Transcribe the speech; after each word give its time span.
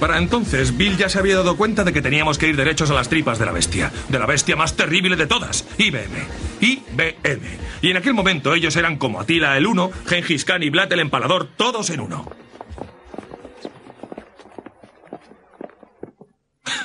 Para 0.00 0.16
entonces, 0.16 0.76
Bill 0.76 0.96
ya 0.96 1.10
se 1.10 1.18
había 1.18 1.36
dado 1.36 1.58
cuenta 1.58 1.84
de 1.84 1.92
que 1.92 2.00
teníamos 2.00 2.38
que 2.38 2.48
ir 2.48 2.56
derechos 2.56 2.90
a 2.90 2.94
las 2.94 3.10
tripas 3.10 3.38
de 3.38 3.44
la 3.44 3.52
bestia, 3.52 3.92
de 4.08 4.18
la 4.18 4.24
bestia 4.24 4.56
más 4.56 4.74
terrible 4.74 5.14
de 5.14 5.26
todas, 5.26 5.66
IBM. 5.76 6.26
IBM. 6.60 7.42
Y 7.82 7.90
en 7.90 7.96
aquel 7.98 8.14
momento 8.14 8.54
ellos 8.54 8.74
eran 8.76 8.96
como 8.96 9.20
Atila 9.20 9.58
el 9.58 9.66
Uno, 9.66 9.90
Gengis 10.06 10.46
Khan 10.46 10.62
y 10.62 10.70
Vlad 10.70 10.90
el 10.94 11.00
Empalador, 11.00 11.48
todos 11.54 11.90
en 11.90 12.00
uno. 12.00 12.26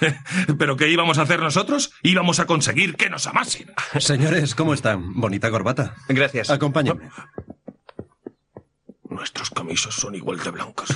¿Pero 0.58 0.76
qué 0.76 0.90
íbamos 0.90 1.18
a 1.18 1.22
hacer 1.22 1.40
nosotros? 1.40 1.94
Íbamos 2.04 2.40
a 2.40 2.46
conseguir 2.46 2.98
que 2.98 3.10
nos 3.10 3.28
amasen. 3.28 3.72
Señores, 3.98 4.56
¿cómo 4.56 4.74
están? 4.74 5.14
Bonita 5.14 5.50
corbata. 5.52 5.96
Gracias. 6.10 6.50
Acompáñenme. 6.50 7.10
Nuestros 9.10 9.50
camisos 9.52 9.96
son 9.96 10.16
igual 10.16 10.40
de 10.40 10.52
blancos. 10.52 10.90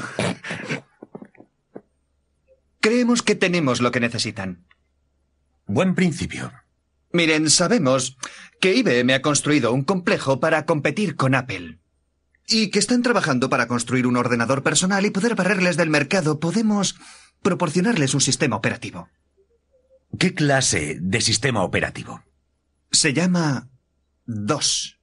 Creemos 2.82 3.22
que 3.22 3.36
tenemos 3.36 3.82
lo 3.82 3.92
que 3.92 4.00
necesitan. 4.00 4.66
Buen 5.66 5.96
principio. 5.96 6.54
Miren, 7.12 7.50
sabemos 7.50 8.18
que 8.62 8.76
IBM 8.76 9.14
ha 9.14 9.22
construido 9.22 9.74
un 9.74 9.84
complejo 9.84 10.40
para 10.40 10.66
competir 10.66 11.16
con 11.16 11.36
Apple. 11.36 11.80
Y 12.48 12.70
que 12.72 12.80
están 12.80 13.02
trabajando 13.02 13.50
para 13.50 13.68
construir 13.68 14.08
un 14.08 14.16
ordenador 14.16 14.64
personal 14.64 15.06
y 15.06 15.12
poder 15.12 15.36
barrerles 15.36 15.78
del 15.78 15.90
mercado. 15.90 16.40
Podemos 16.40 16.96
proporcionarles 17.42 18.14
un 18.14 18.22
sistema 18.22 18.56
operativo. 18.56 19.10
¿Qué 20.18 20.34
clase 20.34 20.98
de 21.02 21.22
sistema 21.22 21.64
operativo? 21.64 22.24
Se 22.92 23.14
llama 23.14 23.70
DOS. 24.26 25.00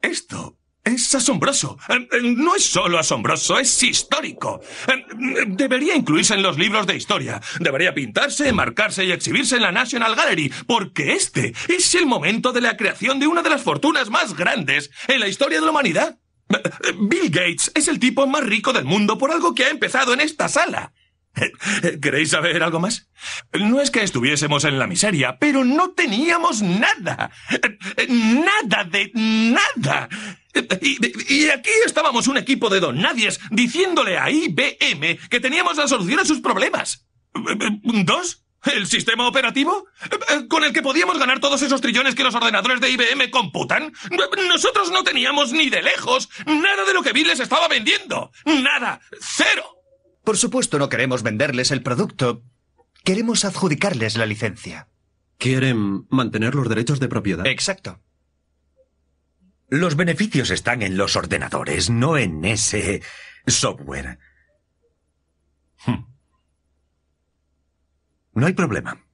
Esto 0.00 0.56
es 0.84 1.14
asombroso. 1.14 1.78
Eh, 1.88 2.08
eh, 2.12 2.20
No 2.22 2.54
es 2.54 2.64
solo 2.64 2.98
asombroso, 2.98 3.58
es 3.58 3.82
histórico. 3.82 4.60
Eh, 4.86 5.04
Debería 5.48 5.96
incluirse 5.96 6.34
en 6.34 6.42
los 6.42 6.58
libros 6.58 6.86
de 6.86 6.96
historia. 6.96 7.40
Debería 7.58 7.94
pintarse, 7.94 8.52
marcarse 8.52 9.04
y 9.04 9.12
exhibirse 9.12 9.56
en 9.56 9.62
la 9.62 9.72
National 9.72 10.14
Gallery, 10.14 10.52
porque 10.66 11.12
este 11.12 11.54
es 11.68 11.94
el 11.94 12.06
momento 12.06 12.52
de 12.52 12.60
la 12.60 12.76
creación 12.76 13.18
de 13.18 13.26
una 13.26 13.42
de 13.42 13.50
las 13.50 13.62
fortunas 13.62 14.10
más 14.10 14.34
grandes 14.34 14.90
en 15.08 15.20
la 15.20 15.28
historia 15.28 15.58
de 15.58 15.64
la 15.64 15.70
humanidad. 15.70 16.18
Bill 17.00 17.30
Gates 17.30 17.72
es 17.74 17.88
el 17.88 17.98
tipo 17.98 18.26
más 18.26 18.44
rico 18.44 18.72
del 18.72 18.84
mundo 18.84 19.16
por 19.16 19.30
algo 19.32 19.54
que 19.54 19.64
ha 19.64 19.70
empezado 19.70 20.12
en 20.12 20.20
esta 20.20 20.48
sala. 20.48 20.92
¿Queréis 22.02 22.30
saber 22.30 22.62
algo 22.62 22.80
más? 22.80 23.08
No 23.52 23.80
es 23.80 23.90
que 23.90 24.02
estuviésemos 24.02 24.64
en 24.64 24.78
la 24.78 24.86
miseria, 24.86 25.38
pero 25.38 25.64
no 25.64 25.92
teníamos 25.92 26.62
nada. 26.62 27.30
Nada 28.08 28.84
de 28.84 29.10
nada. 29.14 30.08
Y, 30.80 31.48
aquí 31.48 31.70
estábamos 31.84 32.28
un 32.28 32.36
equipo 32.36 32.68
de 32.68 32.80
don 32.80 33.00
nadies 33.00 33.40
diciéndole 33.50 34.18
a 34.18 34.30
IBM 34.30 35.18
que 35.28 35.40
teníamos 35.40 35.76
la 35.76 35.88
solución 35.88 36.20
a 36.20 36.24
sus 36.24 36.40
problemas. 36.40 37.06
¿Dos? 37.82 38.44
¿El 38.64 38.86
sistema 38.86 39.28
operativo? 39.28 39.86
¿Con 40.48 40.64
el 40.64 40.72
que 40.72 40.80
podíamos 40.80 41.18
ganar 41.18 41.40
todos 41.40 41.60
esos 41.60 41.80
trillones 41.80 42.14
que 42.14 42.24
los 42.24 42.34
ordenadores 42.34 42.80
de 42.80 42.90
IBM 42.90 43.30
computan? 43.30 43.92
Nosotros 44.48 44.90
no 44.90 45.02
teníamos 45.04 45.52
ni 45.52 45.68
de 45.68 45.82
lejos 45.82 46.30
nada 46.46 46.84
de 46.84 46.94
lo 46.94 47.02
que 47.02 47.12
Bill 47.12 47.26
les 47.26 47.40
estaba 47.40 47.68
vendiendo. 47.68 48.30
Nada. 48.46 49.00
Cero. 49.20 49.73
Por 50.24 50.38
supuesto 50.38 50.78
no 50.78 50.88
queremos 50.88 51.22
venderles 51.22 51.70
el 51.70 51.82
producto. 51.82 52.42
Queremos 53.04 53.44
adjudicarles 53.44 54.16
la 54.16 54.26
licencia. 54.26 54.88
¿Quieren 55.38 56.06
mantener 56.08 56.54
los 56.54 56.68
derechos 56.68 57.00
de 57.00 57.08
propiedad? 57.08 57.46
Exacto. 57.46 58.00
Los 59.68 59.96
beneficios 59.96 60.50
están 60.50 60.82
en 60.82 60.96
los 60.96 61.16
ordenadores, 61.16 61.90
no 61.90 62.16
en 62.16 62.44
ese 62.44 63.02
software. 63.46 64.18
Hmm. 65.84 66.06
No 68.32 68.46
hay 68.46 68.52
problema. 68.54 69.04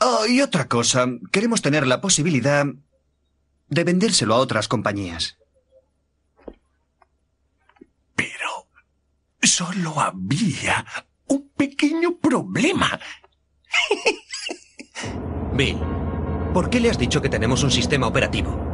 Oh, 0.00 0.26
y 0.26 0.40
otra 0.40 0.68
cosa, 0.68 1.06
queremos 1.32 1.62
tener 1.62 1.86
la 1.86 2.00
posibilidad 2.00 2.66
de 3.68 3.84
vendérselo 3.84 4.34
a 4.34 4.38
otras 4.38 4.68
compañías. 4.68 5.38
Pero 8.14 8.68
solo 9.42 10.00
había 10.00 10.84
un 11.26 11.48
pequeño 11.56 12.16
problema. 12.16 12.98
Bill, 15.54 15.78
¿por 16.52 16.70
qué 16.70 16.80
le 16.80 16.90
has 16.90 16.98
dicho 16.98 17.20
que 17.20 17.28
tenemos 17.28 17.62
un 17.62 17.70
sistema 17.70 18.06
operativo? 18.06 18.68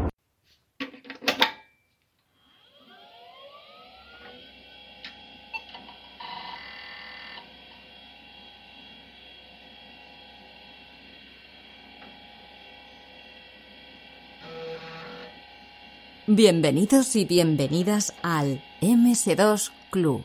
Bienvenidos 16.26 17.14
y 17.16 17.26
bienvenidas 17.26 18.14
al 18.22 18.62
MS2 18.80 19.70
Club. 19.90 20.24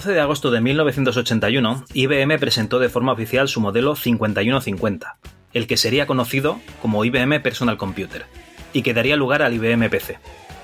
12 0.00 0.12
de 0.14 0.20
agosto 0.20 0.50
de 0.50 0.62
1981, 0.62 1.84
IBM 1.92 2.38
presentó 2.38 2.78
de 2.78 2.88
forma 2.88 3.12
oficial 3.12 3.48
su 3.48 3.60
modelo 3.60 3.94
5150, 3.94 5.18
el 5.52 5.66
que 5.66 5.76
sería 5.76 6.06
conocido 6.06 6.58
como 6.80 7.04
IBM 7.04 7.42
Personal 7.42 7.76
Computer, 7.76 8.24
y 8.72 8.80
que 8.80 8.94
daría 8.94 9.16
lugar 9.16 9.42
al 9.42 9.52
IBM 9.52 9.90
PC, 9.90 10.18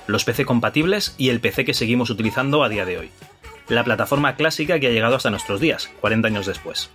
los 0.07 0.25
PC 0.25 0.43
compatibles 0.43 1.13
y 1.19 1.29
el 1.29 1.39
PC 1.39 1.65
que 1.65 1.75
seguimos 1.75 2.09
utilizando 2.09 2.63
a 2.63 2.69
día 2.69 2.83
de 2.83 2.97
hoy, 2.97 3.11
la 3.69 3.83
plataforma 3.83 4.35
clásica 4.35 4.79
que 4.79 4.87
ha 4.87 4.91
llegado 4.91 5.15
hasta 5.15 5.29
nuestros 5.29 5.61
días, 5.61 5.91
40 6.01 6.29
años 6.29 6.47
después. 6.47 6.89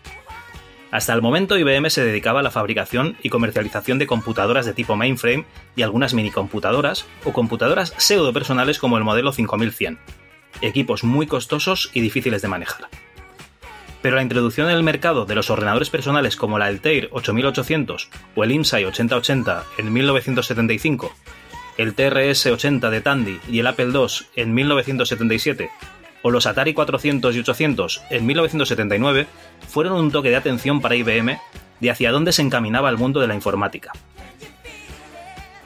Hasta 0.90 1.12
el 1.12 1.22
momento 1.22 1.56
IBM 1.56 1.90
se 1.90 2.04
dedicaba 2.04 2.40
a 2.40 2.42
la 2.42 2.50
fabricación 2.50 3.16
y 3.22 3.28
comercialización 3.28 4.00
de 4.00 4.08
computadoras 4.08 4.66
de 4.66 4.74
tipo 4.74 4.96
mainframe 4.96 5.44
y 5.76 5.82
algunas 5.82 6.12
minicomputadoras 6.12 7.06
o 7.24 7.32
computadoras 7.32 7.94
pseudo 7.98 8.32
personales 8.32 8.80
como 8.80 8.98
el 8.98 9.04
modelo 9.04 9.30
5100, 9.30 10.00
equipos 10.62 11.04
muy 11.04 11.26
costosos 11.26 11.90
y 11.92 12.00
difíciles 12.00 12.42
de 12.42 12.48
manejar. 12.48 12.88
Pero 14.00 14.16
la 14.16 14.22
introducción 14.22 14.68
en 14.68 14.76
el 14.76 14.82
mercado 14.82 15.26
de 15.26 15.34
los 15.34 15.50
ordenadores 15.50 15.90
personales 15.90 16.36
como 16.36 16.58
la 16.58 16.66
Altair 16.66 17.08
8800 17.12 18.08
o 18.34 18.44
el 18.44 18.52
IMSAI 18.52 18.84
8080 18.86 19.64
en 19.78 19.92
1975, 19.92 21.14
el 21.78 21.94
TRS-80 21.94 22.90
de 22.90 23.00
Tandy 23.00 23.40
y 23.48 23.60
el 23.60 23.66
Apple 23.66 23.90
II 23.94 24.26
en 24.36 24.54
1977, 24.54 25.70
o 26.22 26.30
los 26.30 26.46
Atari 26.46 26.74
400 26.74 27.34
y 27.34 27.38
800 27.40 28.02
en 28.10 28.26
1979, 28.26 29.26
fueron 29.68 29.94
un 29.94 30.10
toque 30.10 30.30
de 30.30 30.36
atención 30.36 30.80
para 30.80 30.96
IBM 30.96 31.38
de 31.80 31.90
hacia 31.90 32.12
dónde 32.12 32.32
se 32.32 32.42
encaminaba 32.42 32.90
el 32.90 32.98
mundo 32.98 33.20
de 33.20 33.26
la 33.26 33.34
informática. 33.34 33.92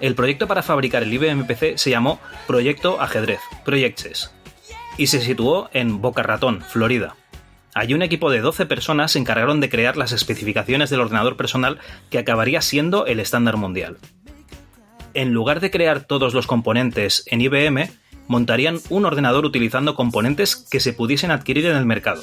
El 0.00 0.14
proyecto 0.14 0.46
para 0.46 0.62
fabricar 0.62 1.02
el 1.02 1.12
IBM 1.12 1.46
PC 1.46 1.78
se 1.78 1.90
llamó 1.90 2.20
Proyecto 2.46 3.00
Ajedrez, 3.00 3.40
Project 3.64 3.98
Chess, 3.98 4.35
y 4.96 5.08
se 5.08 5.20
situó 5.20 5.68
en 5.72 6.00
Boca 6.00 6.22
Ratón, 6.22 6.62
Florida. 6.62 7.16
Allí 7.74 7.92
un 7.92 8.02
equipo 8.02 8.30
de 8.30 8.40
12 8.40 8.66
personas 8.66 9.12
se 9.12 9.18
encargaron 9.18 9.60
de 9.60 9.68
crear 9.68 9.96
las 9.96 10.12
especificaciones 10.12 10.88
del 10.88 11.00
ordenador 11.00 11.36
personal 11.36 11.78
que 12.10 12.18
acabaría 12.18 12.62
siendo 12.62 13.06
el 13.06 13.20
estándar 13.20 13.58
mundial. 13.58 13.98
En 15.12 15.32
lugar 15.32 15.60
de 15.60 15.70
crear 15.70 16.04
todos 16.04 16.32
los 16.32 16.46
componentes 16.46 17.24
en 17.26 17.40
IBM, 17.40 17.90
montarían 18.28 18.78
un 18.88 19.04
ordenador 19.04 19.44
utilizando 19.44 19.94
componentes 19.94 20.56
que 20.56 20.80
se 20.80 20.92
pudiesen 20.92 21.30
adquirir 21.30 21.66
en 21.66 21.76
el 21.76 21.86
mercado. 21.86 22.22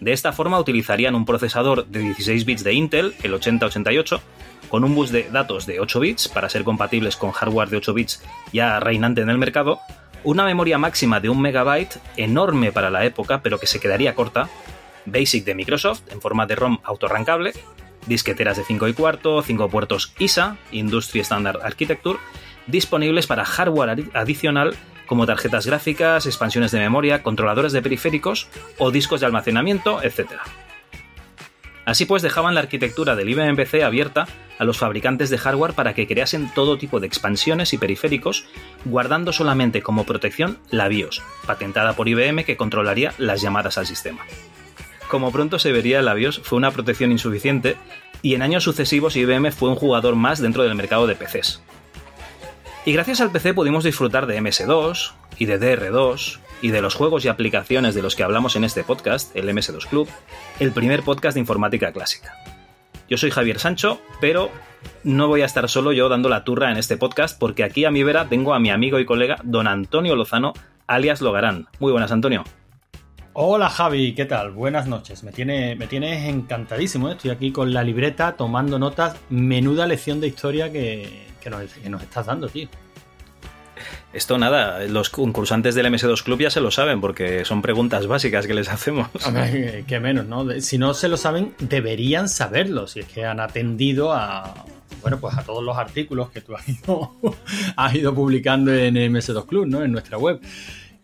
De 0.00 0.12
esta 0.12 0.32
forma 0.32 0.58
utilizarían 0.58 1.14
un 1.14 1.26
procesador 1.26 1.86
de 1.86 2.00
16 2.00 2.44
bits 2.44 2.64
de 2.64 2.72
Intel, 2.72 3.14
el 3.22 3.34
8088, 3.34 4.20
con 4.68 4.84
un 4.84 4.94
bus 4.94 5.10
de 5.10 5.28
datos 5.30 5.66
de 5.66 5.80
8 5.80 6.00
bits 6.00 6.28
para 6.28 6.48
ser 6.48 6.64
compatibles 6.64 7.16
con 7.16 7.32
hardware 7.32 7.68
de 7.68 7.76
8 7.76 7.94
bits 7.94 8.22
ya 8.52 8.80
reinante 8.80 9.20
en 9.20 9.30
el 9.30 9.38
mercado, 9.38 9.80
una 10.24 10.44
memoria 10.44 10.78
máxima 10.78 11.20
de 11.20 11.28
1 11.28 11.40
megabyte, 11.40 11.98
enorme 12.16 12.72
para 12.72 12.90
la 12.90 13.04
época, 13.04 13.42
pero 13.42 13.58
que 13.58 13.66
se 13.66 13.80
quedaría 13.80 14.14
corta, 14.14 14.48
Basic 15.06 15.44
de 15.44 15.54
Microsoft 15.54 16.02
en 16.10 16.20
forma 16.20 16.46
de 16.46 16.56
ROM 16.56 16.78
autorrancable, 16.84 17.52
disqueteras 18.06 18.56
de 18.56 18.64
5 18.64 18.88
y 18.88 18.92
cuarto, 18.92 19.42
5 19.42 19.68
puertos 19.68 20.12
ISA, 20.18 20.56
Industry 20.72 21.20
Standard 21.20 21.62
Architecture, 21.62 22.18
disponibles 22.66 23.26
para 23.26 23.44
hardware 23.44 24.04
adicional 24.14 24.76
como 25.06 25.26
tarjetas 25.26 25.66
gráficas, 25.66 26.26
expansiones 26.26 26.70
de 26.70 26.78
memoria, 26.78 27.22
controladores 27.22 27.72
de 27.72 27.82
periféricos 27.82 28.48
o 28.78 28.90
discos 28.90 29.20
de 29.20 29.26
almacenamiento, 29.26 30.02
etc. 30.02 30.30
Así 31.90 32.04
pues, 32.04 32.22
dejaban 32.22 32.54
la 32.54 32.60
arquitectura 32.60 33.16
del 33.16 33.30
IBM 33.30 33.56
PC 33.56 33.82
abierta 33.82 34.28
a 34.60 34.64
los 34.64 34.78
fabricantes 34.78 35.28
de 35.28 35.38
hardware 35.38 35.72
para 35.72 35.92
que 35.92 36.06
creasen 36.06 36.48
todo 36.54 36.78
tipo 36.78 37.00
de 37.00 37.08
expansiones 37.08 37.72
y 37.72 37.78
periféricos, 37.78 38.44
guardando 38.84 39.32
solamente 39.32 39.82
como 39.82 40.06
protección 40.06 40.58
la 40.70 40.86
BIOS, 40.86 41.20
patentada 41.48 41.96
por 41.96 42.08
IBM 42.08 42.44
que 42.44 42.56
controlaría 42.56 43.12
las 43.18 43.42
llamadas 43.42 43.76
al 43.76 43.88
sistema. 43.88 44.20
Como 45.08 45.32
pronto 45.32 45.58
se 45.58 45.72
vería, 45.72 46.00
la 46.00 46.14
BIOS 46.14 46.42
fue 46.44 46.58
una 46.58 46.70
protección 46.70 47.10
insuficiente 47.10 47.76
y 48.22 48.36
en 48.36 48.42
años 48.42 48.62
sucesivos 48.62 49.16
IBM 49.16 49.50
fue 49.50 49.68
un 49.68 49.74
jugador 49.74 50.14
más 50.14 50.40
dentro 50.40 50.62
del 50.62 50.76
mercado 50.76 51.08
de 51.08 51.16
PCs. 51.16 51.60
Y 52.86 52.94
gracias 52.94 53.20
al 53.20 53.30
PC 53.30 53.52
pudimos 53.52 53.84
disfrutar 53.84 54.26
de 54.26 54.40
MS2 54.40 55.12
y 55.36 55.44
de 55.44 55.60
DR2 55.60 56.38
y 56.62 56.70
de 56.70 56.80
los 56.80 56.94
juegos 56.94 57.24
y 57.24 57.28
aplicaciones 57.28 57.94
de 57.94 58.00
los 58.00 58.16
que 58.16 58.22
hablamos 58.22 58.56
en 58.56 58.64
este 58.64 58.84
podcast, 58.84 59.36
el 59.36 59.50
MS2 59.50 59.86
Club, 59.86 60.08
el 60.60 60.72
primer 60.72 61.02
podcast 61.02 61.34
de 61.34 61.40
informática 61.40 61.92
clásica. 61.92 62.34
Yo 63.06 63.18
soy 63.18 63.30
Javier 63.30 63.58
Sancho, 63.58 64.00
pero 64.18 64.50
no 65.04 65.28
voy 65.28 65.42
a 65.42 65.44
estar 65.44 65.68
solo 65.68 65.92
yo 65.92 66.08
dando 66.08 66.30
la 66.30 66.42
turra 66.42 66.70
en 66.70 66.78
este 66.78 66.96
podcast 66.96 67.38
porque 67.38 67.64
aquí 67.64 67.84
a 67.84 67.90
mi 67.90 68.02
vera 68.02 68.30
tengo 68.30 68.54
a 68.54 68.60
mi 68.60 68.70
amigo 68.70 68.98
y 68.98 69.04
colega 69.04 69.36
don 69.44 69.66
Antonio 69.66 70.16
Lozano, 70.16 70.54
alias 70.86 71.20
Logarán. 71.20 71.68
Muy 71.80 71.92
buenas, 71.92 72.12
Antonio. 72.12 72.44
Hola 73.34 73.68
Javi, 73.68 74.14
¿qué 74.14 74.24
tal? 74.24 74.52
Buenas 74.52 74.86
noches. 74.86 75.22
Me, 75.22 75.32
tiene, 75.32 75.76
me 75.76 75.86
tienes 75.86 76.26
encantadísimo. 76.26 77.10
¿eh? 77.10 77.12
Estoy 77.12 77.30
aquí 77.30 77.52
con 77.52 77.74
la 77.74 77.84
libreta 77.84 78.36
tomando 78.36 78.78
notas. 78.78 79.16
Menuda 79.28 79.86
lección 79.86 80.20
de 80.20 80.28
historia 80.28 80.72
que, 80.72 81.29
que 81.40 81.50
nos, 81.50 82.02
estás 82.02 82.26
dando, 82.26 82.48
tío. 82.48 82.68
Esto 84.12 84.36
nada, 84.36 84.80
los 84.86 85.08
concursantes 85.08 85.74
del 85.74 85.86
MS2 85.86 86.22
Club 86.22 86.40
ya 86.40 86.50
se 86.50 86.60
lo 86.60 86.70
saben 86.70 87.00
porque 87.00 87.44
son 87.44 87.62
preguntas 87.62 88.06
básicas 88.06 88.46
que 88.46 88.54
les 88.54 88.68
hacemos. 88.68 89.08
Hombre, 89.24 89.84
que 89.86 90.00
menos, 90.00 90.26
¿no? 90.26 90.60
Si 90.60 90.76
no 90.78 90.92
se 90.94 91.08
lo 91.08 91.16
saben, 91.16 91.54
deberían 91.58 92.28
saberlo, 92.28 92.86
si 92.86 93.00
es 93.00 93.06
que 93.06 93.24
han 93.24 93.40
atendido 93.40 94.12
a, 94.12 94.66
bueno, 95.00 95.18
pues 95.18 95.36
a 95.36 95.42
todos 95.42 95.62
los 95.62 95.76
artículos 95.76 96.30
que 96.30 96.40
tú 96.40 96.54
has 96.54 96.68
ido, 96.68 97.16
has 97.76 97.94
ido 97.94 98.14
publicando 98.14 98.72
en 98.72 98.94
MS2 98.94 99.46
Club, 99.46 99.66
¿no? 99.66 99.82
En 99.82 99.92
nuestra 99.92 100.18
web. 100.18 100.40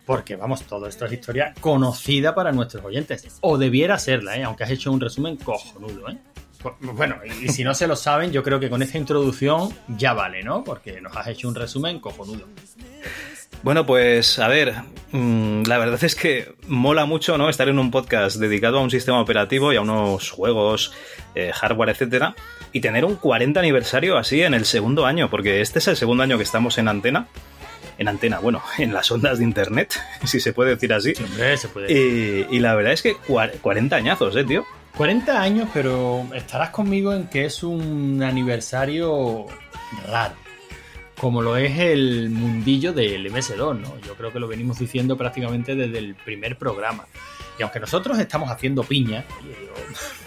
Porque, 0.05 0.37
vamos, 0.37 0.63
todo 0.63 0.87
esto 0.87 1.05
es 1.07 1.13
historia 1.13 1.53
conocida 1.61 2.35
para 2.35 2.53
nuestros 2.53 2.85
oyentes. 2.85 3.39
O 3.41 3.59
debiera 3.59 3.99
serla, 3.99 4.37
¿eh? 4.37 4.45
Aunque 4.45 4.63
has 4.65 4.71
hecho 4.71 4.93
un 4.93 5.01
resumen 5.01 5.37
cojonudo, 5.37 6.09
¿eh? 6.09 6.19
Bueno, 6.81 7.17
y 7.43 7.49
si 7.49 7.65
no 7.65 7.75
se 7.75 7.87
lo 7.87 7.97
saben, 7.97 8.33
yo 8.33 8.43
creo 8.43 8.61
que 8.61 8.71
con 8.71 8.83
esta 8.83 8.99
introducción 8.99 9.71
ya 9.89 10.13
vale, 10.13 10.43
¿no? 10.43 10.65
Porque 10.65 11.01
nos 11.01 11.17
has 11.17 11.29
hecho 11.29 11.49
un 11.49 11.55
resumen 11.55 12.01
cojonudo. 12.01 12.47
Bueno, 13.63 13.87
pues 13.87 14.39
a 14.39 14.49
ver, 14.49 14.75
mm, 15.13 15.63
la 15.65 15.79
verdad 15.79 16.03
es 16.05 16.15
que 16.15 16.55
mola 16.69 17.05
mucho, 17.05 17.39
¿no? 17.39 17.49
Estar 17.49 17.69
en 17.69 17.79
un 17.79 17.91
podcast 17.91 18.37
dedicado 18.37 18.79
a 18.79 18.83
un 18.83 18.91
sistema 18.91 19.21
operativo 19.21 19.73
y 19.73 19.77
a 19.77 19.81
unos 19.81 20.31
juegos, 20.31 20.93
eh, 21.35 21.53
hardware, 21.53 21.91
etcétera, 21.91 22.35
y 22.73 22.81
tener 22.81 23.05
un 23.05 23.17
40 23.17 23.59
aniversario 23.59 24.19
así 24.19 24.43
en 24.43 24.55
el 24.55 24.67
segundo 24.67 25.07
año, 25.07 25.31
porque 25.31 25.61
este 25.61 25.79
es 25.79 25.89
el 25.89 25.97
segundo 25.97 26.23
año 26.23 26.37
que 26.37 26.45
estamos 26.45 26.79
en 26.79 26.89
antena. 26.89 27.29
En 27.99 28.09
antena, 28.09 28.39
bueno, 28.39 28.63
en 28.79 28.93
las 28.93 29.11
ondas 29.11 29.39
de 29.39 29.45
internet, 29.45 30.01
si 30.25 30.39
se 30.39 30.53
puede 30.53 30.71
decir 30.71 30.93
así. 30.93 31.15
se 31.15 31.69
puede. 31.69 31.93
Y, 31.93 32.47
y 32.51 32.61
la 32.61 32.75
verdad 32.75 32.93
es 32.93 33.03
que 33.03 33.17
40 33.17 33.97
años, 33.97 34.19
¿eh, 34.37 34.45
tío? 34.45 34.65
40 34.97 35.41
años, 35.41 35.69
pero 35.75 36.27
estarás 36.35 36.71
conmigo 36.71 37.13
en 37.13 37.27
que 37.29 37.45
es 37.45 37.63
un 37.63 38.23
aniversario 38.23 39.47
raro. 40.09 40.35
Como 41.19 41.43
lo 41.43 41.57
es 41.57 41.79
el 41.79 42.31
mundillo 42.31 42.93
del 42.93 43.31
MS2, 43.31 43.79
¿no? 43.79 43.99
Yo 44.01 44.15
creo 44.15 44.33
que 44.33 44.41
lo 44.41 44.49
venimos 44.49 44.79
diciendo 44.79 45.17
prácticamente 45.17 45.75
desde 45.75 45.99
el 45.99 46.15
primer 46.15 46.57
programa. 46.57 47.07
Y 47.59 47.63
aunque 47.63 47.81
nosotros 47.81 48.19
estamos 48.19 48.51
haciendo 48.51 48.85
piña, 48.85 49.25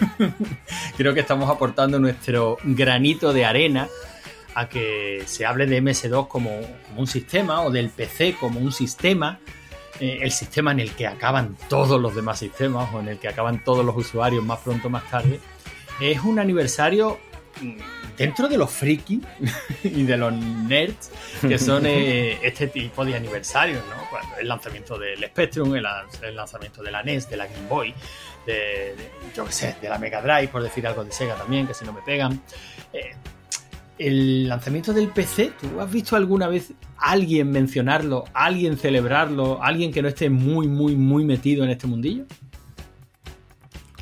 creo 0.98 1.14
que 1.14 1.20
estamos 1.20 1.50
aportando 1.50 2.00
nuestro 2.00 2.58
granito 2.64 3.34
de 3.34 3.46
arena 3.46 3.88
a 4.56 4.68
que 4.68 5.24
se 5.26 5.46
hable 5.46 5.66
de 5.68 5.82
MS2 5.82 6.28
como, 6.28 6.50
como 6.88 7.02
un 7.02 7.08
sistema 7.08 7.62
o 7.62 7.72
del 7.72 7.90
PC 7.90 8.36
como 8.40 8.60
un 8.60 8.72
sistema 8.72 9.40
eh, 10.00 10.20
el 10.22 10.32
sistema 10.32 10.72
en 10.72 10.80
el 10.80 10.92
que 10.92 11.08
acaban 11.08 11.58
todos 11.68 12.00
los 12.00 12.16
demás 12.16 12.40
sistemas 12.40 12.94
o 12.94 13.00
en 13.00 13.10
el 13.10 13.20
que 13.20 13.28
acaban 13.28 13.64
todos 13.64 13.86
los 13.86 13.96
usuarios 13.96 14.44
más 14.44 14.60
pronto 14.60 14.88
o 14.88 14.92
más 14.92 15.10
tarde, 15.10 15.40
es 16.00 16.20
un 16.24 16.40
aniversario 16.40 17.20
mm, 17.62 17.78
dentro 18.18 18.48
de 18.48 18.58
los 18.58 18.72
friki 18.72 19.22
y 19.84 20.04
de 20.04 20.18
los 20.18 20.34
nerds 20.34 21.12
que 21.42 21.58
son 21.60 21.86
eh, 21.86 22.40
este 22.44 22.68
tipo 22.68 23.04
de 23.04 23.16
aniversarios, 23.16 23.84
¿no? 23.88 24.10
Cuando 24.10 24.38
el 24.38 24.48
lanzamiento 24.48 24.98
del 24.98 25.24
Spectrum, 25.26 25.76
el, 25.76 25.84
lanzamiento 26.36 26.82
de 26.82 26.92
la 26.92 27.04
NES, 27.04 27.30
de 27.30 27.38
la 27.38 27.48
Game 27.48 27.68
Boy, 27.68 27.94
de, 28.46 28.96
yo 29.36 29.46
qué 29.46 29.52
sé, 29.52 29.76
de 29.82 29.90
la 29.90 29.98
Mega 29.98 30.22
Drive, 30.22 30.48
por 30.48 30.64
decir 30.64 30.86
algo 30.88 31.04
de 31.04 31.12
Sega 31.12 31.36
también, 31.36 31.68
que 31.68 31.74
si 31.74 31.86
no 31.86 31.94
me 31.94 32.02
pegan. 32.02 32.42
Eh, 32.94 33.12
el 34.00 34.48
lanzamiento 34.48 34.94
del 34.94 35.10
PC, 35.10 35.52
¿tú 35.60 35.80
has 35.80 35.92
visto 35.92 36.16
alguna 36.16 36.48
vez 36.48 36.72
alguien 36.98 37.52
mencionarlo, 37.52 38.24
alguien 38.34 38.78
celebrarlo, 38.78 39.62
alguien 39.62 39.92
que 39.92 40.02
no 40.02 40.08
esté 40.08 40.30
muy, 40.30 40.68
muy, 40.68 40.96
muy 40.96 41.26
metido 41.26 41.64
en 41.64 41.70
este 41.70 41.86
mundillo? 41.86 42.24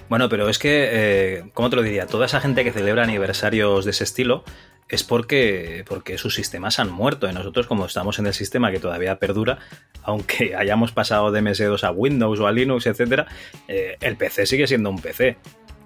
Bueno, 0.07 0.29
pero 0.29 0.47
es 0.47 0.59
que, 0.59 0.89
eh, 0.91 1.43
¿cómo 1.53 1.69
te 1.69 1.75
lo 1.75 1.81
diría? 1.81 2.05
Toda 2.05 2.27
esa 2.27 2.39
gente 2.39 2.63
que 2.63 2.71
celebra 2.71 3.03
aniversarios 3.03 3.83
de 3.83 3.91
ese 3.91 4.05
estilo 4.05 4.43
es 4.87 5.03
porque, 5.03 5.83
porque 5.87 6.17
sus 6.17 6.35
sistemas 6.35 6.79
han 6.79 6.91
muerto. 6.91 7.29
Y 7.29 7.33
nosotros, 7.33 7.67
como 7.67 7.85
estamos 7.85 8.19
en 8.19 8.27
el 8.27 8.33
sistema 8.33 8.71
que 8.71 8.79
todavía 8.79 9.19
perdura, 9.19 9.57
aunque 10.03 10.55
hayamos 10.57 10.91
pasado 10.91 11.31
de 11.31 11.41
MS2 11.41 11.83
a 11.83 11.91
Windows 11.91 12.39
o 12.39 12.47
a 12.47 12.51
Linux, 12.51 12.85
etc., 12.85 13.25
eh, 13.67 13.97
el 13.99 14.15
PC 14.15 14.45
sigue 14.45 14.67
siendo 14.67 14.89
un 14.89 15.01
PC 15.01 15.37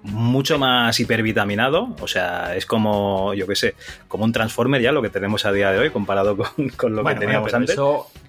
mucho 0.02 0.58
más 0.58 0.98
hipervitaminado, 0.98 1.94
o 2.00 2.08
sea, 2.08 2.56
es 2.56 2.66
como, 2.66 3.34
yo 3.34 3.46
qué 3.46 3.54
sé, 3.54 3.74
como 4.08 4.24
un 4.24 4.32
Transformer 4.32 4.82
ya 4.82 4.92
lo 4.92 5.02
que 5.02 5.10
tenemos 5.10 5.44
a 5.44 5.52
día 5.52 5.70
de 5.70 5.78
hoy 5.78 5.90
comparado 5.90 6.36
con, 6.76 6.96
lo 6.96 7.04
que 7.04 7.14
teníamos 7.14 7.54
antes. 7.54 7.76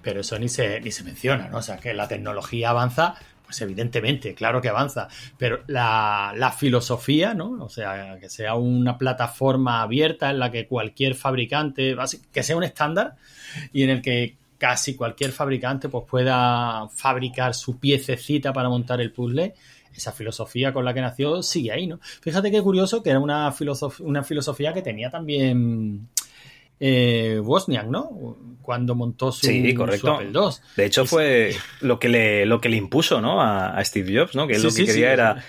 pero 0.01 0.21
eso 0.21 0.37
ni 0.37 0.49
se, 0.49 0.79
ni 0.81 0.91
se 0.91 1.03
menciona, 1.03 1.47
¿no? 1.47 1.57
O 1.57 1.61
sea, 1.61 1.77
que 1.77 1.93
la 1.93 2.07
tecnología 2.07 2.69
avanza, 2.69 3.15
pues 3.45 3.59
evidentemente, 3.61 4.35
claro 4.35 4.61
que 4.61 4.69
avanza, 4.69 5.07
pero 5.37 5.63
la, 5.67 6.33
la 6.35 6.51
filosofía, 6.51 7.33
¿no? 7.33 7.63
O 7.63 7.69
sea, 7.69 8.17
que 8.19 8.29
sea 8.29 8.53
una 8.53 8.97
plataforma 8.97 9.81
abierta 9.81 10.29
en 10.29 10.39
la 10.39 10.51
que 10.51 10.67
cualquier 10.67 11.15
fabricante, 11.15 11.95
que 12.31 12.43
sea 12.43 12.55
un 12.55 12.63
estándar 12.63 13.15
y 13.71 13.83
en 13.83 13.89
el 13.89 14.01
que 14.01 14.35
casi 14.59 14.95
cualquier 14.95 15.31
fabricante 15.31 15.89
pues 15.89 16.05
pueda 16.09 16.87
fabricar 16.87 17.53
su 17.53 17.79
piececita 17.79 18.53
para 18.53 18.69
montar 18.69 19.01
el 19.01 19.11
puzzle 19.11 19.55
esa 19.95 20.11
filosofía 20.11 20.73
con 20.73 20.85
la 20.85 20.93
que 20.93 21.01
nació 21.01 21.43
sigue 21.43 21.71
ahí, 21.71 21.87
¿no? 21.87 21.99
Fíjate 22.21 22.51
qué 22.51 22.61
curioso 22.61 23.03
que 23.03 23.09
era 23.09 23.19
una, 23.19 23.51
filosofía, 23.51 24.05
una 24.05 24.23
filosofía 24.23 24.73
que 24.73 24.81
tenía 24.81 25.09
también 25.09 26.07
eh, 26.79 27.39
Wozniak, 27.41 27.87
¿no? 27.87 28.37
Cuando 28.61 28.95
montó 28.95 29.31
su, 29.31 29.47
sí, 29.47 29.73
correcto. 29.73 30.15
Apple 30.15 30.31
II. 30.33 30.49
De 30.75 30.85
hecho, 30.85 31.05
fue 31.05 31.55
lo 31.81 31.99
que 31.99 32.09
le, 32.09 32.45
lo 32.45 32.59
que 32.59 32.69
le 32.69 32.77
impuso, 32.77 33.21
¿no? 33.21 33.41
A, 33.41 33.83
Steve 33.85 34.17
Jobs, 34.17 34.35
¿no? 34.35 34.47
Que 34.47 34.55
él 34.55 34.63
lo 34.63 34.73
que 34.73 34.85
quería 34.85 35.13
era 35.13 35.43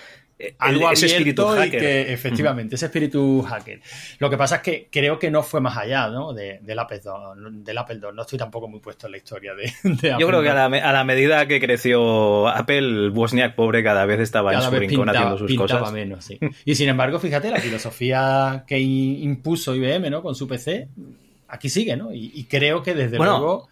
algo 0.59 0.91
ese 0.91 1.05
espíritu 1.05 1.45
hacker. 1.47 1.79
que, 1.79 2.13
efectivamente, 2.13 2.75
ese 2.75 2.87
espíritu 2.87 3.41
hacker. 3.41 3.79
Lo 4.19 4.29
que 4.29 4.37
pasa 4.37 4.57
es 4.57 4.61
que 4.61 4.89
creo 4.91 5.17
que 5.17 5.31
no 5.31 5.43
fue 5.43 5.61
más 5.61 5.77
allá 5.77 6.09
¿no? 6.09 6.33
de, 6.33 6.59
del, 6.61 6.77
Apple 6.77 7.01
II, 7.03 7.63
del 7.63 7.77
Apple 7.77 7.99
II. 8.01 8.09
No 8.13 8.21
estoy 8.23 8.37
tampoco 8.37 8.67
muy 8.67 8.79
puesto 8.79 9.07
en 9.07 9.11
la 9.11 9.17
historia 9.17 9.53
de, 9.55 9.65
Apple. 9.83 10.15
Yo 10.19 10.27
creo 10.27 10.41
que 10.41 10.49
a 10.49 10.69
la, 10.69 11.03
medida 11.03 11.47
que 11.47 11.59
creció 11.59 12.47
Apple, 12.49 13.09
Wozniak, 13.09 13.55
pobre, 13.55 13.83
cada 13.83 14.05
vez 14.05 14.19
estaba 14.19 14.53
en 14.53 14.61
su 14.61 14.71
rincón 14.71 15.09
haciendo 15.09 15.37
sus 15.37 15.55
cosas. 15.55 15.91
menos, 15.91 16.25
sí. 16.25 16.37
Y 16.65 16.75
sin 16.75 16.89
embargo, 16.89 17.19
fíjate, 17.19 17.49
la 17.49 17.59
filosofía 17.59 18.65
que 18.67 18.79
impuso 18.79 19.73
IBM 19.75 20.09
¿no? 20.09 20.21
con 20.21 20.35
su 20.35 20.47
PC, 20.47 20.89
aquí 21.47 21.69
sigue, 21.69 21.95
¿no? 21.95 22.13
Y, 22.13 22.45
creo 22.49 22.83
que 22.83 22.93
desde 22.93 23.17
luego... 23.17 23.69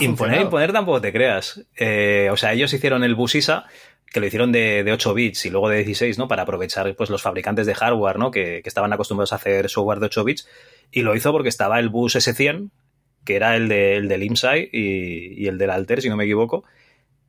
imponer, 0.00 0.40
imponer 0.40 0.72
tampoco 0.72 1.00
te 1.00 1.12
creas. 1.12 1.64
Eh, 1.76 2.28
o 2.32 2.36
sea, 2.36 2.52
ellos 2.52 2.72
hicieron 2.72 3.04
el 3.04 3.14
Busisa 3.14 3.66
que 4.12 4.20
lo 4.20 4.26
hicieron 4.26 4.50
de, 4.50 4.88
8 4.92 5.14
bits 5.14 5.46
y 5.46 5.50
luego 5.50 5.68
de 5.68 5.78
16, 5.78 6.18
¿no? 6.18 6.26
Para 6.26 6.42
aprovechar 6.42 6.94
pues, 6.96 7.10
los 7.10 7.22
fabricantes 7.22 7.66
de 7.66 7.74
hardware, 7.74 8.18
¿no? 8.18 8.30
Que, 8.30 8.62
estaban 8.64 8.92
acostumbrados 8.92 9.32
a 9.32 9.36
hacer 9.36 9.68
software 9.68 10.00
de 10.00 10.06
8 10.06 10.24
bits. 10.24 10.48
Y 10.90 11.02
lo 11.02 11.14
hizo 11.14 11.30
porque 11.32 11.48
estaba 11.48 11.78
el 11.78 11.88
bus 11.88 12.16
S100, 12.16 12.70
que 13.24 13.36
era 13.36 13.54
el, 13.56 13.68
de, 13.68 13.96
el 13.96 14.08
del 14.08 14.24
IMSI 14.24 14.70
y, 14.72 15.46
el 15.46 15.58
del 15.58 15.70
Alter, 15.70 16.02
si 16.02 16.08
no 16.08 16.16
me 16.16 16.24
equivoco. 16.24 16.64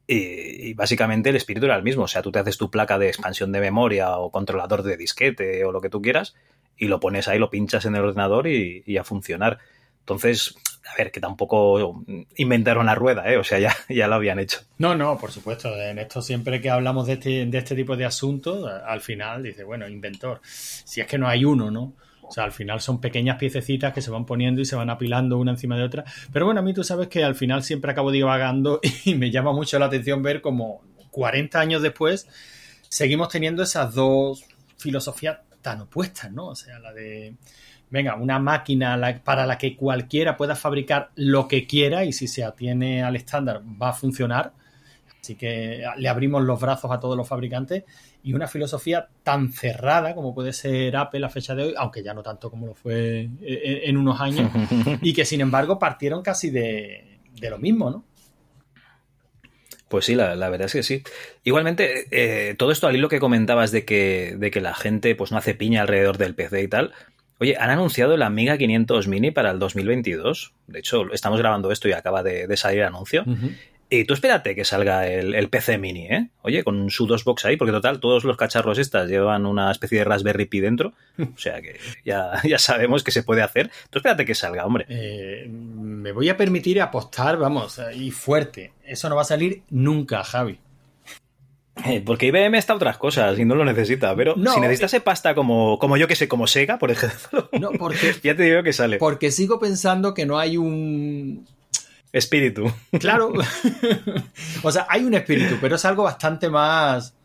Y, 0.08 0.70
y, 0.70 0.74
básicamente 0.74 1.30
el 1.30 1.36
espíritu 1.36 1.68
era 1.68 1.76
el 1.76 1.84
mismo. 1.84 2.04
O 2.04 2.08
sea, 2.08 2.24
tú 2.24 2.32
te 2.32 2.40
haces 2.40 2.58
tu 2.58 2.72
placa 2.72 2.98
de 2.98 3.10
expansión 3.10 3.52
de 3.52 3.60
memoria 3.60 4.18
o 4.18 4.32
controlador 4.32 4.82
de 4.82 4.98
disquete 4.98 5.64
o 5.64 5.72
lo 5.72 5.82
que 5.82 5.90
tú 5.90 6.02
quieras 6.02 6.36
y 6.76 6.88
lo 6.88 7.00
pones 7.00 7.28
ahí, 7.28 7.38
lo 7.38 7.52
pinchas 7.52 7.86
en 7.86 7.96
el 7.96 8.02
ordenador 8.02 8.48
y, 8.48 8.84
y 8.88 8.98
a 8.98 9.04
funcionar. 9.04 9.60
Entonces, 10.00 10.56
a 10.92 10.98
ver, 10.98 11.12
que 11.12 11.20
tampoco 11.20 12.04
inventaron 12.36 12.86
la 12.86 12.96
rueda, 12.96 13.32
¿eh? 13.32 13.38
O 13.38 13.44
sea, 13.44 13.60
ya, 13.60 13.76
ya 13.90 14.08
lo 14.08 14.16
habían 14.16 14.40
hecho. 14.40 14.60
No, 14.78 14.96
no, 14.96 15.18
por 15.18 15.32
supuesto. 15.32 15.76
En 15.76 16.00
esto 16.00 16.22
siempre 16.22 16.60
que 16.62 16.70
hablamos 16.70 17.08
de 17.08 17.14
este, 17.14 17.46
de 17.46 17.58
este 17.58 17.76
tipo 17.76 17.96
de 17.96 18.06
asuntos, 18.06 18.70
al 18.86 19.02
final 19.02 19.44
dice, 19.44 19.64
bueno, 19.64 19.88
inventor. 19.88 20.42
Si 20.44 21.02
es 21.02 21.08
que 21.08 21.18
no 21.18 21.28
hay 21.28 21.46
uno, 21.46 21.72
¿no? 21.72 21.94
O 22.24 22.34
sea, 22.34 22.46
al 22.46 22.52
final 22.52 22.80
son 22.80 23.02
pequeñas 23.02 23.38
piececitas 23.38 23.94
que 23.94 24.02
se 24.02 24.10
van 24.10 24.26
poniendo 24.26 24.62
y 24.62 24.66
se 24.66 24.76
van 24.76 24.90
apilando 24.90 25.38
una 25.38 25.52
encima 25.52 25.78
de 25.78 25.84
otra. 25.84 26.06
Pero 26.32 26.46
bueno, 26.46 26.62
a 26.62 26.64
mí 26.64 26.74
tú 26.74 26.84
sabes 26.84 27.10
que 27.10 27.24
al 27.24 27.36
final 27.36 27.64
siempre 27.64 27.92
acabo 27.92 28.10
divagando 28.10 28.80
y 29.06 29.16
me 29.16 29.32
llama 29.32 29.52
mucho 29.52 29.78
la 29.80 29.88
atención 29.88 30.24
ver 30.24 30.42
como 30.42 30.82
40 31.12 31.60
años 31.60 31.82
después 31.82 32.28
seguimos 32.92 33.30
teniendo 33.30 33.64
esas 33.64 33.94
dos 33.94 34.46
filosofías 34.78 35.40
tan 35.62 35.82
opuestas, 35.82 36.32
¿no? 36.32 36.48
O 36.48 36.56
sea, 36.56 36.80
la 36.80 36.92
de, 36.92 37.36
venga, 37.92 38.16
una 38.16 38.40
máquina 38.40 39.22
para 39.24 39.46
la 39.46 39.58
que 39.58 39.76
cualquiera 39.76 40.38
pueda 40.38 40.56
fabricar 40.56 41.12
lo 41.16 41.48
que 41.48 41.68
quiera 41.68 42.06
y 42.06 42.14
si 42.14 42.28
se 42.28 42.44
atiene 42.44 43.04
al 43.04 43.16
estándar 43.16 43.62
va 43.62 43.90
a 43.90 43.94
funcionar. 43.94 44.54
Así 45.22 45.36
que 45.36 45.84
le 45.98 46.10
abrimos 46.10 46.42
los 46.42 46.60
brazos 46.60 46.90
a 46.90 47.00
todos 47.00 47.16
los 47.16 47.28
fabricantes 47.28 47.84
y 48.24 48.34
una 48.34 48.48
filosofía 48.48 49.08
tan 49.22 49.52
cerrada 49.52 50.16
como 50.16 50.34
puede 50.34 50.52
ser 50.52 50.96
Apple 50.96 51.24
a 51.24 51.30
fecha 51.30 51.54
de 51.54 51.64
hoy, 51.64 51.74
aunque 51.78 52.02
ya 52.02 52.14
no 52.16 52.24
tanto 52.24 52.50
como 52.50 52.66
lo 52.66 52.74
fue 52.74 53.30
en 53.42 53.98
unos 53.98 54.20
años, 54.20 54.50
y 55.02 55.14
que 55.14 55.26
sin 55.26 55.42
embargo 55.42 55.78
partieron 55.78 56.24
casi 56.24 56.50
de, 56.50 57.20
de 57.40 57.50
lo 57.52 57.60
mismo, 57.60 57.92
¿no? 57.92 58.06
Pues 59.92 60.06
sí, 60.06 60.16
la, 60.16 60.38
la, 60.38 60.50
verdad 60.50 60.68
es 60.68 60.72
que 60.72 60.84
sí. 60.84 61.04
Igualmente, 61.44 62.08
eh, 62.12 62.56
todo 62.56 62.72
esto 62.72 62.88
al 62.88 62.96
hilo 62.96 63.10
que 63.10 63.20
comentabas 63.20 63.72
de 63.72 63.84
que, 63.84 64.36
de 64.38 64.50
que 64.50 64.62
la 64.62 64.74
gente 64.74 65.16
pues 65.16 65.34
no 65.34 65.38
hace 65.38 65.54
piña 65.54 65.82
alrededor 65.82 66.18
del 66.18 66.34
PC 66.34 66.64
y 66.64 66.68
tal. 66.70 66.94
Oye, 67.42 67.58
han 67.60 67.72
anunciado 67.72 68.16
la 68.18 68.28
Amiga 68.28 68.56
500 68.56 69.08
Mini 69.08 69.32
para 69.32 69.50
el 69.50 69.58
2022. 69.58 70.54
De 70.68 70.78
hecho, 70.78 71.12
estamos 71.12 71.40
grabando 71.40 71.72
esto 71.72 71.90
y 71.90 71.92
acaba 71.92 72.22
de, 72.22 72.46
de 72.46 72.56
salir 72.56 72.82
el 72.82 72.86
anuncio. 72.86 73.24
Uh 73.26 73.32
-huh. 73.32 73.58
Y 73.90 74.06
tú 74.06 74.14
espérate 74.14 74.54
que 74.54 74.64
salga 74.64 75.08
el, 75.08 75.34
el, 75.34 75.50
PC 75.50 75.80
Mini, 75.80 76.06
¿eh? 76.06 76.30
Oye, 76.44 76.64
con 76.64 76.92
su 76.92 77.08
dos 77.08 77.24
box 77.24 77.44
ahí, 77.46 77.58
porque 77.58 77.72
total, 77.72 78.00
todos 78.00 78.24
los 78.26 78.38
cacharros 78.38 78.78
estas 78.78 79.10
llevan 79.10 79.48
una 79.48 79.72
especie 79.72 79.98
de 79.98 80.04
Raspberry 80.06 80.46
Pi 80.46 80.60
dentro. 80.60 80.94
O 81.18 81.38
sea 81.38 81.62
que 81.64 81.80
ya, 82.06 82.40
ya 82.44 82.60
sabemos 82.60 83.04
que 83.04 83.12
se 83.12 83.24
puede 83.24 83.42
hacer. 83.42 83.72
Tú 83.90 83.98
espérate 83.98 84.24
que 84.24 84.36
salga, 84.36 84.64
hombre. 84.66 84.86
Eh, 84.88 85.48
me 85.50 86.12
voy 86.12 86.30
a 86.30 86.38
permitir 86.38 86.80
apostar, 86.80 87.38
vamos, 87.38 87.82
y 87.96 88.12
fuerte. 88.12 88.72
Eso 88.86 89.10
no 89.10 89.16
va 89.16 89.24
a 89.24 89.26
salir 89.26 89.64
nunca, 89.72 90.24
Javi. 90.24 90.60
Eh, 91.86 92.02
porque 92.06 92.28
IBM 92.28 92.58
está 92.58 92.74
a 92.74 92.76
otras 92.76 92.98
cosas 92.98 93.38
y 93.40 93.46
no 93.46 93.56
lo 93.56 93.66
necesita, 93.66 94.16
pero 94.16 94.36
no, 94.36 94.54
si 94.54 94.60
necesitase 94.60 94.98
eh, 94.98 95.02
pasta 95.02 95.34
como, 95.34 95.80
como 95.80 95.98
yo 95.98 96.08
que 96.08 96.16
sé, 96.16 96.28
como 96.28 96.48
Sega, 96.48 96.78
por 96.78 96.92
ejemplo, 96.92 97.50
no, 97.60 97.72
porque, 97.72 98.16
ya 98.24 98.36
te 98.36 98.44
digo 98.44 98.64
que 98.64 98.74
sale. 98.74 98.98
Porque 98.98 99.32
sigo 99.32 99.60
pensando 99.60 100.14
que 100.14 100.26
no 100.26 100.38
hay 100.38 100.58
un, 100.58 101.46
Espíritu. 102.12 102.72
Claro. 103.00 103.32
o 104.64 104.72
sea, 104.72 104.86
hay 104.90 105.04
un 105.04 105.14
espíritu, 105.14 105.58
pero 105.62 105.76
es 105.76 105.86
algo 105.86 106.04
bastante 106.04 106.50
más, 106.50 107.16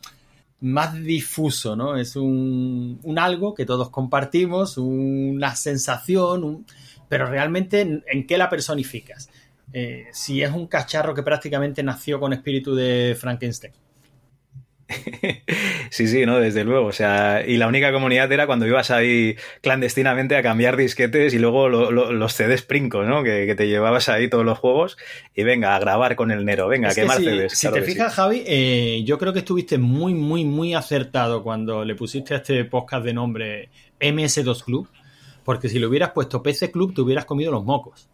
más 0.61 0.95
difuso, 0.95 1.75
¿no? 1.75 1.97
Es 1.97 2.17
un, 2.17 3.01
un 3.03 3.19
algo 3.19 3.55
que 3.55 3.67
todos 3.67 3.91
compartimos, 3.91 4.79
una 4.79 5.57
sensación, 5.57 6.45
un, 6.45 6.67
pero 7.09 7.27
realmente 7.27 7.81
¿en, 7.81 8.05
¿en, 8.07 8.27
qué 8.27 8.39
la 8.39 8.49
personificas? 8.49 9.29
Eh, 9.73 10.07
si 10.13 10.43
es 10.43 10.53
un 10.53 10.69
cacharro 10.69 11.15
que 11.15 11.25
prácticamente 11.25 11.83
nació 11.83 12.21
con 12.21 12.33
espíritu 12.33 12.75
de 12.75 13.17
Frankenstein. 13.19 13.73
Sí, 15.91 16.09
sí, 16.09 16.27
no, 16.27 16.39
desde 16.41 16.65
luego. 16.65 16.87
O 16.87 16.93
sea, 16.93 17.45
y 17.47 17.57
la 17.57 17.69
única 17.69 17.93
comunidad 17.93 18.31
era 18.31 18.47
cuando 18.47 18.67
ibas 18.67 18.91
ahí 18.91 19.37
clandestinamente 19.63 20.37
a 20.37 20.43
cambiar 20.43 20.77
disquetes 20.77 21.33
y 21.35 21.39
luego 21.39 21.69
lo, 21.69 21.91
lo, 21.91 22.13
los 22.13 22.33
CDs 22.33 22.63
Princo, 22.63 23.05
¿no? 23.05 23.23
Que, 23.23 23.47
que, 23.47 23.55
te 23.55 23.69
llevabas 23.69 24.09
ahí 24.09 24.29
todos 24.29 24.45
los 24.45 24.59
juegos 24.59 24.97
y 25.35 25.43
venga, 25.45 25.75
a 25.75 25.79
grabar 25.79 26.17
con 26.17 26.31
el 26.31 26.45
Nero, 26.45 26.69
venga, 26.69 26.89
es 26.89 26.99
a 26.99 27.01
quemar 27.01 27.19
que 27.19 27.23
si, 27.23 27.31
CDs. 27.31 27.59
Si 27.59 27.73
te 27.73 27.83
fijas, 27.83 28.13
sí. 28.13 28.17
Javi, 28.17 28.43
eh, 28.47 29.03
yo 29.05 29.19
creo 29.19 29.33
que 29.33 29.41
estuviste 29.41 29.79
muy, 29.79 30.15
muy, 30.15 30.45
muy 30.45 30.75
acertado 30.75 31.43
cuando 31.43 31.85
le 31.85 31.95
pusiste 31.95 32.35
a 32.35 32.39
este 32.39 32.65
podcast 32.65 33.05
de 33.05 33.15
nombre 33.15 33.69
MS2 34.01 34.65
Club, 34.65 34.89
porque 35.45 35.69
si 35.69 35.79
le 35.79 35.87
hubieras 35.87 36.11
puesto 36.11 36.43
PC 36.43 36.71
Club 36.71 36.95
te 36.95 37.01
hubieras 37.01 37.25
comido 37.25 37.53
los 37.53 37.65
mocos. 37.65 38.09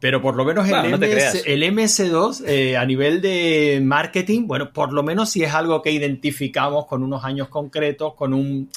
Pero 0.00 0.20
por 0.20 0.36
lo 0.36 0.44
menos 0.44 0.68
bueno, 0.68 0.84
el, 0.84 0.90
no 0.90 0.98
MS, 0.98 1.42
el, 1.46 1.62
MS2 1.62 2.44
eh, 2.46 2.76
a 2.76 2.84
nivel 2.84 3.22
de 3.22 3.80
marketing, 3.82 4.46
bueno, 4.46 4.72
por 4.72 4.92
lo 4.92 5.02
menos 5.02 5.30
si 5.30 5.42
es 5.42 5.54
algo 5.54 5.80
que 5.80 5.92
identificamos 5.92 6.86
con 6.86 7.02
unos 7.02 7.24
años 7.24 7.48
concretos, 7.48 8.14
con, 8.14 8.34
un, 8.34 8.68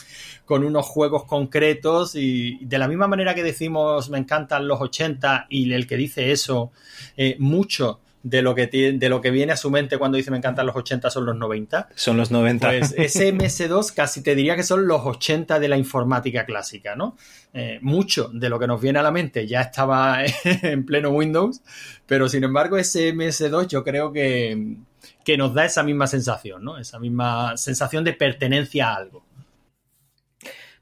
con 0.45 0.63
unos 0.63 0.85
juegos 0.85 1.25
concretos 1.25 2.15
y 2.15 2.63
de 2.63 2.77
la 2.77 2.87
misma 2.87 3.07
manera 3.07 3.35
que 3.35 3.43
decimos 3.43 4.09
me 4.09 4.19
encantan 4.19 4.67
los 4.67 4.79
80 4.79 5.47
y 5.49 5.73
el 5.73 5.85
que 5.85 5.97
dice 5.97 6.31
eso, 6.31 6.71
eh, 7.17 7.35
mucho 7.39 7.99
de 8.23 8.41
lo, 8.41 8.55
que 8.55 8.67
tiene, 8.67 8.97
de 8.97 9.09
lo 9.09 9.21
que 9.21 9.31
viene 9.31 9.53
a 9.53 9.57
su 9.57 9.69
mente 9.69 9.97
cuando 9.97 10.17
dice 10.17 10.31
me 10.31 10.37
encantan 10.37 10.65
los 10.65 10.75
80 10.75 11.09
son 11.09 11.25
los 11.25 11.35
90. 11.35 11.89
Son 11.95 12.17
los 12.17 12.31
90. 12.31 12.67
Pues 12.67 12.93
ese 12.97 13.33
MS2 13.33 13.93
casi 13.93 14.21
te 14.21 14.35
diría 14.35 14.55
que 14.55 14.63
son 14.63 14.87
los 14.87 15.01
80 15.05 15.59
de 15.59 15.67
la 15.67 15.77
informática 15.77 16.45
clásica, 16.45 16.95
¿no? 16.95 17.17
Eh, 17.53 17.79
mucho 17.81 18.29
de 18.33 18.49
lo 18.49 18.59
que 18.59 18.67
nos 18.67 18.81
viene 18.81 18.99
a 18.99 19.03
la 19.03 19.11
mente 19.11 19.47
ya 19.47 19.61
estaba 19.61 20.19
en 20.43 20.85
pleno 20.85 21.09
Windows, 21.09 21.61
pero 22.05 22.27
sin 22.27 22.43
embargo 22.43 22.77
ese 22.77 23.13
MS2 23.13 23.67
yo 23.67 23.83
creo 23.83 24.11
que, 24.11 24.75
que 25.23 25.37
nos 25.37 25.53
da 25.53 25.65
esa 25.65 25.83
misma 25.83 26.07
sensación, 26.07 26.63
¿no? 26.63 26.77
Esa 26.77 26.99
misma 26.99 27.55
sensación 27.57 28.03
de 28.03 28.13
pertenencia 28.13 28.89
a 28.89 28.95
algo. 28.95 29.23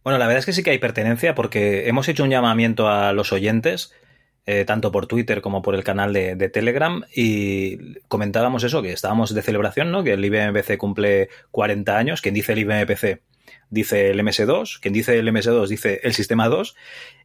Bueno, 0.03 0.19
la 0.19 0.27
verdad 0.27 0.39
es 0.39 0.45
que 0.45 0.53
sí 0.53 0.61
que 0.61 0.69
hay 0.69 0.77
pertenencia 0.77 1.33
porque 1.33 1.87
hemos 1.87 2.07
hecho 2.07 2.23
un 2.23 2.29
llamamiento 2.29 2.87
a 2.87 3.11
los 3.11 3.33
oyentes 3.33 3.91
eh, 4.45 4.65
tanto 4.65 4.91
por 4.91 5.07
Twitter 5.07 5.41
como 5.41 5.61
por 5.61 5.75
el 5.75 5.83
canal 5.83 6.13
de, 6.13 6.49
Telegram 6.49 7.03
y 7.13 7.99
comentábamos 8.07 8.63
eso, 8.63 8.81
que 8.81 8.91
estábamos 8.91 9.33
de 9.33 9.41
celebración, 9.41 9.91
¿no? 9.91 10.03
Que 10.03 10.13
el 10.13 10.23
IBM-PC 10.23 10.77
cumple 10.77 11.29
40 11.51 11.97
años, 11.97 12.21
quien 12.21 12.35
dice 12.35 12.53
el 12.53 12.59
IBM-PC 12.59 13.21
dice 13.69 14.11
el 14.11 14.19
MS2, 14.19 14.79
quien 14.79 14.93
dice 14.93 15.17
el 15.17 15.27
MS2 15.27 15.67
dice 15.67 15.99
el 16.03 16.13
sistema 16.13 16.47
2 16.47 16.75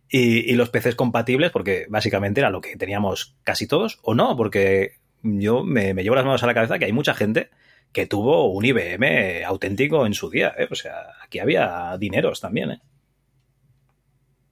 y, 0.09 0.50
y, 0.50 0.55
los 0.55 0.71
PCs 0.71 0.95
compatibles 0.95 1.50
porque 1.50 1.87
básicamente 1.89 2.41
era 2.41 2.50
lo 2.50 2.61
que 2.61 2.77
teníamos 2.77 3.37
casi 3.45 3.67
todos 3.67 3.99
o 4.03 4.15
no, 4.15 4.37
porque 4.37 4.97
yo 5.23 5.62
me, 5.62 5.95
me 5.95 6.03
llevo 6.03 6.17
las 6.17 6.25
manos 6.25 6.43
a 6.43 6.47
la 6.47 6.55
cabeza 6.55 6.79
que 6.79 6.87
hay 6.87 6.93
mucha 6.93 7.15
gente 7.15 7.50
que 7.93 8.07
tuvo 8.07 8.50
un 8.50 8.65
IBM 8.65 9.45
auténtico 9.45 10.07
en 10.07 10.15
su 10.15 10.31
día, 10.31 10.55
¿eh? 10.57 10.69
o 10.71 10.75
sea, 10.75 10.95
aquí 11.23 11.39
había 11.39 11.97
dineros 11.99 12.41
también, 12.41 12.71
¿eh? 12.71 12.81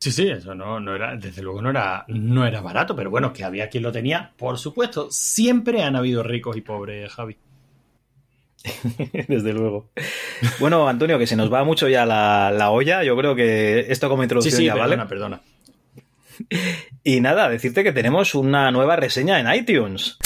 Sí, 0.00 0.12
sí, 0.12 0.28
eso 0.28 0.55
no, 0.55 0.78
no 0.78 0.95
era, 0.95 1.17
desde 1.17 1.43
luego 1.43 1.61
no 1.61 1.71
era, 1.71 2.05
no 2.07 2.47
era 2.47 2.61
barato, 2.61 2.95
pero 2.95 3.11
bueno, 3.11 3.33
que 3.33 3.43
había 3.43 3.69
quien 3.69 3.83
lo 3.83 3.90
tenía, 3.90 4.33
por 4.37 4.57
supuesto. 4.57 5.09
Siempre 5.11 5.83
han 5.83 5.97
habido 5.97 6.23
ricos 6.23 6.57
y 6.57 6.61
pobres, 6.61 7.12
Javi. 7.12 7.37
Desde 9.28 9.52
luego. 9.52 9.90
Bueno, 10.61 10.88
Antonio, 10.88 11.19
que 11.19 11.26
se 11.26 11.37
nos 11.37 11.52
va 11.52 11.64
mucho 11.64 11.88
ya 11.88 12.07
la, 12.07 12.52
la 12.52 12.71
olla. 12.71 13.02
Yo 13.02 13.17
creo 13.17 13.35
que 13.35 13.87
esto 13.88 14.09
como 14.09 14.23
introducción 14.23 14.52
sí, 14.52 14.59
sí, 14.59 14.67
ya 14.67 14.75
perdona, 14.75 15.05
vale. 15.05 15.09
Perdona. 15.09 15.40
Y 17.02 17.21
nada, 17.21 17.49
decirte 17.49 17.83
que 17.83 17.93
tenemos 17.93 18.35
una 18.35 18.71
nueva 18.71 18.95
reseña 18.97 19.40
en 19.40 19.52
iTunes. 19.52 20.19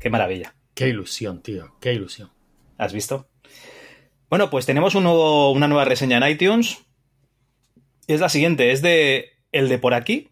Qué 0.00 0.10
maravilla. 0.10 0.54
Qué 0.74 0.88
ilusión, 0.88 1.42
tío. 1.42 1.76
Qué 1.80 1.92
ilusión. 1.92 2.30
¿Has 2.76 2.92
visto? 2.92 3.28
Bueno, 4.30 4.50
pues 4.50 4.66
tenemos 4.66 4.94
un 4.94 5.04
nuevo, 5.04 5.52
una 5.52 5.68
nueva 5.68 5.84
reseña 5.84 6.16
en 6.16 6.30
iTunes. 6.32 6.78
Es 8.06 8.20
la 8.20 8.28
siguiente, 8.28 8.72
es 8.72 8.82
de 8.82 9.30
el 9.52 9.68
de 9.68 9.78
por 9.78 9.94
aquí, 9.94 10.28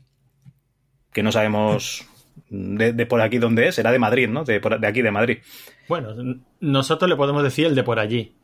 que 1.12 1.22
no 1.22 1.32
sabemos 1.32 2.06
de, 2.48 2.92
de 2.92 3.06
por 3.06 3.20
aquí 3.20 3.38
dónde 3.38 3.68
es, 3.68 3.78
era 3.78 3.92
de 3.92 3.98
Madrid, 3.98 4.28
¿no? 4.28 4.44
De, 4.44 4.60
aquí, 4.86 5.02
de 5.02 5.10
Madrid. 5.10 5.38
Bueno, 5.88 6.14
nosotros 6.60 7.08
le 7.08 7.16
podemos 7.16 7.42
decir 7.42 7.66
el 7.66 7.74
de 7.74 7.82
por 7.82 7.98
allí. 7.98 8.34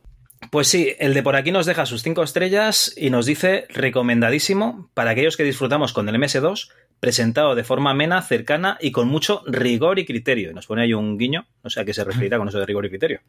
Pues 0.51 0.67
sí, 0.67 0.93
el 0.99 1.13
de 1.13 1.21
por 1.21 1.35
aquí 1.35 1.51
nos 1.51 1.65
deja 1.65 1.85
sus 1.85 2.01
cinco 2.01 2.23
estrellas 2.23 2.93
y 2.95 3.09
nos 3.09 3.25
dice 3.25 3.65
recomendadísimo 3.69 4.89
para 4.93 5.11
aquellos 5.11 5.35
que 5.35 5.43
disfrutamos 5.43 5.91
con 5.91 6.07
el 6.07 6.15
MS2, 6.15 6.69
presentado 6.99 7.55
de 7.55 7.63
forma 7.63 7.91
amena, 7.91 8.21
cercana 8.21 8.77
y 8.79 8.91
con 8.91 9.09
mucho 9.09 9.43
rigor 9.47 9.99
y 9.99 10.05
criterio. 10.05 10.51
Y 10.51 10.53
nos 10.53 10.65
pone 10.65 10.83
ahí 10.83 10.93
un 10.93 11.17
guiño, 11.17 11.45
no 11.63 11.69
sé 11.69 11.81
a 11.81 11.85
qué 11.85 11.93
se 11.93 12.05
referirá 12.05 12.37
con 12.37 12.47
eso 12.47 12.59
de 12.59 12.65
rigor 12.65 12.85
y 12.85 12.89
criterio. 12.89 13.19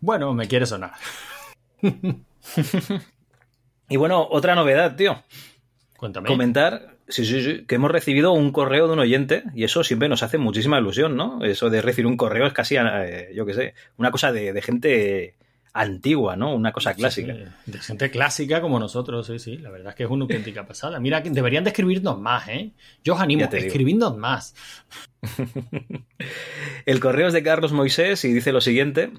Bueno, 0.00 0.32
me 0.32 0.46
quiere 0.46 0.64
sonar. 0.64 0.92
Y 3.88 3.96
bueno, 3.96 4.26
otra 4.30 4.54
novedad, 4.54 4.96
tío. 4.96 5.22
Cuéntame. 5.96 6.28
Comentar, 6.28 6.96
sí, 7.08 7.24
sí, 7.24 7.42
sí, 7.42 7.64
que 7.66 7.74
hemos 7.74 7.90
recibido 7.90 8.32
un 8.32 8.52
correo 8.52 8.86
de 8.86 8.94
un 8.94 8.98
oyente 9.00 9.44
y 9.54 9.64
eso 9.64 9.84
siempre 9.84 10.08
nos 10.08 10.22
hace 10.22 10.38
muchísima 10.38 10.78
ilusión, 10.78 11.16
¿no? 11.16 11.44
Eso 11.44 11.68
de 11.68 11.82
recibir 11.82 12.06
un 12.06 12.16
correo 12.16 12.46
es 12.46 12.52
casi, 12.52 12.76
eh, 12.76 13.30
yo 13.34 13.44
qué 13.44 13.54
sé, 13.54 13.74
una 13.98 14.10
cosa 14.10 14.32
de, 14.32 14.52
de, 14.52 14.62
gente 14.62 15.36
antigua, 15.72 16.36
¿no? 16.36 16.54
Una 16.54 16.72
cosa 16.72 16.94
clásica. 16.94 17.34
Sí, 17.34 17.70
de 17.70 17.78
gente 17.78 18.10
clásica 18.10 18.60
como 18.60 18.78
nosotros, 18.78 19.26
sí, 19.26 19.38
sí. 19.38 19.58
La 19.58 19.70
verdad 19.70 19.90
es 19.90 19.94
que 19.94 20.04
es 20.04 20.10
una 20.10 20.22
auténtica 20.22 20.66
pasada. 20.66 20.98
Mira, 21.00 21.20
deberían 21.20 21.64
de 21.64 21.70
escribirnos 21.70 22.18
más, 22.18 22.48
¿eh? 22.48 22.72
Yo 23.04 23.14
os 23.14 23.20
animo, 23.20 23.44
escribidnos 23.44 24.16
más. 24.16 24.54
El 26.86 27.00
correo 27.00 27.28
es 27.28 27.32
de 27.32 27.42
Carlos 27.42 27.72
Moisés 27.72 28.24
y 28.24 28.32
dice 28.32 28.52
lo 28.52 28.60
siguiente. 28.60 29.12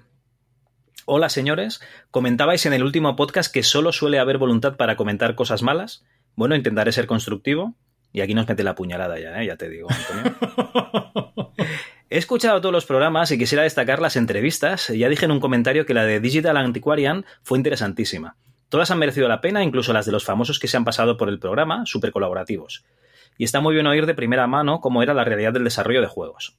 Hola 1.05 1.29
señores, 1.29 1.81
comentabais 2.11 2.65
en 2.67 2.73
el 2.73 2.83
último 2.83 3.15
podcast 3.15 3.51
que 3.51 3.63
solo 3.63 3.91
suele 3.91 4.19
haber 4.19 4.37
voluntad 4.37 4.77
para 4.77 4.95
comentar 4.95 5.33
cosas 5.33 5.63
malas. 5.63 6.05
Bueno, 6.35 6.55
intentaré 6.55 6.91
ser 6.91 7.07
constructivo. 7.07 7.73
Y 8.13 8.21
aquí 8.21 8.35
nos 8.35 8.47
mete 8.47 8.63
la 8.63 8.75
puñalada 8.75 9.19
ya, 9.19 9.41
¿eh? 9.41 9.47
ya 9.47 9.55
te 9.55 9.67
digo, 9.69 9.87
Antonio. 9.89 10.37
He 12.09 12.17
escuchado 12.17 12.59
todos 12.61 12.73
los 12.73 12.85
programas 12.85 13.31
y 13.31 13.37
quisiera 13.37 13.63
destacar 13.63 14.01
las 14.01 14.15
entrevistas. 14.15 14.89
Ya 14.89 15.09
dije 15.09 15.25
en 15.25 15.31
un 15.31 15.39
comentario 15.39 15.85
que 15.85 15.93
la 15.93 16.03
de 16.03 16.19
Digital 16.19 16.57
Antiquarian 16.57 17.25
fue 17.41 17.57
interesantísima. 17.57 18.35
Todas 18.69 18.91
han 18.91 18.99
merecido 18.99 19.27
la 19.27 19.41
pena, 19.41 19.63
incluso 19.63 19.93
las 19.93 20.05
de 20.05 20.11
los 20.11 20.25
famosos 20.25 20.59
que 20.59 20.67
se 20.67 20.77
han 20.77 20.85
pasado 20.85 21.17
por 21.17 21.29
el 21.29 21.39
programa, 21.39 21.85
súper 21.85 22.11
colaborativos. 22.11 22.85
Y 23.37 23.45
está 23.45 23.59
muy 23.59 23.73
bien 23.73 23.87
oír 23.87 24.05
de 24.05 24.13
primera 24.13 24.45
mano 24.45 24.81
cómo 24.81 25.01
era 25.01 25.13
la 25.13 25.23
realidad 25.23 25.53
del 25.53 25.63
desarrollo 25.63 26.01
de 26.01 26.07
juegos. 26.07 26.57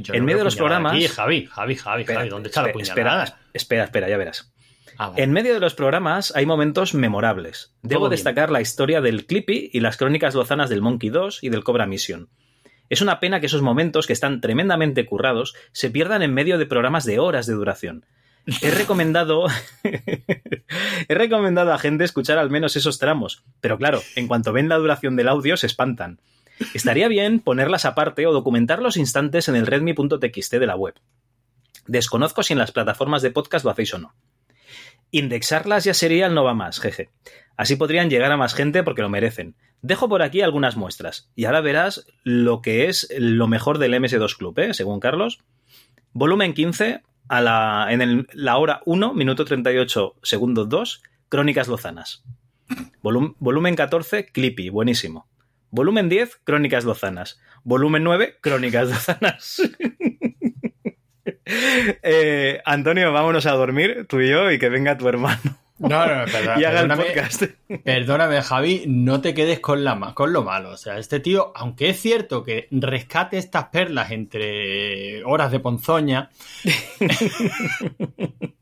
Yo 0.00 0.14
En 0.14 0.20
no 0.20 0.26
medio 0.26 0.38
de 0.38 0.44
los 0.44 0.56
programas- 0.56 0.92
Aquí, 0.94 1.06
Javi, 1.06 1.46
Javi, 1.46 1.74
Javi, 1.76 2.04
Javi, 2.04 2.28
¿dónde 2.28 2.48
está 2.48 2.62
la 2.62 2.68
espera, 2.68 2.94
puñalada? 2.94 3.24
espera, 3.24 3.40
espera, 3.54 3.84
espera, 3.84 4.08
ya 4.08 4.16
verás. 4.16 4.52
Ah. 4.98 5.12
En 5.16 5.30
medio 5.32 5.54
de 5.54 5.60
los 5.60 5.74
programas 5.74 6.34
hay 6.34 6.46
momentos 6.46 6.94
memorables. 6.94 7.74
Debo 7.82 8.08
destacar 8.08 8.50
la 8.50 8.60
historia 8.60 9.00
del 9.00 9.26
Clippy 9.26 9.70
y 9.72 9.80
las 9.80 9.96
crónicas 9.96 10.34
lozanas 10.34 10.70
del 10.70 10.82
Monkey 10.82 11.10
2 11.10 11.42
y 11.42 11.50
del 11.50 11.64
Cobra 11.64 11.86
Mission. 11.86 12.28
Es 12.88 13.00
una 13.02 13.20
pena 13.20 13.40
que 13.40 13.46
esos 13.46 13.62
momentos, 13.62 14.06
que 14.06 14.12
están 14.12 14.40
tremendamente 14.40 15.04
currados, 15.06 15.54
se 15.72 15.90
pierdan 15.90 16.22
en 16.22 16.32
medio 16.32 16.56
de 16.56 16.66
programas 16.66 17.04
de 17.04 17.18
horas 17.18 17.46
de 17.46 17.54
duración. 17.54 18.06
He 18.62 18.70
recomendado. 18.70 19.46
He 21.08 21.14
recomendado 21.14 21.72
a 21.72 21.78
gente 21.78 22.04
escuchar 22.04 22.38
al 22.38 22.50
menos 22.50 22.76
esos 22.76 22.98
tramos, 22.98 23.44
pero 23.60 23.76
claro, 23.76 24.02
en 24.14 24.28
cuanto 24.28 24.52
ven 24.52 24.68
la 24.68 24.76
duración 24.76 25.16
del 25.16 25.28
audio 25.28 25.56
se 25.56 25.66
espantan. 25.66 26.20
Estaría 26.74 27.08
bien 27.08 27.40
ponerlas 27.40 27.84
aparte 27.84 28.26
o 28.26 28.32
documentar 28.32 28.80
los 28.82 28.96
instantes 28.96 29.48
en 29.48 29.56
el 29.56 29.66
redmi.txt 29.66 30.52
de 30.54 30.66
la 30.66 30.76
web. 30.76 30.94
Desconozco 31.86 32.42
si 32.42 32.52
en 32.54 32.58
las 32.58 32.72
plataformas 32.72 33.22
de 33.22 33.30
podcast 33.30 33.64
lo 33.64 33.70
hacéis 33.70 33.94
o 33.94 33.98
no. 33.98 34.14
Indexarlas 35.10 35.84
ya 35.84 35.94
sería 35.94 36.26
el 36.26 36.34
no 36.34 36.44
va 36.44 36.54
más, 36.54 36.80
jeje. 36.80 37.10
Así 37.56 37.76
podrían 37.76 38.10
llegar 38.10 38.32
a 38.32 38.36
más 38.36 38.54
gente 38.54 38.82
porque 38.82 39.02
lo 39.02 39.08
merecen. 39.08 39.54
Dejo 39.82 40.08
por 40.08 40.22
aquí 40.22 40.40
algunas 40.40 40.76
muestras 40.76 41.30
y 41.36 41.44
ahora 41.44 41.60
verás 41.60 42.06
lo 42.24 42.60
que 42.60 42.88
es 42.88 43.08
lo 43.18 43.46
mejor 43.46 43.78
del 43.78 43.94
MS2 43.94 44.36
Club, 44.36 44.58
¿eh? 44.58 44.74
según 44.74 45.00
Carlos. 45.00 45.38
Volumen 46.12 46.54
15, 46.54 47.02
a 47.28 47.40
la, 47.40 47.86
en 47.90 48.26
la 48.32 48.56
hora 48.56 48.80
1, 48.84 49.14
minuto 49.14 49.44
38, 49.44 50.16
segundo 50.22 50.64
2, 50.64 51.02
Crónicas 51.28 51.68
Lozanas. 51.68 52.24
Volum- 53.02 53.36
volumen 53.38 53.76
14, 53.76 54.26
Clippy, 54.26 54.70
buenísimo. 54.70 55.28
Volumen 55.70 56.08
10, 56.08 56.36
Crónicas 56.44 56.84
Lozanas. 56.84 57.40
Volumen 57.64 58.04
9, 58.04 58.36
Crónicas 58.40 58.88
Lozanas. 58.88 59.62
Eh, 61.48 62.60
Antonio, 62.64 63.12
vámonos 63.12 63.46
a 63.46 63.52
dormir, 63.52 64.06
tú 64.08 64.20
y 64.20 64.28
yo, 64.28 64.50
y 64.50 64.58
que 64.58 64.68
venga 64.68 64.96
tu 64.98 65.08
hermano 65.08 65.40
No, 65.78 66.06
no, 66.06 66.24
perdona, 66.24 66.54
y 66.60 66.64
haga 66.64 66.80
el 66.80 66.88
perdóname, 66.88 67.04
podcast. 67.04 67.42
perdóname, 67.84 68.42
Javi, 68.42 68.84
no 68.88 69.20
te 69.20 69.32
quedes 69.34 69.60
con, 69.60 69.84
la, 69.84 70.12
con 70.14 70.32
lo 70.32 70.42
malo. 70.42 70.70
O 70.70 70.76
sea, 70.76 70.98
este 70.98 71.20
tío, 71.20 71.52
aunque 71.54 71.90
es 71.90 72.00
cierto 72.00 72.42
que 72.42 72.66
rescate 72.72 73.38
estas 73.38 73.66
perlas 73.66 74.10
entre 74.10 75.22
horas 75.24 75.52
de 75.52 75.60
ponzoña, 75.60 76.30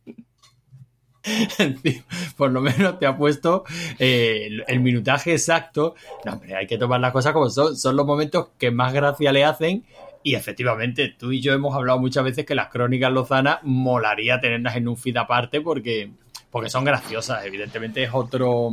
por 2.36 2.50
lo 2.50 2.60
menos 2.60 2.98
te 2.98 3.06
ha 3.06 3.16
puesto 3.16 3.64
eh, 3.98 4.46
el, 4.46 4.64
el 4.66 4.80
minutaje 4.80 5.32
exacto. 5.32 5.94
No, 6.24 6.32
hombre, 6.32 6.54
hay 6.54 6.66
que 6.66 6.78
tomar 6.78 7.00
las 7.00 7.12
cosas 7.12 7.32
como 7.32 7.50
son. 7.50 7.76
Son 7.76 7.96
los 7.96 8.06
momentos 8.06 8.48
que 8.58 8.70
más 8.70 8.92
gracia 8.92 9.32
le 9.32 9.44
hacen. 9.44 9.84
Y 10.26 10.36
efectivamente, 10.36 11.14
tú 11.18 11.32
y 11.32 11.42
yo 11.42 11.52
hemos 11.52 11.74
hablado 11.74 11.98
muchas 11.98 12.24
veces 12.24 12.46
que 12.46 12.54
las 12.54 12.68
crónicas 12.68 13.12
lozanas 13.12 13.58
molaría 13.62 14.40
tenerlas 14.40 14.74
en 14.76 14.88
un 14.88 14.96
feed 14.96 15.18
aparte 15.18 15.60
porque, 15.60 16.10
porque 16.50 16.70
son 16.70 16.84
graciosas. 16.84 17.44
Evidentemente 17.44 18.02
es 18.02 18.10
otro. 18.12 18.70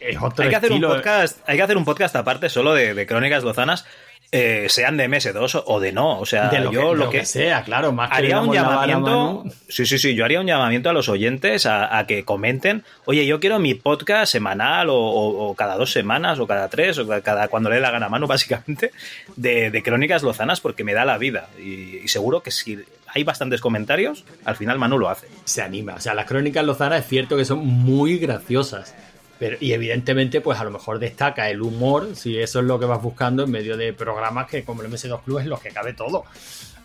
Es 0.00 0.20
otro 0.20 0.44
Hay 0.44 0.50
que, 0.50 0.56
hacer 0.56 0.72
un 0.72 0.82
podcast, 0.82 1.38
hay 1.48 1.56
que 1.56 1.62
hacer 1.62 1.76
un 1.76 1.84
podcast 1.84 2.16
aparte 2.16 2.50
solo 2.50 2.74
de, 2.74 2.94
de 2.94 3.06
crónicas 3.06 3.44
lozanas, 3.44 3.86
eh, 4.36 4.66
sean 4.68 4.96
de 4.96 5.08
MS2 5.08 5.62
o 5.66 5.78
de 5.80 5.92
no. 5.92 6.18
O 6.18 6.26
sea, 6.26 6.48
de 6.48 6.58
lo, 6.60 6.72
yo 6.72 6.90
que, 6.90 6.96
lo 6.96 7.10
que, 7.10 7.18
que 7.20 7.24
sea, 7.26 7.62
claro. 7.62 7.92
Más 7.92 8.10
que 8.10 8.16
haría 8.16 8.40
le 8.40 8.48
un 8.48 8.52
llamamiento. 8.54 9.44
Sí, 9.68 9.86
sí, 9.86 9.98
sí. 9.98 10.14
Yo 10.14 10.24
haría 10.24 10.40
un 10.40 10.46
llamamiento 10.46 10.90
a 10.90 10.92
los 10.92 11.08
oyentes 11.08 11.66
a, 11.66 11.96
a 11.98 12.06
que 12.06 12.24
comenten. 12.24 12.82
Oye, 13.04 13.26
yo 13.26 13.38
quiero 13.38 13.58
mi 13.58 13.74
podcast 13.74 14.32
semanal 14.32 14.90
o, 14.90 14.96
o- 14.96 15.50
o 15.50 15.54
cada 15.54 15.76
dos 15.76 15.92
semanas 15.92 16.38
o 16.40 16.46
cada 16.46 16.68
tres 16.68 16.98
o 16.98 17.06
cada 17.22 17.48
cuando 17.48 17.68
le 17.70 17.76
dé 17.76 17.80
la 17.82 17.90
gana 17.92 18.06
a 18.06 18.08
mano, 18.08 18.26
básicamente, 18.34 18.90
de, 19.36 19.70
de 19.70 19.82
crónicas 19.82 20.22
lozanas 20.22 20.60
porque 20.60 20.82
me 20.84 20.94
da 20.94 21.04
la 21.04 21.16
vida. 21.18 21.48
Y, 21.58 21.98
y 22.04 22.08
seguro 22.08 22.42
que 22.42 22.50
si 22.50 22.78
hay 23.06 23.22
bastantes 23.22 23.60
comentarios, 23.60 24.24
al 24.44 24.56
final 24.56 24.78
Manu 24.78 24.98
lo 24.98 25.08
hace. 25.08 25.28
se 25.44 25.62
anima. 25.62 25.94
O 25.94 26.00
sea, 26.00 26.14
las 26.14 26.26
crónicas 26.26 26.64
lozanas 26.64 27.00
es 27.02 27.06
cierto 27.08 27.36
que 27.36 27.44
son 27.44 27.64
muy 27.64 28.18
graciosas. 28.18 28.94
Pero, 29.38 29.56
y 29.60 29.72
evidentemente, 29.72 30.40
pues 30.40 30.58
a 30.60 30.64
lo 30.64 30.70
mejor 30.70 30.98
destaca 30.98 31.50
el 31.50 31.60
humor, 31.60 32.10
si 32.14 32.38
eso 32.38 32.60
es 32.60 32.64
lo 32.66 32.78
que 32.78 32.86
vas 32.86 33.02
buscando 33.02 33.42
en 33.42 33.50
medio 33.50 33.76
de 33.76 33.92
programas 33.92 34.46
que 34.46 34.62
como 34.64 34.82
el 34.82 34.90
MS2 34.90 35.22
Club 35.24 35.38
es 35.40 35.46
los 35.46 35.60
que 35.60 35.70
cabe 35.70 35.92
todo. 35.92 36.24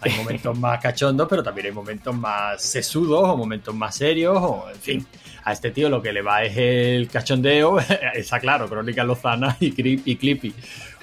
Hay 0.01 0.13
momentos 0.13 0.57
más 0.59 0.79
cachondos, 0.81 1.27
pero 1.29 1.43
también 1.43 1.67
hay 1.67 1.73
momentos 1.73 2.15
más 2.15 2.61
sesudos 2.61 3.21
o 3.29 3.37
momentos 3.37 3.75
más 3.75 3.95
serios, 3.95 4.35
o 4.37 4.67
en 4.73 4.79
fin. 4.79 5.07
A 5.43 5.53
este 5.53 5.71
tío 5.71 5.89
lo 5.89 6.01
que 6.01 6.11
le 6.11 6.21
va 6.21 6.43
es 6.43 6.57
el 6.57 7.07
cachondeo, 7.07 7.79
está 8.13 8.39
claro, 8.39 8.67
Crónicas 8.67 9.05
Lozana 9.05 9.55
y, 9.59 9.71
Cri- 9.71 10.01
y 10.05 10.15
Clippy. 10.15 10.53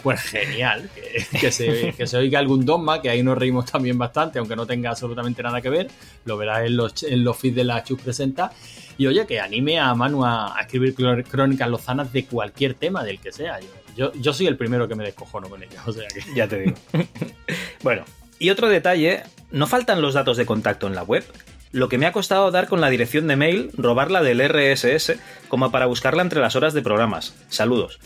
Pues 0.02 0.20
genial, 0.20 0.88
que, 0.94 1.38
que 1.40 1.50
se, 1.50 1.92
que 1.96 2.06
se 2.06 2.16
oiga 2.16 2.38
algún 2.38 2.64
dogma, 2.64 3.00
que 3.02 3.08
ahí 3.10 3.22
nos 3.24 3.36
reímos 3.36 3.64
también 3.70 3.98
bastante, 3.98 4.38
aunque 4.38 4.54
no 4.54 4.64
tenga 4.66 4.90
absolutamente 4.90 5.42
nada 5.42 5.60
que 5.60 5.68
ver. 5.70 5.88
Lo 6.26 6.36
verás 6.36 6.64
en 6.66 6.76
los, 6.76 7.02
en 7.02 7.24
los 7.24 7.36
feeds 7.36 7.56
de 7.56 7.64
la 7.64 7.82
Chus 7.82 8.00
Presenta. 8.00 8.52
Y 8.98 9.06
oye, 9.06 9.26
que 9.26 9.40
anime 9.40 9.78
a 9.78 9.94
Manu 9.94 10.24
a, 10.24 10.56
a 10.56 10.62
escribir 10.62 10.94
crónicas 10.94 11.68
lozanas 11.68 12.12
de 12.12 12.24
cualquier 12.24 12.74
tema, 12.74 13.04
del 13.04 13.18
que 13.18 13.32
sea. 13.32 13.60
Yo, 13.60 13.66
yo, 13.96 14.12
yo 14.14 14.32
soy 14.32 14.46
el 14.46 14.56
primero 14.56 14.88
que 14.88 14.94
me 14.94 15.04
descojono 15.04 15.48
con 15.48 15.62
ella, 15.62 15.82
o 15.86 15.92
sea 15.92 16.06
que... 16.08 16.22
Ya 16.34 16.48
te 16.48 16.60
digo. 16.60 16.76
bueno, 17.82 18.04
y 18.38 18.50
otro 18.50 18.68
detalle, 18.68 19.22
no 19.50 19.66
faltan 19.66 20.02
los 20.02 20.14
datos 20.14 20.36
de 20.36 20.46
contacto 20.46 20.86
en 20.86 20.94
la 20.94 21.02
web. 21.02 21.24
Lo 21.72 21.88
que 21.88 21.98
me 21.98 22.06
ha 22.06 22.12
costado 22.12 22.50
dar 22.50 22.68
con 22.68 22.80
la 22.80 22.90
dirección 22.90 23.26
de 23.26 23.36
mail, 23.36 23.70
robarla 23.76 24.22
del 24.22 24.40
RSS, 24.46 25.14
como 25.48 25.70
para 25.70 25.86
buscarla 25.86 26.22
entre 26.22 26.40
las 26.40 26.56
horas 26.56 26.72
de 26.74 26.82
programas. 26.82 27.34
Saludos. 27.48 27.98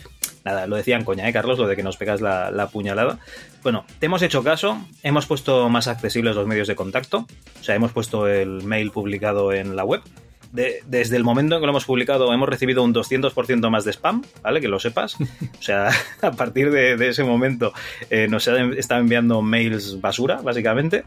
Nada, 0.44 0.66
lo 0.66 0.76
decían 0.76 1.04
coña, 1.04 1.28
¿eh, 1.28 1.32
Carlos? 1.32 1.58
Lo 1.58 1.66
de 1.68 1.76
que 1.76 1.82
nos 1.82 1.96
pegas 1.96 2.20
la, 2.20 2.50
la 2.50 2.68
puñalada. 2.68 3.18
Bueno, 3.62 3.84
te 3.98 4.06
hemos 4.06 4.22
hecho 4.22 4.42
caso, 4.42 4.78
hemos 5.02 5.26
puesto 5.26 5.68
más 5.68 5.86
accesibles 5.86 6.34
los 6.34 6.46
medios 6.46 6.66
de 6.66 6.76
contacto, 6.76 7.26
o 7.60 7.62
sea, 7.62 7.74
hemos 7.74 7.92
puesto 7.92 8.26
el 8.26 8.62
mail 8.62 8.90
publicado 8.90 9.52
en 9.52 9.76
la 9.76 9.84
web. 9.84 10.00
De- 10.52 10.82
desde 10.86 11.16
el 11.16 11.22
momento 11.24 11.54
en 11.54 11.60
que 11.60 11.66
lo 11.66 11.70
hemos 11.70 11.84
publicado 11.84 12.32
hemos 12.32 12.48
recibido 12.48 12.82
un 12.82 12.92
200% 12.92 13.70
más 13.70 13.84
de 13.84 13.92
spam, 13.92 14.22
¿vale? 14.42 14.60
Que 14.60 14.68
lo 14.68 14.80
sepas. 14.80 15.16
O 15.20 15.62
sea, 15.62 15.90
a 16.22 16.32
partir 16.32 16.70
de, 16.70 16.96
de 16.96 17.08
ese 17.08 17.22
momento 17.24 17.72
eh, 18.10 18.26
nos 18.28 18.48
han 18.48 18.72
estado 18.74 19.00
enviando 19.00 19.42
mails 19.42 20.00
basura, 20.00 20.40
básicamente. 20.42 21.04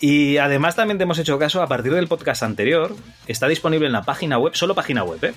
Y 0.00 0.38
además 0.38 0.76
también 0.76 0.98
te 0.98 1.04
hemos 1.04 1.18
hecho 1.18 1.38
caso, 1.38 1.62
a 1.62 1.66
partir 1.66 1.94
del 1.94 2.08
podcast 2.08 2.42
anterior, 2.42 2.94
está 3.26 3.48
disponible 3.48 3.86
en 3.86 3.92
la 3.92 4.02
página 4.02 4.38
web, 4.38 4.54
solo 4.54 4.74
página 4.74 5.04
web, 5.04 5.22
¿eh? 5.24 5.34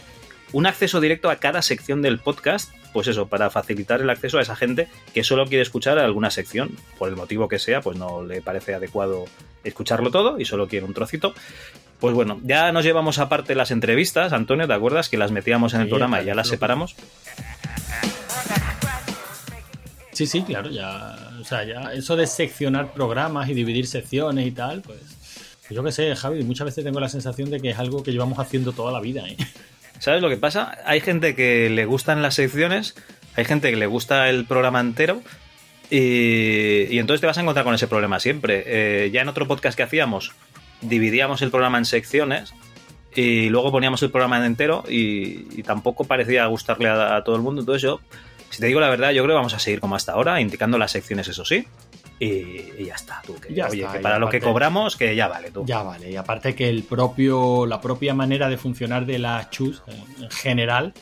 un 0.53 0.65
acceso 0.65 1.01
directo 1.01 1.29
a 1.29 1.35
cada 1.37 1.61
sección 1.61 2.01
del 2.01 2.19
podcast, 2.19 2.71
pues 2.93 3.07
eso, 3.07 3.27
para 3.27 3.49
facilitar 3.49 4.01
el 4.01 4.09
acceso 4.09 4.39
a 4.39 4.41
esa 4.41 4.55
gente 4.55 4.87
que 5.13 5.23
solo 5.25 5.45
quiere 5.45 5.61
escuchar 5.61 5.99
alguna 5.99 6.31
sección, 6.31 6.71
por 6.97 7.09
el 7.09 7.17
motivo 7.17 7.49
que 7.49 7.59
sea, 7.59 7.81
pues 7.81 7.97
no 7.97 8.23
le 8.23 8.41
parece 8.41 8.73
adecuado 8.73 9.25
escucharlo 9.65 10.09
todo 10.09 10.39
y 10.39 10.45
solo 10.45 10.67
quiere 10.69 10.85
un 10.85 10.93
trocito. 10.93 11.33
Pues 11.99 12.13
bueno, 12.13 12.39
ya 12.43 12.71
nos 12.71 12.85
llevamos 12.85 13.17
aparte 13.17 13.55
las 13.55 13.71
entrevistas, 13.71 14.31
Antonio, 14.33 14.67
¿te 14.67 14.73
acuerdas 14.73 15.09
que 15.09 15.17
las 15.17 15.31
metíamos 15.31 15.73
en 15.73 15.81
el 15.81 15.87
Sí, 15.87 15.89
programa 15.89 16.21
y 16.21 16.25
ya 16.25 16.35
las 16.35 16.47
separamos? 16.47 16.95
Sí, 20.13 20.25
sí, 20.25 20.41
claro, 20.41 20.69
ya, 20.71 21.15
o 21.39 21.43
sea, 21.43 21.63
ya 21.63 21.93
eso 21.93 22.15
de 22.15 22.25
seccionar 22.25 22.91
programas 22.93 23.49
y 23.49 23.53
dividir 23.53 23.85
secciones 23.85 24.47
y 24.47 24.51
tal, 24.51 24.81
pues, 24.81 24.99
pues 25.61 25.69
yo 25.69 25.83
qué 25.83 25.91
sé, 25.91 26.15
Javi, 26.15 26.43
muchas 26.43 26.65
veces 26.65 26.83
tengo 26.83 26.99
la 26.99 27.09
sensación 27.09 27.51
de 27.51 27.59
que 27.59 27.69
es 27.69 27.77
algo 27.77 28.01
que 28.01 28.11
llevamos 28.11 28.39
haciendo 28.39 28.71
toda 28.71 28.91
la 28.91 28.99
vida, 28.99 29.27
¿eh? 29.27 29.37
¿Sabes 29.99 30.21
lo 30.21 30.29
que 30.29 30.37
pasa? 30.37 30.75
Hay 30.85 31.01
gente 31.01 31.35
que 31.35 31.69
le 31.69 31.85
gustan 31.85 32.21
las 32.23 32.33
secciones, 32.35 32.95
hay 33.35 33.45
gente 33.45 33.69
que 33.69 33.75
le 33.75 33.85
gusta 33.85 34.29
el 34.29 34.45
programa 34.45 34.79
entero 34.79 35.21
y, 35.91 36.83
y 36.89 36.99
entonces 36.99 37.21
te 37.21 37.27
vas 37.27 37.37
a 37.37 37.41
encontrar 37.41 37.63
con 37.65 37.75
ese 37.75 37.87
problema 37.87 38.19
siempre. 38.19 38.63
Eh, 38.65 39.11
ya 39.11 39.21
en 39.21 39.29
otro 39.29 39.47
podcast 39.47 39.77
que 39.77 39.83
hacíamos, 39.83 40.31
dividíamos 40.81 41.41
el 41.41 41.49
programa 41.51 41.77
en 41.77 41.85
secciones 41.85 42.53
y 43.15 43.49
luego 43.49 43.71
poníamos 43.71 44.01
el 44.03 44.11
programa 44.11 44.45
entero 44.45 44.83
y, 44.87 45.47
y 45.59 45.63
tampoco 45.63 46.03
parecía 46.03 46.45
gustarle 46.45 46.89
a, 46.89 47.15
a 47.15 47.23
todo 47.23 47.35
el 47.35 47.41
mundo. 47.41 47.61
Entonces 47.61 47.81
yo, 47.81 47.99
si 48.49 48.59
te 48.59 48.67
digo 48.67 48.79
la 48.79 48.89
verdad, 48.89 49.11
yo 49.11 49.23
creo 49.23 49.33
que 49.33 49.37
vamos 49.37 49.53
a 49.53 49.59
seguir 49.59 49.79
como 49.79 49.95
hasta 49.95 50.11
ahora, 50.13 50.39
indicando 50.39 50.77
las 50.77 50.91
secciones, 50.91 51.27
eso 51.27 51.43
sí. 51.43 51.65
y, 52.19 52.25
y 52.27 52.85
ya 52.85 52.95
está. 52.95 53.21
Tú, 53.25 53.35
que, 53.35 53.53
Ya 53.53 53.67
oye, 53.67 53.81
está, 53.81 53.93
que 53.93 53.99
para 53.99 54.19
lo 54.19 54.29
que 54.29 54.39
cobramos, 54.39 54.95
que 54.95 55.15
ya 55.15 55.27
vale 55.27 55.51
tú. 55.51 55.65
Ya 55.65 55.81
vale, 55.81 56.11
y 56.11 56.15
aparte 56.15 56.53
que 56.55 56.69
el 56.69 56.83
propio, 56.83 57.65
la 57.65 57.81
propia 57.81 58.13
manera 58.13 58.49
de 58.49 58.57
funcionar 58.57 59.05
de 59.05 59.19
las 59.19 59.49
chus 59.49 59.81
en 59.87 60.29
general, 60.29 60.93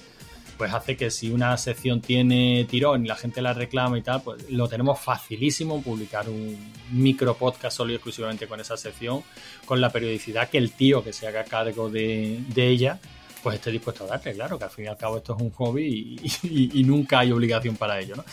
pues 0.58 0.74
hace 0.74 0.96
que 0.96 1.12
si 1.12 1.30
una 1.32 1.58
sección 1.58 2.02
tiene 2.02 2.66
tirón 2.70 3.06
y 3.06 3.08
la 3.08 3.16
gente 3.16 3.42
la 3.42 3.54
reclama 3.54 3.98
y 3.98 4.02
tal, 4.02 4.22
pues 4.22 4.50
lo 4.50 4.68
tenemos 4.68 5.00
facilísimo 5.00 5.82
publicar 5.82 6.30
un 6.30 6.58
micro 6.92 7.36
podcast 7.36 7.76
solo 7.78 7.92
y 7.92 7.96
exclusivamente 7.96 8.48
con 8.48 8.60
esa 8.60 8.78
sección, 8.78 9.22
con 9.66 9.82
la 9.82 9.90
periodicidad 9.90 10.50
que 10.50 10.58
el 10.58 10.72
tío 10.72 11.04
que 11.04 11.12
se 11.14 11.28
haga 11.28 11.44
cargo 11.44 11.90
de, 11.90 12.40
de 12.54 12.68
ella, 12.68 13.00
pues 13.44 13.56
esté 13.58 13.70
dispuesto 13.72 14.06
a 14.06 14.08
darle, 14.08 14.34
claro, 14.34 14.58
que 14.58 14.64
al 14.64 14.70
fin 14.72 14.86
y 14.86 14.88
al 14.88 14.98
cabo 14.98 15.18
esto 15.18 15.36
es 15.36 15.42
un 15.42 15.52
hobby 15.52 16.18
y, 16.44 16.70
y- 16.80 16.84
nunca 16.84 17.20
hay 17.20 17.32
obligación 17.32 17.76
para 17.76 18.00
ello, 18.00 18.16
¿no? 18.16 18.24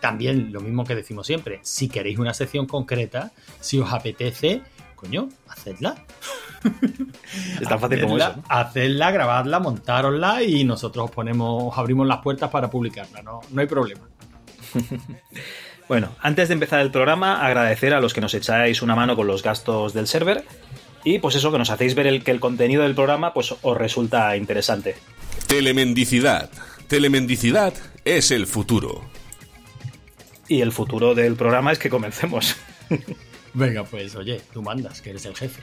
También 0.00 0.52
lo 0.52 0.60
mismo 0.60 0.84
que 0.84 0.94
decimos 0.94 1.26
siempre, 1.26 1.58
si 1.62 1.88
queréis 1.88 2.18
una 2.18 2.34
sección 2.34 2.66
concreta, 2.66 3.32
si 3.60 3.78
os 3.78 3.90
apetece, 3.92 4.60
coño, 4.96 5.28
hacedla. 5.48 5.94
Es 7.60 7.68
tan 7.68 7.78
fácil 7.78 8.00
como 8.00 8.16
eso. 8.18 8.34
¿no? 8.36 8.42
Hacedla, 8.48 9.12
grabadla, 9.12 9.60
montárosla 9.60 10.42
y 10.42 10.64
nosotros 10.64 11.04
os 11.04 11.10
ponemos, 11.12 11.72
os 11.72 11.78
abrimos 11.78 12.06
las 12.06 12.18
puertas 12.18 12.50
para 12.50 12.68
publicarla, 12.68 13.22
no, 13.22 13.40
no 13.50 13.60
hay 13.60 13.66
problema. 13.66 14.08
Bueno, 15.88 16.08
antes 16.20 16.48
de 16.48 16.54
empezar 16.54 16.80
el 16.80 16.90
programa, 16.90 17.46
agradecer 17.46 17.94
a 17.94 18.00
los 18.00 18.12
que 18.12 18.20
nos 18.20 18.34
echáis 18.34 18.82
una 18.82 18.96
mano 18.96 19.14
con 19.14 19.28
los 19.28 19.44
gastos 19.44 19.94
del 19.94 20.08
server 20.08 20.44
y 21.04 21.20
pues 21.20 21.36
eso, 21.36 21.52
que 21.52 21.58
nos 21.58 21.70
hacéis 21.70 21.94
ver 21.94 22.08
el, 22.08 22.24
que 22.24 22.32
el 22.32 22.40
contenido 22.40 22.82
del 22.82 22.96
programa 22.96 23.32
pues 23.32 23.54
os 23.62 23.76
resulta 23.76 24.36
interesante. 24.36 24.96
Telemendicidad. 25.46 26.50
Telemendicidad 26.88 27.72
es 28.04 28.32
el 28.32 28.48
futuro. 28.48 29.02
Y 30.48 30.60
el 30.60 30.72
futuro 30.72 31.14
del 31.14 31.36
programa 31.36 31.70
es 31.70 31.78
que 31.78 31.90
comencemos. 31.90 32.56
Venga, 33.56 33.84
pues 33.84 34.14
oye, 34.14 34.38
tú 34.52 34.60
mandas, 34.60 35.00
que 35.00 35.10
eres 35.10 35.24
el 35.24 35.34
jefe. 35.34 35.62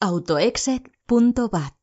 Autoexec.bat 0.00 1.77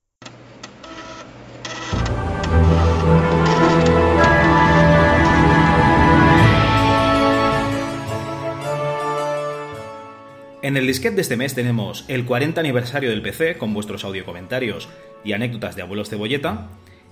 En 10.65 10.77
el 10.77 10.87
disquete 10.87 11.17
de 11.17 11.21
este 11.21 11.37
mes 11.37 11.53
tenemos 11.53 12.05
el 12.07 12.25
40 12.25 12.59
aniversario 12.59 13.11
del 13.11 13.21
PC 13.21 13.59
con 13.59 13.71
vuestros 13.75 14.03
audio 14.03 14.25
comentarios 14.25 14.89
y 15.23 15.33
anécdotas 15.33 15.75
de 15.75 15.83
abuelos 15.83 16.09
cebolleta, 16.09 16.69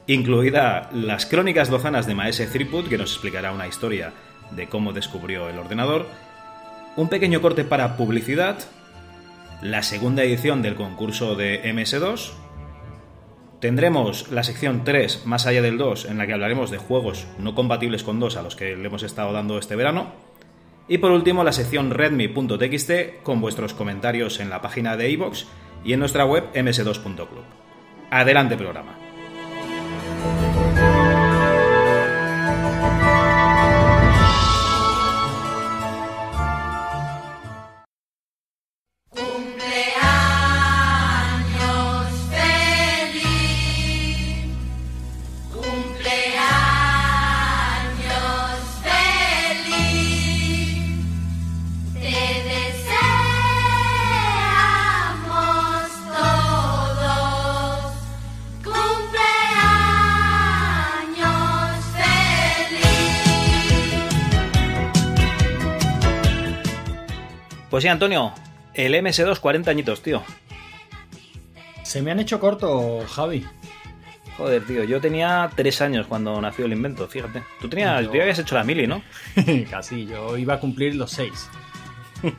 incluida 0.07 0.89
las 0.91 1.27
crónicas 1.27 1.69
lozanas 1.69 2.07
de 2.07 2.15
Maese 2.15 2.47
Threepwood 2.47 2.87
que 2.87 2.97
nos 2.97 3.11
explicará 3.11 3.51
una 3.51 3.67
historia 3.67 4.11
de 4.49 4.67
cómo 4.67 4.91
descubrió 4.91 5.49
el 5.49 5.59
ordenador, 5.59 6.07
un 6.95 7.09
pequeño 7.09 7.43
corte 7.43 7.63
para 7.63 7.95
publicidad, 7.95 8.57
la 9.61 9.83
segunda 9.83 10.23
edición 10.23 10.63
del 10.63 10.73
concurso 10.73 11.35
de 11.35 11.61
MS2, 11.63 12.31
tendremos 13.59 14.31
la 14.31 14.41
sección 14.41 14.83
3 14.83 15.27
más 15.27 15.45
allá 15.45 15.61
del 15.61 15.77
2 15.77 16.05
en 16.05 16.17
la 16.17 16.25
que 16.25 16.33
hablaremos 16.33 16.71
de 16.71 16.79
juegos 16.79 17.27
no 17.37 17.53
compatibles 17.53 18.01
con 18.01 18.19
2 18.19 18.35
a 18.35 18.41
los 18.41 18.55
que 18.55 18.75
le 18.75 18.87
hemos 18.87 19.03
estado 19.03 19.31
dando 19.31 19.59
este 19.59 19.75
verano, 19.75 20.11
y 20.87 20.97
por 20.97 21.11
último, 21.11 21.43
la 21.43 21.51
sección 21.53 21.91
redmi.txt 21.91 23.23
con 23.23 23.41
vuestros 23.41 23.73
comentarios 23.73 24.39
en 24.39 24.49
la 24.49 24.61
página 24.61 24.97
de 24.97 25.09
iVoox 25.11 25.45
y 25.83 25.93
en 25.93 25.99
nuestra 25.99 26.25
web 26.25 26.45
ms2.club. 26.53 27.43
Adelante 28.09 28.57
programa. 28.57 29.02
Pues 67.73 67.81
sí, 67.81 67.87
Antonio, 67.87 68.31
el 68.75 68.93
MS2 68.93 69.39
40 69.39 69.71
añitos, 69.71 70.03
tío. 70.03 70.21
Se 71.81 72.03
me 72.03 72.11
han 72.11 72.19
hecho 72.19 72.39
corto, 72.39 73.03
Javi. 73.07 73.47
Joder, 74.37 74.63
tío, 74.63 74.83
yo 74.83 75.01
tenía 75.01 75.49
3 75.55 75.81
años 75.81 76.05
cuando 76.05 76.39
nació 76.39 76.65
el 76.65 76.73
invento, 76.73 77.07
fíjate. 77.07 77.41
Tú 77.59 77.67
tenías, 77.69 78.03
Yo- 78.03 78.11
tú 78.11 78.21
habías 78.21 78.37
hecho 78.37 78.53
la 78.53 78.63
mili, 78.63 78.85
¿no? 78.85 79.01
Casi, 79.71 80.05
yo 80.05 80.37
iba 80.37 80.53
a 80.53 80.59
cumplir 80.59 80.93
los 80.93 81.09
seis. 81.09 81.49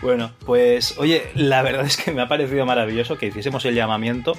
Bueno, 0.00 0.30
pues 0.46 0.96
oye, 0.98 1.28
la 1.34 1.62
verdad 1.62 1.84
es 1.86 1.96
que 1.96 2.12
me 2.12 2.22
ha 2.22 2.28
parecido 2.28 2.64
maravilloso 2.64 3.18
que 3.18 3.26
hiciésemos 3.26 3.64
el 3.64 3.74
llamamiento 3.74 4.34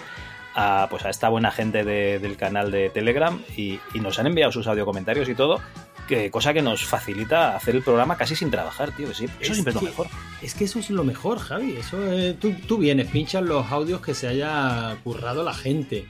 a, 0.55 0.87
pues, 0.89 1.03
a 1.03 1.09
esta 1.09 1.27
buena 1.27 1.51
gente 1.51 1.83
de- 1.83 2.17
del 2.19 2.37
canal 2.37 2.71
de 2.71 2.89
Telegram 2.89 3.41
y, 3.57 3.81
y 3.93 3.99
nos 3.99 4.19
han 4.19 4.27
enviado 4.27 4.53
sus 4.53 4.67
audio 4.67 4.85
comentarios 4.85 5.27
y 5.27 5.35
todo, 5.35 5.59
que, 6.07 6.29
cosa 6.31 6.53
que 6.53 6.61
nos 6.61 6.85
facilita 6.85 7.55
hacer 7.55 7.75
el 7.75 7.83
programa 7.83 8.17
casi 8.17 8.35
sin 8.35 8.51
trabajar, 8.51 8.91
tío. 8.91 9.07
que 9.09 9.13
sí, 9.15 9.25
eso 9.25 9.33
Es 9.39 9.47
siempre 9.53 9.71
es 9.73 9.75
lo 9.75 9.81
mejor. 9.81 10.07
Es 10.41 10.53
que 10.53 10.63
eso 10.65 10.79
es 10.79 10.89
lo 10.89 11.03
mejor, 11.03 11.39
Javi. 11.39 11.77
Eso 11.77 12.11
es- 12.11 12.39
tú, 12.39 12.53
tú 12.67 12.77
vienes, 12.77 13.07
pinchas 13.07 13.43
los 13.43 13.71
audios 13.71 14.01
que 14.01 14.13
se 14.13 14.27
haya 14.27 14.97
currado 15.03 15.43
la 15.43 15.53
gente. 15.53 16.07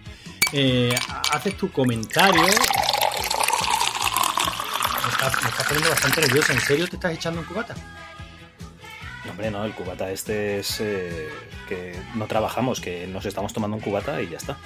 Eh, 0.53 0.95
ha- 1.09 1.21
haces 1.35 1.55
tu 1.57 1.71
comentario. 1.71 2.41
Me 2.41 2.49
estás, 5.11 5.43
me 5.43 5.49
estás 5.49 5.65
poniendo 5.67 5.89
bastante 5.89 6.21
nervioso. 6.21 6.53
¿En 6.53 6.61
serio 6.61 6.87
te 6.87 6.95
estás 6.95 7.13
echando 7.13 7.39
un 7.41 7.45
cubata? 7.45 7.75
No, 9.25 9.31
hombre, 9.31 9.51
no, 9.51 9.63
el 9.65 9.73
cubata 9.73 10.09
este 10.11 10.59
es 10.59 10.79
eh, 10.81 11.29
que 11.69 11.95
no 12.15 12.25
trabajamos, 12.27 12.79
que 12.81 13.07
nos 13.07 13.25
estamos 13.25 13.53
tomando 13.53 13.77
un 13.77 13.81
cubata 13.83 14.21
y 14.21 14.29
ya 14.29 14.37
está. 14.37 14.57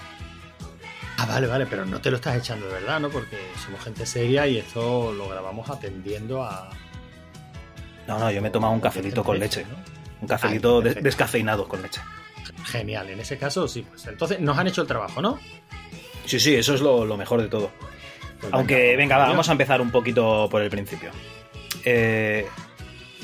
Ah, 1.18 1.26
vale, 1.26 1.48
vale, 1.48 1.66
pero 1.66 1.86
no 1.86 2.02
te 2.02 2.10
lo 2.12 2.18
estás 2.18 2.36
echando 2.38 2.68
de 2.68 2.74
verdad, 2.74 3.00
¿no? 3.00 3.10
Porque 3.10 3.38
somos 3.64 3.82
gente 3.82 4.06
seria 4.06 4.48
y 4.48 4.58
esto 4.58 5.14
lo 5.14 5.30
grabamos 5.30 5.70
atendiendo 5.70 6.44
a. 6.44 6.70
No, 8.08 8.20
no, 8.20 8.30
yo 8.32 8.42
me 8.42 8.50
he 8.50 8.52
tomado 8.52 8.74
un 8.74 8.82
cafelito 8.82 9.24
con 9.24 9.40
leche. 9.40 9.66
Un 10.22 10.28
cafelito 10.28 10.78
Ay, 10.78 10.84
perfecto. 10.84 11.04
descafeinado 11.04 11.68
con 11.68 11.82
leche. 11.82 12.02
Genial, 12.66 13.10
en 13.10 13.20
ese 13.20 13.38
caso 13.38 13.68
sí, 13.68 13.86
pues 13.88 14.06
entonces 14.08 14.40
nos 14.40 14.58
han 14.58 14.68
hecho 14.68 14.82
el 14.82 14.88
trabajo, 14.88 15.22
¿no? 15.22 15.40
Sí, 16.26 16.40
sí, 16.40 16.56
eso 16.56 16.74
es 16.76 16.82
lo, 16.82 17.06
lo 17.06 17.18
mejor 17.18 17.42
de 17.42 17.48
todo. 17.48 17.72
Pues 18.42 18.54
Aunque, 18.54 18.96
venga, 18.98 19.18
va, 19.18 19.28
vamos 19.28 19.48
a 19.50 19.54
empezar 19.54 19.82
un 19.82 19.92
poquito 19.92 20.48
por 20.50 20.62
el 20.62 20.70
principio. 20.70 21.12
Eh, 21.84 22.46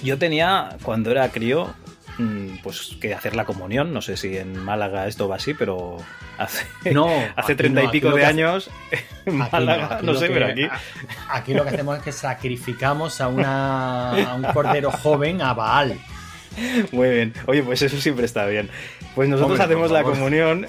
yo 0.04 0.18
tenía, 0.18 0.78
cuando 0.84 1.12
era 1.12 1.30
crío, 1.30 1.74
pues 2.64 2.96
que 3.00 3.14
hacer 3.14 3.36
la 3.36 3.46
comunión. 3.46 3.94
No 3.94 4.02
sé 4.02 4.18
si 4.18 4.38
en 4.38 4.58
Málaga 4.64 5.08
esto 5.08 5.28
va 5.28 5.36
así, 5.38 5.54
pero 5.54 5.98
hace, 6.38 6.66
No, 6.94 7.08
hace 7.36 7.56
treinta 7.56 7.82
no, 7.82 7.88
y 7.88 7.92
pico 7.92 8.12
de 8.12 8.26
años 8.26 8.70
en 9.26 9.36
Málaga, 9.38 10.00
no 10.02 10.14
lo 10.14 10.20
sé, 10.20 10.28
que- 10.28 10.34
pero 10.34 10.46
aquí. 10.48 10.68
Aquí 11.30 11.54
lo 11.54 11.64
que 11.64 11.70
hacemos 11.70 11.98
es 11.98 12.04
que 12.04 12.12
sacrificamos 12.12 13.22
a, 13.22 13.28
una, 13.28 14.32
a 14.32 14.36
un 14.36 14.44
cordero 14.54 14.92
joven 15.04 15.42
a 15.42 15.54
Baal. 15.54 16.00
Muy 16.92 17.10
bien. 17.10 17.34
Oye, 17.48 17.64
pues 17.64 17.82
eso 17.82 17.98
siempre 18.02 18.26
está 18.26 18.46
bien. 18.46 18.70
Pues 19.16 19.30
nosotros 19.30 19.52
Hombre, 19.60 19.66
hacemos 19.66 19.92
la 19.92 20.04
comunión 20.04 20.68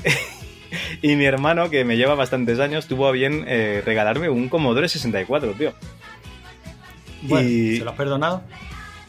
y 1.03 1.17
mi 1.17 1.25
hermano, 1.25 1.71
que 1.71 1.85
me 1.85 1.97
lleva 1.97 2.15
bastantes 2.15 2.61
años, 2.61 2.87
tuvo 2.87 3.07
a 3.09 3.13
bien 3.13 3.45
eh, 3.49 3.83
regalarme 3.85 4.29
un 4.29 4.49
Commodore 4.49 4.89
64, 4.89 5.53
tío. 5.53 5.73
Bueno, 7.23 7.49
Y- 7.49 7.79
¿se 7.79 7.85
lo 7.85 7.91
has 7.91 7.97
perdonado? 7.97 8.43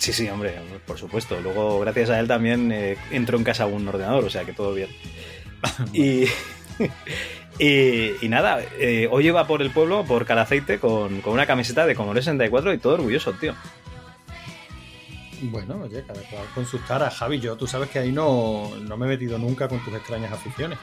Sí, 0.04 0.12
sí, 0.12 0.28
hombre, 0.28 0.60
por 0.86 0.98
supuesto. 0.98 1.40
Luego, 1.40 1.80
gracias 1.80 2.10
a 2.10 2.20
él 2.20 2.28
también 2.28 2.74
eh, 2.74 2.98
entró 3.10 3.38
en 3.38 3.46
casa 3.46 3.68
un 3.68 3.88
ordenador, 3.88 4.26
o 4.26 4.30
sea 4.30 4.44
que 4.44 4.52
todo 4.52 4.74
bien. 4.74 4.90
y, 5.94 6.26
y, 7.58 8.26
y 8.26 8.28
nada, 8.28 8.60
eh, 8.80 9.08
hoy 9.10 9.28
iba 9.28 9.48
por 9.48 9.62
el 9.62 9.72
pueblo, 9.72 10.04
por 10.04 10.26
Calaceite, 10.26 10.78
con, 10.78 11.22
con 11.22 11.32
una 11.32 11.46
camiseta 11.46 11.86
de 11.86 11.96
Commodore 11.96 12.20
64 12.20 12.74
y 12.74 12.80
todo 12.80 12.96
orgulloso, 12.96 13.32
tío. 13.32 13.56
Bueno, 15.44 15.80
oye, 15.82 16.04
cada 16.06 16.20
cual 16.24 16.48
con 16.54 16.66
sus 16.66 16.86
taras. 16.86 17.16
Javi, 17.16 17.40
yo, 17.40 17.56
tú 17.56 17.66
sabes 17.66 17.90
que 17.90 18.00
ahí 18.00 18.12
no, 18.12 18.72
no 18.82 18.98
me 18.98 19.06
he 19.06 19.10
metido 19.10 19.38
nunca 19.38 19.70
con 19.70 19.80
tus 19.86 19.94
extrañas 19.94 20.34
aficiones. 20.34 20.80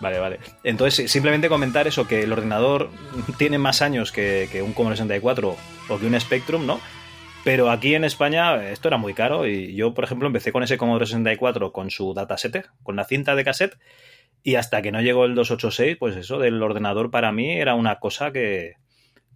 Vale, 0.00 0.18
vale. 0.18 0.40
Entonces, 0.64 1.12
simplemente 1.12 1.50
comentar 1.50 1.86
eso, 1.86 2.08
que 2.08 2.22
el 2.22 2.32
ordenador 2.32 2.88
tiene 3.36 3.58
más 3.58 3.82
años 3.82 4.12
que, 4.12 4.48
que 4.50 4.62
un 4.62 4.72
Commodore 4.72 4.96
64 4.96 5.56
o 5.90 5.98
que 5.98 6.06
un 6.06 6.18
Spectrum, 6.18 6.64
¿no? 6.64 6.80
Pero 7.42 7.70
aquí 7.70 7.94
en 7.94 8.04
España 8.04 8.68
esto 8.70 8.88
era 8.88 8.98
muy 8.98 9.14
caro 9.14 9.46
y 9.46 9.74
yo, 9.74 9.94
por 9.94 10.04
ejemplo, 10.04 10.26
empecé 10.26 10.52
con 10.52 10.62
ese 10.62 10.76
Commodore 10.76 11.06
64 11.06 11.72
con 11.72 11.90
su 11.90 12.12
dataset, 12.12 12.68
con 12.82 12.96
la 12.96 13.04
cinta 13.04 13.34
de 13.34 13.44
cassette, 13.44 13.78
y 14.42 14.56
hasta 14.56 14.82
que 14.82 14.92
no 14.92 15.00
llegó 15.00 15.24
el 15.24 15.34
286, 15.34 15.96
pues 15.98 16.16
eso 16.16 16.38
del 16.38 16.62
ordenador 16.62 17.10
para 17.10 17.32
mí 17.32 17.52
era 17.52 17.74
una 17.74 17.98
cosa 17.98 18.30
que, 18.30 18.74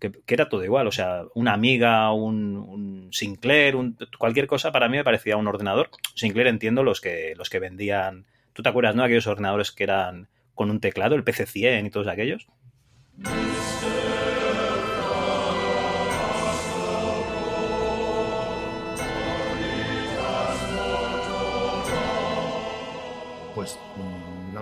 que, 0.01 0.13
era 0.27 0.49
todo 0.51 0.65
igual. 0.65 0.87
O 0.87 0.93
sea, 0.93 1.23
una 1.35 1.55
Amiga, 1.55 2.13
un, 2.13 2.57
un 2.57 3.09
Sinclair, 3.13 3.75
un- 3.77 3.97
cualquier 4.19 4.47
cosa 4.47 4.71
para 4.71 4.89
mí 4.89 4.99
me 4.99 5.05
parecía 5.05 5.37
un 5.39 5.47
ordenador. 5.49 5.89
Sinclair 6.15 6.49
entiendo 6.49 6.83
los 6.83 7.01
que, 7.01 7.35
los 7.37 7.49
que 7.49 7.59
vendían. 7.59 8.27
¿Tú 8.53 8.63
te 8.63 8.69
acuerdas, 8.69 8.95
no? 8.95 9.03
Aquellos 9.03 9.27
ordenadores 9.27 9.73
que 9.73 9.85
eran 9.85 10.29
con 10.55 10.71
un 10.71 10.81
teclado, 10.81 11.15
el 11.17 11.25
PC100 11.25 11.87
y 11.87 11.91
todos 11.91 12.07
aquellos. 12.07 12.47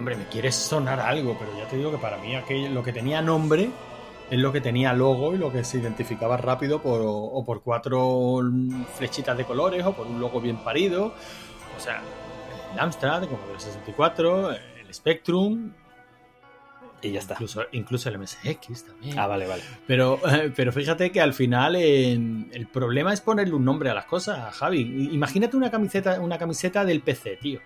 Hombre, 0.03 0.17
me 0.17 0.27
quiere 0.27 0.51
sonar 0.51 0.99
algo, 0.99 1.37
pero 1.38 1.57
ya 1.57 1.69
te 1.69 1.77
digo 1.77 1.93
que 1.93 1.99
para 1.99 2.17
mí 2.17 2.35
aquello, 2.35 2.69
lo 2.71 2.83
que 2.83 2.93
tenía 2.93 3.23
nombre 3.23 3.71
es 4.29 4.38
lo 4.41 4.51
que 4.51 4.61
tenía 4.61 4.93
logo 4.95 5.33
y 5.33 5.38
lo 5.38 5.53
que 5.53 5.62
se 5.62 5.79
identificaba 5.79 6.37
rápido 6.37 6.83
por, 6.83 7.03
o 7.05 7.45
por 7.45 7.62
cuatro 7.62 8.41
flechitas 8.97 9.38
de 9.38 9.45
colores 9.45 9.85
o 9.87 9.93
por 9.93 10.09
un 10.09 10.19
logo 10.19 10.41
bien 10.41 10.57
parido. 10.57 11.15
O 11.77 11.81
sea, 11.81 12.03
el 12.73 12.81
Amstrad, 12.81 13.29
como 13.29 13.38
el 13.55 13.61
64, 13.61 14.51
el 14.51 14.93
Spectrum. 14.93 15.73
Y 17.01 17.12
ya 17.12 17.21
está. 17.21 17.35
Incluso, 17.35 17.62
incluso 17.71 18.09
el 18.09 18.19
MSX 18.19 18.85
también. 18.85 19.17
Ah, 19.17 19.29
vale, 19.29 19.47
vale. 19.47 19.62
Pero, 19.87 20.19
pero 20.57 20.73
fíjate 20.73 21.12
que 21.12 21.21
al 21.21 21.33
final 21.33 21.77
el 21.77 22.69
problema 22.73 23.12
es 23.12 23.21
ponerle 23.21 23.55
un 23.55 23.65
nombre 23.65 23.91
a 23.91 23.95
las 23.95 24.07
cosas, 24.07 24.53
Javi. 24.57 25.11
Imagínate 25.12 25.57
una 25.57 25.71
camiseta, 25.71 26.21
una 26.21 26.38
camiseta 26.38 26.85
del 26.85 27.03
PC, 27.03 27.37
tío. 27.37 27.61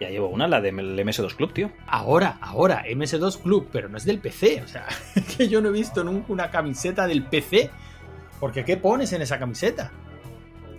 Ya 0.00 0.10
llevo 0.10 0.28
una, 0.28 0.46
la 0.46 0.60
del 0.60 0.74
MS2 0.74 1.34
Club, 1.36 1.52
tío. 1.54 1.70
Ahora, 1.86 2.38
ahora, 2.42 2.84
MS2 2.84 3.40
Club, 3.42 3.68
pero 3.72 3.88
no 3.88 3.96
es 3.96 4.04
del 4.04 4.18
PC. 4.18 4.62
O 4.62 4.68
sea, 4.68 4.86
que 5.36 5.48
yo 5.48 5.60
no 5.60 5.70
he 5.70 5.72
visto 5.72 6.04
nunca 6.04 6.32
una 6.32 6.50
camiseta 6.50 7.06
del 7.06 7.24
PC. 7.24 7.70
Porque 8.38 8.64
¿qué 8.64 8.76
pones 8.76 9.12
en 9.14 9.22
esa 9.22 9.38
camiseta? 9.38 9.90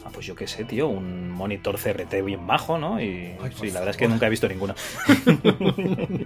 Ah, 0.05 0.09
pues 0.13 0.25
yo 0.25 0.35
qué 0.35 0.47
sé, 0.47 0.63
tío, 0.63 0.87
un 0.87 1.31
monitor 1.31 1.77
CRT 1.77 2.23
bien 2.23 2.45
bajo, 2.47 2.77
¿no? 2.77 3.01
Y 3.01 3.35
sí, 3.59 3.71
la 3.71 3.79
verdad 3.79 3.89
es 3.89 3.97
que 3.97 4.07
nunca 4.07 4.27
he 4.27 4.29
visto 4.29 4.47
ninguna. 4.47 4.75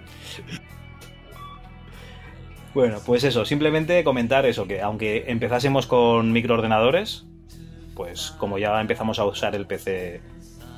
bueno, 2.73 2.99
pues 3.05 3.23
eso, 3.23 3.43
simplemente 3.45 4.03
comentar 4.03 4.45
eso, 4.45 4.67
que 4.67 4.81
aunque 4.81 5.23
empezásemos 5.27 5.87
con 5.87 6.31
microordenadores, 6.31 7.25
pues 7.95 8.31
como 8.37 8.59
ya 8.59 8.79
empezamos 8.79 9.17
a 9.17 9.25
usar 9.25 9.55
el 9.55 9.65
PC, 9.65 10.21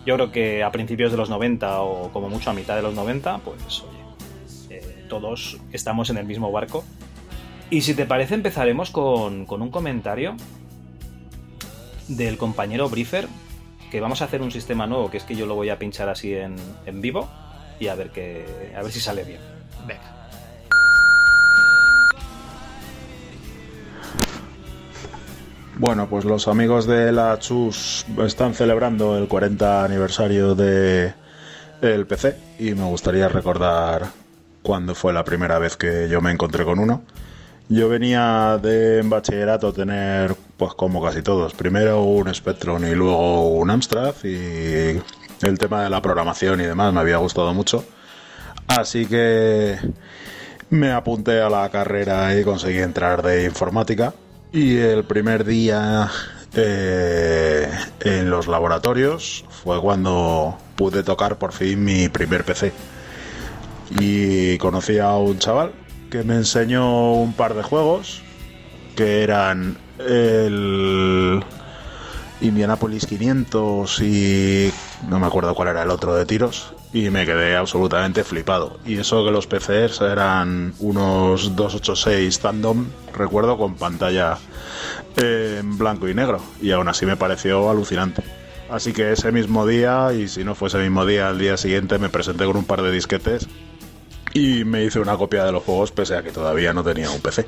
yo 0.05 0.15
creo 0.15 0.31
que 0.31 0.63
a 0.63 0.71
principios 0.71 1.11
de 1.11 1.17
los 1.17 1.29
90 1.29 1.81
o 1.81 2.11
como 2.11 2.29
mucho 2.29 2.49
a 2.49 2.53
mitad 2.53 2.75
de 2.75 2.81
los 2.81 2.93
90, 2.93 3.39
pues 3.39 3.81
oye, 3.81 3.99
eh, 4.69 5.05
todos 5.09 5.57
estamos 5.71 6.09
en 6.09 6.17
el 6.17 6.25
mismo 6.25 6.51
barco. 6.51 6.83
Y 7.69 7.81
si 7.81 7.95
te 7.95 8.05
parece, 8.05 8.35
empezaremos 8.35 8.91
con, 8.91 9.45
con 9.45 9.61
un 9.61 9.71
comentario 9.71 10.35
del 12.07 12.37
compañero 12.37 12.89
Briefer, 12.89 13.27
que 13.89 14.01
vamos 14.01 14.21
a 14.21 14.25
hacer 14.25 14.41
un 14.41 14.51
sistema 14.51 14.87
nuevo, 14.87 15.09
que 15.09 15.17
es 15.17 15.23
que 15.23 15.35
yo 15.35 15.45
lo 15.45 15.55
voy 15.55 15.69
a 15.69 15.79
pinchar 15.79 16.09
así 16.09 16.33
en, 16.33 16.55
en 16.85 17.01
vivo 17.01 17.29
y 17.79 17.87
a 17.87 17.95
ver 17.95 18.09
que 18.09 18.73
a 18.75 18.81
ver 18.81 18.91
si 18.91 18.99
sale 18.99 19.23
bien. 19.23 19.39
Venga. 19.87 20.22
Bueno, 25.77 26.07
pues 26.07 26.23
los 26.23 26.47
amigos 26.47 26.85
de 26.85 27.11
la 27.11 27.39
Chus 27.39 28.05
están 28.23 28.53
celebrando 28.53 29.17
el 29.17 29.27
40 29.27 29.83
aniversario 29.83 30.53
de 30.53 31.13
el 31.81 32.05
PC 32.05 32.37
y 32.59 32.73
me 32.73 32.85
gustaría 32.85 33.27
recordar 33.27 34.05
cuándo 34.61 34.93
fue 34.93 35.13
la 35.13 35.23
primera 35.23 35.59
vez 35.59 35.75
que 35.75 36.07
yo 36.09 36.21
me 36.21 36.31
encontré 36.31 36.63
con 36.63 36.79
uno. 36.79 37.03
Yo 37.69 37.89
venía 37.89 38.59
de 38.61 38.99
en 38.99 39.09
bachillerato 39.09 39.73
tener, 39.73 40.35
pues 40.57 40.73
como 40.75 41.01
casi 41.01 41.23
todos, 41.23 41.53
primero 41.53 42.03
un 42.03 42.33
Spectrum 42.33 42.85
y 42.85 42.93
luego 42.93 43.49
un 43.49 43.71
Amstrad 43.71 44.13
y 44.23 45.01
el 45.45 45.57
tema 45.57 45.83
de 45.83 45.89
la 45.89 46.01
programación 46.01 46.61
y 46.61 46.65
demás 46.65 46.93
me 46.93 46.99
había 46.99 47.17
gustado 47.17 47.53
mucho. 47.53 47.83
Así 48.67 49.07
que 49.07 49.77
me 50.69 50.91
apunté 50.91 51.41
a 51.41 51.49
la 51.49 51.67
carrera 51.69 52.37
y 52.37 52.43
conseguí 52.43 52.77
entrar 52.77 53.23
de 53.23 53.45
informática. 53.45 54.13
Y 54.53 54.77
el 54.77 55.03
primer 55.03 55.45
día 55.45 56.11
eh, 56.53 57.67
en 58.01 58.29
los 58.29 58.47
laboratorios 58.47 59.43
fue 59.49 59.81
cuando 59.81 60.55
pude 60.75 61.01
tocar 61.01 61.39
por 61.39 61.53
fin 61.53 61.83
mi 61.83 62.07
primer 62.07 62.45
PC. 62.45 62.71
Y 63.99 64.59
conocí 64.59 64.99
a 64.99 65.13
un 65.13 65.39
chaval 65.39 65.71
que 66.11 66.21
me 66.21 66.35
enseñó 66.35 67.13
un 67.13 67.33
par 67.33 67.55
de 67.55 67.63
juegos 67.63 68.21
que 68.95 69.23
eran 69.23 69.75
el 69.97 71.43
Indianapolis 72.39 73.07
500 73.07 74.01
y 74.01 74.71
no 75.09 75.19
me 75.19 75.25
acuerdo 75.25 75.55
cuál 75.55 75.69
era 75.69 75.81
el 75.81 75.89
otro 75.89 76.13
de 76.13 76.27
tiros 76.27 76.75
y 76.93 77.09
me 77.09 77.25
quedé 77.25 77.55
absolutamente 77.55 78.23
flipado. 78.23 78.79
Y 78.85 78.97
eso 78.97 79.25
que 79.25 79.31
los 79.31 79.47
PCs 79.47 79.99
eran 80.01 80.73
unos 80.79 81.55
286 81.55 82.39
Tandem, 82.39 82.85
recuerdo, 83.13 83.57
con 83.57 83.75
pantalla 83.75 84.37
eh, 85.17 85.57
en 85.59 85.77
blanco 85.77 86.07
y 86.07 86.13
negro 86.13 86.39
y 86.61 86.71
aún 86.71 86.87
así 86.87 87.05
me 87.05 87.17
pareció 87.17 87.69
alucinante. 87.69 88.23
Así 88.69 88.93
que 88.93 89.11
ese 89.11 89.31
mismo 89.31 89.67
día, 89.67 90.13
y 90.13 90.27
si 90.27 90.43
no 90.43 90.55
fue 90.55 90.67
ese 90.67 90.77
mismo 90.77 91.05
día, 91.05 91.29
al 91.29 91.39
día 91.39 91.57
siguiente 91.57 91.97
me 91.97 92.09
presenté 92.09 92.45
con 92.45 92.57
un 92.57 92.65
par 92.65 92.81
de 92.83 92.91
disquetes 92.91 93.47
y 94.33 94.63
me 94.63 94.83
hice 94.83 94.99
una 94.99 95.17
copia 95.17 95.43
de 95.43 95.51
los 95.51 95.63
juegos 95.63 95.91
pese 95.91 96.15
a 96.15 96.23
que 96.23 96.31
todavía 96.31 96.73
no 96.73 96.83
tenía 96.83 97.09
un 97.09 97.21
PC. 97.21 97.47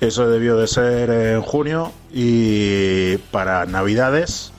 Eso 0.00 0.28
debió 0.28 0.56
de 0.56 0.66
ser 0.66 1.10
en 1.10 1.42
junio 1.42 1.92
y 2.12 3.18
para 3.30 3.66
Navidades 3.66 4.52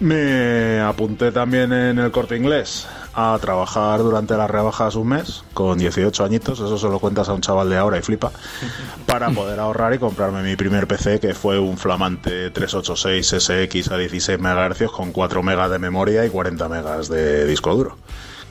me 0.00 0.80
apunté 0.80 1.30
también 1.30 1.72
en 1.72 1.98
el 1.98 2.10
corte 2.10 2.36
inglés 2.36 2.86
a 3.14 3.38
trabajar 3.40 4.00
durante 4.00 4.36
las 4.36 4.50
rebajas 4.50 4.96
un 4.96 5.08
mes 5.08 5.44
con 5.54 5.78
18 5.78 6.24
añitos, 6.24 6.58
eso 6.58 6.78
se 6.78 6.88
lo 6.88 6.98
cuentas 6.98 7.28
a 7.28 7.34
un 7.34 7.40
chaval 7.40 7.70
de 7.70 7.76
ahora 7.76 7.98
y 7.98 8.02
flipa, 8.02 8.32
para 9.06 9.30
poder 9.30 9.60
ahorrar 9.60 9.94
y 9.94 9.98
comprarme 9.98 10.42
mi 10.42 10.56
primer 10.56 10.86
PC 10.86 11.20
que 11.20 11.34
fue 11.34 11.58
un 11.58 11.78
flamante 11.78 12.50
386 12.50 13.42
SX 13.42 13.90
a 13.92 13.96
16 13.96 14.38
MHz 14.40 14.90
con 14.90 15.12
4 15.12 15.42
megas 15.42 15.70
de 15.70 15.78
memoria 15.78 16.26
y 16.26 16.30
40 16.30 16.68
megas 16.68 17.08
de 17.08 17.46
disco 17.46 17.74
duro, 17.74 17.96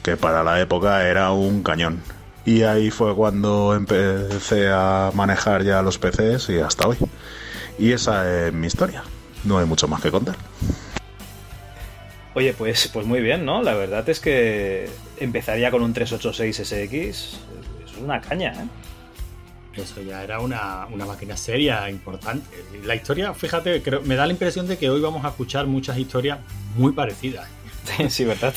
que 0.02 0.18
para 0.18 0.44
la 0.44 0.60
época 0.62 1.08
era 1.08 1.32
un 1.32 1.64
cañón. 1.64 2.02
Y 2.46 2.64
ahí 2.64 2.92
fue 2.92 3.16
cuando 3.16 3.74
empecé 3.74 4.70
a 4.70 5.12
manejar 5.14 5.64
ya 5.64 5.82
los 5.82 5.98
PCs 5.98 6.50
y 6.50 6.60
hasta 6.60 6.88
hoy. 6.88 6.98
Y 7.80 7.94
esa 7.94 8.48
es 8.48 8.54
mi 8.54 8.68
historia. 8.68 9.04
No 9.46 9.60
hay 9.60 9.66
mucho 9.66 9.88
más 9.88 10.02
que 10.02 10.12
contar. 10.12 10.36
Oye, 12.36 12.54
pues, 12.54 12.90
pues 12.92 13.06
muy 13.06 13.22
bien, 13.22 13.46
¿no? 13.46 13.62
La 13.62 13.76
verdad 13.76 14.08
es 14.10 14.20
que 14.20 14.90
empezaría 15.18 15.70
con 15.70 15.84
un 15.84 15.94
386 15.94 16.68
SX. 16.68 16.96
Es 16.96 17.98
una 18.02 18.20
caña, 18.22 18.54
¿eh? 18.54 19.82
Eso 19.82 20.02
ya 20.02 20.24
era 20.24 20.40
una, 20.40 20.88
una 20.92 21.06
máquina 21.06 21.36
seria, 21.36 21.90
importante. 21.90 22.48
La 22.84 22.96
historia, 22.96 23.34
fíjate, 23.34 23.82
creo, 23.82 24.02
me 24.02 24.16
da 24.16 24.26
la 24.26 24.34
impresión 24.34 24.68
de 24.68 24.78
que 24.78 24.90
hoy 24.90 25.02
vamos 25.02 25.26
a 25.26 25.30
escuchar 25.30 25.66
muchas 25.66 25.98
historias 25.98 26.40
muy 26.76 26.94
parecidas. 26.94 27.48
Sí, 28.10 28.24
¿verdad? 28.24 28.54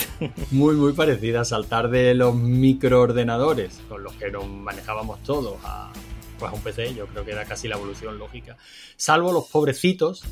Muy, 0.53 0.77
muy 0.77 0.93
parecidas. 0.93 1.49
Saltar 1.49 1.91
de 1.91 2.15
los 2.15 2.35
microordenadores, 2.37 3.81
con 3.89 4.05
los 4.05 4.13
que 4.15 4.31
nos 4.31 4.47
manejábamos 4.47 5.21
todos, 5.25 5.59
a, 5.65 5.91
pues 6.39 6.53
a 6.53 6.55
un 6.55 6.61
PC, 6.61 6.95
yo 6.95 7.07
creo 7.09 7.25
que 7.25 7.33
era 7.33 7.45
casi 7.45 7.67
la 7.67 7.75
evolución 7.75 8.19
lógica. 8.19 8.57
Salvo 8.97 9.33
los 9.33 9.47
pobrecitos 9.49 10.23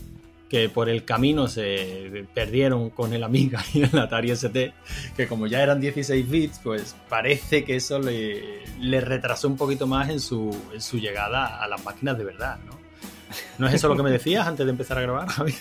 que 0.54 0.68
por 0.68 0.88
el 0.88 1.04
camino 1.04 1.48
se 1.48 2.26
perdieron 2.32 2.90
con 2.90 3.12
el 3.12 3.24
Amiga 3.24 3.64
y 3.74 3.82
el 3.82 3.98
Atari 3.98 4.30
ST, 4.30 4.72
que 5.16 5.26
como 5.26 5.48
ya 5.48 5.60
eran 5.60 5.80
16 5.80 6.30
bits, 6.30 6.60
pues 6.62 6.94
parece 7.08 7.64
que 7.64 7.74
eso 7.74 7.98
le, 7.98 8.62
le 8.78 9.00
retrasó 9.00 9.48
un 9.48 9.56
poquito 9.56 9.88
más 9.88 10.10
en 10.10 10.20
su, 10.20 10.56
en 10.72 10.80
su 10.80 11.00
llegada 11.00 11.60
a 11.60 11.66
las 11.66 11.84
máquinas 11.84 12.16
de 12.16 12.22
verdad, 12.22 12.58
¿no? 12.66 12.78
¿No 13.58 13.66
es 13.66 13.74
eso 13.74 13.88
lo 13.88 13.96
que 13.96 14.04
me 14.04 14.12
decías 14.12 14.46
antes 14.46 14.64
de 14.64 14.70
empezar 14.70 14.96
a 14.98 15.00
grabar, 15.00 15.26
Javi? 15.28 15.54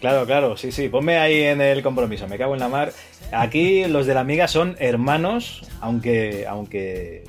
Claro, 0.00 0.26
claro, 0.26 0.56
sí, 0.56 0.72
sí. 0.72 0.88
Ponme 0.88 1.18
ahí 1.18 1.42
en 1.42 1.60
el 1.60 1.80
compromiso, 1.84 2.26
me 2.26 2.38
cago 2.38 2.54
en 2.54 2.60
la 2.60 2.68
mar. 2.68 2.92
Aquí 3.30 3.84
los 3.86 4.04
de 4.06 4.14
la 4.14 4.20
amiga 4.20 4.48
son 4.48 4.74
hermanos, 4.80 5.62
aunque, 5.80 6.44
aunque 6.48 7.24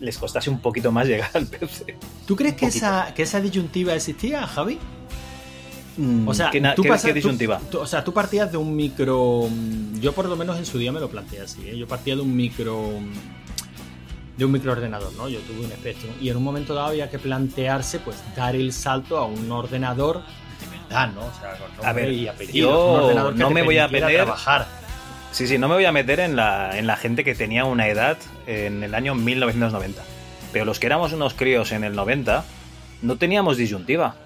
les 0.00 0.16
costase 0.16 0.48
un 0.48 0.60
poquito 0.60 0.90
más 0.92 1.06
llegar 1.06 1.30
al 1.34 1.46
PC. 1.46 1.94
¿Tú 2.26 2.36
crees 2.36 2.54
que 2.54 2.66
esa, 2.66 3.12
que 3.14 3.22
esa 3.22 3.42
disyuntiva 3.42 3.94
existía, 3.94 4.46
Javi? 4.46 4.78
Mm, 5.96 6.26
O 6.28 6.34
sea, 6.34 6.50
¿qué, 6.50 6.60
na- 6.60 6.74
tú 6.74 6.82
pasas- 6.84 7.14
disyuntiva? 7.14 7.60
tú- 7.70 7.78
o 7.80 7.86
sea, 7.86 8.02
tú 8.02 8.12
partías 8.12 8.50
de 8.50 8.56
un 8.58 8.74
micro. 8.74 9.48
Yo, 10.00 10.12
por 10.12 10.26
lo 10.26 10.36
menos 10.36 10.56
en 10.58 10.66
su 10.66 10.78
día, 10.78 10.90
me 10.92 11.00
lo 11.00 11.08
planteé 11.08 11.40
así. 11.42 11.68
¿eh? 11.68 11.76
Yo 11.78 11.86
partía 11.86 12.14
de 12.16 12.22
un 12.22 12.34
micro. 12.34 12.90
de 14.36 14.44
un 14.44 14.50
microordenador, 14.50 15.12
¿no? 15.12 15.28
Yo 15.28 15.38
tuve 15.42 15.60
un 15.64 15.70
Spectrum 15.70 16.10
y 16.20 16.28
en 16.28 16.36
un 16.36 16.42
momento 16.42 16.74
dado 16.74 16.88
había 16.88 17.08
que 17.08 17.20
plantearse 17.20 18.00
pues 18.00 18.16
dar 18.34 18.56
el 18.56 18.72
salto 18.72 19.16
a 19.16 19.26
un 19.26 19.52
ordenador 19.52 20.22
de 20.60 20.76
verdad, 20.88 21.12
¿no? 21.14 21.20
O 21.20 21.32
sea, 21.40 21.56
con 21.76 21.86
A 21.86 21.92
ver, 21.92 22.12
y 22.12 22.26
apellido, 22.26 23.12
yo 23.14 23.32
que 23.32 23.38
no 23.38 23.50
me 23.50 23.62
voy 23.62 23.78
a 23.78 23.86
meter. 23.86 24.24
trabajar. 24.24 24.66
Sí, 25.30 25.46
sí, 25.46 25.56
no 25.56 25.68
me 25.68 25.74
voy 25.76 25.84
a 25.84 25.92
meter 25.92 26.18
en 26.18 26.34
la, 26.34 26.76
en 26.76 26.88
la 26.88 26.96
gente 26.96 27.22
que 27.22 27.36
tenía 27.36 27.64
una 27.64 27.86
edad 27.86 28.16
en 28.48 28.82
el 28.82 28.96
año 28.96 29.14
1990. 29.14 30.02
Pero 30.52 30.64
los 30.64 30.80
que 30.80 30.86
éramos 30.86 31.12
unos 31.12 31.34
críos 31.34 31.70
en 31.70 31.84
el 31.84 31.94
90 31.94 32.44
no 33.02 33.16
teníamos 33.16 33.56
disyuntiva. 33.56 34.16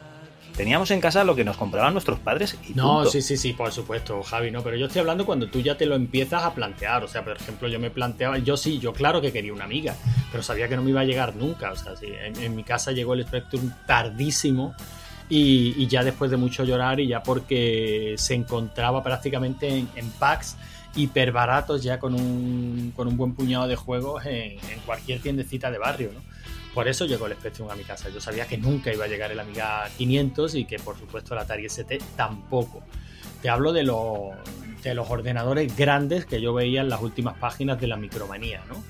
Teníamos 0.59 0.91
en 0.91 1.01
casa 1.01 1.23
lo 1.23 1.37
que 1.37 1.45
nos 1.45 1.57
compraban 1.57 1.93
nuestros 1.95 2.19
padres 2.19 2.59
y 2.69 2.75
No, 2.75 2.97
punto. 2.97 3.11
sí, 3.11 3.23
sí, 3.23 3.37
sí, 3.37 3.53
por 3.53 3.71
supuesto, 3.73 4.23
Javi, 4.25 4.51
no, 4.51 4.61
pero 4.63 4.77
yo 4.77 4.87
estoy 4.87 4.99
hablando 5.01 5.25
cuando 5.25 5.47
tú 5.49 5.61
ya 5.61 5.79
te 5.79 5.87
lo 5.87 5.95
empiezas 5.95 6.43
a 6.43 6.53
plantear, 6.53 7.05
o 7.05 7.09
sea, 7.09 7.23
por 7.25 7.37
ejemplo, 7.37 7.69
yo 7.69 7.79
me 7.79 7.91
planteaba, 7.91 8.39
yo 8.39 8.57
sí, 8.57 8.79
yo 8.81 8.93
claro 8.93 9.21
que 9.21 9.33
quería 9.33 9.53
una 9.53 9.65
amiga, 9.65 9.95
pero 10.33 10.43
sabía 10.43 10.69
que 10.69 10.75
no 10.77 10.83
me 10.83 10.91
iba 10.91 11.01
a 11.01 11.05
llegar 11.05 11.37
nunca, 11.37 11.71
o 11.71 11.77
sea, 11.77 11.95
sí, 11.97 12.09
en, 12.09 12.37
en 12.43 12.57
mi 12.57 12.65
casa 12.65 12.91
llegó 12.91 13.15
el 13.15 13.25
Spectrum 13.25 13.71
tardísimo 13.87 14.75
y, 15.31 15.75
y 15.81 15.87
ya 15.87 16.03
después 16.03 16.29
de 16.31 16.37
mucho 16.37 16.65
llorar 16.65 16.99
y 16.99 17.07
ya 17.07 17.23
porque 17.23 18.17
se 18.19 18.35
encontraba 18.35 19.03
prácticamente 19.03 19.69
en, 19.69 19.89
en 19.95 20.11
packs 20.11 20.57
hiper 20.97 21.31
baratos 21.31 21.85
ya 21.85 22.01
con 22.01 22.15
un, 22.15 22.93
con 22.97 23.07
un 23.07 23.17
buen 23.17 23.35
puñado 23.35 23.69
de 23.69 23.77
juegos 23.77 24.27
en, 24.27 24.53
en 24.53 24.81
cualquier 24.85 25.21
tiendecita 25.21 25.71
de 25.71 25.79
barrio, 25.79 26.11
¿no? 26.13 26.21
Por 26.75 26.87
eso 26.87 27.07
llegó 27.07 27.27
el 27.27 27.33
Spectrum 27.35 27.71
a 27.71 27.75
mi 27.75 27.83
casa. 27.85 28.09
Yo 28.11 28.21
sabía 28.21 28.47
que 28.47 28.57
nunca 28.59 28.93
iba 28.93 29.05
a 29.05 29.09
llegar 29.09 29.33
el 29.33 29.41
Amiga 29.41 29.89
500 29.97 30.55
y 30.55 30.65
que 30.65 30.79
por 30.79 30.97
supuesto 30.99 31.35
el 31.35 31.41
Atari 31.41 31.65
ST 31.67 31.99
tampoco. 32.17 32.83
Te 33.43 33.49
hablo 33.49 33.73
de, 33.73 33.83
los 33.85 34.31
de 34.83 34.95
los 34.95 35.11
ordenadores 35.11 35.77
grandes 35.77 36.25
que 36.27 36.41
yo 36.41 36.53
veía 36.55 36.81
en 36.83 36.89
las 36.89 37.01
últimas 37.03 37.37
páginas 37.39 37.81
de 37.81 37.87
la 37.89 37.97
micromanía, 37.97 38.63
¿no? 38.69 38.83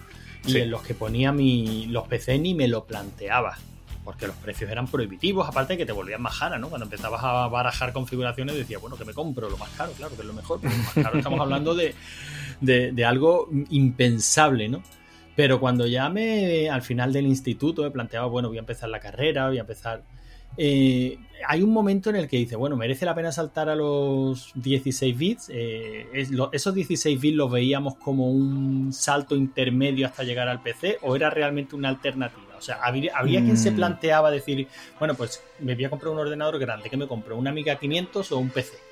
Y 0.47 0.53
Sí. 0.53 0.59
en 0.61 0.71
los 0.71 0.83
que 0.83 0.95
ponía 0.95 1.33
mi, 1.33 1.87
los 1.87 2.07
PC 2.09 2.39
ni 2.39 2.55
me 2.55 2.69
lo 2.69 2.85
planteaba. 2.85 3.57
Porque 4.05 4.27
los 4.27 4.37
precios 4.37 4.71
eran 4.71 4.87
prohibitivos, 4.87 5.47
aparte 5.47 5.75
de 5.75 5.79
que 5.79 5.85
te 5.87 5.93
volvían 5.93 6.23
más 6.23 6.39
cara, 6.39 6.59
¿no? 6.59 6.71
Cuando 6.71 6.87
empezabas 6.87 7.23
a 7.23 7.47
barajar 7.49 7.93
configuraciones 7.93 8.57
decía, 8.57 8.79
bueno, 8.79 8.97
que 8.97 9.05
me 9.05 9.13
compro 9.13 9.51
lo 9.51 9.59
más 9.59 9.69
caro, 9.71 9.93
claro, 9.93 10.15
que 10.15 10.23
es 10.23 10.27
lo 10.27 10.33
mejor, 10.33 10.61
pero 10.63 10.73
lo 10.75 10.83
más 10.83 10.95
caro 10.95 11.19
estamos 11.19 11.41
hablando 11.41 11.75
de, 11.75 11.95
de, 12.63 12.93
de 12.93 13.05
algo 13.05 13.51
impensable, 13.71 14.69
¿no? 14.71 14.83
Pero 15.39 15.61
cuando 15.61 15.87
ya 15.87 16.09
me, 16.09 16.69
al 16.69 16.83
final 16.83 17.13
del 17.13 17.25
instituto, 17.29 17.83
me 17.83 17.93
planteaba, 17.93 18.27
bueno, 18.27 18.49
voy 18.49 18.57
a 18.57 18.61
empezar 18.67 18.89
la 18.89 18.99
carrera, 18.99 19.47
voy 19.47 19.59
a 19.59 19.61
empezar... 19.61 20.03
eh, 20.57 21.17
hay 21.47 21.63
un 21.63 21.71
momento 21.73 22.11
en 22.11 22.17
el 22.17 22.27
que 22.27 22.39
dice, 22.39 22.57
bueno, 22.57 22.77
merece 22.77 23.07
la 23.07 23.15
pena 23.15 23.31
saltar 23.31 23.69
a 23.69 23.77
los 23.77 24.51
16 24.57 25.17
bits. 25.17 25.49
Eh, 25.55 26.09
es 26.13 26.33
lo- 26.33 26.51
esos 26.53 26.75
16 26.75 27.21
bits 27.21 27.37
los 27.37 27.53
veíamos 27.53 27.95
como 27.95 28.29
un 28.29 28.93
salto 28.93 29.37
intermedio 29.37 30.07
hasta 30.09 30.25
llegar 30.25 30.49
al 30.49 30.61
PC 30.61 30.99
o 31.03 31.15
era 31.15 31.31
realmente 31.31 31.77
una 31.77 31.89
alternativa. 31.89 32.57
O 32.59 32.61
sea, 32.61 32.81
habría, 32.83 33.13
habría 33.17 33.41
quien 33.45 33.57
se 33.57 33.71
Mm. 33.71 33.77
planteaba 33.77 34.33
decir, 34.33 34.67
bueno, 34.99 35.15
pues 35.15 35.41
me 35.61 35.77
voy 35.77 35.85
a 35.85 35.91
comprar 35.91 36.11
un 36.13 36.19
ordenador 36.19 36.59
grande, 36.59 36.91
que 36.91 36.97
me 36.97 37.07
compro? 37.07 37.37
¿Una 37.39 37.51
Amiga 37.51 37.77
500 37.77 38.33
o 38.33 38.39
un 38.39 38.51
PC? 38.51 38.88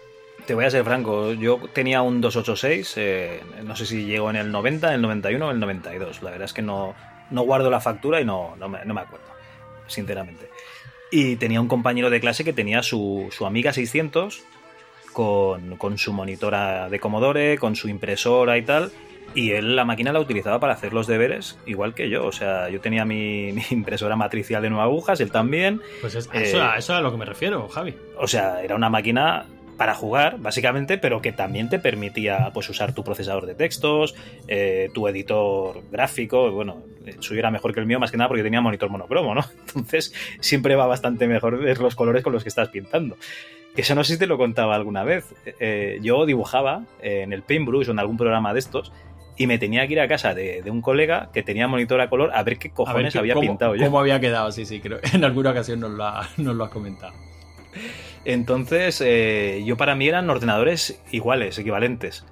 Te 0.46 0.54
voy 0.54 0.64
a 0.64 0.70
ser 0.70 0.84
franco, 0.84 1.32
yo 1.32 1.60
tenía 1.72 2.02
un 2.02 2.20
286, 2.20 2.94
eh, 2.98 3.40
no 3.64 3.74
sé 3.74 3.84
si 3.84 4.04
llegó 4.04 4.30
en 4.30 4.36
el 4.36 4.52
90, 4.52 4.88
en 4.88 4.94
el 4.94 5.02
91 5.02 5.48
o 5.48 5.50
el 5.50 5.58
92. 5.58 6.22
La 6.22 6.30
verdad 6.30 6.44
es 6.44 6.52
que 6.52 6.62
no, 6.62 6.94
no 7.30 7.42
guardo 7.42 7.68
la 7.68 7.80
factura 7.80 8.20
y 8.20 8.24
no, 8.24 8.54
no, 8.56 8.68
me, 8.68 8.84
no 8.84 8.94
me 8.94 9.00
acuerdo, 9.00 9.26
sinceramente. 9.88 10.48
Y 11.10 11.36
tenía 11.36 11.60
un 11.60 11.66
compañero 11.66 12.10
de 12.10 12.20
clase 12.20 12.44
que 12.44 12.52
tenía 12.52 12.82
su, 12.82 13.28
su 13.30 13.44
Amiga 13.44 13.72
600 13.72 14.44
con, 15.12 15.76
con 15.76 15.98
su 15.98 16.12
monitora 16.12 16.88
de 16.88 17.00
Commodore, 17.00 17.58
con 17.58 17.74
su 17.74 17.88
impresora 17.88 18.56
y 18.56 18.62
tal. 18.62 18.92
Y 19.34 19.50
él 19.50 19.74
la 19.74 19.84
máquina 19.84 20.12
la 20.12 20.20
utilizaba 20.20 20.60
para 20.60 20.74
hacer 20.74 20.92
los 20.92 21.06
deberes, 21.06 21.58
igual 21.66 21.94
que 21.94 22.08
yo. 22.08 22.24
O 22.24 22.32
sea, 22.32 22.68
yo 22.68 22.80
tenía 22.80 23.04
mi, 23.04 23.52
mi 23.52 23.62
impresora 23.70 24.14
matricial 24.14 24.62
de 24.62 24.70
nueve 24.70 24.84
agujas, 24.84 25.20
él 25.20 25.32
también. 25.32 25.80
Pues 26.00 26.14
es, 26.14 26.28
a 26.28 26.38
Eh, 26.38 26.42
eso, 26.44 26.62
a 26.62 26.76
eso 26.76 26.92
es 26.92 26.98
a 26.98 27.00
lo 27.00 27.10
que 27.10 27.18
me 27.18 27.24
refiero, 27.24 27.68
Javi. 27.68 27.94
O 28.18 28.28
sea, 28.28 28.62
era 28.62 28.76
una 28.76 28.88
máquina 28.88 29.46
para 29.76 29.94
jugar, 29.94 30.38
básicamente, 30.38 30.96
pero 30.98 31.20
que 31.20 31.32
también 31.32 31.68
te 31.68 31.78
permitía 31.78 32.50
pues, 32.54 32.68
usar 32.70 32.94
tu 32.94 33.04
procesador 33.04 33.44
de 33.46 33.54
textos, 33.54 34.14
eh, 34.48 34.90
tu 34.94 35.06
editor 35.08 35.82
gráfico. 35.90 36.50
Bueno, 36.50 36.82
el 37.04 37.22
suyo 37.22 37.40
era 37.40 37.50
mejor 37.50 37.74
que 37.74 37.80
el 37.80 37.86
mío, 37.86 38.00
más 38.00 38.10
que 38.10 38.16
nada 38.16 38.28
porque 38.28 38.42
tenía 38.42 38.60
monitor 38.60 38.88
monocromo, 38.88 39.34
¿no? 39.34 39.42
Entonces, 39.68 40.14
siempre 40.40 40.76
va 40.76 40.86
bastante 40.86 41.26
mejor 41.28 41.58
ver 41.58 41.78
los 41.80 41.94
colores 41.94 42.22
con 42.22 42.32
los 42.32 42.42
que 42.42 42.48
estás 42.48 42.68
pintando. 42.70 43.16
Que 43.74 43.82
eso 43.82 43.94
no 43.94 44.02
sé 44.04 44.14
si 44.14 44.18
te 44.18 44.26
lo 44.26 44.38
contaba 44.38 44.74
alguna 44.74 45.04
vez. 45.04 45.34
Eh, 45.60 45.98
yo 46.00 46.24
dibujaba 46.24 46.84
en 47.02 47.34
el 47.34 47.42
Paintbrush 47.42 47.88
o 47.88 47.92
en 47.92 47.98
algún 47.98 48.16
programa 48.16 48.54
de 48.54 48.60
estos. 48.60 48.90
Y 49.36 49.46
me 49.46 49.58
tenía 49.58 49.86
que 49.86 49.92
ir 49.92 50.00
a 50.00 50.08
casa 50.08 50.32
de, 50.32 50.62
de 50.62 50.70
un 50.70 50.80
colega 50.80 51.28
que 51.34 51.42
tenía 51.42 51.68
monitor 51.68 52.00
a 52.00 52.08
color 52.08 52.30
a 52.32 52.42
ver 52.42 52.56
qué 52.56 52.68
ver 52.68 52.74
cojones 52.74 53.12
qué- 53.12 53.18
había 53.18 53.34
cómo, 53.34 53.46
pintado 53.46 53.76
yo. 53.76 53.84
cómo 53.84 54.00
había 54.00 54.18
quedado, 54.18 54.50
sí, 54.50 54.64
sí, 54.64 54.80
creo. 54.80 54.98
En 55.12 55.22
alguna 55.24 55.50
ocasión 55.50 55.80
nos 55.80 55.90
lo, 55.90 56.04
ha- 56.04 56.26
nos 56.38 56.56
lo 56.56 56.64
has 56.64 56.70
comentado. 56.70 57.12
Entonces, 58.28 59.00
eh, 59.04 59.62
yo 59.64 59.76
para 59.76 59.94
mí 59.94 60.08
eran 60.08 60.28
ordenadores 60.28 61.00
iguales, 61.12 61.56
equivalentes. 61.60 62.24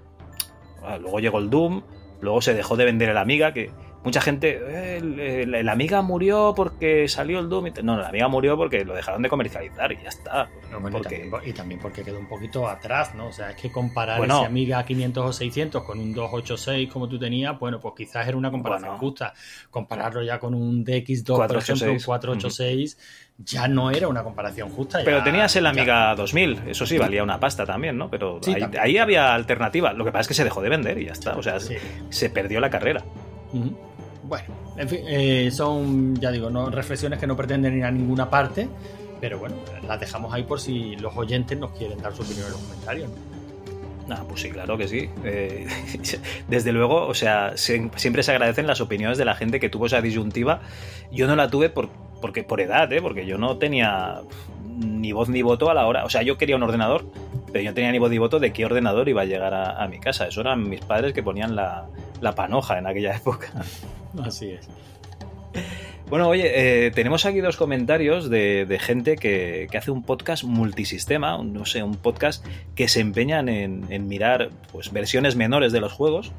Ah, 0.83 0.99
Luego 0.99 1.21
llegó 1.21 1.39
el 1.39 1.51
Doom, 1.51 1.83
luego 2.21 2.43
se 2.43 2.53
dejó 2.53 2.75
de 2.75 2.85
vender 2.85 3.11
el 3.11 3.17
Amiga, 3.17 3.55
que 3.55 3.71
mucha 4.05 4.21
gente, 4.21 4.61
"Eh, 4.63 5.43
el 5.43 5.69
Amiga 5.69 6.03
murió 6.03 6.53
porque 6.55 7.09
salió 7.09 7.39
el 7.41 7.49
Doom. 7.49 7.67
y 7.69 7.71
tal". 7.73 7.87
No, 7.87 7.99
el 7.99 8.05
Amiga 8.05 8.29
murió 8.29 8.57
porque 8.57 8.85
lo 8.85 8.95
dejaron 8.95 9.23
de 9.23 9.29
comercializar 9.29 9.91
y 9.93 9.97
ya 10.03 10.09
está. 10.09 10.49
No, 10.71 10.81
bueno, 10.81 10.99
y, 10.99 11.03
también, 11.03 11.31
por- 11.31 11.49
y 11.49 11.53
también 11.53 11.81
porque 11.81 12.03
quedó 12.05 12.19
un 12.19 12.29
poquito 12.29 12.69
atrás, 12.69 13.15
¿no? 13.15 13.29
O 13.29 13.33
sea, 13.33 13.51
es 13.51 13.57
que 13.57 13.73
comparar 13.73 14.19
Bueno. 14.19 14.39
ese 14.39 14.47
Amiga 14.47 14.85
500 14.85 15.25
o 15.25 15.33
600 15.33 15.83
con 15.85 15.99
un 15.99 16.13
286 16.13 16.89
como 16.93 17.09
tú 17.09 17.19
tenías, 17.19 17.59
bueno, 17.59 17.81
pues 17.81 17.95
quizás 17.97 18.29
era 18.29 18.37
una 18.37 18.51
comparación 18.51 18.91
Bueno. 18.91 19.01
justa. 19.01 19.35
Compararlo 19.71 20.23
ya 20.23 20.39
con 20.39 20.55
un 20.55 20.85
DX2, 20.85 21.37
por 21.49 21.57
ejemplo, 21.57 21.91
un 21.93 21.99
486. 22.01 22.05
486, 22.05 22.99
ya 23.39 23.67
no 23.69 23.91
era 23.91 24.07
una 24.09 24.23
comparación 24.23 24.69
justa. 24.71 25.01
Pero 25.05 25.19
ya- 25.19 25.25
tenías 25.25 25.57
el 25.57 25.65
ya- 25.65 25.71
Amiga 25.71 26.15
2000, 26.15 26.61
eso 26.67 26.87
sí, 26.87 26.99
valía 26.99 27.23
una 27.23 27.41
pasta 27.41 27.65
también, 27.65 27.97
¿no? 27.97 28.11
Pero 28.11 28.39
Sí, 28.43 28.53
ahí, 28.55 28.61
también. 28.61 28.83
ahí 28.83 28.99
había 28.99 29.35
alternativa. 29.35 29.93
Lo 29.93 30.05
que 30.05 30.13
pasa 30.13 30.23
es 30.23 30.29
que 30.29 30.35
se 30.35 30.45
dejó 30.45 30.61
de 30.63 30.69
vender 30.69 30.99
y 30.99 31.07
ya 31.07 31.13
está. 31.13 31.37
O 31.37 31.43
sea, 31.43 31.59
Sí. 31.59 31.75
se 32.11 32.31
perdió 32.31 32.61
la 32.61 32.71
carrera. 32.71 33.03
Bueno, 34.35 34.49
en 34.77 34.89
fin, 34.89 35.01
eh, 35.07 35.49
son, 35.53 36.17
ya 36.21 36.33
digo, 36.33 36.51
no 36.51 36.69
reflexiones 36.69 37.21
que 37.21 37.27
no 37.29 37.37
pretenden 37.37 37.79
ir 37.79 37.85
a 37.85 37.91
ninguna 37.93 38.29
parte, 38.29 38.69
pero 39.21 39.39
bueno, 39.39 39.55
las 39.87 40.01
dejamos 40.01 40.35
ahí 40.35 40.43
por 40.43 40.59
si 40.61 40.97
los 40.97 41.17
oyentes 41.17 41.57
nos 41.57 41.71
quieren 41.71 41.99
dar 42.03 42.13
su 42.13 42.23
opinión 42.23 42.47
en 42.47 42.53
los 42.53 42.61
comentarios. 42.61 43.11
¿no? 44.09 44.15
Ah, 44.17 44.25
pues 44.29 44.41
sí, 44.41 44.51
claro 44.51 44.77
que 44.77 44.89
sí. 44.89 45.09
Eh, 45.25 45.69
desde 46.49 46.73
luego, 46.73 47.07
o 47.07 47.15
sea, 47.15 47.53
se- 47.57 47.91
siempre 47.95 48.25
se 48.25 48.33
agradecen 48.33 48.67
las 48.67 48.81
opiniones 48.81 49.19
de 49.19 49.25
la 49.25 49.37
gente 49.37 49.61
que 49.61 49.69
tuvo 49.69 49.87
esa 49.87 50.01
disyuntiva. 50.01 50.63
Yo 51.13 51.29
no 51.29 51.37
la 51.37 51.49
tuve 51.49 51.71
por, 51.71 51.89
porque, 52.21 52.43
por 52.43 52.61
edad, 52.61 52.93
¿eh? 52.93 53.01
porque 53.01 53.27
yo 53.27 53.39
no 53.39 53.57
tenía 53.59 54.21
ni 54.77 55.13
voz 55.13 55.29
ni 55.29 55.43
voto 55.43 55.71
a 55.71 55.75
la 55.75 55.87
hora. 55.87 56.05
O 56.05 56.11
sea, 56.11 56.23
yo 56.23 56.37
quería 56.39 56.57
un 56.57 56.65
ordenador, 56.65 57.07
pero 57.53 57.63
yo 57.65 57.71
no 57.71 57.75
tenía 57.75 57.93
ni 57.93 58.01
voz 58.01 58.11
ni 58.11 58.19
voto 58.19 58.41
de 58.41 58.53
qué 58.53 58.67
ordenador 58.67 59.09
iba 59.09 59.23
a 59.23 59.27
llegar 59.27 59.55
a, 59.55 59.81
a 59.83 59.87
mi 59.87 60.01
casa. 60.01 60.27
Eso 60.27 60.41
eran 60.41 60.69
mis 60.69 60.81
padres 60.81 61.13
que 61.15 61.23
ponían 61.23 61.55
la, 61.55 61.87
la 62.25 62.35
panoja 62.35 62.79
en 62.79 62.87
aquella 62.89 63.15
época. 63.17 63.53
Así 64.25 64.51
es. 64.51 64.69
Bueno, 66.09 66.29
oye, 66.29 66.87
eh, 66.87 66.91
tenemos 66.91 67.25
aquí 67.25 67.41
dos 67.41 67.57
comentarios 67.57 68.29
de, 68.29 68.67
de 68.67 68.79
gente 68.79 69.17
que, 69.17 69.69
que 69.71 69.79
hace 69.79 69.91
un 69.91 70.03
podcast 70.03 70.45
multisistema, 70.45 71.37
un- 71.39 71.53
no 71.55 71.65
sé, 71.65 71.83
un 71.83 71.95
podcast 71.97 72.45
que 72.75 72.89
se 72.89 73.01
empeñan 73.01 73.49
en, 73.49 73.87
en 73.89 74.07
mirar 74.07 74.51
pues, 74.71 74.93
versiones 74.93 75.35
menores 75.35 75.73
de 75.73 75.81
los 75.81 75.93
juegos, 75.93 76.33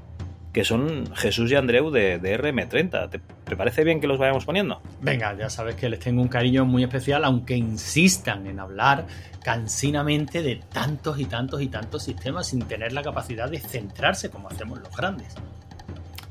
que 0.53 0.63
son 0.63 1.13
Jesús 1.15 1.51
y 1.51 1.55
Andreu 1.55 1.89
de, 1.89 2.19
de 2.19 2.39
RM30. 2.39 3.09
¿Te, 3.09 3.19
te 3.19 3.55
parece 3.57 3.83
bien 3.83 3.99
que 3.99 4.07
los 4.07 4.19
vayamos 4.19 4.45
poniendo? 4.45 4.81
Venga, 5.01 5.35
ya 5.35 5.49
sabes 5.49 5.75
que 5.75 5.89
les 5.89 5.99
tengo 5.99 6.21
un 6.21 6.27
cariño 6.29 6.63
muy 6.65 6.83
especial, 6.83 7.25
aunque 7.25 7.57
insistan 7.57 8.45
en 8.47 8.59
hablar 8.59 9.07
cansinamente 9.43 10.41
de 10.43 10.61
tantos 10.71 11.19
y 11.19 11.25
tantos 11.25 11.61
y 11.61 11.67
tantos 11.67 12.03
sistemas 12.03 12.47
sin 12.47 12.61
tener 12.67 12.93
la 12.93 13.01
capacidad 13.01 13.49
de 13.49 13.59
centrarse 13.59 14.29
como 14.29 14.47
hacemos 14.47 14.79
los 14.79 14.95
grandes. 14.95 15.33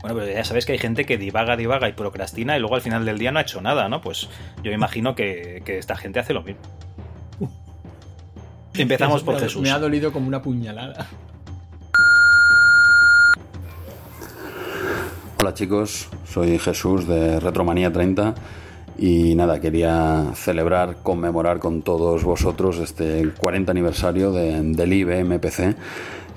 Bueno, 0.04 0.20
pero 0.20 0.30
ya 0.30 0.44
sabes 0.44 0.66
que 0.66 0.72
hay 0.72 0.78
gente 0.78 1.06
que 1.06 1.16
divaga, 1.16 1.56
divaga 1.56 1.88
y 1.88 1.94
procrastina 1.94 2.58
y 2.58 2.60
luego 2.60 2.74
al 2.74 2.82
final 2.82 3.06
del 3.06 3.16
día 3.18 3.32
no 3.32 3.38
ha 3.38 3.42
hecho 3.42 3.62
nada, 3.62 3.88
¿no? 3.88 4.02
Pues 4.02 4.28
yo 4.62 4.70
imagino 4.70 5.14
que, 5.14 5.62
que 5.64 5.78
esta 5.78 5.96
gente 5.96 6.20
hace 6.20 6.34
lo 6.34 6.42
mismo. 6.42 6.60
Empezamos 8.74 9.22
por 9.22 9.32
me 9.36 9.40
ha- 9.40 9.42
Jesús. 9.44 9.62
Me 9.62 9.70
ha 9.70 9.78
dolido 9.78 10.12
como 10.12 10.28
una 10.28 10.42
puñalada. 10.42 11.06
Hola 15.40 15.54
chicos, 15.54 16.08
soy 16.26 16.58
Jesús 16.58 17.08
de 17.08 17.40
Retromanía 17.40 17.90
30 17.90 18.34
y 18.98 19.34
nada, 19.36 19.58
quería 19.58 20.32
celebrar, 20.34 20.96
conmemorar 21.02 21.60
con 21.60 21.80
todos 21.80 22.24
vosotros 22.24 22.76
este 22.76 23.26
40 23.38 23.70
aniversario 23.70 24.32
de- 24.32 24.60
del 24.60 24.92
IBM 24.92 25.38
PC 25.38 25.76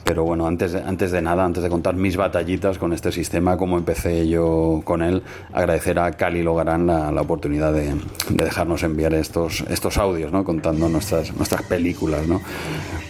Pero 0.08 0.24
bueno, 0.24 0.48
antes 0.48 0.72
de, 0.72 0.80
antes 0.82 1.12
de 1.12 1.22
nada, 1.22 1.44
antes 1.44 1.62
de 1.62 1.70
contar 1.70 1.96
mis 1.96 2.16
batallitas 2.16 2.78
con 2.78 2.94
este 2.94 3.12
sistema, 3.12 3.58
cómo 3.58 3.78
empecé 3.78 4.26
yo 4.30 4.82
con 4.86 5.02
él, 5.02 5.22
agradecer 5.52 6.00
a 6.00 6.12
Cali 6.14 6.44
Logarán 6.44 6.88
la, 6.88 7.12
la 7.12 7.22
oportunidad 7.22 7.74
de, 7.74 7.94
de 8.30 8.46
dejarnos 8.46 8.84
enviar 8.84 9.14
estos, 9.14 9.66
estos 9.70 9.98
audios, 9.98 10.32
¿no? 10.32 10.46
Contando 10.46 10.88
nuestras, 10.88 11.36
nuestras 11.36 11.64
películas, 11.64 12.26
¿no? 12.26 12.40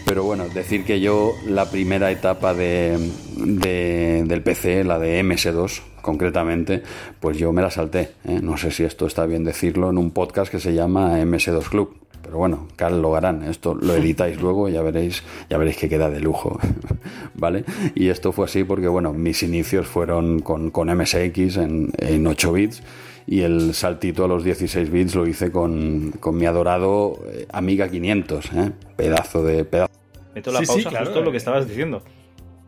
Pero 0.06 0.24
bueno, 0.24 0.46
decir 0.50 0.86
que 0.86 1.00
yo 1.00 1.34
la 1.46 1.70
primera 1.70 2.10
etapa 2.10 2.56
de, 2.56 2.98
de- 3.38 4.24
del 4.26 4.42
PC, 4.42 4.84
la 4.84 4.98
de 4.98 5.24
MS2 5.24 5.82
concretamente, 6.02 6.82
pues 7.20 7.38
yo 7.38 7.52
me 7.54 7.62
la 7.62 7.70
salté. 7.70 8.12
¿eh? 8.26 8.40
No 8.42 8.58
sé 8.58 8.72
si 8.72 8.84
esto 8.86 9.06
está 9.06 9.26
bien 9.28 9.44
decirlo 9.44 9.90
en 9.92 10.00
un 10.00 10.10
podcast 10.12 10.50
que 10.52 10.60
se 10.60 10.74
llama 10.74 11.20
MS2 11.20 11.70
Club. 11.70 11.96
Pero 12.28 12.40
bueno, 12.40 12.68
Carl 12.76 13.02
Logarán, 13.02 13.44
esto 13.44 13.74
lo 13.74 13.96
editáis 13.96 14.42
luego 14.42 14.68
y 14.68 14.74
ya 14.74 14.82
veréis, 14.82 15.24
ya 15.50 15.58
veréis 15.58 15.78
que 15.78 15.88
queda 15.88 16.10
de 16.10 16.20
lujo, 16.20 16.60
¿vale? 17.36 17.64
Y 17.96 18.10
esto 18.10 18.34
fue 18.34 18.46
así 18.46 18.66
porque, 18.66 18.90
bueno, 18.90 19.14
mis 19.14 19.44
inicios 19.44 19.88
fueron 19.88 20.40
con, 20.40 20.70
con 20.70 20.94
MSX 20.94 21.56
en, 21.56 21.94
en 22.00 22.28
8 22.28 22.52
bits 22.52 22.84
y 23.28 23.42
el 23.42 23.74
saltito 23.74 24.26
a 24.26 24.28
los 24.28 24.44
16 24.44 24.92
bits 24.92 25.16
lo 25.16 25.26
hice 25.26 25.52
con, 25.54 26.12
con 26.20 26.36
mi 26.36 26.46
adorado 26.46 27.18
eh, 27.28 27.48
Amiga 27.50 27.88
500, 27.88 28.46
¿eh? 28.56 28.72
Pedazo 28.98 29.44
de 29.44 29.64
pedazo 29.64 29.94
Meto 30.36 30.52
la 30.52 30.60
Sí, 30.60 30.66
sí, 30.66 30.72
pausa 30.74 30.90
claro, 30.90 31.06
justo 31.06 31.22
lo 31.22 31.30
eh. 31.30 31.32
que 31.32 31.38
estabas 31.38 31.68
diciendo. 31.68 32.04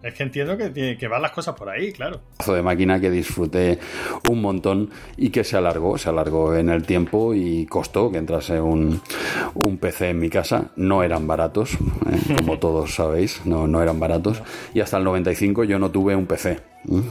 Es 0.01 0.13
que 0.13 0.23
entiendo 0.23 0.55
que, 0.57 0.69
tiene- 0.69 0.97
que 0.97 1.07
van 1.09 1.21
las 1.21 1.31
cosas 1.31 1.55
por 1.55 1.69
ahí, 1.69 1.91
claro. 1.91 2.21
de 2.47 2.61
máquina 2.61 2.99
que 3.01 3.11
disfruté 3.11 3.79
un 4.29 4.41
montón 4.41 4.89
y 5.17 5.29
que 5.29 5.43
se 5.43 5.57
alargó, 5.57 5.97
se 5.97 6.07
alargó 6.09 6.55
en 6.55 6.69
el 6.69 6.83
tiempo 6.83 7.33
y 7.33 7.65
costó 7.65 8.09
que 8.09 8.17
entrase 8.17 8.61
un, 8.61 9.01
un 9.55 9.77
PC 9.77 10.11
en 10.11 10.19
mi 10.19 10.29
casa. 10.29 10.71
No 10.77 11.03
eran 11.03 11.27
baratos, 11.27 11.73
eh, 11.73 12.35
como 12.37 12.59
todos 12.59 12.95
sabéis, 12.95 13.41
no, 13.45 13.67
no 13.67 13.81
eran 13.81 13.99
baratos. 13.99 14.41
Y 14.73 14.79
hasta 14.79 14.97
el 14.97 15.03
95 15.03 15.65
yo 15.65 15.77
no 15.79 15.91
tuve 15.91 16.15
un 16.15 16.27
PC, 16.27 16.51
¿eh? 16.51 16.59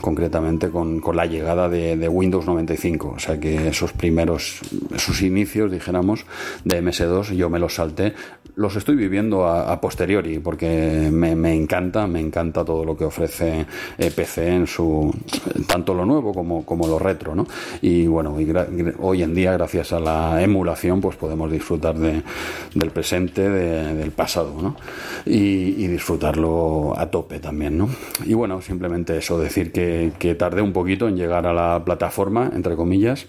concretamente 0.00 0.70
con, 0.70 1.00
con 1.00 1.14
la 1.14 1.26
llegada 1.26 1.68
de, 1.68 1.96
de 1.96 2.08
Windows 2.08 2.46
95. 2.46 3.12
O 3.16 3.18
sea 3.18 3.38
que 3.38 3.68
esos 3.68 3.92
primeros, 3.92 4.60
esos 4.94 5.20
inicios, 5.20 5.70
dijéramos, 5.70 6.24
de 6.64 6.82
MS2 6.82 7.34
yo 7.36 7.50
me 7.50 7.58
los 7.58 7.74
salté. 7.74 8.14
Los 8.58 8.74
estoy 8.74 8.96
viviendo 8.96 9.46
a, 9.46 9.80
posteriori 9.80 10.40
porque 10.40 11.10
me, 11.12 11.54
encanta, 11.54 12.08
me 12.08 12.18
encanta 12.18 12.64
todo 12.64 12.84
lo 12.84 12.96
que 12.96 13.04
ofrece 13.04 13.64
eh, 13.96 14.10
PC 14.10 14.48
en 14.52 14.66
su 14.66 15.14
tanto 15.68 15.94
lo 15.94 16.04
nuevo 16.04 16.34
como, 16.34 16.64
como 16.66 16.88
lo 16.88 16.98
retro, 16.98 17.36
¿no? 17.36 17.46
Y 17.82 18.08
bueno, 18.08 18.40
y 18.40 18.52
hoy 18.98 19.22
en 19.22 19.32
día 19.32 19.52
gracias 19.52 19.92
a 19.92 20.00
la 20.00 20.42
emulación 20.42 21.00
pues 21.00 21.14
podemos 21.14 21.52
disfrutar 21.52 21.96
de, 21.96 22.24
del 22.74 22.90
presente, 22.90 23.48
de- 23.48 23.94
del 23.94 24.10
pasado, 24.10 24.52
¿no? 24.60 24.74
Y, 25.24 25.76
y 25.78 25.86
disfrutarlo 25.86 26.94
a 26.98 27.06
tope 27.12 27.38
también, 27.38 27.78
¿no? 27.78 27.88
Y 28.26 28.34
bueno, 28.34 28.60
simplemente 28.60 29.16
eso, 29.18 29.38
decir 29.38 29.70
que, 29.70 30.10
que 30.18 30.34
tardé 30.34 30.62
un 30.62 30.72
poquito 30.72 31.06
en 31.06 31.16
llegar 31.16 31.46
a 31.46 31.52
la 31.52 31.84
plataforma, 31.84 32.50
entre 32.52 32.74
comillas, 32.74 33.26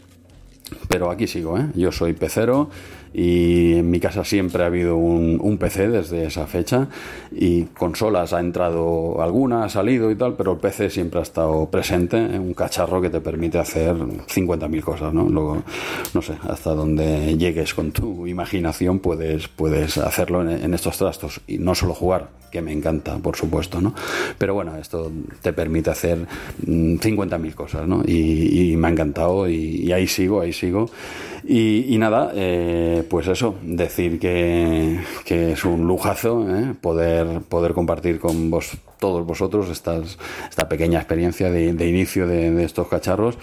pero 0.88 1.11
aquí 1.11 1.27
sigo, 1.27 1.59
¿eh? 1.59 1.67
Yo 1.75 1.91
soy 1.91 2.13
pecero 2.13 2.69
y 3.14 3.74
en 3.74 3.89
mi 3.89 3.99
casa 3.99 4.24
siempre 4.24 4.64
ha 4.64 4.68
habido 4.68 4.97
un, 4.97 5.39
un 5.41 5.57
PC 5.57 5.89
desde 5.89 6.26
esa 6.26 6.45
fecha 6.47 6.88
y 7.32 7.64
consolas 7.66 8.34
ha 8.34 8.39
entrado 8.39 9.22
alguna, 9.22 9.64
ha 9.64 9.70
salido 9.70 10.12
y 10.12 10.16
tal, 10.16 10.36
pero 10.36 10.53
el 10.53 10.57
PC 10.60 10.89
siempre 10.89 11.20
ha 11.20 11.24
estado 11.24 11.66
presente, 11.70 12.18
¿eh? 12.18 12.39
un 12.39 12.53
cacharro 12.53 13.01
que 13.01 13.10
te 13.10 13.22
permite 13.22 13.57
hacer 13.57 13.95
50.000 13.95 14.82
cosas, 14.82 15.14
¿no? 15.14 15.28
Luego, 15.28 15.64
no 16.14 16.22
sé, 16.22 16.34
hasta 16.47 16.74
donde 16.74 17.38
llegues 17.38 17.74
con 17.74 17.91
tu 17.91 18.28
imaginación 18.28 18.99
puedes, 18.99 19.47
puedes 19.47 19.97
hacerlo 19.97 20.41
en, 20.41 20.64
en 20.64 20.74
estos 20.74 20.97
trastos 20.97 21.41
y 21.47 21.57
no 21.57 21.76
solo 21.76 21.93
jugar, 21.93 22.30
que 22.51 22.62
me 22.62 22.72
encanta, 22.72 23.18
por 23.18 23.36
supuesto, 23.36 23.82
¿no? 23.82 23.93
Pero 24.38 24.53
bueno, 24.53 24.76
esto 24.78 25.12
te 25.41 25.53
permite 25.53 25.89
hacer 25.89 26.20
mm, 26.66 26.95
50.000 26.95 27.53
cosas, 27.53 27.88
¿no? 27.88 28.03
Y, 28.05 28.72
y 28.72 28.78
me 28.78 28.88
ha 28.88 28.91
encantado 28.91 29.47
y, 29.49 29.84
y 29.84 29.91
ahí 29.91 30.07
sigo, 30.07 30.41
ahí 30.41 30.53
sigo. 30.53 30.89
Y, 31.44 31.94
y 31.94 31.98
nada, 31.98 32.32
eh, 32.36 33.04
pues 33.10 33.28
eso, 33.28 33.56
decir 33.62 34.20
que, 34.20 35.00
que 35.26 35.54
es 35.54 35.66
un 35.66 35.88
lujazo 35.88 36.46
¿eh? 36.50 36.74
poder, 36.80 37.42
poder 37.42 37.74
compartir 37.74 38.20
con 38.20 38.50
vos, 38.50 38.78
todos 39.00 39.26
vosotros 39.26 39.70
estas, 39.70 40.18
esta 40.50 40.70
pequeña 40.70 41.00
experiencia 41.00 41.50
de, 41.50 41.74
de 41.74 41.88
inicio 41.88 42.28
de, 42.28 42.52
de 42.52 42.64
estos 42.64 42.88
cacharros. 42.88 43.38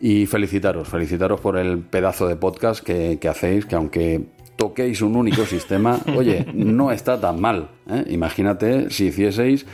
Y 0.00 0.26
felicitaros, 0.26 0.86
felicitaros 0.86 1.40
por 1.40 1.56
el 1.56 1.78
pedazo 1.78 2.28
de 2.28 2.36
podcast 2.36 2.84
que, 2.84 3.18
que 3.20 3.28
hacéis, 3.28 3.66
que 3.66 3.74
aunque 3.74 4.26
toquéis 4.58 5.02
un 5.02 5.16
único 5.16 5.46
sistema, 5.46 5.98
oye, 6.16 6.46
no 6.52 6.92
está 6.92 7.18
tan 7.20 7.40
mal. 7.40 7.70
¿eh? 7.88 8.04
Imagínate 8.10 8.90
si 8.90 9.06
hicieseis 9.06 9.66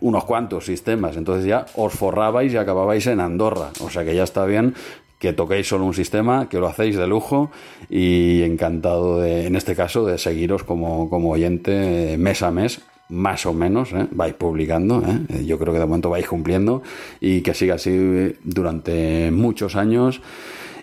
unos 0.00 0.24
cuantos 0.24 0.66
sistemas, 0.66 1.16
entonces 1.16 1.46
ya 1.46 1.64
os 1.76 1.92
forrabais 1.94 2.52
y 2.52 2.56
acababais 2.56 3.06
en 3.06 3.20
Andorra. 3.20 3.70
O 3.80 3.88
sea 3.88 4.04
que 4.04 4.14
ya 4.14 4.24
está 4.24 4.44
bien 4.44 4.74
que 5.22 5.32
toquéis 5.32 5.68
solo 5.68 5.84
un 5.84 5.94
sistema, 5.94 6.48
que 6.48 6.58
lo 6.58 6.66
hacéis 6.66 6.96
de 6.96 7.06
lujo 7.06 7.52
y 7.88 8.42
encantado 8.42 9.20
de, 9.20 9.46
en 9.46 9.54
este 9.54 9.76
caso, 9.76 10.04
de 10.04 10.18
seguiros 10.18 10.64
como, 10.64 11.08
como 11.08 11.30
oyente 11.30 12.14
eh, 12.14 12.18
mes 12.18 12.42
a 12.42 12.50
mes. 12.50 12.80
Más 13.08 13.46
o 13.46 13.52
menos, 13.52 13.92
¿eh? 13.92 14.08
vais 14.10 14.34
publicando. 14.34 15.00
¿eh? 15.06 15.44
Yo 15.44 15.60
creo 15.60 15.72
que 15.72 15.78
de 15.78 15.86
momento 15.86 16.10
vais 16.10 16.26
cumpliendo 16.26 16.82
y 17.20 17.42
que 17.42 17.54
siga 17.54 17.76
así 17.76 18.34
durante 18.42 19.30
muchos 19.30 19.76
años. 19.76 20.20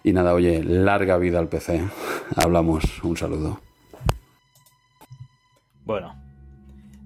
Y 0.06 0.14
nada, 0.14 0.34
oye, 0.34 0.64
larga 0.64 1.18
vida 1.18 1.40
al 1.40 1.50
PC. 1.50 1.82
Hablamos, 2.38 3.04
un 3.04 3.18
saludo. 3.18 3.60
Bueno, 5.84 6.16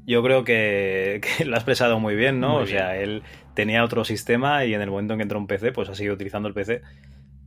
yo 0.05 0.21
creo 0.21 0.43
que, 0.43 1.19
que 1.23 1.45
lo 1.45 1.55
ha 1.55 1.57
expresado 1.57 1.99
muy 1.99 2.15
bien, 2.15 2.39
¿no? 2.39 2.59
Muy 2.59 2.63
o 2.63 2.67
sea, 2.67 2.95
él 2.95 3.23
tenía 3.55 3.84
otro 3.84 4.03
sistema 4.03 4.65
y 4.65 4.75
en 4.75 4.81
el 4.81 4.91
momento 4.91 5.13
en 5.13 5.17
que 5.17 5.23
entró 5.23 5.39
un 5.39 5.47
PC, 5.47 5.71
pues 5.71 5.89
ha 5.89 5.95
seguido 5.95 6.13
utilizando 6.13 6.47
el 6.47 6.53
PC. 6.53 6.84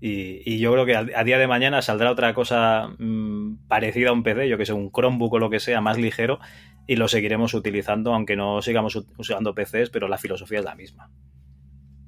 Y, 0.00 0.58
yo 0.58 0.72
creo 0.72 0.84
que 0.84 0.94
a, 0.94 1.24
día 1.24 1.38
de 1.38 1.46
mañana 1.46 1.80
saldrá 1.82 2.10
otra 2.10 2.34
cosa 2.34 2.88
mm, 2.98 3.66
parecida 3.68 4.10
a 4.10 4.12
un 4.12 4.22
PC, 4.22 4.48
yo 4.48 4.58
que 4.58 4.66
sé, 4.66 4.72
un 4.72 4.92
Chromebook 4.92 5.34
o 5.34 5.38
lo 5.38 5.50
que 5.50 5.60
sea, 5.60 5.80
más 5.80 5.98
ligero, 5.98 6.38
y 6.86 6.96
lo 6.96 7.08
seguiremos 7.08 7.54
utilizando, 7.54 8.14
aunque 8.14 8.36
no 8.36 8.60
sigamos 8.62 8.96
usando 9.16 9.54
PCs, 9.54 9.90
pero 9.90 10.08
la 10.08 10.18
filosofía 10.18 10.58
es 10.58 10.64
la 10.64 10.74
misma. 10.74 11.10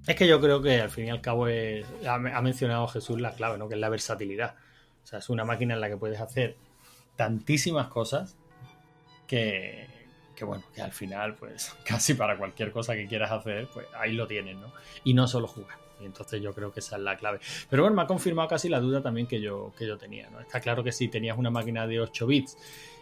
Es 0.06 0.16
que 0.16 0.26
yo 0.26 0.40
creo 0.40 0.62
que 0.62 0.80
al 0.80 0.90
fin 0.90 1.06
y 1.06 1.10
al 1.10 1.20
cabo 1.20 1.48
es, 1.48 1.86
ha, 2.06 2.14
ha 2.14 2.42
mencionado 2.42 2.86
Jesús 2.88 3.20
la 3.20 3.32
clave, 3.32 3.58
¿no? 3.58 3.68
Que 3.68 3.74
es 3.74 3.80
la 3.80 3.88
versatilidad. 3.88 4.54
O 5.02 5.06
sea, 5.06 5.18
es 5.18 5.28
una 5.30 5.44
máquina 5.44 5.74
en 5.74 5.80
la 5.80 5.88
que 5.88 5.96
puedes 5.96 6.20
hacer 6.20 6.56
tantísimas 7.16 7.88
cosas 7.88 8.36
que, 9.26 9.86
que 10.34 10.44
bueno, 10.44 10.62
que 10.74 10.80
al 10.80 10.92
final, 10.92 11.34
pues, 11.34 11.74
casi 11.84 12.14
para 12.14 12.38
cualquier 12.38 12.70
cosa 12.70 12.94
que 12.94 13.06
quieras 13.06 13.32
hacer, 13.32 13.68
pues 13.72 13.86
ahí 13.98 14.12
lo 14.12 14.26
tienes, 14.26 14.56
¿no? 14.56 14.72
Y 15.04 15.14
no 15.14 15.26
solo 15.26 15.48
jugar. 15.48 15.87
Y 16.00 16.04
entonces 16.06 16.40
yo 16.40 16.54
creo 16.54 16.72
que 16.72 16.80
esa 16.80 16.96
es 16.96 17.02
la 17.02 17.16
clave. 17.16 17.40
Pero 17.68 17.82
bueno, 17.82 17.96
me 17.96 18.02
ha 18.02 18.06
confirmado 18.06 18.48
casi 18.48 18.68
la 18.68 18.78
duda 18.80 19.02
también 19.02 19.26
que 19.26 19.40
yo, 19.40 19.72
que 19.76 19.86
yo 19.86 19.98
tenía, 19.98 20.30
¿no? 20.30 20.40
Está 20.40 20.60
claro 20.60 20.84
que 20.84 20.92
si 20.92 21.08
tenías 21.08 21.36
una 21.36 21.50
máquina 21.50 21.86
de 21.86 22.00
8 22.00 22.26
bits 22.26 22.56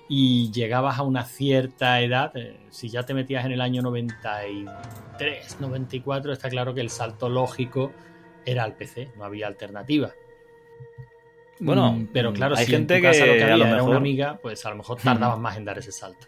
y 0.09 0.51
llegabas 0.53 0.99
a 0.99 1.03
una 1.03 1.24
cierta 1.24 2.01
edad, 2.01 2.32
eh, 2.36 2.57
si 2.70 2.88
ya 2.88 3.03
te 3.05 3.12
metías 3.12 3.44
en 3.44 3.53
el 3.53 3.61
año 3.61 3.82
93, 3.82 5.57
94, 5.61 6.32
está 6.32 6.49
claro 6.49 6.74
que 6.74 6.80
el 6.80 6.90
salto 6.90 7.28
lógico 7.28 7.92
era 8.44 8.64
al 8.64 8.74
PC, 8.76 9.11
no 9.16 9.24
había 9.24 9.47
alternativa. 9.47 10.14
Bueno, 11.59 11.92
Mm, 11.92 12.09
pero 12.12 12.32
claro, 12.32 12.55
hay 12.57 12.64
si 12.66 12.72
gente 12.72 12.94
en 12.97 13.01
tu 13.01 13.07
casa 13.07 13.24
que 13.24 13.30
lo 13.30 13.36
que 13.36 13.42
a 13.42 13.47
había 13.47 13.57
lo 13.57 13.64
era 13.64 13.74
mejor- 13.76 13.88
una 13.88 13.97
amiga, 13.97 14.38
pues 14.42 14.64
a 14.66 14.70
lo 14.70 14.76
mejor 14.76 14.99
tardabas 15.03 15.38
más 15.40 15.57
en 15.57 15.64
dar 15.64 15.78
ese 15.78 15.90
salto. 15.92 16.26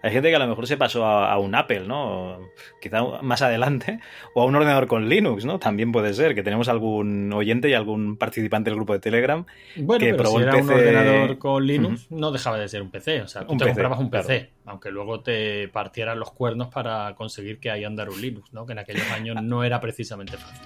Hay 0.00 0.12
gente 0.12 0.30
que 0.30 0.36
a 0.36 0.38
lo 0.38 0.46
mejor 0.46 0.68
se 0.68 0.76
pasó 0.76 1.04
a, 1.04 1.32
a 1.32 1.38
un 1.40 1.56
Apple, 1.56 1.80
¿no? 1.80 2.38
Quizá 2.80 3.02
más 3.20 3.42
adelante. 3.42 3.98
O 4.32 4.42
a 4.42 4.44
un 4.44 4.54
ordenador 4.54 4.86
con 4.86 5.08
Linux, 5.08 5.44
¿no? 5.44 5.58
También 5.58 5.90
puede 5.90 6.14
ser. 6.14 6.36
Que 6.36 6.44
tenemos 6.44 6.68
algún 6.68 7.32
oyente 7.32 7.68
y 7.68 7.74
algún 7.74 8.16
participante 8.16 8.70
del 8.70 8.76
grupo 8.76 8.92
de 8.92 9.00
Telegram 9.00 9.44
Bueno, 9.76 9.98
que 9.98 10.12
pero 10.12 10.22
probó 10.22 10.36
si 10.38 10.42
el 10.44 10.48
era 10.50 10.56
un 10.58 10.68
PC. 10.68 10.78
ordenador 10.80 11.38
con 11.38 11.66
Linux, 11.66 12.06
no 12.12 12.30
dejaba 12.30 12.58
de 12.58 12.68
ser 12.68 12.80
un 12.82 12.90
PC. 12.92 13.22
O 13.22 13.28
sea, 13.28 13.44
tú 13.44 13.52
Un 13.54 13.58
te 13.58 13.64
PC, 13.64 13.74
comprabas 13.74 13.98
un 13.98 14.08
claro. 14.08 14.26
PC, 14.28 14.50
aunque 14.66 14.90
luego 14.92 15.20
te 15.20 15.66
partieran 15.68 16.20
los 16.20 16.30
cuernos 16.30 16.68
para 16.68 17.14
conseguir 17.16 17.58
que 17.58 17.72
ahí 17.72 17.82
andara 17.82 18.10
un 18.12 18.20
Linux, 18.20 18.52
¿no? 18.52 18.66
Que 18.66 18.72
en 18.74 18.78
aquellos 18.78 19.10
años 19.10 19.42
no 19.42 19.64
era 19.64 19.80
precisamente 19.80 20.36
fácil. 20.36 20.64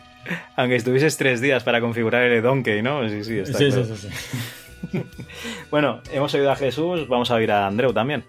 Aunque 0.57 0.77
estuvieses 0.77 1.17
tres 1.17 1.41
días 1.41 1.65
para 1.65 1.81
configurar 1.81 2.23
el 2.25 2.43
Donkey, 2.43 2.83
¿no? 2.83 3.09
Sí, 3.09 3.25
sí, 3.25 3.39
está 3.39 3.57
Sí, 3.59 3.69
claro. 3.71 3.85
sí, 3.87 3.97
sí, 3.97 4.09
sí. 4.11 5.03
Bueno, 5.71 6.03
hemos 6.13 6.35
oído 6.35 6.51
a 6.51 6.57
Jesús, 6.57 7.09
vamos 7.09 7.31
a 7.31 7.35
oír 7.37 7.51
a 7.51 7.67
Andreu 7.67 7.93
también. 7.95 8.25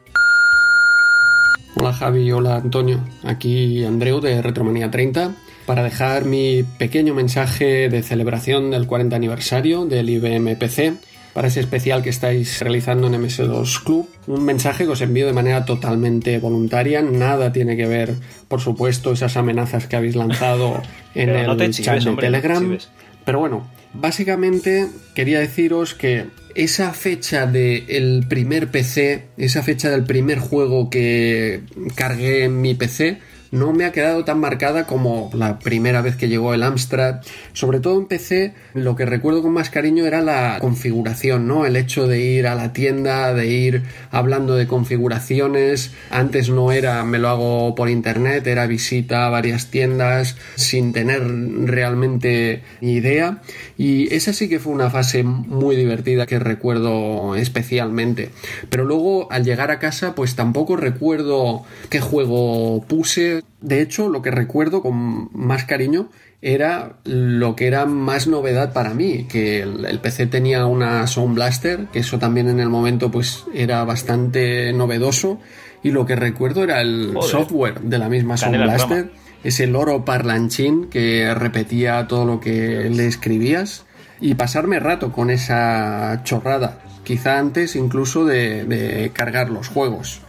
Hola 1.76 1.92
Javi, 1.92 2.32
hola 2.32 2.58
Antonio, 2.58 3.00
aquí 3.24 3.84
Andreu 3.84 4.22
de 4.22 4.44
Retromanía 4.44 4.92
30 4.92 5.32
para 5.66 5.82
dejar 5.82 6.26
mi 6.26 6.64
pequeño 6.78 7.16
mensaje 7.16 7.90
de 7.90 8.04
celebración 8.04 8.70
del 8.70 8.86
40 8.86 9.16
aniversario 9.16 9.86
del 9.86 10.08
IBM 10.10 10.56
PC 10.56 10.94
para 11.34 11.48
ese 11.48 11.62
especial 11.62 12.04
que 12.04 12.12
estáis 12.12 12.60
realizando 12.60 13.08
en 13.08 13.14
MS2 13.14 13.84
Club. 13.84 14.08
Un 14.28 14.46
mensaje 14.46 14.86
que 14.86 14.92
os 14.92 15.02
envío 15.02 15.26
de 15.26 15.34
manera 15.34 15.66
totalmente 15.66 16.38
voluntaria, 16.38 17.02
nada 17.02 17.52
tiene 17.52 17.76
que 17.76 17.88
ver, 17.88 18.16
por 18.48 18.62
supuesto, 18.62 19.12
esas 19.12 19.36
amenazas 19.36 19.88
que 19.88 19.96
habéis 19.96 20.16
lanzado 20.16 20.80
en 21.16 21.30
el 21.30 21.72
chat 21.72 22.04
de 22.04 22.10
hombre, 22.10 22.28
Telegram. 22.28 22.78
Pero 23.26 23.40
bueno, 23.40 23.68
básicamente 23.94 24.88
quería 25.14 25.40
deciros 25.40 25.94
que 25.94 26.28
esa 26.56 26.94
fecha 26.94 27.46
del 27.46 28.26
primer 28.28 28.70
PC, 28.70 29.26
esa 29.38 29.64
fecha 29.64 29.90
del 29.90 30.04
primer 30.04 30.40
juego 30.40 30.90
que 30.90 31.62
cargué 31.96 32.44
en 32.44 32.62
mi 32.62 32.76
PC, 32.76 33.20
no 33.54 33.72
me 33.72 33.86
ha 33.86 33.92
quedado 33.92 34.26
tan 34.26 34.40
marcada 34.40 34.88
como 34.88 35.30
la 35.32 35.60
primera 35.60 36.02
vez 36.02 36.16
que 36.16 36.28
llegó 36.28 36.56
el 36.56 36.64
Amstrad. 36.64 37.22
Sobre 37.54 37.80
todo 37.80 38.00
en 38.00 38.08
PC, 38.08 38.56
lo 38.74 38.96
que 38.96 39.06
recuerdo 39.06 39.44
con 39.44 39.54
más 39.54 39.70
cariño 39.70 40.08
era 40.08 40.22
la 40.22 40.58
configuración, 40.60 41.48
¿no? 41.48 41.68
El 41.68 41.76
hecho 41.76 42.08
de 42.08 42.20
ir 42.20 42.48
a 42.48 42.56
la 42.56 42.74
tienda, 42.74 43.32
de 43.36 43.46
ir 43.46 43.84
hablando 44.10 44.56
de 44.56 44.66
configuraciones. 44.66 45.92
Antes 46.10 46.50
no 46.50 46.72
era 46.72 47.04
me 47.04 47.20
lo 47.20 47.30
hago 47.30 47.76
por 47.76 47.92
internet, 47.92 48.48
era 48.48 48.66
visita 48.66 49.28
a 49.28 49.30
varias 49.30 49.68
tiendas 49.68 50.36
sin 50.56 50.92
tener 50.92 51.22
realmente 51.22 52.64
ni 52.82 52.94
idea. 52.94 53.44
Y 53.78 54.12
esa 54.16 54.34
sí 54.34 54.50
que 54.50 54.60
fue 54.60 54.74
una 54.74 54.90
fase 54.90 55.22
muy 55.22 55.76
divertida 55.76 56.26
que 56.26 56.40
recuerdo 56.40 57.36
especialmente. 57.36 58.30
Pero 58.72 58.84
luego 58.84 59.32
al 59.32 59.44
llegar 59.44 59.70
a 59.70 59.78
casa, 59.78 60.16
pues 60.16 60.36
tampoco 60.36 60.76
recuerdo 60.76 61.66
qué 61.92 62.02
juego 62.02 62.84
puse. 62.88 63.43
De 63.62 63.82
hecho, 63.82 64.10
lo 64.10 64.22
que 64.22 64.32
recuerdo 64.32 64.82
con 64.82 65.30
más 65.34 65.64
cariño 65.64 66.10
era 66.42 66.98
lo 67.06 67.56
que 67.56 67.68
era 67.68 67.86
más 67.86 68.28
novedad 68.28 68.74
para 68.74 68.94
mí, 68.94 69.26
que 69.30 69.62
el, 69.62 69.86
el, 69.86 70.00
PC 70.00 70.28
tenía 70.28 70.66
una 70.66 71.08
Sound 71.08 71.36
Blaster, 71.36 71.88
que 71.94 72.00
eso 72.00 72.20
también 72.20 72.50
en 72.50 72.60
el 72.60 72.68
momento 72.68 73.10
pues 73.10 73.46
era 73.54 73.86
bastante 73.86 74.74
novedoso, 74.74 75.40
y 75.82 75.92
lo 75.92 76.06
que 76.06 76.18
recuerdo 76.18 76.64
era 76.64 76.82
el 76.82 77.12
Joder. 77.14 77.32
software 77.32 77.80
de 77.82 77.98
la 77.98 78.10
misma 78.10 78.36
Sound 78.36 78.56
Canela 78.56 78.74
Blaster, 78.74 79.12
ese 79.46 79.68
loro 79.68 80.04
parlanchín 80.04 80.90
que 80.90 81.34
repetía 81.34 82.06
todo 82.08 82.26
lo 82.26 82.42
que 82.42 82.90
le 82.90 83.08
escribías, 83.08 83.86
y 84.20 84.36
pasarme 84.36 84.80
rato 84.80 85.14
con 85.14 85.30
esa 85.30 86.22
chorrada, 86.26 86.80
quizá 87.06 87.40
antes 87.40 87.78
incluso 87.78 88.26
de, 88.26 88.66
de 88.66 89.12
cargar 89.14 89.50
los 89.50 89.70
juegos. 89.70 90.22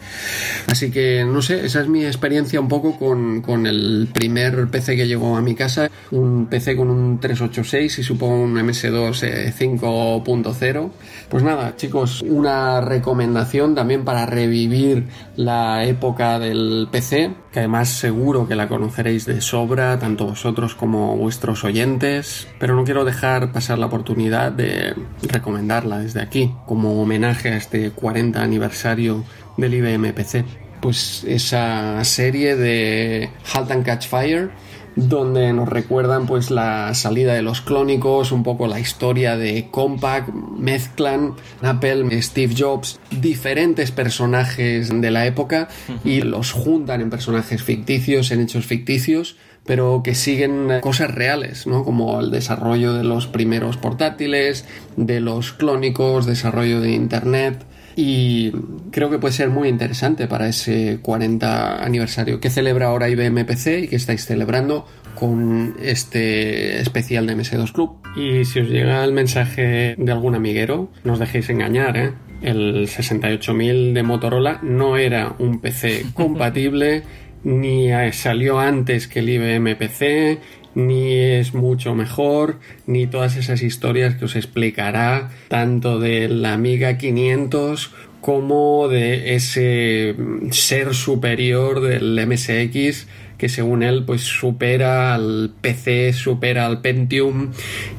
Así 0.67 0.91
que 0.91 1.25
no 1.25 1.43
sé, 1.43 1.65
esa 1.67 1.81
es 1.81 1.89
mi 1.89 2.05
experiencia 2.05 2.61
un 2.61 2.69
poco 2.69 2.99
con, 2.99 3.43
con, 3.43 3.67
el 3.67 4.09
primer 4.13 4.69
PC 4.69 4.97
que 4.97 5.07
llegó 5.07 5.37
a 5.37 5.43
mi 5.43 5.55
casa, 5.55 5.91
un 6.11 6.47
PC 6.47 6.77
con 6.77 6.91
un 6.91 7.21
386 7.21 7.99
y 7.99 8.03
supongo 8.03 8.43
un 8.43 8.55
MS2 8.55 9.23
eh, 9.23 9.53
5.0. 9.57 10.91
Pues 11.29 11.43
nada, 11.43 11.77
chicos, 11.77 12.23
una 12.23 12.81
recomendación 12.81 13.75
también 13.75 14.05
para 14.05 14.27
revivir 14.27 15.07
la 15.37 15.85
época 15.85 16.39
del 16.39 16.89
PC, 16.91 17.33
que 17.53 17.61
además 17.61 17.89
seguro 17.89 18.49
que 18.49 18.57
la 18.57 18.69
conoceréis 18.69 19.27
de 19.27 19.41
sobra, 19.41 19.99
tanto 19.99 20.27
vosotros 20.27 20.75
como 20.75 21.17
vuestros 21.17 21.65
oyentes, 21.65 22.49
pero 22.59 22.75
no 22.75 22.85
quiero 22.85 23.05
dejar 23.05 23.53
pasar 23.53 23.79
la 23.79 23.87
oportunidad 23.87 24.53
de 24.53 24.95
recomendarla 25.23 25.99
desde 25.99 26.21
aquí, 26.21 26.53
como 26.67 27.01
homenaje 27.01 27.51
a 27.51 27.57
este 27.57 27.91
40 27.91 28.43
aniversario 28.43 29.25
del 29.57 29.75
IBM 29.75 30.13
PC. 30.13 30.45
Pues 30.81 31.25
esa 31.25 32.05
serie 32.05 32.57
de 32.57 33.31
Halt 33.53 33.71
and 33.71 33.85
Catch 33.85 34.07
Fire, 34.09 34.51
donde 34.97 35.53
nos 35.53 35.69
recuerdan 35.69 36.27
pues 36.27 36.51
la 36.51 36.95
salida 36.95 37.35
de 37.35 37.43
los 37.43 37.61
clónicos, 37.61 38.33
un 38.33 38.43
poco 38.43 38.67
la 38.67 38.81
historia 38.81 39.37
de 39.37 39.69
Compaq, 39.71 40.33
mezclan 40.33 41.35
Apple, 41.63 42.23
Steve 42.23 42.55
Jobs, 42.57 43.01
diferentes 43.11 43.91
personajes 43.91 44.91
de 45.01 45.11
la 45.11 45.27
época 45.27 45.69
y 46.05 46.21
los 46.21 46.53
juntan 46.53 47.01
en 47.01 47.11
personajes 47.11 47.63
ficticios, 47.63 48.31
en 48.31 48.43
hechos 48.43 48.67
ficticios, 48.67 49.37
pero 49.67 50.03
que 50.05 50.15
siguen 50.15 50.69
cosas 50.81 51.11
reales, 51.11 51.67
¿no? 51.67 51.85
Como 51.85 52.21
el 52.21 52.31
desarrollo 52.31 52.93
de 52.93 53.05
los 53.05 53.27
primeros 53.27 53.79
portátiles, 53.79 54.67
de 54.97 55.21
los 55.21 55.53
clónicos, 55.53 56.27
desarrollo 56.27 56.81
de 56.81 56.91
Internet 56.93 57.65
y 57.97 58.51
creo 58.91 59.11
que 59.11 59.19
puede 59.19 59.33
ser 59.35 59.51
muy 59.51 59.69
interesante 59.69 60.27
para 60.27 60.49
ese 60.49 60.99
40 61.03 61.85
aniversario 61.85 62.41
que 62.41 62.51
celebra 62.51 62.87
ahora 62.87 63.09
IBM 63.09 63.45
PC 63.45 63.81
y 63.81 63.89
que 63.89 63.97
estáis 63.97 64.25
celebrando 64.25 64.87
con 65.15 65.77
este 65.81 66.81
especial 66.81 67.27
de 67.27 67.37
MS2 67.37 67.73
Club. 67.73 67.99
Y 68.17 68.45
si 68.45 68.61
os 68.61 68.69
llega 68.69 69.05
el 69.05 69.13
mensaje 69.13 69.95
de 69.97 70.13
algún 70.13 70.35
amiguero, 70.35 70.91
no 71.05 71.15
os 71.15 71.19
dejéis 71.19 71.49
engañar, 71.51 71.97
¿eh? 71.97 72.13
El 72.43 72.89
68000 72.89 73.95
de 73.95 74.03
Motorola 74.03 74.61
no 74.63 74.97
era 74.97 75.35
un 75.39 75.61
PC 75.61 76.07
compatible, 76.15 77.03
ni 77.45 77.89
salió 78.13 78.59
antes 78.59 79.07
que 79.07 79.21
el 79.21 79.29
IBM 79.29 79.77
PC, 79.77 80.39
ni 80.75 81.15
es 81.15 81.55
mucho 81.55 81.95
mejor, 81.95 82.59
ni 82.87 83.07
todas 83.07 83.37
esas 83.37 83.63
historias 83.63 84.17
que 84.17 84.25
os 84.25 84.37
explicará 84.37 85.31
tanto 85.49 85.99
de 85.99 86.29
la 86.29 86.53
Amiga 86.53 86.99
500 86.99 87.93
como 88.21 88.89
de 88.89 89.35
ese 89.35 90.17
ser 90.51 90.95
superior 90.95 91.81
del 91.81 92.27
MSX 92.27 93.07
que 93.39 93.49
según 93.49 93.83
él 93.83 94.05
pues 94.05 94.23
supera 94.23 95.15
al 95.15 95.53
PC, 95.61 96.13
supera 96.13 96.67
al 96.67 96.81
Pentium 96.81 97.51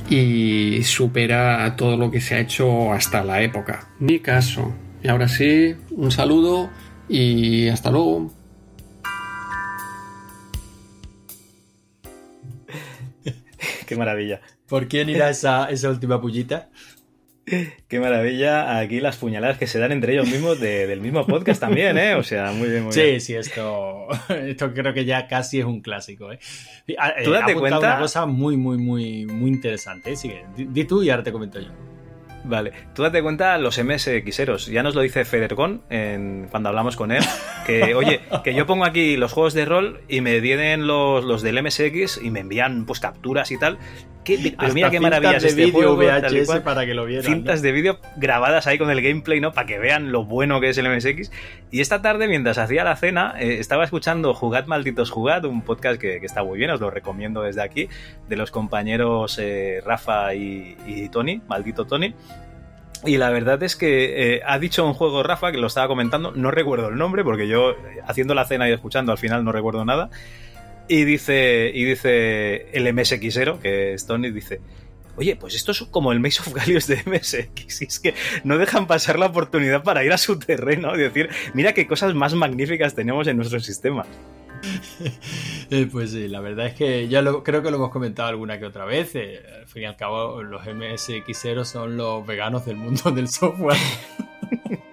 y 0.09 0.81
supera 0.83 1.65
a 1.65 1.75
todo 1.75 1.97
lo 1.97 2.09
que 2.09 2.21
se 2.21 2.35
ha 2.35 2.39
hecho 2.39 2.91
hasta 2.93 3.23
la 3.23 3.41
época. 3.41 3.89
Ni 3.99 4.19
caso. 4.19 4.73
Y 5.03 5.07
ahora 5.07 5.27
sí, 5.27 5.75
un 5.91 6.11
saludo 6.11 6.69
y 7.07 7.67
hasta 7.67 7.91
luego. 7.91 8.31
Qué 13.85 13.95
maravilla. 13.95 14.41
¿Por 14.67 14.87
quién 14.87 15.09
irá 15.09 15.29
esa, 15.29 15.69
esa 15.69 15.89
última 15.89 16.19
pullita? 16.21 16.69
Qué 17.45 17.99
maravilla. 17.99 18.79
Aquí 18.79 18.99
las 18.99 19.17
puñaladas 19.17 19.59
que 19.59 19.67
se 19.67 19.77
dan 19.77 19.91
entre 19.91 20.13
ellos 20.13 20.27
mismos 20.27 20.59
de, 20.59 20.87
del 20.87 20.99
mismo 20.99 21.25
podcast 21.27 21.61
también, 21.61 21.97
¿eh? 21.97 22.15
O 22.15 22.23
sea, 22.23 22.51
muy 22.51 22.69
bien, 22.69 22.85
muy 22.85 22.93
sí, 22.93 23.01
bien. 23.01 23.21
Sí, 23.21 23.35
esto, 23.35 24.07
esto 24.29 24.73
creo 24.73 24.93
que 24.93 25.05
ya 25.05 25.27
casi 25.27 25.59
es 25.59 25.65
un 25.65 25.81
clásico, 25.81 26.31
¿eh? 26.31 26.39
¿Tú 27.23 27.31
date 27.31 27.51
ha 27.51 27.55
cuenta? 27.55 27.77
una 27.77 27.99
cosa 27.99 28.25
muy, 28.25 28.57
muy, 28.57 28.77
muy, 28.77 29.27
muy 29.27 29.51
interesante. 29.51 30.13
¿eh? 30.13 30.15
Sigue, 30.15 30.45
di, 30.55 30.65
di 30.65 30.85
tú 30.85 31.03
y 31.03 31.11
ahora 31.11 31.23
te 31.23 31.31
comento 31.31 31.59
yo. 31.59 31.69
Vale, 32.47 32.73
tú 32.93 33.01
date 33.01 33.23
cuenta 33.23 33.57
los 33.57 33.83
MSXeros, 33.83 34.67
ya 34.67 34.83
nos 34.83 34.93
lo 34.93 35.01
dice 35.01 35.25
Federcon 35.25 35.81
en, 35.89 36.47
cuando 36.51 36.69
hablamos 36.69 36.95
con 36.95 37.11
él, 37.11 37.23
que 37.65 37.95
oye, 37.95 38.21
que 38.43 38.53
yo 38.53 38.67
pongo 38.67 38.85
aquí 38.85 39.17
los 39.17 39.33
juegos 39.33 39.55
de 39.55 39.65
rol 39.65 40.01
y 40.07 40.21
me 40.21 40.39
vienen 40.39 40.85
los, 40.85 41.25
los 41.25 41.41
del 41.41 41.63
MSX 41.63 42.19
y 42.21 42.29
me 42.29 42.41
envían 42.41 42.85
pues 42.85 42.99
capturas 42.99 43.49
y 43.51 43.57
tal. 43.57 43.79
¿Qué, 44.25 44.37
pero 44.41 44.55
Hasta 44.57 44.73
mira 44.73 44.89
qué 44.89 44.99
maravilla 44.99 45.39
de 45.39 45.47
este 45.47 45.71
juego, 45.71 45.95
VHS 45.95 46.47
cual. 46.47 46.63
para 46.63 46.85
que 46.85 46.93
lo 46.93 47.05
vieran. 47.05 47.25
Cintas 47.25 47.59
¿no? 47.59 47.63
de 47.63 47.71
vídeo 47.71 47.99
grabadas 48.17 48.67
ahí 48.67 48.77
con 48.77 48.89
el 48.89 49.01
gameplay, 49.01 49.39
¿no? 49.39 49.53
Para 49.53 49.67
que 49.67 49.79
vean 49.79 50.11
lo 50.11 50.25
bueno 50.25 50.59
que 50.59 50.69
es 50.69 50.77
el 50.77 50.89
MSX. 50.89 51.31
Y 51.71 51.79
esta 51.79 52.01
tarde, 52.01 52.27
mientras 52.27 52.57
hacía 52.57 52.83
la 52.83 52.95
cena, 52.95 53.35
eh, 53.39 53.57
estaba 53.59 53.85
escuchando 53.85 54.33
Jugad 54.33 54.65
Malditos 54.65 55.11
Jugad, 55.11 55.45
un 55.45 55.61
podcast 55.61 56.01
que, 56.01 56.19
que, 56.19 56.25
está 56.25 56.43
muy 56.43 56.57
bien, 56.57 56.71
os 56.71 56.81
lo 56.81 56.89
recomiendo 56.89 57.43
desde 57.43 57.61
aquí, 57.61 57.87
de 58.27 58.35
los 58.35 58.51
compañeros 58.51 59.37
eh, 59.39 59.81
Rafa 59.85 60.33
y, 60.33 60.75
y 60.85 61.07
Tony, 61.09 61.41
Maldito 61.47 61.85
Tony. 61.85 62.13
Y 63.05 63.17
la 63.17 63.29
verdad 63.29 63.61
es 63.61 63.75
que 63.75 64.35
eh, 64.35 64.41
ha 64.45 64.57
dicho 64.57 64.85
un 64.85 64.93
juego 64.93 65.21
Rafa, 65.21 65.51
que 65.51 65.57
lo 65.57 65.67
estaba 65.67 65.87
comentando, 65.87 66.31
no 66.31 66.49
recuerdo 66.49 66.89
el 66.89 66.97
nombre, 66.97 67.23
porque 67.23 67.47
yo 67.47 67.75
haciendo 68.07 68.33
la 68.33 68.45
cena 68.45 68.67
y 68.67 68.71
escuchando 68.71 69.11
al 69.11 69.17
final 69.17 69.43
no 69.43 69.51
recuerdo 69.51 69.85
nada. 69.85 70.09
Y 70.87 71.03
dice, 71.03 71.71
y 71.73 71.83
dice 71.83 72.69
el 72.71 72.93
MSXero, 72.93 73.59
que 73.59 73.93
es 73.93 74.05
Tony, 74.05 74.29
dice, 74.31 74.61
oye, 75.15 75.35
pues 75.35 75.55
esto 75.55 75.71
es 75.71 75.81
como 75.83 76.11
el 76.11 76.19
Maze 76.19 76.41
of 76.41 76.53
Gallios 76.53 76.87
de 76.87 76.97
MSX, 77.05 77.81
y 77.81 77.85
es 77.85 77.99
que 77.99 78.13
no 78.43 78.57
dejan 78.57 78.85
pasar 78.85 79.17
la 79.17 79.27
oportunidad 79.27 79.83
para 79.83 80.03
ir 80.03 80.13
a 80.13 80.17
su 80.17 80.37
terreno 80.37 80.95
y 80.95 80.99
decir, 80.99 81.29
mira 81.53 81.73
qué 81.73 81.87
cosas 81.87 82.13
más 82.13 82.33
magníficas 82.35 82.93
tenemos 82.93 83.27
en 83.27 83.37
nuestro 83.37 83.59
sistema. 83.59 84.05
Eh, 85.71 85.87
pues 85.91 86.11
sí, 86.11 86.27
la 86.27 86.41
verdad 86.41 86.67
es 86.67 86.75
que 86.75 87.07
ya 87.07 87.23
lo, 87.23 87.43
creo 87.43 87.63
que 87.63 87.71
lo 87.71 87.77
hemos 87.77 87.89
comentado 87.89 88.29
alguna 88.29 88.59
que 88.59 88.65
otra 88.65 88.85
vez. 88.85 89.15
Eh, 89.15 89.41
al 89.61 89.67
fin 89.67 89.81
y 89.81 89.85
al 89.85 89.95
cabo, 89.95 90.43
los 90.43 90.61
MSXeros 90.63 91.67
son 91.67 91.97
los 91.97 92.25
veganos 92.25 92.67
del 92.67 92.75
mundo 92.75 93.09
del 93.11 93.27
software. 93.27 93.77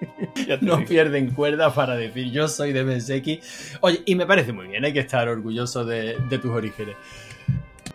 no 0.60 0.84
pierden 0.84 1.30
cuerda 1.30 1.72
para 1.72 1.96
decir 1.96 2.30
yo 2.30 2.48
soy 2.48 2.72
de 2.72 2.84
MSX. 2.84 3.78
Oye, 3.80 4.02
y 4.06 4.14
me 4.14 4.26
parece 4.26 4.52
muy 4.52 4.68
bien, 4.68 4.84
hay 4.84 4.92
que 4.92 5.00
estar 5.00 5.28
orgulloso 5.28 5.84
de, 5.84 6.16
de 6.28 6.38
tus 6.38 6.50
orígenes. 6.50 6.96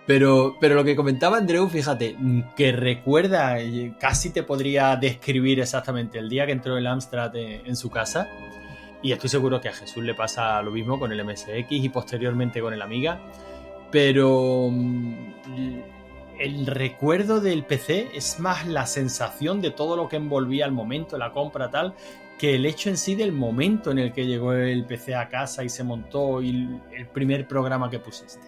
Pero, 0.06 0.56
pero 0.62 0.76
lo 0.76 0.86
que 0.86 0.96
comentaba 0.96 1.38
Andreu, 1.38 1.68
fíjate, 1.68 2.16
que 2.56 2.72
recuerda, 2.72 3.58
casi 4.00 4.30
te 4.30 4.42
podría 4.42 4.96
describir 4.96 5.60
exactamente 5.60 6.18
el 6.18 6.30
día 6.30 6.46
que 6.46 6.54
entró 6.54 6.78
el 6.78 6.88
Amstrad 6.88 7.36
en, 7.36 7.66
en 7.66 7.76
su 7.76 7.90
casa. 7.90 8.30
Y 9.02 9.12
estoy 9.12 9.30
seguro 9.30 9.60
que 9.60 9.70
a 9.70 9.74
Jesús 9.74 10.04
le 10.04 10.14
pasa 10.14 10.62
lo 10.62 10.72
mismo 10.72 10.98
con 10.98 11.12
el 11.12 11.24
MSX 11.24 11.68
y 11.70 11.90
posteriormente 11.90 12.62
con 12.62 12.74
el 12.74 12.82
Amiga. 12.82 13.20
Pero 13.92 14.70
mm, 14.72 15.34
el 16.40 16.66
recuerdo 16.66 17.40
del 17.40 17.64
PC 17.64 18.10
es 18.14 18.40
más 18.40 18.68
la 18.68 18.86
sensación 18.86 19.62
de 19.62 19.72
todo 19.72 19.96
lo 19.96 20.08
que 20.08 20.18
envolvía 20.18 20.66
el 20.66 20.72
momento, 20.72 21.18
la 21.18 21.32
compra 21.32 21.70
tal, 21.70 21.94
que 22.40 22.56
el 22.56 22.66
hecho 22.66 22.90
en 22.90 22.98
sí 22.98 23.16
del 23.16 23.32
momento 23.32 23.92
en 23.92 24.00
el 24.00 24.14
que 24.14 24.26
llegó 24.26 24.54
el 24.54 24.86
PC 24.86 25.16
a 25.16 25.28
casa 25.30 25.64
y 25.64 25.70
se 25.70 25.84
montó 25.84 26.42
y 26.42 26.80
el 26.96 27.08
primer 27.08 27.48
programa 27.48 27.90
que 27.90 28.00
pusiste. 28.00 28.40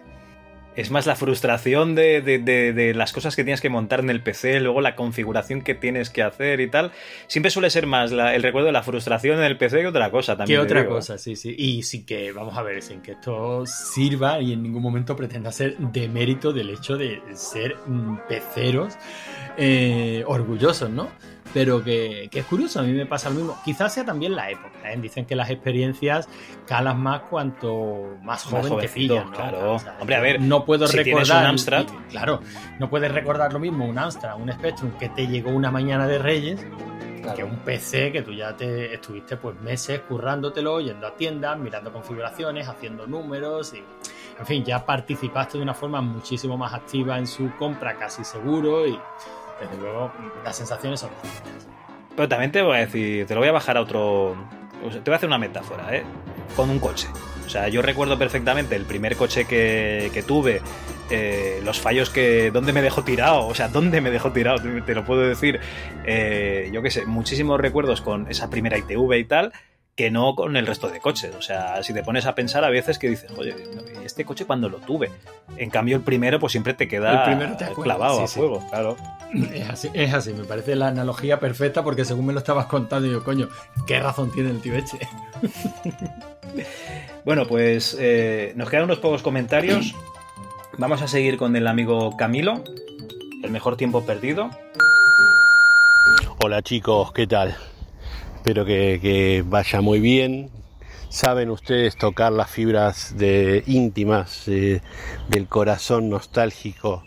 Es 0.76 0.92
más 0.92 1.04
la 1.04 1.16
frustración 1.16 1.96
de, 1.96 2.22
de- 2.22 2.38
de- 2.38 2.72
de 2.72 2.94
las 2.94 3.12
cosas 3.12 3.34
que 3.34 3.42
tienes 3.42 3.60
que 3.60 3.68
montar 3.68 3.98
en 4.00 4.08
el 4.08 4.22
PC, 4.22 4.60
luego 4.60 4.80
la 4.80 4.94
configuración 4.94 5.62
que 5.62 5.74
tienes 5.74 6.10
que 6.10 6.22
hacer 6.22 6.60
y 6.60 6.70
tal. 6.70 6.92
Siempre 7.26 7.50
suele 7.50 7.70
ser 7.70 7.86
más 7.88 8.12
la- 8.12 8.36
el 8.36 8.42
recuerdo 8.44 8.66
de 8.66 8.72
la 8.72 8.84
frustración 8.84 9.38
en 9.38 9.44
el 9.44 9.58
PC 9.58 9.80
que 9.80 9.88
otra 9.88 10.12
cosa 10.12 10.34
Que 10.34 10.38
también. 10.38 10.60
te 10.60 10.64
otra 10.66 10.82
digo. 10.82 10.94
cosa, 10.94 11.18
sí, 11.18 11.34
sí. 11.34 11.52
Y 11.58 11.82
sin 11.82 12.06
que, 12.06 12.30
vamos 12.30 12.56
a 12.56 12.62
ver, 12.62 12.80
sin 12.82 13.02
que 13.02 13.12
esto 13.12 13.66
sirva 13.66 14.40
y 14.40 14.52
en 14.52 14.62
ningún 14.62 14.80
momento 14.80 15.16
pretenda 15.16 15.50
ser 15.50 15.76
de 15.76 16.08
mérito 16.08 16.52
del 16.52 16.70
hecho 16.70 16.96
de 16.96 17.20
ser 17.34 17.74
peceros 18.28 18.94
eh, 19.58 20.22
orgullosos, 20.26 20.88
¿no? 20.88 21.08
Pero 21.52 21.82
que, 21.82 22.28
que 22.30 22.40
es 22.40 22.44
curioso, 22.46 22.78
a 22.80 22.82
mí 22.82 22.92
me 22.92 23.06
pasa 23.06 23.28
lo 23.28 23.34
mismo. 23.36 23.58
Quizás 23.64 23.92
sea 23.92 24.04
también 24.04 24.36
la 24.36 24.50
época, 24.50 24.92
¿eh? 24.92 24.96
Dicen 25.00 25.26
que 25.26 25.34
las 25.34 25.50
experiencias 25.50 26.28
calan 26.66 27.00
más 27.00 27.22
cuanto 27.22 28.16
más 28.22 28.44
joven 28.44 28.78
te 28.78 28.88
pillan, 28.88 29.30
¿no? 29.30 29.36
claro. 29.36 29.74
O 29.74 29.78
sea, 29.78 29.96
Hombre, 30.00 30.14
a 30.16 30.20
ver, 30.20 30.40
no 30.40 30.64
puedo 30.64 30.86
si 30.86 30.96
recordar. 30.98 31.44
un 31.44 31.56
Amstrad- 31.56 31.86
y- 31.88 32.10
claro, 32.10 32.40
no 32.78 32.88
puedes 32.88 33.10
recordar 33.10 33.52
lo 33.52 33.58
mismo 33.58 33.84
un 33.84 33.98
Amstrad, 33.98 34.40
un 34.40 34.52
Spectrum 34.52 34.92
que 34.92 35.08
te 35.08 35.26
llegó 35.26 35.50
una 35.50 35.70
mañana 35.70 36.06
de 36.06 36.18
Reyes 36.18 36.64
que 37.36 37.44
un 37.44 37.56
PC 37.58 38.10
que 38.12 38.22
tú 38.22 38.32
ya 38.32 38.56
te 38.56 38.94
estuviste 38.94 39.36
pues 39.36 39.54
meses 39.60 40.00
currándotelo, 40.08 40.80
yendo 40.80 41.06
a 41.06 41.14
tiendas, 41.14 41.58
mirando 41.58 41.92
configuraciones, 41.92 42.66
haciendo 42.66 43.06
números 43.06 43.74
y 43.74 43.82
en 44.38 44.46
fin, 44.46 44.64
ya 44.64 44.84
participaste 44.86 45.58
de 45.58 45.62
una 45.62 45.74
forma 45.74 46.00
muchísimo 46.00 46.56
más 46.56 46.72
activa 46.72 47.18
en 47.18 47.26
su 47.26 47.50
compra, 47.58 47.94
casi 47.96 48.24
seguro 48.24 48.86
y 48.86 48.98
desde 49.60 49.76
luego 49.76 50.12
las 50.44 50.56
sensaciones 50.56 51.00
son 51.00 51.10
distintas. 51.22 51.66
Pero 52.16 52.28
también 52.28 52.52
te 52.52 52.62
voy 52.62 52.76
a 52.76 52.80
decir, 52.80 53.26
te 53.26 53.34
lo 53.34 53.40
voy 53.40 53.48
a 53.48 53.52
bajar 53.52 53.76
a 53.76 53.82
otro. 53.82 54.36
te 54.90 54.98
voy 55.00 55.12
a 55.12 55.16
hacer 55.16 55.28
una 55.28 55.38
metáfora, 55.38 55.94
¿eh? 55.94 56.02
Con 56.56 56.70
un 56.70 56.78
coche. 56.78 57.08
O 57.46 57.48
sea, 57.48 57.68
yo 57.68 57.82
recuerdo 57.82 58.18
perfectamente 58.18 58.76
el 58.76 58.84
primer 58.84 59.16
coche 59.16 59.44
que, 59.44 60.10
que 60.14 60.22
tuve, 60.22 60.60
eh, 61.10 61.60
los 61.64 61.80
fallos 61.80 62.10
que. 62.10 62.50
¿Dónde 62.52 62.72
me 62.72 62.82
dejó 62.82 63.02
tirado? 63.02 63.46
O 63.46 63.54
sea, 63.54 63.68
¿dónde 63.68 64.00
me 64.00 64.10
dejó 64.10 64.32
tirado? 64.32 64.58
Te, 64.58 64.82
te 64.82 64.94
lo 64.94 65.04
puedo 65.04 65.22
decir. 65.22 65.60
Eh, 66.04 66.70
yo 66.72 66.82
qué 66.82 66.90
sé, 66.90 67.06
muchísimos 67.06 67.60
recuerdos 67.60 68.00
con 68.00 68.30
esa 68.30 68.50
primera 68.50 68.78
ITV 68.78 69.14
y 69.14 69.24
tal, 69.24 69.52
que 70.00 70.10
no 70.10 70.34
con 70.34 70.56
el 70.56 70.66
resto 70.66 70.88
de 70.88 70.98
coches. 70.98 71.34
O 71.38 71.42
sea, 71.42 71.82
si 71.82 71.92
te 71.92 72.02
pones 72.02 72.24
a 72.24 72.34
pensar 72.34 72.64
a 72.64 72.70
veces 72.70 72.98
que 72.98 73.10
dices, 73.10 73.30
oye, 73.36 73.54
¿y 74.02 74.06
este 74.06 74.24
coche 74.24 74.46
cuando 74.46 74.70
lo 74.70 74.78
tuve? 74.78 75.10
En 75.58 75.68
cambio, 75.68 75.94
el 75.96 76.02
primero, 76.02 76.40
pues 76.40 76.52
siempre 76.52 76.72
te 76.72 76.88
queda 76.88 77.18
El 77.18 77.24
primero 77.24 77.54
te 77.58 77.64
acuerdas, 77.64 77.84
clavado 77.84 78.16
sí, 78.16 78.24
a 78.24 78.26
sí. 78.26 78.38
fuego, 78.38 78.66
claro. 78.70 78.96
Es 79.52 79.68
así, 79.68 79.90
es 79.92 80.14
así, 80.14 80.32
me 80.32 80.44
parece 80.44 80.74
la 80.74 80.88
analogía 80.88 81.38
perfecta 81.38 81.84
porque 81.84 82.06
según 82.06 82.24
me 82.24 82.32
lo 82.32 82.38
estabas 82.38 82.64
contando, 82.64 83.10
yo, 83.10 83.22
coño, 83.22 83.50
¿qué 83.86 84.00
razón 84.00 84.32
tiene 84.32 84.48
el 84.48 84.62
tío 84.62 84.74
Eche? 84.74 84.98
Bueno, 87.22 87.46
pues 87.46 87.94
eh, 88.00 88.54
nos 88.56 88.70
quedan 88.70 88.84
unos 88.84 88.98
pocos 88.98 89.22
comentarios. 89.22 89.94
Vamos 90.78 91.02
a 91.02 91.06
seguir 91.06 91.36
con 91.36 91.54
el 91.54 91.66
amigo 91.66 92.16
Camilo. 92.16 92.64
El 93.42 93.50
mejor 93.50 93.76
tiempo 93.76 94.04
perdido. 94.06 94.48
Hola 96.42 96.62
chicos, 96.62 97.12
¿qué 97.12 97.26
tal? 97.26 97.54
Espero 98.40 98.64
que, 98.64 99.44
vaya 99.46 99.82
muy 99.82 100.00
bien. 100.00 100.48
Saben 101.10 101.50
ustedes 101.50 101.96
tocar 101.96 102.32
las 102.32 102.50
fibras 102.50 103.14
íntimas 103.66 104.48
eh, 104.48 104.80
del 105.28 105.46
corazón 105.46 106.08
nostálgico 106.08 107.04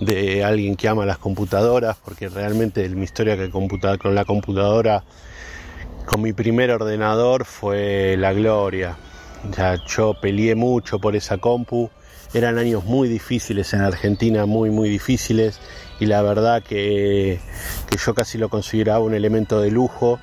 de 0.00 0.42
alguien 0.42 0.74
que 0.74 0.88
ama 0.88 1.06
las 1.06 1.18
computadoras, 1.18 1.98
porque 2.04 2.28
realmente 2.28 2.88
mi 2.88 3.04
historia 3.04 3.36
con 3.48 4.14
la 4.16 4.24
computadora, 4.24 5.04
con 6.04 6.20
mi 6.20 6.32
primer 6.32 6.72
ordenador 6.72 7.44
fue 7.44 8.16
la 8.18 8.32
gloria. 8.32 8.96
Ya 9.56 9.78
yo 9.86 10.14
peleé 10.20 10.56
mucho 10.56 10.98
por 10.98 11.14
esa 11.14 11.38
compu. 11.38 11.90
Eran 12.34 12.58
años 12.58 12.84
muy 12.84 13.08
difíciles 13.08 13.72
en 13.72 13.82
Argentina, 13.82 14.46
muy 14.46 14.70
muy 14.70 14.88
difíciles 14.88 15.60
y 16.00 16.06
la 16.06 16.22
verdad 16.22 16.60
que 16.60 17.38
yo 18.04 18.14
casi 18.14 18.36
lo 18.36 18.48
consideraba 18.48 18.98
un 18.98 19.14
elemento 19.14 19.60
de 19.60 19.70
lujo. 19.70 20.18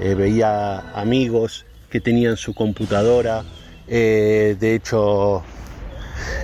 Eh, 0.00 0.14
veía 0.14 0.78
amigos 0.94 1.66
que 1.90 2.00
tenían 2.00 2.36
su 2.36 2.54
computadora. 2.54 3.44
Eh, 3.88 4.56
de 4.60 4.74
hecho, 4.74 5.42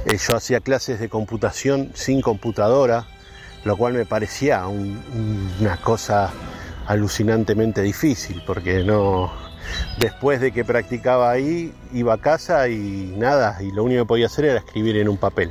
eh, 0.07 0.17
yo 0.19 0.37
hacía 0.37 0.61
clases 0.61 0.99
de 1.01 1.09
computación 1.09 1.91
sin 1.95 2.21
computadora, 2.21 3.07
lo 3.65 3.77
cual 3.77 3.95
me 3.95 4.07
parecía 4.07 4.67
un- 4.67 5.01
una 5.61 5.77
cosa 5.77 6.33
alucinantemente 6.87 7.81
difícil, 7.83 8.43
porque 8.47 8.83
no, 8.83 9.33
después 9.99 10.41
de 10.41 10.53
que 10.53 10.65
practicaba 10.65 11.31
ahí, 11.31 11.73
iba 11.93 12.15
a 12.15 12.19
casa 12.19 12.69
y 12.69 13.15
nada, 13.17 13.63
y 13.63 13.71
lo 13.71 13.85
único 13.85 14.03
que 14.03 14.07
podía 14.07 14.27
hacer 14.27 14.47
era 14.47 14.59
escribir 14.59 14.97
en 14.97 15.09
un 15.09 15.17
papel. 15.17 15.51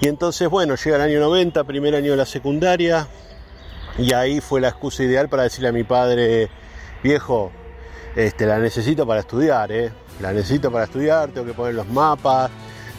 Y 0.00 0.08
entonces, 0.08 0.48
bueno, 0.48 0.74
llega 0.76 0.96
el 0.96 1.02
año 1.02 1.20
90, 1.20 1.64
primer 1.64 1.94
año 1.94 2.12
de 2.12 2.16
la 2.16 2.26
secundaria, 2.26 3.06
y 3.98 4.12
ahí 4.14 4.40
fue 4.40 4.60
la 4.60 4.68
excusa 4.68 5.02
ideal 5.04 5.28
para 5.28 5.44
decirle 5.44 5.68
a 5.68 5.72
mi 5.72 5.84
padre, 5.84 6.48
viejo, 7.02 7.52
este, 8.16 8.46
la 8.46 8.58
necesito 8.58 9.06
para 9.06 9.20
estudiar, 9.20 9.70
¿eh? 9.72 9.90
La 10.20 10.32
necesito 10.32 10.70
para 10.72 10.84
estudiar, 10.84 11.30
tengo 11.30 11.46
que 11.46 11.52
poner 11.54 11.74
los 11.74 11.88
mapas, 11.88 12.50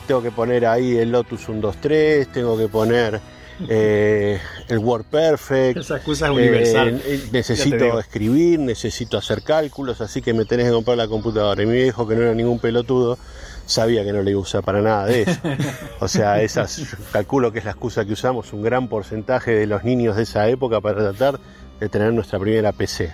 tengo 0.08 0.22
que 0.22 0.32
poner 0.32 0.66
ahí 0.66 0.98
el 0.98 1.12
Lotus 1.12 1.46
123, 1.46 2.28
tengo 2.30 2.58
que 2.58 2.68
poner 2.68 3.20
eh, 3.68 4.40
el 4.68 4.78
WordPerfect. 4.80 5.78
Esa 5.78 5.98
excusa 5.98 6.28
es 6.28 6.32
universal. 6.32 7.02
eh, 7.06 7.22
te 7.26 7.38
necesito 7.38 8.00
escribir, 8.00 8.60
necesito 8.60 9.18
hacer 9.18 9.44
cálculos, 9.44 10.00
así 10.02 10.22
que 10.22 10.34
me 10.34 10.46
tenés 10.46 10.68
que 10.68 10.72
comprar 10.72 10.98
la 10.98 11.08
computadora. 11.08 11.62
Y 11.62 11.66
mi 11.66 11.74
viejo, 11.74 12.08
que 12.08 12.16
no 12.16 12.22
era 12.22 12.34
ningún 12.34 12.60
pelotudo, 12.60 13.18
sabía 13.66 14.04
que 14.04 14.14
no 14.14 14.22
le 14.22 14.32
iba 14.32 14.40
a 14.40 14.44
usar 14.44 14.64
para 14.64 14.82
nada 14.82 15.06
de 15.06 15.24
eso. 15.24 15.40
O 16.00 16.08
sea, 16.08 16.42
esas, 16.42 16.96
calculo 17.12 17.52
que 17.52 17.60
es 17.60 17.66
la 17.66 17.72
excusa 17.72 18.06
que 18.06 18.14
usamos 18.14 18.54
un 18.54 18.62
gran 18.62 18.88
porcentaje 18.88 19.52
de 19.52 19.68
los 19.68 19.84
niños 19.84 20.16
de 20.16 20.24
esa 20.24 20.48
época 20.48 20.80
para 20.80 21.12
tratar 21.12 21.40
de 21.80 21.90
tener 21.90 22.14
nuestra 22.14 22.40
primera 22.40 22.72
PC. 22.72 23.14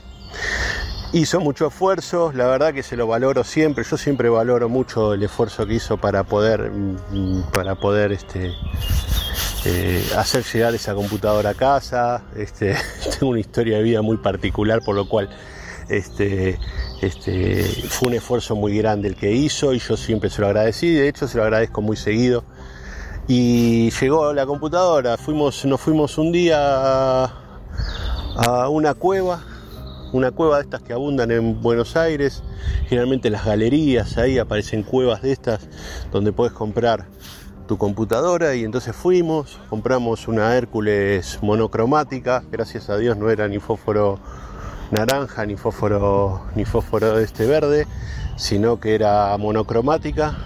Hizo 1.13 1.39
mucho 1.39 1.67
esfuerzo, 1.67 2.33
la 2.33 2.45
verdad 2.47 2.73
que 2.73 2.83
se 2.83 2.97
lo 2.97 3.07
valoro 3.07 3.43
siempre, 3.43 3.85
yo 3.89 3.95
siempre 3.95 4.27
valoro 4.27 4.67
mucho 4.67 5.13
el 5.13 5.23
esfuerzo 5.23 5.65
que 5.65 5.75
hizo 5.75 5.97
para 5.97 6.23
poder, 6.23 6.71
mm, 6.71 7.51
para 7.53 7.75
poder 7.75 8.11
este, 8.11 8.51
eh, 9.65 10.05
hacer 10.17 10.43
llegar 10.43 10.75
esa 10.75 10.93
computadora 10.93 11.51
a 11.51 11.53
casa. 11.53 12.21
Este, 12.35 12.75
tengo 13.19 13.31
una 13.31 13.39
historia 13.39 13.77
de 13.77 13.83
vida 13.83 14.01
muy 14.01 14.17
particular, 14.17 14.81
por 14.81 14.95
lo 14.95 15.07
cual 15.07 15.29
este, 15.89 16.59
fue 17.87 18.09
un 18.09 18.13
esfuerzo 18.15 18.55
muy 18.55 18.77
grande 18.77 19.07
el 19.07 19.15
que 19.15 19.31
hizo 19.31 19.73
y 19.73 19.79
yo 19.79 19.95
siempre 19.97 20.29
se 20.29 20.41
lo 20.41 20.47
agradecí, 20.47 20.93
de 20.93 21.07
hecho 21.07 21.27
se 21.27 21.37
lo 21.37 21.43
agradezco 21.43 21.81
muy 21.81 21.97
seguido. 21.97 22.43
Y 23.27 23.89
llegó 23.89 24.33
la 24.33 24.45
computadora, 24.45 25.17
fuimos, 25.17 25.65
nos 25.65 25.81
fuimos 25.81 26.17
un 26.17 26.31
día 26.31 27.23
a 27.25 28.69
una 28.69 28.93
cueva, 28.93 29.41
una 30.13 30.31
cueva 30.31 30.57
de 30.57 30.63
estas 30.63 30.81
que 30.81 30.93
abundan 30.93 31.31
en 31.31 31.61
Buenos 31.61 31.95
Aires, 31.95 32.43
generalmente 32.87 33.27
en 33.27 33.33
las 33.33 33.45
galerías, 33.45 34.17
ahí 34.17 34.37
aparecen 34.39 34.83
cuevas 34.83 35.21
de 35.21 35.31
estas 35.31 35.67
donde 36.11 36.31
puedes 36.31 36.53
comprar 36.53 37.05
tu 37.67 37.77
computadora 37.77 38.53
y 38.55 38.63
entonces 38.63 38.95
fuimos, 38.95 39.59
compramos 39.69 40.27
una 40.27 40.55
Hércules 40.55 41.39
monocromática, 41.41 42.43
gracias 42.51 42.89
a 42.89 42.97
Dios 42.97 43.17
no 43.17 43.29
era 43.29 43.47
ni 43.47 43.59
fósforo 43.59 44.19
naranja 44.91 45.45
ni 45.47 45.55
fósforo 45.55 46.43
ni 46.55 46.63
fósforo 46.63 47.17
este 47.17 47.47
verde, 47.47 47.87
sino 48.37 48.79
que 48.79 48.93
era 48.95 49.35
monocromática. 49.37 50.37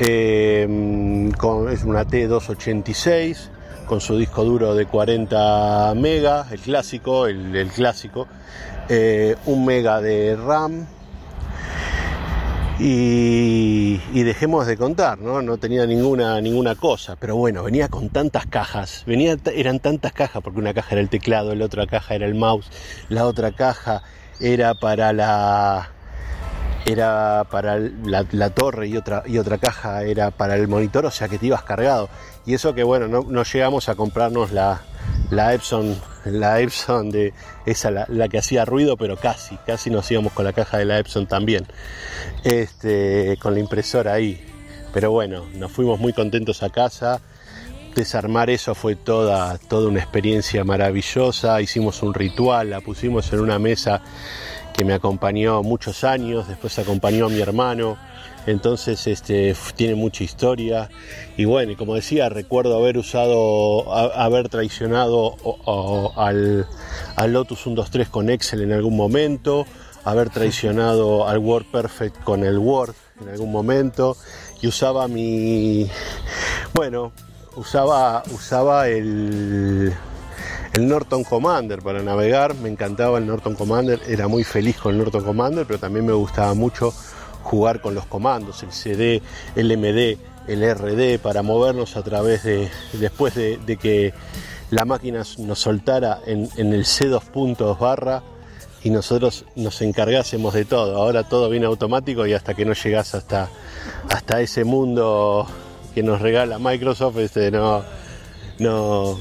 Eh, 0.00 1.30
con- 1.38 1.68
es 1.70 1.84
una 1.84 2.04
T286 2.04 3.48
con 3.88 4.00
su 4.02 4.18
disco 4.18 4.44
duro 4.44 4.74
de 4.74 4.86
40 4.86 5.94
megas, 5.96 6.52
el 6.52 6.60
clásico, 6.60 7.26
el, 7.26 7.68
clásico, 7.74 8.28
eh, 8.88 9.34
un 9.46 9.64
mega 9.64 10.00
de 10.00 10.36
RAM 10.36 10.86
y, 12.78 14.00
y 14.12 14.22
dejemos 14.22 14.66
de 14.66 14.76
contar, 14.76 15.18
¿no? 15.18 15.40
No 15.40 15.56
tenía 15.56 15.86
ninguna, 15.86 16.40
ninguna 16.40 16.74
cosa, 16.74 17.16
pero 17.16 17.34
bueno, 17.34 17.64
venía 17.64 17.88
con 17.88 18.10
tantas 18.10 18.46
cajas, 18.46 19.04
venía, 19.06 19.36
eran 19.54 19.80
tantas 19.80 20.12
cajas, 20.12 20.42
porque 20.42 20.58
una 20.58 20.74
caja 20.74 20.90
era 20.92 21.00
el 21.00 21.08
teclado, 21.08 21.54
la 21.54 21.64
otra 21.64 21.86
caja 21.86 22.14
era 22.14 22.26
el 22.26 22.34
mouse, 22.34 22.70
la 23.08 23.26
otra 23.26 23.52
caja 23.52 24.02
era 24.38 24.74
para 24.74 25.14
la 25.14 25.90
era 26.86 27.44
para 27.50 27.78
la, 27.78 28.50
torre 28.50 28.88
y 28.88 28.96
otra, 28.96 29.22
y 29.26 29.38
otra 29.38 29.58
caja 29.58 30.02
era 30.04 30.30
para 30.30 30.56
el 30.56 30.68
monitor, 30.68 31.06
o 31.06 31.10
sea 31.10 31.28
que 31.28 31.38
te 31.38 31.46
ibas 31.46 31.62
cargado. 31.62 32.08
Y 32.46 32.54
eso 32.54 32.74
que 32.74 32.82
bueno, 32.82 33.08
no, 33.08 33.42
llegamos 33.42 33.88
a 33.88 33.94
comprarnos 33.94 34.52
la, 34.52 34.82
la 35.30 35.52
Epson, 35.52 36.00
la 36.24 36.60
Epson 36.60 37.10
de 37.10 37.34
esa 37.66 37.90
la, 37.90 38.06
la 38.08 38.28
que 38.28 38.38
hacía 38.38 38.64
ruido, 38.64 38.96
pero 38.96 39.16
casi, 39.16 39.56
casi 39.66 39.90
nos 39.90 40.10
íbamos 40.10 40.32
con 40.32 40.44
la 40.44 40.52
caja 40.52 40.78
de 40.78 40.86
la 40.86 40.98
Epson 40.98 41.26
también. 41.26 41.66
Este, 42.44 43.36
con 43.40 43.54
la 43.54 43.60
impresora 43.60 44.14
ahí. 44.14 44.44
Pero 44.92 45.10
bueno, 45.10 45.46
nos 45.54 45.70
fuimos 45.70 46.00
muy 46.00 46.12
contentos 46.12 46.62
a 46.62 46.70
casa. 46.70 47.20
Desarmar 47.94 48.48
eso 48.48 48.74
fue 48.74 48.96
toda, 48.96 49.58
toda 49.58 49.88
una 49.88 50.00
experiencia 50.00 50.64
maravillosa. 50.64 51.60
Hicimos 51.60 52.02
un 52.02 52.14
ritual, 52.14 52.70
la 52.70 52.80
pusimos 52.80 53.32
en 53.32 53.40
una 53.40 53.58
mesa 53.58 54.02
que 54.78 54.84
me 54.84 54.94
acompañó 54.94 55.60
muchos 55.64 56.04
años, 56.04 56.46
después 56.46 56.78
acompañó 56.78 57.26
a 57.26 57.28
mi 57.28 57.40
hermano 57.40 57.96
entonces 58.46 59.06
este, 59.08 59.54
tiene 59.76 59.94
mucha 59.94 60.24
historia. 60.24 60.88
Y 61.36 61.44
bueno, 61.44 61.74
como 61.76 61.94
decía, 61.96 62.30
recuerdo 62.30 62.78
haber 62.78 62.96
usado, 62.96 63.92
a- 63.92 64.24
haber 64.24 64.48
traicionado 64.48 65.18
o- 65.18 65.58
o- 65.66 66.12
al, 66.18 66.66
al 67.16 67.32
Lotus 67.34 67.58
123 67.64 68.08
con 68.08 68.30
Excel 68.30 68.62
en 68.62 68.72
algún 68.72 68.96
momento, 68.96 69.66
haber 70.04 70.30
traicionado 70.30 71.28
al 71.28 71.38
WordPerfect 71.40 72.22
con 72.22 72.42
el 72.42 72.56
Word 72.58 72.94
en 73.20 73.28
algún 73.28 73.52
momento, 73.52 74.16
y 74.62 74.68
usaba 74.68 75.08
mi. 75.08 75.90
Bueno, 76.72 77.12
usaba, 77.56 78.22
usaba 78.34 78.88
el 78.88 79.92
el 80.72 80.88
Norton 80.88 81.24
Commander 81.24 81.80
para 81.80 82.02
navegar, 82.02 82.54
me 82.54 82.68
encantaba 82.68 83.18
el 83.18 83.26
Norton 83.26 83.54
Commander, 83.54 84.00
era 84.08 84.28
muy 84.28 84.44
feliz 84.44 84.76
con 84.76 84.92
el 84.92 84.98
Norton 84.98 85.24
Commander, 85.24 85.66
pero 85.66 85.78
también 85.78 86.06
me 86.06 86.12
gustaba 86.12 86.54
mucho 86.54 86.92
jugar 87.42 87.80
con 87.80 87.94
los 87.94 88.06
comandos, 88.06 88.62
el 88.62 88.72
CD, 88.72 89.22
el 89.56 89.76
MD, 89.76 90.18
el 90.46 90.74
RD, 90.74 91.18
para 91.20 91.42
movernos 91.42 91.96
a 91.96 92.02
través 92.02 92.42
de, 92.42 92.68
después 92.92 93.34
de, 93.34 93.78
que 93.80 94.12
la 94.70 94.84
máquina 94.84 95.22
nos 95.38 95.58
soltara 95.58 96.20
en, 96.26 96.48
el 96.56 96.84
C2 96.84 97.22
puntos 97.24 97.78
barra 97.78 98.22
y 98.82 98.90
nosotros 98.90 99.44
nos 99.56 99.80
encargásemos 99.82 100.54
de 100.54 100.64
todo. 100.64 100.96
Ahora 100.96 101.24
todo 101.24 101.48
viene 101.48 101.66
automático 101.66 102.26
y 102.26 102.34
hasta 102.34 102.54
que 102.54 102.64
no 102.64 102.74
llegas 102.74 103.14
hasta, 103.14 103.48
hasta 104.10 104.40
ese 104.40 104.64
mundo 104.64 105.46
que 105.94 106.02
nos 106.02 106.20
regala 106.20 106.58
Microsoft, 106.58 107.16
este, 107.18 107.50
no, 107.50 107.82
no, 108.58 109.18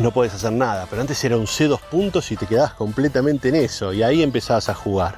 no 0.00 0.12
puedes 0.12 0.34
hacer 0.34 0.52
nada. 0.52 0.86
Pero 0.88 1.02
antes 1.02 1.22
era 1.24 1.36
un 1.36 1.46
C2 1.46 1.80
puntos 1.90 2.30
y 2.32 2.36
te 2.36 2.46
quedabas 2.46 2.74
completamente 2.74 3.48
en 3.48 3.56
eso. 3.56 3.92
Y 3.92 4.02
ahí 4.02 4.22
empezabas 4.22 4.68
a 4.68 4.74
jugar. 4.74 5.16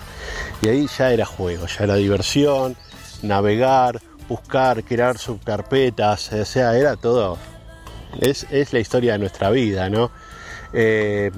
Y 0.63 0.69
ahí 0.69 0.87
ya 0.97 1.13
era 1.13 1.27
juego, 1.27 1.67
ya 1.67 1.85
era 1.85 1.95
diversión, 1.97 2.77
navegar, 3.23 4.01
buscar, 4.29 4.85
crear 4.85 5.19
subcarpetas. 5.19 6.33
O 6.33 6.45
sea, 6.45 6.77
era 6.77 6.97
todo. 6.97 7.39
Es, 8.21 8.47
es 8.51 8.73
la 8.73 8.81
historia 8.81 9.13
de 9.13 9.19
nuestra 9.19 9.51
vida, 9.51 9.89
¿no? 9.89 10.11
Eh, 10.73 11.31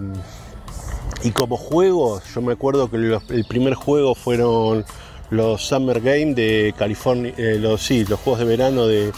y 1.22 1.30
como 1.30 1.57
juego, 1.57 2.20
yo 2.35 2.43
me 2.43 2.53
acuerdo 2.53 2.91
que 2.91 2.97
el 2.97 3.45
primer 3.45 3.74
juego 3.74 4.14
fueron 4.14 4.85
los 5.30 5.62
Summer 5.62 6.01
Games 6.01 6.37
de 6.37 6.74
California, 6.76 7.33
eh, 7.37 7.59
los, 7.59 7.83
sí, 7.83 8.05
los 8.05 8.20
juegos 8.20 8.41
de 8.41 8.47
verano 8.47 8.87
de, 8.87 9.12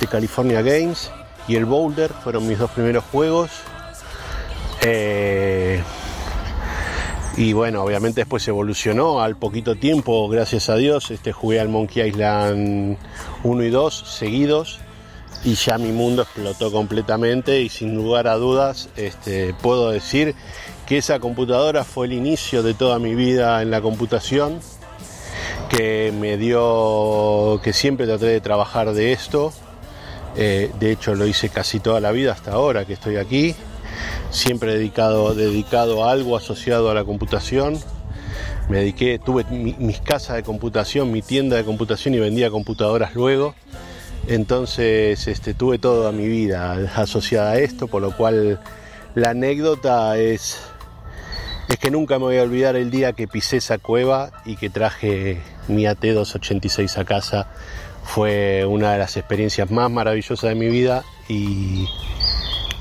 de 0.00 0.06
California 0.08 0.62
Games 0.62 1.10
y 1.48 1.56
el 1.56 1.64
Boulder 1.64 2.10
fueron 2.12 2.46
mis 2.46 2.58
dos 2.58 2.70
primeros 2.70 3.04
juegos. 3.04 3.50
Eh, 4.82 5.82
y 7.36 7.52
bueno, 7.54 7.82
obviamente 7.82 8.20
después 8.20 8.46
evolucionó 8.46 9.22
al 9.22 9.36
poquito 9.36 9.76
tiempo, 9.76 10.28
gracias 10.28 10.68
a 10.68 10.76
Dios, 10.76 11.10
este, 11.10 11.32
jugué 11.32 11.60
al 11.60 11.68
Monkey 11.68 12.06
Island 12.08 12.98
1 13.42 13.62
y 13.62 13.70
2 13.70 14.04
seguidos 14.06 14.80
y 15.44 15.54
ya 15.54 15.78
mi 15.78 15.92
mundo 15.92 16.22
explotó 16.22 16.70
completamente 16.70 17.62
y 17.62 17.68
sin 17.68 17.96
lugar 17.96 18.28
a 18.28 18.36
dudas 18.36 18.90
este, 18.96 19.54
puedo 19.54 19.90
decir 19.90 20.34
que 20.86 20.98
esa 20.98 21.20
computadora 21.20 21.84
fue 21.84 22.06
el 22.06 22.12
inicio 22.12 22.62
de 22.62 22.74
toda 22.74 22.98
mi 22.98 23.14
vida 23.14 23.62
en 23.62 23.70
la 23.70 23.80
computación, 23.80 24.60
que 25.70 26.12
me 26.12 26.36
dio, 26.36 27.60
que 27.62 27.72
siempre 27.72 28.06
traté 28.06 28.26
de 28.26 28.40
trabajar 28.40 28.92
de 28.92 29.12
esto, 29.12 29.52
Eh, 30.36 30.70
de 30.80 30.92
hecho 30.92 31.14
lo 31.14 31.26
hice 31.26 31.48
casi 31.50 31.78
toda 31.80 32.00
la 32.00 32.10
vida 32.10 32.32
hasta 32.32 32.52
ahora 32.52 32.84
que 32.86 32.94
estoy 32.94 33.16
aquí, 33.16 33.54
siempre 34.30 34.74
dedicado, 34.74 35.34
dedicado 35.34 36.04
a 36.04 36.12
algo 36.12 36.36
asociado 36.36 36.90
a 36.90 36.94
la 36.94 37.04
computación. 37.04 37.78
Me 38.68 38.78
dediqué, 38.78 39.18
tuve 39.18 39.44
mi- 39.50 39.76
mis 39.78 40.00
casas 40.00 40.36
de 40.36 40.42
computación, 40.42 41.10
mi 41.12 41.20
tienda 41.20 41.56
de 41.56 41.64
computación 41.64 42.14
y 42.14 42.20
vendía 42.20 42.50
computadoras 42.50 43.14
luego. 43.14 43.54
Entonces 44.28 45.26
este, 45.26 45.52
tuve 45.52 45.78
toda 45.78 46.12
mi 46.12 46.26
vida 46.28 46.72
asociada 46.96 47.52
a 47.52 47.58
esto, 47.58 47.88
por 47.88 48.00
lo 48.02 48.16
cual 48.16 48.60
la 49.14 49.30
anécdota 49.30 50.16
es, 50.16 50.58
es 51.68 51.76
que 51.76 51.90
nunca 51.90 52.18
me 52.18 52.26
voy 52.26 52.38
a 52.38 52.42
olvidar 52.42 52.76
el 52.76 52.90
día 52.90 53.12
que 53.12 53.26
pisé 53.28 53.58
esa 53.58 53.78
cueva 53.78 54.30
y 54.46 54.56
que 54.56 54.70
traje 54.70 55.40
mi 55.68 55.82
AT286 55.84 56.96
a 56.98 57.04
casa. 57.04 57.48
Fue 58.04 58.64
una 58.66 58.92
de 58.92 58.98
las 58.98 59.16
experiencias 59.16 59.70
más 59.70 59.90
maravillosas 59.90 60.50
de 60.50 60.54
mi 60.54 60.68
vida 60.68 61.04
y, 61.28 61.86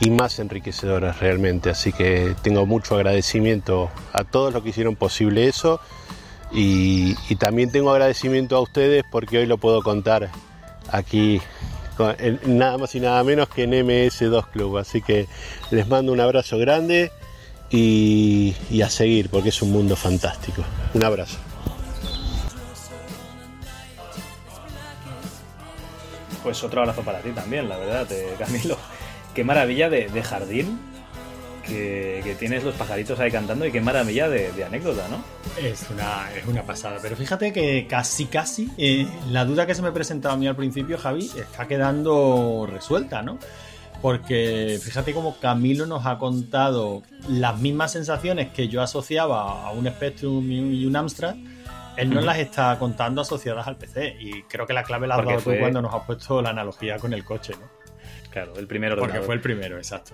más 0.09 0.39
enriquecedoras 0.39 1.19
realmente. 1.19 1.69
Así 1.69 1.93
que 1.93 2.36
tengo 2.41 2.65
mucho 2.65 2.95
agradecimiento 2.95 3.89
a 4.13 4.24
todos 4.24 4.53
los 4.53 4.63
que 4.63 4.69
hicieron 4.69 4.95
posible 4.95 5.47
eso 5.47 5.80
y, 6.51 7.15
también 7.36 7.72
tengo 7.72 7.91
agradecimiento 7.91 8.57
a 8.57 8.61
ustedes 8.61 9.03
porque 9.09 9.39
hoy 9.39 9.45
lo 9.45 9.57
puedo 9.57 9.82
contar 9.82 10.30
aquí 10.91 11.39
nada 12.47 12.80
más 12.80 12.95
y 12.95 12.99
nada 12.99 13.24
menos 13.24 13.47
que 13.49 13.63
en 13.63 13.72
MS2 13.72 14.47
Club. 14.47 14.78
Así 14.78 15.01
que 15.01 15.28
les 15.69 15.88
mando 15.88 16.11
un 16.11 16.19
abrazo 16.19 16.57
grande 16.57 17.11
y 17.69 18.82
a 18.84 18.89
seguir 18.89 19.30
porque 19.30 19.49
es 19.49 19.61
un 19.61 19.72
mundo 19.72 19.95
fantástico. 19.95 20.63
Un 20.93 21.05
abrazo. 21.05 21.38
Pues 26.43 26.63
otro 26.63 26.81
abrazo 26.81 27.01
para 27.01 27.19
ti 27.19 27.29
también, 27.31 27.69
la 27.69 27.77
verdad, 27.77 28.11
eh, 28.11 28.35
Camilo. 28.37 28.77
Qué 29.35 29.43
maravilla 29.43 29.89
de, 29.89 30.23
jardín 30.23 30.79
que, 31.65 32.35
tienes 32.39 32.63
los 32.63 32.75
pajaritos 32.75 33.19
ahí 33.19 33.31
cantando 33.31 33.65
y 33.65 33.71
qué 33.71 33.79
maravilla 33.79 34.27
de, 34.27 34.51
de 34.51 34.63
anécdota, 34.63 35.07
¿no? 35.07 35.23
Es 35.61 35.89
una, 35.89 36.29
es 36.35 36.45
una 36.45 36.63
pasada. 36.63 36.97
Pero 37.01 37.15
fíjate 37.15 37.53
que 37.53 37.87
casi, 37.87 38.25
casi 38.25 38.69
eh, 38.77 39.07
la 39.29 39.45
duda 39.45 39.65
que 39.65 39.75
se 39.75 39.81
me 39.81 39.91
presentaba 39.91 40.33
a 40.33 40.37
mí 40.37 40.47
al 40.47 40.55
principio, 40.55 40.97
Javi, 40.97 41.31
está 41.35 41.67
quedando 41.67 42.67
resuelta, 42.69 43.21
¿no? 43.21 43.37
Porque 44.01 44.79
fíjate 44.81 45.13
cómo 45.13 45.37
Camilo 45.39 45.85
nos 45.85 46.07
ha 46.07 46.17
contado 46.17 47.03
las 47.29 47.59
mismas 47.59 47.91
sensaciones 47.91 48.51
que 48.51 48.67
yo 48.67 48.81
asociaba 48.81 49.67
a 49.67 49.71
un 49.71 49.87
Spectrum 49.87 50.51
y 50.51 50.85
un 50.85 50.95
Amstrad. 50.95 51.35
Él 51.97 52.09
nos 52.09 52.23
las 52.23 52.37
está 52.39 52.77
contando 52.79 53.21
asociadas 53.21 53.67
al 53.67 53.77
PC. 53.77 54.15
Y 54.19 54.43
creo 54.43 54.65
que 54.65 54.73
la 54.73 54.83
clave 54.83 55.07
la 55.07 55.15
has 55.15 55.19
Porque 55.19 55.31
dado 55.33 55.41
fue- 55.41 55.55
tú 55.55 55.59
cuando 55.59 55.81
nos 55.81 55.93
has 55.93 56.05
puesto 56.05 56.41
la 56.41 56.49
analogía 56.49 56.97
con 56.97 57.13
el 57.13 57.23
coche, 57.23 57.53
¿no? 57.59 57.69
Claro, 58.31 58.53
el 58.57 58.65
primero 58.67 58.95
Porque 58.97 59.19
fue 59.21 59.35
el 59.35 59.41
primero, 59.41 59.77
exacto. 59.77 60.13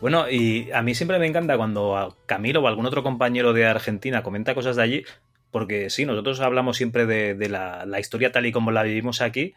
Bueno, 0.00 0.28
y 0.30 0.70
a 0.72 0.82
mí 0.82 0.94
siempre 0.94 1.18
me 1.18 1.26
encanta 1.26 1.56
cuando 1.56 1.96
a 1.96 2.14
Camilo 2.26 2.60
o 2.62 2.68
algún 2.68 2.86
otro 2.86 3.02
compañero 3.02 3.52
de 3.52 3.66
Argentina 3.66 4.22
comenta 4.22 4.54
cosas 4.54 4.76
de 4.76 4.82
allí, 4.82 5.04
porque 5.50 5.88
sí, 5.90 6.04
nosotros 6.04 6.40
hablamos 6.40 6.76
siempre 6.76 7.06
de, 7.06 7.34
de 7.34 7.48
la, 7.48 7.86
la 7.86 8.00
historia 8.00 8.30
tal 8.30 8.44
y 8.46 8.52
como 8.52 8.70
la 8.70 8.82
vivimos 8.82 9.20
aquí, 9.22 9.54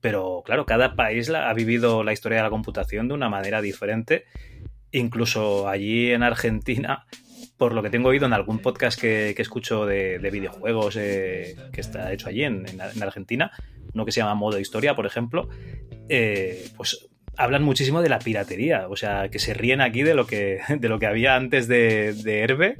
pero 0.00 0.42
claro, 0.44 0.66
cada 0.66 0.94
país 0.96 1.28
la- 1.28 1.48
ha 1.48 1.54
vivido 1.54 2.02
la 2.02 2.12
historia 2.12 2.38
de 2.38 2.44
la 2.44 2.50
computación 2.50 3.08
de 3.08 3.14
una 3.14 3.28
manera 3.28 3.60
diferente. 3.62 4.24
Incluso 4.90 5.68
allí 5.68 6.10
en 6.12 6.22
Argentina, 6.22 7.06
por 7.56 7.72
lo 7.72 7.82
que 7.82 7.90
tengo 7.90 8.08
oído 8.08 8.26
en 8.26 8.32
algún 8.32 8.58
podcast 8.58 9.00
que, 9.00 9.32
que 9.36 9.42
escucho 9.42 9.86
de, 9.86 10.18
de 10.18 10.30
videojuegos 10.30 10.96
eh, 10.98 11.54
que 11.72 11.80
está 11.80 12.12
hecho 12.12 12.28
allí 12.28 12.44
en, 12.44 12.66
en- 12.68 12.80
en 12.80 13.02
Argentina, 13.02 13.52
uno 13.94 14.04
que 14.04 14.12
se 14.12 14.20
llama 14.20 14.34
Modo 14.34 14.58
Historia, 14.58 14.94
por 14.94 15.06
ejemplo, 15.06 15.48
eh, 16.08 16.66
pues 16.76 17.06
hablan 17.36 17.62
muchísimo 17.62 18.02
de 18.02 18.08
la 18.08 18.18
piratería, 18.18 18.86
o 18.88 18.96
sea, 18.96 19.28
que 19.28 19.38
se 19.38 19.54
ríen 19.54 19.80
aquí 19.80 20.02
de 20.02 20.14
lo 20.14 20.26
que, 20.26 20.60
de 20.68 20.88
lo 20.88 20.98
que 20.98 21.06
había 21.06 21.36
antes 21.36 21.68
de, 21.68 22.12
de 22.12 22.40
Herbe. 22.40 22.76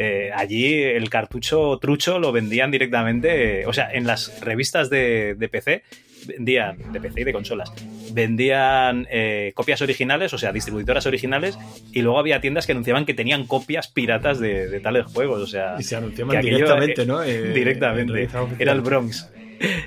Eh, 0.00 0.30
allí 0.32 0.74
el 0.80 1.10
cartucho 1.10 1.76
trucho 1.80 2.20
lo 2.20 2.30
vendían 2.30 2.70
directamente, 2.70 3.66
o 3.66 3.72
sea, 3.72 3.90
en 3.92 4.06
las 4.06 4.40
revistas 4.40 4.90
de, 4.90 5.34
de 5.36 5.48
PC 5.48 5.82
vendían, 6.26 6.92
de 6.92 7.00
PC 7.00 7.22
y 7.22 7.24
de 7.24 7.32
consolas, 7.32 7.72
vendían 8.12 9.06
eh, 9.10 9.52
copias 9.54 9.82
originales, 9.82 10.32
o 10.32 10.38
sea, 10.38 10.52
distribuidoras 10.52 11.06
originales, 11.06 11.58
y 11.92 12.02
luego 12.02 12.18
había 12.18 12.40
tiendas 12.40 12.66
que 12.66 12.72
anunciaban 12.72 13.06
que 13.06 13.14
tenían 13.14 13.46
copias 13.46 13.88
piratas 13.88 14.38
de, 14.40 14.68
de 14.68 14.80
tales 14.80 15.06
juegos, 15.06 15.40
o 15.42 15.46
sea... 15.46 15.76
Y 15.78 15.82
se 15.82 15.96
anunciaban 15.96 16.36
aquello, 16.36 16.56
directamente, 16.56 17.02
eh, 17.02 17.06
¿no? 17.06 17.22
Eh, 17.22 17.48
en 17.48 17.54
directamente. 17.54 18.28
Era 18.58 18.72
el 18.72 18.80
Bronx. 18.80 19.30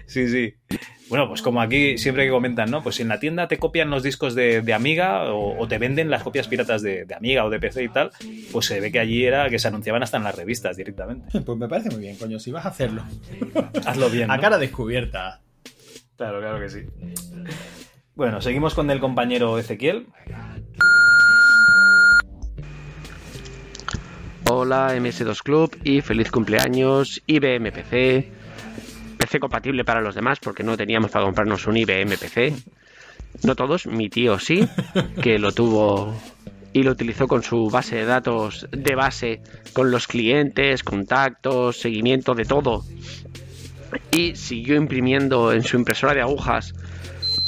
Sí, 0.06 0.28
sí. 0.28 0.54
Bueno, 1.12 1.28
pues 1.28 1.42
como 1.42 1.62
aquí 1.62 1.98
siempre 1.98 2.26
que 2.26 2.32
comentan, 2.32 2.72
¿no? 2.72 2.82
Pues 2.84 2.96
si 2.96 3.02
en 3.02 3.10
la 3.10 3.20
tienda 3.20 3.50
te 3.50 3.58
copian 3.58 3.90
los 3.90 4.02
discos 4.02 4.34
de, 4.34 4.62
de 4.62 4.74
Amiga 4.74 5.34
o, 5.34 5.60
o 5.60 5.68
te 5.68 5.78
venden 5.78 6.10
las 6.10 6.24
copias 6.24 6.48
piratas 6.48 6.82
de, 6.82 7.04
de 7.04 7.16
Amiga 7.16 7.44
o 7.44 7.50
de 7.50 7.60
PC 7.60 7.84
y 7.84 7.90
tal, 7.90 8.12
pues 8.52 8.66
se 8.66 8.80
ve 8.80 8.94
que 8.94 9.00
allí 9.00 9.26
era 9.26 9.50
que 9.50 9.60
se 9.60 9.68
anunciaban 9.68 10.04
hasta 10.04 10.18
en 10.18 10.24
las 10.24 10.36
revistas 10.36 10.78
directamente. 10.78 11.28
Pues 11.46 11.58
me 11.58 11.68
parece 11.68 11.90
muy 11.90 12.00
bien, 12.00 12.16
coño, 12.16 12.40
si 12.40 12.52
vas 12.52 12.66
a 12.66 12.70
hacerlo. 12.70 13.04
Hazlo 13.86 14.10
bien. 14.10 14.32
A 14.32 14.38
¿no? 14.38 14.42
cara 14.42 14.58
descubierta. 14.58 15.42
Claro, 16.16 16.40
claro 16.40 16.60
que 16.62 16.70
sí. 16.70 16.86
Bueno, 18.14 18.42
seguimos 18.42 18.76
con 18.76 18.92
el 18.92 19.00
compañero 19.00 19.58
Ezequiel. 19.58 20.08
Hola 24.50 24.94
MS2 24.98 25.42
Club 25.42 25.78
y 25.86 26.02
feliz 26.02 26.30
cumpleaños 26.30 27.22
IBM 27.26 27.72
PC. 27.72 28.30
PC 29.18 29.40
compatible 29.40 29.86
para 29.86 30.02
los 30.02 30.14
demás 30.14 30.40
porque 30.40 30.62
no 30.62 30.76
teníamos 30.76 31.10
para 31.10 31.24
comprarnos 31.24 31.66
un 31.68 31.78
IBM 31.78 32.18
PC. 32.18 32.54
No 33.44 33.56
todos, 33.56 33.88
mi 33.88 34.10
tío 34.10 34.40
sí, 34.40 34.68
que 35.24 35.40
lo 35.40 35.54
tuvo 35.54 36.14
y 36.74 36.84
lo 36.84 36.92
utilizó 36.92 37.30
con 37.30 37.44
su 37.44 37.70
base 37.70 37.96
de 37.96 38.06
datos 38.06 38.68
de 38.72 38.94
base, 38.94 39.42
con 39.72 39.90
los 39.90 40.08
clientes, 40.08 40.84
contactos, 40.84 41.80
seguimiento 41.80 42.36
de 42.36 42.44
todo. 42.44 42.84
y 44.12 44.36
siguió 44.36 44.76
imprimiendo 44.76 45.54
en 45.54 45.64
su 45.64 45.78
impresora 45.78 46.14
de 46.14 46.22
agujas 46.22 46.74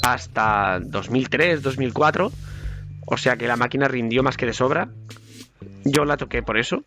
hasta 0.04 0.80
2003, 0.82 1.62
2004. 1.64 2.32
O 3.06 3.18
sea 3.18 3.36
que 3.36 3.48
la 3.48 3.56
máquina 3.56 3.88
rindió 3.88 4.22
más 4.22 4.38
que 4.38 4.46
de 4.46 4.54
sobra. 4.54 4.90
Yo 5.84 6.06
la 6.06 6.18
toqué 6.18 6.44
por 6.44 6.58
eso. 6.58 6.84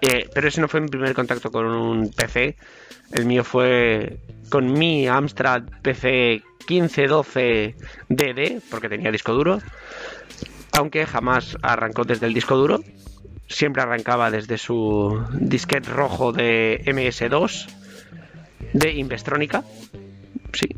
Eh, 0.00 0.28
pero 0.32 0.48
ese 0.48 0.60
no 0.60 0.68
fue 0.68 0.80
mi 0.80 0.88
primer 0.88 1.14
contacto 1.14 1.50
con 1.50 1.66
un 1.66 2.10
PC. 2.10 2.56
El 3.12 3.26
mío 3.26 3.44
fue 3.44 4.20
con 4.48 4.72
mi 4.72 5.06
Amstrad 5.06 5.64
PC 5.82 6.42
1512 6.68 7.74
DD, 8.08 8.62
porque 8.70 8.88
tenía 8.88 9.10
disco 9.10 9.32
duro. 9.32 9.60
Aunque 10.72 11.06
jamás 11.06 11.56
arrancó 11.62 12.04
desde 12.04 12.26
el 12.26 12.34
disco 12.34 12.56
duro. 12.56 12.82
Siempre 13.48 13.82
arrancaba 13.82 14.30
desde 14.30 14.56
su 14.56 15.20
disquete 15.32 15.90
rojo 15.90 16.32
de 16.32 16.80
MS2 16.86 17.66
de 18.72 18.92
Investronica. 18.92 19.64
Sí, 20.52 20.68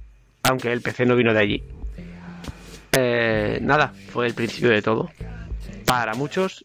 aunque 0.42 0.72
el 0.72 0.80
PC 0.80 1.06
no 1.06 1.16
vino 1.16 1.32
de 1.32 1.40
allí. 1.40 1.62
Eh, 2.92 3.58
nada, 3.62 3.92
fue 4.10 4.26
el 4.26 4.34
principio 4.34 4.70
de 4.70 4.82
todo. 4.82 5.10
Para 5.86 6.14
muchos. 6.14 6.64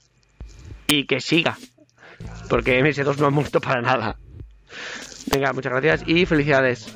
Y 0.88 1.06
que 1.06 1.20
siga. 1.20 1.58
Porque 2.50 2.82
MS2 2.82 3.18
no 3.18 3.28
ha 3.28 3.30
muerto 3.30 3.62
para 3.62 3.82
nada. 3.82 4.18
Venga, 5.28 5.54
muchas 5.54 5.74
gracias 5.74 6.04
y 6.08 6.26
felicidades. 6.26 6.96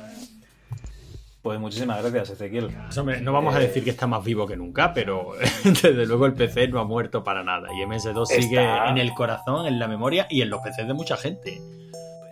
Pues 1.42 1.58
muchísimas 1.58 2.00
gracias, 2.00 2.30
Ezequiel. 2.30 2.70
Pues, 2.94 3.20
no 3.20 3.32
vamos 3.32 3.54
a 3.54 3.58
decir 3.58 3.82
que 3.82 3.90
está 3.90 4.06
más 4.06 4.22
vivo 4.22 4.46
que 4.46 4.56
nunca, 4.56 4.94
pero 4.94 5.32
desde 5.64 6.06
luego 6.06 6.26
el 6.26 6.34
PC 6.34 6.68
no 6.68 6.78
ha 6.78 6.84
muerto 6.84 7.24
para 7.24 7.42
nada. 7.42 7.68
Y 7.72 7.84
MS2 7.84 8.26
sigue 8.26 8.64
en 8.88 8.98
el 8.98 9.12
corazón, 9.12 9.66
en 9.66 9.78
la 9.78 9.88
memoria 9.88 10.26
y 10.30 10.42
en 10.42 10.50
los 10.50 10.60
PCs 10.60 10.86
de 10.86 10.94
mucha 10.94 11.16
gente. 11.16 11.60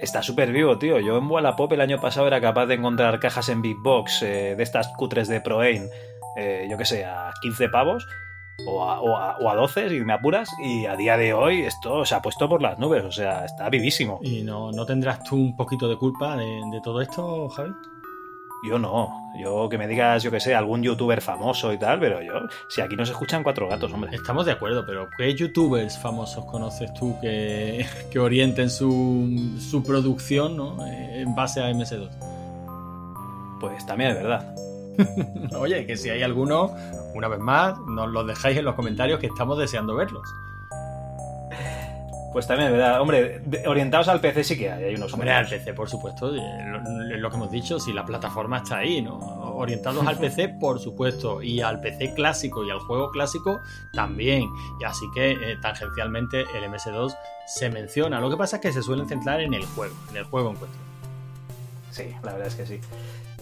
Está 0.01 0.23
súper 0.23 0.51
vivo, 0.51 0.79
tío. 0.79 0.99
Yo 0.99 1.19
en 1.19 1.31
Wallapop 1.31 1.73
el 1.73 1.81
año 1.83 2.01
pasado 2.01 2.27
era 2.27 2.41
capaz 2.41 2.67
de 2.67 2.75
encontrar 2.75 3.21
cajas 3.21 3.51
en 3.51 3.61
Big 3.61 3.77
Box 3.77 4.23
eh, 4.23 4.55
de 4.57 4.63
estas 4.63 4.89
cutres 4.97 5.29
de 5.29 5.43
ProAim, 5.43 5.89
eh, 6.37 6.67
yo 6.71 6.79
qué 6.79 6.87
sé, 6.87 7.05
a 7.05 7.33
15 7.43 7.69
pavos 7.69 8.07
o 8.67 8.83
a, 8.83 9.01
o, 9.01 9.17
a, 9.17 9.37
o 9.39 9.51
a 9.51 9.55
12, 9.55 9.91
si 9.91 10.01
me 10.01 10.15
apuras. 10.15 10.49
Y 10.63 10.87
a 10.87 10.97
día 10.97 11.19
de 11.19 11.35
hoy 11.35 11.63
esto 11.63 12.05
se 12.07 12.15
ha 12.15 12.23
puesto 12.23 12.49
por 12.49 12.63
las 12.63 12.79
nubes, 12.79 13.05
o 13.05 13.13
sea, 13.13 13.45
está 13.45 13.69
vivísimo. 13.69 14.21
¿Y 14.23 14.43
no, 14.43 14.73
no 14.73 14.87
tendrás 14.87 15.23
tú 15.23 15.37
un 15.37 15.57
poquito 15.57 15.87
de 15.89 15.97
culpa 15.97 16.37
de, 16.37 16.47
de 16.73 16.81
todo 16.83 17.03
esto, 17.03 17.49
Javi? 17.51 17.71
Yo 18.63 18.79
no. 18.79 19.33
Yo 19.39 19.69
que 19.69 19.79
me 19.79 19.87
digas, 19.87 20.23
yo 20.23 20.31
qué 20.31 20.41
sé, 20.41 20.55
algún 20.55 20.83
youtuber 20.83 21.21
famoso 21.21 21.73
y 21.73 21.79
tal, 21.79 21.99
pero 21.99 22.21
yo, 22.21 22.33
si 22.69 22.81
aquí 22.81 22.95
nos 22.95 23.09
escuchan 23.09 23.43
cuatro 23.43 23.69
gatos, 23.69 23.93
hombre. 23.93 24.15
Estamos 24.15 24.45
de 24.45 24.53
acuerdo, 24.53 24.85
pero 24.87 25.09
¿qué 25.17 25.35
youtubers 25.35 25.99
famosos 25.99 26.45
conoces 26.45 26.93
tú 26.95 27.17
que, 27.21 27.87
que 28.11 28.19
orienten 28.19 28.69
su, 28.69 29.57
su 29.59 29.83
producción 29.83 30.57
¿no? 30.57 30.87
Eh, 30.87 31.23
en 31.23 31.35
base 31.35 31.61
a 31.63 31.71
MS2? 31.71 32.11
Pues 33.61 33.87
también 33.87 34.11
es 34.11 34.17
verdad. 34.17 34.55
Oye, 35.59 35.87
que 35.87 35.97
si 35.97 36.11
hay 36.11 36.23
alguno, 36.23 36.75
una 37.15 37.29
vez 37.29 37.39
más, 37.39 37.79
nos 37.87 38.11
los 38.11 38.27
dejáis 38.27 38.59
en 38.59 38.65
los 38.65 38.75
comentarios 38.75 39.21
que 39.21 39.27
estamos 39.27 39.59
deseando 39.59 39.95
verlos. 39.95 40.29
Pues 42.33 42.47
también 42.47 42.71
verdad. 42.71 43.01
Hombre, 43.01 43.43
orientados 43.67 44.09
al 44.09 44.21
PC 44.21 44.45
sí 44.45 44.59
que 44.59 44.71
hay, 44.71 44.85
hay 44.85 44.95
unos 44.95 45.13
Hombre, 45.13 45.33
al. 45.33 45.49
PC, 45.49 45.75
por 45.75 45.89
supuesto, 45.89 46.31
lo, 46.31 47.17
lo 47.17 47.31
que 47.31 47.37
hemos 47.37 47.51
dicho, 47.51 47.81
si 47.81 47.93
la 47.93 48.05
plataforma 48.05 48.59
está 48.59 48.79
ahí, 48.79 49.03
¿no? 49.03 49.19
Orientados 49.19 50.07
al 50.07 50.17
PC, 50.17 50.49
por 50.61 50.79
supuesto, 50.79 51.43
y 51.43 51.61
al 51.61 51.81
PC 51.81 52.15
clásico 52.15 52.65
y 52.65 52.71
al 52.71 52.79
juego 52.79 53.11
clásico 53.11 53.61
también. 53.93 54.49
Y 54.81 54.85
así 54.85 55.07
que 55.15 55.33
eh, 55.33 55.57
tangencialmente 55.61 56.43
el 56.55 56.65
MS2 56.65 57.17
se 57.47 57.69
menciona. 57.69 58.21
Lo 58.21 58.31
que 58.31 58.37
pasa 58.37 58.57
es 58.57 58.63
que 58.63 58.73
se 58.73 58.83
suelen 58.83 59.09
centrar 59.09 59.41
en 59.41 59.53
el 59.55 59.65
juego, 59.65 59.95
en 60.11 60.17
el 60.19 60.25
juego 60.25 60.51
en 60.51 60.57
cuestión. 60.57 60.83
Sí, 61.91 62.15
la 62.23 62.33
verdad 62.33 62.47
es 62.47 62.55
que 62.55 62.67
sí. 62.67 62.81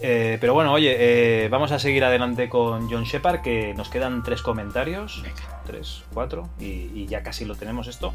Eh, 0.01 0.37
pero 0.41 0.53
bueno, 0.53 0.71
oye, 0.71 0.95
eh, 0.97 1.49
vamos 1.49 1.71
a 1.71 1.77
seguir 1.77 2.03
adelante 2.03 2.49
con 2.49 2.89
John 2.89 3.03
Shepard, 3.03 3.41
que 3.41 3.73
nos 3.75 3.89
quedan 3.89 4.23
tres 4.23 4.41
comentarios. 4.41 5.21
Tres, 5.65 6.03
cuatro, 6.13 6.49
y, 6.59 6.89
y 6.95 7.05
ya 7.05 7.21
casi 7.21 7.45
lo 7.45 7.53
tenemos 7.55 7.87
esto. 7.87 8.13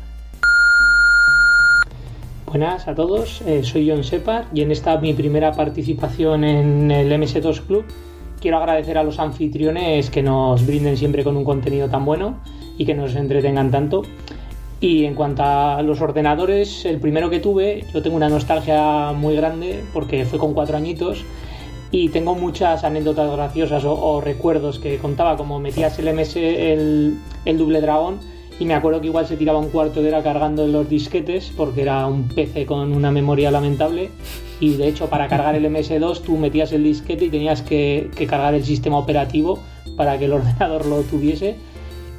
Buenas 2.55 2.87
a 2.87 2.95
todos, 2.95 3.43
eh, 3.49 3.65
soy 3.65 3.91
John 3.91 4.05
Separ 4.05 4.47
y 4.55 4.61
en 4.61 4.71
esta 4.71 4.97
mi 4.99 5.13
primera 5.13 5.51
participación 5.51 6.45
en 6.45 6.89
el 6.89 7.11
MS2 7.11 7.63
Club 7.63 7.85
quiero 8.41 8.59
agradecer 8.59 8.97
a 8.97 9.03
los 9.03 9.19
anfitriones 9.19 10.09
que 10.09 10.23
nos 10.23 10.65
brinden 10.65 10.97
siempre 10.97 11.25
con 11.25 11.37
un 11.37 11.43
contenido 11.43 11.89
tan 11.89 12.05
bueno 12.05 12.39
y 12.79 12.87
que 12.87 12.95
nos 12.95 13.17
entretengan 13.17 13.73
tanto. 13.73 14.03
Y 14.79 15.05
en 15.05 15.17
cuanto 15.17 15.43
a 15.43 15.83
los 15.83 16.01
ordenadores, 16.01 16.85
el 16.85 17.01
primero 17.01 17.29
que 17.29 17.41
tuve, 17.41 17.87
yo 17.93 18.03
tengo 18.03 18.15
una 18.15 18.29
nostalgia 18.29 19.11
muy 19.11 19.35
grande 19.35 19.83
porque 19.93 20.25
fue 20.25 20.39
con 20.39 20.55
cuatro 20.55 20.77
añitos 20.77 21.25
y 21.91 22.11
tengo 22.11 22.37
muchas 22.37 22.85
anécdotas 22.85 23.33
graciosas 23.33 23.85
o, 23.85 24.01
o 24.01 24.21
recuerdos 24.21 24.79
que 24.79 24.99
contaba, 24.99 25.37
como 25.37 25.59
metías 25.59 25.99
el 25.99 26.15
MS, 26.15 26.37
el, 26.37 27.19
el 27.47 27.59
doble 27.59 27.81
dragón 27.81 28.21
y 28.59 28.67
me 28.67 28.75
acuerdo 28.75 29.01
que 29.01 29.09
igual 29.09 29.27
se 29.27 29.37
tiraba 29.37 29.59
un 29.59 29.71
cuarto 29.71 30.01
de 30.01 30.09
hora 30.09 30.23
cargando 30.23 30.67
los 30.67 30.89
disquetes 30.89 31.53
porque 31.57 31.83
era 31.83 32.07
un 32.07 32.29
PC 32.29 32.67
con 32.67 32.93
una 32.93 33.11
memoria 33.11 33.51
lamentable. 33.51 34.11
Y 34.61 34.75
de 34.75 34.89
hecho 34.89 35.09
para 35.09 35.27
cargar 35.29 35.57
el 35.57 35.65
MS2 35.65 36.23
tú 36.23 36.37
metías 36.37 36.73
el 36.73 36.85
disquete 36.85 37.25
y 37.25 37.31
tenías 37.31 37.63
que, 37.63 38.11
cargar 38.29 38.55
el 38.55 38.65
sistema 38.65 38.99
operativo 38.99 39.59
para 39.97 40.19
que 40.19 40.27
el 40.27 40.33
ordenador 40.35 40.87
lo 40.87 41.03
tuviese 41.03 41.57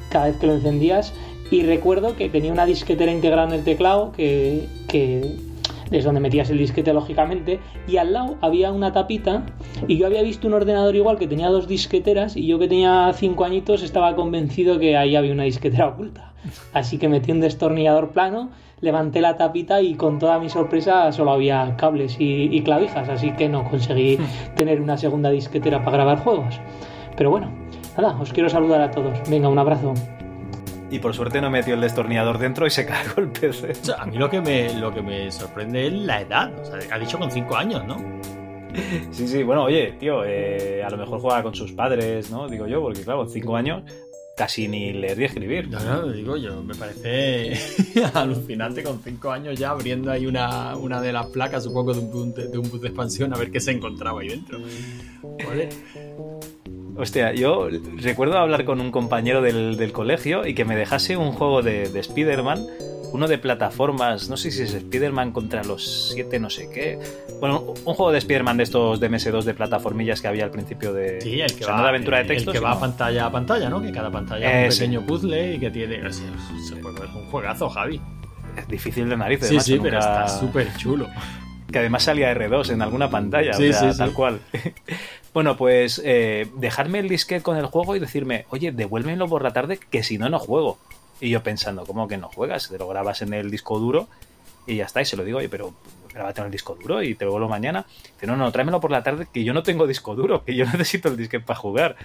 cada 0.09 0.25
vez 0.25 0.37
que 0.37 0.47
lo 0.47 0.55
encendías. 0.55 1.13
Y 1.51 1.63
recuerdo 1.63 2.15
que 2.15 2.27
tenía 2.27 2.51
una 2.51 2.65
disquetera 2.65 3.11
integrada 3.11 3.47
en 3.47 3.53
el 3.53 3.63
teclado 3.63 4.11
que, 4.11 4.67
que 4.87 5.35
es 5.97 6.03
donde 6.03 6.19
metías 6.19 6.49
el 6.49 6.57
disquete 6.57 6.93
lógicamente 6.93 7.59
y 7.87 7.97
al 7.97 8.13
lado 8.13 8.37
había 8.41 8.71
una 8.71 8.91
tapita 8.91 9.45
y 9.87 9.97
yo 9.97 10.05
había 10.05 10.21
visto 10.21 10.47
un 10.47 10.53
ordenador 10.53 10.95
igual 10.95 11.17
que 11.17 11.27
tenía 11.27 11.49
dos 11.49 11.67
disqueteras 11.67 12.35
y 12.35 12.47
yo 12.47 12.59
que 12.59 12.67
tenía 12.67 13.11
cinco 13.13 13.45
añitos 13.45 13.83
estaba 13.83 14.15
convencido 14.15 14.79
que 14.79 14.97
ahí 14.97 15.15
había 15.15 15.33
una 15.33 15.43
disquetera 15.43 15.87
oculta. 15.87 16.33
Así 16.73 16.97
que 16.97 17.09
metí 17.09 17.31
un 17.31 17.41
destornillador 17.41 18.11
plano 18.11 18.51
levanté 18.81 19.21
la 19.21 19.37
tapita 19.37 19.81
y 19.81 19.95
con 19.95 20.19
toda 20.19 20.37
mi 20.37 20.49
sorpresa 20.49 21.11
solo 21.11 21.31
había 21.31 21.75
cables 21.77 22.17
y, 22.19 22.55
y 22.55 22.61
clavijas 22.61 23.09
así 23.09 23.31
que 23.31 23.49
no 23.49 23.63
conseguí 23.69 24.19
tener 24.55 24.81
una 24.81 24.97
segunda 24.97 25.29
disquetera 25.29 25.83
para 25.83 25.97
grabar 25.97 26.19
juegos. 26.19 26.59
Pero 27.17 27.31
bueno 27.31 27.65
nada 27.97 28.17
os 28.19 28.33
quiero 28.33 28.49
saludar 28.49 28.81
a 28.81 28.91
todos. 28.91 29.17
Venga 29.29 29.49
un 29.49 29.59
abrazo 29.59 29.93
Y 30.91 30.99
por 30.99 31.15
suerte 31.15 31.41
no 31.41 31.49
metió 31.49 31.73
el 31.73 31.81
destornillador 31.81 32.37
dentro 32.37 32.67
y 32.67 32.69
se 32.69 32.85
cargó 32.85 33.21
el 33.21 33.29
PC. 33.29 33.71
O 33.71 33.85
sea, 33.85 33.95
a 33.95 34.05
mí 34.05 34.17
lo 34.17 34.29
que 34.29 34.41
me, 34.41 34.73
lo 34.73 34.93
que 34.93 35.01
me 35.01 35.31
sorprende 35.31 35.87
es 35.87 35.93
la 35.93 36.21
edad. 36.21 36.53
O 36.59 36.65
sea, 36.65 36.95
ha 36.95 36.99
dicho 36.99 37.17
con 37.17 37.31
5 37.31 37.55
años, 37.55 37.85
¿no? 37.85 37.97
Sí, 39.11 39.27
sí, 39.27 39.43
bueno, 39.43 39.63
oye, 39.63 39.93
tío, 39.99 40.23
eh, 40.25 40.83
a 40.83 40.89
lo 40.89 40.97
mejor 40.97 41.21
juega 41.21 41.41
con 41.41 41.55
sus 41.55 41.71
padres, 41.71 42.29
¿no? 42.29 42.47
Digo 42.49 42.67
yo, 42.67 42.81
porque 42.81 43.03
claro, 43.03 43.19
con 43.19 43.29
5 43.29 43.55
años 43.55 43.83
casi 44.35 44.67
ni 44.67 44.91
leer 44.91 45.19
y 45.19 45.23
escribir. 45.23 45.69
No, 45.69 45.79
no, 45.79 46.11
digo 46.11 46.37
yo, 46.37 46.61
me 46.61 46.75
parece 46.75 47.53
alucinante 48.13 48.83
con 48.83 49.01
5 49.01 49.31
años 49.31 49.57
ya 49.57 49.69
abriendo 49.69 50.11
ahí 50.11 50.25
una, 50.25 50.75
una 50.75 51.01
de 51.01 51.13
las 51.13 51.27
placas, 51.27 51.63
supongo, 51.63 51.93
de 51.93 51.99
un, 51.99 52.33
de, 52.33 52.57
un 52.57 52.69
boot 52.69 52.81
de 52.81 52.89
expansión 52.89 53.33
a 53.33 53.37
ver 53.37 53.49
qué 53.49 53.59
se 53.59 53.71
encontraba 53.71 54.21
ahí 54.21 54.29
dentro. 54.29 54.59
¿Vale? 55.47 55.69
Hostia, 56.97 57.33
yo 57.33 57.67
recuerdo 57.97 58.37
hablar 58.37 58.63
con 58.65 58.79
un 58.79 58.91
compañero 58.91 59.41
del, 59.41 59.77
del 59.77 59.91
colegio 59.91 60.47
y 60.47 60.53
que 60.53 60.63
me 60.65 60.75
dejase 60.75 61.17
un 61.17 61.31
juego 61.33 61.61
de, 61.61 61.89
de 61.89 61.99
Spider-Man, 61.99 62.65
uno 63.11 63.27
de 63.27 63.37
plataformas, 63.37 64.29
no 64.29 64.37
sé 64.37 64.51
si 64.51 64.63
es 64.63 64.73
Spider-Man 64.73 65.31
contra 65.31 65.63
los 65.63 66.09
siete 66.13 66.39
no 66.39 66.49
sé 66.49 66.69
qué. 66.73 66.99
Bueno, 67.39 67.61
un 67.85 67.93
juego 67.93 68.11
de 68.11 68.17
Spider-Man 68.19 68.57
de 68.57 68.63
estos 68.63 68.99
de 68.99 69.09
MS2 69.09 69.43
de 69.43 69.53
plataformillas 69.53 70.21
que 70.21 70.27
había 70.27 70.45
al 70.45 70.51
principio 70.51 70.93
de... 70.93 71.19
Sí, 71.21 71.41
el 71.41 71.53
que 71.53 71.63
o 71.63 71.67
sea, 71.67 71.71
va, 71.71 71.77
no 71.77 71.83
de 71.83 71.89
aventura 71.89 72.17
de 72.19 72.25
texto, 72.25 72.51
el 72.51 72.57
que 72.57 72.63
va 72.63 72.79
pantalla 72.79 73.25
a 73.25 73.31
pantalla, 73.31 73.69
¿no? 73.69 73.81
Que 73.81 73.91
cada 73.91 74.09
pantalla 74.11 74.65
es 74.65 74.75
un 74.75 74.79
pequeño 74.79 75.05
puzzle 75.05 75.55
y 75.55 75.59
que 75.59 75.71
tiene. 75.71 76.07
es 76.07 76.21
un 76.21 77.25
juegazo, 77.29 77.69
Javi. 77.69 77.99
Es 78.57 78.67
difícil 78.69 79.09
de 79.09 79.17
narices, 79.17 79.49
Sí, 79.49 79.55
macho, 79.55 79.65
sí, 79.65 79.79
pero 79.81 79.99
está 79.99 80.27
súper 80.29 80.73
chulo. 80.77 81.07
Que 81.71 81.79
además 81.79 82.03
salía 82.03 82.33
R2 82.33 82.71
en 82.71 82.81
alguna 82.81 83.09
pantalla, 83.09 83.53
Sí, 83.53 83.69
o 83.69 83.73
sea, 83.73 83.91
sí, 83.91 83.97
tal 83.97 84.09
sí. 84.09 84.15
cual. 84.15 84.39
Bueno, 85.35 85.57
pues 85.57 86.01
eh, 86.05 86.49
dejarme 86.55 86.99
el 86.99 87.09
disquete 87.09 87.43
con 87.43 87.57
el 87.57 87.65
juego 87.65 87.93
y 87.93 87.99
decirme, 87.99 88.45
oye, 88.51 88.71
devuélvemelo 88.71 89.27
por 89.27 89.43
la 89.43 89.51
tarde 89.51 89.77
que 89.77 90.01
si 90.01 90.17
no, 90.17 90.29
no 90.29 90.39
juego. 90.39 90.77
Y 91.19 91.29
yo 91.29 91.43
pensando, 91.43 91.85
¿cómo 91.85 92.07
que 92.07 92.15
no 92.15 92.29
juegas? 92.29 92.69
Te 92.69 92.77
lo 92.77 92.87
grabas 92.87 93.21
en 93.21 93.33
el 93.33 93.51
disco 93.51 93.77
duro 93.77 94.07
y 94.65 94.77
ya 94.77 94.85
está. 94.85 95.01
Y 95.01 95.05
se 95.05 95.17
lo 95.17 95.25
digo, 95.25 95.39
oye, 95.39 95.49
pero 95.49 95.73
grábate 96.13 96.39
en 96.39 96.45
el 96.45 96.51
disco 96.53 96.75
duro 96.75 97.03
y 97.03 97.15
te 97.15 97.25
lo 97.25 97.31
vuelvo 97.31 97.49
mañana. 97.49 97.85
No, 98.21 98.37
no, 98.37 98.49
tráemelo 98.49 98.79
por 98.79 98.91
la 98.91 99.03
tarde 99.03 99.27
que 99.29 99.43
yo 99.43 99.53
no 99.53 99.61
tengo 99.61 99.85
disco 99.85 100.15
duro, 100.15 100.45
que 100.45 100.55
yo 100.55 100.63
necesito 100.71 101.09
el 101.09 101.17
disquete 101.17 101.43
para 101.43 101.59
jugar. 101.59 101.97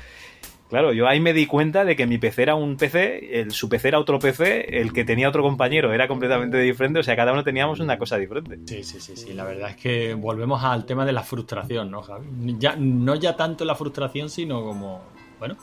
Claro, 0.71 0.93
yo 0.93 1.09
ahí 1.09 1.19
me 1.19 1.33
di 1.33 1.47
cuenta 1.47 1.85
de 1.85 1.97
que 1.97 2.07
mi 2.07 2.19
PC 2.19 2.43
era 2.43 2.55
un 2.55 2.77
PC, 2.77 3.41
el, 3.41 3.51
su 3.51 3.69
PC 3.69 3.89
era 3.89 3.99
otro 3.99 4.21
PC, 4.21 4.79
el 4.81 4.93
que 4.93 5.05
tenía 5.05 5.29
otro 5.29 5.43
compañero 5.43 5.93
era 5.93 6.07
completamente 6.07 6.59
diferente, 6.59 7.01
o 7.01 7.03
sea, 7.03 7.17
cada 7.17 7.33
uno 7.33 7.43
teníamos 7.43 7.81
una 7.81 7.99
cosa 7.99 8.17
diferente. 8.17 8.61
Sí, 8.67 8.85
sí, 8.85 9.01
sí, 9.01 9.17
sí. 9.17 9.33
La 9.33 9.43
verdad 9.43 9.71
es 9.71 9.77
que 9.77 10.15
volvemos 10.15 10.63
al 10.63 10.87
tema 10.87 11.05
de 11.05 11.13
la 11.13 11.25
frustración, 11.25 11.91
¿no, 11.91 12.03
Javi? 12.03 12.57
Ya, 12.61 12.77
no 12.79 13.17
ya 13.17 13.35
tanto 13.35 13.65
la 13.65 13.75
frustración, 13.75 14.31
sino 14.31 14.63
como, 14.63 15.03
bueno, 15.41 15.57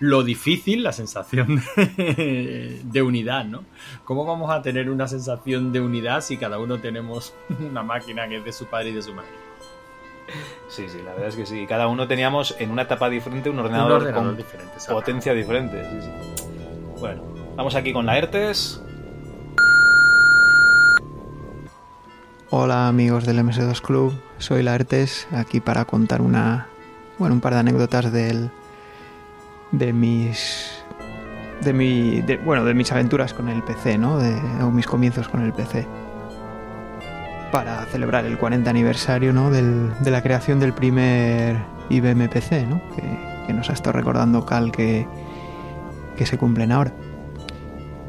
lo 0.00 0.24
difícil, 0.24 0.82
la 0.82 0.92
sensación 0.92 1.62
de, 1.76 2.80
de 2.84 3.02
unidad, 3.02 3.44
¿no? 3.44 3.62
¿Cómo 4.04 4.24
vamos 4.24 4.50
a 4.50 4.60
tener 4.60 4.90
una 4.90 5.06
sensación 5.06 5.72
de 5.72 5.80
unidad 5.80 6.20
si 6.20 6.36
cada 6.36 6.58
uno 6.58 6.80
tenemos 6.80 7.32
una 7.60 7.84
máquina 7.84 8.28
que 8.28 8.38
es 8.38 8.44
de 8.44 8.52
su 8.52 8.66
padre 8.66 8.90
y 8.90 8.94
de 8.94 9.02
su 9.02 9.14
madre? 9.14 9.47
Sí, 10.68 10.88
sí, 10.88 11.00
la 11.02 11.12
verdad 11.12 11.28
es 11.28 11.36
que 11.36 11.46
sí. 11.46 11.66
Cada 11.66 11.88
uno 11.88 12.06
teníamos 12.06 12.54
en 12.58 12.70
una 12.70 12.82
etapa 12.82 13.08
diferente 13.08 13.48
un 13.50 13.58
ordenador, 13.58 14.02
ordenador 14.02 14.26
con 14.26 14.36
diferente, 14.36 14.72
potencia 14.88 15.32
diferente. 15.32 15.82
Sí, 15.90 16.00
sí. 16.02 16.44
Bueno, 17.00 17.22
vamos 17.56 17.74
aquí 17.74 17.92
con 17.92 18.04
la 18.06 18.18
ERTES. 18.18 18.82
Hola 22.50 22.88
amigos 22.88 23.26
del 23.26 23.38
MS2 23.40 23.80
Club, 23.82 24.14
soy 24.38 24.62
Laertes, 24.62 25.28
aquí 25.32 25.60
para 25.60 25.84
contar 25.84 26.22
una, 26.22 26.66
bueno, 27.18 27.34
un 27.34 27.40
par 27.42 27.52
de 27.52 27.60
anécdotas 27.60 28.10
del, 28.10 28.50
de 29.70 29.92
mis, 29.92 30.82
de 31.60 31.72
mi, 31.74 32.22
de- 32.22 32.38
bueno, 32.38 32.64
de 32.64 32.72
mis 32.72 32.90
aventuras 32.90 33.34
con 33.34 33.50
el 33.50 33.62
PC, 33.62 33.98
¿no? 33.98 34.18
De, 34.18 34.34
o 34.62 34.70
mis 34.70 34.86
comienzos 34.86 35.28
con 35.28 35.42
el 35.42 35.52
PC. 35.52 35.86
Para 37.52 37.84
celebrar 37.86 38.24
el 38.26 38.36
40 38.38 38.68
aniversario, 38.68 39.32
¿no? 39.32 39.50
Del, 39.50 39.90
de 40.00 40.10
la 40.10 40.22
creación 40.22 40.60
del 40.60 40.72
primer 40.74 41.56
IBM 41.88 42.28
PC, 42.28 42.66
¿no? 42.66 42.80
Que, 42.94 43.02
que 43.46 43.52
nos 43.54 43.70
ha 43.70 43.72
estado 43.72 43.92
recordando 43.92 44.44
Cal 44.44 44.70
que, 44.70 45.06
que 46.16 46.26
se 46.26 46.36
cumplen 46.36 46.72
ahora. 46.72 46.92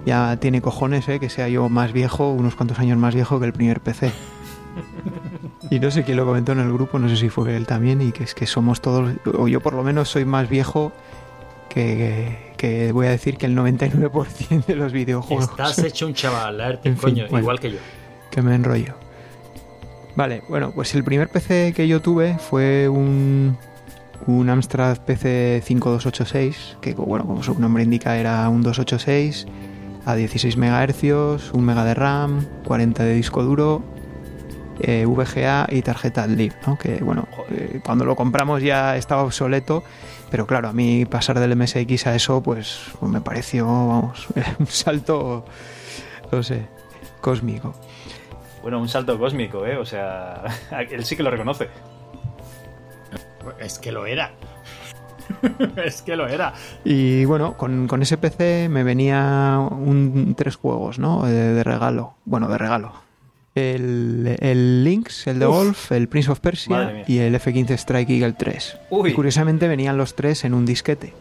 Ya 0.05 0.35
tiene 0.37 0.61
cojones, 0.61 1.07
¿eh? 1.07 1.19
Que 1.19 1.29
sea 1.29 1.47
yo 1.47 1.69
más 1.69 1.93
viejo, 1.93 2.31
unos 2.31 2.55
cuantos 2.55 2.79
años 2.79 2.97
más 2.97 3.15
viejo 3.15 3.39
que 3.39 3.45
el 3.45 3.53
primer 3.53 3.79
PC. 3.79 4.11
Y 5.69 5.79
no 5.79 5.91
sé 5.91 6.03
quién 6.03 6.17
lo 6.17 6.25
comentó 6.25 6.51
en 6.53 6.59
el 6.59 6.71
grupo, 6.73 6.99
no 6.99 7.07
sé 7.09 7.15
si 7.15 7.29
fue 7.29 7.55
él 7.55 7.65
también, 7.65 8.01
y 8.01 8.11
que 8.11 8.23
es 8.23 8.33
que 8.33 8.45
somos 8.47 8.81
todos, 8.81 9.13
o 9.37 9.47
yo 9.47 9.61
por 9.61 9.73
lo 9.73 9.83
menos 9.83 10.09
soy 10.09 10.25
más 10.25 10.49
viejo 10.49 10.91
que, 11.69 12.53
que 12.57 12.91
voy 12.91 13.07
a 13.07 13.11
decir 13.11 13.37
que 13.37 13.45
el 13.45 13.55
99% 13.57 14.65
de 14.65 14.75
los 14.75 14.91
videojuegos. 14.91 15.49
Estás 15.49 15.79
hecho 15.79 16.07
un 16.07 16.13
chaval, 16.13 16.57
Laerte, 16.57 16.89
En 16.89 16.95
fin, 16.97 17.01
coño, 17.03 17.23
bueno. 17.29 17.39
igual 17.43 17.59
que 17.59 17.71
yo. 17.73 17.77
que 18.31 18.41
me 18.41 18.55
enrollo. 18.55 18.95
Vale, 20.19 20.43
bueno, 20.49 20.71
pues 20.71 20.93
el 20.95 21.05
primer 21.05 21.29
PC 21.29 21.71
que 21.73 21.87
yo 21.87 22.01
tuve 22.01 22.37
fue 22.39 22.89
un, 22.89 23.57
un 24.27 24.49
Amstrad 24.49 24.97
PC 24.97 25.61
5286, 25.63 26.75
que 26.81 26.93
bueno, 26.93 27.25
como 27.25 27.41
su 27.41 27.57
nombre 27.57 27.83
indica 27.83 28.17
era 28.17 28.49
un 28.49 28.61
286 28.61 29.47
a 30.05 30.15
16 30.15 30.57
MHz, 30.57 31.53
1 31.53 31.61
MB 31.61 31.83
de 31.85 31.93
RAM, 31.93 32.45
40 32.65 33.01
de 33.01 33.13
disco 33.13 33.43
duro, 33.43 33.81
eh, 34.81 35.05
VGA 35.05 35.67
y 35.71 35.83
tarjeta 35.83 36.27
LIB, 36.27 36.51
¿no? 36.67 36.77
Que 36.77 36.97
bueno, 36.97 37.29
eh, 37.51 37.79
cuando 37.85 38.03
lo 38.03 38.17
compramos 38.17 38.61
ya 38.61 38.97
estaba 38.97 39.23
obsoleto, 39.23 39.85
pero 40.29 40.45
claro, 40.45 40.67
a 40.67 40.73
mí 40.73 41.05
pasar 41.05 41.39
del 41.39 41.55
MSX 41.55 42.07
a 42.07 42.15
eso, 42.15 42.43
pues, 42.43 42.77
pues 42.99 43.09
me 43.09 43.21
pareció, 43.21 43.65
vamos, 43.67 44.27
un 44.59 44.67
salto, 44.67 45.45
no 46.29 46.43
sé, 46.43 46.65
cósmico. 47.21 47.73
Bueno, 48.61 48.79
un 48.79 48.89
salto 48.89 49.17
cósmico, 49.17 49.65
¿eh? 49.65 49.77
O 49.77 49.85
sea, 49.85 50.43
él 50.91 51.05
sí 51.05 51.15
que 51.15 51.23
lo 51.23 51.31
reconoce. 51.31 51.69
Es 53.59 53.79
que 53.79 53.91
lo 53.91 54.05
era. 54.05 54.31
es 55.85 56.01
que 56.01 56.15
lo 56.15 56.27
era. 56.27 56.53
Y 56.83 57.25
bueno, 57.25 57.55
con, 57.55 57.87
con 57.87 58.01
ese 58.01 58.17
PC 58.17 58.67
me 58.69 58.83
venía 58.83 59.59
un, 59.59 60.35
tres 60.35 60.55
juegos, 60.55 60.99
¿no? 60.99 61.25
De, 61.25 61.53
de 61.53 61.63
regalo. 61.63 62.15
Bueno, 62.25 62.47
de 62.47 62.57
regalo. 62.57 62.93
El, 63.55 64.37
el 64.39 64.83
Lynx, 64.83 65.27
el 65.27 65.39
de 65.39 65.47
Uf. 65.47 65.55
Golf, 65.55 65.91
el 65.91 66.07
Prince 66.07 66.31
of 66.31 66.39
Persia 66.39 67.03
y 67.07 67.17
el 67.19 67.35
F-15 67.35 67.71
Strike 67.71 68.09
Eagle 68.09 68.33
3. 68.33 68.77
Uy. 68.89 69.11
Y 69.11 69.13
curiosamente 69.13 69.67
venían 69.67 69.97
los 69.97 70.15
tres 70.15 70.45
en 70.45 70.53
un 70.53 70.65
disquete. 70.65 71.13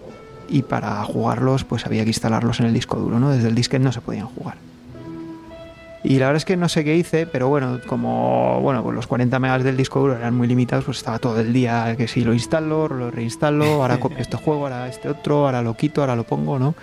Y 0.49 0.63
para 0.63 1.03
jugarlos, 1.05 1.65
pues 1.65 1.85
había 1.87 2.05
que 2.05 2.11
instalarlos 2.11 2.61
en 2.61 2.67
el 2.67 2.75
disco 2.75 2.99
duro, 2.99 3.19
¿no? 3.19 3.31
Desde 3.31 3.49
el 3.49 3.55
disquete 3.55 3.83
no 3.83 3.93
se 3.93 4.01
podían 4.01 4.27
jugar. 4.27 4.57
Y 6.09 6.19
la 6.19 6.29
verdad 6.29 6.39
es 6.39 6.47
que 6.47 6.57
no 6.57 6.71
sé 6.71 6.85
qué 6.85 6.97
hice, 6.97 7.27
pero 7.27 7.49
bueno, 7.49 7.81
como 7.87 8.63
bueno, 8.63 8.83
pues 8.83 8.95
los 8.95 9.07
40 9.07 9.39
megas 9.41 9.63
del 9.63 9.77
disco 9.77 10.01
duro 10.01 10.17
eran 10.17 10.35
muy 10.35 10.49
limitados, 10.49 10.87
pues 10.87 10.97
estaba 10.97 11.19
todo 11.19 11.39
el 11.39 11.53
día 11.53 11.97
que 11.99 12.09
si 12.09 12.25
lo 12.25 12.33
instalo, 12.33 12.89
lo 12.89 13.11
reinstalo, 13.11 13.83
ahora 13.83 14.01
copio 14.01 14.17
este 14.21 14.39
juego, 14.39 14.63
ahora 14.63 14.89
este 14.89 15.11
otro, 15.11 15.45
ahora 15.45 15.61
lo 15.61 15.75
quito, 15.75 16.01
ahora 16.01 16.17
lo 16.17 16.25
pongo, 16.25 16.59
¿no? 16.59 16.75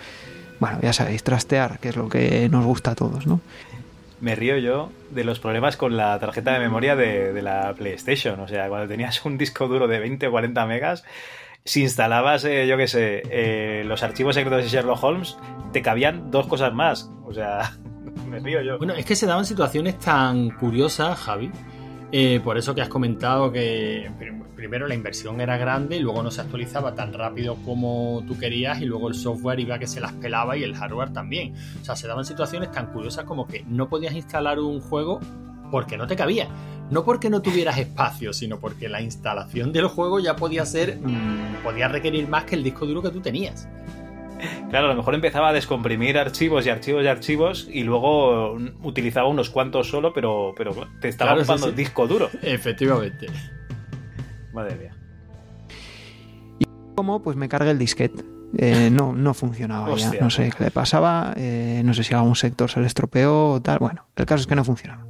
Bueno, 0.60 0.78
ya 0.80 0.92
sabéis, 0.92 1.24
trastear, 1.24 1.80
que 1.80 1.88
es 1.88 1.96
lo 1.96 2.08
que 2.08 2.48
nos 2.48 2.64
gusta 2.64 2.92
a 2.92 2.94
todos, 2.94 3.26
¿no? 3.26 3.40
Me 4.20 4.36
río 4.36 4.58
yo 4.58 4.92
de 5.10 5.24
los 5.24 5.40
problemas 5.40 5.76
con 5.76 5.96
la 5.96 6.16
tarjeta 6.20 6.52
de 6.52 6.60
memoria 6.60 6.94
de, 6.94 7.32
de 7.32 7.42
la 7.42 7.74
PlayStation. 7.76 8.38
O 8.38 8.46
sea, 8.46 8.68
cuando 8.68 8.86
tenías 8.86 9.24
un 9.24 9.38
disco 9.38 9.66
duro 9.66 9.88
de 9.88 9.98
20 9.98 10.28
o 10.28 10.30
40 10.30 10.66
megas, 10.66 11.02
si 11.64 11.82
instalabas, 11.82 12.44
eh, 12.44 12.68
yo 12.68 12.76
qué 12.76 12.86
sé, 12.86 13.22
eh, 13.28 13.82
los 13.86 14.04
archivos 14.04 14.36
secretos 14.36 14.62
de 14.62 14.68
Sherlock 14.68 15.02
Holmes, 15.02 15.36
te 15.72 15.82
cabían 15.82 16.30
dos 16.30 16.46
cosas 16.46 16.72
más. 16.72 17.10
O 17.24 17.34
sea, 17.34 17.76
me 18.28 18.38
río 18.40 18.60
yo. 18.62 18.78
Bueno, 18.78 18.94
es 18.94 19.04
que 19.04 19.14
se 19.16 19.26
daban 19.26 19.44
situaciones 19.46 19.98
tan 19.98 20.50
curiosas, 20.50 21.18
Javi. 21.18 21.50
eh, 22.12 22.40
por 22.42 22.56
eso 22.56 22.74
que 22.74 22.82
has 22.82 22.88
comentado 22.88 23.50
que 23.52 24.10
prim- 24.18 24.44
primero 24.54 24.86
la 24.86 24.94
inversión 24.94 25.40
era 25.40 25.56
grande 25.58 25.96
y 25.96 26.00
luego 26.00 26.22
no 26.22 26.30
se 26.30 26.40
actualizaba 26.40 26.94
tan 26.94 27.12
rápido 27.12 27.56
como 27.64 28.22
tú 28.26 28.38
querías 28.38 28.80
y 28.80 28.84
luego 28.86 29.08
el 29.08 29.14
software 29.14 29.58
iba 29.60 29.78
que 29.78 29.86
se 29.86 30.00
las 30.00 30.12
pelaba 30.12 30.56
y 30.56 30.62
el 30.62 30.74
hardware 30.76 31.12
también. 31.12 31.54
O 31.80 31.84
sea, 31.84 31.96
se 31.96 32.06
daban 32.06 32.24
situaciones 32.24 32.70
tan 32.70 32.86
curiosas 32.92 33.24
como 33.24 33.46
que 33.46 33.64
no 33.68 33.88
podías 33.88 34.14
instalar 34.14 34.60
un 34.60 34.80
juego 34.80 35.20
porque 35.70 35.96
no 35.98 36.06
te 36.06 36.14
cabía. 36.16 36.48
No 36.90 37.04
porque 37.04 37.28
no 37.28 37.42
tuvieras 37.42 37.76
espacio, 37.78 38.32
sino 38.32 38.60
porque 38.60 38.88
la 38.88 39.02
instalación 39.02 39.72
del 39.72 39.88
juego 39.88 40.20
ya 40.20 40.36
podía 40.36 40.64
ser, 40.64 41.00
mm, 41.02 41.64
podía 41.64 41.88
requerir 41.88 42.28
más 42.28 42.44
que 42.44 42.54
el 42.54 42.62
disco 42.62 42.86
duro 42.86 43.02
que 43.02 43.10
tú 43.10 43.20
tenías. 43.20 43.68
Claro, 44.70 44.86
a 44.86 44.90
lo 44.90 44.96
mejor 44.96 45.14
empezaba 45.14 45.48
a 45.48 45.52
descomprimir 45.52 46.18
archivos 46.18 46.66
y 46.66 46.70
archivos 46.70 47.04
y 47.04 47.06
archivos 47.08 47.68
y 47.70 47.82
luego 47.84 48.54
utilizaba 48.82 49.28
unos 49.28 49.50
cuantos 49.50 49.88
solo, 49.88 50.12
pero, 50.12 50.52
pero 50.56 50.74
te 51.00 51.08
estaba 51.08 51.30
Claro, 51.30 51.42
ocupando 51.42 51.66
sí. 51.66 51.70
el 51.70 51.76
disco 51.76 52.06
duro. 52.06 52.28
Efectivamente. 52.42 53.26
Madre 54.52 54.76
mía. 54.76 54.92
Como 56.94 57.22
pues 57.22 57.36
me 57.36 57.48
cargué 57.48 57.70
el 57.70 57.78
disquete. 57.78 58.24
Eh, 58.58 58.90
no, 58.90 59.12
no 59.12 59.34
funcionaba 59.34 59.94
ya. 59.96 60.12
No 60.20 60.30
sé 60.30 60.50
qué 60.56 60.64
le 60.64 60.70
pasaba. 60.70 61.34
eh, 61.36 61.82
no 61.84 61.92
sé 61.92 62.04
si 62.04 62.14
algún 62.14 62.36
sector 62.36 62.70
se 62.70 62.80
le 62.80 62.86
estropeó 62.86 63.50
o 63.52 63.60
tal. 63.60 63.78
Bueno, 63.78 64.06
el 64.16 64.24
caso 64.24 64.40
es 64.42 64.46
que 64.46 64.54
no 64.54 64.64
funcionaba. 64.64 65.04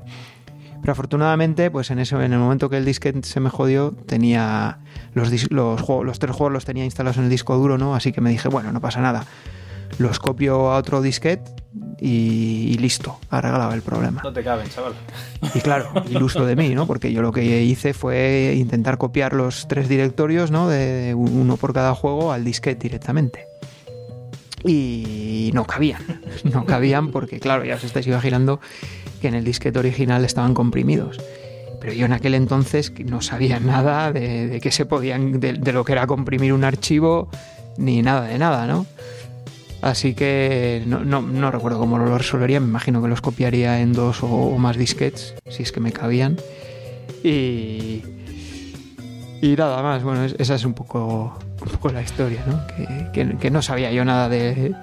Pero 0.86 0.92
afortunadamente, 0.92 1.68
pues 1.68 1.90
en 1.90 1.98
ese, 1.98 2.14
en 2.14 2.32
el 2.32 2.38
momento 2.38 2.70
que 2.70 2.76
el 2.76 2.84
disquete 2.84 3.24
se 3.24 3.40
me 3.40 3.50
jodió, 3.50 3.90
tenía 4.06 4.78
los, 5.14 5.50
los, 5.50 5.80
juegos, 5.80 6.06
los 6.06 6.20
tres 6.20 6.36
juegos 6.36 6.52
los 6.52 6.64
tenía 6.64 6.84
instalados 6.84 7.18
en 7.18 7.24
el 7.24 7.30
disco 7.30 7.56
duro, 7.56 7.76
¿no? 7.76 7.96
Así 7.96 8.12
que 8.12 8.20
me 8.20 8.30
dije, 8.30 8.46
bueno, 8.46 8.70
no 8.70 8.80
pasa 8.80 9.00
nada. 9.00 9.24
Los 9.98 10.20
copio 10.20 10.70
a 10.70 10.76
otro 10.76 11.02
disquete 11.02 11.50
y, 12.00 12.68
y 12.70 12.78
listo, 12.78 13.18
arreglaba 13.30 13.74
el 13.74 13.82
problema. 13.82 14.20
No 14.22 14.32
te 14.32 14.44
caben, 14.44 14.68
chaval. 14.68 14.92
Y 15.56 15.58
claro, 15.58 15.90
iluso 16.08 16.46
de 16.46 16.54
mí, 16.54 16.72
¿no? 16.76 16.86
Porque 16.86 17.12
yo 17.12 17.20
lo 17.20 17.32
que 17.32 17.64
hice 17.64 17.92
fue 17.92 18.54
intentar 18.56 18.96
copiar 18.96 19.32
los 19.32 19.66
tres 19.66 19.88
directorios, 19.88 20.52
¿no? 20.52 20.68
De, 20.68 20.76
de 20.76 21.14
uno 21.16 21.56
por 21.56 21.72
cada 21.72 21.96
juego 21.96 22.30
al 22.30 22.44
disquete 22.44 22.84
directamente. 22.84 23.44
Y 24.62 25.50
no 25.52 25.64
cabían. 25.64 26.22
No 26.44 26.64
cabían 26.64 27.10
porque, 27.10 27.40
claro, 27.40 27.64
ya 27.64 27.74
os 27.74 27.82
estáis 27.82 28.06
imaginando 28.06 28.60
que 29.20 29.28
en 29.28 29.34
el 29.34 29.44
disquete 29.44 29.78
original 29.78 30.24
estaban 30.24 30.54
comprimidos. 30.54 31.18
Pero 31.80 31.92
yo 31.92 32.06
en 32.06 32.12
aquel 32.12 32.34
entonces 32.34 32.92
no 33.04 33.20
sabía 33.20 33.60
nada 33.60 34.12
de, 34.12 34.48
de 34.48 34.60
qué 34.60 34.70
se 34.70 34.86
podían, 34.86 35.38
de, 35.40 35.52
lo 35.72 35.84
que 35.84 35.92
era 35.92 36.06
comprimir 36.06 36.52
un 36.52 36.64
archivo, 36.64 37.28
ni 37.76 38.02
nada 38.02 38.22
de 38.26 38.38
nada, 38.38 38.66
¿no? 38.66 38.86
Así 39.82 40.14
que 40.14 40.82
no, 40.86 41.50
recuerdo 41.50 41.78
cómo 41.78 41.98
lo 41.98 42.16
resolvería. 42.16 42.58
Me 42.60 42.66
imagino 42.66 43.02
que 43.02 43.08
los 43.08 43.20
copiaría 43.20 43.80
en 43.80 43.92
dos 43.92 44.22
o, 44.22 44.56
más 44.58 44.76
disquetes, 44.76 45.34
si 45.48 45.62
es 45.62 45.70
que 45.70 45.80
me 45.80 45.92
cabían. 45.92 46.36
Y. 47.22 48.02
Y 49.42 49.54
nada 49.56 49.82
más. 49.82 50.02
Bueno, 50.02 50.24
es- 50.24 50.34
esa 50.38 50.54
es 50.54 50.64
un 50.64 50.72
poco, 50.72 51.38
la 51.92 52.02
historia, 52.02 52.42
¿no? 52.46 52.66
Que, 52.68 53.10
que- 53.12 53.36
que 53.36 53.50
no 53.50 53.60
sabía 53.62 53.92
yo 53.92 54.04
nada 54.04 54.28
de, 54.28 54.74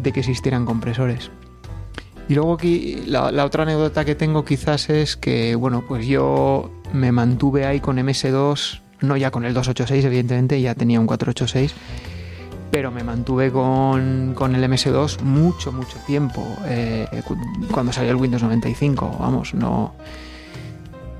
de 0.00 0.12
que 0.12 0.20
existieran 0.20 0.64
compresores. 0.64 1.30
Y 2.28 2.34
luego 2.34 2.54
aquí 2.54 3.02
la, 3.06 3.44
otra 3.44 3.62
anécdota 3.62 4.04
que 4.04 4.14
tengo 4.14 4.44
quizás 4.44 4.90
es 4.90 5.16
que, 5.16 5.54
bueno, 5.54 5.84
pues 5.86 6.06
yo 6.06 6.70
me 6.92 7.12
mantuve 7.12 7.66
ahí 7.66 7.78
con 7.80 7.98
MS2, 7.98 8.80
no 9.02 9.16
ya 9.16 9.30
con 9.30 9.44
el 9.44 9.54
286, 9.54 10.04
evidentemente, 10.04 10.60
ya 10.60 10.74
tenía 10.74 10.98
un 11.00 11.06
486 11.06 11.74
pero 12.68 12.90
me 12.90 13.04
mantuve 13.04 13.52
con, 13.52 14.34
con 14.34 14.54
el 14.56 14.62
MS2 14.70 15.20
mucho, 15.22 15.70
mucho 15.72 15.96
tiempo. 16.06 16.44
eh, 16.66 17.06
cu- 17.24 17.36
cuando 17.70 17.92
salió 17.92 18.10
el 18.10 18.16
Windows 18.16 18.42
95, 18.42 19.16
vamos, 19.20 19.54
no. 19.54 19.94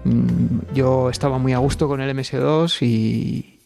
mm, 0.05 0.75
Yo 0.75 1.09
estaba 1.09 1.39
muy 1.39 1.53
a 1.53 1.59
gusto 1.59 1.89
con 1.89 2.01
el 2.01 2.11
MS2 2.15 2.83
y. 2.83 3.61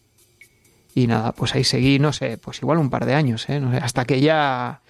Y 0.93 1.07
nada, 1.07 1.31
pues 1.31 1.55
ahí 1.55 1.63
seguí, 1.63 1.99
no 1.99 2.13
sé, 2.13 2.37
pues 2.37 2.61
igual 2.61 2.77
un 2.77 2.89
par 2.89 3.05
de 3.05 3.15
años, 3.15 3.49
¿eh? 3.49 3.59
No 3.59 3.71
sé, 3.71 3.77
hasta 3.77 4.05
que 4.05 4.21
ya. 4.21 4.81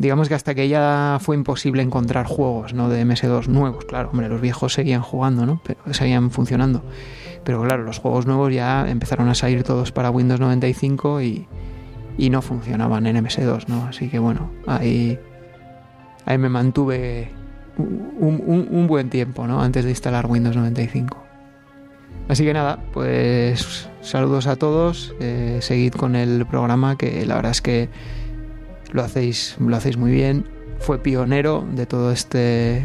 Digamos 0.00 0.28
que 0.30 0.34
hasta 0.34 0.54
que 0.54 0.66
ya 0.66 1.18
fue 1.20 1.36
imposible 1.36 1.82
encontrar 1.82 2.24
juegos, 2.24 2.72
¿no? 2.72 2.88
De 2.88 3.04
MS2 3.04 3.48
nuevos, 3.48 3.84
claro, 3.84 4.08
hombre, 4.10 4.30
los 4.30 4.40
viejos 4.40 4.72
seguían 4.72 5.02
jugando, 5.02 5.44
¿no? 5.44 5.60
Pero 5.62 5.78
seguían 5.92 6.30
funcionando. 6.30 6.82
Pero 7.44 7.62
claro, 7.62 7.82
los 7.84 7.98
juegos 7.98 8.24
nuevos 8.24 8.50
ya 8.50 8.88
empezaron 8.88 9.28
a 9.28 9.34
salir 9.34 9.62
todos 9.62 9.92
para 9.92 10.10
Windows 10.10 10.40
95 10.40 11.20
y, 11.20 11.46
y 12.16 12.30
no 12.30 12.40
funcionaban 12.40 13.06
en 13.06 13.22
MS2, 13.22 13.68
¿no? 13.68 13.84
Así 13.84 14.08
que 14.08 14.18
bueno, 14.18 14.50
ahí, 14.66 15.18
ahí 16.24 16.38
me 16.38 16.48
mantuve 16.48 17.30
un, 17.76 18.66
un- 18.70 18.86
buen 18.86 19.10
tiempo, 19.10 19.46
¿no? 19.46 19.60
Antes 19.60 19.84
de 19.84 19.90
instalar 19.90 20.24
Windows 20.26 20.56
95. 20.56 21.22
Así 22.28 22.44
que 22.44 22.54
nada, 22.54 22.78
pues 22.94 23.86
saludos 24.00 24.46
a 24.46 24.56
todos, 24.56 25.14
eh, 25.20 25.58
seguid 25.60 25.92
con 25.92 26.16
el 26.16 26.46
programa 26.46 26.96
que 26.96 27.26
la 27.26 27.34
verdad 27.34 27.50
es 27.52 27.60
que 27.60 27.88
lo 28.92 29.02
hacéis, 29.02 29.56
lo 29.60 29.76
hacéis 29.76 29.96
muy 29.96 30.10
bien. 30.12 30.46
Fue 30.78 30.98
pionero 30.98 31.66
de 31.72 31.86
todo 31.86 32.10
este 32.12 32.82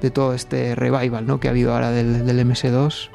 de 0.00 0.10
todo 0.10 0.32
este 0.32 0.74
revival 0.76 1.26
¿no? 1.26 1.40
que 1.40 1.48
ha 1.48 1.50
habido 1.50 1.72
ahora 1.74 1.90
del, 1.90 2.24
del 2.24 2.46
MS2. 2.46 3.10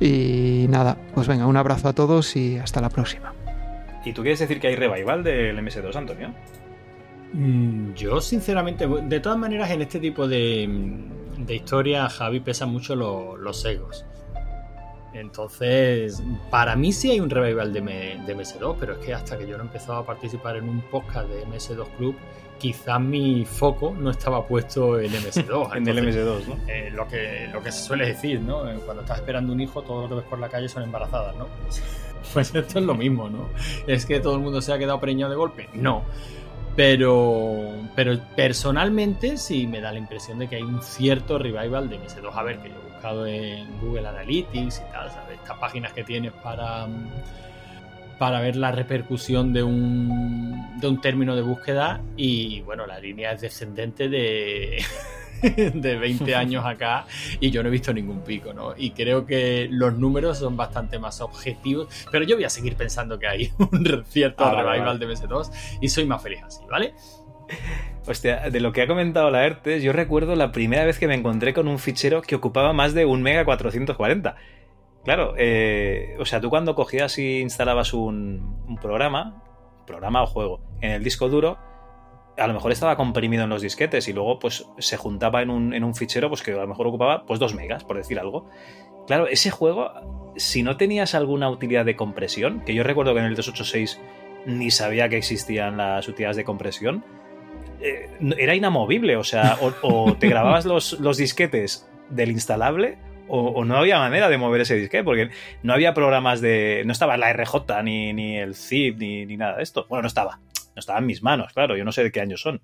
Y 0.00 0.66
nada, 0.68 0.96
pues 1.14 1.28
venga, 1.28 1.46
un 1.46 1.56
abrazo 1.56 1.88
a 1.88 1.92
todos 1.92 2.34
y 2.36 2.58
hasta 2.58 2.80
la 2.80 2.88
próxima. 2.90 3.32
¿Y 4.04 4.12
tú 4.12 4.22
quieres 4.22 4.40
decir 4.40 4.58
que 4.58 4.66
hay 4.66 4.74
revival 4.76 5.22
del 5.22 5.56
MS2, 5.58 5.94
Antonio? 5.94 6.34
Mm, 7.32 7.92
Yo, 7.94 8.20
sinceramente, 8.20 8.86
de 8.86 9.20
todas 9.20 9.38
maneras, 9.38 9.70
en 9.70 9.82
este 9.82 10.00
tipo 10.00 10.26
de, 10.26 10.68
de 11.38 11.54
historia, 11.54 12.08
Javi 12.08 12.40
pesa 12.40 12.66
mucho 12.66 12.96
lo- 12.96 13.36
los 13.36 13.64
egos. 13.64 14.04
Entonces, 15.14 16.22
para 16.50 16.74
mí 16.76 16.92
sí 16.92 17.10
hay 17.10 17.20
un 17.20 17.30
revival 17.30 17.72
de, 17.72 17.78
M- 17.80 18.22
de 18.26 18.36
MS2, 18.36 18.76
pero 18.80 18.94
es 18.94 18.98
que 19.04 19.12
hasta 19.14 19.36
que 19.38 19.46
yo 19.46 19.56
no 19.58 19.64
empezaba 19.64 19.98
a 19.98 20.06
participar 20.06 20.56
en 20.56 20.68
un 20.68 20.80
podcast 20.82 21.28
de 21.28 21.44
MS2 21.46 21.86
Club, 21.98 22.16
quizás 22.58 23.00
mi 23.00 23.44
foco 23.44 23.94
no 23.98 24.10
estaba 24.10 24.46
puesto 24.46 24.98
en 25.00 25.10
MS2. 25.12 25.76
En 25.76 25.88
el 25.88 25.98
MS2, 25.98 26.46
¿no? 26.46 26.56
eh, 26.68 26.90
lo, 26.94 27.06
que, 27.08 27.48
lo 27.52 27.62
que 27.62 27.72
se 27.72 27.82
suele 27.82 28.06
decir, 28.06 28.40
¿no? 28.40 28.68
Eh, 28.70 28.78
Cuando 28.84 29.02
estás 29.02 29.18
esperando 29.18 29.52
un 29.52 29.60
hijo, 29.60 29.82
todo 29.82 30.02
lo 30.02 30.08
que 30.08 30.14
ves 30.16 30.24
por 30.24 30.38
la 30.38 30.48
calle 30.48 30.68
son 30.68 30.82
embarazadas, 30.84 31.36
¿no? 31.36 31.46
Pues 32.32 32.54
esto 32.54 32.78
es 32.78 32.84
lo 32.84 32.94
mismo, 32.94 33.28
¿no? 33.28 33.48
¿Es 33.86 34.06
que 34.06 34.20
todo 34.20 34.36
el 34.36 34.40
mundo 34.40 34.62
se 34.62 34.72
ha 34.72 34.78
quedado 34.78 35.00
preñado 35.00 35.30
de 35.30 35.36
golpe? 35.36 35.68
No. 35.74 36.02
Pero, 36.76 37.68
pero 37.94 38.18
personalmente 38.34 39.36
sí 39.36 39.66
me 39.66 39.80
da 39.80 39.92
la 39.92 39.98
impresión 39.98 40.38
de 40.38 40.48
que 40.48 40.56
hay 40.56 40.62
un 40.62 40.80
cierto 40.82 41.36
revival 41.38 41.90
de 41.90 41.98
MS2. 42.00 42.30
A 42.32 42.42
ver, 42.42 42.58
que 42.62 42.68
yo 42.70 42.74
en 43.04 43.80
Google 43.80 44.08
Analytics 44.08 44.78
y 44.88 44.92
tal, 44.92 45.10
¿sabes? 45.10 45.38
Estas 45.40 45.58
páginas 45.58 45.92
que 45.92 46.04
tienes 46.04 46.32
para, 46.32 46.86
mm, 46.86 47.10
para 48.18 48.40
ver 48.40 48.56
la 48.56 48.70
repercusión 48.70 49.52
de 49.52 49.62
un, 49.62 50.78
de 50.80 50.86
un 50.86 51.00
término 51.00 51.34
de 51.34 51.42
búsqueda 51.42 52.00
y 52.16 52.60
bueno, 52.62 52.86
la 52.86 53.00
línea 53.00 53.32
es 53.32 53.40
descendente 53.40 54.08
de, 54.08 54.82
de 55.74 55.96
20 55.96 56.34
años 56.36 56.64
acá 56.64 57.04
y 57.40 57.50
yo 57.50 57.62
no 57.62 57.68
he 57.68 57.72
visto 57.72 57.92
ningún 57.92 58.20
pico, 58.20 58.52
¿no? 58.54 58.74
Y 58.76 58.92
creo 58.92 59.26
que 59.26 59.66
los 59.70 59.98
números 59.98 60.38
son 60.38 60.56
bastante 60.56 60.98
más 61.00 61.20
objetivos, 61.20 61.88
pero 62.12 62.24
yo 62.24 62.36
voy 62.36 62.44
a 62.44 62.50
seguir 62.50 62.76
pensando 62.76 63.18
que 63.18 63.26
hay 63.26 63.50
un 63.58 64.04
cierto 64.06 64.44
Ah, 64.44 64.52
vale, 64.52 64.68
revival 64.70 64.98
vale. 64.98 65.06
de 65.06 65.14
MS2 65.14 65.50
y 65.80 65.88
soy 65.88 66.06
más 66.06 66.22
feliz 66.22 66.42
así, 66.44 66.62
¿vale? 66.70 66.94
Hostia, 68.06 68.50
de 68.50 68.60
lo 68.60 68.72
que 68.72 68.82
ha 68.82 68.86
comentado 68.86 69.30
la 69.30 69.46
ERTES, 69.46 69.82
yo 69.82 69.92
recuerdo 69.92 70.34
la 70.34 70.50
primera 70.50 70.84
vez 70.84 70.98
que 70.98 71.06
me 71.06 71.14
encontré 71.14 71.54
con 71.54 71.68
un 71.68 71.78
fichero 71.78 72.20
que 72.22 72.34
ocupaba 72.34 72.72
más 72.72 72.94
de 72.94 73.04
un 73.04 73.22
mega 73.22 73.44
440. 73.44 74.34
Claro, 75.04 75.34
eh, 75.36 76.16
o 76.18 76.24
sea, 76.24 76.40
tú 76.40 76.50
cuando 76.50 76.74
cogías 76.74 77.18
y 77.18 77.40
instalabas 77.40 77.92
un, 77.92 78.64
un 78.66 78.76
programa, 78.76 79.42
programa 79.86 80.22
o 80.22 80.26
juego, 80.26 80.60
en 80.80 80.92
el 80.92 81.04
disco 81.04 81.28
duro, 81.28 81.58
a 82.36 82.46
lo 82.46 82.54
mejor 82.54 82.72
estaba 82.72 82.96
comprimido 82.96 83.44
en 83.44 83.50
los 83.50 83.62
disquetes 83.62 84.08
y 84.08 84.12
luego 84.12 84.38
pues 84.38 84.66
se 84.78 84.96
juntaba 84.96 85.42
en 85.42 85.50
un, 85.50 85.74
en 85.74 85.84
un 85.84 85.94
fichero 85.94 86.28
pues 86.28 86.42
que 86.42 86.52
a 86.52 86.56
lo 86.56 86.66
mejor 86.66 86.86
ocupaba 86.86 87.24
pues 87.26 87.38
2 87.38 87.54
megas, 87.54 87.84
por 87.84 87.96
decir 87.96 88.18
algo. 88.18 88.48
Claro, 89.06 89.26
ese 89.26 89.50
juego, 89.50 89.92
si 90.36 90.62
no 90.62 90.76
tenías 90.76 91.14
alguna 91.14 91.50
utilidad 91.50 91.84
de 91.84 91.96
compresión, 91.96 92.62
que 92.64 92.74
yo 92.74 92.82
recuerdo 92.82 93.14
que 93.14 93.20
en 93.20 93.26
el 93.26 93.34
286 93.34 94.00
ni 94.46 94.70
sabía 94.70 95.08
que 95.08 95.16
existían 95.16 95.76
las 95.76 96.08
utilidades 96.08 96.36
de 96.36 96.44
compresión, 96.44 97.04
eh, 97.82 98.10
era 98.38 98.54
inamovible. 98.54 99.16
O 99.16 99.24
sea, 99.24 99.58
o, 99.60 99.72
o 99.82 100.14
te 100.16 100.28
grababas 100.28 100.64
los, 100.64 100.98
los 101.00 101.16
disquetes 101.16 101.88
del 102.10 102.30
instalable 102.30 102.98
o, 103.28 103.40
o 103.48 103.64
no 103.64 103.76
había 103.78 103.98
manera 103.98 104.28
de 104.28 104.36
mover 104.36 104.60
ese 104.60 104.76
disquete 104.76 105.04
porque 105.04 105.30
no 105.62 105.72
había 105.72 105.94
programas 105.94 106.40
de. 106.40 106.82
No 106.84 106.92
estaba 106.92 107.16
la 107.16 107.32
RJ 107.32 107.82
ni, 107.82 108.12
ni 108.12 108.36
el 108.36 108.54
zip 108.54 108.98
ni, 108.98 109.24
ni 109.26 109.36
nada 109.36 109.56
de 109.56 109.62
esto. 109.62 109.86
Bueno, 109.88 110.02
no 110.02 110.08
estaba. 110.08 110.38
No 110.74 110.80
estaba 110.80 110.98
en 110.98 111.06
mis 111.06 111.22
manos, 111.22 111.52
claro. 111.52 111.76
Yo 111.76 111.84
no 111.84 111.92
sé 111.92 112.02
de 112.02 112.12
qué 112.12 112.20
años 112.20 112.40
son. 112.40 112.60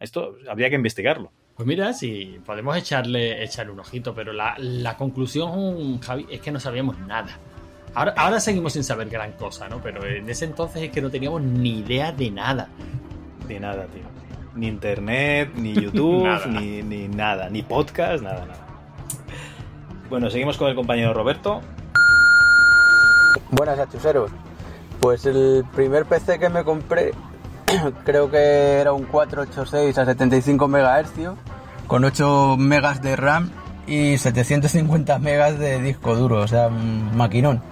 Esto 0.00 0.36
habría 0.48 0.68
que 0.70 0.76
investigarlo. 0.76 1.32
Pues 1.54 1.66
mira, 1.66 1.92
si 1.94 2.38
podemos 2.44 2.76
echarle, 2.76 3.42
echarle 3.42 3.72
un 3.72 3.80
ojito, 3.80 4.14
pero 4.14 4.32
la, 4.32 4.54
la 4.58 4.96
conclusión, 4.96 5.98
Javi, 6.00 6.26
es 6.30 6.40
que 6.40 6.50
no 6.50 6.60
sabíamos 6.60 6.98
nada. 6.98 7.38
Ahora, 7.94 8.12
ahora 8.16 8.40
seguimos 8.40 8.74
sin 8.74 8.84
saber 8.84 9.08
gran 9.08 9.32
cosa, 9.32 9.66
¿no? 9.68 9.80
Pero 9.82 10.06
en 10.06 10.28
ese 10.28 10.44
entonces 10.44 10.82
es 10.82 10.90
que 10.90 11.00
no 11.00 11.10
teníamos 11.10 11.40
ni 11.40 11.78
idea 11.78 12.12
de 12.12 12.30
nada. 12.30 12.68
De 13.48 13.58
nada, 13.58 13.86
tío. 13.86 14.15
Ni 14.56 14.68
internet, 14.68 15.50
ni 15.56 15.74
YouTube, 15.74 16.24
Nada. 16.26 16.46
ni, 16.46 16.82
ni 16.82 17.08
nada. 17.08 17.48
Ni 17.50 17.62
podcast, 17.62 18.22
nada, 18.22 18.46
nada. 18.46 18.66
Bueno, 20.08 20.30
seguimos 20.30 20.56
con 20.56 20.68
el 20.68 20.74
compañero 20.74 21.12
Roberto. 21.12 21.60
Buenas 23.50 23.78
achuseros. 23.78 24.30
Pues 25.00 25.26
el 25.26 25.64
primer 25.74 26.06
PC 26.06 26.38
que 26.38 26.48
me 26.48 26.64
compré 26.64 27.12
creo 28.04 28.30
que 28.30 28.78
era 28.80 28.92
un 28.92 29.04
486 29.04 29.98
a 29.98 30.04
75 30.04 30.68
MHz 30.68 31.10
con 31.86 32.04
8 32.04 32.56
megas 32.58 33.02
de 33.02 33.14
RAM 33.16 33.50
y 33.86 34.18
750 34.18 35.18
megas 35.20 35.58
de 35.58 35.80
disco 35.80 36.16
duro, 36.16 36.40
o 36.40 36.48
sea, 36.48 36.66
un 36.68 37.16
maquinón. 37.16 37.62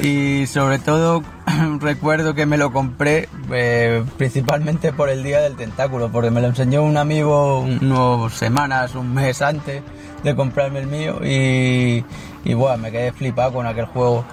Y 0.00 0.46
sobre 0.46 0.78
todo 0.78 1.24
recuerdo 1.80 2.34
que 2.34 2.46
me 2.46 2.56
lo 2.56 2.72
compré 2.72 3.28
eh, 3.52 4.04
principalmente 4.16 4.92
por 4.92 5.08
el 5.08 5.22
día 5.22 5.40
del 5.40 5.56
tentáculo, 5.56 6.10
porque 6.10 6.30
me 6.30 6.40
lo 6.40 6.48
enseñó 6.48 6.82
un 6.82 6.96
amigo 6.96 7.60
unas 7.60 8.32
semanas, 8.34 8.94
un 8.94 9.12
mes 9.14 9.42
antes 9.42 9.82
de 10.22 10.36
comprarme 10.36 10.80
el 10.80 10.86
mío 10.86 11.18
y, 11.24 12.04
y 12.44 12.54
bueno, 12.54 12.78
me 12.78 12.90
quedé 12.90 13.12
flipado 13.12 13.52
con 13.52 13.66
aquel 13.66 13.86
juego. 13.86 14.24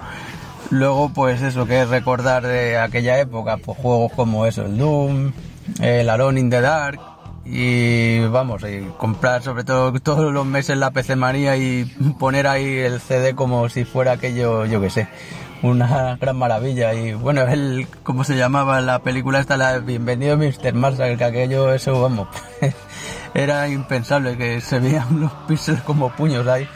Luego, 0.70 1.08
pues 1.12 1.42
eso, 1.42 1.66
que 1.66 1.82
es 1.82 1.88
recordar 1.88 2.46
de 2.46 2.78
aquella 2.78 3.18
época, 3.18 3.56
pues 3.56 3.76
juegos 3.78 4.12
como 4.12 4.46
eso, 4.46 4.66
el 4.66 4.78
Doom, 4.78 5.32
el 5.80 6.08
Alone 6.08 6.38
in 6.38 6.50
the 6.50 6.60
Dark, 6.60 7.00
y 7.44 8.20
vamos, 8.26 8.62
comprar 8.96 9.42
sobre 9.42 9.64
todo 9.64 9.92
todos 9.94 10.32
los 10.32 10.46
meses 10.46 10.76
la 10.76 10.92
PC 10.92 11.16
y 11.58 11.84
poner 12.20 12.46
ahí 12.46 12.78
el 12.78 13.00
CD 13.00 13.34
como 13.34 13.68
si 13.68 13.84
fuera 13.84 14.12
aquello, 14.12 14.66
yo 14.66 14.80
que 14.80 14.90
sé, 14.90 15.08
una 15.62 16.16
gran 16.16 16.36
maravilla. 16.36 16.94
Y 16.94 17.14
bueno, 17.14 17.42
el, 17.42 17.86
¿cómo 18.02 18.24
se 18.24 18.36
llamaba 18.36 18.80
la 18.80 19.00
película 19.00 19.40
esta? 19.40 19.56
La 19.56 19.78
Bienvenido 19.78 20.36
Mr. 20.36 20.72
Marshall, 20.74 21.16
que 21.18 21.24
aquello, 21.24 21.72
eso, 21.72 22.00
vamos, 22.00 22.28
era 23.34 23.68
impensable, 23.68 24.36
que 24.36 24.60
se 24.60 24.78
veían 24.78 25.20
los 25.20 25.32
píxeles 25.46 25.82
como 25.82 26.10
puños 26.10 26.46
ahí. 26.46 26.68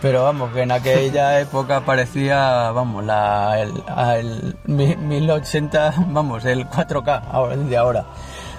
Pero 0.00 0.22
vamos, 0.22 0.52
que 0.52 0.62
en 0.62 0.70
aquella 0.70 1.40
época 1.40 1.80
parecía, 1.80 2.70
vamos, 2.70 3.04
la, 3.04 3.60
el, 3.60 3.72
el 4.16 4.56
mi- 4.66 4.94
1080, 4.96 5.94
vamos, 6.08 6.44
el 6.44 6.66
4K 6.68 7.22
ahora, 7.32 7.56
de 7.56 7.76
ahora. 7.76 8.04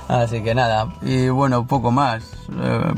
Así 0.09 0.41
que 0.41 0.53
nada, 0.55 0.87
y 1.03 1.29
bueno, 1.29 1.65
poco 1.67 1.91
más. 1.91 2.23
Eh, 2.61 2.93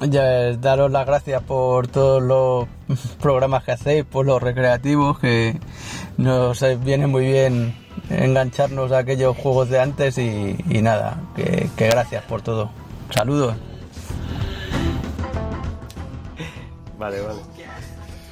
ya 0.00 0.52
daros 0.52 0.90
las 0.90 1.06
gracias 1.06 1.42
por 1.42 1.88
todos 1.88 2.22
los 2.22 2.68
programas 3.20 3.64
que 3.64 3.72
hacéis, 3.72 4.04
por 4.04 4.26
los 4.26 4.42
recreativos, 4.42 5.18
que 5.18 5.58
nos 6.16 6.64
viene 6.84 7.06
muy 7.06 7.26
bien 7.26 7.74
engancharnos 8.10 8.92
a 8.92 8.98
aquellos 8.98 9.36
juegos 9.36 9.70
de 9.70 9.80
antes 9.80 10.18
y, 10.18 10.56
y 10.68 10.82
nada, 10.82 11.20
que, 11.34 11.68
que 11.76 11.88
gracias 11.88 12.24
por 12.24 12.42
todo. 12.42 12.70
Saludos. 13.10 13.56
Vale, 16.98 17.20
vale. 17.20 17.40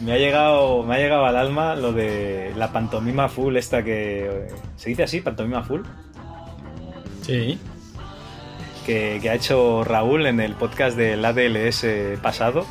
Me 0.01 0.13
ha 0.13 0.19
llegado, 0.19 0.83
me 0.83 0.97
ha 0.97 0.99
llegado 0.99 1.25
al 1.25 1.37
alma 1.37 1.75
lo 1.77 1.93
de 1.93 2.53
la 2.57 2.73
pantomima 2.73 3.29
full 3.29 3.57
esta 3.57 3.83
que... 3.83 4.49
¿Se 4.77 4.91
dice 4.91 5.05
así? 5.05 5.21
¿Pantomima 5.21 5.63
full? 5.63 5.83
Sí. 7.23 7.59
Que, 8.85 9.19
que 9.23 9.31
ha 9.31 9.35
hecho 9.35 9.83
Raúl 9.85 10.27
en 10.27 10.41
el 10.41 10.55
podcast 10.55 10.97
del 10.97 11.25
ADLS 11.25 11.87
pasado. 12.21 12.67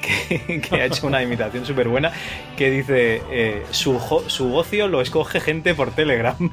Que, 0.00 0.60
que 0.68 0.76
ha 0.76 0.86
hecho 0.86 1.06
una 1.06 1.22
imitación 1.22 1.64
súper 1.64 1.88
buena 1.88 2.12
que 2.56 2.70
dice 2.70 3.22
eh, 3.30 3.64
su, 3.70 3.98
su 4.26 4.54
ocio 4.54 4.86
lo 4.86 5.00
escoge 5.00 5.40
gente 5.40 5.74
por 5.74 5.90
Telegram. 5.92 6.36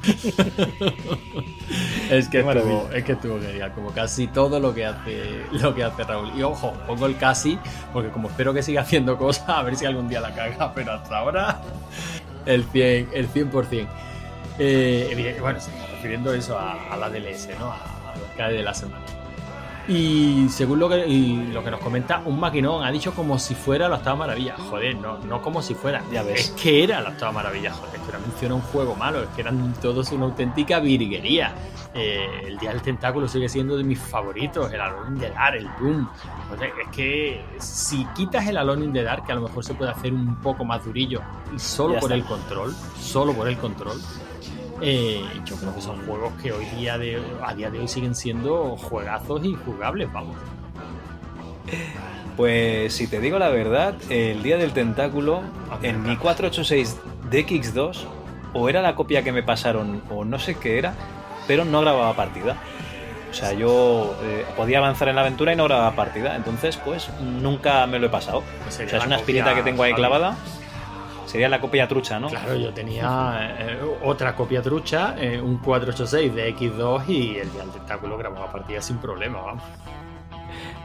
Es 2.10 2.28
que, 2.28 2.40
estuvo, 2.40 2.90
es 2.92 3.04
que 3.04 3.12
estuvo 3.12 3.40
genial, 3.40 3.72
como 3.72 3.90
casi 3.92 4.26
todo 4.26 4.60
lo 4.60 4.74
que 4.74 4.84
hace 4.84 5.46
lo 5.52 5.74
que 5.74 5.82
hace 5.82 6.04
Raúl. 6.04 6.30
Y 6.36 6.42
ojo, 6.42 6.74
pongo 6.86 7.06
el 7.06 7.16
casi, 7.16 7.58
porque 7.90 8.10
como 8.10 8.28
espero 8.28 8.52
que 8.52 8.62
siga 8.62 8.82
haciendo 8.82 9.16
cosas, 9.16 9.48
a 9.48 9.62
ver 9.62 9.76
si 9.76 9.86
algún 9.86 10.08
día 10.10 10.20
la 10.20 10.34
caga, 10.34 10.74
pero 10.74 10.92
hasta 10.92 11.16
ahora 11.16 11.62
el 12.44 12.68
100%. 12.68 13.08
El 13.12 13.28
100%. 13.30 13.86
Eh, 14.58 15.38
bueno, 15.40 15.58
se 15.58 15.70
está 15.70 15.86
refiriendo 15.86 16.34
eso 16.34 16.58
a, 16.58 16.92
a 16.92 16.96
la 16.98 17.08
DLS, 17.08 17.48
¿no? 17.58 17.72
A, 17.72 17.91
a 18.14 18.18
lo 18.18 18.24
que 18.26 18.36
cae 18.36 18.52
de 18.54 18.62
la 18.62 18.74
semana. 18.74 19.04
Y 19.88 20.46
según 20.48 20.78
lo 20.78 20.88
que, 20.88 21.04
y 21.08 21.48
lo 21.48 21.64
que 21.64 21.70
nos 21.72 21.80
comenta, 21.80 22.22
un 22.24 22.38
maquinón 22.38 22.84
ha 22.84 22.90
dicho 22.92 23.12
como 23.14 23.36
si 23.40 23.56
fuera 23.56 23.88
la 23.88 23.96
octava 23.96 24.14
maravilla. 24.16 24.54
Joder, 24.56 24.94
no, 24.96 25.18
no 25.18 25.42
como 25.42 25.60
si 25.60 25.74
fuera. 25.74 26.02
Ya 26.12 26.22
ves. 26.22 26.40
Es 26.40 26.50
que 26.52 26.84
era 26.84 27.00
la 27.00 27.08
octava 27.10 27.32
maravilla, 27.32 27.72
joder. 27.72 27.96
Es 27.96 28.00
que 28.02 28.12
no 28.12 28.20
menciona 28.20 28.54
un 28.54 28.60
juego 28.60 28.94
malo, 28.94 29.22
es 29.22 29.28
que 29.30 29.40
eran 29.40 29.74
todos 29.82 30.12
una 30.12 30.26
auténtica 30.26 30.78
virguería. 30.78 31.52
Eh, 31.94 32.44
el 32.46 32.58
Día 32.58 32.70
del 32.70 32.80
Tentáculo 32.80 33.26
sigue 33.26 33.48
siendo 33.48 33.76
de 33.76 33.82
mis 33.82 33.98
favoritos, 33.98 34.72
el 34.72 34.80
Alone 34.80 35.16
in 35.16 35.18
the 35.18 35.30
Dark, 35.30 35.56
el 35.56 35.68
Doom. 35.80 36.08
Joder, 36.48 36.72
es 36.80 36.88
que 36.96 37.44
si 37.58 38.04
quitas 38.14 38.46
el 38.46 38.58
Alone 38.58 38.84
in 38.84 38.92
the 38.92 39.02
Dark, 39.02 39.26
que 39.26 39.32
a 39.32 39.34
lo 39.34 39.42
mejor 39.42 39.64
se 39.64 39.74
puede 39.74 39.90
hacer 39.90 40.12
un 40.14 40.36
poco 40.36 40.64
más 40.64 40.84
durillo, 40.84 41.20
y 41.54 41.58
solo 41.58 41.94
Ya 41.94 42.00
por 42.00 42.12
está. 42.12 42.14
el 42.22 42.24
control, 42.24 42.74
solo 43.00 43.32
por 43.34 43.48
el 43.48 43.58
control, 43.58 44.00
eh, 44.82 45.22
yo 45.44 45.56
creo 45.56 45.74
que 45.74 45.80
son 45.80 46.04
juegos 46.06 46.32
que 46.42 46.52
hoy 46.52 46.64
día 46.76 46.98
de, 46.98 47.22
a 47.42 47.54
día 47.54 47.70
de 47.70 47.80
hoy 47.80 47.88
siguen 47.88 48.14
siendo 48.14 48.76
juegazos 48.76 49.44
y 49.44 49.54
jugables, 49.54 50.12
vamos. 50.12 50.36
Pues 52.36 52.94
si 52.94 53.06
te 53.06 53.20
digo 53.20 53.38
la 53.38 53.50
verdad, 53.50 53.94
el 54.08 54.42
día 54.42 54.56
del 54.56 54.72
tentáculo 54.72 55.42
en 55.82 56.02
mi 56.02 56.16
486 56.16 56.96
DX2 57.30 58.04
o 58.54 58.68
era 58.68 58.82
la 58.82 58.94
copia 58.94 59.22
que 59.22 59.32
me 59.32 59.42
pasaron 59.42 60.02
o 60.10 60.24
no 60.24 60.38
sé 60.38 60.54
qué 60.56 60.78
era, 60.78 60.94
pero 61.46 61.64
no 61.64 61.80
grababa 61.80 62.14
partida. 62.14 62.56
O 63.30 63.34
sea, 63.34 63.54
yo 63.54 64.14
eh, 64.24 64.44
podía 64.56 64.78
avanzar 64.78 65.08
en 65.08 65.16
la 65.16 65.22
aventura 65.22 65.54
y 65.54 65.56
no 65.56 65.64
grababa 65.64 65.96
partida. 65.96 66.36
Entonces, 66.36 66.76
pues 66.76 67.08
nunca 67.20 67.86
me 67.86 67.98
lo 67.98 68.08
he 68.08 68.10
pasado. 68.10 68.42
Pues 68.62 68.74
o 68.78 68.88
sea, 68.88 68.98
es 68.98 69.06
una 69.06 69.16
espinita 69.16 69.54
que 69.54 69.62
tengo 69.62 69.82
ahí 69.82 69.94
clavada. 69.94 70.36
Sería 71.32 71.48
la 71.48 71.62
copia 71.62 71.88
trucha, 71.88 72.20
¿no? 72.20 72.28
Claro, 72.28 72.54
yo 72.56 72.74
tenía 72.74 73.56
eh, 73.58 73.78
otra 74.02 74.36
copia 74.36 74.60
trucha, 74.60 75.14
eh, 75.18 75.40
un 75.40 75.56
486 75.56 76.34
de 76.34 76.54
X2 76.54 77.08
y 77.08 77.38
el 77.38 77.50
día 77.50 77.62
del 77.62 77.70
tentáculo 77.70 78.18
grababa 78.18 78.52
partida 78.52 78.82
sin 78.82 78.98
problema, 78.98 79.40
vamos. 79.40 79.62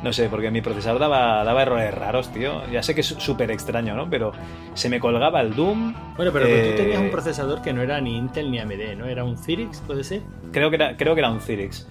No 0.02 0.14
sé, 0.14 0.30
porque 0.30 0.50
mi 0.50 0.62
procesador 0.62 1.02
daba, 1.02 1.44
daba 1.44 1.64
errores 1.64 1.94
raros, 1.94 2.32
tío. 2.32 2.66
Ya 2.72 2.82
sé 2.82 2.96
que 2.96 3.02
es 3.02 3.08
súper 3.08 3.52
extraño, 3.52 3.94
¿no? 3.94 4.10
Pero 4.10 4.32
se 4.74 4.88
me 4.88 5.02
colgaba 5.02 5.42
el 5.42 5.54
Doom. 5.54 5.94
Bueno, 6.16 6.32
pero 6.32 6.46
que 6.46 6.70
eh, 6.70 6.72
tú 6.72 6.78
tenías 6.78 7.02
un 7.02 7.12
procesador 7.12 7.62
que 7.62 7.74
no 7.74 7.82
era 7.82 8.00
ni 8.00 8.16
Intel 8.16 8.50
ni 8.50 8.60
AMD, 8.60 8.96
¿no? 8.98 9.06
Era 9.06 9.26
un 9.26 9.38
Cyrix, 9.38 9.82
¿puede 9.82 10.06
ser? 10.06 10.22
Creo 10.54 10.70
que 10.70 10.78
era, 10.78 10.96
creo 10.96 11.14
que 11.14 11.20
era 11.20 11.30
un 11.30 11.42
Cyrix. 11.42 11.90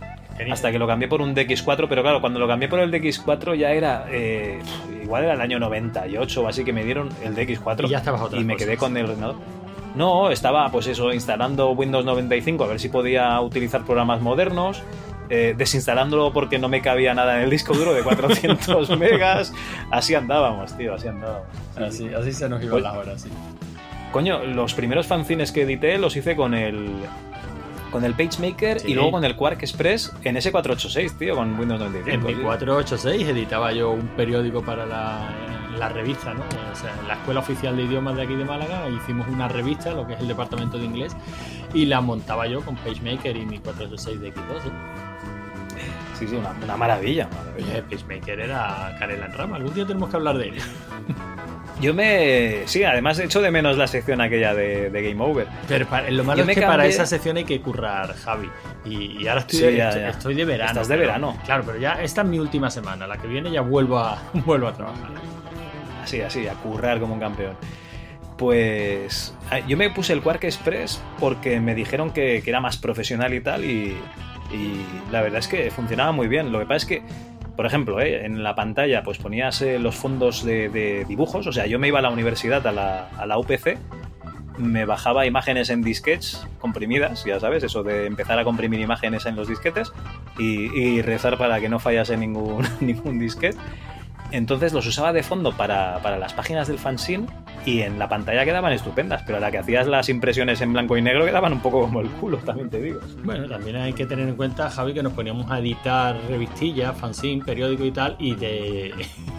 Hasta 0.51 0.71
que 0.71 0.79
lo 0.79 0.87
cambié 0.87 1.09
por 1.09 1.21
un 1.23 1.35
DX4, 1.35 1.87
pero 1.89 2.03
claro, 2.03 2.21
cuando 2.21 2.39
lo 2.39 2.47
cambié 2.47 2.69
por 2.69 2.79
el 2.81 2.91
DX4 2.93 3.55
ya 3.57 3.71
era. 3.73 4.07
eh, 4.11 4.59
igual 5.03 5.25
era 5.25 5.35
el 5.35 5.41
año 5.41 5.59
98 5.59 6.43
o 6.43 6.49
así 6.49 6.65
que 6.65 6.73
me 6.73 6.85
dieron 6.85 7.09
el 7.25 7.35
DX4. 7.35 7.87
Y 7.87 7.91
ya 7.91 7.99
estabas 7.99 8.21
otras 8.23 8.41
Y 8.43 8.45
me 8.45 8.55
cosas. 8.55 8.67
quedé 8.67 8.77
con 8.77 8.97
el 8.97 9.07
ordenador. 9.07 9.37
No, 9.95 10.31
estaba 10.31 10.71
pues 10.71 10.87
eso, 10.89 11.13
instalando 11.13 11.71
Windows 11.71 12.05
95 12.05 12.65
a 12.65 12.67
ver 12.67 12.81
si 12.81 12.89
podía 12.91 13.41
utilizar 13.41 13.85
programas 13.85 14.21
modernos. 14.21 14.83
eh, 15.29 15.55
desinstalándolo 15.59 16.33
porque 16.33 16.57
no 16.61 16.69
me 16.69 16.81
cabía 16.83 17.13
nada 17.13 17.39
en 17.39 17.43
el 17.43 17.51
disco 17.51 17.75
duro 17.75 17.93
de 17.95 18.03
400 18.05 18.91
megas. 18.99 19.53
Así 19.91 20.15
andábamos, 20.15 20.77
tío, 20.77 20.95
así 20.95 21.09
andábamos. 21.09 21.49
Así, 21.77 22.09
así 22.15 22.33
se 22.33 22.49
nos 22.49 22.61
iban 22.61 22.71
Pues- 22.71 22.83
las 22.85 22.95
horas, 22.97 23.23
sí. 23.23 23.29
Coño, 24.13 24.45
los 24.45 24.73
primeros 24.75 25.07
fanzines 25.09 25.51
que 25.51 25.63
edité 25.63 25.99
los 25.99 26.15
hice 26.17 26.37
con 26.37 26.55
el. 26.55 26.91
Con 27.97 28.05
el 28.05 28.12
PageMaker 28.12 28.81
Sí. 28.81 28.90
y 28.90 28.94
luego 28.94 29.10
con 29.12 29.24
el 29.24 29.36
Quark 29.36 29.62
Express 29.62 30.12
en 30.23 30.36
ese 30.36 30.52
486, 30.52 31.16
tío, 31.16 31.35
con 31.35 31.59
Windows 31.59 31.81
95. 31.81 32.10
En 32.14 32.23
mi 32.27 32.35
tío. 32.35 32.44
486 32.44 33.27
editaba 33.28 33.73
yo 33.73 33.90
un 33.93 34.06
periódico 34.09 34.60
para 34.62 34.85
la, 34.85 35.31
la 35.78 35.89
revista, 35.89 36.35
¿no? 36.35 36.43
O 36.70 36.74
sea, 36.74 36.93
en 37.01 37.09
la 37.09 37.14
Escuela 37.14 37.40
Oficial 37.40 37.74
de 37.74 37.85
Idiomas 37.85 38.14
de 38.16 38.24
aquí 38.24 38.35
de 38.35 38.44
Málaga 38.44 38.86
hicimos 38.90 39.27
una 39.28 39.48
revista, 39.48 39.93
lo 39.94 40.06
que 40.06 40.12
es 40.12 40.20
el 40.20 40.28
departamento 40.28 40.77
de 40.77 40.85
inglés, 40.85 41.16
y 41.73 41.86
la 41.86 42.02
montaba 42.02 42.47
yo 42.47 42.60
con 42.60 42.77
PageMaker 42.77 43.35
y 43.35 43.47
mi 43.47 43.60
486 43.60 44.20
de 44.20 44.35
X2. 44.35 44.40
¿eh? 44.40 44.70
Sí, 46.18 46.28
sí, 46.28 46.36
una, 46.36 46.51
una 46.62 46.77
maravilla. 46.77 47.28
maravilla. 47.28 47.73
Oye, 47.73 47.82
PageMaker 47.82 48.40
era 48.40 48.94
Canela 48.98 49.24
en 49.24 49.32
rama, 49.32 49.56
algún 49.56 49.73
día 49.73 49.86
tenemos 49.86 50.10
que 50.10 50.16
hablar 50.16 50.36
de 50.36 50.48
él. 50.48 50.55
Yo 51.81 51.93
me. 51.93 52.62
Sí, 52.66 52.85
además 52.85 53.19
echo 53.19 53.43
de 53.43 53.51
menos 53.51 53.77
la 53.77 53.86
sección 53.86 54.20
aquella 54.23 54.55
de, 54.55 54.89
de 54.90 55.03
Game 55.11 55.23
Over. 55.23 55.47
Pero 55.69 55.86
para- 55.86 56.11
lo 56.11 56.24
malo 56.24 56.43
Yo 56.44 56.51
es 56.51 56.57
que 56.59 56.62
para 56.66 56.86
esa 56.86 57.05
sección 57.05 57.36
hay 57.36 57.44
que 57.44 57.61
currar, 57.61 58.15
Javi. 58.15 58.48
Y, 58.85 59.23
y 59.23 59.28
ahora 59.28 59.40
estoy, 59.43 59.59
Sí, 59.59 59.65
de, 59.66 59.77
ya, 59.77 59.89
estoy, 59.89 60.03
ya. 60.03 60.09
estoy 60.09 60.35
de 60.35 60.44
verano. 60.47 60.70
Estás 60.73 60.89
de 60.89 60.94
pero- 60.94 61.07
verano. 61.09 61.36
Claro, 61.44 61.65
pero 61.66 61.78
ya 61.78 62.03
esta 62.03 62.23
es 62.23 62.27
mi 62.28 62.39
última 62.39 62.70
semana. 62.70 63.07
La 63.07 63.19
que 63.19 63.27
viene 63.27 63.51
ya 63.51 63.61
vuelvo 63.61 63.98
a, 63.98 64.23
vuelvo 64.32 64.69
a 64.69 64.73
trabajar. 64.74 65.11
Así, 66.03 66.20
así, 66.23 66.48
a 66.48 66.55
currar 66.55 66.98
como 66.98 67.12
un 67.15 67.20
campeón. 67.20 67.57
Pues 68.36 69.35
yo 69.66 69.77
me 69.77 69.90
puse 69.90 70.12
el 70.12 70.20
Quark 70.23 70.44
Express 70.44 71.01
porque 71.19 71.59
me 71.61 71.74
dijeron 71.74 72.11
que, 72.11 72.43
que 72.43 72.51
era 72.51 72.61
más 72.61 72.77
profesional 72.77 73.32
y 73.32 73.40
tal 73.40 73.65
y, 73.65 73.97
y 74.53 74.86
la 75.11 75.23
verdad 75.23 75.39
es 75.39 75.48
que 75.48 75.70
funcionaba 75.70 76.12
muy 76.12 76.28
bien. 76.28 76.53
Lo 76.53 76.59
que 76.59 76.66
pasa 76.66 76.77
es 76.77 76.86
que, 76.86 77.03
por 77.57 77.66
ejemplo, 77.66 78.01
eh, 78.01 78.24
en 78.24 78.43
la 78.43 78.55
pantalla 78.55 79.03
pues 79.03 79.19
ponías 79.19 79.62
eh, 79.62 79.78
los 79.78 79.97
fondos 79.97 80.45
de, 80.45 81.05
dibujos, 81.09 81.47
o 81.47 81.53
sea, 81.53 81.66
yo 81.66 81.78
me 81.78 81.89
iba 81.89 81.99
a 81.99 82.03
la 82.03 82.11
universidad, 82.11 82.66
a 82.66 82.73
la, 82.73 83.39
UPC, 83.39 83.78
me 84.59 84.85
bajaba 84.85 85.27
imágenes 85.27 85.70
en 85.70 85.83
disquetes 85.83 86.47
comprimidas, 86.61 87.24
ya 87.24 87.41
sabes, 87.41 87.62
eso 87.62 87.83
de 87.83 88.07
empezar 88.07 88.39
a 88.39 88.45
comprimir 88.45 88.81
imágenes 88.81 89.27
en 89.27 89.37
los 89.37 89.49
disquetes 89.49 89.93
y, 90.39 90.78
y 90.78 91.03
rezar 91.03 91.37
para 91.39 91.61
que 91.61 91.69
no 91.69 91.78
fallase 91.78 92.16
ningún, 92.16 92.66
ningún 92.81 93.19
disquete. 93.19 93.59
Entonces 94.32 94.73
los 94.73 94.86
usaba 94.86 95.12
de 95.12 95.23
fondo 95.23 95.53
para, 95.53 95.98
para 96.03 96.19
las 96.19 96.32
páginas 96.35 96.69
del 96.69 96.78
fanzine 96.78 97.27
y 97.66 97.82
en 97.82 97.98
la 97.98 98.09
pantalla 98.09 98.44
quedaban 98.44 98.73
estupendas, 98.73 99.23
pero 99.27 99.39
a 99.39 99.40
la 99.40 99.51
que 99.51 99.59
hacías 99.59 99.86
las 99.89 100.09
impresiones 100.09 100.61
en 100.61 100.73
blanco 100.73 100.97
y 100.97 101.03
negro 101.03 101.24
quedaban 101.24 101.53
un 101.53 101.61
poco 101.61 101.82
como 101.82 102.01
el 102.01 102.09
culo, 102.09 102.39
también 102.39 102.70
te 102.70 102.81
digo. 102.81 103.01
Bueno, 103.24 103.48
también 103.48 103.77
hay 103.77 103.93
que 103.93 104.07
tener 104.07 104.28
en 104.28 104.36
cuenta, 104.36 104.70
Javi, 104.70 104.94
que 104.94 105.03
nos 105.03 105.12
poníamos 105.12 105.51
a 105.51 105.59
editar 105.59 106.16
revistillas, 106.28 106.97
fanzine, 106.97 107.44
periódico 107.44 107.85
y 107.85 107.90
tal, 107.90 108.16
y 108.20 108.36
de, 108.36 108.94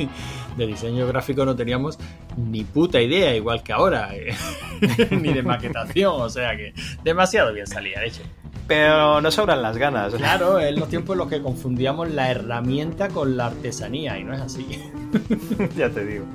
de 0.57 0.68
diseño 0.68 1.07
gráfico 1.07 1.45
no 1.45 1.55
teníamos 1.55 1.97
ni 2.35 2.64
puta 2.65 3.01
idea, 3.01 3.34
igual 3.34 3.64
que 3.64 3.72
ahora, 3.72 4.09
eh, 4.14 4.35
ni 5.11 5.34
de 5.34 5.41
maquetación, 5.41 6.22
o 6.22 6.30
sea 6.30 6.55
que 6.55 6.73
demasiado 7.03 7.53
bien 7.53 7.65
salía, 7.65 7.99
de 8.01 8.07
hecho. 8.07 8.23
Pero 8.68 9.22
no 9.22 9.31
sobran 9.31 9.61
las 9.61 9.77
ganas. 9.77 10.14
Claro, 10.14 10.60
es 10.60 10.77
los 10.77 10.89
tiempos 10.89 11.14
en 11.14 11.19
los 11.19 11.30
que 11.30 11.41
confundíamos 11.41 12.10
la 12.11 12.31
herramienta 12.31 13.07
con 13.07 13.38
la 13.38 13.48
artesanía, 13.48 14.19
y 14.19 14.23
no 14.26 14.34
es 14.34 14.41
así. 14.41 14.68
ya 15.77 15.89
te 15.89 16.06
digo. 16.06 16.26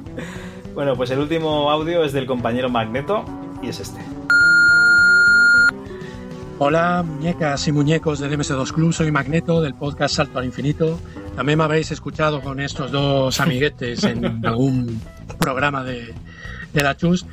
Bueno, 0.75 0.97
pues 0.97 1.11
el 1.11 1.19
último 1.19 1.71
audio 1.71 2.03
es 2.05 2.15
del 2.15 2.25
compañero 2.25 2.71
Magneto 2.71 3.25
y 3.63 3.69
es 3.69 3.81
este. 3.81 4.01
Hola, 6.59 7.03
muñecas 7.03 7.67
y 7.69 7.73
muñecos 7.73 8.21
del 8.21 8.39
MS2 8.39 8.73
Club, 8.73 8.93
soy 8.93 9.11
Magneto 9.11 9.61
del 9.61 9.75
podcast 9.75 10.15
Salto 10.15 10.39
al 10.39 10.47
Infinito. 10.47 10.99
También 11.37 11.59
me 11.59 11.65
habréis 11.65 11.91
escuchado 11.91 12.41
con 12.41 12.61
estos 12.61 12.91
dos 12.91 13.41
amiguetes 13.41 14.05
en 14.05 14.25
algún 14.47 15.01
programa 15.39 15.85
de, 15.85 16.15
de 16.73 16.83
la 16.83 16.97
Chus 16.97 17.27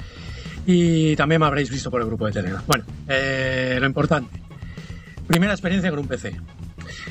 y 0.65 1.15
también 1.15 1.39
me 1.39 1.47
habréis 1.47 1.69
visto 1.69 1.89
por 1.89 2.01
el 2.01 2.07
grupo 2.07 2.25
de 2.25 2.33
Telegram. 2.33 2.63
Bueno, 2.67 2.83
eh, 3.07 3.77
lo 3.79 3.85
importante. 3.85 4.38
Primera 5.29 5.53
experiencia 5.53 5.91
con 5.91 5.99
un 5.99 6.07
PC. 6.07 6.35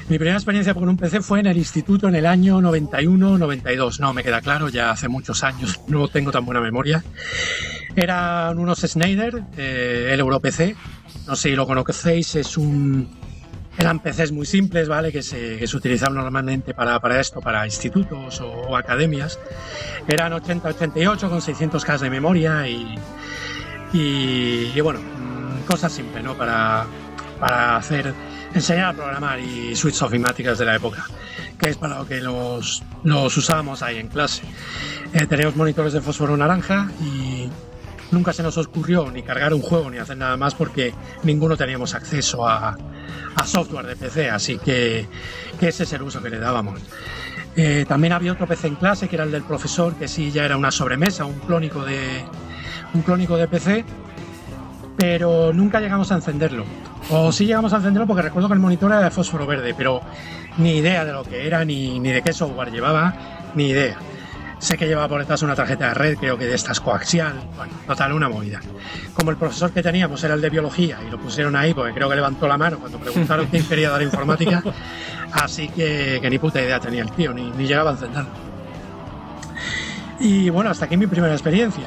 Mi 0.09 0.19
primera 0.19 0.37
experiencia 0.37 0.75
con 0.75 0.89
un 0.89 0.97
PC 0.97 1.23
fue 1.23 1.39
en 1.39 1.47
el 1.47 1.57
instituto 1.57 2.09
en 2.09 2.17
el 2.17 2.27
año 2.27 2.61
91-92. 2.61 4.01
No 4.01 4.13
me 4.13 4.25
queda 4.25 4.41
claro, 4.41 4.69
ya 4.69 4.91
hace 4.91 5.07
muchos 5.07 5.45
años, 5.45 5.81
no 5.87 6.09
tengo 6.09 6.33
tan 6.33 6.45
buena 6.45 6.61
memoria. 6.61 7.05
Eran 7.95 8.59
unos 8.59 8.81
Schneider, 8.81 9.45
eh, 9.57 10.11
el 10.11 10.19
EuroPC. 10.19 10.75
No 11.29 11.37
sé 11.37 11.51
si 11.51 11.55
lo 11.55 11.65
conocéis, 11.65 12.35
es 12.35 12.57
un. 12.57 13.09
Eran 13.79 14.01
PCs 14.01 14.33
muy 14.33 14.47
simples, 14.47 14.89
¿vale? 14.89 15.13
Que 15.13 15.23
se, 15.23 15.57
que 15.57 15.69
se 15.69 15.77
utilizaban 15.77 16.17
normalmente 16.17 16.75
para, 16.75 16.99
para 16.99 17.21
esto, 17.21 17.41
para 17.41 17.65
institutos 17.67 18.41
o, 18.41 18.49
o 18.51 18.77
academias. 18.77 19.39
Eran 20.09 20.33
80-88 20.33 21.21
con 21.29 21.39
600K 21.41 21.99
de 22.01 22.11
memoria 22.11 22.67
y, 22.67 22.99
y, 23.93 24.73
y 24.75 24.81
bueno, 24.81 24.99
mm, 24.99 25.67
cosas 25.69 25.93
simples, 25.93 26.25
¿no? 26.25 26.35
Para, 26.37 26.85
para 27.39 27.77
hacer, 27.77 28.15
enseñar 28.55 28.87
a 28.87 28.93
programar 28.95 29.41
y 29.41 29.75
suites 29.77 30.03
ofimáticas 30.03 30.59
de 30.59 30.65
la 30.65 30.77
época, 30.77 31.07
que 31.59 31.71
es 31.71 31.77
para 31.77 31.99
lo 31.99 32.07
que 32.07 32.21
los, 32.21 32.83
los 33.05 33.37
usábamos 33.37 33.83
ahí 33.83 33.99
en 33.99 34.09
clase. 34.09 34.43
Eh, 35.13 35.27
teníamos 35.27 35.57
monitores 35.57 35.93
de 35.93 36.01
fósforo 36.01 36.37
naranja 36.37 36.91
y 37.01 37.49
nunca 38.11 38.33
se 38.33 38.43
nos 38.43 38.57
ocurrió 38.59 39.11
ni 39.11 39.23
cargar 39.23 39.55
un 39.55 39.63
juego 39.63 39.91
ni 39.91 39.99
hacer 39.99 40.17
nada 40.17 40.37
más 40.37 40.55
porque 40.55 40.95
ninguno 41.23 41.57
teníamos 41.57 41.95
acceso 41.95 42.47
a, 42.47 42.77
a 43.35 43.47
software 43.47 43.87
de 43.87 43.97
PC, 43.97 44.31
así 44.31 44.59
que, 44.59 45.07
que 45.59 45.69
ese 45.69 45.85
es 45.85 45.93
el 45.93 46.03
uso 46.03 46.23
que 46.23 46.31
le 46.31 46.39
dábamos. 46.39 46.81
Eh, 47.57 47.85
también 47.89 48.13
había 48.13 48.33
otro 48.33 48.47
PC 48.47 48.69
en 48.69 48.77
clase 48.77 49.09
que 49.09 49.17
era 49.17 49.25
el 49.25 49.33
del 49.33 49.43
profesor, 49.43 49.95
que 49.97 50.07
sí 50.07 50.31
ya 50.31 50.45
era 50.45 50.57
una 50.57 50.71
sobremesa, 50.71 51.25
un 51.25 51.39
clónico 51.41 51.85
de, 51.85 52.25
un 52.95 53.03
clónico 53.03 53.37
de 53.37 53.49
PC, 53.49 53.85
pero 54.99 55.53
nunca 55.53 55.81
llegamos 55.81 56.11
a 56.11 56.17
encenderlo. 56.17 56.65
O 57.11 57.31
sí 57.31 57.47
llegamos 57.47 57.73
a 57.73 57.77
encenderlo 57.77 58.07
porque 58.07 58.23
recuerdo 58.23 58.49
que 58.49 58.55
el 58.55 58.61
monitor 58.61 58.91
era 58.91 59.01
de 59.01 59.11
fósforo 59.13 59.47
verde, 59.47 59.73
pero 59.79 60.03
ni 60.59 60.79
idea 60.79 61.05
de 61.05 61.13
lo 61.13 61.23
que 61.23 61.47
era, 61.47 61.65
ni, 61.65 62.01
ni 62.01 62.11
de 62.11 62.21
qué 62.21 62.33
software 62.33 62.73
llevaba, 62.73 63.15
ni 63.55 63.69
idea. 63.69 63.97
Sé 64.59 64.77
que 64.77 64.89
llevaba 64.89 65.07
por 65.07 65.21
detrás 65.21 65.41
una 65.43 65.55
tarjeta 65.55 65.91
de 65.91 65.95
red, 65.95 66.19
creo 66.19 66.37
que 66.37 66.47
de 66.47 66.55
estas 66.57 66.81
coaxial. 66.81 67.35
Bueno, 67.57 67.73
total, 67.87 68.13
una 68.13 68.29
movida. 68.29 68.61
Como 69.15 69.31
el 69.31 69.37
profesor 69.37 69.71
que 69.71 69.85
teníamos 69.85 70.23
era 70.25 70.35
el 70.35 70.41
de 70.41 70.51
biología 70.51 70.99
y 71.07 71.11
lo 71.13 71.19
pusieron 71.19 71.55
ahí 71.55 71.73
porque 71.73 71.93
creo 71.95 72.09
que 72.09 72.17
levantó 72.17 72.49
la 72.49 72.59
mano 72.59 72.81
cuando 72.81 72.99
preguntaron 72.99 73.47
quién 73.47 73.65
quería 73.65 73.91
dar 73.91 74.03
informática, 74.03 74.65
así 75.33 75.69
que, 75.69 76.19
que 76.21 76.29
ni 76.29 76.41
puta 76.41 76.61
idea 76.61 76.81
tenía 76.81 77.03
el 77.03 77.13
tío, 77.13 77.33
ni, 77.33 77.53
ni 77.53 77.69
llegaba 77.69 77.91
a 77.91 77.93
encenderlo. 77.93 78.31
Y 80.19 80.51
bueno, 80.51 80.71
hasta 80.71 80.87
aquí 80.87 80.97
mi 80.97 81.07
primera 81.07 81.33
experiencia. 81.33 81.87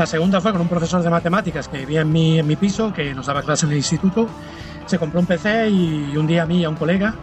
La 0.00 0.06
segunda 0.06 0.40
fue 0.40 0.52
con 0.52 0.62
un 0.62 0.68
profesor 0.68 1.02
de 1.02 1.10
matemáticas 1.10 1.68
que 1.68 1.76
vivía 1.76 2.00
en 2.00 2.10
mi, 2.10 2.38
en 2.38 2.46
mi 2.46 2.56
piso, 2.56 2.90
que 2.90 3.14
nos 3.14 3.26
daba 3.26 3.42
clase 3.42 3.66
en 3.66 3.72
el 3.72 3.76
instituto. 3.76 4.30
Se 4.86 4.98
compró 4.98 5.20
un 5.20 5.26
PC 5.26 5.68
y 5.68 6.16
un 6.16 6.26
día 6.26 6.44
a 6.44 6.46
mí 6.46 6.60
y 6.60 6.64
a 6.64 6.70
un 6.70 6.76
colega 6.76 7.14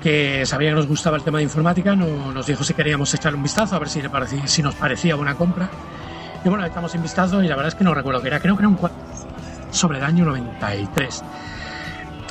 que 0.00 0.46
sabía 0.46 0.68
que 0.68 0.76
nos 0.76 0.86
gustaba 0.86 1.16
el 1.16 1.24
tema 1.24 1.38
de 1.38 1.44
informática, 1.44 1.96
no- 1.96 2.30
nos 2.30 2.46
dijo 2.46 2.62
si 2.62 2.72
queríamos 2.72 3.12
echarle 3.12 3.36
un 3.36 3.42
vistazo, 3.42 3.74
a 3.74 3.80
ver 3.80 3.88
si, 3.88 4.00
le 4.00 4.10
parecía, 4.10 4.46
si 4.46 4.62
nos 4.62 4.76
parecía 4.76 5.16
buena 5.16 5.34
compra. 5.34 5.68
Y 6.44 6.48
bueno, 6.48 6.64
echamos 6.64 6.94
un 6.94 7.02
vistazo 7.02 7.42
y 7.42 7.48
la 7.48 7.56
verdad 7.56 7.70
es 7.70 7.74
que 7.74 7.82
no 7.82 7.92
recuerdo 7.94 8.22
qué 8.22 8.28
era, 8.28 8.38
creo 8.38 8.54
que 8.56 8.62
era 8.62 8.68
un 8.68 8.76
4 8.76 8.96
sobre 9.72 9.98
el 9.98 10.04
año 10.04 10.24
93. 10.24 11.24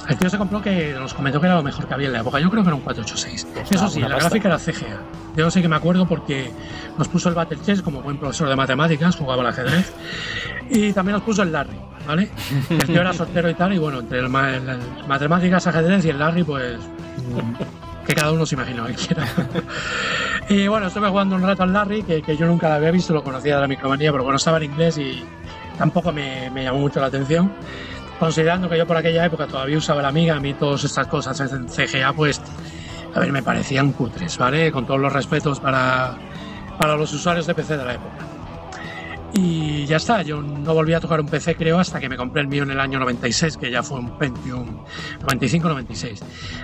El 0.09 0.17
tío 0.17 0.29
se 0.29 0.37
compró 0.37 0.61
que 0.61 0.93
nos 0.93 1.13
comentó 1.13 1.39
que 1.39 1.47
era 1.47 1.55
lo 1.55 1.63
mejor 1.63 1.87
que 1.87 1.93
había 1.93 2.07
en 2.07 2.13
la 2.13 2.19
época. 2.21 2.39
Yo 2.39 2.49
creo 2.49 2.63
que 2.63 2.69
era 2.69 2.75
un 2.75 2.81
486. 2.81 3.47
Eso 3.71 3.87
sí, 3.87 3.99
la 4.01 4.09
pasta. 4.09 4.23
gráfica 4.29 4.47
era 4.49 4.59
CGA. 4.59 4.97
Yo 5.35 5.49
sí 5.49 5.61
que 5.61 5.67
me 5.67 5.75
acuerdo 5.75 6.05
porque 6.07 6.51
nos 6.97 7.07
puso 7.07 7.29
el 7.29 7.35
Battle 7.35 7.57
Chess 7.63 7.81
como 7.81 8.01
buen 8.01 8.17
profesor 8.17 8.49
de 8.49 8.55
matemáticas, 8.55 9.15
jugaba 9.15 9.41
al 9.41 9.47
ajedrez. 9.49 9.93
Y 10.69 10.91
también 10.93 11.13
nos 11.13 11.23
puso 11.23 11.41
el 11.43 11.51
Larry, 11.51 11.77
¿vale? 12.07 12.29
El 12.69 12.85
tío 12.85 13.01
era 13.01 13.13
soltero 13.13 13.49
y 13.49 13.53
tal, 13.53 13.73
y 13.73 13.77
bueno, 13.77 13.99
entre 13.99 14.19
el, 14.19 14.25
el- 14.25 14.69
el 14.69 14.79
matemáticas, 15.07 15.65
ajedrez 15.67 16.03
y 16.05 16.09
el 16.09 16.19
Larry, 16.19 16.43
pues. 16.43 16.77
mm, 16.79 18.05
Que 18.05 18.13
cada 18.15 18.31
uno 18.31 18.45
se 18.45 18.55
imagina 18.55 18.81
lo 18.81 18.87
que 18.87 18.93
quiera. 18.95 19.25
Y 20.49 20.67
bueno, 20.67 20.87
estuve 20.87 21.07
jugando 21.09 21.35
un 21.35 21.41
rato 21.43 21.63
al 21.63 21.71
Larry, 21.73 22.03
que, 22.03 22.21
que 22.21 22.35
yo 22.37 22.45
nunca 22.45 22.67
lo 22.69 22.75
había 22.75 22.91
visto, 22.91 23.13
lo 23.13 23.23
conocía 23.23 23.55
de 23.55 23.61
la 23.61 23.67
micromanía, 23.67 24.11
pero 24.11 24.23
bueno, 24.23 24.35
estaba 24.37 24.57
en 24.57 24.63
inglés 24.63 24.97
y 24.97 25.23
tampoco 25.77 26.11
me, 26.11 26.49
me 26.51 26.63
llamó 26.65 26.79
mucho 26.79 26.99
la 26.99 27.07
atención. 27.07 27.51
Considerando 28.19 28.69
que 28.69 28.77
yo 28.77 28.87
por 28.87 28.97
aquella 28.97 29.25
época 29.25 29.47
todavía 29.47 29.77
usaba 29.77 30.01
la 30.01 30.09
Amiga, 30.09 30.35
a 30.35 30.39
mí 30.39 30.53
todas 30.53 30.83
estas 30.83 31.07
cosas 31.07 31.39
en 31.39 31.67
CGA, 31.67 32.13
pues, 32.13 32.41
a 33.13 33.19
ver, 33.19 33.31
me 33.31 33.43
parecían 33.43 33.91
cutres, 33.91 34.37
¿vale? 34.37 34.71
Con 34.71 34.85
todos 34.85 34.99
los 34.99 35.11
respetos 35.11 35.59
para, 35.59 36.15
para 36.79 36.95
los 36.95 37.11
usuarios 37.13 37.45
de 37.47 37.55
PC 37.55 37.77
de 37.77 37.85
la 37.85 37.93
época. 37.93 38.33
Y 39.35 39.85
ya 39.87 39.97
está, 39.97 40.21
yo 40.21 40.41
no 40.41 40.75
volví 40.75 40.93
a 40.93 40.99
tocar 40.99 41.19
un 41.19 41.27
PC 41.27 41.55
creo 41.55 41.79
hasta 41.79 41.99
que 41.99 42.07
me 42.07 42.15
compré 42.15 42.41
el 42.41 42.47
mío 42.47 42.63
en 42.63 42.69
el 42.69 42.79
año 42.79 42.99
96, 42.99 43.57
que 43.57 43.71
ya 43.71 43.81
fue 43.81 43.99
un 43.99 44.15
Pentium 44.17 44.83
95-96. 45.25 46.19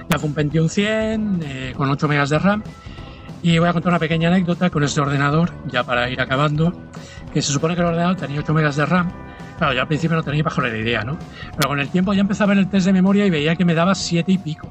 Ya 0.08 0.20
fue 0.20 0.30
un 0.30 0.36
Pentium 0.36 0.70
100 0.70 1.40
eh, 1.44 1.74
con 1.76 1.90
8 1.90 2.08
megas 2.08 2.30
de 2.30 2.38
RAM. 2.38 2.64
Y 3.42 3.58
voy 3.58 3.70
a 3.70 3.74
contar 3.74 3.92
una 3.92 4.00
pequeña 4.00 4.28
anécdota 4.28 4.70
con 4.70 4.84
este 4.84 5.02
ordenador, 5.02 5.52
ya 5.68 5.84
para 5.84 6.10
ir 6.12 6.22
acabando, 6.22 6.74
que 7.34 7.42
se 7.42 7.52
supone 7.52 7.74
que 7.74 7.82
el 7.82 7.88
ordenador 7.88 8.18
tenía 8.18 8.40
8 8.42 8.54
megas 8.54 8.76
de 8.76 8.86
RAM. 8.86 9.12
Claro, 9.60 9.74
yo 9.74 9.82
al 9.82 9.88
principio 9.88 10.16
no 10.18 10.24
tenía 10.24 10.42
bajo 10.42 10.62
la 10.62 10.76
idea, 10.76 11.04
¿no? 11.04 11.20
Pero 11.56 11.70
con 11.70 11.80
el 11.80 11.90
tiempo 11.90 12.14
ya 12.14 12.22
empecé 12.22 12.42
a 12.44 12.48
ver 12.48 12.58
el 12.58 12.70
test 12.70 12.88
de 12.88 12.94
memoria 12.94 13.26
y 13.26 13.30
veía 13.30 13.56
que 13.56 13.66
me 13.66 13.76
daba 13.76 13.94
7 13.94 14.32
y 14.32 14.38
pico. 14.40 14.68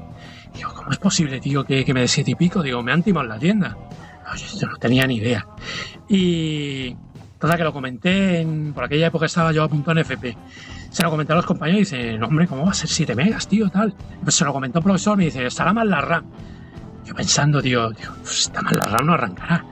Digo, 0.53 0.73
¿cómo 0.73 0.89
es 0.91 0.97
posible, 0.97 1.39
tío, 1.39 1.63
que, 1.63 1.85
que 1.85 1.93
me 1.93 2.01
dé 2.01 2.07
7 2.07 2.31
y 2.31 2.35
pico? 2.35 2.61
Digo, 2.61 2.83
me 2.83 2.91
han 2.91 3.03
timado 3.03 3.23
en 3.25 3.29
la 3.29 3.39
tienda. 3.39 3.69
No, 4.27 4.35
yo, 4.35 4.45
yo 4.59 4.67
no 4.67 4.75
tenía 4.77 5.07
ni 5.07 5.17
idea. 5.17 5.45
Y 6.09 6.95
Total, 7.39 7.55
que 7.57 7.63
lo 7.63 7.71
comenté, 7.71 8.41
en- 8.41 8.73
por 8.73 8.83
aquella 8.83 9.07
época 9.07 9.25
estaba 9.25 9.53
yo 9.53 9.63
apuntado 9.63 9.93
en 9.93 9.99
FP. 9.99 10.35
Se 10.89 11.03
lo 11.03 11.09
comenté 11.09 11.31
a 11.31 11.37
los 11.37 11.45
compañeros 11.45 11.93
y 11.93 11.95
dice, 11.97 12.21
hombre, 12.21 12.47
¿cómo 12.47 12.65
va 12.65 12.71
a 12.71 12.73
ser 12.73 12.89
7 12.89 13.15
megas, 13.15 13.47
tío? 13.47 13.69
Tal. 13.69 13.93
Pues 14.23 14.35
se 14.35 14.43
lo 14.43 14.51
comentó 14.51 14.79
el 14.79 14.83
profesor, 14.83 15.15
me 15.15 15.23
dice, 15.25 15.45
estará 15.45 15.71
mal 15.71 15.89
la 15.89 16.01
RAM. 16.01 16.25
Yo 17.05 17.15
pensando, 17.15 17.61
tío, 17.61 17.91
tío 17.93 18.09
está 18.29 18.61
mal 18.61 18.75
la 18.75 18.89
RAM, 18.89 19.05
no 19.05 19.13
arrancará. 19.13 19.63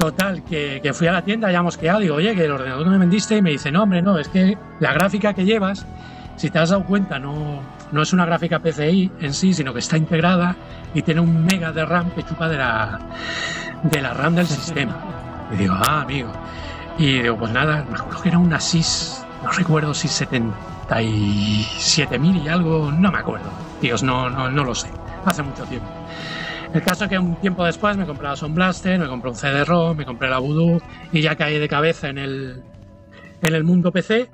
Total, 0.00 0.42
que, 0.44 0.80
que 0.82 0.94
fui 0.94 1.08
a 1.08 1.12
la 1.12 1.20
tienda, 1.20 1.52
ya 1.52 1.62
mosqueado, 1.62 2.00
digo, 2.00 2.14
oye, 2.14 2.34
que 2.34 2.46
el 2.46 2.52
ordenador 2.52 2.84
que 2.84 2.90
me 2.90 2.96
vendiste, 2.96 3.36
y 3.36 3.42
me 3.42 3.50
dice, 3.50 3.70
no, 3.70 3.82
hombre, 3.82 4.00
no, 4.00 4.16
es 4.16 4.28
que 4.28 4.56
la 4.78 4.94
gráfica 4.94 5.34
que 5.34 5.44
llevas, 5.44 5.84
si 6.36 6.48
te 6.48 6.58
has 6.58 6.70
dado 6.70 6.84
cuenta, 6.84 7.18
no, 7.18 7.60
no 7.92 8.00
es 8.00 8.14
una 8.14 8.24
gráfica 8.24 8.60
PCI 8.60 9.12
en 9.20 9.34
sí, 9.34 9.52
sino 9.52 9.74
que 9.74 9.80
está 9.80 9.98
integrada 9.98 10.56
y 10.94 11.02
tiene 11.02 11.20
un 11.20 11.44
mega 11.44 11.70
de 11.70 11.84
RAM 11.84 12.12
que 12.12 12.22
chupa 12.22 12.48
de 12.48 12.56
la, 12.56 12.98
de 13.82 14.00
la 14.00 14.14
RAM 14.14 14.36
del 14.36 14.46
sistema. 14.46 14.96
Y 15.52 15.56
digo, 15.56 15.74
ah, 15.76 16.00
amigo. 16.00 16.32
Y 16.96 17.20
digo, 17.20 17.36
pues 17.36 17.52
nada, 17.52 17.84
me 17.90 17.98
acuerdo 17.98 18.22
que 18.22 18.30
era 18.30 18.38
una 18.38 18.58
SIS, 18.58 19.22
no 19.44 19.50
recuerdo 19.50 19.92
si 19.92 20.08
77.000 20.08 22.42
y 22.42 22.48
algo, 22.48 22.90
no 22.90 23.12
me 23.12 23.18
acuerdo. 23.18 23.50
Dios, 23.82 24.02
no, 24.02 24.30
no, 24.30 24.50
no 24.50 24.64
lo 24.64 24.74
sé. 24.74 24.88
Hace 25.26 25.42
mucho 25.42 25.64
tiempo. 25.64 25.90
El 26.72 26.82
caso 26.82 27.04
es 27.04 27.10
que 27.10 27.18
un 27.18 27.34
tiempo 27.40 27.64
después 27.64 27.96
me 27.96 28.06
compré 28.06 28.28
la 28.28 28.36
Son 28.36 28.54
Blaster, 28.54 28.96
me 28.98 29.08
compré 29.08 29.30
un 29.30 29.36
CD-ROM, 29.36 29.96
me 29.96 30.04
compré 30.04 30.30
la 30.30 30.38
Voodoo 30.38 30.80
y 31.12 31.20
ya 31.20 31.34
caí 31.34 31.58
de 31.58 31.68
cabeza 31.68 32.08
en 32.08 32.18
el, 32.18 32.62
en 33.42 33.54
el 33.54 33.64
mundo 33.64 33.90
PC. 33.90 34.30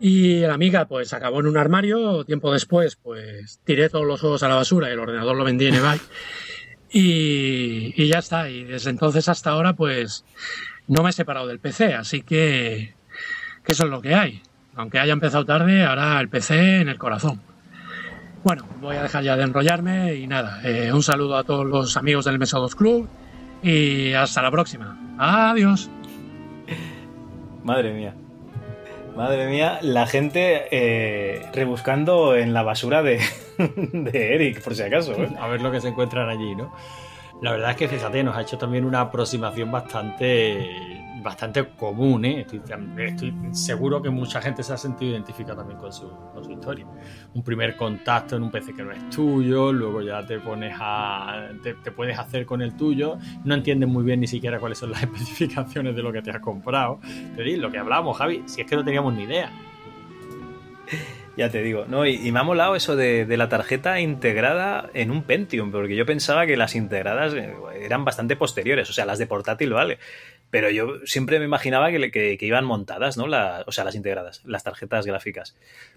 Y 0.00 0.40
la 0.40 0.54
amiga 0.54 0.86
pues 0.86 1.12
acabó 1.12 1.40
en 1.40 1.46
un 1.46 1.56
armario, 1.56 2.24
tiempo 2.24 2.52
después 2.52 2.96
pues 2.96 3.60
tiré 3.64 3.88
todos 3.88 4.04
los 4.04 4.20
juegos 4.20 4.42
a 4.42 4.48
la 4.48 4.56
basura 4.56 4.88
y 4.88 4.92
el 4.92 4.98
ordenador 4.98 5.36
lo 5.36 5.44
vendí 5.44 5.66
en 5.66 5.76
eBay. 5.76 6.00
Y, 6.90 7.94
y 8.02 8.08
ya 8.08 8.18
está, 8.18 8.50
y 8.50 8.64
desde 8.64 8.90
entonces 8.90 9.28
hasta 9.28 9.50
ahora 9.50 9.74
pues 9.74 10.24
no 10.88 11.04
me 11.04 11.10
he 11.10 11.12
separado 11.12 11.46
del 11.46 11.60
PC, 11.60 11.94
así 11.94 12.22
que, 12.22 12.94
que 13.64 13.72
eso 13.72 13.84
es 13.84 13.90
lo 13.90 14.00
que 14.00 14.16
hay. 14.16 14.42
Aunque 14.74 14.98
haya 14.98 15.12
empezado 15.12 15.44
tarde, 15.44 15.84
ahora 15.84 16.20
el 16.20 16.28
PC 16.28 16.80
en 16.80 16.88
el 16.88 16.98
corazón. 16.98 17.40
Bueno, 18.42 18.64
voy 18.80 18.96
a 18.96 19.02
dejar 19.02 19.22
ya 19.22 19.36
de 19.36 19.42
enrollarme 19.42 20.14
y 20.14 20.26
nada, 20.26 20.60
eh, 20.64 20.92
un 20.92 21.02
saludo 21.02 21.36
a 21.36 21.44
todos 21.44 21.66
los 21.66 21.96
amigos 21.96 22.24
del 22.24 22.38
Mesa 22.38 22.58
2 22.58 22.74
Club 22.74 23.08
y 23.62 24.14
hasta 24.14 24.40
la 24.40 24.50
próxima. 24.50 24.98
Adiós. 25.18 25.90
Madre 27.62 27.92
mía. 27.92 28.14
Madre 29.14 29.48
mía, 29.48 29.78
la 29.82 30.06
gente 30.06 30.68
eh, 30.70 31.46
rebuscando 31.52 32.34
en 32.34 32.54
la 32.54 32.62
basura 32.62 33.02
de, 33.02 33.20
de 33.58 34.34
Eric, 34.34 34.62
por 34.62 34.74
si 34.74 34.82
acaso. 34.82 35.12
¿eh? 35.12 35.28
A 35.38 35.46
ver 35.48 35.60
lo 35.60 35.70
que 35.70 35.80
se 35.80 35.88
encuentran 35.88 36.28
allí, 36.28 36.54
¿no? 36.54 36.72
La 37.42 37.52
verdad 37.52 37.70
es 37.70 37.76
que, 37.76 37.88
fíjate, 37.88 38.22
nos 38.22 38.36
ha 38.36 38.42
hecho 38.42 38.56
también 38.56 38.84
una 38.84 39.00
aproximación 39.00 39.70
bastante, 39.70 40.99
bastante 41.22 41.68
común, 41.76 42.24
¿eh? 42.24 42.40
Estoy, 42.40 43.34
seguro 43.52 44.02
que 44.02 44.10
mucha 44.10 44.40
gente 44.40 44.62
se 44.62 44.72
ha 44.72 44.76
sentido 44.76 45.12
identificada 45.12 45.58
también 45.58 45.78
con 45.78 45.92
su, 45.92 46.10
historia. 46.50 46.86
Un 47.34 47.42
primer 47.42 47.76
contacto 47.76 48.36
en 48.36 48.42
un 48.42 48.50
PC 48.50 48.74
que 48.74 48.82
no 48.82 48.92
es 48.92 49.10
tuyo, 49.10 49.72
luego 49.72 50.02
ya 50.02 50.24
te 50.24 50.38
pones 50.38 50.74
a. 50.78 51.48
Te, 51.62 51.74
te 51.74 51.90
puedes 51.92 52.18
hacer 52.18 52.46
con 52.46 52.62
el 52.62 52.76
tuyo, 52.76 53.18
no 53.44 53.54
entiendes 53.54 53.88
muy 53.88 54.04
bien 54.04 54.20
ni 54.20 54.26
siquiera 54.26 54.58
cuáles 54.58 54.78
son 54.78 54.90
las 54.90 55.02
especificaciones 55.04 55.94
de 55.94 56.02
lo 56.02 56.12
que 56.12 56.22
te 56.22 56.30
has 56.30 56.40
comprado. 56.40 57.00
Pero 57.36 57.48
y 57.48 57.56
lo 57.56 57.70
que 57.70 57.78
hablábamos, 57.78 58.16
Javi, 58.16 58.42
si 58.46 58.62
es 58.62 58.66
que 58.66 58.76
no 58.76 58.84
teníamos 58.84 59.14
ni 59.14 59.24
idea. 59.24 59.50
Ya 61.36 61.48
te 61.48 61.62
digo, 61.62 61.86
no, 61.88 62.06
y, 62.06 62.16
y 62.16 62.32
me 62.32 62.40
ha 62.40 62.42
molado 62.42 62.74
eso 62.74 62.96
de, 62.96 63.24
de 63.24 63.36
la 63.36 63.48
tarjeta 63.48 64.00
integrada 64.00 64.90
en 64.94 65.10
un 65.10 65.22
Pentium, 65.22 65.70
porque 65.70 65.94
yo 65.94 66.04
pensaba 66.04 66.44
que 66.44 66.56
las 66.56 66.74
integradas 66.74 67.32
eh, 67.34 67.54
eran 67.80 68.04
bastante 68.04 68.36
posteriores, 68.36 68.90
o 68.90 68.92
sea, 68.92 69.06
las 69.06 69.18
de 69.18 69.26
portátil, 69.26 69.72
vale. 69.72 69.98
Pero 70.50 70.68
yo 70.70 70.94
siempre 71.04 71.38
me 71.38 71.44
imaginaba 71.44 71.90
que, 71.90 71.98
le- 72.00 72.10
que- 72.10 72.36
que 72.36 72.46
iban 72.46 72.64
montadas, 72.64 73.16
¿no? 73.16 73.26
La- 73.28 73.62
o 73.66 73.72
sea, 73.72 73.84
las 73.84 73.94
integradas, 73.94 74.42
las 74.44 74.64
tarjetas 74.64 75.06
gráficas. 75.06 75.56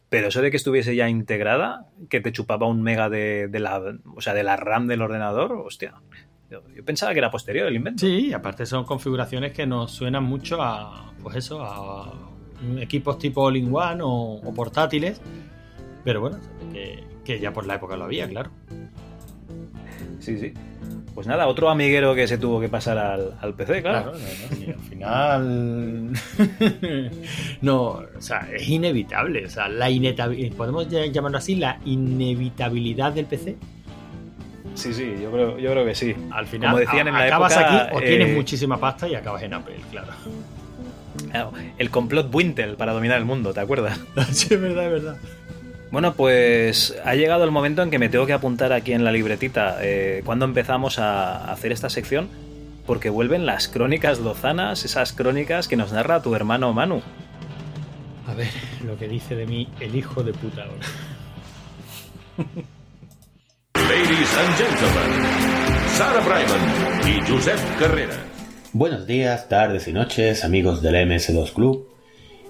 Pero 0.10 0.28
eso 0.28 0.42
de 0.42 0.52
que 0.52 0.58
estuviese 0.58 0.96
ya 0.96 1.10
integrada, 1.10 1.88
que 2.10 2.22
te 2.22 2.32
chupaba 2.32 2.68
un 2.68 2.84
mega 2.84 3.10
de, 3.10 3.48
de 3.48 3.60
la, 3.60 3.82
o 4.16 4.22
sea, 4.22 4.34
de 4.36 4.44
la 4.44 4.56
RAM 4.56 4.88
del 4.88 5.02
ordenador, 5.02 5.54
hostia. 5.54 5.96
Yo, 6.52 6.62
yo 6.76 6.86
pensaba 6.86 7.14
que 7.14 7.18
era 7.20 7.32
posterior 7.32 7.68
el 7.68 7.76
invento. 7.76 8.02
Sí, 8.06 8.32
aparte 8.32 8.68
son 8.68 8.84
configuraciones 8.86 9.54
que 9.54 9.66
nos 9.66 9.92
suenan 9.92 10.24
mucho 10.24 10.62
a, 10.62 11.12
pues 11.24 11.36
eso, 11.38 11.64
a 11.64 12.14
equipos 12.78 13.18
tipo 13.18 13.42
All-in-One 13.44 14.02
o, 14.04 14.36
o 14.44 14.54
portátiles. 14.54 15.20
Pero 16.04 16.22
bueno, 16.22 16.38
que, 16.72 17.04
que 17.26 17.40
ya 17.40 17.52
por 17.54 17.66
la 17.66 17.76
época 17.76 17.98
lo 17.98 18.04
había, 18.04 18.28
claro. 18.28 18.52
Sí, 20.20 20.38
sí. 20.38 20.54
Pues 21.14 21.28
nada, 21.28 21.46
otro 21.48 21.70
amiguero 21.70 22.16
que 22.16 22.28
se 22.28 22.40
tuvo 22.40 22.60
que 22.60 22.70
pasar 22.70 22.98
al, 22.98 23.36
al 23.40 23.54
PC, 23.54 23.84
claro. 23.84 24.14
Claro, 24.14 24.18
no, 24.18 24.26
no, 24.50 24.56
sí, 24.58 24.66
al 24.72 24.80
final. 24.80 26.12
no, 27.62 27.82
o 27.82 28.08
sea, 28.22 28.50
es 28.52 28.68
inevitable. 28.68 29.46
O 29.46 29.50
sea, 29.50 29.68
la 29.70 29.92
inetabil- 29.92 30.52
podemos 30.56 30.90
ya 30.90 31.06
llamarlo 31.06 31.38
así, 31.38 31.54
la 31.56 31.78
inevitabilidad 31.86 33.14
del 33.14 33.28
PC. 33.28 33.58
Sí, 34.74 34.92
sí, 34.92 35.14
yo 35.22 35.30
creo, 35.32 35.60
yo 35.60 35.70
creo 35.72 35.86
que 35.86 35.94
sí. 35.94 36.16
Al 36.32 36.48
final, 36.48 36.72
Como 36.72 36.80
decían 36.80 37.08
en 37.08 37.14
la 37.14 37.26
acabas 37.26 37.54
época, 37.58 37.84
aquí 37.84 37.96
o 37.96 38.00
eh, 38.00 38.06
tienes 38.08 38.36
muchísima 38.36 38.80
pasta 38.80 39.08
y 39.08 39.14
acabas 39.14 39.44
en 39.44 39.54
Apple, 39.54 39.76
claro. 39.92 40.08
Claro, 41.30 41.54
el 41.78 41.92
complot 41.92 42.34
Wintel 42.34 42.76
para 42.76 42.92
dominar 42.92 43.20
el 43.20 43.26
mundo, 43.26 43.54
¿te 43.54 43.60
acuerdas? 43.60 44.00
sí, 44.32 44.52
es 44.56 44.60
verdad, 44.60 44.86
es 44.86 44.92
verdad. 45.04 45.18
Bueno, 45.94 46.16
pues 46.16 46.96
ha 47.06 47.14
llegado 47.14 47.44
el 47.44 47.52
momento 47.52 47.84
en 47.84 47.92
que 47.92 48.00
me 48.00 48.10
tengo 48.10 48.26
que 48.26 48.34
apuntar 48.34 48.74
aquí 48.74 48.94
en 48.94 49.04
la 49.04 49.12
libretita 49.12 49.78
eh, 49.80 50.24
cuando 50.26 50.44
empezamos 50.44 50.98
a 50.98 51.52
hacer 51.52 51.72
esta 51.72 51.88
sección, 51.88 52.30
porque 52.88 53.12
vuelven 53.12 53.46
las 53.46 53.68
crónicas 53.68 54.20
lozanas, 54.20 54.86
esas 54.86 55.14
crónicas 55.14 55.68
que 55.68 55.76
nos 55.76 55.92
narra 55.92 56.24
tu 56.24 56.34
hermano 56.34 56.74
Manu. 56.74 57.04
A 58.26 58.34
ver, 58.34 58.50
lo 58.84 58.98
que 58.98 59.08
dice 59.08 59.36
de 59.36 59.46
mí 59.46 59.70
el 59.82 59.96
hijo 59.96 60.24
de 60.24 60.34
puta 60.34 60.64
ahora. 60.64 60.88
Ladies 63.76 64.38
and 64.40 64.58
gentlemen, 64.58 65.12
Sara 65.90 66.22
Brightman 66.22 67.08
y 67.08 67.22
Josep 67.32 67.60
Carreras. 67.78 68.18
Buenos 68.72 69.06
días, 69.06 69.48
tardes 69.48 69.88
y 69.88 69.94
noches, 69.94 70.44
amigos 70.44 70.82
del 70.82 70.96
MS2 71.08 71.54
Club. 71.54 71.93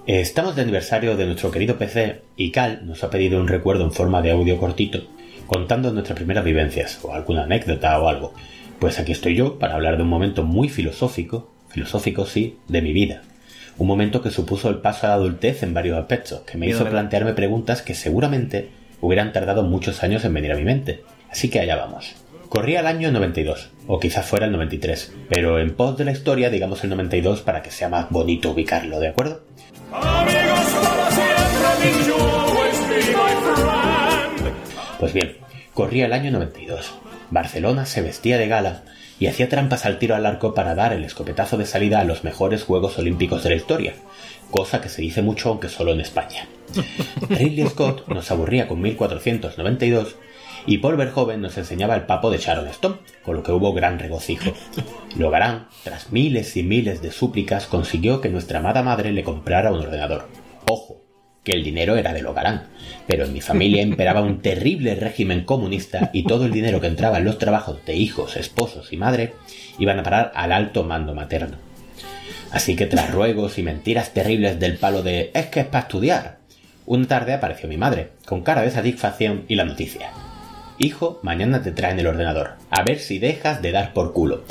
Eh, 0.06 0.20
Estamos 0.20 0.54
de 0.54 0.60
aniversario 0.60 1.16
de 1.16 1.24
nuestro 1.24 1.50
querido 1.50 1.78
PC 1.78 2.20
y 2.36 2.50
Cal 2.50 2.86
nos 2.86 3.02
ha 3.02 3.10
pedido 3.10 3.40
un 3.40 3.48
recuerdo 3.48 3.84
en 3.84 3.92
forma 3.92 4.20
de 4.20 4.32
audio 4.32 4.58
cortito, 4.58 5.06
contando 5.46 5.90
nuestras 5.92 6.16
primeras 6.16 6.44
vivencias 6.44 7.02
o 7.02 7.14
alguna 7.14 7.44
anécdota 7.44 7.98
o 7.98 8.08
algo. 8.08 8.34
Pues 8.78 8.98
aquí 8.98 9.12
estoy 9.12 9.34
yo 9.34 9.58
para 9.58 9.76
hablar 9.76 9.96
de 9.96 10.02
un 10.02 10.10
momento 10.10 10.42
muy 10.42 10.68
filosófico, 10.68 11.50
filosófico 11.68 12.26
sí, 12.26 12.58
de 12.68 12.82
mi 12.82 12.92
vida. 12.92 13.22
Un 13.78 13.86
momento 13.86 14.20
que 14.20 14.30
supuso 14.30 14.68
el 14.68 14.78
paso 14.78 15.06
a 15.06 15.10
la 15.10 15.14
adultez 15.14 15.62
en 15.62 15.72
varios 15.72 15.98
aspectos, 15.98 16.42
que 16.42 16.58
me 16.58 16.68
hizo 16.68 16.86
plantearme 16.86 17.32
preguntas 17.32 17.80
que 17.80 17.94
seguramente 17.94 18.68
hubieran 19.00 19.32
tardado 19.32 19.62
muchos 19.62 20.02
años 20.02 20.22
en 20.26 20.34
venir 20.34 20.52
a 20.52 20.56
mi 20.56 20.64
mente. 20.64 21.02
Así 21.30 21.48
que 21.48 21.60
allá 21.60 21.76
vamos. 21.76 22.14
Corría 22.50 22.80
el 22.80 22.86
año 22.86 23.10
92, 23.10 23.70
o 23.86 23.98
quizás 23.98 24.26
fuera 24.26 24.46
el 24.46 24.52
93, 24.52 25.12
pero 25.28 25.58
en 25.58 25.74
pos 25.74 25.96
de 25.96 26.04
la 26.04 26.12
historia 26.12 26.50
digamos 26.50 26.84
el 26.84 26.90
92 26.90 27.40
para 27.40 27.62
que 27.62 27.70
sea 27.70 27.88
más 27.88 28.10
bonito 28.10 28.50
ubicarlo, 28.50 29.00
¿de 29.00 29.08
acuerdo? 29.08 29.42
Pues 34.98 35.12
bien, 35.12 35.36
corría 35.74 36.06
el 36.06 36.12
año 36.12 36.30
92. 36.30 36.94
Barcelona 37.30 37.84
se 37.84 38.00
vestía 38.00 38.38
de 38.38 38.48
gala 38.48 38.84
y 39.18 39.26
hacía 39.26 39.48
trampas 39.48 39.84
al 39.84 39.98
tiro 39.98 40.14
al 40.14 40.26
arco 40.26 40.54
para 40.54 40.74
dar 40.74 40.92
el 40.92 41.04
escopetazo 41.04 41.56
de 41.56 41.66
salida 41.66 42.00
a 42.00 42.04
los 42.04 42.24
mejores 42.24 42.64
Juegos 42.64 42.98
Olímpicos 42.98 43.42
de 43.42 43.50
la 43.50 43.56
historia, 43.56 43.94
cosa 44.50 44.80
que 44.80 44.88
se 44.88 45.02
dice 45.02 45.22
mucho 45.22 45.50
aunque 45.50 45.68
solo 45.68 45.92
en 45.92 46.00
España. 46.00 46.46
Ridley 47.28 47.68
Scott 47.68 48.08
nos 48.08 48.30
aburría 48.30 48.66
con 48.66 48.80
1492 48.80 50.16
y 50.66 50.78
Paul 50.78 50.96
Verhoeven 50.96 51.40
nos 51.40 51.58
enseñaba 51.58 51.94
el 51.94 52.06
papo 52.06 52.30
de 52.30 52.38
Sharon 52.38 52.68
Stone, 52.68 52.96
con 53.22 53.36
lo 53.36 53.42
que 53.42 53.52
hubo 53.52 53.72
gran 53.72 53.98
regocijo. 53.98 54.52
Logarán, 55.16 55.68
tras 55.82 56.12
miles 56.12 56.56
y 56.56 56.62
miles 56.62 57.02
de 57.02 57.12
súplicas, 57.12 57.66
consiguió 57.66 58.20
que 58.20 58.30
nuestra 58.30 58.60
amada 58.60 58.82
madre 58.82 59.12
le 59.12 59.24
comprara 59.24 59.72
un 59.72 59.80
ordenador. 59.80 60.28
Ojo, 60.66 61.02
que 61.42 61.52
el 61.52 61.62
dinero 61.62 61.96
era 61.96 62.14
de 62.14 62.22
Logarán, 62.22 62.68
pero 63.06 63.26
en 63.26 63.32
mi 63.34 63.42
familia 63.42 63.82
imperaba 63.82 64.22
un 64.22 64.40
terrible 64.40 64.94
régimen 64.94 65.44
comunista 65.44 66.10
y 66.14 66.24
todo 66.24 66.46
el 66.46 66.52
dinero 66.52 66.80
que 66.80 66.86
entraba 66.86 67.18
en 67.18 67.26
los 67.26 67.38
trabajos 67.38 67.84
de 67.84 67.94
hijos, 67.94 68.36
esposos 68.36 68.92
y 68.92 68.96
madre 68.96 69.34
iban 69.78 69.98
a 69.98 70.02
parar 70.02 70.32
al 70.34 70.52
alto 70.52 70.84
mando 70.84 71.14
materno. 71.14 71.58
Así 72.50 72.76
que 72.76 72.86
tras 72.86 73.12
ruegos 73.12 73.58
y 73.58 73.62
mentiras 73.62 74.14
terribles 74.14 74.58
del 74.58 74.78
palo 74.78 75.02
de 75.02 75.30
es 75.34 75.46
que 75.46 75.60
es 75.60 75.66
para 75.66 75.82
estudiar, 75.82 76.38
una 76.86 77.06
tarde 77.06 77.34
apareció 77.34 77.68
mi 77.68 77.76
madre, 77.76 78.10
con 78.24 78.42
cara 78.42 78.62
de 78.62 78.70
satisfacción 78.70 79.44
y 79.48 79.56
la 79.56 79.64
noticia. 79.64 80.10
Hijo, 80.78 81.20
mañana 81.22 81.62
te 81.62 81.70
traen 81.70 81.98
el 82.00 82.06
ordenador, 82.08 82.54
a 82.70 82.82
ver 82.82 82.98
si 82.98 83.18
dejas 83.18 83.62
de 83.62 83.70
dar 83.70 83.92
por 83.92 84.12
culo. 84.12 84.42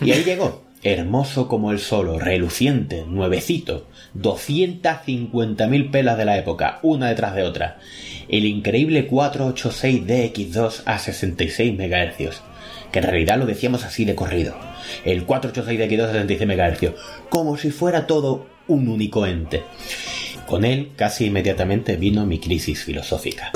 Y 0.00 0.10
ahí 0.10 0.24
llegó, 0.24 0.64
hermoso 0.82 1.46
como 1.46 1.70
el 1.70 1.78
solo, 1.78 2.18
reluciente, 2.18 3.04
nuevecito, 3.06 3.86
250.000 4.18 5.90
pelas 5.90 6.18
de 6.18 6.24
la 6.24 6.38
época, 6.38 6.80
una 6.82 7.08
detrás 7.08 7.36
de 7.36 7.44
otra. 7.44 7.78
El 8.28 8.46
increíble 8.46 9.08
486DX2 9.08 10.82
a 10.86 10.98
66 10.98 11.72
MHz, 11.72 12.40
que 12.90 12.98
en 12.98 13.04
realidad 13.04 13.38
lo 13.38 13.46
decíamos 13.46 13.84
así 13.84 14.04
de 14.04 14.16
corrido. 14.16 14.56
El 15.04 15.24
486DX2 15.24 16.02
a 16.02 16.12
66 16.12 16.48
MHz, 16.48 17.28
como 17.28 17.56
si 17.56 17.70
fuera 17.70 18.08
todo 18.08 18.46
un 18.66 18.88
único 18.88 19.24
ente. 19.24 19.62
Con 20.46 20.64
él, 20.64 20.90
casi 20.96 21.26
inmediatamente 21.26 21.96
vino 21.96 22.26
mi 22.26 22.40
crisis 22.40 22.82
filosófica. 22.82 23.52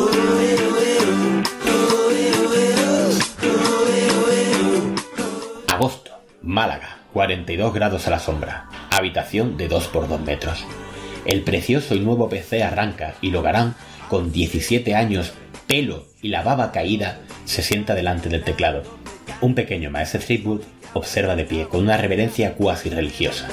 Málaga, 6.45 6.99
42 7.15 7.73
grados 7.73 8.07
a 8.07 8.11
la 8.11 8.19
sombra, 8.19 8.69
habitación 8.91 9.57
de 9.57 9.67
2 9.67 9.89
por 9.89 10.09
2 10.09 10.21
metros. 10.21 10.67
El 11.25 11.41
precioso 11.41 11.95
y 11.95 12.01
nuevo 12.01 12.29
PC 12.29 12.63
arranca 12.63 13.15
y 13.23 13.31
Logarán, 13.31 13.75
con 14.11 14.31
17 14.31 14.95
años, 14.95 15.33
pelo 15.67 16.05
y 16.21 16.29
la 16.29 16.43
baba 16.43 16.71
caída, 16.71 17.21
se 17.47 17.63
sienta 17.63 17.95
delante 17.95 18.29
del 18.29 18.45
teclado. 18.45 18.83
Un 19.41 19.55
pequeño 19.55 19.91
maestro 19.91 20.21
Threepwood 20.21 20.61
observa 20.93 21.35
de 21.35 21.45
pie 21.45 21.67
con 21.67 21.81
una 21.81 21.97
reverencia 21.97 22.53
cuasi 22.53 22.91
religiosa. 22.91 23.49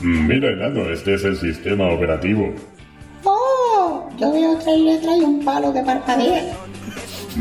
Mira, 0.00 0.52
enano, 0.52 0.90
este 0.90 1.14
es 1.14 1.24
el 1.24 1.36
sistema 1.36 1.92
operativo. 1.92 2.54
¡Oh! 3.24 4.08
Yo 4.16 4.32
veo 4.32 4.56
tres 4.56 4.80
letras 4.80 5.18
y 5.18 5.20
un 5.20 5.44
palo 5.44 5.74
que 5.74 5.82
parpadea. 5.82 6.56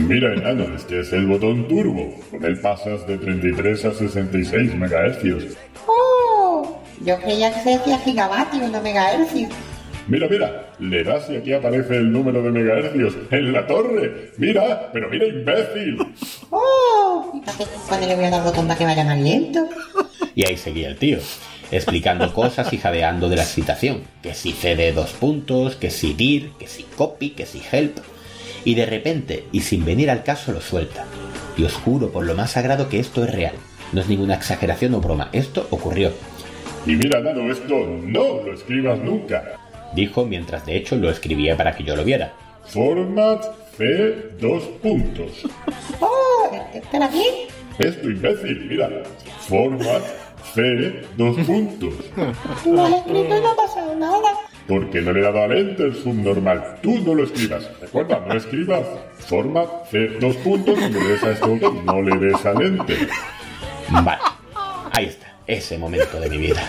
Mira, 0.07 0.33
enano, 0.33 0.63
este 0.75 1.01
es 1.01 1.11
el 1.11 1.27
botón 1.27 1.67
turbo. 1.67 2.15
Con 2.31 2.43
él 2.45 2.57
pasas 2.61 3.05
de 3.05 3.17
33 3.17 3.85
a 3.85 3.93
66 3.93 4.73
MHz. 4.73 5.57
¡Oh! 5.85 6.81
Yo 7.01 7.19
creía 7.19 7.53
que 7.53 7.59
se 7.61 7.69
decía 7.77 7.99
gigavatios, 7.99 8.71
no 8.71 8.81
megahercios. 8.81 9.51
Mira, 10.07 10.27
mira, 10.29 10.73
le 10.79 11.03
das 11.03 11.29
y 11.29 11.35
aquí 11.35 11.53
aparece 11.53 11.97
el 11.97 12.11
número 12.11 12.41
de 12.41 12.49
megahercios 12.49 13.13
en 13.29 13.51
la 13.51 13.67
torre. 13.67 14.31
Mira, 14.37 14.89
pero 14.93 15.09
mira, 15.09 15.27
imbécil. 15.27 15.97
¡Oh! 16.49 17.31
¿Y 17.35 17.41
para 17.41 17.57
qué 17.57 17.65
cuando 17.87 18.07
le 18.07 18.15
voy 18.15 18.25
a 18.25 18.29
dar 18.29 18.43
botón 18.43 18.67
para 18.67 18.77
que 18.77 18.85
vaya 18.85 19.03
más 19.03 19.19
lento? 19.19 19.67
Y 20.33 20.47
ahí 20.47 20.55
seguía 20.55 20.87
el 20.87 20.95
tío, 20.95 21.17
explicando 21.71 22.33
cosas 22.33 22.71
y 22.71 22.77
jadeando 22.77 23.27
de 23.27 23.35
la 23.35 23.43
excitación. 23.43 24.03
Que 24.23 24.33
si 24.33 24.53
CD 24.53 24.93
dos 24.93 25.11
puntos, 25.11 25.75
que 25.75 25.89
si 25.91 26.13
dir, 26.13 26.51
que 26.57 26.67
si 26.67 26.83
copy, 26.83 27.31
que 27.31 27.45
si 27.45 27.61
help. 27.69 27.99
Y 28.65 28.75
de 28.75 28.85
repente, 28.85 29.45
y 29.51 29.61
sin 29.61 29.85
venir 29.85 30.09
al 30.09 30.23
caso, 30.23 30.51
lo 30.51 30.61
suelta. 30.61 31.05
Y 31.57 31.63
os 31.63 31.73
juro 31.73 32.09
por 32.09 32.25
lo 32.25 32.35
más 32.35 32.51
sagrado 32.51 32.89
que 32.89 32.99
esto 32.99 33.23
es 33.23 33.31
real. 33.31 33.53
No 33.91 34.01
es 34.01 34.07
ninguna 34.07 34.35
exageración 34.35 34.93
o 34.93 35.01
broma. 35.01 35.29
Esto 35.31 35.67
ocurrió. 35.71 36.11
Y 36.85 36.95
mira, 36.95 37.19
enano, 37.19 37.51
esto 37.51 37.75
no 38.03 38.43
lo 38.43 38.53
escribas 38.53 38.99
nunca. 38.99 39.57
Dijo 39.93 40.25
mientras 40.25 40.65
de 40.65 40.77
hecho 40.77 40.95
lo 40.95 41.09
escribía 41.09 41.57
para 41.57 41.75
que 41.75 41.83
yo 41.83 41.95
lo 41.95 42.03
viera. 42.03 42.33
Format 42.65 43.43
C 43.77 44.35
dos 44.39 44.63
puntos. 44.81 45.31
¡Oh! 45.99 46.49
¿Espera 46.73 47.05
aquí? 47.05 47.23
Esto, 47.79 48.09
imbécil, 48.09 48.65
mira. 48.69 48.89
Format 49.47 50.03
C 50.53 51.01
dos 51.17 51.37
puntos. 51.45 51.93
Lo 52.65 52.83
has 52.83 52.93
escrito 52.93 53.37
y 53.37 53.41
no 53.41 53.51
ha 53.51 53.55
pasado 53.55 53.95
nada. 53.95 54.48
Porque 54.69 55.01
no 55.01 55.11
le 55.11 55.19
he 55.19 55.23
dado 55.23 55.43
al 55.43 55.57
enter 55.57 55.95
subnormal. 55.95 56.77
Tú 56.83 56.99
no 56.99 57.15
lo 57.15 57.23
escribas. 57.23 57.67
Recuerda, 57.81 58.23
no 58.25 58.35
escribas. 58.35 58.85
Format 59.17 59.67
C 59.89 60.07
dos 60.21 60.35
puntos 60.37 60.77
y 60.79 60.93
le 60.93 61.03
des 61.05 61.23
a 61.23 61.31
esto. 61.31 61.59
No 61.83 62.01
le 62.03 62.15
des 62.17 62.45
al 62.45 62.61
enter. 62.61 63.09
Vale. 63.89 64.21
Ahí 64.91 65.05
está. 65.05 65.35
Ese 65.47 65.79
momento 65.79 66.19
de 66.19 66.29
mi 66.29 66.37
vida. 66.37 66.61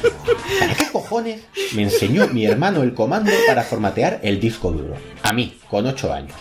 ¿Para 0.58 0.74
qué 0.74 0.86
cojones 0.90 1.42
me 1.76 1.82
enseñó 1.82 2.26
mi 2.28 2.46
hermano 2.46 2.82
el 2.82 2.94
comando 2.94 3.30
para 3.46 3.62
formatear 3.62 4.20
el 4.22 4.40
disco 4.40 4.72
duro? 4.72 4.96
A 5.22 5.34
mí, 5.34 5.58
con 5.68 5.86
8 5.86 6.12
años. 6.14 6.36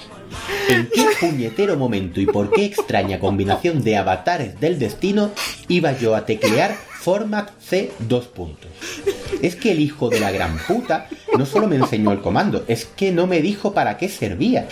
¿En 0.70 0.88
qué 0.88 1.08
puñetero 1.20 1.76
momento 1.76 2.22
y 2.22 2.26
por 2.26 2.52
qué 2.52 2.64
extraña 2.64 3.20
combinación 3.20 3.84
de 3.84 3.98
avatares 3.98 4.58
del 4.62 4.80
destino 4.80 5.32
iba 5.68 5.92
yo 5.98 6.16
a 6.16 6.26
teclear 6.26 6.76
Format 7.00 7.52
C 7.62 7.92
dos 8.00 8.28
puntos? 8.28 8.70
Es 9.42 9.56
que 9.56 9.72
el 9.72 9.80
hijo 9.80 10.10
de 10.10 10.20
la 10.20 10.32
gran 10.32 10.58
puta 10.60 11.08
no 11.38 11.46
solo 11.46 11.68
me 11.68 11.78
enseñó 11.78 12.12
el 12.12 12.20
comando, 12.20 12.66
es 12.68 12.86
que 12.86 13.12
no 13.12 13.26
me 13.26 13.42
dijo 13.42 13.74
para 13.74 13.98
qué 13.98 14.10
servía. 14.10 14.68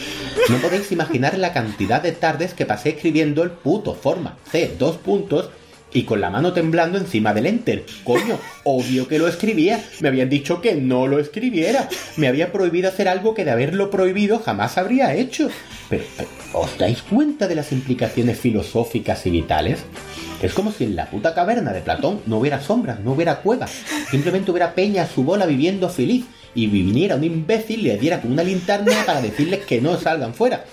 No 0.49 0.57
podéis 0.57 0.91
imaginar 0.91 1.37
la 1.37 1.53
cantidad 1.53 2.01
de 2.01 2.11
tardes 2.11 2.53
que 2.53 2.65
pasé 2.65 2.89
escribiendo 2.89 3.43
el 3.43 3.51
puto 3.51 3.93
Format 3.95 4.35
C 4.51 4.75
dos 4.77 4.97
puntos 4.97 5.49
y 5.93 6.03
con 6.03 6.19
la 6.19 6.29
mano 6.29 6.51
temblando 6.51 6.97
encima 6.97 7.33
del 7.33 7.45
enter. 7.45 7.85
Coño, 8.03 8.37
obvio 8.65 9.07
que 9.07 9.19
lo 9.19 9.29
escribía. 9.29 9.81
Me 10.01 10.09
habían 10.09 10.29
dicho 10.29 10.59
que 10.59 10.75
no 10.75 11.07
lo 11.07 11.19
escribiera. 11.19 11.87
Me 12.17 12.27
había 12.27 12.51
prohibido 12.51 12.89
hacer 12.89 13.07
algo 13.07 13.33
que 13.33 13.45
de 13.45 13.51
haberlo 13.51 13.89
prohibido 13.89 14.39
jamás 14.39 14.77
habría 14.77 15.15
hecho. 15.15 15.49
Pero, 15.89 16.03
pero, 16.17 16.29
¿os 16.53 16.77
dais 16.77 17.01
cuenta 17.03 17.47
de 17.47 17.55
las 17.55 17.71
implicaciones 17.71 18.37
filosóficas 18.37 19.25
y 19.25 19.29
vitales? 19.29 19.79
Es 20.41 20.53
como 20.53 20.71
si 20.71 20.83
en 20.83 20.95
la 20.95 21.09
puta 21.09 21.33
caverna 21.33 21.73
de 21.73 21.81
Platón 21.81 22.21
no 22.27 22.37
hubiera 22.37 22.61
sombras, 22.61 22.99
no 22.99 23.13
hubiera 23.13 23.37
cuevas. 23.37 23.71
Simplemente 24.11 24.51
hubiera 24.51 24.75
peña 24.75 25.03
a 25.03 25.07
su 25.07 25.23
bola 25.23 25.45
viviendo 25.45 25.89
feliz. 25.89 26.25
Y 26.53 26.67
viniera 26.67 27.15
un 27.15 27.23
imbécil 27.23 27.81
y 27.81 27.83
le 27.83 27.97
diera 27.97 28.21
con 28.21 28.31
una 28.31 28.43
linterna 28.43 28.91
para 29.05 29.21
decirles 29.21 29.65
que 29.65 29.81
no 29.81 29.97
salgan 29.99 30.33
fuera. 30.33 30.65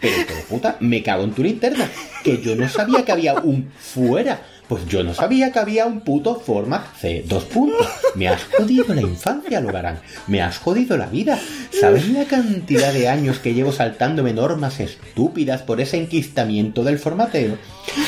Pero, 0.00 0.16
de 0.18 0.42
puta, 0.48 0.76
me 0.80 1.02
cago 1.02 1.24
en 1.24 1.32
tu 1.32 1.42
linterna. 1.42 1.88
Que 2.24 2.40
yo 2.40 2.56
no 2.56 2.68
sabía 2.68 3.04
que 3.04 3.12
había 3.12 3.34
un 3.34 3.70
fuera. 3.78 4.42
Pues 4.72 4.86
yo 4.86 5.04
no 5.04 5.12
sabía 5.12 5.52
que 5.52 5.58
había 5.58 5.84
un 5.84 6.00
puto 6.00 6.34
format 6.34 6.96
C. 6.98 7.22
Dos 7.28 7.44
puntos. 7.44 7.86
Me 8.14 8.26
has 8.26 8.42
jodido 8.44 8.94
la 8.94 9.02
infancia, 9.02 9.60
Logarán. 9.60 10.00
Me 10.28 10.40
has 10.40 10.56
jodido 10.56 10.96
la 10.96 11.08
vida. 11.08 11.38
¿Sabes 11.78 12.08
la 12.08 12.24
cantidad 12.24 12.90
de 12.90 13.06
años 13.06 13.38
que 13.38 13.52
llevo 13.52 13.70
saltándome 13.70 14.32
normas 14.32 14.80
estúpidas 14.80 15.60
por 15.60 15.82
ese 15.82 15.98
enquistamiento 15.98 16.84
del 16.84 16.98
formateo? 16.98 17.58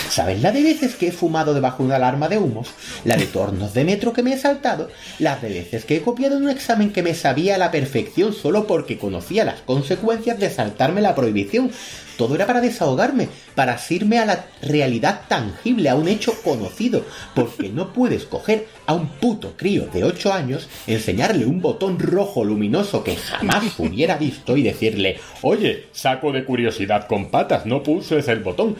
¿Sabes 0.08 0.40
la 0.40 0.52
de 0.52 0.62
veces 0.62 0.94
que 0.94 1.08
he 1.08 1.12
fumado 1.12 1.52
debajo 1.52 1.82
de 1.82 1.88
una 1.88 1.96
alarma 1.96 2.30
de 2.30 2.38
humos? 2.38 2.68
La 3.04 3.16
de 3.16 3.26
tornos 3.26 3.74
de 3.74 3.84
metro 3.84 4.14
que 4.14 4.22
me 4.22 4.32
he 4.32 4.38
saltado. 4.38 4.88
Las 5.18 5.42
de 5.42 5.50
veces 5.50 5.84
que 5.84 5.96
he 5.96 6.00
copiado 6.00 6.38
un 6.38 6.48
examen 6.48 6.94
que 6.94 7.02
me 7.02 7.14
sabía 7.14 7.56
a 7.56 7.58
la 7.58 7.70
perfección 7.70 8.32
solo 8.32 8.66
porque 8.66 8.98
conocía 8.98 9.44
las 9.44 9.60
consecuencias 9.60 10.38
de 10.38 10.48
saltarme 10.48 11.02
la 11.02 11.14
prohibición. 11.14 11.70
Todo 12.16 12.34
era 12.34 12.46
para 12.46 12.60
desahogarme, 12.60 13.28
para 13.54 13.74
asirme 13.74 14.18
a 14.18 14.26
la 14.26 14.46
realidad 14.62 15.22
tangible, 15.28 15.88
a 15.88 15.94
un 15.94 16.08
hecho 16.08 16.32
conocido, 16.42 17.04
porque 17.34 17.68
no 17.68 17.92
puedes 17.92 18.24
coger 18.24 18.68
a 18.86 18.94
un 18.94 19.08
puto 19.08 19.54
crío 19.56 19.86
de 19.86 20.04
8 20.04 20.32
años, 20.32 20.68
enseñarle 20.86 21.46
un 21.46 21.60
botón 21.60 21.98
rojo 21.98 22.44
luminoso 22.44 23.02
que 23.02 23.16
jamás 23.16 23.64
hubiera 23.78 24.16
visto 24.16 24.56
y 24.56 24.62
decirle, 24.62 25.18
oye, 25.42 25.86
saco 25.92 26.32
de 26.32 26.44
curiosidad 26.44 27.06
con 27.06 27.30
patas, 27.30 27.66
no 27.66 27.82
pulses 27.82 28.28
el 28.28 28.40
botón. 28.40 28.76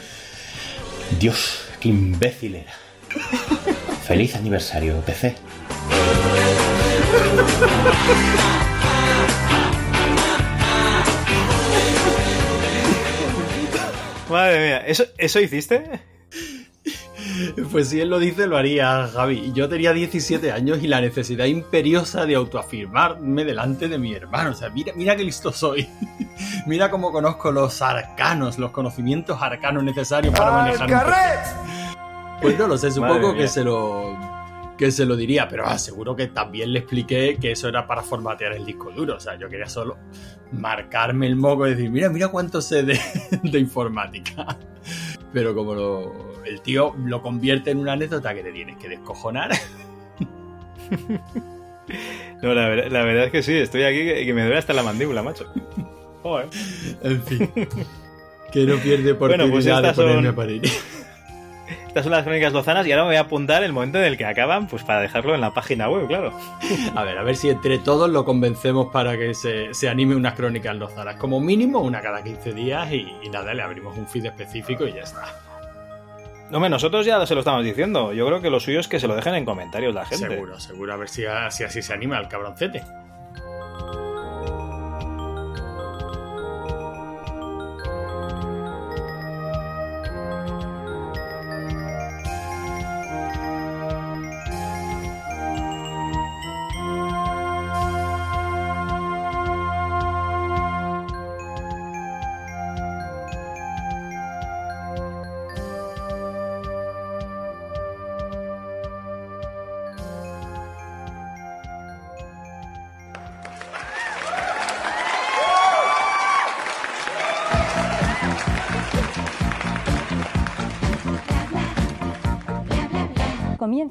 Dios, 1.19 1.61
qué 1.81 1.89
imbécil 1.89 2.57
era. 2.57 2.73
Feliz 4.07 4.35
aniversario, 4.35 5.01
PC. 5.01 5.35
Madre 14.35 14.59
mía, 14.59 14.79
¿eso, 14.79 15.05
¿eso 15.17 15.39
hiciste? 15.39 16.01
Pues 17.71 17.89
si 17.89 18.01
él 18.01 18.11
lo 18.11 18.19
dice, 18.19 18.49
lo 18.49 18.57
haría 18.57 19.07
Javi. 19.07 19.53
Yo 19.55 19.69
tenía 19.69 19.93
17 19.93 20.51
años 20.51 20.83
y 20.83 20.89
la 20.89 21.01
necesidad 21.01 21.45
imperiosa 21.45 22.27
de 22.27 22.35
autoafirmarme 22.35 23.45
delante 23.45 23.87
de 23.87 23.97
mi 23.97 24.13
hermano. 24.13 24.51
O 24.51 24.55
sea, 24.55 24.71
mira, 24.71 24.93
mira 24.97 25.15
qué 25.15 25.23
listo 25.23 25.53
soy. 25.53 25.89
mira 26.67 26.91
cómo 26.91 27.13
conozco 27.13 27.53
los 27.53 27.81
arcanos, 27.81 28.59
los 28.59 28.73
conocimientos 28.73 29.41
arcanos 29.41 29.85
necesarios 29.85 30.37
para 30.37 30.51
manejar 30.51 30.91
un 30.91 30.99
PC. 30.99 32.41
Pues 32.43 32.59
no 32.59 32.67
lo 32.67 32.77
sé, 32.77 32.91
supongo 32.91 33.35
que 33.35 33.47
se 33.47 33.63
lo 33.63 34.34
que 34.79 34.91
se 34.91 35.05
lo 35.07 35.17
diría, 35.17 35.49
pero 35.49 35.67
ah, 35.67 35.79
seguro 35.79 36.17
que 36.17 36.27
también 36.29 36.73
le 36.73 36.81
expliqué 36.81 37.37
que 37.41 37.53
eso 37.53 37.69
era 37.69 37.87
para 37.87 38.03
formatear 38.03 38.53
el 38.55 38.65
disco 38.67 38.91
duro. 38.91 39.17
O 39.17 39.21
sea, 39.21 39.37
yo 39.39 39.49
quería 39.49 39.69
solo 39.69 39.97
marcarme 40.53 41.27
el 41.27 41.37
moco 41.37 41.67
y 41.67 41.71
decir, 41.71 41.91
mira, 41.91 42.09
mira 42.09 42.29
cuánto 42.29 42.61
sé 42.61 42.83
de, 42.83 42.99
de 43.43 43.59
informática. 43.59 44.59
Pero 45.33 45.55
como 45.55 45.75
lo- 45.75 46.43
el 46.45 46.61
tío 46.61 46.95
lo 47.05 47.23
convierte 47.23 47.71
en 47.71 47.79
una 47.79 47.93
anécdota 47.93 48.35
que 48.35 48.43
te 48.43 48.53
tienes 48.53 48.77
que 48.79 48.89
descojonar. 48.89 49.51
No, 52.43 52.55
la, 52.55 52.69
ver- 52.69 52.91
la 52.93 53.05
verdad 53.05 53.27
es 53.27 53.31
que 53.33 53.43
sí, 53.43 53.53
estoy 53.55 53.83
aquí 53.85 53.99
que, 54.05 54.25
que 54.25 54.35
me 54.35 54.43
duele 54.43 54.59
hasta 54.59 54.73
la 54.73 54.83
mandíbula, 54.83 55.23
macho. 55.23 55.47
Joder. 56.23 56.49
En 57.03 57.23
fin. 57.23 57.51
Que 58.53 58.65
no 58.65 58.77
pierde 58.77 59.13
Bueno, 59.13 59.45
oportunidad 59.45 59.83
pues 59.83 59.97
de 59.97 60.03
ponerme 60.03 60.23
son- 60.23 60.27
a 60.33 60.35
parir. 60.37 60.63
Estas 61.87 62.05
son 62.05 62.13
las 62.13 62.25
crónicas 62.25 62.53
lozanas 62.53 62.87
y 62.87 62.93
ahora 62.93 63.05
me 63.05 63.11
voy 63.11 63.17
a 63.17 63.21
apuntar 63.21 63.63
el 63.63 63.73
momento 63.73 63.99
en 63.99 64.05
el 64.05 64.17
que 64.17 64.25
acaban, 64.25 64.67
pues 64.67 64.83
para 64.83 65.01
dejarlo 65.01 65.35
en 65.35 65.41
la 65.41 65.53
página 65.53 65.89
web, 65.89 66.07
claro. 66.07 66.33
A 66.95 67.05
ver, 67.05 67.19
a 67.19 67.23
ver 67.23 67.37
si 67.37 67.51
entre 67.51 67.79
todos 67.79 68.11
lo 68.11 68.25
convencemos 68.25 68.89
para 68.93 69.17
que 69.17 69.35
se, 69.35 69.73
se 69.73 69.89
anime 69.89 70.15
unas 70.15 70.35
crónicas 70.35 70.77
lozanas. 70.77 71.17
Como 71.17 71.41
mínimo 71.41 71.81
una 71.81 72.01
cada 72.01 72.23
15 72.23 72.53
días 72.53 72.93
y, 72.93 73.07
y 73.23 73.29
nada, 73.31 73.55
le 73.55 73.63
abrimos 73.63 73.97
un 73.97 74.07
feed 74.07 74.27
específico 74.27 74.87
y 74.87 74.93
ya 74.93 75.03
está. 75.03 75.25
Hombre, 76.53 76.71
nosotros 76.71 77.07
ya 77.07 77.25
se 77.27 77.35
lo 77.35 77.41
estamos 77.41 77.65
diciendo. 77.65 78.13
Yo 78.13 78.27
creo 78.27 78.41
que 78.41 78.51
lo 78.51 78.61
suyo 78.61 78.81
es 78.81 78.87
que 78.87 79.01
se 79.01 79.09
lo 79.09 79.17
dejen 79.17 79.35
en 79.35 79.45
comentarios 79.45 79.95
la 79.95 80.05
gente. 80.05 80.29
Seguro, 80.29 80.61
seguro. 80.61 80.93
A 80.93 80.97
ver 80.97 81.09
si, 81.09 81.25
si 81.51 81.65
así 81.65 81.83
se 81.83 81.93
anima 81.93 82.19
el 82.19 82.29
cabroncete. 82.29 82.83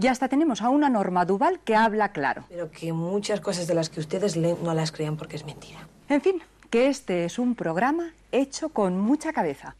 Y 0.00 0.08
hasta 0.08 0.28
tenemos 0.28 0.60
a 0.60 0.70
una 0.70 0.90
Norma 0.90 1.24
Duval 1.24 1.60
que 1.60 1.76
habla 1.76 2.10
claro. 2.10 2.44
Pero 2.48 2.70
que 2.70 2.92
muchas 2.92 3.40
cosas 3.40 3.66
de 3.66 3.74
las 3.74 3.90
que 3.90 4.00
ustedes 4.00 4.36
leen 4.36 4.56
no 4.62 4.74
las 4.74 4.90
crean 4.90 5.16
porque 5.16 5.36
es 5.36 5.44
mentira. 5.44 5.86
En 6.08 6.20
fin, 6.20 6.42
que 6.70 6.88
este 6.88 7.24
es 7.24 7.38
un 7.38 7.54
programa 7.54 8.10
hecho 8.32 8.70
con 8.70 8.98
mucha 8.98 9.32
cabeza. 9.32 9.76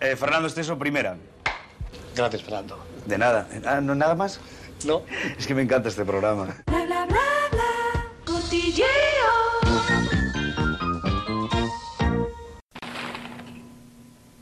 Eh, 0.00 0.14
Fernando 0.16 0.46
Esteso, 0.46 0.78
primera. 0.78 1.16
Gracias, 2.14 2.42
Fernando. 2.42 2.78
De 3.06 3.18
nada. 3.18 3.48
Ah, 3.66 3.80
¿no, 3.80 3.94
¿Nada 3.94 4.14
más? 4.14 4.40
No. 4.86 5.02
Es 5.36 5.46
que 5.46 5.54
me 5.54 5.62
encanta 5.62 5.88
este 5.88 6.04
programa. 6.04 6.46
Bla 6.66 6.84
bla 6.84 7.06
bla 7.06 7.18
bla. 7.50 8.06
Cotilleo. 8.24 8.86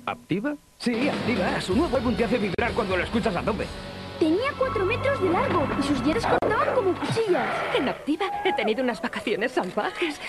¿Activa? 0.04 0.54
Sí, 0.78 1.08
activa. 1.08 1.60
Su 1.60 1.74
nuevo 1.74 1.96
álbum 1.96 2.14
te 2.14 2.24
hace 2.24 2.38
vibrar 2.38 2.72
cuando 2.72 2.96
lo 2.96 3.04
escuchas 3.04 3.34
a 3.34 3.42
tope. 3.42 3.66
Tenía 4.18 4.52
cuatro 4.58 4.84
metros 4.84 5.20
de 5.22 5.30
largo 5.30 5.66
y 5.78 5.82
sus 5.82 6.02
dientes 6.02 6.26
cortaban 6.26 6.74
como 6.74 6.94
cuchillas. 6.94 7.48
En 7.76 7.88
Activa 7.88 8.26
he 8.44 8.52
tenido 8.52 8.82
unas 8.82 9.00
vacaciones 9.00 9.52
salvajes. 9.52 10.20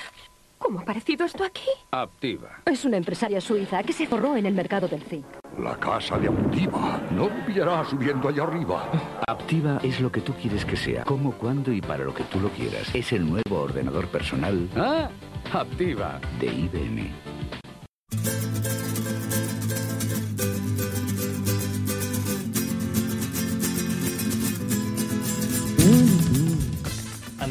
¿Cómo 0.60 0.82
ha 0.82 0.86
parecido 0.86 1.26
esto 1.26 1.44
aquí? 1.44 1.70
Activa. 1.92 2.60
Es 2.66 2.84
una 2.86 2.98
empresaria 2.98 3.40
suiza 3.42 3.82
que 3.82 3.94
se 3.94 4.06
forró 4.06 4.36
en 4.36 4.46
el 4.46 4.54
mercado 4.54 4.88
del 4.88 5.02
zinc. 5.04 5.26
La 5.58 5.76
casa 5.78 6.18
de 6.20 6.28
Aptiva. 6.28 7.02
No 7.12 7.30
pillará 7.46 7.84
subiendo 7.86 8.28
allá 8.30 8.44
arriba. 8.44 8.84
Aptiva 9.28 9.80
es 9.82 10.00
lo 10.02 10.12
que 10.12 10.22
tú 10.22 10.34
quieres 10.34 10.66
que 10.66 10.76
sea, 10.76 11.04
cómo, 11.06 11.32
cuándo 11.32 11.72
y 11.72 11.82
para 11.82 12.04
lo 12.04 12.14
que 12.14 12.24
tú 12.26 12.40
lo 12.40 12.50
quieras. 12.50 12.94
Es 12.94 13.12
el 13.14 13.28
nuevo 13.30 13.62
ordenador 13.62 14.08
personal 14.10 14.70
Ah, 14.76 15.10
Activa. 15.54 16.20
de 16.40 16.46
IBM. 16.48 17.12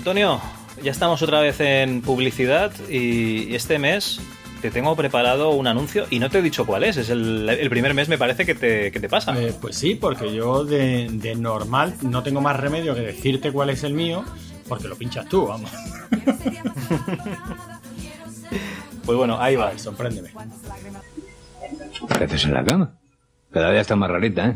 Antonio, 0.08 0.40
ya 0.82 0.90
estamos 0.90 1.20
otra 1.20 1.40
vez 1.40 1.60
en 1.60 2.00
publicidad 2.00 2.72
y 2.88 3.54
este 3.54 3.78
mes 3.78 4.18
te 4.62 4.70
tengo 4.70 4.96
preparado 4.96 5.50
un 5.50 5.66
anuncio 5.66 6.06
y 6.08 6.18
no 6.18 6.30
te 6.30 6.38
he 6.38 6.42
dicho 6.42 6.64
cuál 6.64 6.84
es. 6.84 6.96
Es 6.96 7.10
el, 7.10 7.46
el 7.46 7.68
primer 7.68 7.92
mes, 7.92 8.08
me 8.08 8.16
parece, 8.16 8.46
que 8.46 8.54
te, 8.54 8.90
que 8.90 9.00
te 9.00 9.08
pasa. 9.10 9.38
Eh, 9.38 9.52
pues 9.60 9.76
sí, 9.76 9.96
porque 9.96 10.34
yo 10.34 10.64
de, 10.64 11.08
de 11.12 11.34
normal 11.34 11.92
no 12.00 12.22
tengo 12.22 12.40
más 12.40 12.56
remedio 12.56 12.94
que 12.94 13.02
decirte 13.02 13.52
cuál 13.52 13.68
es 13.68 13.84
el 13.84 13.92
mío, 13.92 14.24
porque 14.66 14.88
lo 14.88 14.96
pinchas 14.96 15.28
tú, 15.28 15.46
vamos. 15.46 15.70
Pues 19.04 19.16
bueno, 19.18 19.38
ahí 19.38 19.56
va. 19.56 19.76
sorpréndeme. 19.78 20.30
¿Qué 22.16 22.24
haces 22.24 22.44
en 22.44 22.54
la 22.54 22.64
cama? 22.64 22.94
Cada 23.50 23.72
día 23.72 23.80
está 23.82 23.94
más 23.96 24.10
rarita, 24.10 24.48
¿eh? 24.48 24.54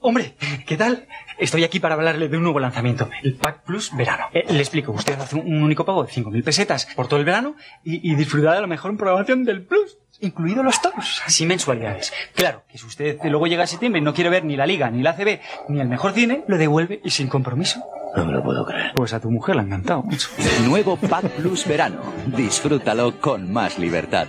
Hombre, 0.00 0.34
¿qué 0.66 0.76
tal? 0.76 1.06
Estoy 1.38 1.64
aquí 1.64 1.80
para 1.80 1.94
hablarle 1.94 2.28
de 2.28 2.36
un 2.36 2.42
nuevo 2.42 2.60
lanzamiento, 2.60 3.08
el 3.22 3.34
Pack 3.34 3.64
Plus 3.64 3.94
Verano. 3.96 4.26
Eh, 4.32 4.44
le 4.48 4.58
explico, 4.58 4.92
usted 4.92 5.18
hace 5.18 5.36
un, 5.36 5.62
único 5.62 5.84
pago 5.84 6.04
de 6.04 6.10
5.000 6.12 6.44
pesetas 6.44 6.86
por 6.94 7.08
todo 7.08 7.18
el 7.18 7.24
verano 7.24 7.56
y, 7.82 8.10
y 8.10 8.14
disfrutará 8.14 8.54
de 8.54 8.60
la 8.60 8.66
mejor 8.66 8.96
programación 8.96 9.44
del 9.44 9.62
Plus, 9.62 9.98
incluido 10.20 10.62
los 10.62 10.80
toros, 10.80 11.22
así 11.24 11.44
mensualidades. 11.44 12.12
Claro, 12.34 12.62
que 12.68 12.78
si 12.78 12.86
usted 12.86 13.18
luego 13.24 13.46
llega 13.46 13.64
a 13.64 13.66
septiembre 13.66 14.00
y 14.00 14.04
no 14.04 14.14
quiere 14.14 14.30
ver 14.30 14.44
ni 14.44 14.56
la 14.56 14.66
Liga, 14.66 14.90
ni 14.90 15.02
la 15.02 15.14
CB, 15.14 15.40
ni 15.68 15.80
el 15.80 15.88
mejor 15.88 16.12
cine, 16.12 16.44
lo 16.46 16.56
devuelve 16.56 17.00
y 17.02 17.10
sin 17.10 17.28
compromiso. 17.28 17.82
No 18.16 18.24
me 18.24 18.32
lo 18.32 18.42
puedo 18.42 18.64
creer. 18.64 18.92
Pues 18.94 19.12
a 19.12 19.20
tu 19.20 19.30
mujer 19.30 19.56
le 19.56 19.62
ha 19.62 19.64
encantado. 19.64 20.02
mucho. 20.02 20.28
Nuevo 20.64 20.96
Pack 20.96 21.26
Plus 21.32 21.66
Verano. 21.66 22.00
Disfrútalo 22.26 23.20
con 23.20 23.52
más 23.52 23.78
libertad. 23.78 24.28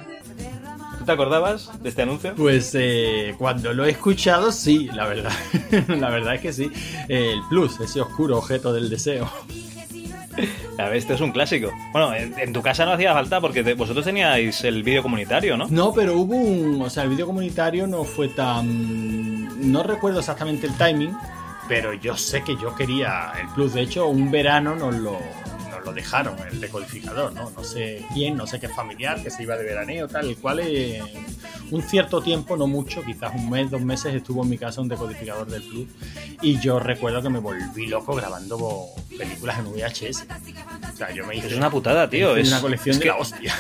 ¿Tú 1.08 1.14
te 1.14 1.22
acordabas 1.22 1.72
de 1.82 1.88
este 1.88 2.02
anuncio? 2.02 2.34
Pues 2.36 2.72
eh, 2.78 3.34
cuando 3.38 3.72
lo 3.74 3.86
he 3.86 3.92
escuchado, 3.92 4.52
sí, 4.52 4.90
la 4.94 5.08
verdad. 5.08 5.32
la 5.88 6.10
verdad 6.10 6.36
es 6.36 6.42
que 6.42 6.52
sí. 6.52 6.70
El 7.08 7.40
plus, 7.48 7.80
ese 7.80 8.02
oscuro 8.02 8.38
objeto 8.40 8.74
del 8.74 8.90
deseo. 8.90 9.32
A 10.78 10.84
ver, 10.84 10.98
este 10.98 11.14
es 11.14 11.22
un 11.22 11.32
clásico. 11.32 11.72
Bueno, 11.94 12.14
en, 12.14 12.38
en 12.38 12.52
tu 12.52 12.62
casa 12.62 12.84
no 12.86 12.92
hacía 12.92 13.14
falta 13.14 13.40
porque 13.40 13.64
te- 13.64 13.74
vosotros 13.76 14.04
teníais 14.04 14.62
el 14.66 14.84
vídeo 14.84 15.02
comunitario, 15.02 15.56
¿no? 15.56 15.68
No, 15.70 15.94
pero 15.94 16.18
hubo 16.18 16.36
un. 16.36 16.82
O 16.82 16.90
sea, 16.90 17.04
el 17.04 17.10
vídeo 17.10 17.26
comunitario 17.26 17.88
no 17.88 18.04
fue 18.04 18.28
tan. 18.28 19.72
No 19.72 19.84
recuerdo 19.84 20.20
exactamente 20.20 20.68
el 20.68 20.74
timing, 20.74 21.16
pero 21.70 21.94
yo 21.94 22.18
sé 22.18 22.42
que 22.44 22.58
yo 22.58 22.76
quería 22.76 23.32
el 23.42 23.48
plus. 23.56 23.74
De 23.74 23.82
hecho, 23.82 24.08
un 24.08 24.30
verano 24.30 24.76
nos 24.76 24.94
lo, 24.94 25.18
lo 25.88 25.94
dejaron, 25.94 26.36
el 26.52 26.60
decodificador, 26.60 27.34
¿no? 27.34 27.50
No 27.50 27.64
sé 27.64 28.06
quién, 28.14 28.36
no 28.36 28.46
sé 28.46 28.60
qué 28.60 28.68
familiar 28.70 29.22
que 29.24 29.30
se 29.30 29.44
iba 29.44 29.56
de 29.56 29.64
veraneo, 29.64 30.08
tal, 30.08 30.28
el 30.30 30.38
cual 30.38 30.60
eh, 30.62 31.02
un 31.72 31.82
cierto 31.82 32.22
tiempo, 32.22 32.58
no 32.58 32.68
mucho, 32.68 33.04
quizás 33.04 33.34
un 33.36 33.50
mes, 33.50 33.72
dos 33.72 33.82
meses, 33.82 34.14
estuvo 34.14 34.44
en 34.44 34.50
mi 34.50 34.58
casa 34.58 34.82
un 34.82 34.88
decodificador 34.90 35.48
del 35.48 35.64
plus. 35.64 35.88
Y 36.42 36.60
yo 36.60 36.80
recuerdo 36.80 37.22
que 37.22 37.30
me 37.30 37.40
volví 37.40 37.88
loco 37.88 38.16
grabando 38.16 38.88
películas 39.18 39.60
en 39.60 39.66
VHS. 39.72 40.26
O 40.94 40.98
sea, 40.98 41.12
yo 41.14 41.26
me 41.26 41.36
hice. 41.38 41.48
Es 41.48 41.54
una 41.54 41.70
putada, 41.70 42.10
tío. 42.10 42.36
Es 42.36 42.48
una 42.50 42.62
colección 42.62 42.94
es 42.96 43.00
de 43.00 43.04
que- 43.04 43.10
la 43.10 43.18
hostia. 43.18 43.56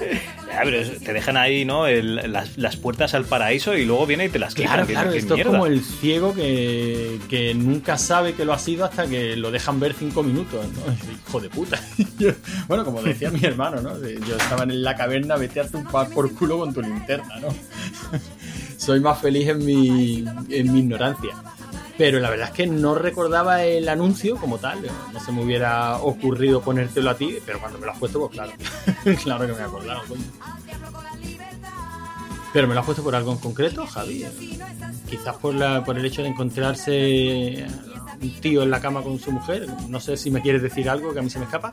Ya, 0.50 0.62
pero 0.64 0.80
es- 0.80 0.98
te 0.98 1.12
dejan 1.12 1.36
ahí, 1.36 1.64
¿no? 1.64 1.86
El- 1.86 2.32
las, 2.32 2.58
las 2.58 2.76
puertas 2.76 3.14
al 3.14 3.24
paraíso 3.24 3.76
y 3.76 3.84
luego 3.84 4.04
viene 4.04 4.24
y 4.24 4.28
te 4.30 4.40
las. 4.40 4.54
Claro, 4.54 4.84
¿Qué- 4.84 4.94
claro, 4.94 5.12
esto 5.12 5.36
es 5.36 5.46
como 5.46 5.66
el 5.66 5.80
ciego 5.80 6.34
que, 6.34 7.20
que 7.28 7.54
nunca 7.54 7.96
sabe 7.98 8.34
que 8.34 8.44
lo 8.44 8.52
ha 8.52 8.58
sido 8.58 8.84
hasta 8.84 9.06
que 9.06 9.36
lo 9.36 9.52
dejan 9.52 9.78
ver 9.78 9.94
cinco 9.94 10.24
minutos, 10.24 10.66
¿no? 10.72 11.12
Hijo 11.28 11.40
de 11.40 11.50
puta. 11.50 11.80
Bueno, 12.66 12.84
como 12.84 13.00
decía 13.02 13.30
mi 13.30 13.44
hermano, 13.44 13.80
¿no? 13.80 13.96
Yo 14.00 14.36
estaba 14.36 14.64
en 14.64 14.82
la 14.82 14.96
caverna, 14.96 15.36
vete 15.36 15.60
a 15.60 15.64
par 15.90 16.08
por 16.10 16.32
culo 16.34 16.58
con 16.58 16.74
tu 16.74 16.82
linterna, 16.82 17.38
¿no? 17.40 17.48
Soy 18.76 18.98
más 19.00 19.20
feliz 19.20 19.48
en 19.48 19.64
mi, 19.64 20.24
en 20.50 20.72
mi 20.72 20.80
ignorancia. 20.80 21.30
Pero 22.00 22.18
la 22.18 22.30
verdad 22.30 22.48
es 22.48 22.54
que 22.54 22.66
no 22.66 22.94
recordaba 22.94 23.62
el 23.62 23.86
anuncio 23.86 24.36
como 24.36 24.56
tal. 24.56 24.78
No 25.12 25.20
se 25.20 25.32
me 25.32 25.44
hubiera 25.44 25.98
ocurrido 25.98 26.62
ponértelo 26.62 27.10
a 27.10 27.14
ti, 27.14 27.36
pero 27.44 27.60
cuando 27.60 27.78
me 27.78 27.84
lo 27.84 27.92
has 27.92 27.98
puesto, 27.98 28.20
pues 28.20 28.30
claro. 28.32 28.52
claro 29.22 29.46
que 29.46 29.52
me 29.52 29.58
he 29.58 29.62
acordado. 29.62 30.00
Pero 32.54 32.68
me 32.68 32.72
lo 32.72 32.80
has 32.80 32.86
puesto 32.86 33.04
por 33.04 33.14
algo 33.14 33.32
en 33.32 33.38
concreto, 33.38 33.86
Javi. 33.86 34.24
Quizás 35.10 35.36
por, 35.36 35.54
la, 35.54 35.84
por 35.84 35.98
el 35.98 36.06
hecho 36.06 36.22
de 36.22 36.28
encontrarse 36.28 37.66
un 38.22 38.40
tío 38.40 38.62
en 38.62 38.70
la 38.70 38.80
cama 38.80 39.02
con 39.02 39.18
su 39.18 39.30
mujer. 39.30 39.66
No 39.90 40.00
sé 40.00 40.16
si 40.16 40.30
me 40.30 40.40
quieres 40.40 40.62
decir 40.62 40.88
algo 40.88 41.12
que 41.12 41.18
a 41.18 41.22
mí 41.22 41.28
se 41.28 41.38
me 41.38 41.44
escapa. 41.44 41.70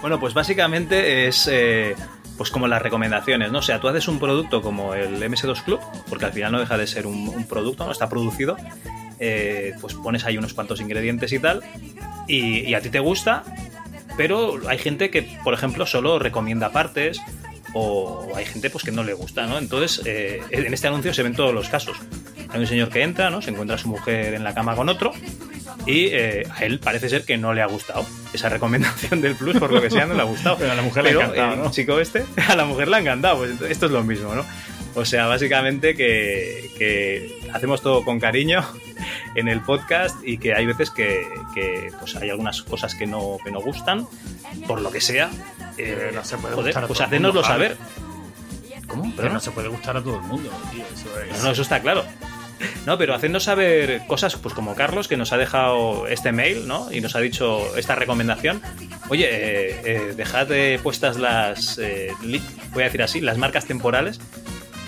Bueno, 0.00 0.18
pues 0.18 0.34
básicamente 0.34 1.28
es 1.28 1.48
eh, 1.52 1.94
pues 2.36 2.50
como 2.50 2.68
las 2.68 2.82
recomendaciones, 2.82 3.50
¿no? 3.50 3.58
O 3.58 3.62
sea, 3.62 3.80
tú 3.80 3.88
haces 3.88 4.08
un 4.08 4.18
producto 4.18 4.62
como 4.62 4.94
el 4.94 5.22
MS2 5.22 5.62
Club, 5.62 5.80
porque 6.08 6.26
al 6.26 6.32
final 6.32 6.52
no 6.52 6.60
deja 6.60 6.76
de 6.76 6.86
ser 6.86 7.06
un, 7.06 7.44
producto, 7.44 7.84
¿no? 7.84 7.92
Está 7.92 8.08
producido, 8.08 8.56
eh, 9.18 9.74
pues 9.80 9.94
pones 9.94 10.24
ahí 10.24 10.36
unos 10.36 10.54
cuantos 10.54 10.80
ingredientes 10.80 11.32
y 11.32 11.38
tal, 11.38 11.62
y, 12.28 12.60
y 12.60 12.74
a 12.74 12.80
ti 12.80 12.90
te 12.90 13.00
gusta, 13.00 13.44
pero 14.16 14.60
hay 14.68 14.78
gente 14.78 15.10
que, 15.10 15.22
por 15.44 15.54
ejemplo, 15.54 15.86
solo 15.86 16.18
recomienda 16.18 16.72
partes, 16.72 17.20
o 17.78 18.32
hay 18.34 18.46
gente 18.46 18.70
pues 18.70 18.84
que 18.84 18.92
no 18.92 19.04
le 19.04 19.12
gusta, 19.12 19.46
¿no? 19.46 19.58
Entonces, 19.58 20.00
eh, 20.06 20.40
en 20.50 20.72
este 20.72 20.88
anuncio 20.88 21.12
se 21.12 21.22
ven 21.22 21.34
todos 21.34 21.52
los 21.52 21.68
casos. 21.68 21.98
Hay 22.50 22.60
un 22.60 22.66
señor 22.66 22.88
que 22.90 23.02
entra, 23.02 23.30
¿no? 23.30 23.42
Se 23.42 23.50
encuentra 23.50 23.76
a 23.76 23.78
su 23.78 23.88
mujer 23.88 24.34
en 24.34 24.44
la 24.44 24.54
cama 24.54 24.74
con 24.76 24.88
otro, 24.88 25.12
y 25.86 26.06
eh, 26.06 26.46
a 26.54 26.64
él 26.64 26.78
parece 26.80 27.08
ser 27.08 27.24
que 27.24 27.36
no 27.36 27.52
le 27.54 27.62
ha 27.62 27.66
gustado 27.66 28.04
esa 28.32 28.48
recomendación 28.48 29.20
del 29.20 29.34
plus, 29.36 29.56
por 29.58 29.72
lo 29.72 29.80
que 29.80 29.90
sea, 29.90 30.06
no 30.06 30.14
le 30.14 30.20
ha 30.22 30.24
gustado. 30.24 30.56
Pero 30.58 30.72
a 30.72 30.74
la 30.74 30.82
mujer 30.82 31.04
le 31.04 31.10
ha 31.10 31.12
encantado, 31.14 31.52
el 31.54 31.58
¿no? 31.60 31.70
chico 31.70 32.00
este, 32.00 32.24
a 32.48 32.56
la 32.56 32.64
mujer 32.64 32.88
le 32.88 32.96
ha 32.96 33.00
encantado. 33.00 33.38
Pues 33.38 33.60
esto 33.70 33.86
es 33.86 33.92
lo 33.92 34.02
mismo, 34.02 34.34
¿no? 34.34 34.44
O 34.94 35.04
sea, 35.04 35.26
básicamente 35.26 35.94
que, 35.94 36.70
que 36.78 37.38
hacemos 37.52 37.82
todo 37.82 38.02
con 38.04 38.18
cariño 38.18 38.66
en 39.34 39.48
el 39.48 39.60
podcast 39.60 40.16
y 40.24 40.38
que 40.38 40.54
hay 40.54 40.64
veces 40.64 40.90
que, 40.90 41.26
que, 41.54 41.92
pues 42.00 42.16
hay 42.16 42.30
algunas 42.30 42.62
cosas 42.62 42.94
que 42.94 43.06
no, 43.06 43.36
que 43.44 43.50
no 43.50 43.60
gustan, 43.60 44.06
por 44.66 44.80
lo 44.80 44.90
que 44.90 45.02
sea. 45.02 45.30
eh, 45.76 46.10
no 46.14 46.24
se 46.24 46.38
puede 46.38 46.54
joder, 46.54 46.74
pues 46.86 46.98
Javi. 46.98 47.18
saber. 47.42 47.76
¿Cómo? 48.86 49.12
Pero 49.16 49.32
no 49.32 49.40
se 49.40 49.50
puede 49.50 49.68
gustar 49.68 49.96
a 49.96 50.02
todo 50.02 50.16
el 50.16 50.22
mundo, 50.22 50.50
tío. 50.70 50.84
Eso 50.94 51.20
es. 51.20 51.42
No, 51.42 51.50
eso 51.50 51.62
está 51.62 51.80
claro. 51.80 52.04
No, 52.86 52.96
pero 52.96 53.14
hacernos 53.14 53.44
saber 53.44 54.02
cosas, 54.06 54.36
pues 54.36 54.54
como 54.54 54.74
Carlos, 54.74 55.08
que 55.08 55.16
nos 55.16 55.32
ha 55.32 55.36
dejado 55.36 56.06
este 56.06 56.32
mail, 56.32 56.66
¿no? 56.66 56.90
Y 56.90 57.00
nos 57.00 57.14
ha 57.16 57.20
dicho 57.20 57.76
esta 57.76 57.94
recomendación. 57.94 58.62
Oye, 59.08 59.28
eh, 59.30 59.80
eh, 59.84 60.14
dejad 60.16 60.50
eh, 60.52 60.78
puestas 60.82 61.18
las, 61.18 61.78
eh, 61.78 62.12
voy 62.72 62.82
a 62.82 62.86
decir 62.86 63.02
así, 63.02 63.20
las 63.20 63.38
marcas 63.38 63.66
temporales. 63.66 64.20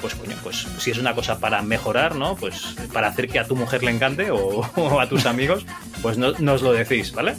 Pues 0.01 0.15
coño, 0.15 0.37
pues 0.45 0.67
si 0.79 0.93
es 0.93 0.99
una 0.99 1.15
cosa 1.15 1.41
para 1.41 1.61
mejorar, 1.61 2.15
¿no? 2.15 2.37
Pues 2.37 2.77
para 2.93 3.09
hacer 3.09 3.29
que 3.29 3.41
a 3.41 3.47
tu 3.47 3.57
mujer 3.57 3.83
le 3.83 3.91
encante 3.91 4.31
o, 4.31 4.61
o 4.77 5.01
a 5.01 5.09
tus 5.09 5.27
amigos, 5.27 5.67
pues 6.01 6.17
no, 6.17 6.33
nos 6.39 6.63
lo 6.63 6.73
decís, 6.73 7.13
¿vale? 7.13 7.35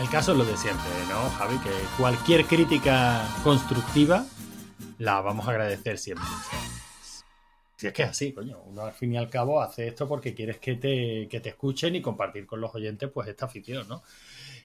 El 0.00 0.08
caso 0.10 0.32
es 0.32 0.38
lo 0.38 0.44
de 0.44 0.56
siempre, 0.56 0.90
¿no, 1.08 1.30
Javi? 1.38 1.56
Que 1.58 1.70
cualquier 1.96 2.44
crítica 2.44 3.22
constructiva 3.42 4.26
la 4.98 5.20
vamos 5.20 5.46
a 5.46 5.50
agradecer 5.50 5.98
siempre. 5.98 6.26
Si 7.76 7.88
es 7.88 7.92
que 7.92 8.02
es 8.02 8.10
así, 8.10 8.32
coño. 8.32 8.62
Uno 8.66 8.82
al 8.82 8.92
fin 8.92 9.14
y 9.14 9.16
al 9.16 9.28
cabo 9.28 9.60
hace 9.60 9.88
esto 9.88 10.06
porque 10.06 10.34
quieres 10.34 10.58
que 10.58 10.76
te, 10.76 11.26
que 11.28 11.40
te 11.40 11.48
escuchen 11.48 11.96
y 11.96 12.00
compartir 12.00 12.46
con 12.46 12.60
los 12.60 12.74
oyentes 12.74 13.10
pues 13.12 13.28
esta 13.28 13.46
afición, 13.46 13.88
¿no? 13.88 14.02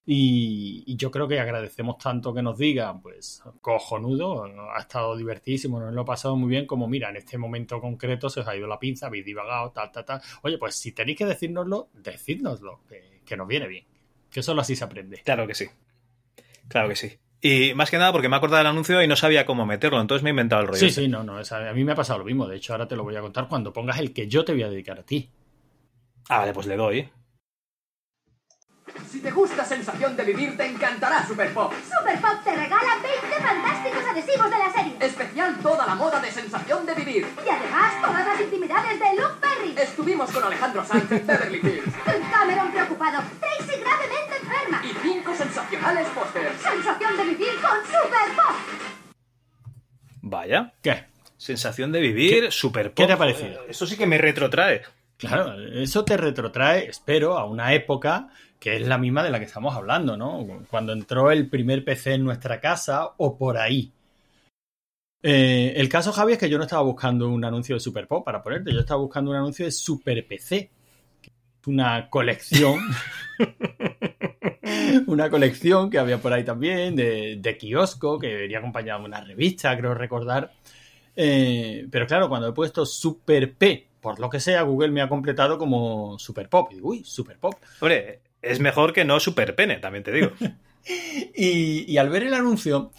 Y, 0.09 0.95
yo 0.95 1.11
creo 1.11 1.27
que 1.27 1.37
agradecemos 1.39 1.97
tanto 1.97 2.33
que 2.33 2.41
nos 2.41 2.57
digan, 2.57 3.01
pues, 3.01 3.43
cojonudo, 3.59 4.45
ha 4.73 4.79
estado 4.79 5.17
divertísimo, 5.17 5.81
nos 5.81 5.93
lo 5.93 6.03
he 6.03 6.05
pasado 6.05 6.37
muy 6.37 6.49
bien, 6.49 6.65
como 6.65 6.87
mira, 6.87 7.09
en 7.09 7.17
este 7.17 7.37
momento 7.37 7.81
concreto 7.81 8.29
se 8.29 8.39
os 8.39 8.47
ha 8.47 8.55
ido 8.55 8.67
la 8.67 8.79
pinza, 8.79 9.07
habéis 9.07 9.25
divagado, 9.25 9.71
tal, 9.71 9.91
tal, 9.91 10.05
tal. 10.05 10.21
Oye, 10.43 10.57
pues 10.57 10.75
si 10.75 10.93
tenéis 10.93 11.17
que 11.17 11.25
decírnoslo, 11.25 11.89
decídnoslo, 11.93 12.81
que 13.25 13.35
nos 13.35 13.47
viene 13.47 13.67
bien. 13.67 13.85
Que 14.31 14.41
solo 14.41 14.61
así 14.61 14.75
se 14.75 14.85
aprende. 14.85 15.21
Claro 15.25 15.45
que 15.45 15.55
sí. 15.55 15.65
Claro 16.69 16.87
que 16.87 16.95
sí. 16.95 17.17
Y 17.47 17.73
más 17.75 17.89
que 17.89 17.97
nada 17.97 18.11
porque 18.11 18.27
me 18.27 18.35
he 18.35 18.37
acordado 18.39 18.57
del 18.57 18.67
anuncio 18.67 19.01
y 19.01 19.07
no 19.07 19.15
sabía 19.15 19.45
cómo 19.45 19.65
meterlo, 19.65 20.01
entonces 20.01 20.21
me 20.21 20.29
he 20.29 20.31
inventado 20.31 20.63
el 20.63 20.67
rollo. 20.67 20.79
Sí, 20.79 20.91
sí, 20.91 21.07
no, 21.07 21.23
no. 21.23 21.37
a 21.37 21.73
mí 21.73 21.83
me 21.85 21.93
ha 21.93 21.95
pasado 21.95 22.19
lo 22.19 22.25
mismo. 22.25 22.45
De 22.45 22.57
hecho, 22.57 22.73
ahora 22.73 22.89
te 22.89 22.97
lo 22.97 23.03
voy 23.03 23.15
a 23.15 23.21
contar 23.21 23.47
cuando 23.47 23.71
pongas 23.71 23.99
el 23.99 24.11
que 24.11 24.27
yo 24.27 24.43
te 24.43 24.51
voy 24.51 24.63
a 24.63 24.69
dedicar 24.69 24.99
a 24.99 25.03
ti. 25.03 25.29
Ah, 26.27 26.39
vale, 26.39 26.51
pues 26.51 26.67
le 26.67 26.75
doy. 26.75 27.09
Si 29.09 29.21
te 29.21 29.31
gusta 29.31 29.63
sensación 29.63 30.17
de 30.17 30.23
vivir, 30.25 30.57
te 30.57 30.65
encantará 30.65 31.25
Super 31.25 31.53
Pop. 31.53 31.71
Super 31.97 32.19
Pop 32.19 32.43
te 32.43 32.53
regala 32.53 32.97
20 33.01 33.41
fantásticos 33.41 34.05
adhesivos 34.05 34.51
de 34.51 34.57
la 34.57 34.71
serie. 34.73 34.97
Especial 34.99 35.57
toda 35.61 35.87
la 35.87 35.95
moda 35.95 36.19
de 36.19 36.29
sensación 36.29 36.85
de 36.85 36.93
vivir. 36.93 37.27
Y 37.45 37.49
además 37.49 37.93
todas 38.01 38.25
las 38.25 38.41
intimidades 38.41 38.99
de 38.99 39.05
Luke 39.15 39.35
Perry. 39.39 39.75
Estuvimos 39.81 40.29
con 40.31 40.43
Alejandro 40.43 40.85
Sanz 40.85 41.09
en 41.11 41.25
Beverly 41.25 41.57
Hills. 41.59 41.93
Cameron 42.31 42.71
preocupado. 42.71 43.23
Tracy 43.39 43.79
gravemente 43.79 44.35
enferma. 44.41 44.81
Y 44.83 44.93
cinco 45.07 45.33
sensacionales 45.35 46.07
pósters. 46.09 46.61
Sensación 46.61 47.17
de 47.17 47.23
vivir 47.23 47.53
con 47.61 47.77
Super 47.85 48.35
Pop. 48.35 48.55
Vaya. 50.21 50.73
¿Qué? 50.81 51.05
Sensación 51.37 51.91
de 51.91 52.01
vivir, 52.01 52.51
super 52.51 52.93
¿Qué 52.93 53.05
te 53.05 53.13
ha 53.13 53.15
pop. 53.15 53.19
parecido? 53.27 53.61
Esto 53.69 53.85
sí 53.85 53.95
que 53.95 54.05
me 54.07 54.17
retrotrae. 54.17 54.81
Claro, 55.17 55.55
eso 55.73 56.05
te 56.05 56.15
retrotrae, 56.15 56.89
espero, 56.89 57.37
a 57.39 57.45
una 57.45 57.73
época 57.73 58.27
que 58.59 58.75
es 58.77 58.87
la 58.87 58.97
misma 58.97 59.23
de 59.23 59.29
la 59.29 59.39
que 59.39 59.45
estamos 59.45 59.75
hablando, 59.75 60.17
¿no? 60.17 60.45
Cuando 60.69 60.93
entró 60.93 61.31
el 61.31 61.49
primer 61.49 61.83
PC 61.83 62.13
en 62.13 62.23
nuestra 62.23 62.59
casa 62.59 63.11
o 63.17 63.37
por 63.37 63.57
ahí. 63.57 63.91
Eh, 65.21 65.73
el 65.75 65.89
caso, 65.89 66.11
Javi, 66.11 66.33
es 66.33 66.39
que 66.39 66.49
yo 66.49 66.57
no 66.57 66.63
estaba 66.63 66.83
buscando 66.83 67.29
un 67.29 67.43
anuncio 67.43 67.75
de 67.75 67.79
Super 67.79 68.07
Pop 68.07 68.23
para 68.23 68.41
ponerte, 68.41 68.73
yo 68.73 68.79
estaba 68.79 69.01
buscando 69.01 69.31
un 69.31 69.37
anuncio 69.37 69.65
de 69.65 69.71
Super 69.71 70.25
PC. 70.27 70.71
que 71.21 71.29
es 71.29 71.67
Una 71.67 72.09
colección. 72.09 72.79
una 75.07 75.29
colección 75.29 75.89
que 75.89 75.99
había 75.99 76.19
por 76.19 76.33
ahí 76.33 76.43
también, 76.43 76.95
de, 76.95 77.37
de 77.39 77.57
kiosco, 77.57 78.19
que 78.19 78.33
venía 78.35 78.59
acompañada 78.59 78.99
de 78.99 79.05
una 79.05 79.21
revista, 79.21 79.77
creo 79.77 79.93
recordar. 79.93 80.51
Eh, 81.15 81.87
pero 81.91 82.05
claro, 82.05 82.29
cuando 82.29 82.49
he 82.49 82.53
puesto 82.53 82.85
Super 82.85 83.53
P, 83.55 83.87
por 83.99 84.19
lo 84.19 84.29
que 84.29 84.39
sea, 84.39 84.61
Google 84.61 84.91
me 84.91 85.01
ha 85.01 85.09
completado 85.09 85.57
como 85.57 86.17
Super 86.19 86.47
Pop. 86.47 86.69
Y 86.71 86.75
digo, 86.75 86.89
uy, 86.89 87.03
Super 87.03 87.37
Pop. 87.37 87.55
Hombre, 87.81 88.21
es 88.51 88.59
mejor 88.59 88.93
que 88.93 89.05
no 89.05 89.19
super 89.19 89.55
pene, 89.55 89.77
también 89.77 90.03
te 90.03 90.11
digo. 90.11 90.31
Y, 91.35 91.83
y 91.91 91.97
al 91.97 92.09
ver 92.09 92.23
el 92.23 92.33
anuncio, 92.33 92.91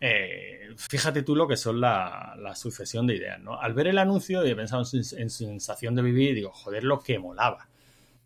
eh, 0.00 0.70
fíjate 0.76 1.22
tú 1.22 1.36
lo 1.36 1.46
que 1.46 1.56
son 1.56 1.80
la, 1.80 2.36
sucesión 2.56 3.06
de 3.06 3.14
ideas, 3.16 3.40
¿no? 3.40 3.60
Al 3.60 3.72
ver 3.72 3.86
el 3.86 3.98
anuncio 3.98 4.44
y 4.44 4.50
he 4.50 4.56
pensado 4.56 4.82
en, 4.82 4.86
sen- 5.02 5.20
en 5.20 5.30
sensación 5.30 5.94
de 5.94 6.02
vivir, 6.02 6.34
digo, 6.34 6.50
joder, 6.50 6.82
lo 6.82 6.98
que 6.98 7.20
molaba. 7.20 7.68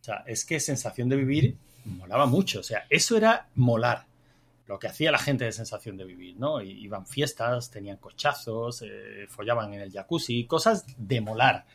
O 0.00 0.04
sea, 0.04 0.24
es 0.26 0.46
que 0.46 0.58
sensación 0.58 1.10
de 1.10 1.16
vivir 1.16 1.56
molaba 1.84 2.24
mucho. 2.24 2.60
O 2.60 2.62
sea, 2.62 2.86
eso 2.88 3.16
era 3.16 3.48
molar. 3.56 4.06
Lo 4.66 4.78
que 4.78 4.86
hacía 4.86 5.10
la 5.12 5.18
gente 5.18 5.44
de 5.44 5.52
sensación 5.52 5.98
de 5.98 6.04
vivir, 6.04 6.36
¿no? 6.38 6.62
Iban 6.62 7.06
fiestas, 7.06 7.70
tenían 7.70 7.98
cochazos, 7.98 8.82
eh, 8.86 9.26
follaban 9.28 9.74
en 9.74 9.80
el 9.82 9.92
jacuzzi, 9.92 10.46
cosas 10.46 10.86
de 10.96 11.20
molar. 11.20 11.66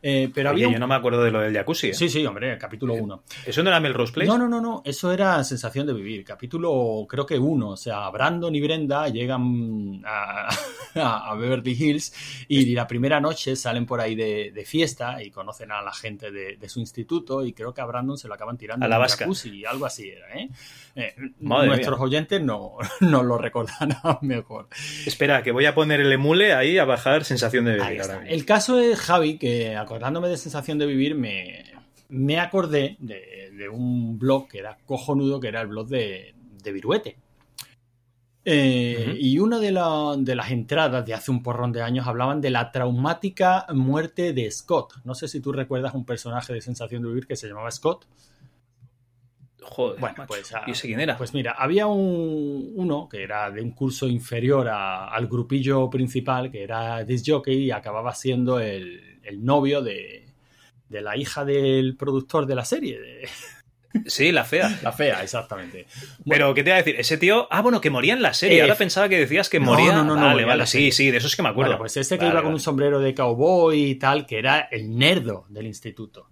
Eh, 0.00 0.30
pero 0.32 0.50
Oye, 0.50 0.58
había 0.64 0.68
un- 0.68 0.74
yo 0.74 0.78
no 0.78 0.86
me 0.86 0.94
acuerdo 0.94 1.24
de 1.24 1.30
lo 1.32 1.40
del 1.40 1.52
jacuzzi. 1.52 1.88
¿eh? 1.88 1.94
Sí, 1.94 2.08
sí, 2.08 2.24
hombre, 2.24 2.56
capítulo 2.56 2.94
1. 2.94 3.22
¿Eso 3.46 3.62
no 3.64 3.68
era 3.70 3.80
Melrose 3.80 4.12
Place? 4.12 4.28
No, 4.28 4.38
no, 4.38 4.48
no, 4.48 4.60
no. 4.60 4.80
Eso 4.84 5.12
era 5.12 5.42
sensación 5.42 5.86
de 5.88 5.92
vivir. 5.92 6.24
Capítulo, 6.24 7.04
creo 7.08 7.26
que 7.26 7.36
uno. 7.38 7.70
O 7.70 7.76
sea, 7.76 8.08
Brandon 8.10 8.54
y 8.54 8.60
Brenda 8.60 9.08
llegan 9.08 10.00
a, 10.04 10.48
a 10.94 11.34
Beverly 11.34 11.72
Hills 11.72 12.44
y 12.46 12.74
la 12.74 12.86
primera 12.86 13.20
noche 13.20 13.56
salen 13.56 13.86
por 13.86 14.00
ahí 14.00 14.14
de, 14.14 14.52
de 14.52 14.64
fiesta 14.64 15.22
y 15.22 15.30
conocen 15.30 15.72
a 15.72 15.82
la 15.82 15.92
gente 15.92 16.30
de, 16.30 16.56
de 16.56 16.68
su 16.68 16.78
instituto 16.78 17.44
y 17.44 17.52
creo 17.52 17.74
que 17.74 17.80
a 17.80 17.84
Brandon 17.84 18.16
se 18.16 18.28
lo 18.28 18.34
acaban 18.34 18.56
tirando 18.56 18.86
A 18.86 18.88
la 18.88 18.98
vasca. 18.98 19.24
jacuzzi, 19.24 19.64
algo 19.64 19.84
así 19.86 20.08
era, 20.10 20.32
¿eh? 20.38 20.48
Eh, 21.00 21.14
nuestros 21.38 21.98
mía. 21.98 22.04
oyentes 22.04 22.42
no, 22.42 22.72
no 23.00 23.22
lo 23.22 23.38
recordarán 23.38 23.96
mejor. 24.22 24.68
Espera, 25.06 25.42
que 25.42 25.52
voy 25.52 25.64
a 25.66 25.74
poner 25.74 26.00
el 26.00 26.10
emule 26.12 26.52
ahí 26.54 26.76
a 26.78 26.84
bajar 26.84 27.24
sensación 27.24 27.64
de 27.66 27.74
vivir. 27.74 28.02
El 28.26 28.44
caso 28.44 28.80
es, 28.80 28.98
Javi, 28.98 29.38
que 29.38 29.76
acordándome 29.76 30.28
de 30.28 30.36
sensación 30.36 30.76
de 30.78 30.86
vivir, 30.86 31.14
me, 31.14 31.64
me 32.08 32.40
acordé 32.40 32.96
de, 32.98 33.50
de 33.54 33.68
un 33.68 34.18
blog 34.18 34.48
que 34.48 34.58
era 34.58 34.76
cojonudo, 34.84 35.38
que 35.38 35.48
era 35.48 35.60
el 35.60 35.68
blog 35.68 35.86
de, 35.88 36.34
de 36.62 36.72
Viruete. 36.72 37.16
Eh. 38.44 39.14
Y 39.20 39.38
una 39.40 39.58
de, 39.58 39.72
la- 39.72 40.14
de 40.18 40.34
las 40.34 40.50
entradas 40.50 41.04
de 41.04 41.12
hace 41.12 41.30
un 41.30 41.42
porrón 41.42 41.70
de 41.70 41.82
años 41.82 42.06
hablaban 42.06 42.40
de 42.40 42.50
la 42.50 42.70
traumática 42.72 43.66
muerte 43.74 44.32
de 44.32 44.50
Scott. 44.50 44.94
No 45.04 45.14
sé 45.14 45.28
si 45.28 45.40
tú 45.40 45.52
recuerdas 45.52 45.92
un 45.94 46.06
personaje 46.06 46.54
de 46.54 46.62
Sensación 46.62 47.02
de 47.02 47.08
Vivir 47.08 47.26
que 47.26 47.36
se 47.36 47.46
llamaba 47.46 47.70
Scott. 47.70 48.06
Joder, 49.70 50.00
Bueno, 50.00 50.14
macho. 50.18 50.28
pues, 50.28 50.54
ah, 50.54 50.62
¿Y 50.66 50.70
ese 50.70 50.86
quién 50.88 50.98
era? 51.00 51.16
Pues 51.18 51.34
mira, 51.34 51.52
había 51.52 51.86
un, 51.86 52.72
uno 52.74 53.08
que 53.08 53.22
era 53.22 53.50
de 53.50 53.60
un 53.60 53.72
curso 53.72 54.06
inferior 54.08 54.66
a- 54.68 55.08
al 55.08 55.26
grupillo 55.26 55.90
principal, 55.90 56.50
que 56.50 56.62
era 56.62 57.04
disc 57.04 57.24
jockey 57.28 57.64
y 57.66 57.70
acababa 57.70 58.14
siendo 58.14 58.58
el, 58.60 59.18
el 59.22 59.44
novio 59.44 59.82
de, 59.82 60.24
de 60.88 61.00
la 61.02 61.16
hija 61.16 61.44
del 61.44 61.96
productor 61.96 62.46
de 62.46 62.54
la 62.54 62.64
serie. 62.64 62.98
de- 63.00 63.28
Sí, 64.06 64.32
la 64.32 64.44
fea. 64.44 64.78
La 64.82 64.92
fea, 64.92 65.22
exactamente. 65.22 65.86
Pero, 66.28 66.52
¿qué 66.54 66.62
te 66.62 66.70
iba 66.70 66.76
a 66.76 66.82
decir? 66.82 66.96
Ese 66.98 67.16
tío. 67.16 67.48
Ah, 67.50 67.62
bueno, 67.62 67.80
que 67.80 67.88
moría 67.90 68.12
en 68.12 68.22
la 68.22 68.34
serie. 68.34 68.58
Eh, 68.58 68.62
Ahora 68.62 68.74
pensaba 68.76 69.08
que 69.08 69.18
decías 69.18 69.48
que 69.48 69.58
no, 69.60 69.66
moría. 69.66 69.92
no, 69.92 70.04
no, 70.04 70.14
no, 70.14 70.26
vale, 70.26 70.44
vale. 70.44 70.66
Sí, 70.66 70.92
sí, 70.92 71.10
de 71.10 71.16
eso 71.16 71.26
es 71.26 71.34
que 71.36 71.42
me 71.42 71.48
acuerdo. 71.48 71.70
Bueno, 71.72 71.78
pues 71.80 71.96
este 71.96 72.16
que 72.18 72.24
Vale, 72.26 72.34
iba 72.36 72.42
con 72.42 72.52
un 72.52 72.60
sombrero 72.60 73.00
de 73.00 73.14
cowboy 73.14 73.82
y 73.82 73.94
tal, 73.96 74.26
que 74.26 74.38
era 74.38 74.60
el 74.70 74.96
nerdo 74.96 75.46
del 75.48 75.66
instituto. 75.66 76.28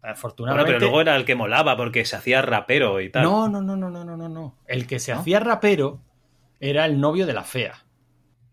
Bueno, 0.00 0.12
Afortunadamente. 0.14 0.72
pero 0.72 0.80
luego 0.80 1.00
era 1.00 1.16
el 1.16 1.24
que 1.24 1.34
molaba 1.34 1.76
porque 1.76 2.04
se 2.04 2.16
hacía 2.16 2.40
rapero 2.42 3.00
y 3.00 3.10
tal. 3.10 3.22
No, 3.24 3.48
no, 3.48 3.60
no, 3.60 3.76
no, 3.76 3.90
no, 3.90 4.04
no, 4.04 4.16
no, 4.16 4.28
no. 4.28 4.58
El 4.66 4.86
que 4.86 4.98
se 4.98 5.12
hacía 5.12 5.40
rapero 5.40 6.00
era 6.58 6.86
el 6.86 7.00
novio 7.00 7.26
de 7.26 7.34
la 7.34 7.44
fea. 7.44 7.84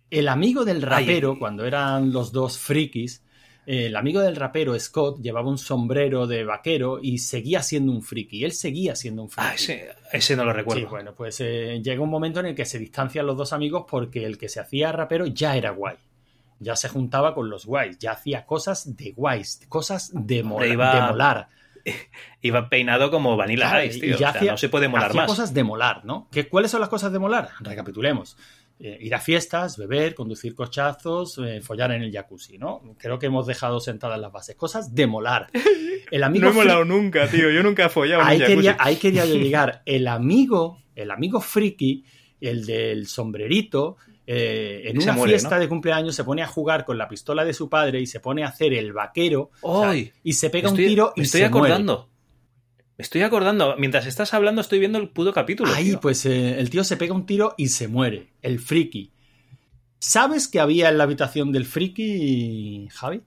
El 0.09 0.27
amigo 0.27 0.65
del 0.65 0.81
rapero, 0.81 1.37
cuando 1.39 1.65
eran 1.65 2.11
los 2.11 2.31
dos 2.31 2.57
frikis, 2.57 3.23
el 3.65 3.97
amigo 3.97 4.21
del 4.21 4.37
rapero, 4.37 4.79
Scott, 4.79 5.19
llevaba 5.21 5.49
un 5.49 5.57
sombrero 5.57 6.25
de 6.25 6.45
vaquero 6.45 6.99
y 7.01 7.17
seguía 7.17 7.61
siendo 7.61 7.91
un 7.91 8.01
friki. 8.01 8.45
Él 8.45 8.53
seguía 8.53 8.95
siendo 8.95 9.23
un 9.23 9.29
friki. 9.29 9.47
Ah, 9.49 9.53
ese, 9.55 9.89
ese 10.13 10.35
no 10.37 10.45
lo 10.45 10.53
recuerdo. 10.53 10.83
Sí, 10.83 10.87
bueno, 10.89 11.13
pues 11.13 11.41
eh, 11.41 11.81
llega 11.83 12.01
un 12.01 12.09
momento 12.09 12.39
en 12.39 12.45
el 12.45 12.55
que 12.55 12.63
se 12.63 12.79
distancian 12.79 13.25
los 13.25 13.35
dos 13.35 13.51
amigos 13.51 13.83
porque 13.89 14.25
el 14.25 14.37
que 14.37 14.47
se 14.47 14.61
hacía 14.61 14.93
rapero 14.93 15.25
ya 15.25 15.57
era 15.57 15.71
guay. 15.71 15.97
Ya 16.59 16.75
se 16.75 16.89
juntaba 16.89 17.33
con 17.35 17.49
los 17.49 17.65
guays, 17.65 17.97
ya 17.99 18.11
hacía 18.13 18.45
cosas 18.45 18.95
de 18.97 19.11
guays, 19.11 19.61
cosas 19.69 20.11
de, 20.13 20.43
mola- 20.43 20.67
iba- 20.67 20.95
de 20.95 21.01
molar. 21.11 21.49
Iba 22.41 22.67
peinado 22.69 23.09
como 23.11 23.37
Vanilla 23.37 23.69
Claro, 23.69 23.85
Ice, 23.85 23.97
y 23.97 24.01
tío. 24.01 24.09
ya 24.11 24.15
O 24.15 24.19
sea, 24.19 24.29
hacía- 24.31 24.51
no 24.51 24.57
se 24.57 24.69
puede 24.69 24.87
molar 24.87 25.09
hacía 25.09 25.21
más. 25.21 25.29
cosas 25.29 25.53
de 25.53 25.63
molar, 25.63 26.03
¿no? 26.05 26.27
¿Qué, 26.31 26.47
¿Cuáles 26.49 26.71
son 26.71 26.81
las 26.81 26.89
cosas 26.89 27.11
de 27.13 27.19
molar? 27.19 27.49
Recapitulemos. 27.61 28.37
Eh, 28.79 28.97
ir 29.01 29.15
a 29.15 29.19
fiestas, 29.19 29.77
beber, 29.77 30.13
conducir 30.13 30.53
cochazos, 30.53 31.39
eh, 31.43 31.61
follar 31.61 31.91
en 31.93 32.03
el 32.03 32.11
jacuzzi, 32.11 32.57
¿no? 32.59 32.81
Creo 32.99 33.17
que 33.17 33.25
hemos 33.27 33.47
dejado 33.47 33.79
sentadas 33.79 34.19
las 34.19 34.31
bases. 34.31 34.55
Cosas 34.55 34.93
de 34.93 35.07
molar. 35.07 35.47
El 36.11 36.23
amigo 36.23 36.45
no 36.45 36.51
he 36.51 36.55
molado 36.55 36.85
nunca, 36.85 37.27
tío. 37.27 37.49
Yo 37.49 37.63
nunca 37.63 37.85
he 37.85 37.89
follado 37.89 38.21
en 38.21 38.27
ahí 38.27 38.35
un 38.35 38.41
jacuzzi. 38.41 38.55
quería, 38.55 38.77
ahí 38.79 38.95
quería 38.97 39.25
yo 39.25 39.35
llegar. 39.39 39.81
El 39.85 40.07
amigo, 40.07 40.83
el 40.95 41.09
amigo 41.11 41.41
friki, 41.41 42.05
el 42.39 42.65
del 42.65 43.07
sombrerito, 43.07 43.97
eh, 44.29 44.81
en 44.89 45.01
una 45.01 45.13
muere, 45.13 45.31
fiesta 45.31 45.55
¿no? 45.55 45.61
de 45.61 45.69
cumpleaños 45.69 46.13
se 46.15 46.23
pone 46.25 46.43
a 46.43 46.47
jugar 46.47 46.83
con 46.85 46.97
la 46.97 47.07
pistola 47.07 47.45
de 47.45 47.53
su 47.53 47.69
padre 47.69 48.01
y 48.01 48.05
se 48.07 48.19
pone 48.19 48.43
a 48.43 48.49
hacer 48.49 48.73
el 48.73 48.91
vaquero 48.93 49.51
o 49.61 49.85
y 50.23 50.33
se 50.33 50.49
pega 50.49 50.67
Estoy- 50.67 50.83
un 50.83 50.89
tiro 50.89 51.13
y 51.15 51.21
me 51.21 51.25
estoy 51.25 51.41
se 51.41 51.49
muere. 51.49 51.73
acordando. 51.73 52.09
Me 52.97 53.03
estoy 53.03 53.21
acordando. 53.21 53.75
Mientras 53.77 54.05
estás 54.05 54.33
hablando, 54.33 54.59
estoy 54.61 54.79
viendo 54.79 54.97
el 54.97 55.09
puto 55.09 55.31
capítulo. 55.31 55.71
Ahí, 55.73 55.85
tío. 55.91 56.01
pues 56.01 56.25
eh, 56.25 56.59
el 56.59 56.69
tío 56.69 56.83
se 56.83 56.97
pega 56.97 57.13
un 57.13 57.25
tiro 57.25 57.53
y 57.57 57.67
se 57.69 57.87
muere. 57.87 58.33
El 58.41 58.59
friki. 58.59 59.11
¿Sabes 59.99 60.47
qué 60.47 60.59
había 60.59 60.89
en 60.89 60.97
la 60.97 61.05
habitación 61.05 61.51
del 61.51 61.65
friki, 61.65 62.87
Javi? 62.91 63.21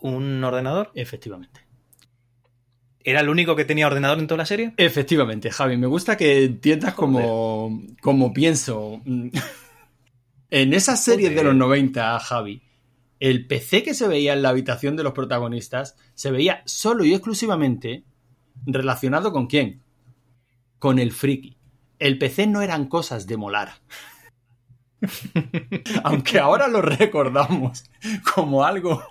¿Un 0.00 0.42
ordenador? 0.44 0.90
Efectivamente. 0.94 1.60
¿Era 3.06 3.20
el 3.20 3.28
único 3.28 3.54
que 3.54 3.64
tenía 3.64 3.86
ordenador 3.86 4.18
en 4.18 4.26
toda 4.26 4.38
la 4.38 4.46
serie? 4.46 4.72
Efectivamente, 4.76 5.50
Javi. 5.50 5.76
Me 5.76 5.86
gusta 5.86 6.16
que 6.16 6.44
entiendas 6.44 6.94
como, 6.94 7.82
como 8.00 8.32
pienso. 8.32 9.00
En 10.50 10.72
esas 10.72 11.02
series 11.02 11.34
de 11.34 11.42
los 11.42 11.54
90, 11.54 12.18
Javi, 12.20 12.62
el 13.20 13.46
PC 13.46 13.82
que 13.82 13.94
se 13.94 14.08
veía 14.08 14.32
en 14.34 14.42
la 14.42 14.50
habitación 14.50 14.96
de 14.96 15.02
los 15.02 15.12
protagonistas 15.12 15.96
se 16.14 16.30
veía 16.30 16.62
solo 16.66 17.04
y 17.04 17.14
exclusivamente 17.14 18.04
relacionado 18.66 19.32
con 19.32 19.46
quién? 19.46 19.82
Con 20.78 20.98
el 20.98 21.12
friki. 21.12 21.56
El 21.98 22.18
PC 22.18 22.46
no 22.46 22.60
eran 22.60 22.86
cosas 22.86 23.26
de 23.26 23.36
molar. 23.36 23.72
Aunque 26.04 26.38
ahora 26.38 26.68
lo 26.68 26.82
recordamos 26.82 27.84
como 28.34 28.64
algo 28.64 29.02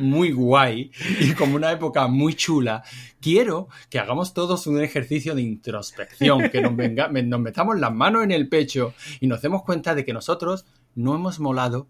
muy 0.00 0.32
guay 0.32 0.90
y 1.20 1.32
como 1.34 1.56
una 1.56 1.70
época 1.72 2.06
muy 2.06 2.34
chula, 2.34 2.82
quiero 3.20 3.68
que 3.90 3.98
hagamos 3.98 4.32
todos 4.32 4.66
un 4.66 4.80
ejercicio 4.82 5.34
de 5.34 5.42
introspección, 5.42 6.48
que 6.50 6.60
nos, 6.62 6.74
venga- 6.76 7.08
nos 7.08 7.40
metamos 7.40 7.78
las 7.78 7.92
manos 7.92 8.24
en 8.24 8.30
el 8.30 8.48
pecho 8.48 8.94
y 9.20 9.26
nos 9.26 9.42
demos 9.42 9.62
cuenta 9.62 9.94
de 9.94 10.04
que 10.04 10.12
nosotros 10.12 10.64
no 10.94 11.14
hemos 11.14 11.40
molado 11.40 11.86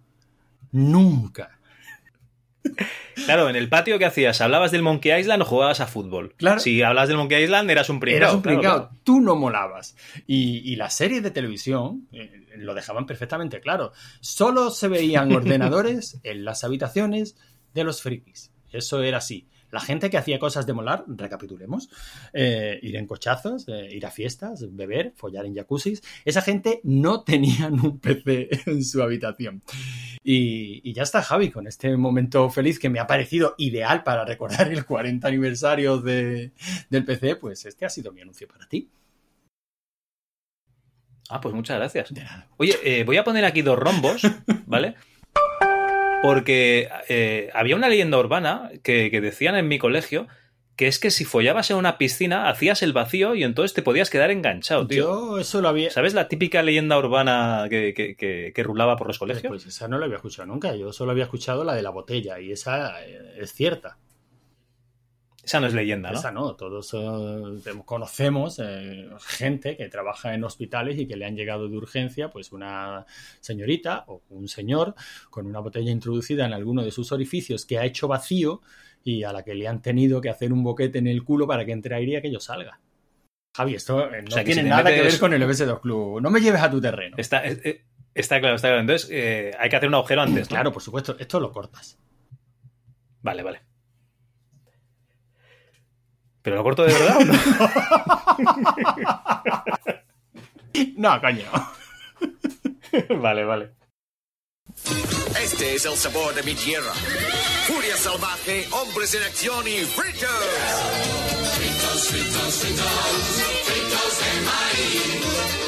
nunca. 0.73 1.57
Claro, 3.27 3.49
en 3.49 3.57
el 3.57 3.69
patio, 3.69 3.99
¿qué 3.99 4.05
hacías? 4.05 4.41
¿Hablabas 4.41 4.71
del 4.71 4.83
Monkey 4.83 5.19
Island 5.19 5.43
o 5.43 5.47
jugabas 5.47 5.81
a 5.81 5.87
fútbol? 5.87 6.35
Claro. 6.37 6.61
Si 6.61 6.83
hablabas 6.83 7.09
del 7.09 7.17
Monkey 7.17 7.43
Island, 7.43 7.71
eras 7.71 7.89
un 7.89 8.01
pringao. 8.01 8.19
Eras 8.19 8.35
un 8.35 8.43
pringao, 8.43 8.63
claro. 8.63 8.91
tú 9.03 9.21
no 9.21 9.35
molabas. 9.37 9.97
Y, 10.27 10.59
y 10.71 10.77
las 10.77 10.95
series 10.95 11.23
de 11.23 11.31
televisión 11.31 12.07
eh, 12.13 12.47
lo 12.57 12.75
dejaban 12.75 13.07
perfectamente 13.07 13.61
claro. 13.61 13.93
Solo 14.21 14.71
se 14.71 14.89
veían 14.89 15.33
ordenadores 15.33 16.21
en 16.23 16.45
las 16.45 16.63
habitaciones 16.65 17.37
de 17.75 17.85
los 17.85 18.03
frikis. 18.03 18.53
Eso 18.73 19.03
era 19.03 19.19
así. 19.19 19.49
La 19.71 19.81
gente 19.81 20.11
que 20.11 20.19
hacía 20.19 20.39
cosas 20.39 20.67
de 20.67 20.73
molar, 20.73 21.05
recapitulemos, 21.07 21.89
eh, 22.33 22.79
ir 22.83 22.97
en 22.97 23.07
cochazos, 23.07 23.69
eh, 23.69 23.89
ir 23.93 24.05
a 24.05 24.11
fiestas, 24.11 24.75
beber, 24.75 25.13
follar 25.15 25.47
en 25.47 25.55
jacuzzis, 25.55 26.03
esa 26.25 26.43
gente 26.43 26.81
no 26.83 27.23
tenían 27.23 27.75
un 27.75 27.99
PC 28.01 28.49
en 28.67 28.85
su 28.85 29.03
habitación. 29.03 29.63
Y, 30.25 30.81
y 30.89 30.93
ya 30.93 31.05
está, 31.05 31.23
Javi, 31.23 31.51
con 31.51 31.67
este 31.67 31.97
momento 31.97 32.51
feliz 32.51 32.79
que 32.79 32.91
me 32.91 32.99
ha 32.99 33.07
parecido 33.07 33.55
ideal 33.59 34.03
para 34.03 34.25
recordar 34.25 34.73
el 34.73 34.85
40 34.85 35.27
aniversario 35.27 35.99
de, 35.99 36.53
del 36.91 37.05
PC, 37.05 37.37
pues 37.37 37.65
este 37.65 37.87
ha 37.87 37.91
sido 37.91 38.13
mi 38.13 38.23
anuncio 38.23 38.49
para 38.49 38.67
ti. 38.67 38.91
Ah, 41.29 41.41
pues 41.41 41.55
muchas 41.55 41.77
gracias. 41.77 42.13
Oye, 42.57 42.75
eh, 42.83 43.05
voy 43.05 43.17
a 43.17 43.23
poner 43.23 43.45
aquí 43.45 43.63
dos 43.63 43.79
rombos, 43.79 44.23
¿vale? 44.67 44.97
Porque 46.23 46.89
eh, 47.09 47.51
había 47.55 47.77
una 47.77 47.89
leyenda 47.89 48.19
urbana 48.19 48.71
que, 48.83 49.11
que 49.11 49.21
decían 49.21 49.57
en 49.57 49.69
mi 49.69 49.79
colegio 49.79 50.27
que 50.77 50.87
es 50.87 50.99
que 50.99 51.11
si 51.11 51.27
follabas 51.27 51.71
en 51.71 51.77
una 51.77 51.99
piscina 51.99 52.49
hacías 52.49 52.83
el 52.83 52.95
vacío 52.95 53.35
y 53.35 53.43
entonces 53.45 53.75
te 53.75 53.83
podías 53.83 54.09
quedar 54.09 54.31
enganchado, 54.31 54.87
tío. 54.87 55.05
Yo 55.35 55.39
eso 55.39 55.61
lo 55.61 55.69
había... 55.69 55.91
¿Sabes 55.91 56.15
la 56.15 56.27
típica 56.27 56.63
leyenda 56.63 56.97
urbana 56.99 57.67
que, 57.69 57.93
que- 57.93 58.17
que- 58.17 58.53
que 58.55 58.63
rulaba 58.63 58.97
por 58.97 59.07
los 59.09 59.19
colegios? 59.19 59.47
Pues 59.51 59.67
esa 59.67 59.89
no 59.89 59.99
la 59.99 60.07
había 60.07 60.17
escuchado 60.17 60.47
nunca. 60.47 60.75
Yo 60.75 60.91
solo 60.95 61.11
había 61.13 61.25
escuchado 61.25 61.65
la 61.65 61.75
de 61.75 61.83
la 61.83 61.91
botella 61.91 62.41
y 62.41 62.53
esa 62.53 63.03
eh, 63.05 63.35
es 63.39 63.53
cierta. 63.53 63.99
Esa 65.51 65.59
no 65.59 65.67
es 65.67 65.75
leyenda, 65.75 66.13
¿no? 66.13 66.19
Esa 66.21 66.31
no, 66.31 66.55
todos 66.55 66.95
eh, 66.95 67.73
conocemos 67.85 68.61
eh, 68.63 69.09
gente 69.19 69.77
que 69.77 69.89
trabaja 69.89 70.33
en 70.33 70.45
hospitales 70.45 70.97
y 70.97 71.09
que 71.09 71.17
le 71.17 71.27
han 71.27 71.35
llegado 71.35 71.69
de 71.69 71.77
urgencia, 71.77 72.31
pues 72.31 72.53
una 72.53 73.05
señorita 73.41 74.05
o 74.07 74.23
un 74.29 74.47
señor 74.47 74.95
con 75.29 75.49
una 75.49 75.59
botella 75.59 75.91
introducida 75.91 76.47
en 76.47 76.53
alguno 76.53 76.85
de 76.85 76.93
sus 76.93 77.11
orificios 77.11 77.67
que 77.67 77.79
ha 77.79 77.85
hecho 77.85 78.07
vacío 78.07 78.61
y 79.03 79.25
a 79.25 79.33
la 79.33 79.43
que 79.43 79.57
le 79.57 79.67
han 79.67 79.83
tenido 79.83 80.21
que 80.21 80.31
hacer 80.31 80.53
un 80.53 80.63
boquete 80.63 81.01
en 81.01 81.09
el 81.09 81.25
culo 81.25 81.49
para 81.49 81.65
que 81.67 81.73
entre 81.73 81.97
aire 81.97 82.13
y 82.13 82.17
aquello 82.17 82.39
salga. 82.39 82.79
Javi, 83.57 83.75
esto 83.75 84.09
eh, 84.09 84.23
no 84.23 84.29
O 84.29 84.31
sea, 84.31 84.45
que 84.45 84.53
tiene 84.53 84.63
si 84.63 84.69
nada 84.69 84.89
que 84.89 85.03
ver 85.03 85.19
con 85.19 85.35
el 85.35 85.43
MS2 85.43 85.81
Club. 85.81 86.21
No 86.21 86.31
me 86.31 86.41
lleves 86.41 86.63
a 86.63 86.71
tu 86.71 86.81
terreno. 86.81 87.17
Está, 87.19 87.43
está 87.43 88.39
claro, 88.39 88.55
está 88.55 88.69
claro. 88.69 88.83
Entonces 88.83 89.11
eh, 89.11 89.51
hay 89.59 89.69
que 89.69 89.75
hacer 89.75 89.89
un 89.89 89.97
agujero 89.97 90.23
antes, 90.23 90.49
¿no? 90.49 90.55
Claro, 90.55 90.71
por 90.71 90.83
supuesto. 90.83 91.17
Esto 91.19 91.41
lo 91.41 91.51
cortas. 91.51 91.99
Vale, 93.21 93.43
vale. 93.43 93.70
¿Pero 96.43 96.57
lo 96.57 96.63
corto 96.63 96.85
de 96.85 96.93
verdad 96.93 97.17
o 97.19 97.25
no? 97.25 97.35
No, 100.97 101.21
coño. 101.21 101.45
vale, 103.21 103.45
vale. 103.45 103.75
Este 105.43 105.75
es 105.75 105.85
el 105.85 105.97
sabor 105.97 106.35
de 106.35 106.43
mi 106.43 106.55
tierra. 106.55 106.93
Furia 107.67 107.97
salvaje, 107.97 108.67
hombres 108.71 109.15
en 109.15 109.23
acción 109.23 109.67
y 109.67 109.85
fritos. 109.85 110.31
Fritos, 111.57 112.09
fritos, 112.09 112.55
fritos, 112.55 112.87
fritos 113.65 114.19
de 114.21 114.41
maíz. 114.43 115.60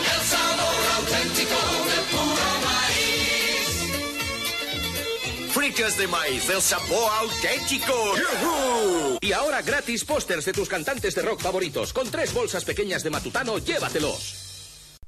Fritas 5.63 5.97
de 5.97 6.09
maíz, 6.09 6.51
el 6.51 6.61
sabor 6.61 7.09
auténtico. 7.21 7.93
¡Yujú! 8.17 9.19
Y 9.21 9.31
ahora 9.31 9.63
gratis 9.63 10.05
pósters 10.05 10.45
de 10.45 10.53
tus 10.53 10.69
cantantes 10.69 11.15
de 11.15 11.23
rock 11.23 11.41
favoritos. 11.41 11.93
Con 11.93 12.11
tres 12.11 12.35
bolsas 12.35 12.65
pequeñas 12.65 13.05
de 13.05 13.11
Matutano, 13.11 13.59
llévatelos. 13.59 14.99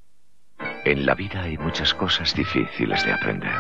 En 0.85 1.05
la 1.07 1.17
vida 1.17 1.43
hay 1.43 1.59
muchas 1.59 1.93
cosas 1.95 2.33
difíciles 2.37 3.05
de 3.05 3.13
aprender. 3.13 3.59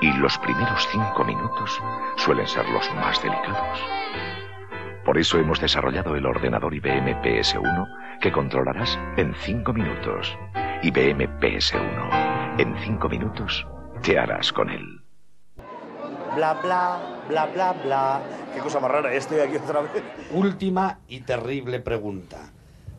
Y 0.00 0.10
los 0.16 0.38
primeros 0.38 0.88
cinco 0.90 1.24
minutos 1.24 1.78
suelen 2.16 2.46
ser 2.46 2.66
los 2.70 2.90
más 2.94 3.22
delicados. 3.22 3.78
Por 5.04 5.18
eso 5.18 5.36
hemos 5.36 5.60
desarrollado 5.60 6.16
el 6.16 6.24
ordenador 6.24 6.74
IBM 6.74 7.20
PS1 7.20 8.18
que 8.22 8.32
controlarás 8.32 8.98
en 9.18 9.34
5 9.34 9.74
minutos. 9.74 10.38
IBM 10.84 11.38
PS1. 11.38 12.60
En 12.60 12.78
5 12.82 13.08
minutos 13.10 13.66
te 14.02 14.18
harás 14.18 14.50
con 14.54 14.70
él. 14.70 15.01
Bla, 16.34 16.54
bla, 16.54 16.98
bla, 17.28 17.46
bla, 17.46 17.72
bla. 17.84 18.20
Qué 18.54 18.60
cosa 18.60 18.80
más 18.80 18.90
rara, 18.90 19.12
estoy 19.14 19.40
aquí 19.40 19.56
otra 19.56 19.82
vez. 19.82 19.90
Última 20.32 20.98
y 21.08 21.20
terrible 21.20 21.80
pregunta. 21.80 22.38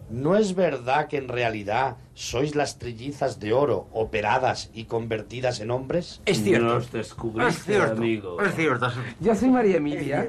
¿No 0.09 0.35
es 0.35 0.53
verdad 0.53 1.07
que 1.07 1.17
en 1.17 1.27
realidad 1.27 1.97
sois 2.13 2.55
las 2.55 2.77
trillizas 2.77 3.39
de 3.39 3.53
oro 3.53 3.87
operadas 3.93 4.69
y 4.73 4.83
convertidas 4.85 5.59
en 5.61 5.71
hombres? 5.71 6.21
Es 6.25 6.43
cierto. 6.43 6.65
Nos 6.67 6.91
descubriste, 6.91 7.51
Es 7.51 7.63
cierto, 7.65 7.93
amigo. 7.93 8.41
es 8.41 8.53
cierto. 8.55 8.91
Yo 9.19 9.33
soy 9.35 9.49
María 9.49 9.77
Emilia. 9.77 10.27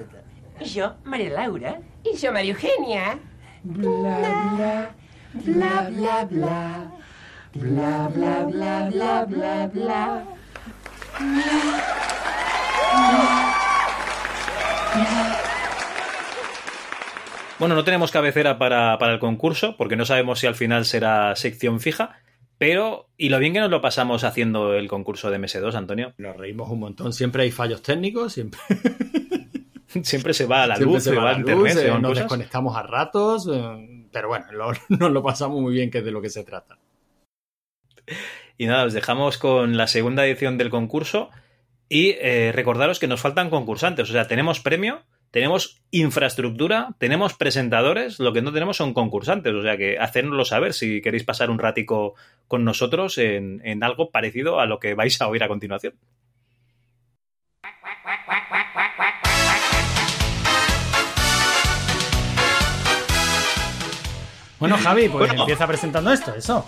Y 0.60 0.64
yo, 0.64 0.94
María 1.04 1.30
Laura. 1.30 1.80
Y 2.04 2.16
yo, 2.16 2.32
María 2.32 2.52
Eugenia. 2.52 3.18
Bla, 3.64 4.18
bla, 4.56 4.90
bla, 5.34 5.90
bla, 5.90 6.24
bla. 6.30 6.90
Bla, 7.54 8.08
bla, 8.08 8.44
bla, 8.46 8.88
bla, 8.90 9.24
bla, 9.26 9.66
bla. 9.72 10.24
Bueno, 17.58 17.76
no 17.76 17.84
tenemos 17.84 18.10
cabecera 18.10 18.58
para, 18.58 18.98
para 18.98 19.12
el 19.14 19.18
concurso, 19.20 19.76
porque 19.76 19.96
no 19.96 20.04
sabemos 20.04 20.40
si 20.40 20.46
al 20.46 20.54
final 20.54 20.84
será 20.84 21.34
sección 21.36 21.80
fija. 21.80 22.16
Pero, 22.58 23.08
y 23.16 23.28
lo 23.30 23.38
bien 23.38 23.52
que 23.52 23.60
nos 23.60 23.70
lo 23.70 23.80
pasamos 23.80 24.24
haciendo 24.24 24.74
el 24.74 24.88
concurso 24.88 25.30
de 25.30 25.38
MS2, 25.38 25.74
Antonio. 25.74 26.14
Nos 26.18 26.36
reímos 26.36 26.70
un 26.70 26.80
montón. 26.80 27.12
Siempre 27.12 27.44
hay 27.44 27.50
fallos 27.50 27.82
técnicos, 27.82 28.32
siempre. 28.32 28.60
Siempre 30.02 30.34
se 30.34 30.46
va 30.46 30.64
a 30.64 30.66
la 30.66 30.74
Siempre 30.74 30.94
luz, 30.96 31.04
se 31.04 31.10
se 31.10 31.16
va 31.16 31.22
a 31.30 31.32
la 31.34 31.38
internet, 31.38 31.74
luz, 31.74 31.84
eh, 31.84 31.88
nos 31.90 32.00
cosas. 32.02 32.24
desconectamos 32.24 32.76
a 32.76 32.82
ratos, 32.82 33.48
eh, 33.52 34.08
pero 34.10 34.26
bueno, 34.26 34.46
lo- 34.50 34.72
nos 34.88 35.12
lo 35.12 35.22
pasamos 35.22 35.60
muy 35.60 35.72
bien, 35.72 35.88
que 35.88 35.98
es 35.98 36.04
de 36.04 36.10
lo 36.10 36.20
que 36.20 36.30
se 36.30 36.42
trata. 36.42 36.78
Y 38.58 38.66
nada, 38.66 38.86
os 38.86 38.92
dejamos 38.92 39.38
con 39.38 39.76
la 39.76 39.86
segunda 39.86 40.26
edición 40.26 40.58
del 40.58 40.68
concurso 40.70 41.30
y 41.94 42.16
eh, 42.20 42.50
recordaros 42.52 42.98
que 42.98 43.06
nos 43.06 43.20
faltan 43.20 43.50
concursantes. 43.50 44.10
O 44.10 44.12
sea, 44.12 44.26
tenemos 44.26 44.58
premio, 44.58 45.02
tenemos 45.30 45.80
infraestructura, 45.92 46.96
tenemos 46.98 47.34
presentadores, 47.34 48.18
lo 48.18 48.32
que 48.32 48.42
no 48.42 48.52
tenemos 48.52 48.78
son 48.78 48.94
concursantes. 48.94 49.54
O 49.54 49.62
sea, 49.62 49.76
que 49.76 49.96
hacérnoslo 49.96 50.44
saber 50.44 50.74
si 50.74 51.00
queréis 51.00 51.22
pasar 51.22 51.50
un 51.50 51.60
ratico 51.60 52.16
con 52.48 52.64
nosotros 52.64 53.16
en, 53.18 53.60
en 53.64 53.84
algo 53.84 54.10
parecido 54.10 54.58
a 54.58 54.66
lo 54.66 54.80
que 54.80 54.94
vais 54.94 55.20
a 55.20 55.28
oír 55.28 55.44
a 55.44 55.48
continuación. 55.48 55.94
Bueno, 64.60 64.78
Javi, 64.78 65.08
pues 65.08 65.26
Bueno. 65.26 65.42
empieza 65.42 65.66
presentando 65.66 66.12
esto, 66.12 66.32
eso. 66.34 66.64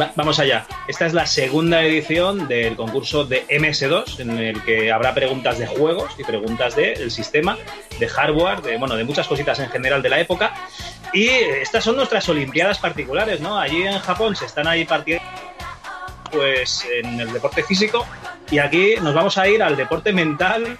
Va- 0.00 0.10
vamos 0.16 0.38
allá. 0.38 0.66
Esta 0.88 1.06
es 1.06 1.12
la 1.12 1.26
segunda 1.26 1.82
edición 1.82 2.48
del 2.48 2.76
concurso 2.76 3.24
de 3.24 3.46
MS2, 3.48 4.20
en 4.20 4.38
el 4.38 4.62
que 4.62 4.90
habrá 4.90 5.14
preguntas 5.14 5.58
de 5.58 5.66
juegos 5.66 6.12
y 6.18 6.24
preguntas 6.24 6.74
del 6.74 7.10
sistema, 7.10 7.56
de 8.00 8.08
hardware, 8.08 8.62
de, 8.62 8.78
bueno, 8.78 8.96
de 8.96 9.04
muchas 9.04 9.28
cositas 9.28 9.58
en 9.60 9.68
general 9.68 10.02
de 10.02 10.08
la 10.08 10.18
época. 10.18 10.54
Y 11.12 11.28
estas 11.28 11.84
son 11.84 11.96
nuestras 11.96 12.28
Olimpiadas 12.28 12.78
particulares, 12.78 13.40
¿no? 13.40 13.58
Allí 13.58 13.82
en 13.82 13.98
Japón 14.00 14.34
se 14.34 14.46
están 14.46 14.66
ahí 14.66 14.84
partiendo 14.84 15.24
pues 16.32 16.84
en 16.92 17.20
el 17.20 17.32
deporte 17.32 17.62
físico 17.62 18.04
y 18.50 18.58
aquí 18.58 18.94
nos 19.00 19.14
vamos 19.14 19.38
a 19.38 19.46
ir 19.48 19.62
al 19.62 19.76
deporte 19.76 20.12
mental 20.12 20.76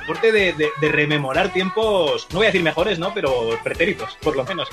deporte 0.00 0.32
de, 0.32 0.52
de- 0.54 0.70
de 0.80 0.88
rememorar 0.90 1.52
tiempos, 1.52 2.26
no 2.30 2.38
voy 2.38 2.46
a 2.46 2.48
decir 2.48 2.62
mejores, 2.62 2.98
¿no? 2.98 3.12
Pero 3.14 3.50
pretéritos, 3.62 4.16
por 4.22 4.34
lo 4.34 4.44
menos. 4.44 4.68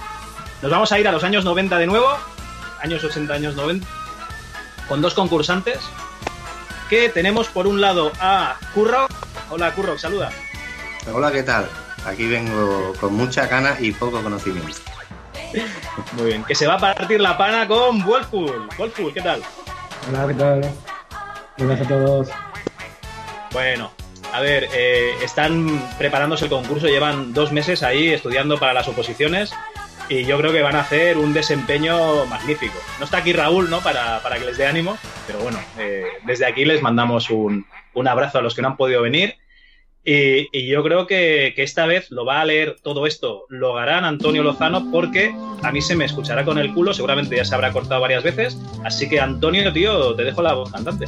Nos 0.61 0.72
vamos 0.72 0.91
a 0.91 0.99
ir 0.99 1.07
a 1.07 1.11
los 1.14 1.23
años 1.23 1.45
90 1.45 1.77
de 1.77 1.88
nuevo, 1.88 2.07
años 2.81 3.02
80, 3.02 3.34
años 3.34 3.56
90, 3.56 3.88
con 4.90 5.02
dos 5.02 5.14
concursantes. 5.14 5.80
Que 6.90 7.07
tenemos 7.07 7.48
por 7.48 7.65
un 7.65 7.80
lado 7.80 8.11
a 8.19 8.57
Curro. 8.73 9.07
Hola 9.52 9.73
Curro, 9.73 9.98
saluda. 9.98 10.31
Hola, 11.14 11.31
¿qué 11.31 11.44
tal? 11.44 11.69
Aquí 12.06 12.27
vengo 12.27 12.94
con 12.99 13.14
mucha 13.14 13.48
gana 13.48 13.77
y 13.80 13.91
poco 13.91 14.22
conocimiento. 14.22 14.80
Muy 16.14 16.26
bien. 16.26 16.44
Que 16.44 16.56
se 16.56 16.68
va 16.68 16.73
a 16.73 16.80
partir 16.80 17.22
la 17.22 17.38
pana 17.38 17.65
con 17.68 18.03
Wolfpool. 18.03 18.68
Wolfpool, 18.77 19.14
¿qué 19.14 19.22
tal? 19.22 19.41
Hola, 20.10 20.27
¿qué 20.27 20.34
tal? 20.34 20.72
Buenas 21.57 21.81
a 21.81 21.88
todos. 21.88 22.30
Bueno, 23.52 23.91
a 24.34 24.41
ver, 24.41 24.68
eh, 24.73 25.11
están 25.23 25.90
preparándose 25.98 26.45
el 26.45 26.52
concurso, 26.52 26.88
llevan 26.88 27.34
dos 27.34 27.52
meses 27.52 27.81
ahí 27.81 28.10
estudiando 28.10 28.60
para 28.60 28.73
las 28.73 28.88
oposiciones 28.88 29.53
y 30.10 30.26
yo 30.26 30.38
creo 30.40 30.52
que 30.52 30.61
van 30.61 30.76
a 30.76 30.81
hacer 30.81 31.18
un 31.18 31.34
desempeño 31.34 32.26
magnífico. 32.26 32.77
No 32.98 33.06
está 33.06 33.18
aquí 33.18 33.31
Raúl, 33.31 33.69
¿no? 33.69 33.80
Para, 33.81 34.22
para 34.22 34.40
que 34.40 34.45
les 34.45 34.57
dé 34.57 34.65
ánimo, 34.65 34.98
pero 35.27 35.40
bueno, 35.40 35.60
eh, 35.77 36.03
desde 36.26 36.45
aquí 36.45 36.65
les 36.65 36.81
mandamos 36.81 37.30
un, 37.30 37.65
un 37.94 38.07
abrazo 38.07 38.40
a 38.40 38.41
los 38.41 38.56
que 38.56 38.61
no 38.61 38.69
han 38.69 38.77
podido 38.77 39.03
venir. 39.03 39.36
Y, 40.03 40.68
yo 40.68 40.81
creo 40.81 41.06
que, 41.06 41.53
que 41.56 41.61
esta 41.61 41.86
vez 41.86 42.10
lo 42.10 42.26
va 42.26 42.41
a 42.41 42.45
leer 42.45 42.77
todo 42.81 43.06
esto, 43.06 43.45
lo 43.48 43.77
harán 43.77 44.06
Antonio 44.06 44.41
Lozano, 44.41 44.90
porque 44.91 45.36
a 45.61 45.72
mí 45.72 45.81
se 45.81 45.95
me 45.95 46.06
escuchará 46.06 46.44
con 46.45 46.57
el 46.57 46.73
culo, 46.73 46.95
seguramente 46.95 47.36
ya 47.36 47.45
se 47.45 47.53
habrá 47.53 47.72
cortado 47.72 48.02
varias 48.02 48.23
veces. 48.23 48.57
Así 48.84 49.07
que 49.07 49.19
Antonio, 49.19 49.72
tío, 49.72 50.15
te 50.15 50.23
dejo 50.23 50.41
la 50.41 50.53
voz 50.53 50.72
cantante. 50.72 51.06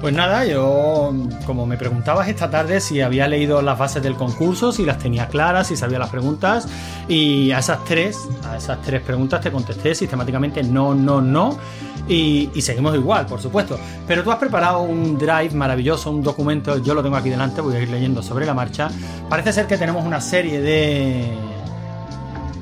Pues 0.00 0.14
nada, 0.14 0.44
yo, 0.44 1.12
como 1.44 1.66
me 1.66 1.76
preguntabas 1.76 2.28
esta 2.28 2.48
tarde 2.48 2.80
si 2.80 3.00
había 3.00 3.26
leído 3.26 3.60
las 3.62 3.76
bases 3.76 4.00
del 4.00 4.14
concurso, 4.14 4.70
si 4.70 4.84
las 4.84 4.98
tenía 4.98 5.26
claras, 5.26 5.66
si 5.66 5.76
sabía 5.76 5.98
las 5.98 6.10
preguntas, 6.10 6.68
y 7.08 7.50
a 7.50 7.58
esas 7.58 7.84
tres, 7.84 8.28
a 8.48 8.56
esas 8.56 8.80
tres 8.82 9.02
preguntas 9.02 9.40
te 9.40 9.50
contesté 9.50 9.96
sistemáticamente 9.96 10.62
no, 10.62 10.94
no, 10.94 11.20
no, 11.20 11.58
y, 12.06 12.48
seguimos 12.62 12.94
igual, 12.94 13.26
por 13.26 13.40
supuesto. 13.40 13.76
Pero 14.06 14.22
tú 14.22 14.30
has 14.30 14.38
preparado 14.38 14.82
un 14.82 15.18
drive 15.18 15.50
maravilloso, 15.50 16.12
un 16.12 16.22
documento, 16.22 16.78
yo 16.78 16.94
lo 16.94 17.02
tengo 17.02 17.16
aquí 17.16 17.28
delante, 17.28 17.60
voy 17.60 17.74
a 17.74 17.80
ir 17.80 17.88
leyendo 17.88 18.22
sobre 18.22 18.46
la 18.46 18.54
marcha. 18.54 18.88
Parece 19.28 19.52
ser 19.52 19.66
que 19.66 19.76
tenemos 19.76 20.06
una 20.06 20.20
serie 20.20 20.60
de, 20.60 21.34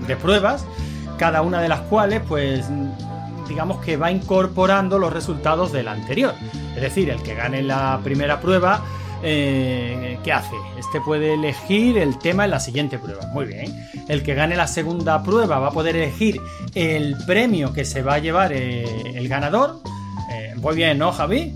de 0.07 0.17
pruebas, 0.17 0.65
cada 1.19 1.43
una 1.43 1.61
de 1.61 1.69
las 1.69 1.81
cuales, 1.83 2.23
pues, 2.27 2.67
digamos 3.47 3.85
que 3.85 3.99
va 3.99 4.11
incorporando 4.11 4.99
los 4.99 5.13
resultados 5.13 5.71
de 5.71 5.83
la 5.83 5.93
anterior. 5.93 6.35
Es 6.77 6.83
decir, 6.83 7.11
el 7.11 7.23
que 7.23 7.35
gane 7.35 7.63
la 7.63 7.99
primera 8.05 8.41
prueba, 8.41 8.85
eh, 9.23 10.19
¿qué 10.23 10.33
hace? 10.33 10.55
Este 10.79 11.01
puede 11.01 11.35
elegir 11.35 11.97
el 11.97 12.19
tema 12.19 12.45
en 12.45 12.51
la 12.51 12.61
siguiente 12.61 12.99
prueba. 12.99 13.27
Muy 13.33 13.47
bien. 13.47 13.75
El 14.09 14.23
que 14.23 14.35
gane 14.35 14.57
la 14.57 14.67
segunda 14.67 15.23
prueba 15.23 15.59
va 15.59 15.69
a 15.69 15.73
poder 15.73 15.97
elegir 15.97 16.41
el 16.75 17.17
premio 17.27 17.73
que 17.73 17.85
se 17.85 18.03
va 18.03 18.15
a 18.15 18.19
llevar 18.19 18.53
eh, 18.53 18.85
el 19.15 19.27
ganador. 19.27 19.81
Eh, 20.31 20.55
muy 20.57 20.77
bien, 20.77 20.99
¿no, 20.99 21.13
Javi? 21.13 21.55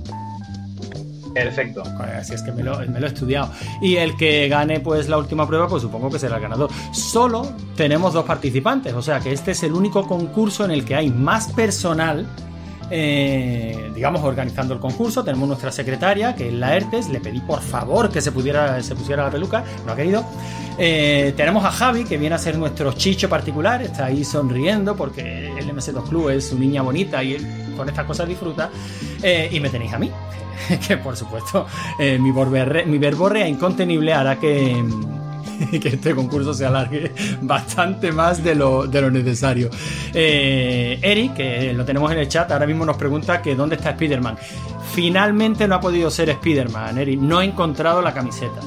Perfecto. 1.34 1.82
Así 2.18 2.34
es 2.34 2.42
que 2.42 2.50
me 2.52 2.62
lo, 2.62 2.78
me 2.78 2.98
lo 2.98 3.06
he 3.06 3.10
estudiado. 3.10 3.52
Y 3.80 3.96
el 3.96 4.16
que 4.16 4.48
gane 4.48 4.80
pues 4.80 5.08
la 5.08 5.18
última 5.18 5.46
prueba, 5.46 5.68
pues 5.68 5.82
supongo 5.82 6.10
que 6.10 6.18
será 6.18 6.36
el 6.36 6.42
ganador. 6.42 6.70
Solo 6.92 7.52
tenemos 7.76 8.14
dos 8.14 8.24
participantes, 8.24 8.94
o 8.94 9.02
sea 9.02 9.20
que 9.20 9.32
este 9.32 9.52
es 9.52 9.62
el 9.62 9.72
único 9.72 10.06
concurso 10.06 10.64
en 10.64 10.70
el 10.70 10.84
que 10.84 10.94
hay 10.94 11.10
más 11.10 11.52
personal. 11.52 12.26
Eh, 12.90 13.90
digamos, 13.94 14.22
organizando 14.22 14.74
el 14.74 14.80
concurso, 14.80 15.22
tenemos 15.24 15.48
nuestra 15.48 15.70
secretaria, 15.72 16.34
que 16.34 16.48
es 16.48 16.54
la 16.54 16.76
ERTES, 16.76 17.08
le 17.08 17.20
pedí 17.20 17.40
por 17.40 17.60
favor 17.60 18.10
que 18.10 18.20
se, 18.20 18.32
pudiera, 18.32 18.82
se 18.82 18.94
pusiera 18.94 19.24
la 19.24 19.30
peluca, 19.30 19.64
no 19.86 19.92
ha 19.92 19.96
querido. 19.96 20.24
Eh, 20.78 21.34
tenemos 21.36 21.64
a 21.64 21.70
Javi, 21.70 22.04
que 22.04 22.16
viene 22.16 22.34
a 22.34 22.38
ser 22.38 22.56
nuestro 22.56 22.92
chicho 22.92 23.28
particular, 23.28 23.82
está 23.82 24.06
ahí 24.06 24.24
sonriendo 24.24 24.96
porque 24.96 25.48
el 25.48 25.70
MS2 25.74 26.08
Club 26.08 26.30
es 26.30 26.48
su 26.48 26.58
niña 26.58 26.82
bonita 26.82 27.22
y 27.22 27.34
él 27.34 27.46
con 27.76 27.88
estas 27.88 28.06
cosas 28.06 28.26
disfruta. 28.26 28.70
Eh, 29.22 29.50
y 29.52 29.60
me 29.60 29.68
tenéis 29.68 29.92
a 29.92 29.98
mí, 29.98 30.10
que 30.88 30.96
por 30.96 31.16
supuesto 31.16 31.66
eh, 31.98 32.18
mi 32.18 32.98
verborrea 32.98 33.46
incontenible 33.46 34.14
hará 34.14 34.40
que, 34.40 34.82
que 35.80 35.88
este 35.88 36.14
concurso 36.14 36.54
se 36.54 36.66
alargue 36.66 37.12
bastante 37.42 38.12
más 38.12 38.42
de 38.42 38.54
lo, 38.54 38.86
de 38.86 39.00
lo 39.00 39.10
necesario. 39.10 39.70
Eh, 40.12 40.98
Eric, 41.02 41.34
que 41.34 41.72
lo 41.72 41.84
tenemos 41.84 42.10
en 42.12 42.18
el 42.18 42.28
chat, 42.28 42.50
ahora 42.50 42.66
mismo 42.66 42.84
nos 42.84 42.96
pregunta 42.96 43.42
que 43.42 43.54
dónde 43.54 43.76
está 43.76 43.90
Spider-Man. 43.90 44.36
Finalmente 44.92 45.68
no 45.68 45.76
ha 45.76 45.80
podido 45.80 46.10
ser 46.10 46.30
Spider-Man, 46.30 46.98
Eric. 46.98 47.20
No 47.20 47.40
he 47.40 47.44
encontrado 47.44 48.02
la 48.02 48.12
camiseta. 48.12 48.60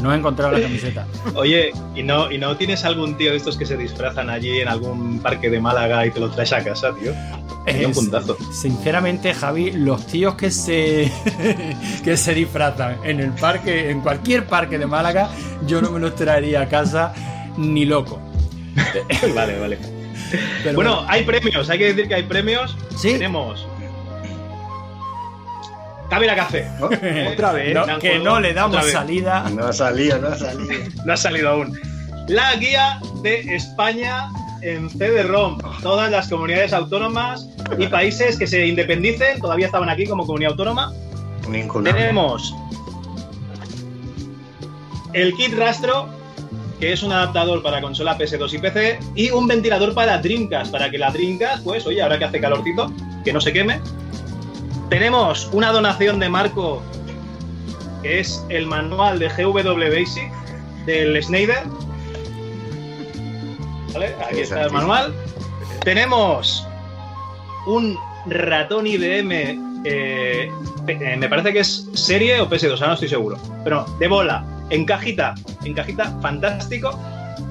No 0.00 0.12
he 0.12 0.16
encontrado 0.16 0.52
la 0.52 0.60
camiseta. 0.60 1.06
Oye, 1.34 1.72
¿y 1.94 2.02
no, 2.02 2.30
¿y 2.32 2.38
no 2.38 2.56
tienes 2.56 2.84
algún 2.84 3.16
tío 3.16 3.30
de 3.32 3.36
estos 3.36 3.56
que 3.56 3.66
se 3.66 3.76
disfrazan 3.76 4.30
allí 4.30 4.60
en 4.60 4.68
algún 4.68 5.20
parque 5.20 5.50
de 5.50 5.60
Málaga 5.60 6.06
y 6.06 6.10
te 6.10 6.20
lo 6.20 6.30
traes 6.30 6.52
a 6.52 6.64
casa, 6.64 6.92
tío? 6.94 7.12
Sería 7.66 7.86
un 7.86 7.92
Es- 7.92 7.98
puntazo. 7.98 8.36
Sinceramente, 8.52 9.34
Javi, 9.34 9.72
los 9.72 10.06
tíos 10.06 10.34
que 10.36 10.50
se 10.50 11.12
que 12.04 12.16
se 12.16 12.34
disfrazan 12.34 12.96
en 13.04 13.20
el 13.20 13.30
parque, 13.32 13.90
en 13.90 14.00
cualquier 14.00 14.46
parque 14.46 14.78
de 14.78 14.86
Málaga, 14.86 15.30
yo 15.66 15.82
no 15.82 15.90
me 15.90 16.00
los 16.00 16.14
traería 16.16 16.62
a 16.62 16.66
casa 16.68 17.12
ni 17.58 17.84
loco. 17.84 18.20
vale, 19.34 19.58
vale. 19.58 19.78
Pero 20.62 20.76
bueno, 20.76 20.94
bueno. 20.96 21.06
hay 21.08 21.24
premios, 21.24 21.68
hay 21.68 21.78
que 21.78 21.86
decir 21.92 22.08
que 22.08 22.14
hay 22.14 22.22
premios. 22.22 22.76
Sí. 22.96 23.12
Tenemos. 23.12 23.66
Cámara 26.10 26.34
Café. 26.34 26.68
Otra 27.32 27.52
vez. 27.52 27.72
No, 27.74 27.98
que 27.98 28.18
no 28.18 28.40
le 28.40 28.52
damos 28.52 28.84
salida. 28.90 29.48
No 29.50 29.66
ha 29.66 29.72
salido, 29.72 30.18
no 30.18 30.28
ha 30.28 30.36
salido. 30.36 30.72
No 31.04 31.12
ha 31.12 31.16
salido 31.16 31.48
aún. 31.50 31.78
la 32.28 32.54
guía 32.56 33.00
de 33.22 33.40
España 33.54 34.28
en 34.62 34.90
CD-ROM. 34.90 35.58
Todas 35.82 36.10
las 36.10 36.28
comunidades 36.28 36.72
autónomas 36.72 37.48
y 37.78 37.86
países 37.86 38.36
que 38.36 38.46
se 38.46 38.66
independicen 38.66 39.40
todavía 39.40 39.66
estaban 39.66 39.88
aquí 39.88 40.04
como 40.04 40.26
comunidad 40.26 40.52
autónoma. 40.52 40.92
Tenemos 41.84 42.54
el 45.14 45.34
kit 45.34 45.54
rastro, 45.56 46.08
que 46.78 46.92
es 46.92 47.02
un 47.02 47.12
adaptador 47.12 47.62
para 47.62 47.80
consola 47.80 48.16
PS2 48.18 48.52
y 48.54 48.58
PC, 48.58 48.98
y 49.14 49.30
un 49.30 49.46
ventilador 49.48 49.94
para 49.94 50.18
Dreamcast, 50.18 50.70
para 50.70 50.90
que 50.90 50.98
la 50.98 51.10
Dreamcast, 51.10 51.64
pues, 51.64 51.86
oye, 51.86 52.00
ahora 52.02 52.18
que 52.18 52.24
hace 52.26 52.40
calorcito, 52.40 52.92
que 53.24 53.32
no 53.32 53.40
se 53.40 53.52
queme. 53.52 53.80
Tenemos 54.90 55.48
una 55.52 55.70
donación 55.70 56.18
de 56.18 56.28
Marco, 56.28 56.82
que 58.02 58.18
es 58.18 58.44
el 58.48 58.66
manual 58.66 59.20
de 59.20 59.28
GW 59.28 59.88
Basic 59.88 60.32
del 60.84 61.22
Schneider. 61.22 61.62
¿Vale? 63.92 64.16
Aquí 64.28 64.40
está 64.40 64.64
el 64.64 64.72
manual. 64.72 65.14
Tenemos 65.84 66.66
un 67.68 67.96
ratón 68.26 68.88
IBM, 68.88 69.82
eh, 69.84 70.50
eh, 70.88 71.16
me 71.16 71.28
parece 71.28 71.52
que 71.52 71.60
es 71.60 71.88
serie 71.94 72.40
o 72.40 72.48
PS2, 72.50 72.72
ahora 72.72 72.88
no 72.88 72.94
estoy 72.94 73.08
seguro. 73.08 73.38
Pero 73.62 73.86
de 74.00 74.08
bola, 74.08 74.44
en 74.70 74.84
cajita, 74.84 75.36
en 75.62 75.72
cajita, 75.72 76.18
fantástico. 76.20 76.98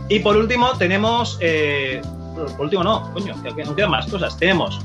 Y 0.09 0.19
por 0.19 0.35
último 0.35 0.73
tenemos, 0.77 1.37
eh, 1.39 2.01
por 2.35 2.65
último 2.65 2.83
no, 2.83 3.13
coño, 3.13 3.33
aún 3.33 3.75
quedan 3.75 3.91
más 3.91 4.07
cosas. 4.07 4.37
Tenemos 4.37 4.79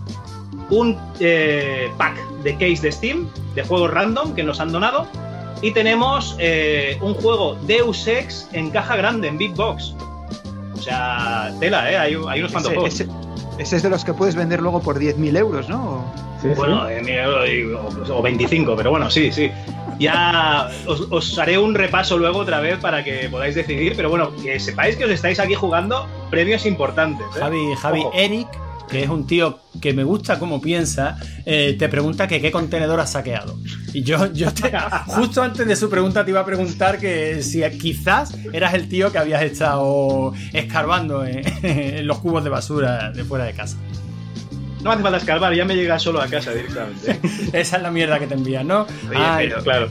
un 0.74 0.98
eh, 1.20 1.90
pack 1.96 2.16
de 2.42 2.52
case 2.54 2.82
de 2.82 2.92
Steam, 2.92 3.28
de 3.54 3.62
juegos 3.64 3.90
random 3.90 4.34
que 4.34 4.42
nos 4.42 4.60
han 4.60 4.72
donado. 4.72 5.06
Y 5.62 5.70
tenemos 5.72 6.36
eh, 6.38 6.98
un 7.00 7.14
juego 7.14 7.54
Deus 7.62 8.06
Ex 8.06 8.48
en 8.52 8.70
caja 8.70 8.96
grande, 8.96 9.28
en 9.28 9.38
Big 9.38 9.54
Box. 9.54 9.94
O 10.74 10.82
sea, 10.82 11.52
tela, 11.60 11.90
¿eh? 11.90 11.96
Hay, 11.96 12.16
hay 12.28 12.40
unos 12.40 12.52
cuantos 12.52 12.72
Ese, 12.72 12.74
juegos. 12.80 13.00
ese- 13.00 13.08
ese 13.56 13.76
es 13.76 13.82
de 13.84 13.88
los 13.90 14.04
que 14.04 14.12
puedes 14.12 14.34
vender 14.34 14.60
luego 14.60 14.80
por 14.82 14.98
10.000 14.98 15.36
euros, 15.38 15.68
¿no? 15.68 16.04
bueno, 16.56 16.86
eh, 16.90 17.00
mira, 17.02 17.26
o, 17.30 18.18
o 18.18 18.20
25, 18.22 18.76
pero 18.76 18.90
bueno, 18.90 19.08
sí, 19.10 19.32
sí. 19.32 19.50
Ya 19.98 20.68
os, 20.86 21.06
os 21.10 21.38
haré 21.38 21.56
un 21.56 21.74
repaso 21.74 22.18
luego 22.18 22.40
otra 22.40 22.60
vez 22.60 22.78
para 22.80 23.02
que 23.04 23.28
podáis 23.30 23.54
decidir, 23.54 23.94
pero 23.96 24.10
bueno, 24.10 24.30
que 24.42 24.58
sepáis 24.60 24.96
que 24.96 25.04
os 25.06 25.10
estáis 25.10 25.38
aquí 25.40 25.54
jugando 25.54 26.06
premios 26.30 26.66
importantes. 26.66 27.24
¿eh? 27.36 27.38
Javi, 27.40 27.74
Javi, 27.80 28.00
Ojo. 28.00 28.12
Eric, 28.14 28.48
que 28.88 29.02
es 29.02 29.08
un 29.08 29.26
tío 29.26 29.58
que 29.80 29.92
me 29.92 30.04
gusta 30.04 30.38
cómo 30.38 30.60
piensa, 30.60 31.16
eh, 31.44 31.74
te 31.78 31.88
pregunta 31.88 32.28
que 32.28 32.40
qué 32.40 32.50
contenedor 32.52 33.00
has 33.00 33.12
saqueado. 33.12 33.58
Y 33.92 34.02
yo, 34.02 34.32
yo 34.32 34.52
te- 34.52 34.72
justo 35.06 35.42
antes 35.42 35.66
de 35.66 35.74
su 35.76 35.88
pregunta 35.90 36.24
te 36.24 36.30
iba 36.30 36.40
a 36.40 36.44
preguntar 36.44 36.98
que 36.98 37.42
si 37.42 37.62
quizás 37.78 38.34
eras 38.52 38.74
el 38.74 38.88
tío 38.88 39.10
que 39.10 39.18
habías 39.18 39.42
estado 39.42 40.32
escarbando 40.52 41.24
en, 41.24 41.42
en 41.62 42.06
los 42.06 42.18
cubos 42.18 42.44
de 42.44 42.50
basura 42.50 43.10
de 43.10 43.24
fuera 43.24 43.44
de 43.44 43.54
casa. 43.54 43.76
No 44.82 44.90
hace 44.92 45.02
falta 45.02 45.16
escarbar, 45.18 45.54
ya 45.54 45.64
me 45.64 45.74
llega 45.74 45.98
solo 45.98 46.20
a 46.20 46.26
casa 46.26 46.52
directamente. 46.52 47.18
Esa 47.58 47.76
es 47.78 47.82
la 47.82 47.90
mierda 47.90 48.18
que 48.18 48.26
te 48.26 48.34
envían, 48.34 48.66
¿no? 48.68 48.82
Oye, 49.08 49.16
Ay, 49.18 49.48
pero, 49.48 49.62
claro. 49.62 49.88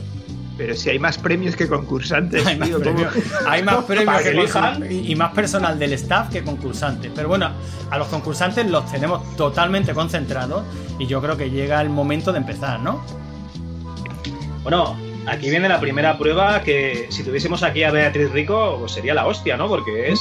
Pero 0.56 0.74
si 0.76 0.90
hay 0.90 0.98
más 1.00 1.18
premios 1.18 1.56
que 1.56 1.66
concursantes, 1.66 2.46
Hay 2.46 2.56
más 2.56 2.70
premios, 2.70 3.12
hay 3.46 3.62
más 3.62 3.84
premios 3.84 4.06
Para 4.06 4.18
que 4.18 4.30
que 4.30 4.38
elijan. 4.38 4.86
y 4.90 5.14
más 5.16 5.32
personal 5.32 5.78
del 5.78 5.92
staff 5.94 6.30
que 6.30 6.44
concursantes. 6.44 7.10
Pero 7.14 7.28
bueno, 7.28 7.50
a 7.90 7.98
los 7.98 8.06
concursantes 8.08 8.64
los 8.70 8.90
tenemos 8.90 9.36
totalmente 9.36 9.92
concentrados 9.94 10.64
y 10.98 11.06
yo 11.06 11.20
creo 11.20 11.36
que 11.36 11.50
llega 11.50 11.80
el 11.80 11.90
momento 11.90 12.32
de 12.32 12.38
empezar, 12.38 12.78
¿no? 12.80 13.02
Bueno, 14.62 14.96
aquí 15.26 15.50
viene 15.50 15.68
la 15.68 15.80
primera 15.80 16.16
prueba 16.18 16.62
que 16.62 17.06
si 17.10 17.22
tuviésemos 17.24 17.62
aquí 17.62 17.82
a 17.82 17.90
Beatriz 17.90 18.30
Rico, 18.30 18.76
pues 18.78 18.92
sería 18.92 19.14
la 19.14 19.26
hostia, 19.26 19.56
¿no? 19.56 19.68
Porque 19.68 20.12
es 20.12 20.20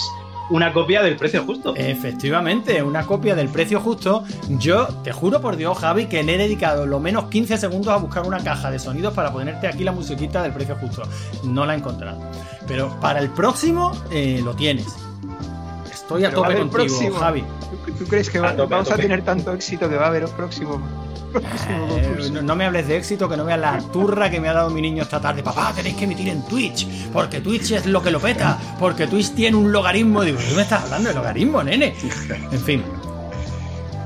una 0.49 0.73
copia 0.73 1.01
del 1.01 1.15
precio 1.15 1.43
justo. 1.43 1.73
Efectivamente, 1.75 2.81
una 2.83 3.05
copia 3.05 3.35
del 3.35 3.49
precio 3.49 3.79
justo. 3.79 4.23
Yo 4.49 4.87
te 5.03 5.11
juro 5.11 5.41
por 5.41 5.55
Dios, 5.55 5.77
Javi, 5.77 6.07
que 6.07 6.23
le 6.23 6.35
he 6.35 6.37
dedicado 6.37 6.85
lo 6.85 6.99
menos 6.99 7.25
15 7.25 7.57
segundos 7.57 7.93
a 7.93 7.97
buscar 7.97 8.25
una 8.25 8.43
caja 8.43 8.71
de 8.71 8.79
sonidos 8.79 9.13
para 9.13 9.31
ponerte 9.31 9.67
aquí 9.67 9.83
la 9.83 9.91
musiquita 9.91 10.43
del 10.43 10.51
precio 10.51 10.75
justo. 10.75 11.03
No 11.43 11.65
la 11.65 11.73
he 11.73 11.77
encontrado. 11.77 12.19
Pero 12.67 12.97
para 12.99 13.19
el 13.19 13.29
próximo 13.29 13.91
eh, 14.11 14.41
lo 14.43 14.55
tienes. 14.55 15.02
Estoy 16.17 16.25
a 16.25 16.29
Pero 16.29 16.41
va 16.41 16.47
tope 16.49 16.59
contigo, 16.59 16.83
próximo. 16.85 17.19
Javi. 17.19 17.43
¿Tú, 17.85 17.91
tú 17.99 18.05
crees 18.07 18.29
que 18.29 18.39
va- 18.39 18.49
A 18.49 18.55
tope, 18.55 18.73
vamos 18.75 18.91
a 18.91 18.95
tener 18.95 19.23
tanto 19.23 19.53
éxito 19.53 19.89
que 19.89 19.95
va 19.95 20.05
a 20.05 20.07
haber 20.09 20.25
un 20.25 20.31
próximo? 20.31 20.81
próximo 21.31 21.87
Eh, 21.97 22.29
no, 22.31 22.41
no 22.43 22.55
me 22.55 22.65
hables 22.65 22.87
de 22.87 22.97
éxito, 22.97 23.27
que 23.27 23.35
no 23.35 23.45
veas 23.45 23.59
la 23.59 23.79
turra 23.91 24.29
que 24.29 24.39
me 24.39 24.49
ha 24.49 24.53
dado 24.53 24.69
mi 24.69 24.81
niño 24.81 25.01
esta 25.03 25.19
tarde. 25.19 25.41
Papá, 25.41 25.73
tenéis 25.75 25.95
que 25.95 26.03
emitir 26.05 26.29
en 26.29 26.43
Twitch, 26.45 26.87
porque 27.11 27.41
Twitch 27.41 27.71
es 27.71 27.85
lo 27.87 28.03
que 28.03 28.11
lo 28.11 28.19
peta, 28.19 28.59
porque 28.79 29.07
Twitch 29.07 29.33
tiene 29.33 29.57
un 29.57 29.71
logaritmo. 29.71 30.21
Digo, 30.21 30.37
¿tú 30.47 30.55
me 30.55 30.61
estás 30.61 30.83
hablando 30.83 31.09
de 31.09 31.15
logaritmo, 31.15 31.63
nene? 31.63 31.95
En 32.51 32.59
fin. 32.59 32.83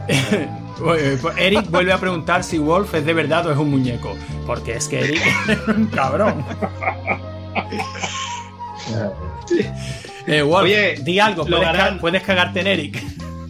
Pues 0.78 1.20
Eric 1.38 1.72
vuelve 1.72 1.92
a 1.92 1.98
preguntar 1.98 2.44
si 2.44 2.60
Wolf 2.60 2.94
es 2.94 3.04
de 3.04 3.12
verdad 3.12 3.48
o 3.48 3.52
es 3.52 3.58
un 3.58 3.72
muñeco. 3.72 4.16
Porque 4.46 4.76
es 4.76 4.88
que 4.88 5.00
Eric 5.00 5.22
es 5.50 5.68
un 5.76 5.88
cabrón. 5.88 6.46
Eh, 10.28 10.42
Wolf, 10.42 10.64
Oye, 10.66 10.96
di 11.04 11.20
algo, 11.20 11.44
puedes, 11.46 11.60
Logarán- 11.60 11.96
ca- 11.96 12.02
puedes 12.02 12.22
cagarte 12.24 12.60
en 12.60 12.68
Eric. 12.68 13.02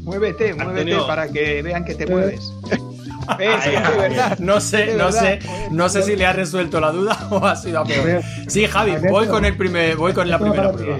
Muévete, 0.04 0.54
muévete 0.54 0.80
Antonio. 0.94 1.08
para 1.08 1.28
que 1.28 1.62
vean 1.64 1.84
que 1.84 1.96
te 1.96 2.06
mueves. 2.08 2.54
¿Ves? 3.38 3.66
de 3.66 3.98
verdad. 3.98 4.40
No 4.40 4.62
sé, 4.62 4.86
De 4.86 4.94
no 4.96 5.06
verdad. 5.06 5.20
sé, 5.22 5.40
no 5.72 5.90
sé 5.90 6.04
si 6.04 6.16
le 6.16 6.26
ha 6.26 6.32
resuelto 6.34 6.80
la 6.80 6.92
duda 6.92 7.28
o 7.32 7.46
ha 7.46 7.56
sido 7.58 7.80
a 7.82 7.84
peor. 7.84 8.22
Sí, 8.48 8.66
Javi, 8.68 8.94
voy 9.10 9.28
con 9.28 9.44
el 9.44 9.58
primer, 9.58 9.98
voy 9.98 10.14
con 10.14 10.30
la 10.30 10.40
primera 10.40 10.72
prueba. 10.72 10.98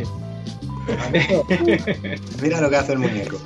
Mira 2.42 2.62
lo 2.62 2.70
que 2.70 2.76
hace 2.76 2.94
el 2.94 3.00
muñeco. 3.00 3.38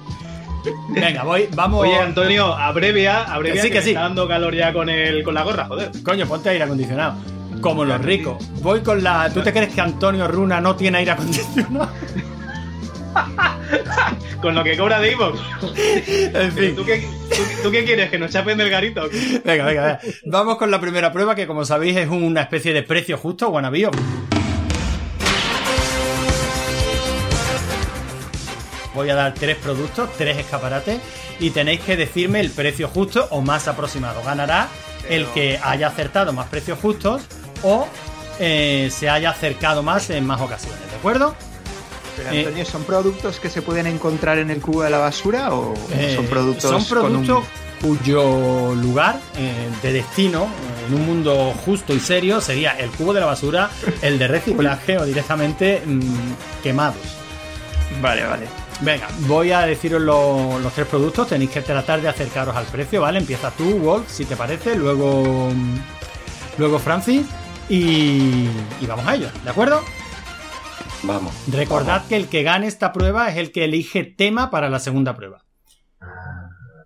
Venga, 0.90 1.24
voy, 1.24 1.48
vamos. 1.54 1.82
Oye, 1.82 1.96
Antonio, 1.98 2.54
abrevia, 2.54 3.24
abrevia 3.24 3.62
Que 3.62 3.68
sí, 3.68 3.74
que, 3.74 3.82
sí. 3.82 3.90
está 3.90 4.02
dando 4.02 4.28
calor 4.28 4.56
ya 4.56 4.72
con, 4.74 4.90
el, 4.90 5.24
con 5.24 5.34
la 5.34 5.44
gorra, 5.44 5.66
joder. 5.66 5.92
Coño, 6.04 6.28
ponte 6.28 6.50
aire 6.50 6.64
acondicionado. 6.64 7.16
Como 7.62 7.86
los 7.86 8.02
ricos. 8.02 8.44
Voy 8.62 8.82
con 8.82 9.04
la. 9.04 9.30
¿Tú 9.32 9.42
te 9.42 9.54
crees 9.54 9.74
que 9.74 9.82
Antonio 9.82 10.28
Runa 10.28 10.60
no 10.60 10.76
tiene 10.76 11.00
aire 11.00 11.12
acondicionado? 11.12 11.90
Con 14.42 14.56
lo 14.56 14.64
que 14.64 14.76
cobra 14.78 15.00
de 15.00 15.12
Evox. 15.12 15.40
En 16.34 16.52
fin. 16.52 16.76
¿Tú 16.76 16.84
qué, 16.84 17.06
tú, 17.30 17.44
tú 17.64 17.72
qué 17.72 17.86
quieres? 17.86 18.10
¿Que 18.10 18.18
nos 18.18 18.32
chapen 18.32 18.58
del 18.58 18.70
garito? 18.70 19.08
Venga, 19.46 19.66
venga, 19.66 19.66
venga. 19.66 20.00
Vamos 20.26 20.58
con 20.58 20.72
la 20.72 20.82
primera 20.82 21.12
prueba, 21.12 21.36
que 21.36 21.46
como 21.46 21.64
sabéis 21.66 21.98
es 21.98 22.10
una 22.10 22.42
especie 22.42 22.74
de 22.74 22.84
precio 22.84 23.18
justo, 23.18 23.50
wannabe. 23.50 23.90
Voy 28.96 29.10
a 29.10 29.16
dar 29.16 29.34
tres 29.34 29.58
productos, 29.58 30.10
tres 30.18 30.38
escaparates, 30.38 31.00
y 31.40 31.52
tenéis 31.52 31.82
que 31.82 31.96
decirme 31.96 32.40
el 32.40 32.50
precio 32.50 32.88
justo 32.88 33.28
o 33.30 33.42
más 33.42 33.68
aproximado. 33.68 34.22
Ganará 34.24 34.68
el 35.10 35.28
que 35.28 35.60
haya 35.62 35.88
acertado 35.88 36.34
más 36.34 36.48
precios 36.48 36.80
justos 36.80 37.28
o 37.64 37.88
eh, 38.40 38.90
se 38.92 39.10
haya 39.10 39.30
acercado 39.32 39.84
más 39.84 40.10
en 40.10 40.26
más 40.26 40.42
ocasiones, 40.42 40.80
¿de 40.90 40.96
acuerdo? 40.98 41.36
Pero, 42.18 42.30
Eh, 42.32 42.40
Antonio, 42.40 42.66
¿son 42.66 42.84
productos 42.84 43.40
que 43.40 43.50
se 43.50 43.62
pueden 43.62 43.88
encontrar 43.88 44.38
en 44.38 44.52
el 44.52 44.60
cubo 44.62 44.84
de 44.84 44.90
la 44.90 44.98
basura 44.98 45.54
o 45.54 45.74
Eh, 45.92 46.14
son 46.16 46.26
productos 46.28 46.70
son 46.70 46.84
con 47.02 47.16
un- 47.16 47.26
productos 47.26 47.44
cuyo 47.82 48.76
lugar 48.76 49.20
de 49.82 49.92
destino 49.94 50.48
en 50.88 50.94
un 50.94 51.06
mundo 51.06 51.52
justo 51.66 51.94
y 51.96 52.00
serio 52.00 52.40
sería 52.40 52.72
el 52.78 52.92
cubo 52.92 53.12
de 53.14 53.22
la 53.22 53.26
basura, 53.26 53.72
el 54.04 54.20
de 54.20 54.28
reciclaje 54.28 55.00
o 55.00 55.06
directamente 55.06 55.82
mm, 55.86 56.00
quemados. 56.62 56.98
Vale, 58.02 58.24
vale. 58.26 58.46
Venga, 58.82 59.08
voy 59.22 59.52
a 59.52 59.62
deciros 59.62 60.02
lo- 60.02 60.60
los 60.60 60.74
tres 60.74 60.88
productos. 60.88 61.28
Tenéis 61.30 61.50
que 61.52 61.62
tratar 61.62 62.02
de 62.02 62.10
acercaros 62.10 62.56
al 62.56 62.66
precio, 62.66 63.02
¿vale? 63.02 63.20
Empieza 63.20 63.50
tú, 63.52 63.78
Wolf, 63.80 64.06
si 64.12 64.26
te 64.26 64.36
parece. 64.36 64.76
Luego, 64.76 65.50
mm, 65.52 65.76
luego 66.60 66.78
Francis. 66.80 67.26
Y, 67.72 68.50
y 68.82 68.86
vamos 68.86 69.08
a 69.08 69.16
ello, 69.16 69.30
¿de 69.46 69.50
acuerdo? 69.50 69.82
Vamos. 71.04 71.34
Recordad 71.52 72.06
que 72.08 72.18
el 72.18 72.28
que 72.28 72.44
gane 72.44 72.68
esta 72.68 72.92
prueba 72.92 73.30
es 73.30 73.38
el 73.38 73.54
que 73.54 73.64
elige 73.64 74.04
tema 74.04 74.52
para 74.52 74.70
la 74.70 74.80
segunda 74.80 75.16
prueba. 75.16 75.46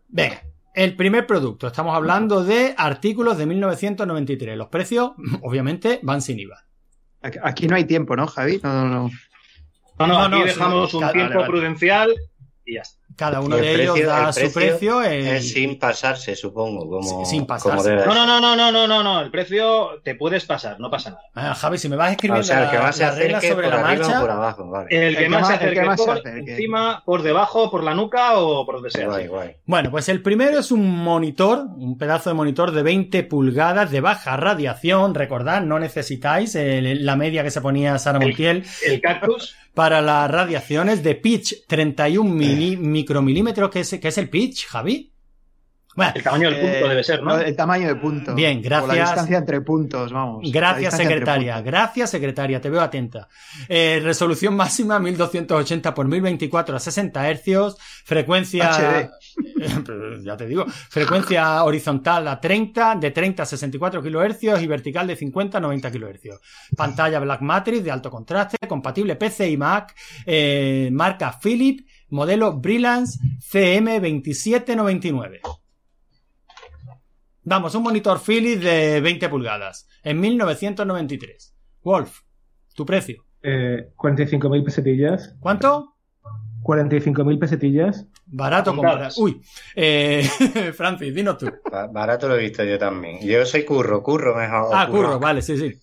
Venga, 0.08 0.44
el 0.76 0.96
primer 0.96 1.26
producto. 1.26 1.66
Estamos 1.68 1.96
hablando 1.96 2.44
de 2.44 2.76
artículos 2.78 3.38
de 3.40 3.48
1993. 3.48 4.56
Los 4.58 4.68
precios, 4.68 5.14
obviamente, 5.42 6.00
van 6.04 6.22
sin 6.22 6.40
IVA. 6.40 6.64
Aquí- 7.42 7.68
no 7.68 7.76
hay 7.76 7.86
tiempo, 7.86 8.16
¿no, 8.16 8.28
Javi? 8.28 8.60
No, 8.64 8.72
no, 8.72 8.88
no. 8.88 9.10
No, 9.98 10.08
no, 10.08 10.14
No, 10.14 10.20
aquí 10.26 10.40
no, 10.40 10.46
dejamos 10.46 10.92
sí, 10.92 10.98
un 10.98 11.02
vale, 11.02 11.14
tiempo 11.14 11.36
vale. 11.40 11.48
prudencial 11.48 12.14
y 12.64 12.76
ya 12.76 12.82
está. 12.82 13.02
Cada 13.16 13.40
uno 13.40 13.56
de 13.56 13.82
ellos 13.82 13.98
da 14.06 14.28
el 14.30 14.34
su 14.34 14.54
precio. 14.54 15.02
Es 15.02 15.54
sin 15.54 15.80
pasarse, 15.80 16.36
supongo. 16.36 16.90
Como, 16.90 17.26
Sin 17.26 17.46
pasarse. 17.46 17.70
como 17.78 17.84
debe 17.84 18.06
No, 18.06 18.14
no, 18.14 18.26
no, 18.26 18.40
no, 18.42 18.56
no, 18.56 18.72
no, 18.72 18.88
no, 18.88 19.04
no. 19.04 19.22
El 19.22 19.32
precio 19.32 20.02
te 20.04 20.16
puedes 20.16 20.44
pasar, 20.46 20.80
no 20.80 20.90
pasa 20.92 21.12
nada. 21.12 21.22
Ah, 21.34 21.56
Javi, 21.56 21.78
si 21.78 21.88
me 21.88 21.96
vas 21.96 22.12
escribiendo 22.12 22.42
O 22.42 22.44
sea, 22.44 22.66
el 22.66 22.70
que 22.72 22.76
la- 22.78 22.82
más 22.84 22.96
se 22.98 23.06
acerque 23.06 23.50
sobre 23.50 23.68
por 23.70 23.74
la 23.76 23.88
arriba 23.88 24.04
marcha. 24.06 24.18
o 24.18 24.22
por 24.22 24.32
abajo, 24.32 24.70
vale. 24.70 25.08
El 25.08 25.16
que 25.16 25.24
que 25.24 25.30
más 25.30 25.42
más- 25.42 25.48
se 25.48 25.54
el 25.54 25.60
que 25.74 25.80
acerque 25.80 25.98
se 25.98 26.06
por 26.06 26.18
acerque. 26.18 26.52
encima, 26.52 27.04
por 27.06 27.22
debajo, 27.24 27.72
por 27.72 27.84
la 27.84 27.94
nuca 27.96 28.38
o 28.38 28.66
por 28.66 28.76
donde 28.76 28.92
sea. 28.92 29.06
Guay, 29.08 29.28
guay. 29.28 29.56
Bueno, 29.66 29.92
pues 29.92 30.10
el 30.10 30.22
primero 30.22 30.60
es 30.60 30.72
un 30.72 30.86
monitor, 31.04 31.66
un 31.78 31.98
pedazo 31.98 32.30
de 32.30 32.34
monitor 32.34 32.72
de 32.72 32.84
20 32.84 33.24
pulgadas 33.24 33.92
de 33.92 34.02
baja 34.02 34.36
radiación. 34.38 35.16
Recordad, 35.16 35.62
no 35.62 35.80
necesitáis 35.80 36.54
el- 36.56 37.06
la 37.06 37.16
media 37.16 37.44
que 37.44 37.52
se 37.52 37.62
ponía 37.62 37.98
Sara 37.98 38.20
Montiel 38.20 38.66
El 38.86 39.00
cactus. 39.02 39.56
para 39.74 40.02
las 40.02 40.30
radiaciones 40.32 41.04
de 41.04 41.16
pitch 41.16 41.66
31 41.68 42.30
mili- 42.34 42.78
micromilímetros, 43.06 43.70
que 43.70 43.82
es, 43.82 44.00
que 44.02 44.08
es 44.08 44.18
el 44.18 44.30
pitch, 44.30 44.68
Javi. 44.68 45.12
Bueno, 45.96 46.12
El 46.14 46.24
tamaño 46.24 46.50
del 46.52 46.60
punto 46.60 46.76
Eh, 46.86 46.90
debe 46.90 47.04
ser, 47.06 47.24
¿no? 47.24 47.40
El 47.40 47.56
tamaño 47.56 47.88
de 47.88 47.96
punto. 47.96 48.36
Bien, 48.36 48.58
O 48.60 48.62
la 48.64 48.80
gracias. 48.82 49.10
distancia 49.12 49.38
entre 49.38 49.62
puntos, 49.62 50.12
vamos. 50.12 50.42
Gracias, 50.52 50.98
secretaria. 50.98 51.62
Gracias, 51.62 52.10
secretaria. 52.10 52.60
Te 52.60 52.70
veo 52.70 52.82
atenta. 52.82 53.30
Eh, 53.70 54.02
resolución 54.04 54.58
máxima 54.58 55.00
1280 55.00 55.94
por 55.94 56.06
1024 56.10 56.76
a 56.76 56.80
60 56.82 57.30
hercios. 57.30 57.78
Frecuencia. 58.04 58.72
HD. 58.74 59.10
ya 60.26 60.36
te 60.36 60.48
digo. 60.48 60.66
Frecuencia 60.68 61.64
horizontal 61.64 62.28
a 62.28 62.42
30, 62.42 62.96
de 62.96 63.12
30 63.12 63.44
a 63.44 63.46
64 63.46 64.02
kHz 64.04 64.62
y 64.62 64.68
vertical 64.68 65.08
de 65.08 65.16
50 65.16 65.60
a 65.60 65.62
90 65.62 65.92
kHz. 65.92 66.76
Pantalla 66.76 67.20
Black 67.20 67.40
Matrix 67.40 67.86
de 67.86 67.92
alto 67.92 68.12
contraste, 68.12 68.58
compatible 68.68 69.16
PC 69.16 69.50
y 69.50 69.56
Mac. 69.56 69.96
eh, 70.26 70.90
marca 70.92 71.40
Philip, 71.42 71.88
modelo 72.10 72.54
Brilance 72.60 73.20
CM2799. 73.52 75.40
Vamos, 77.44 77.76
un 77.76 77.84
monitor 77.84 78.20
Philips 78.20 78.64
de 78.64 79.02
20 79.02 79.30
pulgadas 79.30 79.88
en 80.04 80.20
1993. 80.20 81.54
Wolf, 81.84 82.22
tu 82.74 82.86
precio. 82.86 83.24
Eh, 83.44 83.90
45.000 83.96 84.64
pesetillas. 84.66 85.36
¿Cuánto? 85.40 85.96
45.000 86.64 87.38
pesetillas. 87.40 88.08
Barato 88.26 88.72
comprar. 88.72 88.94
Contadas. 88.94 89.18
Uy, 89.20 89.40
eh, 89.76 90.28
Francis, 90.76 91.14
dinos 91.14 91.38
tú. 91.38 91.52
Ba- 91.72 91.86
Barato 91.86 92.28
lo 92.28 92.36
he 92.36 92.40
visto 92.42 92.64
yo 92.64 92.80
también. 92.80 93.20
Yo 93.22 93.46
soy 93.46 93.64
curro, 93.64 94.02
curro 94.02 94.36
mejor. 94.36 94.70
Ah, 94.74 94.88
curro, 94.90 95.20
vale, 95.20 95.44
sí, 95.44 95.56
sí. 95.58 95.80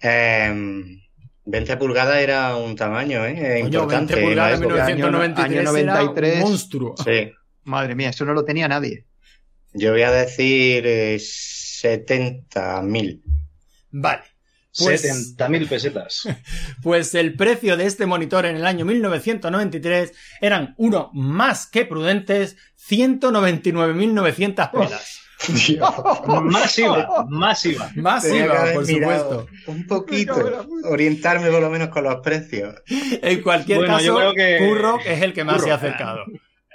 Em, 0.00 1.00
20 1.44 1.76
pulgadas 1.76 2.18
era 2.18 2.56
un 2.56 2.76
tamaño, 2.76 3.24
¿eh? 3.26 3.60
Coño, 3.62 3.80
Importante. 3.80 4.14
20 4.14 4.28
pulgadas 4.28 4.58
en 4.60 4.64
en 4.64 4.68
la 4.68 4.74
época. 4.76 4.94
1993 4.94 5.68
Año 5.68 5.76
era 5.78 5.92
93. 5.94 6.34
un 6.34 6.40
monstruo. 6.50 6.94
Sí. 7.04 7.32
Madre 7.64 7.94
mía, 7.94 8.10
eso 8.10 8.24
no 8.24 8.34
lo 8.34 8.44
tenía 8.44 8.68
nadie. 8.68 9.06
Yo 9.72 9.92
voy 9.92 10.02
a 10.02 10.10
decir 10.10 10.84
eh, 10.86 11.16
70.000. 11.16 13.22
Vale. 13.90 14.22
Pues- 14.78 15.04
70.000 15.36 15.68
pesetas. 15.68 16.28
Pues 16.82 17.14
el 17.14 17.34
precio 17.34 17.76
de 17.76 17.86
este 17.86 18.06
monitor 18.06 18.46
en 18.46 18.56
el 18.56 18.66
año 18.66 18.84
1993 18.84 20.12
eran 20.40 20.74
uno 20.78 21.10
más 21.12 21.66
que 21.66 21.84
prudentes 21.84 22.56
199.900 22.88 24.70
pelas. 24.70 25.20
Masiva, 26.42 27.26
masiva. 27.28 27.88
Tenía 27.88 27.94
que 27.94 28.00
Masiva, 28.02 28.60
haber 28.60 28.74
por 28.74 28.86
supuesto. 28.86 29.46
Un 29.66 29.86
poquito. 29.86 30.66
Orientarme 30.84 31.50
por 31.50 31.60
lo 31.60 31.70
menos 31.70 31.88
con 31.88 32.04
los 32.04 32.16
precios. 32.20 32.74
En 32.88 33.42
cualquier 33.42 33.78
Bueno, 33.78 33.94
caso, 33.94 34.06
yo 34.06 34.16
creo 34.16 34.34
que- 34.34 35.12
es 35.14 35.22
el 35.22 35.32
que 35.32 35.44
más 35.44 35.62
se 35.62 35.70
ha 35.70 35.74
acercado. 35.74 36.24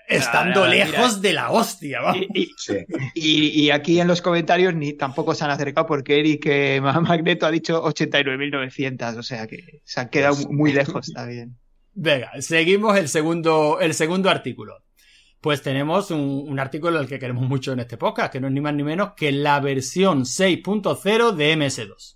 Estando 0.08 0.66
Ah, 0.66 0.70
mira. 0.70 0.86
lejos 0.86 1.20
de 1.20 1.34
la 1.34 1.50
hostia, 1.50 2.00
vamos. 2.02 2.22
Y, 2.36 2.44
y- 2.44 2.50
Sí. 2.58 2.76
y- 3.16 3.62
y 3.66 3.72
aquí 3.72 4.00
en 4.00 4.08
los 4.08 4.22
comentarios 4.22 4.76
ni 4.76 4.94
tampoco 4.94 5.34
se 5.34 5.44
han 5.46 5.50
acercado 5.50 5.88
porque 5.88 6.20
Eric 6.20 6.46
eh, 6.46 6.80
Ma- 6.84 7.00
Magneto 7.02 7.48
ha 7.48 7.52
dicho 7.52 7.82
89.900, 7.84 9.18
o 9.18 9.24
sea 9.24 9.48
que 9.48 9.80
se 9.84 10.00
han 10.00 10.10
quedado 10.10 10.36
muy 10.52 10.72
lejos, 11.00 11.08
está 11.08 11.26
bien. 11.26 11.58
Venga, 11.96 12.30
seguimos 12.40 12.96
el 12.98 13.08
segundo, 13.10 13.80
el 13.82 13.94
segundo 13.96 14.30
artículo. 14.30 14.84
Pues 15.46 15.62
tenemos 15.62 16.10
un, 16.10 16.46
un 16.48 16.60
artículo 16.60 16.98
al 16.98 17.08
que 17.08 17.20
queremos 17.20 17.48
mucho 17.48 17.74
en 17.74 17.80
este 17.80 17.98
podcast, 17.98 18.32
que 18.34 18.40
no 18.40 18.48
es 18.48 18.54
ni 18.54 18.62
más 18.62 18.74
ni 18.74 18.82
menos 18.82 19.12
que 19.16 19.32
la 19.32 19.60
versión 19.60 20.22
6.0 20.24 21.36
de 21.36 21.56
MS2. 21.56 22.16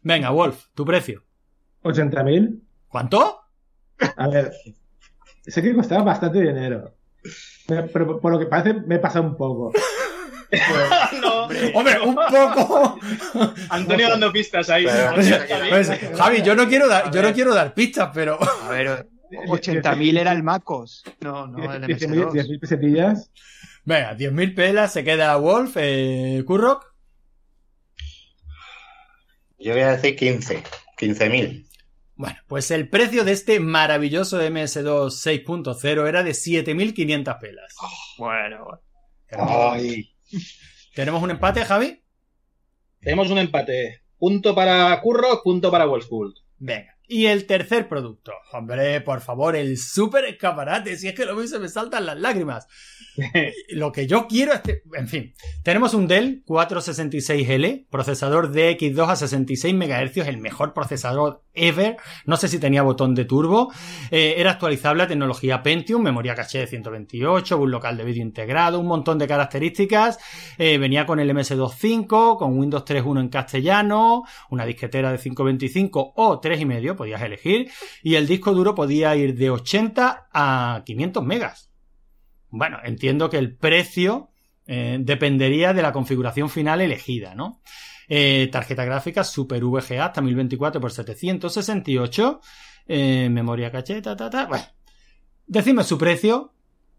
Venga, 0.00 0.30
Wolf, 0.30 0.68
tu 0.74 0.86
precio. 0.86 1.22
80.000. 1.82 2.62
¿Cuánto? 2.88 3.42
A 4.16 4.26
ver, 4.26 4.52
sé 5.46 5.60
que 5.60 5.74
costaba 5.74 6.02
bastante 6.02 6.40
dinero. 6.40 6.94
Pero, 7.66 8.18
por 8.22 8.32
lo 8.32 8.38
que 8.38 8.46
parece 8.46 8.72
me 8.72 8.94
he 8.94 8.98
pasado 8.98 9.26
un 9.26 9.36
poco. 9.36 9.70
no. 11.20 11.42
Hombre, 11.74 12.00
un 12.00 12.14
poco. 12.14 12.98
Antonio 13.68 14.08
dando 14.08 14.32
pistas 14.32 14.70
ahí. 14.70 14.86
Pero- 14.86 15.68
Pues, 15.68 15.90
Javi, 16.16 16.40
yo 16.40 16.54
no 16.54 16.66
quiero 16.66 16.88
dar, 16.88 17.10
yo 17.12 17.20
no 17.20 17.34
quiero 17.34 17.52
dar 17.54 17.74
pistas, 17.74 18.08
pero. 18.14 18.38
A 18.64 18.70
ver, 18.70 19.11
80.000 19.32 20.18
era 20.18 20.32
el 20.32 20.42
Macos, 20.42 21.04
no, 21.20 21.46
no 21.46 21.72
el 21.72 21.82
10.000 21.82 22.08
MS2. 22.08 22.32
10.000 22.32 22.60
pesetillas. 22.60 23.30
Venga, 23.84 24.16
10.000 24.16 24.54
pelas, 24.54 24.92
se 24.92 25.04
queda 25.04 25.36
Wolf, 25.36 25.76
eh, 25.76 26.42
Kurrock. 26.46 26.94
Yo 29.58 29.72
voy 29.72 29.82
a 29.82 29.92
decir 29.92 30.16
15. 30.16 30.62
15.000. 30.98 31.66
Bueno, 32.14 32.36
pues 32.46 32.70
el 32.70 32.88
precio 32.88 33.24
de 33.24 33.32
este 33.32 33.58
maravilloso 33.58 34.40
MS2 34.40 35.44
6.0 35.44 36.08
era 36.08 36.22
de 36.22 36.32
7.500 36.32 37.40
pelas. 37.40 37.74
Bueno, 38.18 38.80
Ay. 39.30 40.14
¿Tenemos 40.94 41.22
un 41.22 41.30
empate, 41.30 41.64
Javi? 41.64 42.02
Tenemos 43.00 43.30
un 43.30 43.38
empate. 43.38 44.02
Punto 44.18 44.54
para 44.54 45.00
Curro, 45.00 45.42
punto 45.42 45.70
para 45.70 45.86
Wolfsburg. 45.86 46.34
Venga. 46.58 46.91
Y 47.14 47.26
el 47.26 47.44
tercer 47.46 47.88
producto. 47.88 48.32
Hombre, 48.52 49.00
por 49.02 49.20
favor, 49.20 49.54
el 49.54 49.76
super 49.76 50.24
escaparate. 50.24 50.96
Si 50.96 51.08
es 51.08 51.14
que 51.14 51.26
lo 51.26 51.34
mismo 51.34 51.48
se 51.56 51.58
me 51.58 51.68
saltan 51.68 52.06
las 52.06 52.18
lágrimas. 52.18 52.66
lo 53.70 53.92
que 53.92 54.06
yo 54.06 54.26
quiero 54.26 54.54
es... 54.54 54.60
que- 54.60 54.82
En 54.94 55.08
fin. 55.08 55.34
Tenemos 55.62 55.92
un 55.92 56.06
Dell 56.08 56.42
466L, 56.46 57.86
procesador 57.90 58.50
DX2 58.52 59.08
a 59.10 59.16
66 59.16 59.74
MHz, 59.74 60.16
el 60.28 60.38
mejor 60.38 60.72
procesador 60.72 61.42
ever. 61.54 61.96
No 62.24 62.36
sé 62.38 62.48
si 62.48 62.58
tenía 62.58 62.82
botón 62.82 63.14
de 63.14 63.26
turbo. 63.26 63.70
Eh, 64.10 64.36
era 64.38 64.52
actualizable 64.52 65.02
a 65.02 65.06
tecnología 65.06 65.62
Pentium, 65.62 66.02
memoria 66.02 66.34
caché 66.34 66.60
de 66.60 66.66
128, 66.66 67.58
un 67.58 67.70
local 67.70 67.96
de 67.98 68.04
vídeo 68.04 68.22
integrado, 68.22 68.80
un 68.80 68.86
montón 68.86 69.18
de 69.18 69.28
características. 69.28 70.18
Eh, 70.58 70.78
venía 70.78 71.04
con 71.04 71.20
el 71.20 71.30
MS2.5, 71.30 72.38
con 72.38 72.58
Windows 72.58 72.84
3.1 72.86 73.20
en 73.20 73.28
castellano, 73.28 74.22
una 74.50 74.64
disquetera 74.64 75.12
de 75.12 75.18
525 75.18 76.14
o 76.16 76.40
3,5, 76.40 77.01
podías 77.02 77.22
elegir, 77.22 77.68
y 78.00 78.14
el 78.14 78.28
disco 78.28 78.52
duro 78.54 78.76
podía 78.76 79.16
ir 79.16 79.34
de 79.34 79.50
80 79.50 80.28
a 80.32 80.82
500 80.86 81.24
megas. 81.24 81.68
Bueno, 82.48 82.78
entiendo 82.84 83.28
que 83.28 83.38
el 83.38 83.56
precio 83.56 84.30
eh, 84.68 84.98
dependería 85.00 85.72
de 85.72 85.82
la 85.82 85.92
configuración 85.92 86.48
final 86.48 86.80
elegida, 86.80 87.34
¿no? 87.34 87.60
Eh, 88.08 88.48
tarjeta 88.52 88.84
gráfica 88.84 89.24
Super 89.24 89.64
VGA 89.64 90.04
hasta 90.06 90.20
1024 90.20 90.80
x 90.80 90.94
768, 90.94 92.40
eh, 92.86 93.28
memoria 93.28 93.72
caché, 93.72 94.00
ta, 94.00 94.14
ta, 94.14 94.30
ta. 94.30 94.46
Bueno, 94.46 94.64
decime 95.44 95.82
su 95.82 95.98
precio 95.98 96.52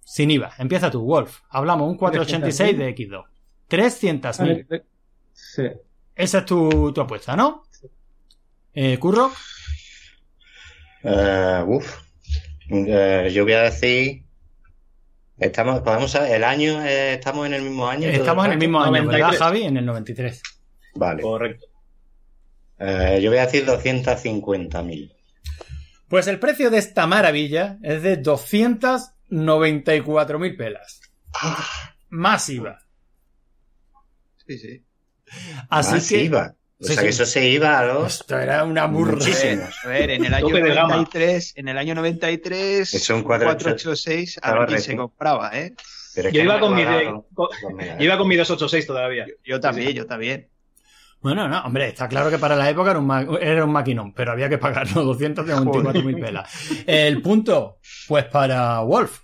sin 0.03 0.31
IVA. 0.31 0.51
Empieza 0.57 0.91
tú, 0.91 1.01
Wolf. 1.01 1.43
Hablamos 1.49 1.89
un 1.89 1.95
486 1.95 2.77
de 2.77 2.93
X2. 2.93 3.23
300.000. 3.69 4.67
Eh, 4.69 4.83
Sí. 5.31 5.63
Esa 6.13 6.39
es 6.39 6.45
tu, 6.45 6.91
tu 6.93 7.01
apuesta, 7.01 7.35
¿no? 7.35 7.63
Eh, 8.73 8.97
Curro, 8.99 9.31
Eh, 11.03 11.63
uf. 11.67 11.99
Eh, 12.69 13.29
yo 13.33 13.43
voy 13.43 13.53
a 13.53 13.63
decir. 13.63 14.23
Estamos, 15.37 15.81
podemos 15.81 16.11
saber, 16.11 16.35
el 16.35 16.43
año, 16.43 16.85
eh, 16.85 17.15
estamos 17.15 17.47
en 17.47 17.53
el 17.53 17.63
mismo 17.63 17.87
año. 17.87 18.07
estamos 18.07 18.45
en 18.45 18.51
el 18.53 18.59
mismo 18.59 18.79
año, 18.81 18.91
¿verdad, 18.91 19.31
93. 19.31 19.39
Javi? 19.39 19.63
En 19.63 19.77
el 19.77 19.85
93. 19.85 20.41
Vale. 20.95 21.21
Correcto. 21.21 21.65
Eh, 22.79 23.19
yo 23.21 23.29
voy 23.29 23.39
a 23.39 23.45
decir 23.45 23.65
250.000. 23.65 25.13
Pues 26.07 26.27
el 26.27 26.39
precio 26.39 26.69
de 26.69 26.77
esta 26.77 27.07
maravilla 27.07 27.77
es 27.81 28.03
de 28.03 28.21
294.000 28.21 30.57
pelas. 30.57 31.01
Más 32.09 32.47
IVA. 32.49 32.79
sí, 34.45 34.59
sí. 34.59 34.83
Así 35.69 35.93
Más 35.93 36.07
que. 36.07 36.29
O 36.83 36.85
Sí, 36.85 36.93
sea 36.95 37.01
sí. 37.01 37.03
que 37.03 37.09
eso 37.11 37.25
se 37.25 37.47
iba 37.47 37.79
a 37.79 37.85
los. 37.85 38.19
Esto 38.21 38.37
era 38.37 38.63
una 38.65 38.85
burra. 38.87 39.17
A 39.83 39.87
ver, 39.87 40.09
en 40.11 40.25
el 40.25 40.33
año 40.33 40.47
Tope 40.47 40.61
de 40.61 40.73
gama. 40.73 40.89
93, 40.95 41.53
en 41.55 41.67
el 41.69 41.77
año 41.77 41.95
93, 41.95 42.93
Es 42.93 43.09
un 43.09 43.17
un 43.17 43.23
486, 43.23 44.35
486, 44.35 44.39
a 44.43 44.53
ver 44.59 44.67
quién 44.67 44.81
se 44.81 44.95
compraba, 44.97 45.51
¿eh? 45.57 45.73
Pero 46.15 46.29
Yo 46.29 46.33
que 46.39 46.43
iba 46.43 46.53
no 46.55 46.59
con 46.59 46.75
mi, 46.75 46.83
de- 46.83 47.05
con- 47.33 47.47
los 47.63 47.73
megas. 47.73 47.97
yo 47.97 48.03
iba 48.05 48.17
con 48.17 48.27
mi 48.27 48.35
286 48.35 48.85
todavía. 48.85 49.25
Yo 49.45 49.59
también, 49.59 49.93
yo 49.93 50.05
también. 50.05 50.47
Bueno, 51.21 51.47
no, 51.47 51.61
hombre, 51.61 51.87
está 51.87 52.09
claro 52.09 52.29
que 52.29 52.37
para 52.37 52.55
la 52.57 52.69
época 52.69 52.89
era 52.91 52.99
un, 52.99 53.07
ma- 53.07 53.25
era 53.39 53.63
un 53.63 53.71
maquinón, 53.71 54.13
pero 54.13 54.33
había 54.33 54.49
que 54.49 54.57
pagarlo 54.57 55.03
294.000 55.05 56.19
pelas. 56.19 56.53
El 56.85 57.21
punto, 57.21 57.79
pues 58.09 58.25
para 58.25 58.81
Wolf. 58.81 59.21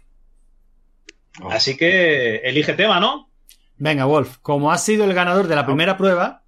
Así 1.52 1.76
que 1.78 2.38
elige 2.38 2.74
tema, 2.74 3.00
¿no? 3.00 3.30
Venga, 3.78 4.06
Wolf, 4.06 4.38
como 4.42 4.72
has 4.72 4.84
sido 4.84 5.04
el 5.06 5.14
ganador 5.14 5.48
de 5.48 5.56
la 5.56 5.66
primera 5.66 5.98
prueba, 5.98 6.39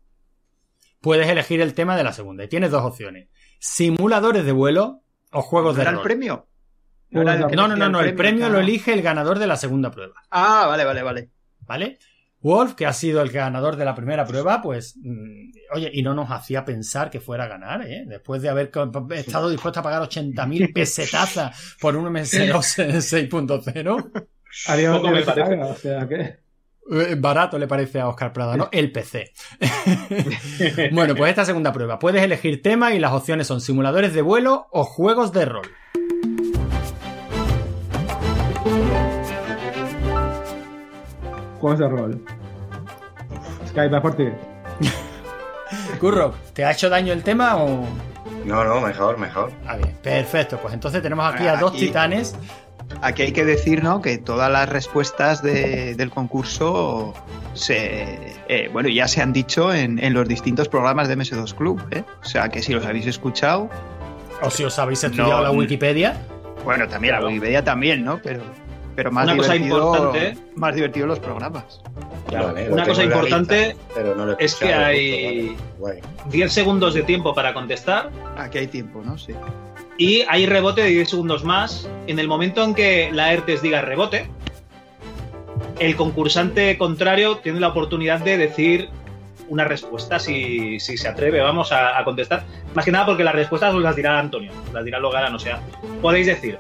puedes 1.02 1.28
elegir 1.28 1.60
el 1.62 1.74
tema 1.74 1.98
de 1.98 2.04
la 2.04 2.14
segunda. 2.14 2.44
Y 2.44 2.48
tienes 2.48 2.72
dos 2.72 2.84
opciones. 2.84 3.28
Simuladores 3.60 4.46
de 4.46 4.52
vuelo 4.54 5.02
o 5.32 5.42
juegos 5.42 5.76
de 5.76 5.82
¿Era 5.84 5.92
el 5.92 6.02
premio? 6.02 6.48
¿No 7.10 7.22
era 7.24 7.36
el 7.36 7.48
que 7.48 7.56
No, 7.56 7.68
no, 7.68 7.76
no, 7.76 7.90
no, 7.90 8.00
el 8.02 8.16
premio 8.16 8.46
Ah. 8.46 8.50
lo 8.50 8.60
elige 8.60 8.94
el 8.94 9.02
ganador 9.02 9.38
de 9.40 9.48
la 9.48 9.58
segunda 9.58 9.92
prueba. 9.92 10.14
Ah, 10.30 10.66
vale, 10.68 10.86
vale, 10.86 11.04
vale. 11.04 11.30
¿Vale? 11.62 12.00
Wolf, 12.44 12.74
que 12.74 12.88
ha 12.88 12.94
sido 12.94 13.22
el 13.22 13.30
ganador 13.30 13.76
de 13.76 13.86
la 13.86 13.94
primera 13.94 14.26
prueba, 14.26 14.64
pues, 14.64 14.96
mm, 15.00 15.52
oye, 15.76 15.92
y 15.94 16.02
no 16.02 16.16
nos 16.16 16.32
hacía 16.32 16.66
pensar 16.66 17.12
que 17.12 17.20
fuera 17.20 17.44
a 17.44 17.48
ganar, 17.48 17.86
¿eh? 17.86 18.04
Después 18.08 18.42
de 18.42 18.50
haber 18.50 18.72
estado 19.12 19.50
dispuesto 19.52 19.80
a 19.80 19.84
pagar 19.84 20.02
80.000 20.02 20.74
pesetazas 20.74 21.76
por 21.80 21.96
un 21.96 22.06
MS2 22.12 22.98
6.0. 23.00 24.12
Adiós, 24.68 24.98
Poco 24.98 25.12
me 25.12 25.22
parece. 25.22 25.50
paga, 25.56 25.66
o 25.68 25.76
sea 25.76 26.08
que. 26.08 26.41
Eh, 26.90 27.16
Barato 27.18 27.58
le 27.60 27.68
parece 27.68 28.00
a 28.00 28.08
Oscar 28.08 28.34
Prada, 28.34 28.58
¿no? 28.58 28.70
El 28.72 28.92
PC. 28.92 29.32
bueno, 30.92 31.16
pues 31.16 31.30
esta 31.30 31.46
segunda 31.46 31.72
prueba. 31.72 32.00
Puedes 32.00 32.24
elegir 32.24 32.62
tema 32.62 32.94
y 32.94 33.00
las 33.00 33.14
opciones 33.14 33.48
son 33.48 33.62
simuladores 33.62 34.14
de 34.14 34.22
vuelo 34.22 34.68
o 34.72 34.84
juegos 34.84 35.32
de 35.32 35.46
rol. 35.46 35.68
Juegos 41.60 41.80
de 41.80 41.88
rol. 41.88 42.26
Skype, 43.68 43.90
va 43.90 44.02
por 44.02 44.16
ti. 44.16 44.26
Curro, 46.00 46.34
¿te 46.54 46.66
ha 46.66 46.72
hecho 46.72 46.90
daño 46.90 47.14
el 47.14 47.24
tema 47.24 47.58
o...? 47.58 47.86
No, 48.46 48.64
no, 48.64 48.82
mejor, 48.82 49.20
mejor. 49.20 49.52
Ah, 49.68 49.78
bien. 49.78 49.96
Perfecto, 50.02 50.58
pues 50.60 50.74
entonces 50.74 51.02
tenemos 51.04 51.32
aquí 51.32 51.46
a 51.48 51.58
dos 51.58 51.72
Aquí- 51.74 51.88
titanes. 51.88 52.36
Aquí 53.02 53.22
hay 53.24 53.32
que 53.32 53.46
decir, 53.46 53.84
¿no? 53.84 54.02
Que 54.02 54.18
todas 54.18 54.52
las 54.52 54.68
respuestas 54.70 55.42
de- 55.42 55.96
del 55.96 56.10
concurso 56.10 57.14
se, 57.54 58.34
eh, 58.48 58.70
bueno, 58.72 58.90
ya 58.90 59.08
se 59.08 59.22
han 59.22 59.34
dicho 59.34 59.74
en, 59.74 59.98
en 60.04 60.14
los 60.14 60.28
distintos 60.28 60.68
programas 60.70 61.08
de 61.08 61.16
MS2 61.18 61.54
Club, 61.56 61.82
¿eh? 61.92 62.04
O 62.22 62.26
sea 62.26 62.50
que 62.50 62.62
si 62.62 62.74
los 62.74 62.86
habéis 62.86 63.08
escuchado, 63.08 63.70
O 64.42 64.50
si 64.50 64.64
os 64.64 64.78
habéis 64.80 65.04
estudiado 65.04 65.32
No, 65.38 65.42
la 65.44 65.52
Wikipedia. 65.52 66.16
bueno, 66.66 66.88
también 66.88 67.14
la 67.20 67.26
Wikipedia 67.26 67.64
también, 67.64 68.04
¿no? 68.04 68.20
Pero, 68.24 68.42
pero 68.96 69.12
más 69.12 69.26
Una 69.26 69.38
cosa 69.38 69.54
divertido, 69.54 69.96
importante. 69.96 70.38
más 70.56 70.76
divertido 70.76 71.08
los 71.08 71.20
programas. 71.20 71.82
Vale, 72.32 72.70
Una 72.72 72.86
cosa 72.86 73.04
importante 73.04 73.68
lista, 73.68 73.82
pero 73.94 74.16
no 74.16 74.26
lo 74.26 74.40
he 74.40 74.46
es 74.46 74.56
que 74.56 74.74
hay 74.74 75.48
justo, 75.50 75.56
vale. 75.80 76.00
Guay. 76.00 76.00
10 76.30 76.54
segundos 76.54 76.94
de 76.94 77.04
tiempo 77.04 77.34
para 77.36 77.54
contestar 77.54 78.10
Aquí 78.38 78.58
hay 78.60 78.68
tiempo, 78.68 79.02
¿no? 79.04 79.18
Sí. 79.18 79.34
Y 80.02 80.26
hay 80.28 80.48
rebote 80.48 80.82
de 80.82 80.90
10 80.90 81.12
segundos 81.12 81.44
más. 81.44 81.88
En 82.08 82.18
el 82.18 82.28
momento 82.28 82.64
en 82.64 82.74
que 82.74 83.12
la 83.14 83.34
ERTES 83.34 83.62
diga 83.62 83.82
rebote, 83.82 84.26
el 85.78 85.96
concursante 85.96 86.76
contrario 86.80 87.38
tiene 87.38 87.60
la 87.60 87.68
oportunidad 87.68 88.20
de 88.20 88.36
decir 88.36 88.90
una 89.48 89.64
respuesta 89.64 90.18
si, 90.18 90.80
si 90.80 90.98
se 90.98 91.08
atreve, 91.08 91.40
vamos 91.42 91.72
a, 91.72 92.00
a 92.00 92.04
contestar. 92.04 92.46
Más 92.74 92.84
que 92.84 92.92
nada 92.92 93.06
porque 93.06 93.24
las 93.24 93.36
respuestas 93.36 93.76
os 93.76 93.84
las 93.84 93.96
dirá 93.96 94.18
Antonio, 94.18 94.52
las 94.74 94.84
dirá 94.84 94.98
Logarán, 95.00 95.36
o 95.36 95.40
sea, 95.40 95.62
podéis 96.02 96.26
decir. 96.26 96.58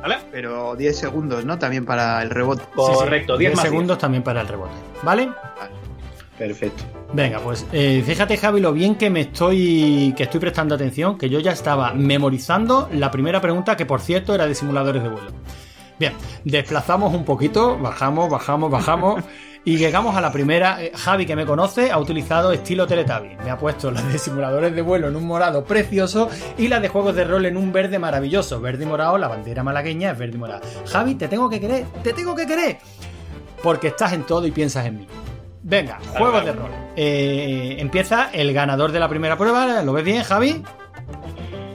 ¿Vale? 0.00 0.18
Pero 0.30 0.76
10 0.76 0.96
segundos, 0.96 1.44
¿no? 1.44 1.58
También 1.58 1.84
para 1.84 2.22
el 2.22 2.30
rebote. 2.30 2.62
Correcto, 2.76 3.36
10 3.36 3.50
10 3.50 3.56
más 3.56 3.64
segundos 3.64 3.98
también 3.98 4.22
para 4.22 4.42
el 4.42 4.46
rebote. 4.46 4.74
¿Vale? 5.02 5.28
Perfecto. 6.38 6.82
Venga, 7.12 7.38
pues 7.38 7.64
eh, 7.72 8.02
fíjate 8.04 8.36
Javi 8.36 8.60
lo 8.60 8.72
bien 8.72 8.96
que 8.96 9.08
me 9.08 9.20
estoy 9.20 10.12
que 10.16 10.24
estoy 10.24 10.40
prestando 10.40 10.74
atención, 10.74 11.16
que 11.16 11.28
yo 11.28 11.38
ya 11.38 11.52
estaba 11.52 11.94
memorizando 11.94 12.88
la 12.92 13.10
primera 13.10 13.40
pregunta 13.40 13.76
que 13.76 13.86
por 13.86 14.00
cierto 14.00 14.34
era 14.34 14.46
de 14.46 14.54
simuladores 14.54 15.02
de 15.02 15.08
vuelo. 15.08 15.30
Bien, 15.98 16.12
desplazamos 16.44 17.14
un 17.14 17.24
poquito, 17.24 17.78
bajamos, 17.78 18.28
bajamos, 18.28 18.68
bajamos 18.68 19.22
y 19.64 19.76
llegamos 19.76 20.16
a 20.16 20.20
la 20.20 20.32
primera. 20.32 20.82
Eh, 20.82 20.90
Javi 20.92 21.24
que 21.24 21.36
me 21.36 21.46
conoce 21.46 21.92
ha 21.92 21.98
utilizado 21.98 22.50
estilo 22.50 22.84
Teletubby. 22.88 23.36
Me 23.44 23.50
ha 23.50 23.58
puesto 23.58 23.92
la 23.92 24.02
de 24.02 24.18
simuladores 24.18 24.74
de 24.74 24.82
vuelo 24.82 25.06
en 25.06 25.14
un 25.14 25.24
morado 25.24 25.64
precioso 25.64 26.28
y 26.58 26.66
la 26.66 26.80
de 26.80 26.88
juegos 26.88 27.14
de 27.14 27.24
rol 27.24 27.46
en 27.46 27.56
un 27.56 27.72
verde 27.72 28.00
maravilloso. 28.00 28.60
Verde 28.60 28.82
y 28.82 28.86
morado, 28.88 29.18
la 29.18 29.28
bandera 29.28 29.62
malagueña 29.62 30.10
es 30.10 30.18
verde 30.18 30.34
y 30.34 30.38
morada. 30.38 30.62
Javi, 30.86 31.14
te 31.14 31.28
tengo 31.28 31.48
que 31.48 31.60
querer, 31.60 31.84
te 32.02 32.12
tengo 32.12 32.34
que 32.34 32.44
querer. 32.44 32.78
Porque 33.62 33.88
estás 33.88 34.12
en 34.12 34.24
todo 34.24 34.46
y 34.48 34.50
piensas 34.50 34.84
en 34.86 34.98
mí. 34.98 35.06
Venga, 35.66 35.98
juegos 36.18 36.44
de 36.44 36.52
rol. 36.52 36.70
Eh, 36.94 37.76
empieza 37.78 38.28
el 38.32 38.52
ganador 38.52 38.92
de 38.92 39.00
la 39.00 39.08
primera 39.08 39.36
prueba. 39.38 39.82
¿Lo 39.82 39.94
ves 39.94 40.04
bien, 40.04 40.22
Javi? 40.22 40.62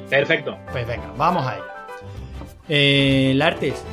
Perfecto. 0.09 0.57
Pues 0.71 0.85
venga, 0.87 1.11
vamos 1.17 1.45
a 1.45 1.55
ello. 1.55 1.63
Eh, 2.67 3.33
Lartes, 3.35 3.83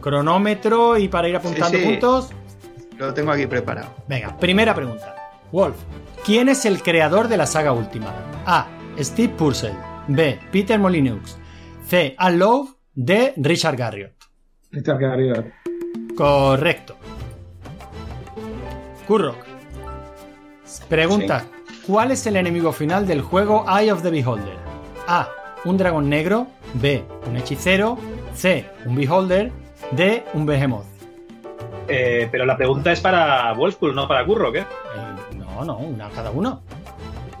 cronómetro 0.00 0.96
y 0.98 1.08
para 1.08 1.28
ir 1.28 1.36
apuntando 1.36 1.68
Sí, 1.78 1.84
sí. 1.84 1.84
puntos. 1.90 2.30
Lo 2.96 3.12
tengo 3.12 3.30
aquí 3.32 3.46
preparado. 3.46 3.94
Venga, 4.08 4.36
primera 4.38 4.74
pregunta. 4.74 5.14
Wolf, 5.52 5.76
¿quién 6.24 6.48
es 6.48 6.64
el 6.64 6.82
creador 6.82 7.28
de 7.28 7.36
la 7.36 7.46
saga 7.46 7.72
última? 7.72 8.12
A. 8.46 8.66
Steve 8.98 9.34
Purcell. 9.36 9.74
B. 10.08 10.38
Peter 10.50 10.78
Molyneux. 10.78 11.36
C. 11.86 12.14
Al 12.18 12.38
Love. 12.38 12.70
D. 12.94 13.34
Richard 13.36 13.76
Garriott. 13.76 14.12
Richard 14.70 14.98
Garriott. 14.98 15.46
Correcto. 16.16 16.96
Kurrock. 19.10 19.44
Pregunta: 20.88 21.44
¿Cuál 21.84 22.12
es 22.12 22.24
el 22.28 22.36
enemigo 22.36 22.70
final 22.70 23.08
del 23.08 23.22
juego 23.22 23.66
Eye 23.68 23.90
of 23.90 24.02
the 24.02 24.10
Beholder? 24.10 24.56
A. 25.08 25.28
Un 25.64 25.76
dragón 25.76 26.08
negro. 26.08 26.46
B. 26.74 27.02
Un 27.26 27.36
hechicero. 27.36 27.98
C. 28.36 28.70
Un 28.86 28.94
beholder. 28.94 29.50
D. 29.90 30.22
Un 30.32 30.46
behemoth. 30.46 30.84
Eh, 31.88 32.28
pero 32.30 32.46
la 32.46 32.56
pregunta 32.56 32.92
es 32.92 33.00
para 33.00 33.52
Wolfpool, 33.52 33.96
no 33.96 34.06
para 34.06 34.24
Curro, 34.24 34.52
¿qué? 34.52 34.60
Eh, 34.60 34.64
no, 35.36 35.64
no, 35.64 35.78
una 35.78 36.08
cada 36.10 36.30
uno. 36.30 36.62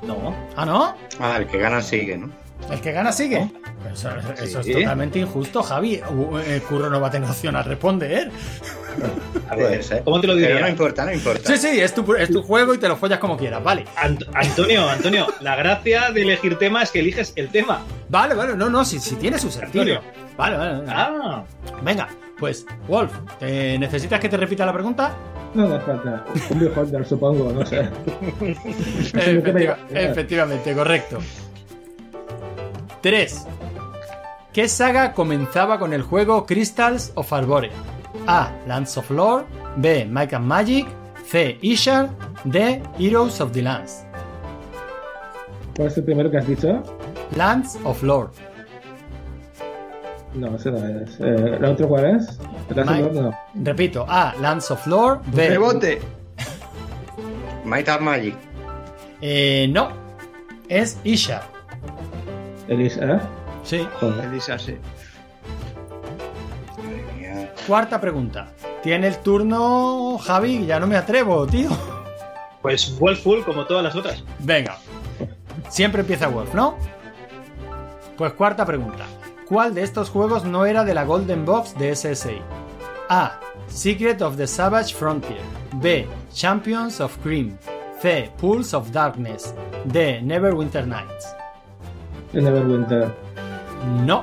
No. 0.02 0.34
¿Ah, 0.56 0.66
no? 0.66 0.96
Ah, 1.20 1.36
el 1.38 1.46
que 1.46 1.58
gana 1.58 1.82
sigue, 1.82 2.18
¿no? 2.18 2.30
¿El 2.70 2.80
que 2.80 2.92
gana 2.92 3.10
sigue? 3.12 3.50
Eso, 3.92 4.10
eso 4.40 4.62
Sí. 4.62 4.70
es 4.72 4.78
totalmente 4.78 5.18
injusto, 5.18 5.62
Javi. 5.62 6.00
U- 6.10 6.38
eh, 6.38 6.62
Curro 6.68 6.88
no 6.90 7.00
va 7.00 7.08
a 7.08 7.10
tener 7.10 7.28
opción 7.28 7.56
a 7.56 7.62
responder. 7.62 8.30
A 9.48 9.54
Puede 9.54 9.68
ver, 9.70 9.82
ser. 9.84 10.04
¿cómo 10.04 10.20
te 10.20 10.26
lo 10.26 10.34
Pero 10.34 10.46
diría? 10.46 10.60
no 10.62 10.68
importa, 10.68 11.04
no 11.04 11.12
importa. 11.12 11.40
Sí, 11.44 11.56
sí, 11.56 11.80
es 11.80 11.94
tu, 11.94 12.14
es 12.14 12.28
tu 12.30 12.42
juego 12.42 12.74
y 12.74 12.78
te 12.78 12.86
lo 12.88 12.96
follas 12.96 13.18
como 13.18 13.36
quieras, 13.36 13.62
vale. 13.64 13.84
Ant- 13.96 14.26
Antonio, 14.34 14.88
Antonio, 14.88 15.26
la 15.40 15.56
gracia 15.56 16.10
de 16.12 16.22
elegir 16.22 16.56
tema 16.58 16.82
es 16.82 16.90
que 16.90 17.00
eliges 17.00 17.32
el 17.36 17.48
tema. 17.48 17.82
Vale, 18.08 18.34
vale, 18.34 18.54
no, 18.56 18.68
no, 18.70 18.84
si, 18.84 19.00
si 19.00 19.16
tiene 19.16 19.38
su 19.38 19.50
sentido. 19.50 19.82
Antonio. 19.82 20.00
Vale, 20.36 20.56
vale, 20.56 20.72
vale. 20.78 20.86
Ah, 20.88 21.42
Venga, 21.82 22.08
pues, 22.38 22.66
Wolf, 22.86 23.12
¿te- 23.40 23.78
¿necesitas 23.78 24.20
que 24.20 24.28
te 24.28 24.36
repita 24.36 24.64
la 24.66 24.72
pregunta? 24.72 25.12
No 25.54 25.64
hace 25.74 25.84
falta. 25.84 26.24
Un 26.50 27.04
supongo, 27.04 27.52
no 27.52 27.66
sé. 27.66 27.80
Efectiva- 29.14 29.78
efectivamente, 29.92 30.74
correcto. 30.74 31.18
3. 33.02 33.46
¿Qué 34.52 34.68
saga 34.68 35.12
comenzaba 35.12 35.78
con 35.78 35.92
el 35.92 36.02
juego 36.02 36.44
Crystals 36.46 37.12
of 37.14 37.32
Arborea? 37.32 37.70
A. 38.26 38.50
Lands 38.66 38.96
of 38.96 39.10
Lore. 39.10 39.44
B. 39.76 40.04
Might 40.04 40.32
and 40.34 40.46
Magic. 40.46 40.86
C. 41.26 41.58
Ishar. 41.62 42.10
D. 42.44 42.82
Heroes 42.98 43.40
of 43.40 43.52
the 43.52 43.62
Lands. 43.62 44.04
¿Cuál 45.76 45.88
es 45.88 45.96
el 45.96 46.04
primero 46.04 46.30
que 46.30 46.38
has 46.38 46.46
dicho? 46.46 46.82
Lands 47.36 47.78
of 47.84 48.02
Lore. 48.02 48.30
No, 50.34 50.54
ese 50.56 50.70
no 50.70 50.78
es. 50.78 51.18
Eh, 51.20 51.58
¿La 51.60 51.70
otra 51.70 51.86
cuál 51.86 52.16
es? 52.16 52.38
¿El 52.74 52.84
Mike. 52.84 53.02
otro 53.04 53.22
no? 53.22 53.38
Repito, 53.64 54.06
A. 54.08 54.34
Lands 54.40 54.70
of 54.70 54.86
Lore. 54.86 55.20
B. 55.32 55.48
Rebote. 55.48 56.00
Might 57.64 57.88
and 57.88 58.02
Magic. 58.02 58.34
Eh, 59.20 59.68
no. 59.70 59.90
Es 60.68 60.98
Ishar. 61.04 61.42
Elis, 62.70 62.96
¿eh? 62.96 63.18
Sí. 63.64 63.86
Joder. 64.00 64.24
Elisa, 64.26 64.58
sí. 64.58 64.76
Cuarta 67.66 68.00
pregunta. 68.00 68.48
Tiene 68.82 69.08
el 69.08 69.18
turno 69.18 70.16
Javi, 70.18 70.64
ya 70.66 70.80
no 70.80 70.86
me 70.86 70.96
atrevo, 70.96 71.46
tío. 71.46 71.68
pues 72.62 72.96
Wolfpool 72.98 73.44
como 73.44 73.66
todas 73.66 73.82
las 73.84 73.94
otras. 73.96 74.24
Venga. 74.38 74.78
Siempre 75.68 76.00
empieza 76.00 76.28
Wolf, 76.28 76.54
¿no? 76.54 76.76
Pues 78.16 78.32
cuarta 78.34 78.64
pregunta. 78.64 79.04
¿Cuál 79.48 79.74
de 79.74 79.82
estos 79.82 80.08
juegos 80.08 80.44
no 80.44 80.64
era 80.64 80.84
de 80.84 80.94
la 80.94 81.04
Golden 81.04 81.44
Box 81.44 81.76
de 81.76 81.94
SSI? 81.94 82.40
A. 83.08 83.40
Secret 83.66 84.22
of 84.22 84.36
the 84.36 84.46
Savage 84.46 84.94
Frontier. 84.94 85.40
B. 85.74 86.06
Champions 86.32 87.00
of 87.00 87.16
Cream. 87.18 87.58
C. 88.00 88.30
Pools 88.40 88.74
of 88.74 88.90
Darkness. 88.92 89.54
D. 89.86 90.22
Neverwinter 90.22 90.86
Nights. 90.86 91.34
El 92.32 92.44
Neverwinter. 92.44 93.12
No. 94.04 94.22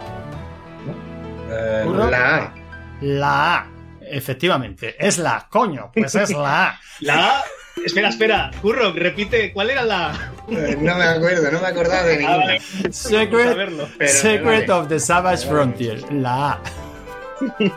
Eh, 1.50 1.86
la 2.10 2.36
A. 2.38 2.54
La 3.02 3.56
A. 3.58 3.68
Efectivamente. 4.02 4.96
Es 5.00 5.18
la 5.18 5.36
A, 5.38 5.48
coño. 5.50 5.92
Pues 5.94 6.16
es 6.16 6.30
la 6.32 6.68
A. 6.70 6.80
La 7.02 7.40
A 7.40 7.44
Espera, 7.86 8.10
espera. 8.10 8.52
Curro, 8.62 8.92
repite. 8.92 9.54
¿Cuál 9.54 9.70
era 9.70 9.84
la...? 9.84 10.12
Eh, 10.50 10.76
No 10.82 10.96
me 10.98 11.04
acuerdo, 11.04 11.52
no 11.52 11.60
me 11.62 11.68
acordaba 11.68 12.04
de 12.04 12.14
Ah, 12.16 12.18
ninguna. 12.18 12.38
vale. 12.38 12.60
Secret, 12.92 13.50
saberlo. 13.50 13.88
Secret 14.08 14.68
vale. 14.68 14.72
of 14.82 14.88
the 14.88 15.00
Savage 15.00 15.46
Frontier, 15.48 16.02
la 16.12 16.54
A. 16.54 16.60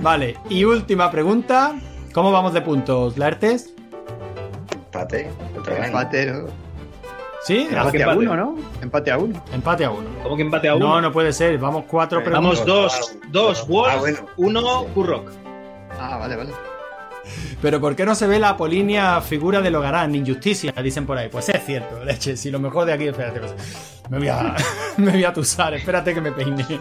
vale, 0.00 0.36
y 0.48 0.62
última 0.64 1.10
pregunta. 1.10 1.74
¿Cómo 2.12 2.30
vamos 2.30 2.52
de 2.54 2.60
puntos, 2.60 3.18
Laertes? 3.18 3.74
Empate. 4.72 5.30
otra 5.58 5.74
vez. 5.74 5.86
Empate, 5.86 6.26
¿no? 6.26 6.63
¿Sí? 7.44 7.68
Empate 7.70 8.02
a 8.02 8.14
uno, 8.14 8.36
¿no? 8.36 8.56
Empate 8.80 9.10
a 9.10 9.18
uno. 9.18 9.42
Empate 9.52 9.84
a 9.84 9.90
uno. 9.90 10.08
¿Cómo 10.22 10.36
que 10.36 10.42
empate 10.42 10.68
a 10.68 10.76
uno? 10.76 10.88
No, 10.88 11.00
no 11.02 11.12
puede 11.12 11.32
ser. 11.32 11.58
Vamos 11.58 11.84
cuatro 11.86 12.22
preguntas. 12.24 12.64
Vamos 12.64 12.66
dos. 12.66 13.16
Dos 13.28 13.68
Wolf, 13.68 13.92
Ah, 13.94 13.98
bueno. 13.98 14.18
uno 14.38 14.84
Kurrock. 14.94 15.30
Ah, 16.00 16.16
vale, 16.18 16.36
vale. 16.36 16.50
Pero 17.60 17.80
¿por 17.80 17.94
qué 17.96 18.04
no 18.04 18.14
se 18.14 18.26
ve 18.26 18.38
la 18.38 18.50
apolínea 18.50 19.20
figura 19.20 19.60
de 19.60 19.70
Logarán? 19.70 20.14
Injusticia, 20.14 20.72
dicen 20.82 21.06
por 21.06 21.16
ahí. 21.18 21.28
Pues 21.28 21.48
es 21.50 21.64
cierto, 21.64 22.02
leche. 22.04 22.36
Si 22.36 22.50
lo 22.50 22.58
mejor 22.60 22.86
de 22.86 22.92
aquí, 22.94 23.08
espérate. 23.08 23.40
pues, 23.40 23.54
me 24.10 24.18
voy 24.18 24.28
a, 24.28 24.54
me 24.96 25.10
voy 25.12 25.24
a 25.24 25.32
tusar. 25.32 25.74
Espérate 25.74 26.14
que 26.14 26.20
me 26.20 26.32
peine. 26.32 26.64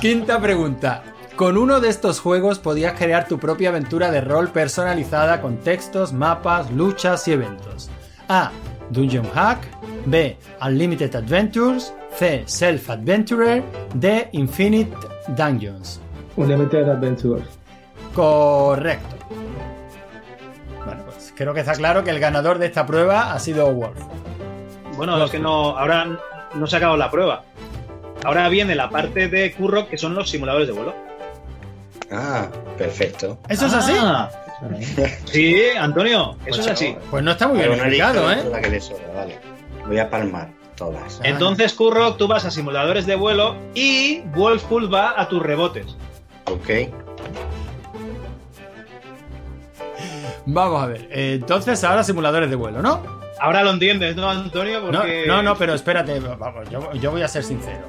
Quinta 0.00 0.40
pregunta. 0.40 1.02
Con 1.36 1.56
uno 1.56 1.80
de 1.80 1.88
estos 1.88 2.20
juegos 2.20 2.58
podías 2.58 2.92
crear 2.98 3.26
tu 3.26 3.38
propia 3.38 3.70
aventura 3.70 4.10
de 4.10 4.20
rol 4.20 4.50
personalizada 4.50 5.40
con 5.40 5.56
textos, 5.58 6.12
mapas, 6.12 6.70
luchas 6.70 7.26
y 7.28 7.32
eventos. 7.32 7.90
A. 8.28 8.50
Dungeon 8.90 9.26
Hack. 9.34 9.58
B. 10.06 10.36
Unlimited 10.60 11.14
Adventures. 11.14 11.92
C. 12.14 12.42
Self 12.46 12.90
Adventurer. 12.90 13.62
D. 13.94 14.28
Infinite 14.32 14.94
Dungeons. 15.36 16.00
Unlimited 16.36 16.88
Adventures. 16.88 17.44
Correcto. 18.14 19.16
Bueno, 20.84 21.04
pues 21.06 21.32
creo 21.36 21.54
que 21.54 21.60
está 21.60 21.74
claro 21.74 22.04
que 22.04 22.10
el 22.10 22.20
ganador 22.20 22.58
de 22.58 22.66
esta 22.66 22.84
prueba 22.84 23.32
ha 23.32 23.38
sido 23.38 23.72
Wolf. 23.72 23.98
Bueno, 24.96 25.22
es 25.24 25.30
que 25.30 25.38
no. 25.38 25.78
Ahora 25.78 26.18
no 26.54 26.66
se 26.66 26.76
ha 26.76 26.78
acabado 26.78 26.98
la 26.98 27.10
prueba. 27.10 27.44
Ahora 28.24 28.48
viene 28.48 28.74
la 28.74 28.88
parte 28.88 29.28
de 29.28 29.52
Kurrock 29.52 29.88
que 29.88 29.98
son 29.98 30.14
los 30.14 30.30
simuladores 30.30 30.68
de 30.68 30.74
vuelo. 30.74 30.94
Ah, 32.10 32.48
perfecto. 32.76 33.38
¿Eso 33.48 33.66
es 33.66 33.72
así? 33.74 33.94
Ah. 33.98 34.30
Sí, 35.24 35.56
Antonio, 35.78 36.36
eso 36.46 36.60
es 36.60 36.68
así. 36.68 36.96
Pues 37.10 37.22
no 37.22 37.32
está 37.32 37.48
muy 37.48 37.58
bien 37.58 37.72
explicado, 37.72 38.30
¿eh? 38.30 38.44
La 38.50 38.60
que 38.60 38.70
le 38.70 38.80
sobra, 38.80 39.12
vale. 39.14 39.38
Voy 39.86 39.98
a 39.98 40.08
palmar 40.08 40.50
todas. 40.76 41.20
Entonces, 41.24 41.72
Kurrock, 41.74 42.16
tú 42.16 42.28
vas 42.28 42.44
a 42.44 42.50
simuladores 42.50 43.06
de 43.06 43.16
vuelo 43.16 43.56
y 43.74 44.20
Wolfpool 44.34 44.92
va 44.92 45.20
a 45.20 45.28
tus 45.28 45.42
rebotes. 45.42 45.96
Ok. 46.46 46.70
Vamos 50.46 50.82
a 50.82 50.86
ver. 50.86 51.08
Entonces 51.10 51.82
ahora 51.84 52.02
simuladores 52.02 52.50
de 52.50 52.56
vuelo, 52.56 52.82
¿no? 52.82 53.02
Ahora 53.40 53.62
lo 53.62 53.70
entiendes, 53.70 54.14
¿no, 54.14 54.30
Antonio? 54.30 54.80
No, 54.92 55.02
no, 55.26 55.42
no, 55.42 55.56
pero 55.56 55.74
espérate. 55.74 56.20
Vamos, 56.20 56.68
yo, 56.70 56.92
yo 56.94 57.10
voy 57.10 57.22
a 57.22 57.28
ser 57.28 57.42
sincero. 57.42 57.80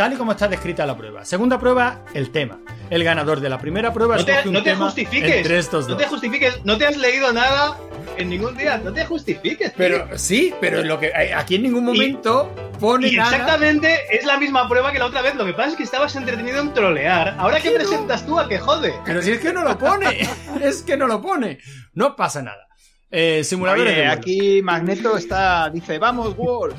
Tal 0.00 0.14
y 0.14 0.16
como 0.16 0.32
está 0.32 0.48
descrita 0.48 0.86
la 0.86 0.96
prueba. 0.96 1.26
Segunda 1.26 1.58
prueba, 1.58 2.06
el 2.14 2.30
tema. 2.30 2.58
El 2.88 3.04
ganador 3.04 3.38
de 3.40 3.50
la 3.50 3.58
primera 3.58 3.92
prueba 3.92 4.16
No 4.16 4.24
te, 4.24 4.48
un 4.48 4.54
no 4.54 4.62
te 4.62 4.70
tema 4.70 4.86
justifiques. 4.86 5.36
entre 5.36 5.58
estos 5.58 5.84
no 5.86 5.90
dos. 5.94 6.02
te 6.02 6.08
justifiques. 6.08 6.64
No 6.64 6.78
te 6.78 6.86
has 6.86 6.96
leído 6.96 7.30
nada 7.34 7.76
en 8.16 8.30
ningún 8.30 8.56
día. 8.56 8.78
No 8.82 8.94
te 8.94 9.04
justifiques. 9.04 9.74
Pero 9.76 10.06
tío. 10.06 10.18
sí, 10.18 10.54
pero 10.58 10.82
lo 10.82 10.98
que 10.98 11.08
eh, 11.08 11.34
aquí 11.34 11.56
en 11.56 11.64
ningún 11.64 11.84
momento 11.84 12.50
pone 12.80 13.08
Y 13.08 13.16
nada. 13.16 13.30
exactamente 13.30 13.94
es 14.16 14.24
la 14.24 14.38
misma 14.38 14.66
prueba 14.70 14.90
que 14.90 14.98
la 14.98 15.04
otra 15.04 15.20
vez. 15.20 15.34
Lo 15.34 15.44
que 15.44 15.52
pasa 15.52 15.68
es 15.72 15.76
que 15.76 15.82
estabas 15.82 16.16
entretenido 16.16 16.60
en 16.62 16.72
trolear. 16.72 17.34
Ahora 17.38 17.58
que 17.58 17.64
¿Qué 17.64 17.78
no? 17.78 17.84
presentas 17.84 18.24
tú 18.24 18.40
a 18.40 18.48
que 18.48 18.58
jode. 18.58 18.94
Pero 19.04 19.20
si 19.20 19.32
es 19.32 19.40
que 19.40 19.52
no 19.52 19.62
lo 19.64 19.76
pone. 19.76 20.26
es 20.62 20.80
que 20.80 20.96
no 20.96 21.08
lo 21.08 21.20
pone. 21.20 21.58
No 21.92 22.16
pasa 22.16 22.40
nada. 22.40 22.68
Eh, 23.10 23.42
simuladores 23.42 23.86
Oye, 23.92 23.96
de 24.02 24.06
vuelo. 24.06 24.20
aquí 24.20 24.62
Magneto 24.62 25.16
está, 25.16 25.68
dice, 25.70 25.98
vamos, 25.98 26.36
Wolf. 26.36 26.74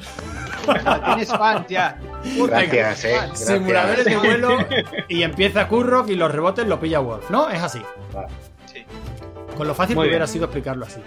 Tienes 1.05 1.29
fans 1.29 1.65
ya. 1.67 1.99
Gracias, 2.23 3.03
eh. 3.05 3.13
Gracias. 3.13 3.39
Simuladores 3.47 4.05
de 4.05 4.17
vuelo 4.17 4.57
y 5.09 5.23
empieza 5.23 5.67
Kurrock 5.67 6.09
y 6.09 6.15
los 6.15 6.31
rebotes 6.31 6.67
lo 6.67 6.79
pilla 6.79 6.99
Wolf, 6.99 7.29
¿no? 7.29 7.49
Es 7.49 7.61
así. 7.61 7.81
Sí. 8.71 8.85
Con 9.57 9.67
lo 9.67 9.73
fácil 9.75 9.95
Muy 9.95 10.05
que 10.05 10.09
hubiera 10.09 10.27
sido 10.27 10.45
explicarlo 10.45 10.85
así. 10.85 11.01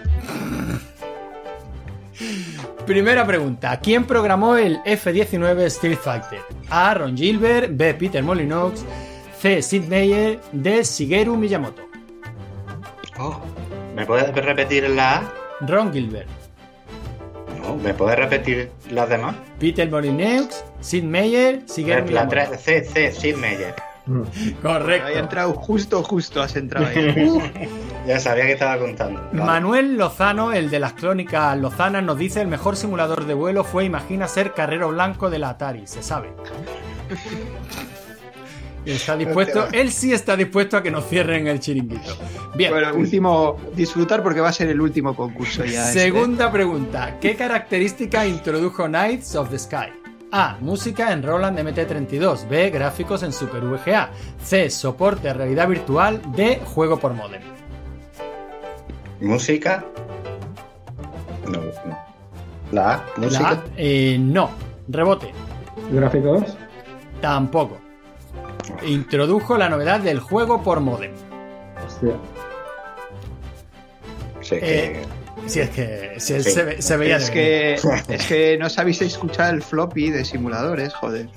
Primera 2.86 3.26
pregunta. 3.26 3.78
¿Quién 3.80 4.04
programó 4.04 4.56
el 4.56 4.78
F-19 4.84 5.58
Street 5.66 5.98
Fighter? 5.98 6.40
A. 6.68 6.92
Ron 6.94 7.16
Gilbert. 7.16 7.70
B. 7.72 7.94
Peter 7.94 8.22
Molyneux. 8.22 8.84
C. 9.40 9.62
Sid 9.62 9.84
Meier. 9.84 10.38
D. 10.52 10.82
Shigeru 10.84 11.36
Miyamoto. 11.36 11.82
Oh, 13.18 13.40
¿Me 13.94 14.06
puedes 14.06 14.34
repetir 14.34 14.88
la 14.90 15.18
A? 15.18 15.32
Ron 15.60 15.92
Gilbert. 15.92 16.28
No, 17.62 17.76
¿me 17.76 17.94
puedes 17.94 18.18
repetir 18.18 18.70
las 18.90 19.08
demás? 19.08 19.36
Peter 19.58 19.88
Molyneux. 19.90 20.64
Sid 20.80 21.04
Meier. 21.04 21.64
Shigeru 21.66 22.10
La 22.10 22.24
Miyamoto. 22.24 22.30
3, 22.30 22.60
C, 22.60 22.84
C, 22.84 23.12
Sid 23.12 23.36
Meier. 23.36 23.74
Correcto. 24.60 25.06
Ahí 25.06 25.14
ha 25.14 25.20
entrado 25.20 25.54
justo, 25.54 26.02
justo 26.02 26.42
has 26.42 26.56
entrado 26.56 26.86
ahí. 26.86 27.70
Ya 28.06 28.20
sabía 28.20 28.44
que 28.44 28.52
estaba 28.52 28.76
contando. 28.78 29.18
Vale. 29.32 29.44
Manuel 29.44 29.96
Lozano, 29.96 30.52
el 30.52 30.68
de 30.68 30.78
las 30.78 30.92
crónicas 30.92 31.56
lozanas, 31.56 32.02
nos 32.02 32.18
dice 32.18 32.42
el 32.42 32.48
mejor 32.48 32.76
simulador 32.76 33.24
de 33.24 33.32
vuelo 33.32 33.64
fue 33.64 33.86
Imagina 33.86 34.28
ser 34.28 34.52
Carrero 34.52 34.90
Blanco 34.90 35.30
de 35.30 35.38
la 35.38 35.48
Atari, 35.50 35.86
se 35.86 36.02
sabe. 36.02 36.28
Está 38.84 39.16
dispuesto, 39.16 39.68
él 39.72 39.90
sí 39.90 40.12
está 40.12 40.36
dispuesto 40.36 40.76
a 40.76 40.82
que 40.82 40.90
nos 40.90 41.08
cierren 41.08 41.46
el 41.46 41.58
chiringuito. 41.58 42.16
Bien, 42.54 42.70
bueno, 42.70 42.94
último, 42.94 43.56
disfrutar 43.74 44.22
porque 44.22 44.40
va 44.40 44.50
a 44.50 44.52
ser 44.52 44.68
el 44.68 44.80
último 44.80 45.16
concurso 45.16 45.64
ya. 45.64 45.88
este. 45.88 46.00
segunda 46.00 46.52
pregunta. 46.52 47.18
¿Qué 47.20 47.34
característica 47.34 48.26
introdujo 48.26 48.86
Knights 48.86 49.36
of 49.36 49.50
the 49.50 49.58
Sky? 49.58 50.04
A. 50.36 50.58
Música 50.60 51.12
en 51.12 51.22
Roland 51.22 51.58
MT32. 51.58 52.48
B. 52.48 52.70
Gráficos 52.70 53.22
en 53.22 53.32
Super 53.32 53.62
VGA. 53.62 54.10
C. 54.42 54.68
Soporte 54.68 55.28
a 55.28 55.32
realidad 55.32 55.68
virtual. 55.68 56.20
D. 56.34 56.60
Juego 56.64 56.98
por 56.98 57.14
modem. 57.14 57.40
¿Música? 59.20 59.84
No, 61.46 61.60
no. 61.60 61.98
La 62.72 62.94
A, 62.94 63.06
música. 63.16 63.42
La 63.42 63.48
A, 63.50 63.64
eh, 63.76 64.16
no. 64.18 64.50
Rebote. 64.88 65.30
Gráficos. 65.92 66.56
Tampoco. 67.20 67.83
Introdujo 68.86 69.56
la 69.56 69.68
novedad 69.68 70.00
del 70.00 70.20
juego 70.20 70.62
por 70.62 70.80
modem. 70.80 71.12
Hostia. 71.86 72.14
Sí, 74.40 74.56
que- 74.60 74.84
Eh, 75.00 75.02
si 75.46 75.60
es 75.60 75.70
que 75.70 76.14
si 76.18 76.42
Sí. 76.42 76.50
se, 76.50 76.64
ve- 76.64 76.82
se 76.82 76.96
veía 76.96 77.16
Es 77.16 77.30
que, 77.30 77.74
es 77.74 78.26
que 78.26 78.56
no 78.58 78.68
sabéis 78.70 79.00
escuchar 79.02 79.54
el 79.54 79.62
floppy 79.62 80.10
de 80.10 80.24
simuladores, 80.24 80.92
joder. 80.94 81.28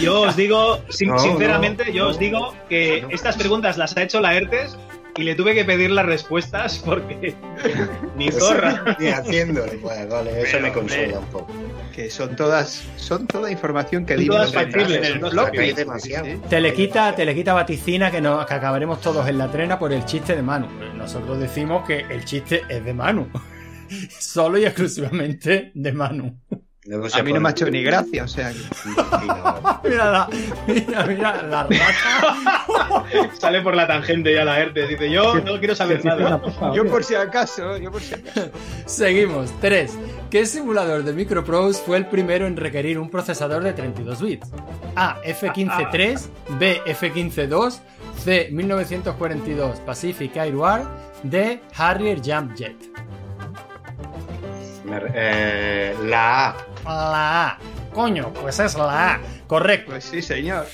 Yo 0.00 0.22
os 0.22 0.36
digo, 0.36 0.80
sin- 0.88 1.10
No, 1.10 1.18
sinceramente, 1.18 1.84
no, 1.86 1.90
yo 1.92 2.04
no. 2.04 2.10
os 2.10 2.18
digo 2.18 2.54
que 2.68 3.06
estas 3.10 3.36
preguntas 3.36 3.76
las 3.78 3.96
ha 3.96 4.02
hecho 4.02 4.20
la 4.20 4.34
ERTES 4.34 4.76
y 5.16 5.22
le 5.22 5.34
tuve 5.34 5.54
que 5.54 5.64
pedir 5.64 5.90
las 5.90 6.06
respuestas 6.06 6.78
porque 6.78 7.34
ni 8.16 8.30
zorra. 8.30 8.96
Ni 8.98 9.08
haciéndolo. 9.08 9.72
Pues 9.80 10.08
vale, 10.08 10.42
eso 10.42 10.48
Pero, 10.52 10.62
me 10.62 10.72
consuela 10.72 11.18
hombre. 11.18 11.18
un 11.18 11.26
poco. 11.26 11.52
Que 11.94 12.10
son 12.10 12.36
todas, 12.36 12.84
son 12.96 13.26
toda 13.26 13.50
información 13.50 14.06
que 14.06 14.16
dimos 14.16 14.36
todas 14.36 14.52
factibles, 14.54 15.08
en 15.08 15.24
el 15.24 15.74
demasiado. 15.74 16.26
Te 16.48 16.60
le 16.60 16.72
quita, 16.72 17.14
te 17.14 17.24
le 17.24 17.34
quita 17.34 17.52
vaticina 17.52 18.10
que, 18.10 18.20
nos, 18.20 18.46
que 18.46 18.54
acabaremos 18.54 19.00
todos 19.00 19.28
en 19.28 19.38
la 19.38 19.50
trena 19.50 19.78
por 19.78 19.92
el 19.92 20.04
chiste 20.04 20.34
de 20.34 20.42
Manu. 20.42 20.68
Nosotros 20.96 21.38
decimos 21.38 21.86
que 21.86 22.00
el 22.08 22.24
chiste 22.24 22.62
es 22.68 22.84
de 22.84 22.94
Manu. 22.94 23.28
Solo 24.18 24.58
y 24.58 24.64
exclusivamente 24.64 25.72
de 25.74 25.92
Manu. 25.92 26.40
Luego 26.84 27.08
se 27.08 27.20
A 27.20 27.22
mí 27.22 27.30
no 27.30 27.34
pone- 27.36 27.40
me 27.44 27.48
ha 27.48 27.52
hecho 27.52 27.70
ni 27.70 27.82
gracia, 27.82 28.24
o 28.24 28.28
sea 28.28 28.50
que... 28.52 28.58
No. 28.88 29.80
Mira 29.84 30.10
la, 30.10 30.28
mira, 30.66 31.06
mira 31.06 31.42
la 31.44 31.62
rata. 31.64 31.74
Sale 33.38 33.60
por 33.62 33.76
la 33.76 33.86
tangente 33.86 34.34
ya 34.34 34.44
la 34.44 34.58
ERTES. 34.60 34.88
Dice, 34.88 35.10
yo 35.10 35.34
no 35.40 35.58
quiero 35.58 35.74
saber 35.76 36.02
Sí, 36.02 36.08
sí, 36.08 36.14
sí, 36.16 36.22
nada. 36.22 36.74
Yo 36.74 36.84
por 36.86 37.04
si 37.04 37.14
acaso, 37.14 37.76
yo 37.76 37.90
por 37.92 38.00
si 38.00 38.14
acaso. 38.14 38.50
Seguimos. 38.86 39.52
3. 39.60 39.92
¿Qué 40.30 40.44
simulador 40.46 41.04
de 41.04 41.12
Microprose 41.12 41.80
fue 41.84 41.98
el 41.98 42.06
primero 42.06 42.46
en 42.46 42.56
requerir 42.56 42.98
un 42.98 43.10
procesador 43.10 43.62
de 43.62 43.72
32 43.74 44.20
bits? 44.20 44.48
A. 44.96 45.18
F-15-3, 45.22 46.26
B. 46.58 46.80
F-15-2, 46.86 47.78
C. 48.24 48.48
1942 48.50 49.80
Pacific 49.80 50.36
Air 50.36 50.56
War, 50.56 50.82
D. 51.22 51.60
Harrier 51.76 52.18
Jump 52.24 52.54
Jet. 52.56 52.76
Eh, 55.14 55.96
la 56.04 56.48
A. 56.50 56.56
La 56.84 57.46
A. 57.48 57.58
Coño, 57.92 58.32
pues 58.32 58.58
es 58.58 58.74
la 58.74 59.14
A. 59.14 59.20
Correcto. 59.46 59.92
Pues 59.92 60.04
sí, 60.04 60.22
señor. 60.22 60.66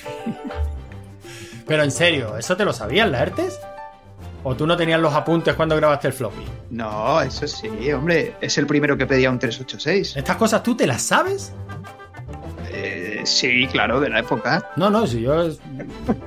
Pero 1.66 1.82
en 1.82 1.90
serio, 1.90 2.36
¿eso 2.38 2.56
te 2.56 2.64
lo 2.64 2.72
sabías, 2.72 3.08
Laertes? 3.08 3.60
¿O 4.44 4.54
tú 4.54 4.66
no 4.66 4.76
tenías 4.76 5.00
los 5.00 5.12
apuntes 5.12 5.54
cuando 5.54 5.76
grabaste 5.76 6.06
el 6.08 6.12
floppy? 6.14 6.44
No, 6.70 7.20
eso 7.20 7.46
sí, 7.46 7.92
hombre. 7.92 8.34
Es 8.40 8.56
el 8.56 8.66
primero 8.66 8.96
que 8.96 9.06
pedía 9.06 9.30
un 9.30 9.38
386. 9.38 10.16
¿Estas 10.16 10.36
cosas 10.36 10.62
tú 10.62 10.76
te 10.76 10.86
las 10.86 11.02
sabes? 11.02 11.52
Eh, 13.18 13.26
sí, 13.26 13.66
claro, 13.70 14.00
de 14.00 14.10
la 14.10 14.20
época. 14.20 14.70
No, 14.76 14.90
no, 14.90 15.06
si 15.06 15.22
yo 15.22 15.42
es 15.42 15.60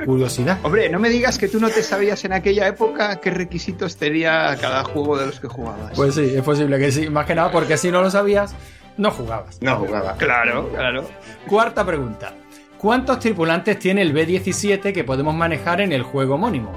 curiosidad. 0.05 0.59
Hombre, 0.63 0.89
no 0.89 0.99
me 0.99 1.09
digas 1.09 1.37
que 1.37 1.47
tú 1.47 1.59
no 1.59 1.69
te 1.69 1.83
sabías 1.83 2.23
en 2.25 2.33
aquella 2.33 2.67
época 2.67 3.19
qué 3.21 3.31
requisitos 3.31 3.97
tenía 3.97 4.57
cada 4.59 4.83
juego 4.83 5.17
de 5.17 5.27
los 5.27 5.39
que 5.39 5.47
jugabas. 5.47 5.93
Pues 5.95 6.15
sí, 6.15 6.33
es 6.35 6.41
posible 6.43 6.77
que 6.79 6.91
sí. 6.91 7.09
Más 7.09 7.25
que 7.25 7.35
nada 7.35 7.51
porque 7.51 7.77
si 7.77 7.91
no 7.91 8.01
lo 8.01 8.11
sabías, 8.11 8.55
no 8.97 9.11
jugabas. 9.11 9.61
No 9.61 9.77
jugaba. 9.77 10.15
Claro, 10.15 10.69
claro. 10.69 11.05
Cuarta 11.47 11.85
pregunta. 11.85 12.33
¿Cuántos 12.77 13.19
tripulantes 13.19 13.77
tiene 13.77 14.01
el 14.01 14.11
B-17 14.11 14.91
que 14.91 15.03
podemos 15.03 15.35
manejar 15.35 15.81
en 15.81 15.91
el 15.91 16.01
juego 16.01 16.35
homónimo? 16.35 16.71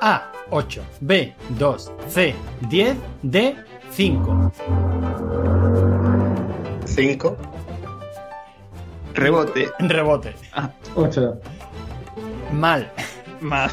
A, 0.00 0.30
8, 0.50 0.82
B, 1.00 1.34
2, 1.50 1.92
C, 2.08 2.34
10, 2.68 2.96
D, 3.22 3.56
5. 3.90 4.52
5. 6.86 7.36
Rebote. 9.14 9.70
Rebote. 9.80 10.34
8. 10.94 11.40
Mal. 12.52 12.90
Mal. 13.40 13.70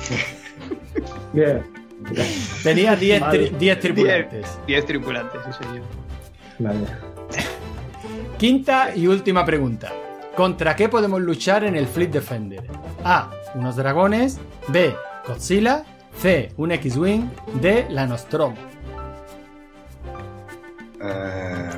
Bien. 1.33 1.63
Tenía 2.63 2.95
10 2.95 3.21
Vale. 3.21 3.51
tri- 3.51 3.57
10 3.57 3.79
tripulantes. 3.79 4.57
10 4.67 4.85
tripulantes, 4.85 5.41
sí, 5.45 5.63
señor. 5.63 5.83
Vale. 6.59 6.79
Quinta 8.37 8.95
y 8.95 9.07
última 9.07 9.45
pregunta. 9.45 9.91
¿Contra 10.35 10.75
qué 10.75 10.87
podemos 10.89 11.19
luchar 11.21 11.63
en 11.63 11.75
el 11.75 11.87
Fleet 11.87 12.09
Defender? 12.11 12.63
A. 13.03 13.31
Unos 13.55 13.75
dragones. 13.75 14.39
B. 14.67 14.95
Godzilla. 15.27 15.83
C. 16.19 16.51
Un 16.57 16.71
X-Wing. 16.71 17.29
D. 17.61 17.87
La 17.89 18.05
Nostromo. 18.05 18.55
Eh, 21.01 21.76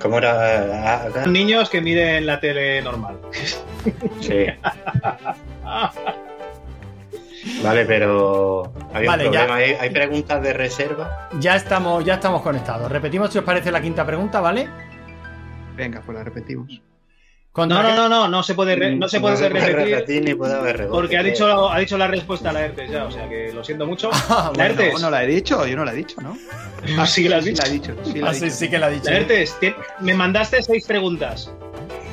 ¿Cómo 0.00 0.18
era? 0.18 0.94
Ah, 0.94 1.04
acá? 1.06 1.26
Niños 1.26 1.68
que 1.70 1.80
miden 1.80 2.26
la 2.26 2.40
tele 2.40 2.82
normal. 2.82 3.18
Sí. 4.20 4.44
Vale, 7.62 7.86
pero 7.86 8.70
hay 8.92 9.06
Vale, 9.06 9.26
un 9.28 9.32
ya. 9.32 9.46
problema. 9.46 9.64
¿Hay, 9.64 9.72
hay 9.72 9.90
preguntas 9.90 10.42
de 10.42 10.52
reserva? 10.52 11.28
Ya 11.38 11.56
estamos, 11.56 12.04
ya 12.04 12.14
estamos 12.14 12.42
conectados. 12.42 12.90
Repetimos 12.92 13.32
si 13.32 13.38
os 13.38 13.44
parece 13.44 13.70
la 13.70 13.80
quinta 13.80 14.04
pregunta, 14.04 14.40
¿vale? 14.40 14.68
Venga, 15.76 16.02
pues 16.04 16.18
la 16.18 16.24
repetimos. 16.24 16.82
¿Contra 17.52 17.82
No, 17.82 17.88
no, 17.88 17.96
no, 17.96 18.08
no, 18.08 18.28
no 18.28 18.42
se 18.44 18.54
puede, 18.54 18.76
re- 18.76 18.94
no 18.94 19.08
se 19.08 19.20
puede 19.20 19.48
repetir. 19.48 20.22
ni 20.24 20.34
puede 20.34 20.54
haber 20.54 20.76
rebote. 20.78 20.94
Porque 21.00 21.18
ha 21.18 21.22
dicho, 21.22 21.68
ha 21.70 21.78
dicho 21.80 21.98
la 21.98 22.06
respuesta 22.06 22.50
a 22.50 22.52
la 22.52 22.64
ERTES 22.66 22.90
ya, 22.90 23.04
o 23.06 23.10
sea 23.10 23.28
que 23.28 23.52
lo 23.52 23.64
siento 23.64 23.86
mucho. 23.86 24.08
Ah, 24.28 24.52
la 24.56 24.64
Bueno, 24.68 24.82
ERTES. 24.82 25.00
no 25.00 25.10
la 25.10 25.24
he 25.24 25.26
dicho, 25.26 25.66
yo 25.66 25.76
no 25.76 25.84
la 25.84 25.92
he 25.92 25.96
dicho, 25.96 26.20
¿no? 26.20 26.36
Ah, 26.96 27.06
sí 27.06 27.24
que 27.24 27.28
la 27.28 27.38
has 27.38 27.44
Sí 27.44 27.50
dicho. 27.50 27.62
la 27.62 27.68
he 27.68 27.72
dicho, 27.72 27.94
sí 28.04 28.18
la 28.20 28.28
Ah, 28.28 28.30
he 28.30 28.34
sí, 28.34 28.44
dicho. 28.44 28.56
sí 28.56 28.70
que 28.70 28.78
la 28.78 28.86
ha 28.86 28.90
dicho. 28.90 29.10
La 29.10 29.16
ERTES, 29.16 29.56
te- 29.60 29.74
me 30.00 30.14
mandaste 30.14 30.62
seis 30.62 30.86
preguntas. 30.86 31.50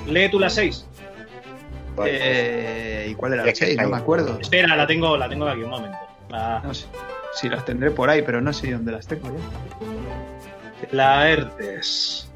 Lee 0.08 0.30
tú 0.30 0.40
las 0.40 0.54
seis. 0.56 0.88
Eh, 2.06 3.08
¿Y 3.12 3.16
cuál 3.16 3.34
era 3.34 3.44
la 3.44 3.50
que 3.50 3.56
6? 3.56 3.72
está 3.72 3.84
No 3.84 3.90
me 3.90 3.98
acuerdo. 3.98 4.38
Espera, 4.40 4.76
la 4.76 4.86
tengo, 4.88 5.18
la 5.18 5.30
tengo 5.30 5.48
aquí 5.48 5.62
un 5.62 5.70
momento. 5.70 5.98
La, 6.30 6.62
No 6.64 6.74
sé. 6.74 6.86
Sí, 7.34 7.48
las 7.50 7.64
tendré 7.66 7.92
por 7.92 8.10
ahí, 8.10 8.22
pero 8.24 8.42
no 8.42 8.52
sé 8.54 8.72
dónde 8.72 8.92
las 8.92 9.06
tengo 9.08 9.28
ya. 9.30 10.88
la 10.92 11.30
ERTES. 11.30 12.28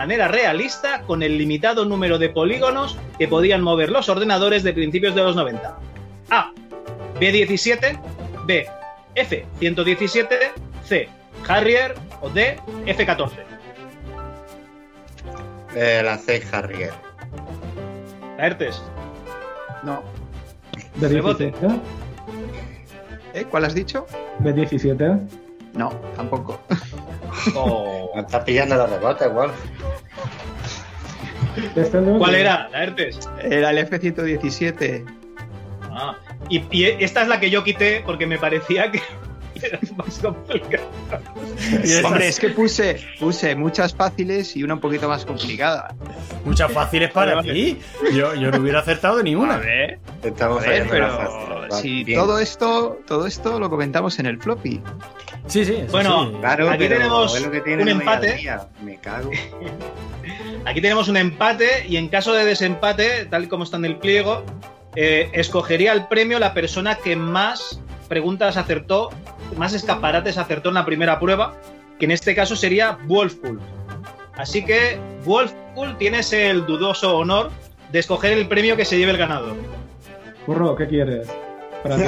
Manera 0.00 0.28
realista 0.28 1.02
con 1.02 1.22
el 1.22 1.36
limitado 1.36 1.84
número 1.84 2.16
de 2.16 2.30
polígonos 2.30 2.96
que 3.18 3.28
podían 3.28 3.60
mover 3.60 3.90
los 3.90 4.08
ordenadores 4.08 4.62
de 4.62 4.72
principios 4.72 5.14
de 5.14 5.22
los 5.22 5.36
90. 5.36 5.78
A. 6.30 6.52
B17. 7.20 8.00
B. 8.46 8.66
F117. 9.14 10.38
C. 10.84 11.06
Harrier. 11.46 11.94
O 12.22 12.30
D. 12.30 12.56
F14. 12.86 13.30
Eh, 15.76 16.00
la 16.02 16.16
C 16.16 16.42
Harrier. 16.50 16.92
La 18.38 18.46
ERTES. 18.46 18.82
No. 19.82 20.02
Rebote. 20.98 21.52
¿B17? 21.52 21.80
¿Eh? 23.34 23.44
¿Cuál 23.50 23.66
has 23.66 23.74
dicho? 23.74 24.06
¿B17? 24.40 25.49
No, 25.74 25.90
tampoco. 26.16 26.60
Oh. 27.54 28.10
Me 28.14 28.22
estás 28.22 28.44
pillando 28.44 28.86
rebotes, 28.86 29.32
Wolf. 29.32 29.52
Defender- 31.74 32.18
¿Cuál 32.18 32.34
era? 32.34 32.68
La 32.70 32.84
ERTES. 32.84 33.28
Era 33.42 33.70
el 33.70 33.78
F-117. 33.78 35.04
Ah, 35.92 36.16
y, 36.48 36.64
y 36.70 36.84
esta 37.00 37.22
es 37.22 37.28
la 37.28 37.40
que 37.40 37.50
yo 37.50 37.64
quité 37.64 38.02
porque 38.06 38.26
me 38.26 38.38
parecía 38.38 38.90
que 38.90 39.00
era 39.62 39.78
más 39.96 40.18
complicada. 40.18 40.84
Hombre, 42.04 42.28
es 42.28 42.38
que 42.40 42.48
puse, 42.50 43.00
puse 43.18 43.54
muchas 43.54 43.94
fáciles 43.94 44.56
y 44.56 44.62
una 44.62 44.74
un 44.74 44.80
poquito 44.80 45.08
más 45.08 45.24
complicada. 45.24 45.94
Muchas 46.44 46.72
fáciles 46.72 47.10
para 47.10 47.36
Vale, 47.36 47.52
ti. 47.52 47.78
Yo, 48.12 48.34
yo 48.34 48.50
no 48.50 48.58
hubiera 48.58 48.80
acertado 48.80 49.22
ni 49.22 49.34
una. 49.34 49.60
Estamos 50.22 50.62
A 50.64 50.68
ver, 50.68 50.86
fallando 50.88 50.98
las 50.98 51.10
pero 51.18 51.30
fáciles. 51.30 51.70
Va, 51.72 51.80
si 51.80 52.04
bien. 52.04 52.18
todo 52.20 52.38
esto, 52.38 53.00
todo 53.06 53.26
esto 53.26 53.60
lo 53.60 53.70
comentamos 53.70 54.18
en 54.18 54.26
el 54.26 54.38
floppy. 54.40 54.80
Sí, 55.46 55.64
sí. 55.64 55.84
Bueno, 55.90 56.30
sí. 56.30 56.36
Claro, 56.40 56.70
Aquí 56.70 56.84
pero 56.84 56.96
tenemos 56.98 57.36
es 57.36 57.42
lo 57.42 57.50
que 57.50 57.60
tiene 57.60 57.82
un 57.82 57.88
empate. 57.88 58.34
día. 58.36 58.68
Me 58.82 58.96
cago. 58.96 59.30
Aquí 60.66 60.80
tenemos 60.80 61.08
un 61.08 61.16
empate 61.16 61.86
y 61.88 61.96
en 61.96 62.08
caso 62.08 62.32
de 62.34 62.44
desempate, 62.44 63.24
tal 63.26 63.44
y 63.44 63.46
como 63.48 63.64
está 63.64 63.76
en 63.78 63.86
el 63.86 63.96
pliego, 63.96 64.44
eh, 64.94 65.30
escogería 65.32 65.92
el 65.92 66.06
premio 66.06 66.38
la 66.38 66.52
persona 66.52 66.96
que 66.96 67.16
más 67.16 67.80
preguntas 68.10 68.56
acertó, 68.56 69.08
más 69.56 69.72
escaparates 69.72 70.36
acertó 70.36 70.68
en 70.70 70.74
la 70.74 70.84
primera 70.84 71.18
prueba, 71.20 71.54
que 71.98 72.06
en 72.06 72.10
este 72.10 72.34
caso 72.34 72.56
sería 72.56 72.98
Wolfpool. 73.06 73.60
Así 74.36 74.64
que, 74.64 74.98
Wolfpool, 75.24 75.96
tienes 75.96 76.32
el 76.32 76.66
dudoso 76.66 77.16
honor 77.16 77.50
de 77.92 78.00
escoger 78.00 78.32
el 78.32 78.48
premio 78.48 78.76
que 78.76 78.84
se 78.84 78.98
lleve 78.98 79.12
el 79.12 79.18
ganador. 79.18 79.54
Curro, 80.44 80.74
¿qué 80.74 80.88
quieres? 80.88 81.28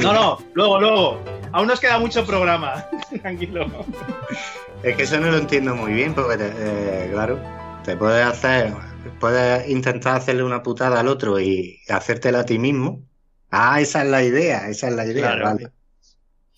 No, 0.02 0.12
no, 0.12 0.38
luego, 0.54 0.80
luego. 0.80 1.20
Aún 1.52 1.68
nos 1.68 1.78
queda 1.78 1.98
mucho 2.00 2.26
programa. 2.26 2.84
Tranquilo. 3.22 3.66
Es 4.82 4.96
que 4.96 5.04
eso 5.04 5.20
no 5.20 5.30
lo 5.30 5.38
entiendo 5.38 5.76
muy 5.76 5.92
bien, 5.92 6.14
porque, 6.14 6.36
te- 6.36 6.52
eh, 6.58 7.10
claro, 7.12 7.38
te 7.84 7.96
puedes 7.96 8.26
hacer, 8.26 8.72
puedes 9.20 9.68
intentar 9.68 10.16
hacerle 10.16 10.42
una 10.42 10.62
putada 10.64 10.98
al 10.98 11.06
otro 11.08 11.38
y 11.38 11.78
hacértela 11.88 12.40
a 12.40 12.44
ti 12.44 12.58
mismo. 12.58 13.02
Ah, 13.50 13.80
esa 13.80 14.02
es 14.02 14.08
la 14.08 14.22
idea, 14.24 14.68
esa 14.68 14.88
es 14.88 14.94
la 14.94 15.04
idea, 15.06 15.32
Claro. 15.32 15.44
vale. 15.44 15.68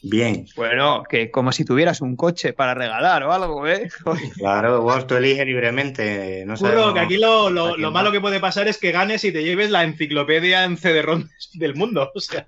Bien, 0.06 0.46
Bueno, 0.54 1.02
que 1.08 1.30
como 1.30 1.50
si 1.50 1.64
tuvieras 1.64 2.02
un 2.02 2.14
coche 2.14 2.52
para 2.52 2.74
regalar 2.74 3.22
o 3.22 3.32
algo, 3.32 3.66
¿eh? 3.66 3.88
claro, 4.36 4.82
vos 4.82 5.06
tú 5.06 5.16
eliges 5.16 5.46
libremente. 5.46 6.44
No 6.44 6.56
que 6.56 7.00
aquí 7.00 7.16
lo, 7.16 7.46
a 7.46 7.50
lo, 7.50 7.76
lo 7.78 7.90
malo 7.90 8.12
que 8.12 8.20
puede 8.20 8.38
pasar 8.38 8.68
es 8.68 8.76
que 8.76 8.92
ganes 8.92 9.24
y 9.24 9.32
te 9.32 9.42
lleves 9.42 9.70
la 9.70 9.82
enciclopedia 9.82 10.64
en 10.64 10.76
CD-ROM 10.76 11.26
del 11.54 11.74
mundo. 11.74 12.12
O 12.14 12.20
sea, 12.20 12.46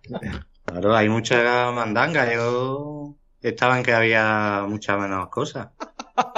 Claro, 0.67 0.95
hay 0.95 1.09
mucha 1.09 1.71
mandanga. 1.71 2.31
Yo 2.31 3.17
estaba 3.41 3.79
en 3.79 3.85
que 3.85 3.95
había 3.95 4.67
muchas 4.69 5.01
menos 5.01 5.29
cosas. 5.31 5.69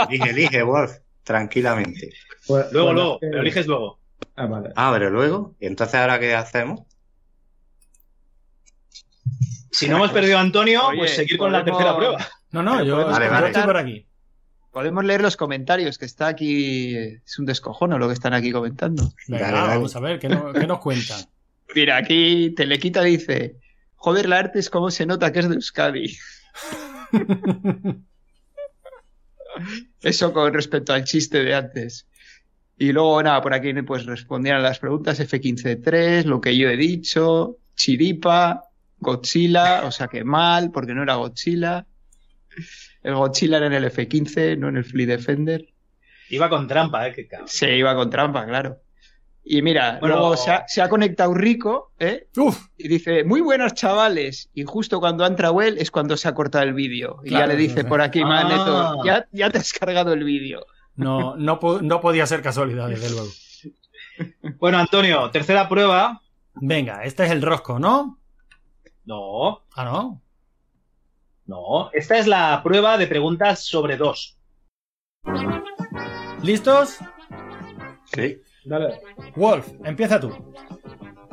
Elige, 0.09 0.31
elige, 0.31 0.63
Wolf, 0.63 0.99
tranquilamente. 1.25 2.13
Pues- 2.47 2.73
luego, 2.73 2.87
bueno, 2.93 3.01
luego, 3.01 3.19
eh, 3.23 3.31
lo 3.33 3.41
eliges 3.41 3.67
luego. 3.67 3.99
Ah, 4.37 4.47
vale. 4.47 4.71
Ah, 4.77 4.91
pero 4.93 5.11
luego, 5.11 5.57
¿y 5.59 5.67
entonces 5.67 5.97
ahora 5.97 6.21
qué 6.21 6.33
hacemos? 6.37 6.83
Si 9.79 9.89
no 9.89 9.97
hemos 9.97 10.11
perdido 10.11 10.39
a 10.39 10.41
Antonio, 10.41 10.87
Oye, 10.89 10.99
pues 10.99 11.15
seguir 11.15 11.39
con 11.39 11.53
la 11.53 11.65
tercera 11.65 11.97
prueba. 11.97 12.17
No, 12.51 12.63
no, 12.63 12.83
yo, 12.85 12.97
Vale, 13.07 13.27
yo 13.27 13.31
vale. 13.33 13.47
estoy 13.49 13.63
por 13.63 13.77
aquí. 13.77 14.07
Podemos 14.73 15.05
leer 15.05 15.21
los 15.23 15.37
comentarios, 15.37 15.99
que 15.99 16.05
está 16.05 16.29
aquí. 16.29 16.97
Es 16.97 17.39
un 17.39 17.47
descojono 17.47 17.99
lo 17.99 18.07
que 18.09 18.15
están 18.15 18.35
aquí 18.35 18.51
comentando. 18.53 19.11
Venga, 19.27 19.47
Dale, 19.47 19.57
dale. 19.59 19.69
vamos 19.75 19.97
a 19.97 20.01
ver, 20.01 20.19
¿qué, 20.19 20.29
no- 20.29 20.53
qué 20.53 20.67
nos 20.67 20.79
cuentan? 20.81 21.21
Mira, 21.75 21.97
aquí 21.97 22.51
Telequita 22.57 23.03
dice: 23.03 23.57
Joder, 23.97 24.29
la 24.29 24.39
arte 24.39 24.59
es 24.59 24.71
como 24.71 24.91
se 24.91 25.07
nota 25.07 25.33
que 25.33 25.41
es 25.41 25.49
de 25.49 25.55
Euskadi. 25.57 26.17
Eso 30.03 30.33
con 30.33 30.53
respecto 30.53 30.93
al 30.93 31.05
chiste 31.05 31.43
de 31.43 31.55
antes. 31.55 32.07
Y 32.77 32.93
luego, 32.93 33.23
nada, 33.23 33.43
por 33.43 33.55
aquí 33.55 33.73
pues 33.83 34.07
respondían 34.07 34.57
a 34.59 34.61
las 34.61 34.79
preguntas 34.79 35.19
F-15-3, 35.19 36.25
lo 36.25 36.41
que 36.41 36.57
yo 36.57 36.69
he 36.69 36.77
dicho, 36.77 37.57
Chiripa, 37.75 38.63
Godzilla, 39.01 39.85
o 39.85 39.91
sea 39.93 40.09
que 40.09 40.25
mal, 40.25 40.71
porque 40.71 40.95
no 40.95 41.03
era 41.03 41.15
Godzilla. 41.17 41.87
El 43.03 43.15
Godzilla 43.15 43.59
era 43.59 43.67
en 43.67 43.73
el 43.75 43.85
F-15, 43.85 44.59
no 44.59 44.69
en 44.69 44.77
el 44.77 44.85
Fleet 44.85 45.07
Defender. 45.07 45.67
Iba 46.31 46.49
con 46.51 46.67
trampa, 46.69 47.07
eh, 47.09 47.13
que 47.13 47.27
cabrón. 47.27 47.49
Se 47.49 47.77
iba 47.77 47.95
con 47.95 48.11
trampa, 48.11 48.45
claro. 48.47 48.79
Y 49.45 49.63
mira, 49.63 49.99
Bueno- 50.01 50.17
luego 50.17 50.37
se 50.37 50.51
ha, 50.51 50.65
se 50.69 50.83
ha 50.83 50.89
conectado 50.91 51.33
Rico, 51.33 51.93
¿eh? 51.99 52.27
Uf, 52.37 52.67
Y 52.77 52.89
dice, 52.89 53.25
muy 53.25 53.41
buenos 53.41 53.73
chavales. 53.73 54.51
Y 54.53 54.65
justo 54.65 55.01
cuando 55.01 55.25
ha 55.25 55.29
entrado 55.29 55.63
él 55.63 55.79
es 55.79 55.91
cuando 55.91 56.17
se 56.19 56.29
ha 56.29 56.35
cortado 56.35 56.65
el 56.65 56.75
vídeo. 56.75 57.21
Y 57.25 57.29
Claro, 57.31 57.47
ya 57.47 57.53
le 57.55 57.57
dice 57.59 57.85
por 57.85 58.03
aquí, 58.03 58.21
Ah. 58.23 58.27
Maneto, 58.27 59.05
ya, 59.05 59.27
ya 59.33 59.49
te 59.49 59.59
has 59.59 59.73
cargado 59.73 60.13
el 60.13 60.25
vídeo. 60.25 60.67
no, 60.97 61.37
no, 61.37 61.61
po- 61.61 61.81
no 61.81 62.01
podía 62.01 62.27
ser 62.27 62.43
casualidad, 62.43 62.89
desde 62.89 63.09
luego. 63.11 63.29
Bueno, 64.59 64.79
Antonio, 64.79 65.31
tercera 65.31 65.69
prueba. 65.69 66.21
Venga, 66.57 67.05
este 67.05 67.25
es 67.25 67.31
el 67.31 67.41
rosco, 67.41 67.79
¿no? 67.79 68.18
No, 69.09 69.63
Ah, 69.75 69.85
no. 69.87 70.21
no. 71.47 71.91
Esta 71.95 72.19
es 72.19 72.27
la 72.27 72.61
prueba 72.63 72.99
de 72.99 73.07
preguntas 73.07 73.65
sobre 73.65 73.97
dos. 73.97 74.37
¿Listos? 76.43 76.99
Sí. 78.05 78.43
Dale. 78.67 79.01
Wolf, 79.35 79.67
empieza 79.83 80.21
tú. 80.21 80.31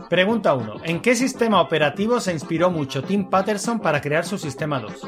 Pregunta 0.10 0.54
1. 0.56 0.86
¿En 0.86 1.02
qué 1.02 1.16
sistema 1.16 1.60
operativo 1.60 2.22
se 2.22 2.32
inspiró 2.32 2.72
mucho 2.72 3.04
Tim 3.04 3.30
Patterson 3.30 3.82
para 3.82 4.00
crear 4.00 4.24
su 4.24 4.38
sistema 4.38 4.80
2? 4.80 5.02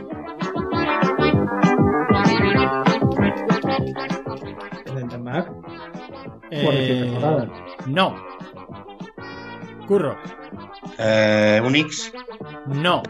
¿En 4.87 5.11
el 5.11 5.19
Mac? 5.21 5.51
Eh, 6.51 7.17
no. 7.87 8.15
Curro. 9.87 10.17
Eh, 10.97 11.61
Unix. 11.63 12.11
No. 12.67 13.01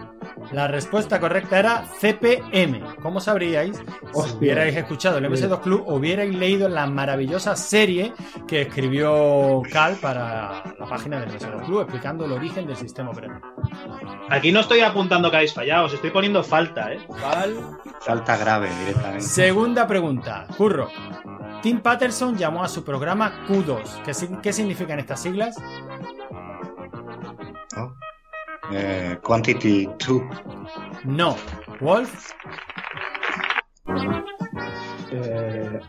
La 0.51 0.67
respuesta 0.67 1.19
correcta 1.19 1.57
era 1.59 1.83
CPM. 1.99 2.81
¿Cómo 3.01 3.19
sabríais? 3.19 3.75
Si 3.77 3.83
Hostia. 4.13 4.37
hubierais 4.37 4.75
escuchado 4.75 5.17
el 5.17 5.25
MS2 5.25 5.61
Club, 5.61 5.83
hubierais 5.87 6.33
leído 6.33 6.69
la 6.69 6.85
maravillosa 6.87 7.55
serie 7.55 8.13
que 8.47 8.61
escribió 8.63 9.61
Cal 9.71 9.95
para 9.95 10.63
la 10.79 10.85
página 10.87 11.19
del 11.19 11.29
MS2 11.31 11.65
Club 11.65 11.81
explicando 11.81 12.25
el 12.25 12.31
origen 12.33 12.67
del 12.67 12.75
sistema 12.77 13.09
operativo. 13.11 13.41
Aquí 14.29 14.51
no 14.51 14.59
estoy 14.61 14.81
apuntando 14.81 15.29
que 15.31 15.37
habéis 15.37 15.53
fallado, 15.53 15.85
os 15.85 15.93
estoy 15.93 16.11
poniendo 16.11 16.43
falta, 16.43 16.93
¿eh? 16.93 16.99
Falta 18.01 18.37
grave 18.37 18.69
directamente. 18.81 19.21
Segunda 19.21 19.87
pregunta. 19.87 20.47
Curro. 20.57 20.89
Tim 21.61 21.79
Patterson 21.81 22.37
llamó 22.37 22.63
a 22.63 22.67
su 22.67 22.83
programa 22.83 23.45
Q2. 23.47 24.03
¿Qué, 24.05 24.13
si- 24.13 24.27
qué 24.41 24.53
significan 24.53 24.99
estas 24.99 25.19
siglas? 25.21 25.55
Eh, 28.71 29.17
quantity 29.23 29.87
2. 29.97 30.21
No. 31.05 31.35
Wolf. 31.79 32.31
Eh, 35.11 35.79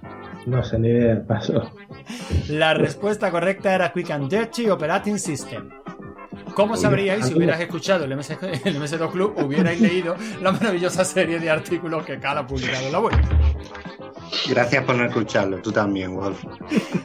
no 0.47 0.63
sé, 0.63 0.79
ni 0.79 0.89
idea. 0.89 1.25
Paso. 1.27 1.73
La 2.49 2.75
respuesta 2.75 3.31
correcta 3.31 3.75
era 3.75 3.93
Quick 3.93 4.11
and 4.11 4.31
Dirty 4.31 4.69
Operating 4.71 5.19
System. 5.19 5.71
¿Cómo 6.55 6.77
sabríais 6.77 7.27
si 7.27 7.35
hubierais 7.35 7.61
escuchado 7.61 8.05
el, 8.05 8.17
MS, 8.17 8.31
el 8.65 8.81
MS2 8.81 9.13
Club 9.13 9.35
hubierais 9.45 9.81
leído 9.81 10.17
la 10.43 10.51
maravillosa 10.53 11.05
serie 11.05 11.39
de 11.39 11.51
artículos 11.51 12.05
que 12.05 12.19
Cal 12.19 12.39
ha 12.39 12.47
publicado 12.47 12.87
en 12.87 12.93
la 12.93 13.01
web? 13.01 13.15
Gracias 14.49 14.85
por 14.85 14.97
no 14.97 15.05
escucharlo. 15.05 15.59
Tú 15.63 15.73
también, 15.73 16.15
Wolf. 16.15 16.43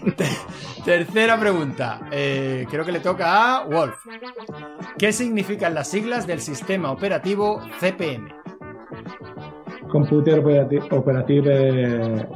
Tercera 0.86 1.40
pregunta. 1.40 2.02
Eh, 2.12 2.66
creo 2.70 2.84
que 2.86 2.92
le 2.92 3.00
toca 3.00 3.58
a 3.58 3.66
Wolf. 3.66 3.96
¿Qué 4.98 5.14
significan 5.14 5.74
las 5.74 5.90
siglas 5.90 6.28
del 6.28 6.42
sistema 6.42 6.92
operativo 6.92 7.62
CPM? 7.80 8.34
Computer 9.90 10.40
Operative, 10.40 10.88
operative 10.92 12.28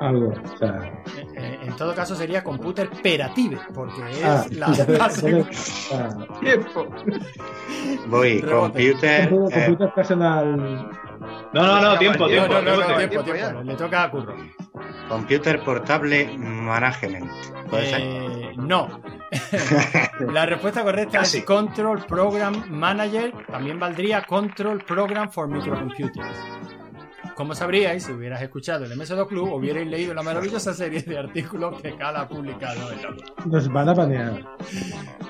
algo. 0.00 0.32
O 0.32 0.56
sea. 0.58 1.02
Eh, 1.36 1.58
en 1.62 1.76
todo 1.76 1.94
caso 1.94 2.14
sería 2.16 2.42
Computer 2.42 2.88
Perative, 3.02 3.58
porque 3.74 4.00
es 4.10 4.24
Ah, 4.24 4.46
la, 4.50 4.66
entonces, 4.78 5.90
ah, 5.92 6.08
Voy, 8.08 8.40
Rebote. 8.40 8.50
computer. 8.50 9.28
computer, 9.28 9.58
eh, 9.58 9.64
computer 9.66 9.94
personal. 9.94 10.90
No, 11.52 11.66
no, 11.66 11.80
no, 11.80 11.98
tiempo, 11.98 12.26
tiempo. 12.26 12.48
no, 12.54 12.62
no, 12.62 12.76
no, 12.76 12.96
tiempo. 12.96 13.22
tiempo, 13.22 13.32
tiempo. 13.32 13.62
Le 13.62 13.74
toca 13.74 14.04
a 14.04 14.10
Curro. 14.10 14.34
computer 15.08 15.60
portable 15.62 16.36
management. 16.38 17.30
¿Puede 17.68 17.86
ser? 17.90 18.00
Eh, 18.02 18.52
no. 18.56 19.00
La 20.32 20.46
respuesta 20.46 20.82
correcta 20.82 21.18
Casi. 21.18 21.38
es 21.38 21.44
Control 21.44 22.04
Program 22.06 22.64
Manager. 22.70 23.32
También 23.46 23.78
valdría 23.78 24.22
Control 24.22 24.82
Program 24.84 25.30
for 25.30 25.46
Microcomputers. 25.48 26.26
Como 27.34 27.54
sabríais, 27.54 28.04
si 28.04 28.12
hubieras 28.12 28.42
escuchado 28.42 28.84
el 28.84 28.92
MS2 28.92 29.26
Club, 29.28 29.52
hubierais 29.52 29.86
leído 29.86 30.12
la 30.12 30.22
maravillosa 30.22 30.74
serie 30.74 31.00
de 31.02 31.18
artículos 31.18 31.80
que 31.80 31.94
Cal 31.96 32.16
ha 32.16 32.28
publicado 32.28 32.92
en 32.92 33.02
la 33.02 33.08
web. 33.10 33.24
Nos 33.46 33.68
van 33.72 33.88
a 33.88 33.94
banear. 33.94 34.44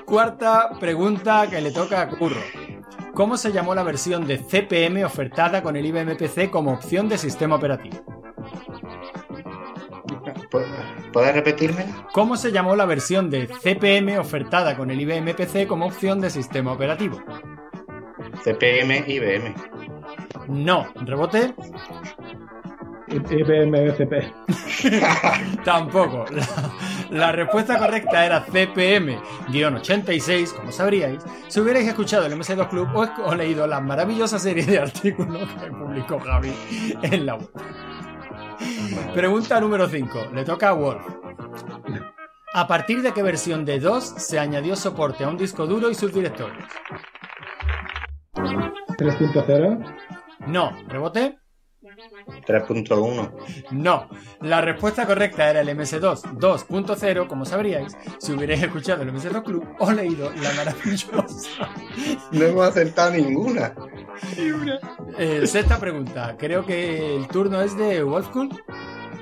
Cuarta 0.05 0.71
pregunta 0.79 1.47
que 1.49 1.61
le 1.61 1.71
toca 1.71 2.01
a 2.01 2.09
Curro. 2.09 2.41
¿Cómo 3.13 3.37
se 3.37 3.51
llamó 3.51 3.75
la 3.75 3.83
versión 3.83 4.25
de 4.25 4.37
CPM 4.37 5.03
ofertada 5.05 5.61
con 5.61 5.75
el 5.75 5.85
IBM 5.85 6.15
PC 6.15 6.49
como 6.49 6.71
opción 6.73 7.09
de 7.09 7.17
sistema 7.17 7.55
operativo? 7.55 7.97
¿Pu- 10.49 11.11
¿Puedes 11.11 11.33
repetírmela? 11.35 12.07
¿Cómo 12.13 12.37
se 12.37 12.51
llamó 12.51 12.75
la 12.75 12.85
versión 12.85 13.29
de 13.29 13.47
CPM 13.47 14.17
ofertada 14.17 14.75
con 14.77 14.91
el 14.91 15.01
IBM 15.01 15.33
PC 15.35 15.67
como 15.67 15.85
opción 15.87 16.21
de 16.21 16.29
sistema 16.29 16.71
operativo? 16.71 17.21
CPM 18.43 19.03
IBM. 19.07 19.53
No. 20.47 20.87
¿Rebote? 20.95 21.53
IBM 23.11 23.75
FP. 23.89 24.33
Tampoco. 25.65 26.25
La, 26.31 26.45
la 27.09 27.31
respuesta 27.31 27.77
correcta 27.77 28.25
era 28.25 28.45
CPM-86, 28.45 30.53
como 30.53 30.71
sabríais, 30.71 31.23
si 31.47 31.59
hubierais 31.59 31.87
escuchado 31.87 32.25
el 32.25 32.33
MS2 32.33 32.69
Club 32.69 32.89
o, 32.95 33.07
o 33.25 33.35
leído 33.35 33.67
la 33.67 33.79
maravillosa 33.81 34.39
serie 34.39 34.65
de 34.65 34.79
artículos 34.79 35.47
que 35.61 35.71
publicó 35.71 36.19
Javi 36.19 36.53
en 37.03 37.25
la 37.25 37.35
web. 37.35 37.49
Pregunta 39.13 39.59
número 39.59 39.87
5. 39.87 40.29
Le 40.33 40.43
toca 40.45 40.69
a 40.69 40.73
Wolf. 40.73 41.03
¿A 42.53 42.67
partir 42.67 43.01
de 43.01 43.13
qué 43.13 43.23
versión 43.23 43.63
de 43.65 43.79
2 43.79 44.03
se 44.03 44.37
añadió 44.39 44.75
soporte 44.75 45.23
a 45.23 45.29
un 45.29 45.37
disco 45.37 45.65
duro 45.67 45.89
y 45.89 45.95
sus 45.95 46.13
directorios? 46.13 46.63
3.0. 48.35 49.95
No. 50.47 50.71
¿Rebote? 50.87 51.40
3.1. 52.47 53.31
No, 53.71 54.07
la 54.41 54.61
respuesta 54.61 55.05
correcta 55.05 55.49
era 55.49 55.61
el 55.61 55.69
MS2 55.69 56.21
2.0, 56.37 57.27
como 57.27 57.45
sabríais, 57.45 57.95
si 58.19 58.33
hubierais 58.33 58.63
escuchado 58.63 59.03
el 59.03 59.13
MS2 59.13 59.43
Club 59.43 59.67
o 59.79 59.91
leído 59.91 60.31
la 60.41 60.51
maravillosa. 60.53 61.69
No 62.31 62.45
hemos 62.45 62.67
acertado 62.67 63.11
ninguna. 63.11 63.73
Eh, 65.17 65.45
sexta 65.47 65.79
pregunta, 65.79 66.35
creo 66.37 66.65
que 66.65 67.15
el 67.17 67.27
turno 67.27 67.61
es 67.61 67.77
de 67.77 68.03
Wolfcool. 68.03 68.49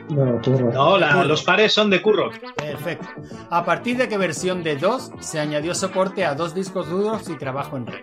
No, 0.10 0.41
curro. 0.41 0.72
No, 0.73 0.97
la- 0.97 1.11
Curro. 1.14 1.26
los 1.26 1.43
pares 1.43 1.72
son 1.72 1.91
de 1.91 2.01
curro. 2.01 2.31
Perfecto. 2.56 3.07
¿A 3.51 3.64
partir 3.64 3.95
de 3.97 4.07
qué 4.07 4.18
versión 4.18 4.64
de 4.64 4.76
2 4.76 5.11
se 5.19 5.39
añadió 5.39 5.76
soporte 5.76 6.26
a 6.26 6.34
dos 6.34 6.56
discos 6.56 6.89
duros 6.89 7.30
y 7.30 7.35
trabajo 7.38 7.77
en 7.77 7.85
red? 7.85 8.01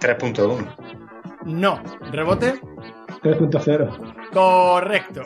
3.1. 0.00 0.66
No, 1.46 1.80
rebote. 2.10 2.60
3.0. 3.22 4.30
Correcto. 4.32 5.22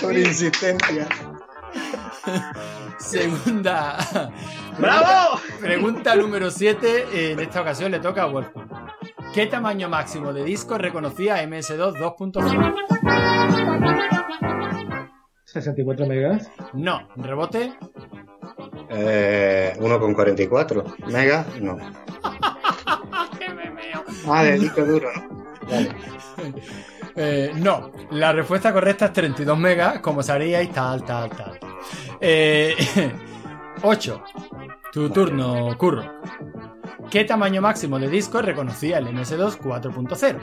Por 0.00 0.16
insistencia. 0.16 1.06
Segunda. 2.98 3.96
¡Bravo! 4.78 5.40
Pregunta 5.60 6.16
número 6.16 6.50
7. 6.50 7.32
En 7.32 7.38
esta 7.38 7.60
ocasión 7.60 7.92
le 7.92 8.00
toca 8.00 8.24
a 8.24 8.26
Whirlpool. 8.26 8.66
¿Qué 9.32 9.46
tamaño 9.46 9.88
máximo 9.88 10.32
de 10.32 10.42
disco 10.44 10.76
reconocía 10.78 11.42
MS2 11.44 11.94
2.0? 11.98 12.74
64 15.44 16.06
megas. 16.06 16.50
No. 16.72 17.08
¿Rebote? 17.14 17.74
Eh, 18.90 19.74
1,44. 19.78 20.84
Mega, 21.06 21.46
no. 21.60 21.76
Ah, 24.28 24.44
de 24.44 24.56
disco 24.56 24.84
duro, 24.84 25.08
¿no? 25.16 25.44
Vale. 25.68 25.90
Eh, 27.16 27.52
no. 27.56 27.90
La 28.12 28.32
respuesta 28.32 28.72
correcta 28.72 29.06
es 29.06 29.12
32 29.12 29.58
megas, 29.58 29.98
como 30.00 30.22
sabríais, 30.22 30.70
tal, 30.70 31.04
tal, 31.04 31.28
tal. 31.30 31.58
Eh, 32.20 32.74
8. 33.82 34.22
Tu 34.92 35.10
turno, 35.10 35.76
Curro. 35.76 36.04
¿Qué 37.10 37.24
tamaño 37.24 37.60
máximo 37.60 37.98
de 37.98 38.08
disco 38.08 38.40
reconocía 38.40 38.98
el 38.98 39.08
MS2 39.08 39.58
4.0? 39.58 40.38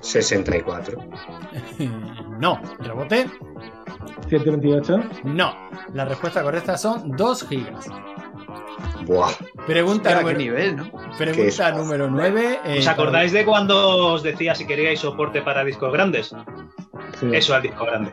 64. 0.00 0.98
No. 2.38 2.60
¿Rebote? 2.80 3.26
128. 4.28 5.00
No. 5.24 5.54
La 5.92 6.04
respuesta 6.04 6.42
correcta 6.42 6.76
son 6.76 7.10
2 7.16 7.48
gigas. 7.48 7.88
Buah. 9.06 9.30
Pregunta 9.66 10.10
Hostia, 10.10 10.20
número, 10.20 10.38
nivel, 10.38 10.76
¿no? 10.76 10.90
pregunta 11.18 11.72
número 11.72 12.10
9. 12.10 12.60
¿Os 12.78 12.86
acordáis 12.86 13.32
de 13.32 13.44
cuando 13.44 14.14
os 14.14 14.22
decía 14.22 14.54
si 14.54 14.66
queríais 14.66 15.00
soporte 15.00 15.42
para 15.42 15.64
discos 15.64 15.92
grandes? 15.92 16.34
Sí. 17.20 17.30
Eso 17.32 17.54
al 17.54 17.62
disco 17.62 17.84
grande. 17.84 18.12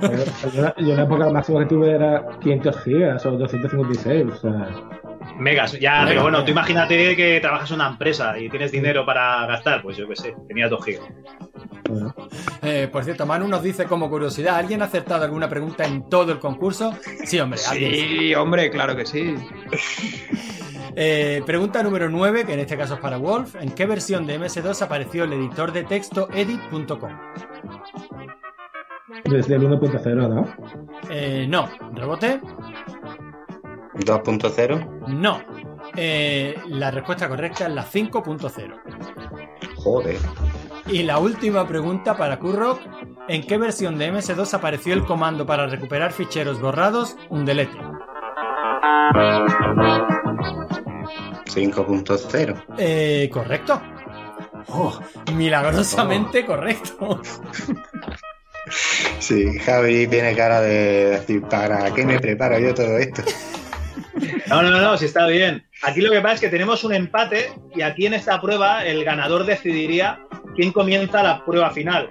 Yo, 0.00 0.50
yo, 0.50 0.74
yo 0.76 0.90
en 0.90 0.96
la 0.96 1.02
época 1.02 1.30
máximo 1.30 1.58
que 1.60 1.66
tuve 1.66 1.90
era 1.90 2.26
500 2.40 2.82
gigas 2.82 3.26
o 3.26 3.32
256. 3.32 4.26
O 4.32 4.36
sea, 4.36 4.68
Megas, 5.38 5.72
ya, 5.80 6.00
Mega, 6.00 6.06
pero 6.08 6.22
bueno, 6.22 6.38
mega. 6.38 6.44
tú 6.46 6.50
imagínate 6.52 7.16
que 7.16 7.40
trabajas 7.40 7.70
en 7.70 7.76
una 7.76 7.88
empresa 7.88 8.38
y 8.38 8.48
tienes 8.48 8.72
dinero 8.72 9.04
para 9.06 9.46
gastar, 9.46 9.82
pues 9.82 9.96
yo 9.96 10.08
qué 10.08 10.16
sé, 10.16 10.34
tenías 10.48 10.70
dos 10.70 10.84
gigas. 10.84 11.04
bueno. 11.88 12.14
Eh, 12.62 12.88
por 12.90 13.04
cierto, 13.04 13.24
Manu 13.26 13.48
nos 13.48 13.62
dice 13.62 13.84
como 13.86 14.08
curiosidad, 14.10 14.56
¿alguien 14.56 14.82
ha 14.82 14.86
acertado 14.86 15.24
alguna 15.24 15.48
pregunta 15.48 15.84
en 15.84 16.08
todo 16.08 16.32
el 16.32 16.38
concurso? 16.38 16.92
Sí, 17.24 17.38
hombre, 17.40 17.58
alguien 17.68 17.92
sí. 17.92 18.00
Sí, 18.18 18.34
hombre, 18.34 18.70
claro 18.70 18.96
que 18.96 19.06
sí. 19.06 19.34
Eh, 20.96 21.40
pregunta 21.46 21.84
número 21.84 22.10
9, 22.10 22.44
que 22.44 22.52
en 22.52 22.58
este 22.58 22.76
caso 22.76 22.94
es 22.94 23.00
para 23.00 23.16
Wolf. 23.16 23.54
¿En 23.54 23.70
qué 23.70 23.86
versión 23.86 24.26
de 24.26 24.40
MS2 24.40 24.82
apareció 24.82 25.22
el 25.22 25.32
editor 25.32 25.70
de 25.72 25.84
texto 25.84 26.28
edit.com? 26.34 27.12
Desde 29.24 29.54
el 29.54 29.62
1.0, 29.62 30.28
¿no? 30.28 30.46
Eh, 31.08 31.46
no. 31.48 31.68
¿Rebote? 31.94 32.40
2.0. 34.00 35.08
No. 35.08 35.42
Eh, 35.96 36.54
la 36.68 36.90
respuesta 36.90 37.28
correcta 37.28 37.66
es 37.66 37.72
la 37.72 37.84
5.0. 37.84 38.80
Joder. 39.76 40.18
Y 40.88 41.02
la 41.02 41.18
última 41.18 41.66
pregunta 41.66 42.16
para 42.16 42.38
Kurrock. 42.38 42.80
¿En 43.28 43.46
qué 43.46 43.58
versión 43.58 43.98
de 43.98 44.12
MS2 44.12 44.54
apareció 44.54 44.94
el 44.94 45.04
comando 45.04 45.46
para 45.46 45.66
recuperar 45.66 46.12
ficheros 46.12 46.60
borrados? 46.60 47.16
Un 47.28 47.44
delete. 47.44 47.78
5.0. 51.46 52.64
Eh, 52.78 53.30
correcto. 53.32 53.80
Oh, 54.68 54.98
milagrosamente 55.34 56.44
correcto. 56.44 57.20
Sí, 59.18 59.58
Javi 59.58 60.06
tiene 60.06 60.34
cara 60.34 60.60
de 60.60 61.10
decir, 61.10 61.42
¿para 61.42 61.92
qué 61.92 62.04
me 62.04 62.20
preparo 62.20 62.58
yo 62.58 62.74
todo 62.74 62.98
esto? 62.98 63.22
No, 64.48 64.62
no, 64.62 64.80
no, 64.80 64.96
si 64.96 65.06
está 65.06 65.26
bien. 65.26 65.64
Aquí 65.82 66.00
lo 66.00 66.10
que 66.10 66.20
pasa 66.20 66.34
es 66.34 66.40
que 66.40 66.48
tenemos 66.48 66.84
un 66.84 66.94
empate 66.94 67.52
y 67.74 67.82
aquí 67.82 68.06
en 68.06 68.14
esta 68.14 68.40
prueba 68.40 68.84
el 68.84 69.04
ganador 69.04 69.44
decidiría 69.44 70.20
quién 70.56 70.72
comienza 70.72 71.22
la 71.22 71.44
prueba 71.44 71.70
final. 71.70 72.10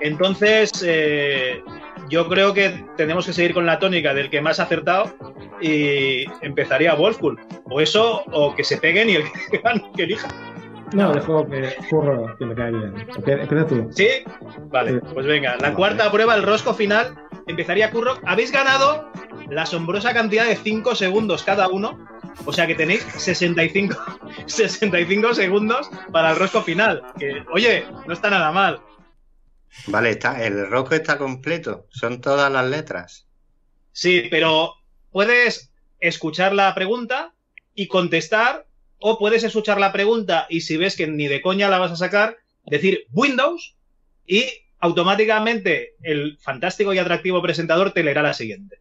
Entonces, 0.00 0.84
eh, 0.86 1.62
yo 2.08 2.28
creo 2.28 2.52
que 2.52 2.84
tenemos 2.96 3.26
que 3.26 3.32
seguir 3.32 3.54
con 3.54 3.66
la 3.66 3.78
tónica 3.78 4.14
del 4.14 4.30
que 4.30 4.40
más 4.40 4.60
ha 4.60 4.64
acertado 4.64 5.14
y 5.60 6.24
empezaría 6.42 6.94
Wolfpool. 6.94 7.40
O 7.70 7.80
eso, 7.80 8.22
o 8.32 8.54
que 8.54 8.64
se 8.64 8.76
peguen 8.78 9.10
y 9.10 9.14
el 9.16 9.24
que 9.50 9.62
que 9.96 10.02
elija. 10.02 10.28
No, 10.92 11.12
dejo 11.12 11.48
que 11.48 11.74
curro, 11.90 12.36
que 12.38 12.46
me 12.46 12.54
cae 12.54 12.70
bien. 12.70 12.94
Empieza 13.26 13.66
tú. 13.66 13.88
¿Sí? 13.90 14.08
Vale, 14.70 15.00
pues 15.12 15.26
venga. 15.26 15.56
La 15.56 15.74
cuarta 15.74 16.10
prueba, 16.12 16.36
el 16.36 16.44
rosco 16.44 16.74
final, 16.74 17.14
empezaría 17.46 17.90
Curro. 17.90 18.18
Habéis 18.24 18.52
ganado 18.52 19.10
la 19.48 19.62
asombrosa 19.62 20.12
cantidad 20.12 20.46
de 20.46 20.56
5 20.56 20.94
segundos 20.94 21.42
cada 21.42 21.68
uno. 21.68 22.06
O 22.44 22.52
sea 22.52 22.66
que 22.66 22.74
tenéis 22.74 23.02
65, 23.16 23.96
65 24.46 25.34
segundos 25.34 25.90
para 26.12 26.30
el 26.32 26.36
rosco 26.36 26.62
final. 26.62 27.02
Que, 27.18 27.44
oye, 27.52 27.86
no 28.06 28.12
está 28.12 28.30
nada 28.30 28.52
mal. 28.52 28.80
Vale, 29.86 30.10
está, 30.10 30.44
el 30.44 30.68
roco 30.68 30.94
está 30.94 31.18
completo. 31.18 31.86
Son 31.90 32.20
todas 32.20 32.50
las 32.50 32.66
letras. 32.66 33.26
Sí, 33.92 34.26
pero 34.30 34.74
puedes 35.10 35.70
escuchar 36.00 36.52
la 36.52 36.74
pregunta 36.74 37.32
y 37.74 37.88
contestar, 37.88 38.66
o 38.98 39.18
puedes 39.18 39.44
escuchar 39.44 39.78
la 39.78 39.92
pregunta 39.92 40.46
y 40.48 40.62
si 40.62 40.76
ves 40.76 40.96
que 40.96 41.06
ni 41.06 41.28
de 41.28 41.42
coña 41.42 41.68
la 41.68 41.78
vas 41.78 41.92
a 41.92 41.96
sacar, 41.96 42.38
decir 42.64 43.06
Windows 43.12 43.76
y 44.26 44.44
automáticamente 44.78 45.94
el 46.02 46.38
fantástico 46.38 46.92
y 46.92 46.98
atractivo 46.98 47.42
presentador 47.42 47.92
te 47.92 48.02
leerá 48.02 48.22
la 48.22 48.34
siguiente. 48.34 48.80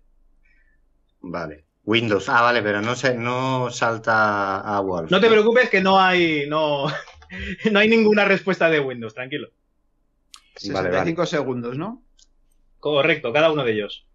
Vale. 1.22 1.66
Windows. 1.86 2.28
Ah, 2.30 2.42
vale, 2.42 2.62
pero 2.62 2.82
no 2.82 2.96
se, 2.96 3.16
no 3.16 3.70
salta 3.70 4.60
a 4.60 4.80
Wolf. 4.80 5.12
No 5.12 5.20
te 5.22 5.30
preocupes 5.30 5.70
que 5.70 5.82
no 5.82 6.00
hay, 6.00 6.46
no, 6.48 6.88
no 7.72 7.80
hay 7.80 7.88
ninguna 7.88 8.26
respuesta 8.26 8.70
de 8.70 8.80
Windows, 8.80 9.14
tranquilo. 9.14 9.50
65 10.56 11.26
segundos, 11.26 11.78
¿no? 11.78 12.02
Correcto, 12.80 13.34
cada 13.34 13.52
uno 13.52 13.64
de 13.64 13.74
ellos. 13.74 14.08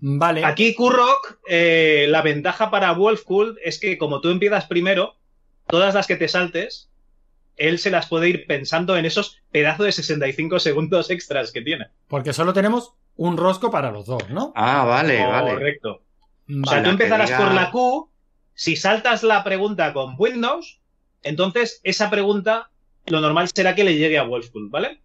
Vale. 0.00 0.44
Aquí, 0.44 0.74
Kurrock, 0.74 1.38
eh, 1.48 2.06
la 2.08 2.22
ventaja 2.22 2.70
para 2.70 2.92
Wolfcool 2.92 3.58
es 3.62 3.78
que 3.78 3.96
como 3.96 4.20
tú 4.20 4.30
empiezas 4.30 4.66
primero, 4.66 5.16
todas 5.66 5.94
las 5.94 6.06
que 6.06 6.16
te 6.16 6.28
saltes, 6.28 6.90
él 7.56 7.78
se 7.78 7.90
las 7.90 8.06
puede 8.06 8.28
ir 8.28 8.46
pensando 8.46 8.96
en 8.96 9.04
esos 9.06 9.38
pedazos 9.50 9.86
de 9.86 9.92
65 9.92 10.58
segundos 10.58 11.10
extras 11.10 11.52
que 11.52 11.62
tiene. 11.62 11.86
Porque 12.08 12.32
solo 12.32 12.52
tenemos 12.52 12.92
un 13.16 13.36
rosco 13.36 13.70
para 13.70 13.90
los 13.90 14.06
dos, 14.06 14.28
¿no? 14.30 14.52
Ah, 14.54 14.84
vale, 14.84 15.24
vale. 15.26 15.52
Correcto. 15.52 16.02
O 16.64 16.68
sea, 16.68 16.82
tú 16.82 16.90
empezarás 16.90 17.30
diga- 17.30 17.38
por 17.38 17.52
la 17.54 17.70
Q, 17.70 18.10
si 18.54 18.76
saltas 18.76 19.22
la 19.22 19.42
pregunta 19.42 19.92
con 19.92 20.14
Windows, 20.18 20.80
entonces 21.22 21.80
esa 21.82 22.08
pregunta 22.10 22.70
lo 23.06 23.20
normal 23.20 23.48
será 23.54 23.74
que 23.74 23.84
le 23.84 23.96
llegue 23.96 24.18
a 24.18 24.22
Wolfcool, 24.24 24.68
¿vale? 24.68 25.00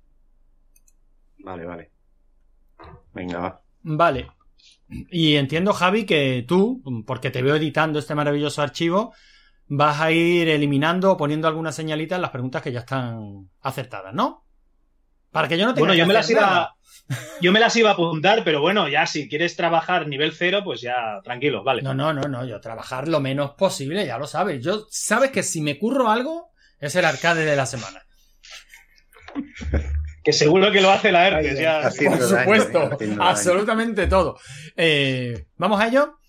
Vale, 1.40 1.66
vale. 1.66 1.92
Venga, 3.14 3.40
va. 3.40 3.62
Vale. 3.84 4.28
Y 5.10 5.36
entiendo, 5.36 5.74
Javi, 5.74 6.06
que 6.06 6.44
tú, 6.48 6.84
porque 7.08 7.32
te 7.32 7.42
veo 7.42 7.56
editando 7.56 7.98
este 8.00 8.14
maravilloso 8.16 8.62
archivo, 8.62 9.14
vas 9.74 10.02
a 10.02 10.12
ir 10.12 10.50
eliminando 10.50 11.14
o 11.14 11.18
poniendo 11.18 11.48
alguna 11.48 11.72
señalita 11.72 12.16
en 12.16 12.22
las 12.22 12.32
preguntas 12.32 12.62
que 12.62 12.74
ya 12.74 12.82
están 12.82 13.50
acertadas, 13.62 14.14
¿no? 14.14 14.46
Para 15.32 15.48
que 15.48 15.58
yo 15.58 15.66
no 15.66 15.74
tenga 15.74 15.88
Bueno, 15.88 15.94
que 15.94 16.00
yo 16.00 16.06
me 16.06 16.14
las 16.14 16.30
iba, 16.30 16.76
yo 17.42 17.54
me 17.54 17.60
las 17.62 17.74
iba 17.78 17.90
a 17.90 17.94
apuntar, 17.94 18.44
pero 18.44 18.60
bueno, 18.60 18.90
ya 18.90 19.08
si 19.08 19.30
quieres 19.30 19.56
trabajar 19.56 20.10
nivel 20.10 20.34
cero, 20.34 20.60
pues 20.66 20.82
ya 20.82 21.22
tranquilo, 21.24 21.64
vale. 21.64 21.82
No, 21.84 21.94
no, 21.94 22.12
no, 22.12 22.24
no, 22.24 22.44
yo 22.46 22.60
trabajar 22.60 23.08
lo 23.08 23.22
menos 23.22 23.52
posible, 23.52 24.06
ya 24.06 24.18
lo 24.18 24.28
sabes. 24.28 24.62
Yo 24.62 24.88
sabes 24.90 25.32
que 25.32 25.42
si 25.42 25.62
me 25.62 25.80
curro 25.80 26.12
algo, 26.12 26.52
es 26.78 26.94
el 26.98 27.06
arcade 27.06 27.46
de 27.46 27.56
la 27.56 27.66
semana. 27.66 28.04
Que 30.24 30.34
seguro 30.34 30.72
que 30.72 30.82
lo 30.82 30.92
hace 30.92 31.12
la 31.12 31.28
Hermes, 31.28 31.58
ya. 31.58 31.82
Por 31.82 32.22
supuesto, 32.22 32.90
daño. 32.90 33.24
absolutamente 33.24 34.06
todo. 34.06 34.38
Eh, 34.78 35.48
¿Vamos 35.58 35.82
a 35.82 35.88
ello? 35.88 36.21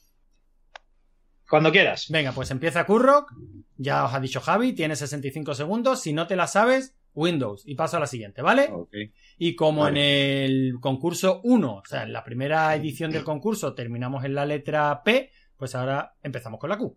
Cuando 1.53 1.71
quieras. 1.71 2.07
Venga, 2.09 2.33
pues 2.33 2.51
empieza 2.51 2.87
Kurrock. 2.87 3.31
Ya 3.77 4.07
os 4.07 4.15
ha 4.15 4.21
dicho 4.21 4.41
Javi, 4.41 4.73
tiene 4.73 4.97
65 4.97 5.55
segundos. 5.55 6.01
Si 6.01 6.15
no 6.15 6.27
te 6.27 6.35
la 6.35 6.47
sabes, 6.47 6.97
Windows. 7.13 7.65
Y 7.67 7.75
paso 7.75 7.99
a 7.99 8.01
la 8.01 8.07
siguiente, 8.07 8.41
¿vale? 8.41 8.71
Y 9.37 9.55
como 9.55 9.87
en 9.87 9.99
el 9.99 10.77
concurso 10.81 11.43
1, 11.45 11.75
o 11.75 11.83
sea, 11.85 12.05
en 12.05 12.15
la 12.15 12.25
primera 12.25 12.75
edición 12.75 13.11
del 13.11 13.23
concurso 13.23 13.75
terminamos 13.75 14.25
en 14.25 14.35
la 14.35 14.47
letra 14.47 15.03
P, 15.05 15.31
pues 15.59 15.75
ahora 15.75 16.15
empezamos 16.23 16.59
con 16.59 16.71
la 16.71 16.79
Q. 16.79 16.97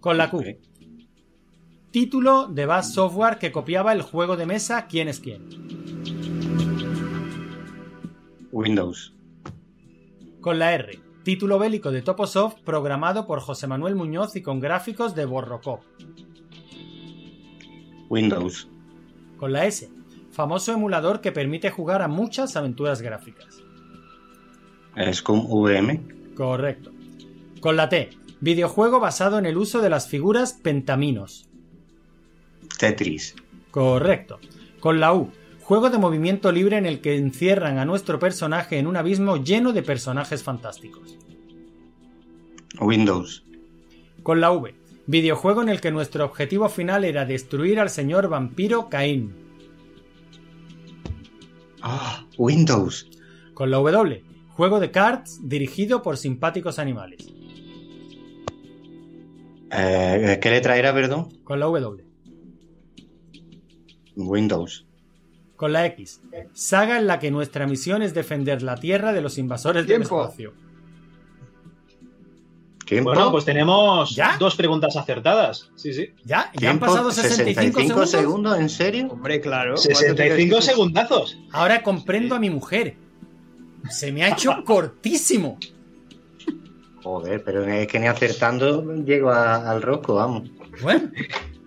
Con 0.00 0.16
la 0.16 0.30
Q. 0.30 0.42
Título 1.90 2.46
de 2.46 2.64
Bass 2.64 2.94
Software 2.94 3.36
que 3.36 3.52
copiaba 3.52 3.92
el 3.92 4.00
juego 4.00 4.38
de 4.38 4.46
mesa 4.46 4.86
¿Quién 4.86 5.08
es 5.08 5.20
quién? 5.20 5.79
Windows. 8.52 9.14
Con 10.40 10.58
la 10.58 10.72
R. 10.74 10.98
Título 11.22 11.58
bélico 11.58 11.90
de 11.90 12.02
Toposoft 12.02 12.60
programado 12.64 13.26
por 13.26 13.40
José 13.40 13.66
Manuel 13.66 13.94
Muñoz 13.94 14.34
y 14.36 14.42
con 14.42 14.58
gráficos 14.58 15.14
de 15.14 15.26
Borrocop. 15.26 15.82
Windows. 18.08 18.68
Con 19.36 19.52
la 19.52 19.66
S. 19.66 19.90
Famoso 20.32 20.72
emulador 20.72 21.20
que 21.20 21.32
permite 21.32 21.70
jugar 21.70 22.02
a 22.02 22.08
muchas 22.08 22.56
aventuras 22.56 23.02
gráficas. 23.02 23.62
Scum 25.12 25.46
VM. 25.48 26.34
Correcto. 26.34 26.90
Con 27.60 27.76
la 27.76 27.88
T. 27.88 28.10
Videojuego 28.40 29.00
basado 29.00 29.38
en 29.38 29.46
el 29.46 29.58
uso 29.58 29.80
de 29.82 29.90
las 29.90 30.08
figuras 30.08 30.54
pentaminos. 30.54 31.48
Tetris. 32.78 33.34
Correcto. 33.70 34.40
Con 34.80 34.98
la 34.98 35.12
U. 35.12 35.30
Juego 35.70 35.88
de 35.88 35.98
movimiento 35.98 36.50
libre 36.50 36.78
en 36.78 36.84
el 36.84 37.00
que 37.00 37.16
encierran 37.16 37.78
a 37.78 37.84
nuestro 37.84 38.18
personaje 38.18 38.78
en 38.78 38.88
un 38.88 38.96
abismo 38.96 39.36
lleno 39.36 39.72
de 39.72 39.84
personajes 39.84 40.42
fantásticos. 40.42 41.16
Windows. 42.80 43.44
Con 44.24 44.40
la 44.40 44.50
V. 44.50 44.74
Videojuego 45.06 45.62
en 45.62 45.68
el 45.68 45.80
que 45.80 45.92
nuestro 45.92 46.24
objetivo 46.24 46.68
final 46.68 47.04
era 47.04 47.24
destruir 47.24 47.78
al 47.78 47.88
señor 47.88 48.28
vampiro 48.28 48.88
Caín. 48.88 49.32
Ah, 51.82 52.26
Windows. 52.36 53.08
Con 53.54 53.70
la 53.70 53.76
W. 53.76 54.24
Juego 54.48 54.80
de 54.80 54.90
cards 54.90 55.38
dirigido 55.48 56.02
por 56.02 56.16
simpáticos 56.16 56.80
animales. 56.80 57.32
Eh, 59.70 60.40
¿Qué 60.42 60.50
letra 60.50 60.76
era, 60.76 60.92
perdón? 60.92 61.28
Con 61.44 61.60
la 61.60 61.66
W. 61.66 62.04
Windows. 64.16 64.89
Con 65.60 65.74
la 65.74 65.84
X. 65.84 66.22
Saga 66.54 66.98
en 66.98 67.06
la 67.06 67.18
que 67.18 67.30
nuestra 67.30 67.66
misión 67.66 68.00
es 68.00 68.14
defender 68.14 68.62
la 68.62 68.76
Tierra 68.76 69.12
de 69.12 69.20
los 69.20 69.36
invasores 69.36 69.86
del 69.86 70.00
espacio. 70.00 70.54
¿Tiempo? 72.86 73.10
Bueno, 73.10 73.30
pues 73.30 73.44
tenemos 73.44 74.18
dos 74.38 74.56
preguntas 74.56 74.96
acertadas. 74.96 75.70
Sí, 75.76 75.92
sí. 75.92 76.08
¿Ya? 76.24 76.50
¿Ya 76.58 76.70
han 76.70 76.78
pasado 76.78 77.12
65, 77.12 78.06
segundos? 78.06 78.58
¿En 78.58 78.70
serio? 78.70 79.08
Hombre, 79.10 79.38
claro. 79.42 79.76
65 79.76 80.62
segundazos. 80.62 81.36
Ahora 81.52 81.82
comprendo 81.82 82.34
a 82.36 82.38
mi 82.40 82.48
mujer. 82.48 82.96
Se 83.90 84.10
me 84.12 84.24
ha 84.24 84.30
hecho 84.30 84.52
cortísimo. 84.64 85.58
Joder, 87.02 87.44
pero 87.44 87.66
es 87.66 87.86
que 87.86 88.00
ni 88.00 88.06
acertando 88.06 88.94
llego 89.04 89.28
a- 89.30 89.70
al 89.70 89.82
rosco, 89.82 90.14
vamos. 90.14 90.48
Bueno, 90.80 91.10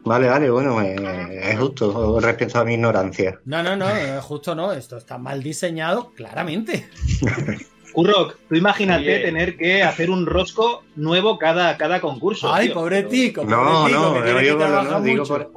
Vale, 0.05 0.27
vale, 0.27 0.49
bueno, 0.49 0.81
eh, 0.81 1.51
es 1.51 1.59
justo 1.59 2.19
respecto 2.19 2.59
a 2.59 2.65
mi 2.65 2.73
ignorancia. 2.73 3.39
No, 3.45 3.63
no, 3.63 3.75
no, 3.77 3.87
eh, 3.89 4.19
justo 4.21 4.53
no. 4.53 4.73
Esto 4.73 4.97
está 4.97 5.17
mal 5.17 5.41
diseñado, 5.41 6.11
claramente. 6.15 6.89
Kurrock, 7.93 8.37
tú 8.49 8.55
imagínate 8.55 9.03
Oye. 9.03 9.19
tener 9.19 9.55
que 9.55 9.83
hacer 9.83 10.09
un 10.09 10.25
rosco 10.25 10.83
nuevo 10.95 11.37
cada, 11.37 11.77
cada 11.77 12.01
concurso. 12.01 12.51
Ay, 12.53 12.67
tío. 12.67 12.73
pobre 12.75 13.03
tico, 13.03 13.45
No, 13.45 13.63
pobre 13.63 13.91
tico, 13.93 13.99
no, 14.01 14.13
que 14.13 14.19
no 14.31 14.37
que 14.37 14.43
digo 14.43 14.57
por, 14.57 14.67
trabajar 14.67 14.91
no, 14.91 15.01
digo 15.01 15.17
mucho. 15.23 15.33
por, 15.37 15.51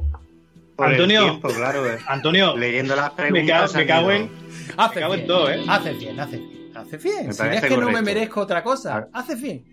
por 0.76 0.86
Antonio, 0.86 1.20
el 1.22 1.26
tiempo, 1.30 1.48
claro. 1.48 1.86
eh. 1.90 1.98
Antonio, 2.06 2.56
leyendo 2.56 2.94
las 2.94 3.10
me, 3.16 3.16
preguntas. 3.16 3.72
cago, 3.72 3.78
me 3.78 3.86
cago 3.86 4.10
en. 4.12 4.30
Hace 4.76 4.94
Me 4.96 5.00
cago 5.00 5.14
en 5.14 5.20
bien, 5.20 5.26
todo, 5.28 5.50
¿eh? 5.50 5.64
Hace 5.66 5.92
bien, 5.94 6.20
hace 6.20 6.36
bien. 6.36 6.72
Hace 6.76 6.96
bien. 6.98 7.26
Me 7.28 7.32
Si 7.32 7.42
es 7.42 7.62
que 7.64 7.76
no 7.78 7.90
me 7.90 8.02
merezco 8.02 8.40
otra 8.42 8.62
cosa. 8.62 9.08
Hace 9.12 9.34
bien. 9.34 9.64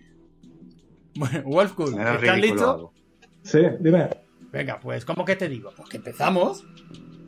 Bueno, 1.16 1.42
Wolfcool, 1.44 1.94
¿estás 2.00 2.38
listo? 2.38 2.92
Sí, 3.42 3.58
dime. 3.78 4.08
Venga, 4.54 4.78
pues, 4.80 5.04
¿cómo 5.04 5.24
que 5.24 5.34
te 5.34 5.48
digo? 5.48 5.72
Pues 5.76 5.88
que 5.88 5.96
empezamos. 5.96 6.64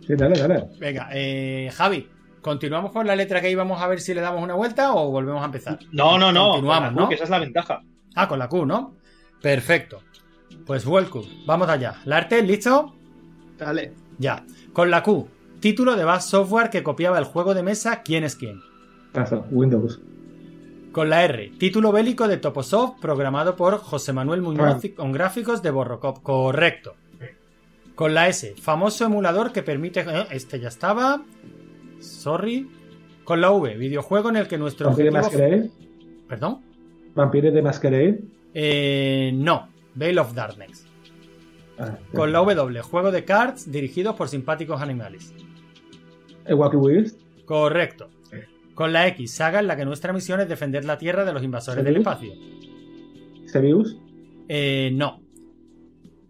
Sí, 0.07 0.15
dale, 0.15 0.39
dale. 0.39 0.69
Venga, 0.79 1.09
eh, 1.13 1.69
Javi, 1.75 2.09
¿continuamos 2.41 2.93
con 2.93 3.05
la 3.05 3.17
letra 3.17 3.41
que 3.41 3.51
íbamos 3.51 3.83
a 3.83 3.89
ver 3.89 4.01
si 4.01 4.15
le 4.15 4.21
damos 4.21 4.41
una 4.45 4.55
vuelta 4.55 4.95
o 4.95 5.11
volvemos 5.11 5.43
a 5.43 5.47
empezar? 5.47 5.79
No, 5.91 6.17
no, 6.19 6.31
no. 6.33 6.53
Continuamos, 6.53 6.63
con 6.63 6.85
la 6.85 6.91
Q, 6.93 7.01
¿no? 7.01 7.09
Que 7.09 7.15
esa 7.17 7.25
es 7.25 7.31
la 7.31 7.39
ventaja. 7.41 7.83
Ah, 8.15 8.29
con 8.29 8.39
la 8.39 8.49
Q, 8.49 8.65
¿no? 8.65 8.95
Perfecto. 9.43 10.03
Pues 10.65 10.85
Wolfcool, 10.85 11.25
vamos 11.47 11.69
allá. 11.69 11.97
¿Larte, 12.05 12.41
listo? 12.43 12.95
Dale. 13.59 13.93
Ya. 14.19 14.45
Con 14.73 14.93
la 14.93 15.03
Q, 15.03 15.27
título 15.59 15.97
de 15.97 16.05
Bass 16.05 16.27
Software 16.31 16.71
que 16.71 16.85
copiaba 16.85 17.19
el 17.19 17.25
juego 17.25 17.55
de 17.55 17.65
mesa 17.65 18.03
¿Quién 18.05 18.23
es 18.23 18.37
quién? 18.37 18.61
Paso, 19.13 19.45
Windows. 19.51 20.01
Con 20.93 21.11
la 21.11 21.25
R, 21.25 21.51
título 21.59 21.91
bélico 21.93 22.29
de 22.29 22.37
Toposoft 22.39 23.01
programado 23.01 23.57
por 23.57 23.79
José 23.79 24.13
Manuel 24.13 24.41
Muñoz 24.43 24.83
Ah. 24.85 24.89
con 24.97 25.11
gráficos 25.13 25.61
de 25.63 25.71
Borrocop. 25.73 26.23
Correcto. 26.23 26.95
Con 27.97 28.15
la 28.15 28.29
S, 28.29 28.55
famoso 28.61 29.05
emulador 29.07 29.53
que 29.53 29.63
permite... 29.65 30.01
eh, 30.01 30.27
este 30.31 30.61
ya 30.61 30.69
estaba. 30.69 31.25
Sorry. 31.99 32.69
Con 33.25 33.41
la 33.41 33.51
V, 33.51 33.77
videojuego 33.77 34.29
en 34.29 34.37
el 34.37 34.47
que 34.47 34.59
nuestro 34.59 34.87
¿Vampire. 34.89 35.11
Masquerade? 35.11 35.71
¿Perdón? 36.29 36.61
¿Vampire 37.15 37.51
de 37.51 37.63
Masquerade? 37.63 38.21
Eh, 38.55 39.33
no. 39.35 39.69
Veil 39.95 40.19
of 40.21 40.33
Darkness. 40.35 40.87
Ah, 41.79 41.99
Con 42.15 42.33
la 42.33 42.39
W, 42.39 42.81
juego 42.83 43.11
de 43.11 43.25
cards 43.25 43.71
dirigidos 43.73 44.15
por 44.15 44.29
simpáticos 44.29 44.81
animales. 44.81 45.35
¿El 46.45 46.55
Wacky 46.55 46.77
Wheels? 46.77 47.17
Correcto. 47.45 48.09
Con 48.75 48.93
la 48.93 49.09
X, 49.09 49.33
saga 49.33 49.59
en 49.61 49.67
la 49.67 49.77
que 49.77 49.87
nuestra 49.87 50.13
misión 50.13 50.39
es 50.41 50.49
defender 50.49 50.85
la 50.85 50.99
Tierra 50.99 51.25
de 51.25 51.33
los 51.33 51.43
invasores 51.43 51.83
del 51.83 51.97
espacio. 51.97 52.33
¿Sebius? 53.47 53.97
Eh, 54.49 54.91
no. 54.93 55.23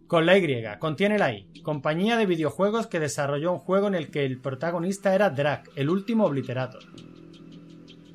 Con 0.07 0.25
la 0.25 0.39
Y, 0.39 0.65
contiene 0.79 1.19
la 1.19 1.33
I. 1.33 1.49
Compañía 1.63 2.17
de 2.17 2.27
videojuegos 2.27 2.87
que 2.87 3.01
desarrolló 3.01 3.53
un 3.53 3.59
juego 3.59 3.89
en 3.89 3.97
el 3.97 4.11
que 4.11 4.25
el 4.25 4.41
protagonista 4.41 5.15
era 5.15 5.31
Drac, 5.31 5.71
el 5.75 5.91
último 5.91 6.27
obliterator. 6.27 6.83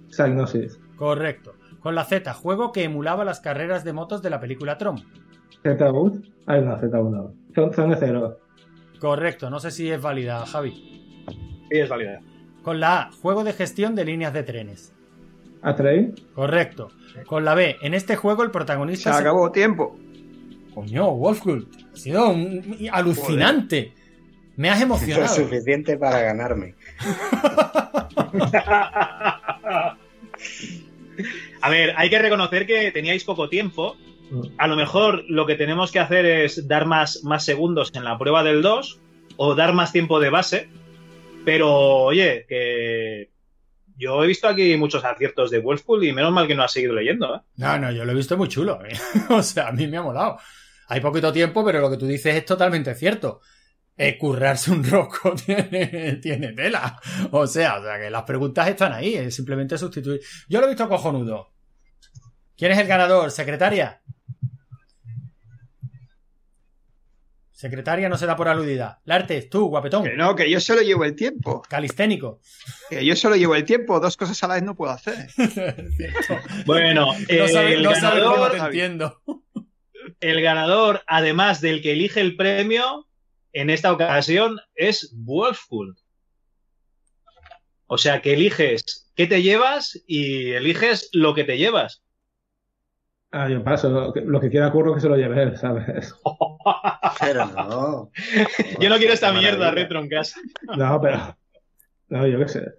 Psygnosis. 0.09 0.79
Correcto. 0.95 1.53
Con 1.81 1.95
la 1.95 2.05
Z, 2.05 2.33
juego 2.33 2.71
que 2.71 2.83
emulaba 2.83 3.25
las 3.25 3.41
carreras 3.41 3.83
de 3.83 3.91
motos 3.91 4.21
de 4.21 4.29
la 4.29 4.39
película 4.39 4.77
Tron. 4.77 5.03
Z-Boot? 5.63 6.25
Ay, 6.45 6.61
no, 6.61 6.79
Z-Boot 6.79 7.11
no. 7.11 7.33
Son, 7.53 7.73
son 7.73 7.89
de 7.89 7.97
cero. 7.97 8.39
Correcto, 8.99 9.49
no 9.49 9.59
sé 9.59 9.71
si 9.71 9.89
es 9.89 10.01
válida, 10.01 10.45
Javi. 10.45 11.25
Sí, 11.69 11.79
es 11.79 11.89
válida. 11.89 12.21
Con 12.61 12.79
la 12.79 13.01
A, 13.01 13.11
juego 13.11 13.43
de 13.43 13.53
gestión 13.53 13.95
de 13.95 14.05
líneas 14.05 14.33
de 14.33 14.43
trenes. 14.43 14.93
¿A-Train? 15.63 16.15
Correcto. 16.33 16.89
Con 17.25 17.43
la 17.43 17.55
B, 17.55 17.77
en 17.81 17.93
este 17.93 18.15
juego 18.15 18.43
el 18.43 18.51
protagonista... 18.51 19.13
Se 19.13 19.19
acabó 19.19 19.51
tiempo. 19.51 19.97
Coño, 20.73 21.11
Wolfgood, 21.11 21.65
ha 21.93 21.97
sido 21.97 22.29
un- 22.29 22.77
alucinante. 22.91 23.93
Me 24.57 24.69
has 24.69 24.79
Lo 24.79 24.85
emocionado. 24.85 25.27
suficiente 25.35 25.97
para 25.97 26.21
ganarme. 26.21 26.75
A 31.61 31.69
ver, 31.69 31.93
hay 31.97 32.09
que 32.09 32.19
reconocer 32.19 32.65
que 32.65 32.91
teníais 32.91 33.23
poco 33.23 33.49
tiempo. 33.49 33.95
A 34.57 34.67
lo 34.67 34.75
mejor 34.77 35.25
lo 35.27 35.45
que 35.45 35.55
tenemos 35.55 35.91
que 35.91 35.99
hacer 35.99 36.25
es 36.25 36.67
dar 36.67 36.85
más, 36.85 37.23
más 37.23 37.43
segundos 37.43 37.91
en 37.93 38.05
la 38.05 38.17
prueba 38.17 38.43
del 38.43 38.61
2 38.61 38.99
o 39.35 39.55
dar 39.55 39.73
más 39.73 39.91
tiempo 39.91 40.19
de 40.19 40.29
base. 40.29 40.69
Pero, 41.43 41.73
oye, 41.75 42.45
que 42.47 43.29
yo 44.01 44.23
he 44.23 44.27
visto 44.27 44.47
aquí 44.47 44.75
muchos 44.77 45.05
aciertos 45.05 45.51
de 45.51 45.59
Wolfpool 45.59 46.03
y 46.03 46.11
menos 46.11 46.31
mal 46.31 46.47
que 46.47 46.55
no 46.55 46.63
has 46.63 46.71
seguido 46.71 46.93
leyendo. 46.93 47.35
¿eh? 47.35 47.39
No, 47.57 47.77
no, 47.77 47.91
yo 47.91 48.03
lo 48.03 48.11
he 48.11 48.15
visto 48.15 48.35
muy 48.35 48.47
chulo. 48.47 48.79
¿eh? 48.83 48.97
o 49.29 49.43
sea, 49.43 49.67
a 49.67 49.71
mí 49.71 49.87
me 49.87 49.97
ha 49.97 50.01
molado. 50.01 50.39
Hay 50.87 50.99
poquito 50.99 51.31
tiempo, 51.31 51.63
pero 51.63 51.79
lo 51.79 51.89
que 51.89 51.97
tú 51.97 52.07
dices 52.07 52.35
es 52.35 52.43
totalmente 52.43 52.95
cierto. 52.95 53.41
Eh, 53.95 54.17
currarse 54.17 54.71
un 54.71 54.83
rosco 54.83 55.35
tiene, 55.45 56.17
tiene 56.21 56.53
tela. 56.53 56.99
O 57.29 57.45
sea, 57.45 57.77
o 57.77 57.83
sea, 57.83 57.99
que 57.99 58.09
las 58.09 58.23
preguntas 58.23 58.67
están 58.67 58.91
ahí, 58.91 59.13
es 59.13 59.35
simplemente 59.35 59.77
sustituir. 59.77 60.19
Yo 60.49 60.59
lo 60.59 60.65
he 60.65 60.69
visto 60.69 60.89
cojonudo. 60.89 61.53
¿Quién 62.57 62.71
es 62.71 62.79
el 62.79 62.87
ganador? 62.87 63.29
¿Secretaria? 63.29 64.01
Secretaria 67.61 68.09
no 68.09 68.17
se 68.17 68.25
da 68.25 68.35
por 68.35 68.47
aludida. 68.47 69.01
Lartes, 69.05 69.47
tú, 69.47 69.67
guapetón. 69.67 70.03
Que 70.03 70.15
no, 70.15 70.35
que 70.35 70.49
yo 70.49 70.59
solo 70.59 70.81
llevo 70.81 71.05
el 71.05 71.15
tiempo. 71.15 71.61
Calisténico. 71.69 72.39
Que 72.89 73.05
yo 73.05 73.15
solo 73.15 73.35
llevo 73.35 73.53
el 73.53 73.65
tiempo. 73.65 73.99
Dos 73.99 74.17
cosas 74.17 74.43
a 74.43 74.47
la 74.47 74.55
vez 74.55 74.63
no 74.63 74.75
puedo 74.75 74.91
hacer. 74.91 75.27
Bueno, 76.65 77.13
No 77.29 77.47
sabes 77.47 77.73
el, 77.75 77.83
no 77.83 77.93
sabes 77.93 78.23
cómo 78.23 78.37
ganador, 78.37 78.51
te 78.51 78.57
entiendo. 78.57 79.21
el 80.21 80.41
ganador, 80.41 81.03
además 81.05 81.61
del 81.61 81.83
que 81.83 81.91
elige 81.91 82.19
el 82.19 82.35
premio, 82.35 83.07
en 83.53 83.69
esta 83.69 83.93
ocasión 83.93 84.59
es 84.73 85.13
Wolfpool. 85.15 85.99
O 87.85 87.99
sea 87.99 88.23
que 88.23 88.33
eliges 88.33 89.11
qué 89.15 89.27
te 89.27 89.43
llevas 89.43 90.01
y 90.07 90.53
eliges 90.53 91.09
lo 91.11 91.35
que 91.35 91.43
te 91.43 91.59
llevas. 91.59 92.01
Ah, 93.31 93.47
yo 93.47 93.63
paso. 93.63 94.13
Lo 94.13 94.39
que, 94.41 94.49
quiera 94.49 94.71
curro 94.71 94.93
que 94.93 94.99
se 94.99 95.07
lo 95.07 95.15
lleve 95.15 95.41
él, 95.41 95.57
¿sabes? 95.57 96.13
Pero 97.19 97.45
no. 97.45 98.11
Yo 98.79 98.89
no 98.89 98.97
quiero 98.97 99.13
esta 99.13 99.31
mierda 99.31 99.71
retro 99.71 99.99
en 99.99 100.09
casa. 100.09 100.39
No, 100.77 100.99
pero. 101.01 101.37
No, 102.09 102.27
yo 102.27 102.39
qué 102.39 102.47
sé. 102.49 102.73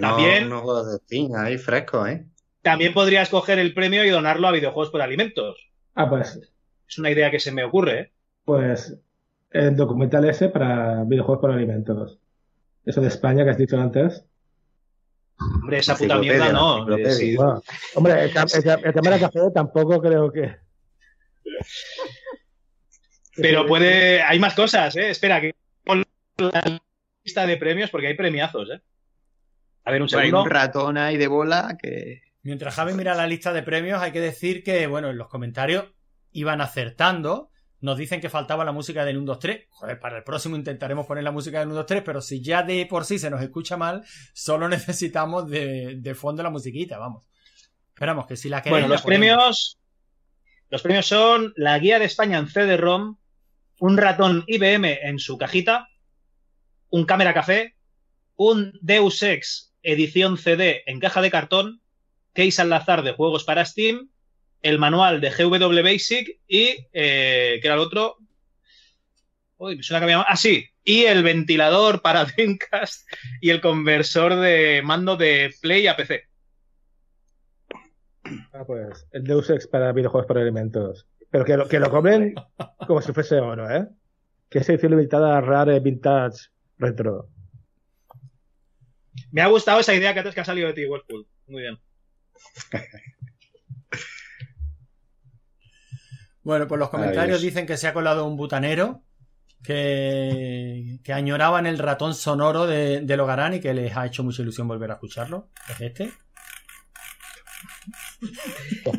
También- 0.00 0.46
unos 0.46 0.62
juegos 0.62 0.92
de 0.92 0.98
Steam 0.98 1.34
ahí 1.34 1.58
frescos, 1.58 2.08
¿eh? 2.08 2.26
También 2.62 2.94
podrías 2.94 3.28
coger 3.28 3.58
el 3.58 3.74
premio 3.74 4.04
y 4.04 4.10
donarlo 4.10 4.48
a 4.48 4.52
videojuegos 4.52 4.90
por 4.90 5.02
alimentos. 5.02 5.70
Ah, 5.94 6.08
pues. 6.08 6.40
Es 6.88 6.98
una 6.98 7.10
idea 7.10 7.30
que 7.30 7.40
se 7.40 7.52
me 7.52 7.64
ocurre. 7.64 8.00
¿eh? 8.00 8.12
Pues. 8.44 8.98
El 9.50 9.76
documental 9.76 10.24
ese 10.26 10.48
para 10.48 11.04
videojuegos 11.04 11.40
por 11.42 11.50
alimentos. 11.50 12.18
Eso 12.84 13.00
de 13.00 13.08
España 13.08 13.44
que 13.44 13.50
has 13.50 13.58
dicho 13.58 13.78
antes. 13.78 14.24
Hombre, 15.40 15.78
esa 15.78 15.96
puta 15.96 16.18
mierda 16.18 16.52
no. 16.52 16.96
Eh, 16.96 17.10
sí. 17.12 17.36
Bueno, 17.36 17.62
hombre, 17.94 18.24
el, 18.24 18.32
cámara 18.32 19.18
café 19.18 19.40
tampoco 19.54 20.00
creo 20.00 20.30
que. 20.30 20.56
Pero 23.36 23.66
puede. 23.66 24.22
Hay 24.22 24.38
más 24.38 24.54
cosas, 24.54 24.94
¿eh? 24.96 25.10
Espera, 25.10 25.40
que 25.40 25.54
pon 25.84 26.04
la 26.36 26.80
lista 27.24 27.46
de 27.46 27.56
premios 27.56 27.90
porque 27.90 28.08
hay 28.08 28.14
premiazos, 28.14 28.68
¿eh? 28.70 28.80
A 29.84 29.90
ver, 29.90 30.02
un 30.02 30.08
Hay 30.14 30.26
segundo. 30.26 30.42
un 30.42 30.50
ratón 30.50 30.98
ahí 30.98 31.16
de 31.16 31.26
bola 31.26 31.76
que. 31.80 32.22
Mientras 32.42 32.74
Javi 32.74 32.94
mira 32.94 33.14
la 33.14 33.26
lista 33.26 33.52
de 33.52 33.62
premios, 33.62 34.00
hay 34.00 34.12
que 34.12 34.20
decir 34.20 34.62
que, 34.62 34.86
bueno, 34.86 35.10
en 35.10 35.18
los 35.18 35.28
comentarios 35.28 35.86
iban 36.32 36.60
acertando. 36.60 37.50
Nos 37.80 37.96
dicen 37.96 38.20
que 38.20 38.28
faltaba 38.28 38.64
la 38.64 38.72
música 38.72 39.04
del 39.04 39.16
1, 39.16 39.26
2, 39.26 39.38
3. 39.38 39.66
Joder, 39.70 39.98
para 39.98 40.18
el 40.18 40.24
próximo 40.24 40.56
intentaremos 40.56 41.06
poner 41.06 41.24
la 41.24 41.30
música 41.30 41.60
del 41.60 41.68
1, 41.68 41.76
2, 41.76 41.86
3, 41.86 42.02
pero 42.04 42.20
si 42.20 42.42
ya 42.42 42.62
de 42.62 42.86
por 42.86 43.04
sí 43.04 43.18
se 43.18 43.30
nos 43.30 43.42
escucha 43.42 43.76
mal, 43.76 44.04
solo 44.32 44.68
necesitamos 44.68 45.48
de, 45.48 45.96
de 45.96 46.14
fondo 46.14 46.42
la 46.42 46.50
musiquita, 46.50 46.98
vamos. 46.98 47.24
Esperamos 47.88 48.26
que 48.26 48.36
si 48.36 48.48
la 48.48 48.62
queréis. 48.62 48.82
Bueno, 48.82 48.88
los 48.88 49.02
premios. 49.02 49.78
Los 50.68 50.82
premios 50.82 51.06
son 51.06 51.52
la 51.56 51.76
guía 51.78 51.98
de 51.98 52.04
España 52.04 52.38
en 52.38 52.46
CD-ROM, 52.46 53.16
un 53.80 53.96
ratón 53.96 54.44
IBM 54.46 55.00
en 55.02 55.18
su 55.18 55.36
cajita, 55.36 55.88
un 56.90 57.06
cámara 57.06 57.34
café, 57.34 57.74
un 58.36 58.78
Deus 58.80 59.20
Ex 59.24 59.70
edición 59.82 60.36
CD 60.36 60.82
en 60.86 61.00
caja 61.00 61.22
de 61.22 61.30
cartón, 61.30 61.82
case 62.32 62.62
al 62.62 62.72
azar 62.72 63.02
de 63.02 63.12
juegos 63.12 63.44
para 63.44 63.64
Steam, 63.64 64.10
el 64.62 64.78
manual 64.78 65.20
de 65.20 65.30
GW 65.30 65.82
Basic 65.82 66.40
y, 66.46 66.86
eh, 66.92 67.58
¿qué 67.60 67.66
era 67.66 67.74
el 67.74 67.80
otro? 67.80 68.18
Uy, 69.58 69.76
me 69.76 69.82
suena 69.82 70.00
que 70.00 70.12
había. 70.12 70.22
Ah, 70.22 70.36
sí. 70.36 70.66
Y 70.84 71.04
el 71.04 71.22
ventilador 71.22 72.00
para 72.00 72.24
Dreamcast 72.36 73.06
y 73.40 73.50
el 73.50 73.60
conversor 73.60 74.36
de 74.36 74.80
mando 74.82 75.16
de 75.16 75.54
Play 75.60 75.86
a 75.86 75.96
PC. 75.96 76.24
Ah, 78.52 78.64
pues. 78.66 79.06
El 79.12 79.24
Deus 79.24 79.50
Ex 79.50 79.66
para 79.66 79.92
videojuegos 79.92 80.26
por 80.26 80.38
alimentos. 80.38 81.06
Pero 81.30 81.44
que 81.44 81.56
lo, 81.56 81.68
que 81.68 81.78
lo 81.78 81.90
cobren 81.90 82.34
como 82.86 83.02
si 83.02 83.12
fuese 83.12 83.38
oro, 83.38 83.70
¿eh? 83.70 83.86
Que 84.48 84.60
es 84.60 84.68
edición 84.68 84.92
limitada 84.92 85.40
rare 85.40 85.78
vintage 85.78 86.48
retro. 86.78 87.28
Me 89.30 89.42
ha 89.42 89.46
gustado 89.46 89.80
esa 89.80 89.94
idea 89.94 90.12
que 90.12 90.20
antes 90.20 90.34
que 90.34 90.40
ha 90.40 90.44
salido 90.44 90.68
de 90.68 90.74
ti, 90.74 90.86
Wolfpool. 90.86 91.26
Muy 91.46 91.62
bien. 91.62 91.78
Bueno, 96.42 96.66
pues 96.66 96.78
los 96.78 96.88
comentarios 96.88 97.42
dicen 97.42 97.66
que 97.66 97.76
se 97.76 97.86
ha 97.86 97.92
colado 97.92 98.26
un 98.26 98.36
butanero 98.36 99.02
que, 99.62 100.98
que 101.04 101.12
añoraban 101.12 101.66
el 101.66 101.78
ratón 101.78 102.14
sonoro 102.14 102.66
de, 102.66 103.02
de 103.02 103.16
Logarán 103.16 103.54
y 103.54 103.60
que 103.60 103.74
les 103.74 103.96
ha 103.96 104.06
hecho 104.06 104.24
mucha 104.24 104.42
ilusión 104.42 104.66
volver 104.68 104.90
a 104.90 104.94
escucharlo. 104.94 105.48
Es 105.68 105.80
este. 105.80 106.12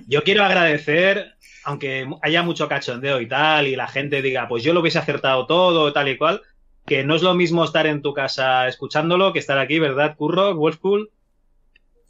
Yo 0.07 0.23
quiero 0.23 0.43
agradecer, 0.43 1.35
aunque 1.63 2.07
haya 2.21 2.43
mucho 2.43 2.67
cachondeo 2.67 3.21
y 3.21 3.27
tal, 3.27 3.67
y 3.67 3.75
la 3.75 3.87
gente 3.87 4.21
diga, 4.21 4.47
pues 4.47 4.63
yo 4.63 4.73
lo 4.73 4.81
hubiese 4.81 4.99
acertado 4.99 5.47
todo, 5.47 5.93
tal 5.93 6.09
y 6.09 6.17
cual, 6.17 6.41
que 6.85 7.03
no 7.03 7.15
es 7.15 7.21
lo 7.21 7.33
mismo 7.33 7.63
estar 7.63 7.87
en 7.87 8.01
tu 8.01 8.13
casa 8.13 8.67
escuchándolo 8.67 9.33
que 9.33 9.39
estar 9.39 9.57
aquí, 9.57 9.79
¿verdad, 9.79 10.15
Curro? 10.15 10.55
Wolfpool. 10.55 11.11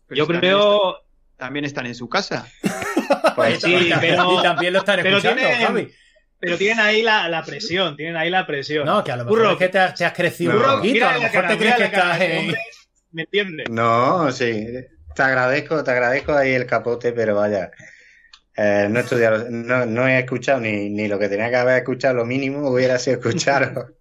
Yo 0.09 0.25
también 0.25 0.39
creo. 0.39 0.97
También 1.37 1.65
están 1.65 1.85
en 1.87 1.95
su 1.95 2.07
casa. 2.07 2.47
Pues 3.35 3.61
sí, 3.61 3.91
pero. 3.99 4.39
Y 4.39 4.43
también 4.43 4.73
lo 4.73 4.79
están 4.79 4.99
pero 5.01 5.17
escuchando, 5.17 5.41
tienen- 5.41 5.65
Javi. 5.67 5.91
Pero 6.39 6.57
tienen 6.57 6.79
ahí 6.79 7.01
la, 7.03 7.29
la 7.29 7.43
presión, 7.43 7.95
tienen 7.95 8.17
ahí 8.17 8.31
la 8.31 8.47
presión. 8.47 8.83
No, 8.85 9.03
que 9.03 9.11
a 9.11 9.15
lo 9.15 9.25
mejor 9.25 9.37
Curro, 9.39 9.51
es 9.51 9.57
que 9.57 9.69
te 9.69 9.77
has, 9.77 9.93
te 9.93 10.05
has 10.05 10.13
crecido 10.13 10.53
Curro, 10.53 10.69
un 10.71 10.75
poquito. 10.77 10.93
mira 10.93 11.09
A 11.11 11.13
lo 11.13 11.21
mejor 11.21 11.41
cara, 11.41 11.47
te 11.49 11.57
crees 11.59 11.75
que 11.75 11.83
estás 11.83 12.21
en... 12.21 12.55
¿Me 13.11 13.21
entiendes? 13.23 13.69
No, 13.69 14.31
sí. 14.31 14.67
Te 15.15 15.21
agradezco, 15.21 15.83
te 15.83 15.91
agradezco 15.91 16.33
ahí 16.33 16.53
el 16.53 16.65
capote, 16.65 17.11
pero 17.13 17.35
vaya. 17.35 17.69
eh, 18.57 18.87
no, 18.89 18.99
he 18.99 19.03
estudiado, 19.03 19.45
no, 19.51 19.85
no 19.85 20.07
he 20.07 20.17
escuchado 20.17 20.59
ni, 20.61 20.89
ni 20.89 21.07
lo 21.07 21.19
que 21.19 21.29
tenía 21.29 21.49
que 21.51 21.57
haber 21.57 21.77
escuchado, 21.77 22.15
lo 22.15 22.25
mínimo 22.25 22.67
hubiera 22.69 22.97
sido 22.97 23.17
escucharos. 23.19 23.85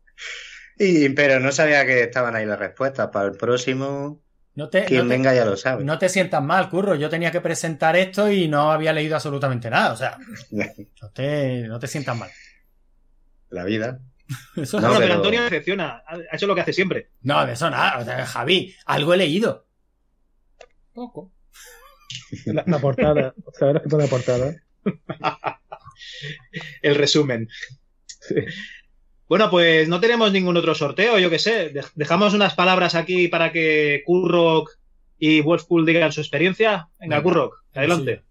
Y, 0.83 1.11
pero 1.11 1.41
no 1.41 1.53
sabía 1.53 1.85
que 1.85 2.05
estaban 2.05 2.35
ahí 2.35 2.47
las 2.47 2.59
respuestas. 2.59 3.09
Para 3.13 3.27
el 3.29 3.37
próximo, 3.37 4.23
No 4.61 4.69
te, 4.69 4.85
quien 4.85 5.01
no 5.01 5.09
te- 5.09 5.09
venga 5.17 5.33
ya 5.35 5.47
lo 5.47 5.57
sabe. 5.57 5.85
no 5.85 5.99
te 5.99 6.11
sientas 6.11 6.43
mal, 6.43 6.69
Curro. 6.69 6.95
Yo 6.95 7.09
tenía 7.09 7.31
que 7.33 7.41
presentar 7.41 7.97
esto 7.97 8.31
y 8.31 8.47
no 8.47 8.71
había 8.71 8.93
leído 8.93 9.15
absolutamente 9.15 9.71
nada. 9.71 9.93
O 9.95 9.97
sea, 9.97 10.19
no 10.51 11.11
te, 11.15 11.63
no 11.67 11.79
te 11.79 11.87
sientas 11.87 12.15
mal. 12.15 12.29
La 13.49 13.65
vida. 13.65 14.01
Eso 14.57 14.79
No, 14.79 14.89
no, 14.89 14.95
pero 14.95 15.01
pero- 15.07 15.15
Antonio 15.15 15.43
decepciona, 15.45 16.03
ha 16.07 16.37
hecho 16.37 16.47
lo 16.47 16.55
que 16.55 16.61
hace 16.61 16.75
siempre. 16.75 17.09
No, 17.23 17.47
de 17.47 17.55
eso 17.55 17.71
nada. 17.71 17.99
O 18.01 18.05
sea, 18.05 18.27
Javi, 18.27 18.77
algo 18.85 19.15
he 19.15 19.17
leído. 19.17 19.67
Poco. 20.93 21.33
La, 22.45 22.63
la 22.67 22.79
portada. 22.79 23.35
¿Sabes 23.59 23.75
lo 23.77 23.83
que 23.83 23.89
pone 23.89 24.05
la 24.05 24.11
portada? 24.11 24.55
El 26.83 26.95
resumen. 26.97 27.49
Bueno, 29.31 29.49
pues 29.49 29.89
no 29.89 30.01
tenemos 30.01 30.33
ningún 30.33 30.57
otro 30.57 30.75
sorteo, 30.75 31.17
yo 31.21 31.31
qué 31.31 31.39
sé. 31.39 31.73
Dej- 31.73 31.93
Dejamos 31.95 32.35
unas 32.35 32.55
palabras 32.55 32.97
aquí 32.97 33.29
para 33.29 33.53
que 33.53 34.03
Kurrock 34.05 34.73
y 35.21 35.41
Wolfpool 35.41 35.87
digan 35.87 36.11
su 36.13 36.21
experiencia. 36.21 36.89
Venga, 36.99 37.19
Venga. 37.19 37.23
Kurrock, 37.23 37.55
adelante. 37.73 38.25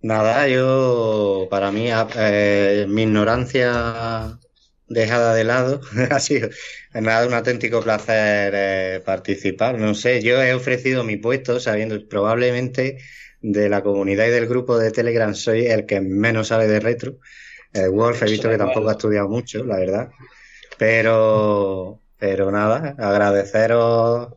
Nada, 0.00 0.48
yo, 0.48 1.46
para 1.50 1.70
mí, 1.70 1.88
eh, 2.16 2.86
mi 2.88 3.02
ignorancia 3.04 4.36
dejada 4.88 5.34
de 5.34 5.44
lado, 5.44 5.80
ha 6.10 6.18
sido 6.18 6.48
nada, 6.92 7.26
un 7.28 7.34
auténtico 7.34 7.80
placer 7.80 8.52
eh, 8.56 9.02
participar. 9.04 9.78
No 9.78 9.94
sé, 9.94 10.20
yo 10.20 10.42
he 10.42 10.52
ofrecido 10.54 11.04
mi 11.04 11.16
puesto 11.16 11.60
sabiendo 11.60 12.08
probablemente 12.08 12.98
de 13.40 13.68
la 13.68 13.82
comunidad 13.84 14.26
y 14.26 14.30
del 14.30 14.48
grupo 14.48 14.78
de 14.78 14.90
Telegram 14.90 15.32
soy 15.34 15.66
el 15.66 15.86
que 15.86 16.00
menos 16.00 16.48
sabe 16.48 16.66
de 16.66 16.80
retro. 16.80 17.18
Eh, 17.74 17.88
Wolf 17.88 18.22
he 18.22 18.26
visto 18.26 18.48
que 18.48 18.58
tampoco 18.58 18.88
ha 18.88 18.92
estudiado 18.92 19.28
mucho, 19.28 19.64
la 19.64 19.76
verdad. 19.76 20.10
Pero, 20.78 22.00
pero 22.18 22.50
nada, 22.50 22.94
agradeceros 22.98 24.34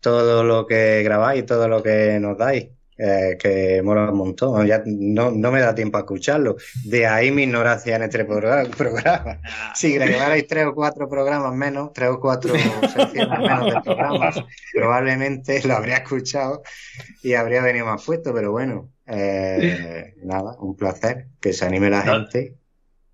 todo 0.00 0.44
lo 0.44 0.66
que 0.66 1.02
grabáis, 1.02 1.46
todo 1.46 1.68
lo 1.68 1.82
que 1.82 2.18
nos 2.20 2.36
dais, 2.38 2.68
eh, 2.96 3.36
que 3.40 3.82
mola 3.82 4.10
un 4.10 4.18
montón. 4.18 4.66
Ya 4.66 4.82
no, 4.84 5.30
no 5.30 5.50
me 5.50 5.60
da 5.60 5.74
tiempo 5.74 5.96
a 5.96 6.00
escucharlo. 6.00 6.56
De 6.84 7.06
ahí 7.06 7.30
mi 7.30 7.44
ignorancia 7.44 7.96
en 7.96 8.02
este 8.02 8.24
programa. 8.24 8.68
Si 9.74 9.94
grabarais 9.94 10.46
tres 10.46 10.66
o 10.66 10.74
cuatro 10.74 11.08
programas 11.08 11.54
menos, 11.54 11.92
tres 11.92 12.10
o 12.10 12.20
cuatro 12.20 12.54
secciones 12.54 13.38
menos 13.38 13.74
de 13.74 13.80
programas, 13.82 14.36
probablemente 14.74 15.62
lo 15.66 15.74
habría 15.74 15.96
escuchado 15.98 16.62
y 17.22 17.34
habría 17.34 17.62
venido 17.62 17.86
más 17.86 18.04
puesto, 18.04 18.34
pero 18.34 18.52
bueno, 18.52 18.90
eh, 19.06 20.14
nada, 20.22 20.56
un 20.58 20.76
placer 20.76 21.28
que 21.40 21.52
se 21.52 21.64
anime 21.64 21.90
la 21.90 22.02
gente. 22.02 22.59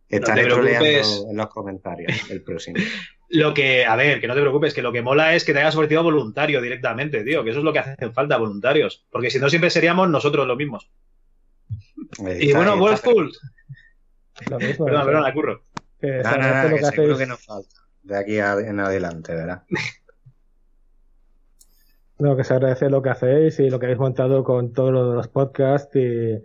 Te 0.09 0.17
Estaré 0.17 0.45
preocupes. 0.45 0.79
troleando 0.79 1.31
en 1.31 1.37
los 1.37 1.47
comentarios 1.49 2.31
el 2.31 2.43
próximo. 2.43 2.77
Lo 3.29 3.53
que, 3.53 3.85
a 3.85 3.97
ver, 3.97 4.21
que 4.21 4.29
no 4.29 4.35
te 4.35 4.41
preocupes, 4.41 4.73
que 4.73 4.83
lo 4.83 4.93
que 4.93 5.03
mola 5.03 5.35
es 5.35 5.45
que 5.45 5.53
te 5.53 5.59
hayas 5.59 5.75
ofrecido 5.75 6.05
voluntario 6.05 6.63
directamente, 6.63 7.25
tío, 7.25 7.43
que 7.43 7.51
eso 7.51 7.59
es 7.59 7.65
lo 7.65 7.73
que 7.73 7.81
hacen 7.81 8.15
falta, 8.15 8.37
voluntarios. 8.37 9.05
Porque 9.11 9.31
si 9.31 9.41
no, 9.41 9.49
siempre 9.51 9.69
seríamos 9.69 10.09
nosotros 10.09 10.47
los 10.47 10.57
mismos. 10.57 10.89
Y 12.39 12.53
bueno, 12.53 12.77
Wolfpool. 12.79 13.33
Lo 14.51 14.59
mismo. 14.61 14.85
Perdona, 14.85 15.01
eso. 15.03 15.07
perdona, 15.11 15.33
curro. 15.33 15.63
Que 16.01 16.07
No, 16.19 16.23
se 16.23 16.23
no, 16.23 16.37
no, 16.39 16.45
agradece 16.45 16.69
lo 16.71 16.77
que 16.77 16.83
que 16.83 16.87
seguro 16.91 17.15
hacéis. 17.15 17.19
que 17.19 17.27
nos 17.27 17.45
falta 17.45 17.77
de 18.05 18.17
aquí 18.17 18.39
a- 18.39 18.53
en 18.61 18.79
adelante, 18.81 19.35
¿verdad? 19.35 19.63
No, 22.19 22.37
que 22.37 22.45
se 22.45 22.55
agradece 22.55 22.89
lo 22.89 23.03
que 23.03 23.11
hacéis 23.11 23.59
y 23.61 23.69
lo 23.69 23.79
que 23.79 23.87
habéis 23.87 23.99
montado 23.99 24.43
con 24.43 24.73
todos 24.73 24.93
los 25.15 25.29
podcasts 25.29 25.95
y 25.97 26.39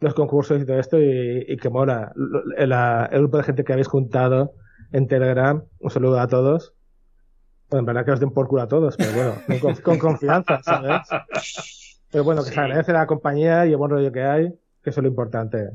los 0.00 0.14
concursos 0.14 0.62
y 0.62 0.66
todo 0.66 0.78
esto 0.78 0.98
y, 0.98 1.44
y 1.48 1.56
que 1.56 1.68
mola. 1.70 2.12
La- 2.56 3.08
el 3.12 3.20
grupo 3.20 3.38
de 3.38 3.42
gente 3.44 3.64
que 3.64 3.72
habéis 3.72 3.88
juntado 3.88 4.54
en 4.92 5.06
Telegram, 5.08 5.62
un 5.80 5.90
saludo 5.90 6.20
a 6.20 6.28
todos. 6.28 6.74
Bueno, 7.70 7.80
en 7.80 7.86
verdad 7.86 8.04
que 8.04 8.12
os 8.12 8.20
den 8.20 8.30
por 8.30 8.48
culo 8.48 8.62
a 8.62 8.68
todos, 8.68 8.96
pero 8.96 9.12
bueno, 9.12 9.34
con, 9.46 9.58
con- 9.74 9.74
con 9.82 9.98
confianza, 9.98 10.60
¿sabes? 10.62 11.02
Pero 12.10 12.24
bueno, 12.24 12.42
que 12.42 12.50
se 12.50 12.54
agradece 12.60 12.92
la 12.92 13.06
compañía 13.06 13.66
y 13.66 13.72
el 13.72 13.76
buen 13.76 13.90
rollo 13.90 14.10
que 14.12 14.22
hay, 14.22 14.48
que 14.82 14.90
eso 14.90 15.00
es 15.00 15.02
lo 15.02 15.08
importante. 15.10 15.68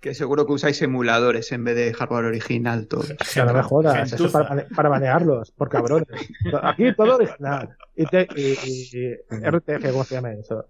Que 0.00 0.14
seguro 0.14 0.46
que 0.46 0.52
usáis 0.52 0.80
emuladores 0.82 1.52
en 1.52 1.64
vez 1.64 1.74
de 1.76 1.92
hardware 1.92 2.26
original 2.26 2.86
todo. 2.86 3.02
Que 3.02 3.44
no 3.44 3.52
me 3.52 3.62
jodas, 3.62 4.12
eso 4.12 4.26
es 4.26 4.32
para, 4.32 4.66
para 4.74 4.88
banearlos, 4.88 5.50
por 5.52 5.68
cabrones. 5.68 6.08
Aquí 6.62 6.94
todo 6.94 7.16
original. 7.16 7.76
Y, 7.94 8.06
te- 8.06 8.28
y, 8.36 8.52
y- 8.52 8.90
y 9.30 9.50
RTF, 9.50 9.90
¿cómo 9.90 10.04
se 10.04 10.14
llama 10.14 10.32
eso? 10.32 10.66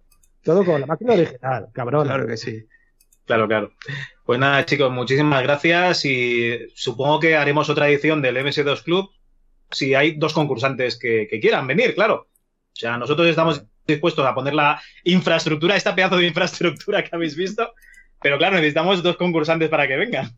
Todo 0.46 0.64
con 0.64 0.80
la 0.80 0.86
máquina 0.86 1.14
original, 1.14 1.68
cabrón. 1.72 2.06
Claro 2.06 2.26
que 2.26 2.36
sí. 2.36 2.64
Claro, 3.24 3.48
claro. 3.48 3.72
Pues 4.24 4.38
nada, 4.38 4.64
chicos, 4.64 4.92
muchísimas 4.92 5.42
gracias 5.42 6.04
y 6.04 6.68
supongo 6.76 7.18
que 7.18 7.36
haremos 7.36 7.68
otra 7.68 7.88
edición 7.88 8.22
del 8.22 8.36
MS2 8.36 8.84
Club 8.84 9.10
si 9.72 9.96
hay 9.96 10.12
dos 10.12 10.32
concursantes 10.32 10.96
que, 10.96 11.26
que 11.28 11.40
quieran 11.40 11.66
venir, 11.66 11.96
claro. 11.96 12.28
O 12.72 12.78
sea, 12.78 12.96
nosotros 12.96 13.26
estamos 13.26 13.64
dispuestos 13.84 14.24
a 14.24 14.36
poner 14.36 14.54
la 14.54 14.80
infraestructura, 15.02 15.74
esta 15.74 15.96
pedazo 15.96 16.16
de 16.16 16.28
infraestructura 16.28 17.02
que 17.02 17.10
habéis 17.16 17.34
visto, 17.34 17.72
pero 18.22 18.38
claro, 18.38 18.54
necesitamos 18.54 19.02
dos 19.02 19.16
concursantes 19.16 19.68
para 19.68 19.88
que 19.88 19.96
vengan. 19.96 20.30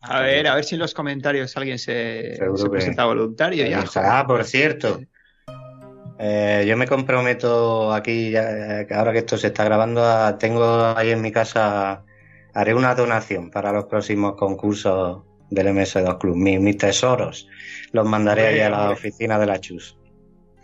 A 0.00 0.22
ver, 0.22 0.48
a 0.48 0.54
ver 0.54 0.64
si 0.64 0.76
en 0.76 0.80
los 0.80 0.94
comentarios 0.94 1.54
alguien 1.58 1.78
se, 1.78 2.38
presenta 2.70 3.04
voluntario. 3.04 3.66
Ya, 3.66 3.84
Ah, 3.96 4.26
por 4.26 4.44
cierto. 4.44 4.98
Eh, 6.18 6.64
yo 6.68 6.76
me 6.76 6.86
comprometo 6.86 7.92
aquí, 7.92 8.30
ya, 8.30 8.80
eh, 8.82 8.86
ahora 8.94 9.12
que 9.12 9.18
esto 9.18 9.36
se 9.36 9.48
está 9.48 9.64
grabando, 9.64 10.04
a- 10.04 10.38
tengo 10.38 10.94
ahí 10.96 11.10
en 11.10 11.20
mi 11.22 11.32
casa, 11.32 12.04
haré 12.54 12.74
una 12.74 12.94
donación 12.94 13.50
para 13.50 13.72
los 13.72 13.84
próximos 13.86 14.34
concursos 14.36 15.22
del 15.50 15.68
MS2 15.68 16.18
Club. 16.18 16.36
Mi- 16.36 16.58
mis 16.58 16.76
tesoros 16.78 17.48
los 17.92 18.06
mandaré 18.06 18.46
ahí 18.48 18.60
a 18.60 18.70
la 18.70 18.90
oficina 18.90 19.38
de 19.38 19.46
la 19.46 19.60
Chus. 19.60 19.96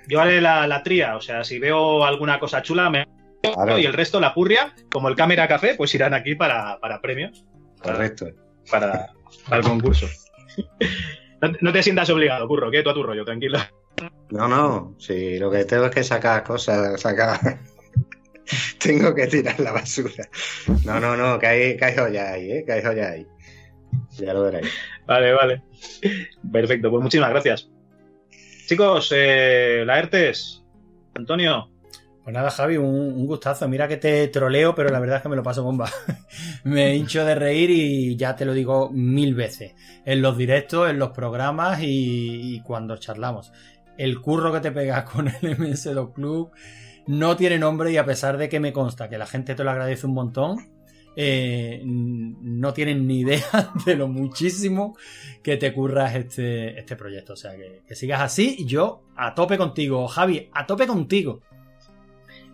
Yo 0.07 0.21
haré 0.21 0.41
la, 0.41 0.67
la 0.67 0.83
tría, 0.83 1.17
o 1.17 1.21
sea, 1.21 1.45
si 1.45 1.59
veo 1.59 2.05
alguna 2.05 2.39
cosa 2.39 2.63
chula, 2.63 2.89
me 2.91 3.07
Claro. 3.43 3.79
y 3.79 3.87
el 3.87 3.93
resto, 3.93 4.19
la 4.21 4.35
purria, 4.35 4.75
como 4.91 5.09
el 5.09 5.15
cámara 5.17 5.47
café, 5.47 5.75
pues 5.77 5.95
irán 5.95 6.13
aquí 6.15 6.35
para, 6.35 6.79
para 6.81 7.01
premios, 7.01 7.45
Correcto. 7.81 8.27
para, 8.71 9.11
para 9.49 9.57
el 9.61 9.63
concurso. 9.63 10.07
No, 11.41 11.53
no 11.61 11.73
te 11.73 11.85
sientas 11.85 12.11
obligado, 12.11 12.49
curro, 12.49 12.69
que 12.69 12.83
tú 12.83 12.91
a 12.91 12.95
tu 12.95 13.03
rollo, 13.05 13.25
tranquilo. 13.25 13.59
No, 14.31 14.47
no, 14.47 14.95
sí, 14.99 15.39
lo 15.39 15.51
que 15.51 15.65
tengo 15.65 15.87
es 15.87 15.91
que 15.91 16.05
sacar 16.05 16.45
cosas, 16.45 17.01
sacar. 17.01 17.39
tengo 18.79 19.15
que 19.15 19.27
tirar 19.27 19.59
la 19.61 19.73
basura. 19.73 20.29
No, 20.85 21.01
no, 21.01 21.17
no, 21.17 21.39
que 21.39 21.47
hay, 21.47 21.77
que 21.77 21.85
hay 21.85 21.97
joya 21.97 22.33
ahí, 22.33 22.53
¿eh? 22.53 22.65
Que 22.65 22.73
hay 22.73 22.83
joya 22.83 23.11
ahí. 23.11 23.27
Ya 24.19 24.35
lo 24.35 24.43
veréis. 24.43 24.69
Vale, 25.07 25.33
vale. 25.33 25.63
Perfecto, 26.53 26.91
pues 26.91 27.03
muchísimas 27.03 27.31
gracias. 27.31 27.71
Chicos, 28.67 29.11
eh, 29.15 29.83
Laertes, 29.87 30.63
Antonio, 31.15 31.71
Pues 32.23 32.35
nada, 32.35 32.51
Javi, 32.51 32.77
un, 32.77 32.85
un 32.85 33.27
gustazo. 33.27 33.67
Mira 33.69 33.89
que 33.89 33.97
te 33.97 34.29
troleo, 34.29 34.75
pero 34.75 34.91
la 34.91 35.01
verdad 35.01 35.17
es 35.17 35.23
que 35.23 35.31
me 35.31 35.37
lo 35.37 35.43
paso 35.43 35.63
bomba. 35.65 35.91
me 36.65 36.95
hincho 36.95 37.25
de 37.25 37.35
reír 37.35 37.71
y 37.71 38.17
ya 38.17 38.37
te 38.37 38.45
lo 38.45 38.53
digo 38.53 38.91
mil 38.93 39.35
veces. 39.35 39.75
En 40.05 40.21
los 40.21 40.37
directos, 40.37 40.91
en 40.91 40.99
los 40.99 41.11
programas 41.11 41.81
y, 41.83 42.57
y 42.57 42.63
cuando 42.63 42.99
charlamos. 42.99 43.51
El 43.99 44.21
curro 44.21 44.53
que 44.53 44.61
te 44.61 44.73
pegas 44.73 45.05
con 45.11 45.29
el 45.29 45.59
MS2 45.59 46.15
Club 46.15 46.51
no 47.07 47.37
tiene 47.37 47.59
nombre 47.59 47.93
y 47.93 47.97
a 47.97 48.05
pesar 48.05 48.39
de 48.39 48.49
que 48.49 48.61
me 48.61 48.73
consta 48.73 49.09
que 49.09 49.19
la 49.19 49.27
gente 49.27 49.55
te 49.55 49.65
lo 49.65 49.71
agradece 49.71 50.07
un 50.07 50.15
montón, 50.15 50.71
eh, 51.17 51.83
no 51.85 52.73
tienen 52.73 53.07
ni 53.07 53.21
idea 53.21 53.43
de 53.85 53.97
lo 53.97 54.09
muchísimo 54.09 54.97
que 55.43 55.57
te 55.57 55.73
curras 55.73 56.15
este, 56.15 56.79
este 56.79 56.97
proyecto. 56.97 57.33
O 57.33 57.37
sea, 57.37 57.57
que, 57.57 57.83
que 57.87 57.95
sigas 57.95 58.21
así 58.21 58.57
y 58.59 58.67
yo 58.67 59.03
a 59.17 59.35
tope 59.35 59.59
contigo. 59.59 60.07
Javi, 60.07 60.49
a 60.53 60.65
tope 60.65 60.87
contigo. 60.87 61.41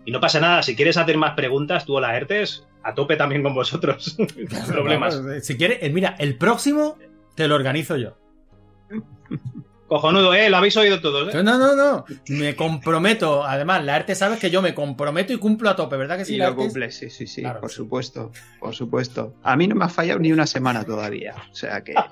Y 0.05 0.11
no 0.11 0.19
pasa 0.19 0.39
nada, 0.39 0.61
si 0.61 0.75
quieres 0.75 0.97
hacer 0.97 1.17
más 1.17 1.33
preguntas, 1.33 1.85
tú 1.85 1.95
o 1.95 1.99
la 1.99 2.15
ERTES, 2.15 2.67
a 2.83 2.93
tope 2.93 3.15
también 3.15 3.41
con 3.41 3.55
vosotros. 3.55 4.15
Problemas. 4.67 5.21
Si 5.41 5.57
quieres, 5.57 5.79
eh, 5.81 5.89
mira, 5.89 6.15
el 6.19 6.37
próximo 6.37 6.97
te 7.35 7.47
lo 7.47 7.55
organizo 7.55 7.97
yo. 7.97 8.15
Cojonudo, 9.87 10.33
eh, 10.33 10.49
lo 10.49 10.57
habéis 10.57 10.75
oído 10.77 10.99
todos, 10.99 11.33
eh. 11.33 11.43
No, 11.43 11.59
no, 11.59 11.75
no. 11.75 12.05
Me 12.29 12.55
comprometo. 12.55 13.43
Además, 13.45 13.83
la 13.85 13.95
arte 13.95 14.15
sabes 14.15 14.39
que 14.39 14.49
yo 14.49 14.61
me 14.63 14.73
comprometo 14.73 15.31
y 15.31 15.37
cumplo 15.37 15.69
a 15.69 15.75
tope, 15.75 15.95
¿verdad 15.95 16.17
que 16.17 16.25
sí? 16.25 16.35
Y 16.35 16.37
la 16.37 16.49
lo 16.49 16.55
cumple, 16.55 16.91
sí, 16.91 17.09
sí, 17.11 17.27
sí, 17.27 17.41
Claro 17.41 17.61
por 17.61 17.69
sí. 17.69 17.75
supuesto, 17.77 18.31
por 18.59 18.73
supuesto. 18.73 19.35
A 19.43 19.55
mí 19.55 19.67
no 19.67 19.75
me 19.75 19.85
ha 19.85 19.89
fallado 19.89 20.19
ni 20.19 20.31
una 20.31 20.47
semana 20.47 20.83
todavía, 20.83 21.35
o 21.51 21.55
sea 21.55 21.83
que... 21.83 21.93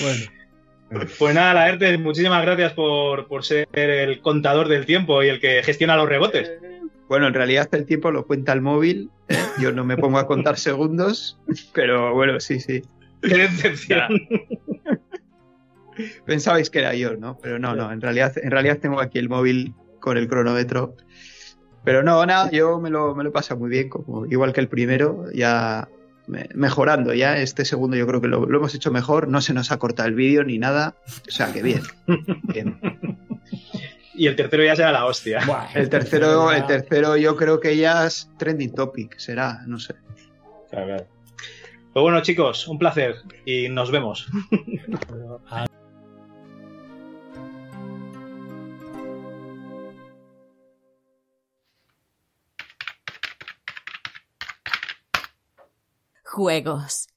Bueno. 0.00 0.24
Pues 1.18 1.34
nada, 1.34 1.54
la 1.54 1.68
ERTES, 1.68 2.00
muchísimas 2.00 2.42
gracias 2.42 2.72
por, 2.72 3.28
por 3.28 3.44
ser 3.44 3.68
el 3.74 4.20
contador 4.20 4.68
del 4.68 4.86
tiempo 4.86 5.22
y 5.22 5.28
el 5.28 5.38
que 5.38 5.62
gestiona 5.62 5.96
los 5.96 6.08
rebotes. 6.08 6.50
Bueno, 7.08 7.26
en 7.26 7.34
realidad 7.34 7.68
el 7.72 7.84
tiempo 7.86 8.10
lo 8.10 8.26
cuenta 8.26 8.52
el 8.52 8.62
móvil, 8.62 9.10
¿eh? 9.28 9.36
yo 9.60 9.72
no 9.72 9.84
me 9.84 9.96
pongo 9.96 10.18
a 10.18 10.26
contar 10.26 10.58
segundos, 10.58 11.38
pero 11.74 12.14
bueno, 12.14 12.40
sí, 12.40 12.60
sí. 12.60 12.82
Qué 13.22 13.36
decepción. 13.36 14.08
Pensabais 16.26 16.70
que 16.70 16.78
era 16.78 16.94
yo, 16.94 17.16
¿no? 17.16 17.38
Pero 17.42 17.58
no, 17.58 17.74
no, 17.74 17.90
en 17.90 18.00
realidad, 18.00 18.32
en 18.40 18.50
realidad 18.50 18.78
tengo 18.78 19.00
aquí 19.00 19.18
el 19.18 19.28
móvil 19.28 19.74
con 20.00 20.16
el 20.16 20.28
cronómetro. 20.28 20.94
Pero 21.84 22.02
no, 22.02 22.24
nada, 22.26 22.50
yo 22.50 22.78
me 22.80 22.90
lo, 22.90 23.14
me 23.14 23.24
lo 23.24 23.30
he 23.30 23.32
pasado 23.32 23.58
muy 23.60 23.70
bien, 23.70 23.88
como, 23.88 24.26
igual 24.26 24.52
que 24.52 24.60
el 24.60 24.68
primero, 24.68 25.24
ya 25.32 25.88
me- 26.26 26.48
mejorando, 26.54 27.14
ya 27.14 27.38
este 27.38 27.64
segundo 27.64 27.96
yo 27.96 28.06
creo 28.06 28.20
que 28.20 28.28
lo, 28.28 28.46
lo 28.46 28.58
hemos 28.58 28.74
hecho 28.74 28.90
mejor, 28.92 29.28
no 29.28 29.40
se 29.40 29.54
nos 29.54 29.72
ha 29.72 29.78
cortado 29.78 30.08
el 30.08 30.14
vídeo 30.14 30.44
ni 30.44 30.58
nada, 30.58 30.94
o 31.26 31.30
sea 31.30 31.52
que 31.52 31.62
bien. 31.62 31.82
bien. 32.44 32.78
Y 34.14 34.26
el 34.26 34.36
tercero 34.36 34.64
ya 34.64 34.76
será 34.76 34.92
la 34.92 35.06
hostia. 35.06 35.40
El 35.74 35.88
tercero, 35.88 36.52
el 36.52 36.66
tercero 36.66 37.16
yo 37.16 37.36
creo 37.36 37.58
que 37.60 37.76
ya 37.76 38.06
es 38.06 38.30
trending 38.38 38.74
topic, 38.74 39.16
será, 39.18 39.62
no 39.66 39.78
sé. 39.80 39.94
Pues 41.92 42.02
bueno, 42.02 42.20
chicos, 42.22 42.68
un 42.68 42.78
placer 42.78 43.16
y 43.46 43.68
nos 43.68 43.90
vemos. 43.90 44.26
Juegos. 56.24 57.08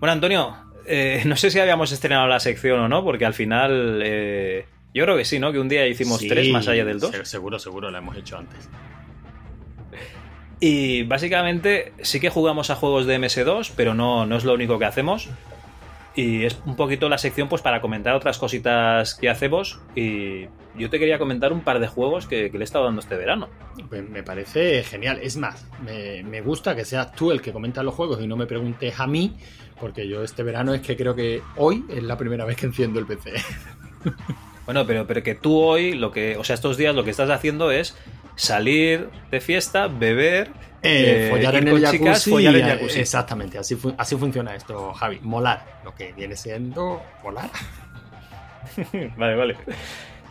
Bueno, 0.00 0.12
Antonio, 0.12 0.56
eh, 0.86 1.22
no 1.26 1.36
sé 1.36 1.50
si 1.50 1.60
habíamos 1.60 1.92
estrenado 1.92 2.26
la 2.26 2.40
sección 2.40 2.80
o 2.80 2.88
no, 2.88 3.04
porque 3.04 3.24
al 3.26 3.34
final. 3.34 4.00
eh, 4.04 4.66
yo 4.92 5.04
creo 5.04 5.16
que 5.16 5.24
sí, 5.24 5.38
¿no? 5.38 5.52
Que 5.52 5.60
un 5.60 5.68
día 5.68 5.86
hicimos 5.86 6.18
Sí, 6.20 6.26
tres 6.28 6.48
más 6.50 6.66
allá 6.66 6.84
del 6.84 6.98
dos. 6.98 7.12
se- 7.12 7.24
Seguro, 7.24 7.58
seguro, 7.60 7.90
la 7.92 7.98
hemos 7.98 8.16
hecho 8.16 8.36
antes. 8.38 8.68
Y 10.58 11.04
básicamente 11.04 11.92
sí 12.02 12.20
que 12.20 12.28
jugamos 12.28 12.70
a 12.70 12.74
juegos 12.76 13.06
de 13.06 13.18
MS2, 13.18 13.72
pero 13.76 13.94
no, 13.94 14.26
no 14.26 14.36
es 14.36 14.44
lo 14.44 14.52
único 14.52 14.78
que 14.78 14.84
hacemos. 14.84 15.28
Y 16.20 16.44
es 16.44 16.60
un 16.66 16.76
poquito 16.76 17.08
la 17.08 17.16
sección 17.16 17.48
pues 17.48 17.62
para 17.62 17.80
comentar 17.80 18.14
otras 18.14 18.36
cositas 18.36 19.14
que 19.14 19.30
hacemos. 19.30 19.80
Y 19.96 20.48
yo 20.76 20.90
te 20.90 20.98
quería 20.98 21.18
comentar 21.18 21.50
un 21.50 21.62
par 21.62 21.80
de 21.80 21.88
juegos 21.88 22.26
que, 22.26 22.50
que 22.50 22.58
le 22.58 22.64
he 22.64 22.64
estado 22.64 22.84
dando 22.84 23.00
este 23.00 23.16
verano. 23.16 23.48
Pues 23.88 24.06
me 24.06 24.22
parece 24.22 24.82
genial. 24.82 25.18
Es 25.22 25.38
más, 25.38 25.66
me, 25.82 26.22
me 26.22 26.42
gusta 26.42 26.76
que 26.76 26.84
seas 26.84 27.12
tú 27.12 27.32
el 27.32 27.40
que 27.40 27.54
comenta 27.54 27.82
los 27.82 27.94
juegos 27.94 28.20
y 28.20 28.26
no 28.26 28.36
me 28.36 28.44
preguntes 28.44 29.00
a 29.00 29.06
mí, 29.06 29.34
porque 29.80 30.06
yo 30.08 30.22
este 30.22 30.42
verano 30.42 30.74
es 30.74 30.82
que 30.82 30.94
creo 30.94 31.14
que 31.14 31.40
hoy 31.56 31.86
es 31.88 32.02
la 32.02 32.18
primera 32.18 32.44
vez 32.44 32.58
que 32.58 32.66
enciendo 32.66 33.00
el 33.00 33.06
PC. 33.06 33.32
Bueno, 34.66 34.86
pero, 34.86 35.04
pero 35.04 35.24
que 35.24 35.34
tú 35.34 35.58
hoy, 35.58 35.94
lo 35.94 36.12
que, 36.12 36.36
o 36.36 36.44
sea, 36.44 36.54
estos 36.54 36.76
días 36.76 36.94
lo 36.94 37.02
que 37.02 37.10
estás 37.10 37.28
haciendo 37.28 37.72
es 37.72 37.96
salir 38.40 39.08
de 39.30 39.40
fiesta, 39.40 39.86
beber, 39.88 40.48
Eh, 40.82 41.26
eh, 41.26 41.30
follar 41.30 41.56
en 41.56 41.64
con 41.68 41.76
el 41.76 41.82
jacuzzi. 41.84 41.98
chicas, 41.98 42.24
follar 42.24 42.56
en 42.56 42.66
y- 42.66 42.70
jacuzzi. 42.70 43.00
Exactamente, 43.00 43.58
así, 43.58 43.76
fu- 43.76 43.94
así 43.98 44.16
funciona 44.16 44.54
esto, 44.54 44.92
Javi. 44.94 45.18
Molar, 45.22 45.80
lo 45.84 45.94
que 45.94 46.12
viene 46.14 46.36
siendo 46.36 47.02
molar. 47.22 47.50
vale, 49.16 49.34
vale. 49.36 49.56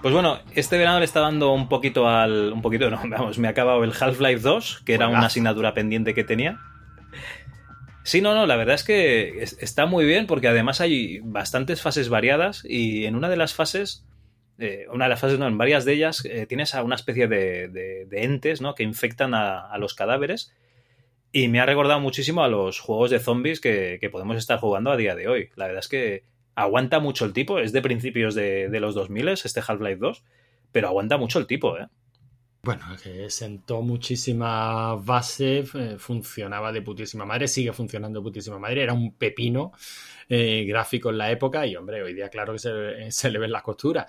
Pues 0.01 0.13
bueno, 0.13 0.39
este 0.55 0.77
verano 0.77 0.99
le 0.99 1.05
está 1.05 1.19
dando 1.19 1.51
un 1.53 1.67
poquito 1.69 2.07
al. 2.07 2.53
Un 2.53 2.61
poquito, 2.61 2.89
no, 2.89 2.99
vamos, 3.05 3.37
me 3.37 3.47
ha 3.47 3.51
acabado 3.51 3.83
el 3.83 3.91
Half-Life 3.99 4.39
2, 4.41 4.81
que 4.85 4.93
era 4.93 5.07
una 5.07 5.25
asignatura 5.27 5.73
pendiente 5.73 6.13
que 6.13 6.23
tenía. 6.23 6.59
Sí, 8.03 8.21
no, 8.21 8.33
no, 8.33 8.47
la 8.47 8.55
verdad 8.55 8.75
es 8.75 8.83
que 8.83 9.43
es- 9.43 9.57
está 9.61 9.85
muy 9.85 10.05
bien 10.05 10.25
porque 10.25 10.47
además 10.47 10.81
hay 10.81 11.19
bastantes 11.21 11.81
fases 11.81 12.09
variadas 12.09 12.63
y 12.67 13.05
en 13.05 13.15
una 13.15 13.29
de 13.29 13.37
las 13.37 13.53
fases, 13.53 14.03
eh, 14.59 14.87
una 14.91 15.05
de 15.05 15.09
las 15.09 15.21
fases, 15.21 15.39
no, 15.39 15.47
en 15.47 15.57
varias 15.57 15.85
de 15.85 15.93
ellas 15.93 16.25
eh, 16.25 16.45
tienes 16.45 16.75
a 16.75 16.83
una 16.83 16.95
especie 16.95 17.29
de, 17.29 18.07
entes, 18.11 18.59
¿no? 18.59 18.75
Que 18.75 18.83
infectan 18.83 19.33
a, 19.33 19.77
los 19.77 19.93
cadáveres 19.93 20.53
y 21.31 21.47
me 21.47 21.61
ha 21.61 21.65
recordado 21.65 22.01
muchísimo 22.01 22.43
a 22.43 22.49
los 22.49 22.79
juegos 22.79 23.09
de 23.09 23.19
zombies 23.19 23.61
que, 23.61 24.09
podemos 24.11 24.35
estar 24.35 24.59
jugando 24.59 24.91
a 24.91 24.97
día 24.97 25.15
de 25.15 25.29
hoy. 25.29 25.49
La 25.55 25.67
verdad 25.67 25.79
es 25.79 25.87
que 25.87 26.23
aguanta 26.55 26.99
mucho 26.99 27.23
el 27.23 27.31
tipo, 27.31 27.59
es 27.59 27.71
de 27.71 27.81
principios 27.81 28.35
de, 28.35 28.67
de 28.67 28.79
los 28.81 28.95
2000 28.95 29.29
este 29.29 29.61
Half-Life 29.65 29.97
2, 29.97 30.23
pero 30.73 30.89
aguanta 30.89 31.17
mucho 31.17 31.39
el 31.39 31.47
tipo, 31.47 31.77
¿eh? 31.77 31.87
Bueno, 32.61 32.83
que 33.01 33.29
sentó 33.29 33.81
muchísima 33.81 34.95
base, 34.95 35.59
eh, 35.73 35.95
funcionaba 35.97 36.73
de 36.73 36.81
putísima 36.81 37.23
madre, 37.23 37.47
sigue 37.47 37.71
funcionando 37.71 38.19
de 38.19 38.23
putísima 38.23 38.59
madre, 38.59 38.83
era 38.83 38.91
un 38.91 39.13
pepino 39.13 39.71
gráfico 40.27 41.09
en 41.09 41.17
la 41.17 41.31
época 41.31 41.65
y, 41.65 41.75
hombre, 41.75 42.03
hoy 42.03 42.13
día 42.13 42.29
claro 42.29 42.53
que 42.53 42.59
se, 42.59 43.11
se 43.11 43.31
le 43.31 43.39
ven 43.39 43.51
las 43.51 43.63
costuras, 43.63 44.05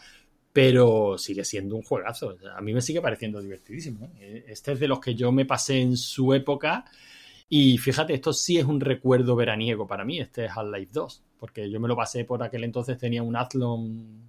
pero 0.53 1.17
sigue 1.19 1.45
siendo 1.45 1.77
un 1.77 1.83
juegazo. 1.83 2.37
A 2.57 2.61
mí 2.61 2.73
me 2.73 2.81
sigue 2.81 3.01
pareciendo 3.01 3.41
divertidísimo. 3.41 4.11
¿eh? 4.21 4.45
Este 4.49 4.73
es 4.73 4.81
de 4.81 4.89
los 4.89 5.01
que 5.01 5.15
yo 5.15 5.31
me 5.33 5.45
pasé 5.47 5.81
en 5.81 5.97
su 5.97 6.35
época 6.35 6.85
y 7.49 7.79
fíjate, 7.79 8.15
esto 8.15 8.33
sí 8.33 8.59
es 8.59 8.65
un 8.65 8.81
recuerdo 8.81 9.35
veraniego 9.37 9.87
para 9.87 10.05
mí, 10.05 10.21
este 10.21 10.45
es 10.47 10.53
Half-Life 10.55 10.91
2, 10.93 11.23
porque 11.39 11.69
yo 11.71 11.81
me 11.81 11.89
lo 11.89 11.97
pasé 11.97 12.25
por 12.25 12.43
aquel 12.43 12.65
entonces, 12.65 12.97
tenía 12.99 13.23
un 13.23 13.35
Athlon 13.37 14.29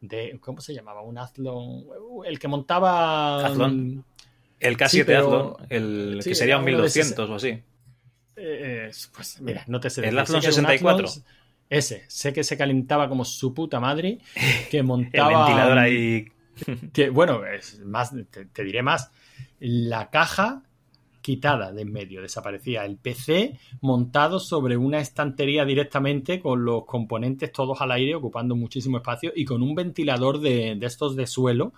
de 0.00 0.38
¿cómo 0.40 0.60
se 0.62 0.72
llamaba? 0.74 1.02
Un 1.02 1.18
Athlon, 1.18 1.84
el 2.24 2.38
que 2.38 2.48
montaba 2.48 3.44
Athlon. 3.46 4.04
El 4.58 4.76
K7 4.76 4.88
Sí, 4.88 5.04
pero- 5.04 5.56
Athlon, 5.58 5.66
el 5.70 6.20
sí, 6.22 6.30
que 6.30 6.34
sería 6.34 6.56
un 6.58 6.62
era 6.68 6.76
uno 6.76 6.82
de 6.82 6.88
1200 6.88 7.30
o 7.30 7.34
así. 7.34 7.62
Eh, 8.36 8.90
pues 9.14 9.40
mira, 9.42 9.64
no 9.68 9.78
te 9.80 9.90
sé 9.90 10.06
El. 10.06 10.18
Athlon 10.18 10.40
Sé 10.40 10.48
que 10.48 10.52
era 10.54 10.60
un 10.62 10.66
64. 10.66 11.08
Athlon, 11.08 11.24
ese, 11.70 12.04
sé 12.08 12.32
que 12.34 12.44
se 12.44 12.58
calentaba 12.58 13.08
como 13.08 13.24
su 13.24 13.54
puta 13.54 13.80
madre, 13.80 14.18
que 14.70 14.78
El 14.80 14.84
montaba 14.84 15.28
ventilador 15.28 15.78
ahí. 15.78 16.26
que, 16.92 17.08
bueno, 17.08 17.44
es 17.46 17.80
más, 17.86 18.12
te, 18.30 18.44
te 18.44 18.64
diré 18.64 18.82
más. 18.82 19.10
La 19.60 20.10
caja 20.10 20.62
quitada 21.22 21.70
de 21.70 21.82
en 21.82 21.92
medio, 21.92 22.22
desaparecía. 22.22 22.84
El 22.86 22.96
PC 22.96 23.58
montado 23.82 24.40
sobre 24.40 24.76
una 24.76 25.00
estantería 25.00 25.64
directamente 25.66 26.40
con 26.40 26.64
los 26.64 26.86
componentes 26.86 27.52
todos 27.52 27.80
al 27.82 27.92
aire, 27.92 28.14
ocupando 28.14 28.56
muchísimo 28.56 28.96
espacio 28.96 29.30
y 29.36 29.44
con 29.44 29.62
un 29.62 29.74
ventilador 29.74 30.40
de, 30.40 30.76
de 30.76 30.86
estos 30.86 31.16
de 31.16 31.26
suelo 31.26 31.72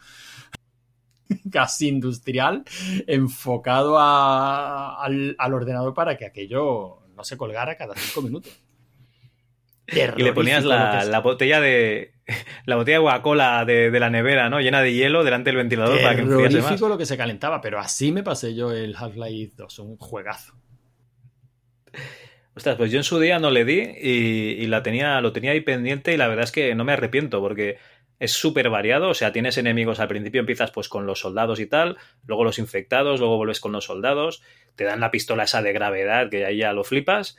casi 1.51 1.89
industrial 1.89 2.65
enfocado 3.07 3.99
a- 3.99 5.03
al, 5.03 5.35
al 5.39 5.55
ordenador 5.55 5.93
para 5.95 6.17
que 6.17 6.27
aquello 6.27 7.01
no 7.17 7.25
se 7.25 7.37
colgara 7.37 7.77
cada 7.77 7.95
cinco 7.97 8.23
minutos. 8.23 8.53
Y 9.93 10.23
le 10.23 10.33
ponías 10.33 10.65
la, 10.65 11.21
botella 11.21 11.61
de. 11.61 12.13
La 12.67 12.77
botella 12.77 12.99
de 12.99 13.05
Coca-Cola 13.05 13.65
de, 13.65 13.91
de 13.91 14.01
la 14.01 14.09
nevera, 14.09 14.49
¿no? 14.49 14.61
Llena 14.61 14.81
de 14.81 14.95
hielo 14.95 15.25
delante 15.25 15.51
del 15.51 15.57
ventilador 15.57 16.01
para 16.01 16.15
que 16.15 16.23
enfriase 16.23 16.63
más. 16.63 16.81
Lo 16.81 16.97
que 16.97 17.05
se 17.05 17.17
calentaba, 17.17 17.61
pero 17.61 17.79
así 17.79 18.13
me 18.13 18.23
pasé 18.23 18.55
yo 18.55 18.73
el 18.73 18.95
Half-Life 18.97 19.55
2, 19.57 19.79
un 19.81 19.97
juegazo. 19.97 20.55
Ostras, 22.55 22.77
pues 22.77 22.93
yo 22.93 22.99
en 22.99 23.05
su 23.05 23.19
día 23.19 23.39
no 23.39 23.51
le 23.51 23.65
di 23.65 23.81
y, 23.81 24.63
y 24.63 24.67
la 24.67 24.83
tenía, 24.83 25.21
lo 25.21 25.33
tenía 25.33 25.51
ahí 25.51 25.61
pendiente 25.61 26.13
y 26.15 26.17
la 26.17 26.29
verdad 26.29 26.45
es 26.45 26.53
que 26.53 26.75
no 26.75 26.85
me 26.85 26.93
arrepiento 26.93 27.41
porque 27.41 27.79
es 28.23 28.31
súper 28.31 28.71
variado, 28.71 29.09
o 29.09 29.15
sea, 29.15 29.33
tienes 29.33 29.59
enemigos, 29.59 29.99
al 29.99 30.07
principio 30.07 30.39
empiezas 30.39 30.71
pues 30.71 30.89
con 30.89 31.07
los 31.07 31.19
soldados 31.19 31.59
y 31.59 31.67
tal, 31.67 31.97
luego 32.25 32.45
los 32.45 32.61
infectados, 32.61 33.19
luego 33.19 33.37
vuelves 33.37 33.59
con 33.59 33.73
los 33.73 33.87
soldados, 33.87 34.43
te 34.77 34.85
dan 34.85 35.01
la 35.01 35.11
pistola 35.11 35.43
esa 35.43 35.61
de 35.61 35.73
gravedad 35.73 36.31
que 36.31 36.47
ahí 36.47 36.59
ya 36.59 36.73
lo 36.73 36.85
flipas 36.85 37.37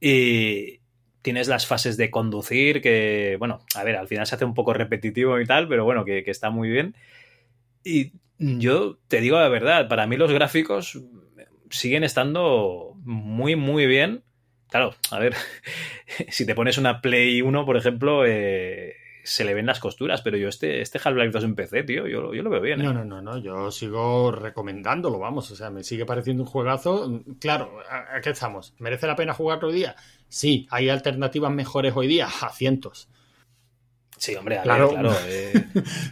y 0.00 0.80
tienes 1.22 1.48
las 1.48 1.66
fases 1.66 1.96
de 1.96 2.10
conducir 2.10 2.80
que, 2.80 3.36
bueno, 3.38 3.60
a 3.74 3.84
ver, 3.84 3.96
al 3.96 4.08
final 4.08 4.26
se 4.26 4.34
hace 4.34 4.44
un 4.44 4.54
poco 4.54 4.72
repetitivo 4.72 5.40
y 5.40 5.46
tal, 5.46 5.68
pero 5.68 5.84
bueno, 5.84 6.04
que, 6.04 6.22
está 6.26 6.50
muy 6.50 6.68
bien. 6.68 6.94
Y 7.84 8.12
yo 8.38 8.98
te 9.08 9.20
digo 9.20 9.38
la 9.38 9.48
verdad, 9.48 9.88
para 9.88 10.06
mí 10.06 10.16
los 10.16 10.32
gráficos 10.32 11.00
siguen 11.70 12.04
estando 12.04 12.94
muy, 13.04 13.56
muy 13.56 13.86
bien. 13.86 14.22
claro, 14.70 14.94
a 15.10 15.18
ver, 15.18 15.34
si 16.28 16.46
te 16.46 16.54
pones 16.54 16.78
una 16.78 17.00
Play 17.00 17.42
1, 17.42 17.64
por 17.64 17.76
ejemplo, 17.76 18.24
eh, 18.26 18.94
se 19.28 19.44
le 19.44 19.52
ven 19.52 19.66
las 19.66 19.78
costuras, 19.78 20.22
pero 20.22 20.38
yo 20.38 20.48
este, 20.48 20.80
este 20.80 20.98
Half-Life 21.02 21.30
2 21.30 21.44
en 21.44 21.54
PC, 21.54 21.82
tío, 21.82 22.06
yo, 22.06 22.32
yo 22.32 22.42
lo 22.42 22.48
veo 22.48 22.62
bien. 22.62 22.80
¿eh? 22.80 22.84
No, 22.84 22.94
no, 22.94 23.04
no, 23.04 23.20
no, 23.20 23.36
yo 23.36 23.70
sigo 23.70 24.32
recomendándolo, 24.32 25.18
vamos, 25.18 25.50
o 25.50 25.56
sea, 25.56 25.68
me 25.68 25.84
sigue 25.84 26.06
pareciendo 26.06 26.44
un 26.44 26.48
juegazo. 26.48 27.22
Claro, 27.38 27.78
¿a, 27.90 28.20
qué 28.22 28.30
estamos? 28.30 28.74
¿Merece 28.78 29.06
la 29.06 29.16
pena 29.16 29.34
jugar 29.34 29.62
hoy 29.62 29.74
día? 29.74 29.96
Sí, 30.28 30.66
hay 30.70 30.88
alternativas 30.88 31.52
mejores 31.52 31.92
hoy 31.96 32.06
día, 32.06 32.26
a 32.26 32.50
cientos. 32.52 33.08
Sí, 34.16 34.34
hombre, 34.34 34.58
a 34.58 34.62
Claro. 34.62 34.88
ver, 34.90 34.98
claro. 35.00 35.16
eh, 35.28 35.52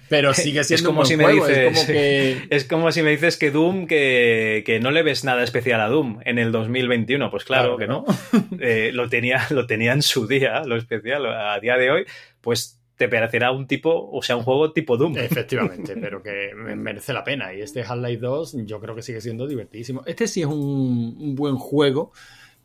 Pero 0.09 0.33
sigue 0.33 0.63
siendo 0.63 0.77
es 0.81 0.83
como 0.87 1.01
un 1.01 1.07
buen 1.07 1.09
si 1.09 1.17
me 1.17 1.25
juego, 1.25 1.47
es 1.49 1.57
dices, 1.57 1.75
como 1.75 1.87
que- 1.89 2.47
es 2.51 2.65
como 2.65 2.93
si 2.93 3.03
me 3.03 3.11
dices 3.11 3.37
que 3.37 3.51
Doom 3.51 3.87
que, 3.89 4.63
que 4.65 4.79
no 4.79 4.93
le 4.93 5.03
ves 5.03 5.25
nada 5.25 5.43
especial 5.43 5.81
a 5.81 5.89
Doom 5.89 6.21
en 6.25 6.39
el 6.39 6.53
2021. 6.53 7.31
Pues 7.33 7.43
claro, 7.45 7.77
Claro 7.77 8.05
que 8.05 8.07
que 8.33 8.39
no. 8.39 8.59
Eh, 8.61 8.91
lo 8.93 9.09
tenía 9.09 9.45
lo 9.51 9.67
tenía 9.67 9.93
en 9.93 10.03
su 10.03 10.27
día, 10.29 10.63
lo 10.65 10.77
especial. 10.77 11.27
A 11.27 11.59
día 11.59 11.77
de 11.77 11.91
hoy, 11.91 12.05
pues 12.41 12.81
te 12.97 13.09
parecerá 13.09 13.51
un 13.51 13.67
tipo, 13.67 14.09
o 14.11 14.23
sea, 14.23 14.37
un 14.37 14.45
juego 14.45 14.73
tipo 14.73 14.97
Doom. 14.97 15.19
Efectivamente, 15.19 15.97
pero 16.01 16.23
que 16.23 16.53
me- 16.55 16.77
merece 16.77 17.13
la 17.13 17.25
pena. 17.25 17.53
Y 17.53 17.61
este 17.61 17.83
Half-Life 17.83 18.21
2 18.21 18.57
yo 18.67 18.81
creo 18.81 18.95
que 18.95 19.03
sigue 19.03 19.21
siendo 19.21 19.49
divertidísimo. 19.49 20.03
Este 20.07 20.29
sí 20.29 20.43
es 20.43 20.47
un, 20.47 21.17
un 21.19 21.35
buen 21.35 21.57
juego 21.57 22.13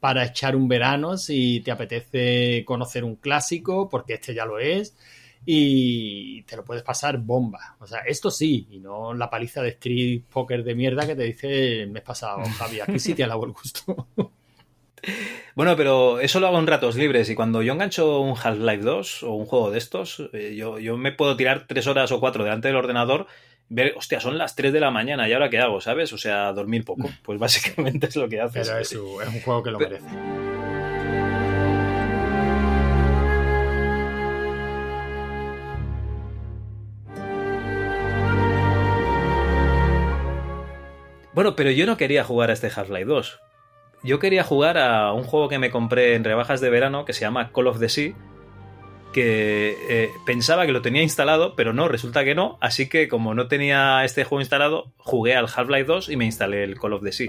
para 0.01 0.25
echar 0.25 0.55
un 0.55 0.67
verano 0.67 1.15
si 1.15 1.61
te 1.61 1.69
apetece 1.69 2.65
conocer 2.65 3.03
un 3.03 3.17
clásico, 3.17 3.87
porque 3.87 4.15
este 4.15 4.33
ya 4.33 4.45
lo 4.45 4.57
es. 4.57 4.97
Y 5.45 6.41
te 6.43 6.55
lo 6.55 6.65
puedes 6.65 6.83
pasar 6.83 7.19
bomba. 7.19 7.75
O 7.79 7.87
sea, 7.87 7.99
esto 7.99 8.31
sí, 8.31 8.67
y 8.71 8.79
no 8.79 9.13
la 9.13 9.29
paliza 9.29 9.61
de 9.61 9.69
Street 9.69 10.23
Poker 10.29 10.63
de 10.63 10.75
mierda 10.75 11.05
que 11.05 11.15
te 11.15 11.23
dice 11.23 11.83
el 11.83 11.91
mes 11.91 12.01
pasado, 12.01 12.41
Javi. 12.57 12.79
Aquí 12.79 12.97
sí 12.99 13.13
te 13.13 13.23
alabo 13.23 13.45
el 13.45 13.53
gusto. 13.53 14.07
Bueno, 15.55 15.75
pero 15.75 16.19
eso 16.19 16.39
lo 16.39 16.45
hago 16.45 16.59
en 16.59 16.67
ratos 16.67 16.95
libres 16.95 17.27
y 17.31 17.33
cuando 17.33 17.63
yo 17.63 17.73
engancho 17.73 18.21
un 18.21 18.37
Half-Life 18.37 18.83
2 18.83 19.23
o 19.23 19.33
un 19.33 19.47
juego 19.47 19.71
de 19.71 19.79
estos, 19.79 20.29
eh, 20.31 20.53
yo, 20.55 20.77
yo 20.77 20.95
me 20.95 21.11
puedo 21.11 21.35
tirar 21.35 21.65
tres 21.67 21.87
horas 21.87 22.11
o 22.11 22.19
cuatro 22.19 22.43
delante 22.43 22.67
del 22.67 22.77
ordenador, 22.77 23.25
ver, 23.73 23.93
hostia, 23.97 24.19
son 24.19 24.37
las 24.37 24.55
3 24.55 24.71
de 24.73 24.79
la 24.79 24.91
mañana 24.91 25.27
y 25.27 25.33
ahora 25.33 25.49
qué 25.49 25.59
hago, 25.59 25.81
¿sabes? 25.81 26.11
O 26.13 26.17
sea, 26.17 26.51
dormir 26.53 26.83
poco. 26.85 27.09
Pues 27.23 27.39
básicamente 27.39 28.07
es 28.07 28.15
lo 28.15 28.27
que 28.29 28.41
haces. 28.41 28.67
Pero 28.67 28.79
es, 28.79 28.93
un- 28.93 29.21
es 29.21 29.27
un 29.29 29.41
juego 29.41 29.63
que 29.63 29.71
lo 29.71 29.79
merece. 29.79 30.05
Bueno, 41.33 41.55
pero 41.55 41.71
yo 41.71 41.85
no 41.85 41.95
quería 41.97 42.23
jugar 42.23 42.49
a 42.49 42.53
este 42.53 42.67
Half-Life 42.75 43.05
2. 43.05 43.39
Yo 44.03 44.19
quería 44.19 44.43
jugar 44.43 44.77
a 44.77 45.13
un 45.13 45.23
juego 45.23 45.47
que 45.47 45.59
me 45.59 45.71
compré 45.71 46.15
en 46.15 46.23
rebajas 46.23 46.59
de 46.59 46.69
verano 46.69 47.05
que 47.05 47.13
se 47.13 47.21
llama 47.21 47.51
Call 47.53 47.67
of 47.67 47.79
the 47.79 47.87
Sea. 47.87 48.13
Que 49.13 49.77
eh, 49.89 50.11
pensaba 50.25 50.65
que 50.65 50.71
lo 50.71 50.81
tenía 50.81 51.01
instalado, 51.01 51.55
pero 51.55 51.73
no, 51.73 51.87
resulta 51.87 52.23
que 52.23 52.35
no. 52.35 52.57
Así 52.61 52.87
que, 52.87 53.07
como 53.07 53.33
no 53.33 53.47
tenía 53.47 54.03
este 54.05 54.23
juego 54.23 54.41
instalado, 54.41 54.93
jugué 54.97 55.35
al 55.35 55.47
Half-Life 55.53 55.83
2 55.85 56.09
y 56.09 56.15
me 56.15 56.25
instalé 56.25 56.63
el 56.63 56.79
Call 56.79 56.93
of 56.93 57.03
the 57.03 57.11
Sea. 57.11 57.27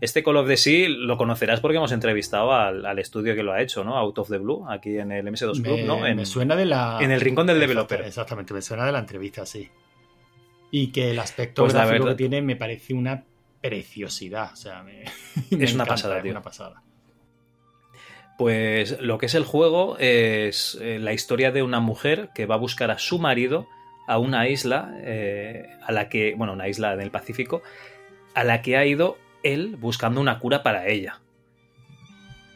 Este 0.00 0.22
Call 0.22 0.36
of 0.36 0.46
the 0.46 0.56
Sea 0.56 0.88
lo 0.88 1.16
conocerás 1.16 1.60
porque 1.60 1.78
hemos 1.78 1.92
entrevistado 1.92 2.52
al, 2.52 2.84
al 2.84 2.98
estudio 2.98 3.34
que 3.34 3.42
lo 3.42 3.52
ha 3.52 3.62
hecho, 3.62 3.82
¿no? 3.82 3.96
Out 3.96 4.18
of 4.18 4.28
the 4.28 4.38
Blue, 4.38 4.66
aquí 4.68 4.98
en 4.98 5.10
el 5.12 5.26
MS2 5.26 5.62
Club, 5.62 5.78
Me, 5.78 5.84
¿no? 5.84 6.06
En, 6.06 6.16
me 6.16 6.26
suena 6.26 6.54
de 6.54 6.66
la. 6.66 6.98
en 7.00 7.10
el 7.10 7.20
rincón 7.20 7.46
del 7.46 7.60
developer. 7.60 8.02
Exactamente, 8.02 8.52
me 8.52 8.60
suena 8.60 8.84
de 8.84 8.92
la 8.92 8.98
entrevista, 8.98 9.46
sí. 9.46 9.70
Y 10.70 10.88
que 10.88 11.12
el 11.12 11.18
aspecto 11.18 11.62
Pues 11.62 11.72
gráfico 11.72 12.06
que 12.06 12.14
tiene 12.14 12.42
me 12.42 12.56
parece 12.56 12.92
una 12.92 13.24
preciosidad. 13.60 14.52
O 14.52 14.56
sea, 14.56 14.82
me, 14.82 15.04
me 15.50 15.64
Es 15.64 15.72
una 15.72 15.84
encanta, 15.84 15.86
pasada, 15.86 16.18
es 16.18 16.24
una 16.24 16.42
pasada. 16.42 16.82
Pues 18.36 19.00
lo 19.00 19.18
que 19.18 19.26
es 19.26 19.34
el 19.34 19.44
juego 19.44 19.96
es 19.98 20.78
eh, 20.80 20.98
la 21.00 21.12
historia 21.12 21.52
de 21.52 21.62
una 21.62 21.80
mujer 21.80 22.30
que 22.34 22.46
va 22.46 22.56
a 22.56 22.58
buscar 22.58 22.90
a 22.90 22.98
su 22.98 23.18
marido 23.18 23.66
a 24.06 24.18
una 24.18 24.48
isla 24.48 24.94
eh, 24.98 25.70
a 25.82 25.90
la 25.92 26.08
que, 26.08 26.34
bueno, 26.36 26.52
una 26.52 26.68
isla 26.68 26.92
en 26.92 27.00
el 27.00 27.10
Pacífico, 27.10 27.62
a 28.34 28.44
la 28.44 28.62
que 28.62 28.76
ha 28.76 28.84
ido 28.84 29.18
él 29.42 29.76
buscando 29.76 30.20
una 30.20 30.38
cura 30.38 30.62
para 30.62 30.86
ella. 30.86 31.20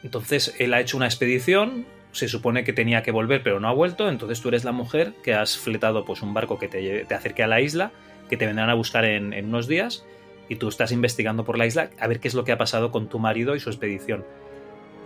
Entonces 0.03 0.55
él 0.59 0.73
ha 0.73 0.79
hecho 0.79 0.97
una 0.97 1.07
expedición, 1.07 1.85
se 2.11 2.27
supone 2.27 2.63
que 2.63 2.73
tenía 2.73 3.03
que 3.03 3.11
volver 3.11 3.43
pero 3.43 3.59
no 3.59 3.67
ha 3.67 3.73
vuelto, 3.73 4.09
entonces 4.09 4.41
tú 4.41 4.49
eres 4.49 4.63
la 4.63 4.71
mujer 4.71 5.13
que 5.23 5.33
has 5.33 5.57
fletado 5.57 6.05
pues 6.05 6.21
un 6.21 6.33
barco 6.33 6.57
que 6.57 6.67
te, 6.67 7.05
te 7.05 7.13
acerque 7.15 7.43
a 7.43 7.47
la 7.47 7.61
isla, 7.61 7.91
que 8.29 8.37
te 8.37 8.45
vendrán 8.45 8.69
a 8.69 8.73
buscar 8.75 9.05
en 9.05 9.33
unos 9.45 9.67
días 9.67 10.05
y 10.47 10.55
tú 10.57 10.67
estás 10.67 10.91
investigando 10.91 11.43
por 11.45 11.57
la 11.57 11.65
isla 11.65 11.89
a 11.99 12.07
ver 12.07 12.19
qué 12.19 12.27
es 12.27 12.33
lo 12.33 12.43
que 12.43 12.51
ha 12.51 12.57
pasado 12.57 12.91
con 12.91 13.07
tu 13.07 13.19
marido 13.19 13.55
y 13.55 13.59
su 13.59 13.69
expedición. 13.69 14.25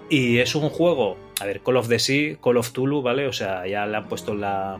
Y 0.10 0.38
es 0.40 0.54
un 0.56 0.70
juego, 0.70 1.18
a 1.42 1.46
ver, 1.46 1.62
Call 1.62 1.78
of 1.78 1.88
the 1.90 2.00
Sea, 2.00 2.38
Call 2.42 2.58
of 2.58 2.72
Tulu, 2.72 3.02
¿vale? 3.02 3.28
O 3.28 3.34
sea, 3.34 3.66
ya 3.68 3.86
le 3.88 3.98
han 3.98 4.08
puesto 4.08 4.36
la, 4.36 4.80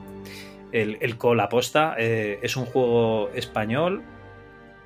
el, 0.72 1.18
call 1.18 1.40
aposta. 1.40 1.96
Eh, 1.98 2.40
es 2.44 2.56
un 2.58 2.66
juego 2.66 3.30
español, 3.34 4.04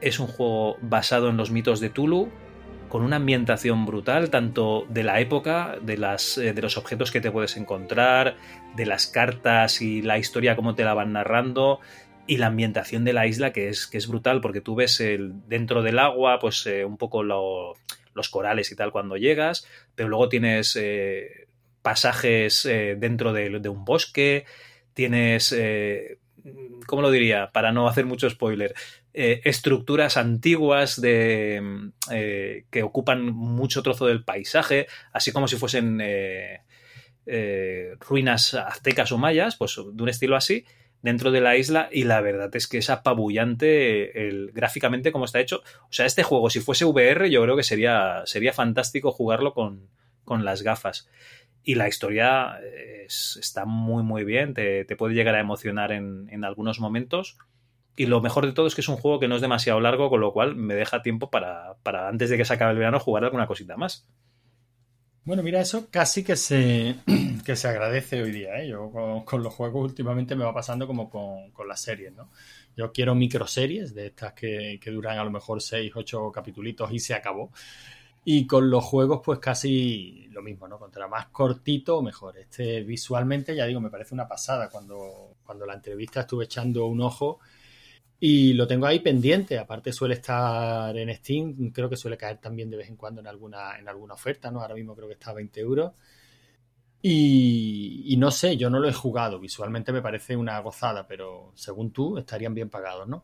es 0.01 0.19
un 0.19 0.27
juego 0.27 0.77
basado 0.81 1.29
en 1.29 1.35
los 1.37 1.51
mitos 1.51 1.79
de 1.81 1.89
Tulu, 1.89 2.29
con 2.87 3.03
una 3.03 3.17
ambientación 3.17 3.85
brutal, 3.85 4.29
tanto 4.29 4.85
de 4.89 5.03
la 5.03 5.19
época, 5.19 5.75
de, 5.81 5.97
las, 5.97 6.37
eh, 6.37 6.53
de 6.53 6.61
los 6.61 6.77
objetos 6.77 7.11
que 7.11 7.21
te 7.21 7.31
puedes 7.31 7.57
encontrar, 7.57 8.37
de 8.75 8.85
las 8.85 9.07
cartas 9.07 9.81
y 9.81 10.01
la 10.01 10.17
historia, 10.17 10.55
cómo 10.55 10.73
te 10.73 10.83
la 10.85 10.93
van 10.93 11.13
narrando, 11.13 11.81
y 12.27 12.37
la 12.37 12.47
ambientación 12.47 13.03
de 13.03 13.13
la 13.13 13.27
isla, 13.27 13.51
que 13.51 13.69
es, 13.69 13.87
que 13.87 13.97
es 13.97 14.07
brutal, 14.07 14.39
porque 14.41 14.61
tú 14.61 14.73
ves 14.75 15.01
el, 15.01 15.33
dentro 15.47 15.83
del 15.83 15.99
agua, 15.99 16.39
pues 16.39 16.65
eh, 16.65 16.85
un 16.85 16.97
poco 16.97 17.23
lo- 17.23 17.73
los 18.13 18.29
corales 18.29 18.71
y 18.71 18.75
tal 18.75 18.91
cuando 18.91 19.17
llegas, 19.17 19.67
pero 19.95 20.09
luego 20.09 20.29
tienes 20.29 20.75
eh, 20.75 21.47
pasajes 21.81 22.65
eh, 22.65 22.95
dentro 22.97 23.33
de, 23.33 23.59
de 23.59 23.69
un 23.69 23.85
bosque, 23.85 24.45
tienes, 24.93 25.53
eh, 25.53 26.19
¿cómo 26.85 27.01
lo 27.01 27.09
diría? 27.09 27.51
Para 27.53 27.71
no 27.71 27.87
hacer 27.87 28.05
mucho 28.05 28.29
spoiler, 28.29 28.73
eh, 29.13 29.39
estructuras 29.45 30.17
antiguas 30.17 30.99
de, 30.99 31.91
eh, 32.11 32.65
que 32.69 32.83
ocupan 32.83 33.25
mucho 33.25 33.81
trozo 33.81 34.07
del 34.07 34.25
paisaje, 34.25 34.87
así 35.13 35.31
como 35.31 35.47
si 35.47 35.55
fuesen 35.55 36.01
ruinas 37.99 38.55
aztecas 38.55 39.11
o 39.11 39.17
mayas, 39.17 39.55
pues 39.55 39.75
de 39.75 40.03
un 40.03 40.09
estilo 40.09 40.35
así, 40.35 40.65
dentro 41.01 41.31
de 41.31 41.41
la 41.41 41.55
isla, 41.57 41.89
y 41.91 42.03
la 42.03 42.21
verdad 42.21 42.53
es 42.55 42.67
que 42.67 42.77
es 42.79 42.89
apabullante 42.89 44.27
el, 44.27 44.51
gráficamente 44.53 45.11
como 45.11 45.25
está 45.25 45.39
hecho. 45.39 45.61
O 45.83 45.93
sea, 45.93 46.05
este 46.05 46.23
juego, 46.23 46.49
si 46.49 46.59
fuese 46.59 46.85
VR, 46.85 47.29
yo 47.29 47.41
creo 47.43 47.55
que 47.55 47.63
sería, 47.63 48.23
sería 48.25 48.53
fantástico 48.53 49.11
jugarlo 49.11 49.53
con, 49.53 49.89
con 50.25 50.45
las 50.45 50.61
gafas. 50.63 51.09
Y 51.63 51.75
la 51.75 51.87
historia 51.87 52.59
es- 53.05 53.37
está 53.41 53.65
muy, 53.65 54.03
muy 54.03 54.23
bien, 54.23 54.53
te, 54.53 54.85
te 54.85 54.95
puede 54.95 55.13
llegar 55.13 55.35
a 55.35 55.39
emocionar 55.39 55.91
en, 55.91 56.27
en 56.31 56.43
algunos 56.45 56.79
momentos. 56.79 57.37
Y 57.95 58.05
lo 58.07 58.21
mejor 58.21 58.45
de 58.45 58.53
todo 58.53 58.67
es 58.67 58.75
que 58.75 58.81
es 58.81 58.89
un 58.89 58.97
juego 58.97 59.19
que 59.19 59.27
no 59.27 59.35
es 59.35 59.41
demasiado 59.41 59.79
largo, 59.81 60.09
con 60.09 60.21
lo 60.21 60.31
cual 60.33 60.55
me 60.55 60.75
deja 60.75 61.01
tiempo 61.01 61.29
para, 61.29 61.75
para 61.83 62.07
antes 62.07 62.29
de 62.29 62.37
que 62.37 62.45
se 62.45 62.53
acabe 62.53 62.71
el 62.71 62.77
verano, 62.77 62.99
jugar 62.99 63.23
alguna 63.25 63.47
cosita 63.47 63.77
más. 63.77 64.07
Bueno, 65.29 65.43
mira, 65.43 65.61
eso 65.61 65.89
casi 65.91 66.23
que 66.23 66.35
se, 66.35 66.95
que 67.45 67.55
se 67.55 67.67
agradece 67.67 68.19
hoy 68.23 68.31
día. 68.31 68.59
¿eh? 68.63 68.69
Yo 68.69 68.89
con, 69.23 69.43
los 69.43 69.53
juegos 69.53 69.83
últimamente 69.83 70.35
me 70.35 70.43
va 70.43 70.55
pasando 70.55 70.87
como 70.87 71.07
con, 71.07 71.51
con 71.51 71.67
las 71.67 71.83
series, 71.83 72.11
¿no? 72.15 72.31
Yo 72.75 72.91
quiero 72.91 73.13
microseries 73.13 73.93
de 73.93 74.07
estas 74.07 74.33
que, 74.33 74.79
que 74.81 74.89
duran 74.89 75.19
a 75.19 75.23
lo 75.23 75.29
mejor 75.29 75.61
6, 75.61 75.91
8 75.93 76.31
capitulitos 76.31 76.91
y 76.91 76.97
se 76.97 77.13
acabó. 77.13 77.51
Y 78.25 78.47
con 78.47 78.71
los 78.71 78.83
juegos, 78.83 79.21
pues 79.23 79.37
casi 79.37 80.27
lo 80.31 80.41
mismo, 80.41 80.67
¿no? 80.67 80.79
Contra 80.79 81.07
más 81.07 81.27
cortito, 81.27 82.01
mejor. 82.01 82.35
Este 82.39 82.81
visualmente, 82.81 83.55
ya 83.55 83.67
digo, 83.67 83.79
me 83.79 83.91
parece 83.91 84.15
una 84.15 84.27
pasada. 84.27 84.67
Cuando, 84.71 85.35
cuando 85.45 85.63
la 85.67 85.75
entrevista 85.75 86.21
estuve 86.21 86.45
echando 86.45 86.87
un 86.87 87.01
ojo 87.01 87.39
y 88.19 88.53
lo 88.53 88.67
tengo 88.67 88.85
ahí 88.85 88.99
pendiente. 88.99 89.57
Aparte 89.57 89.93
suele 89.93 90.15
estar 90.15 90.95
en 90.97 91.13
Steam, 91.15 91.71
creo 91.71 91.89
que 91.89 91.97
suele 91.97 92.17
caer 92.17 92.37
también 92.37 92.69
de 92.69 92.77
vez 92.77 92.89
en 92.89 92.97
cuando 92.97 93.21
en 93.21 93.27
alguna, 93.27 93.77
en 93.77 93.87
alguna 93.87 94.15
oferta, 94.15 94.51
¿no? 94.51 94.61
Ahora 94.61 94.75
mismo 94.75 94.95
creo 94.95 95.07
que 95.07 95.13
está 95.13 95.31
a 95.31 95.35
20 95.35 95.59
euros. 95.61 95.93
Y, 97.01 98.03
y 98.07 98.17
no 98.17 98.29
sé, 98.29 98.57
yo 98.57 98.69
no 98.69 98.79
lo 98.79 98.89
he 98.89 98.93
jugado. 98.93 99.39
Visualmente 99.39 99.93
me 99.93 100.01
parece 100.01 100.35
una 100.35 100.59
gozada, 100.59 101.07
pero 101.07 101.53
según 101.55 101.91
tú 101.91 102.17
estarían 102.17 102.53
bien 102.53 102.69
pagados, 102.69 103.07
¿no? 103.07 103.23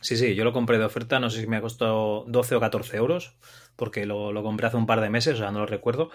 Sí, 0.00 0.16
sí, 0.16 0.34
yo 0.34 0.44
lo 0.44 0.52
compré 0.54 0.78
de 0.78 0.84
oferta, 0.86 1.20
no 1.20 1.28
sé 1.28 1.42
si 1.42 1.46
me 1.46 1.58
ha 1.58 1.60
costado 1.60 2.24
12 2.26 2.54
o 2.54 2.60
14 2.60 2.96
euros, 2.96 3.36
porque 3.76 4.06
lo, 4.06 4.32
lo 4.32 4.42
compré 4.42 4.66
hace 4.66 4.78
un 4.78 4.86
par 4.86 5.02
de 5.02 5.10
meses, 5.10 5.34
o 5.34 5.36
sea, 5.36 5.50
no 5.50 5.58
lo 5.58 5.66
recuerdo, 5.66 6.10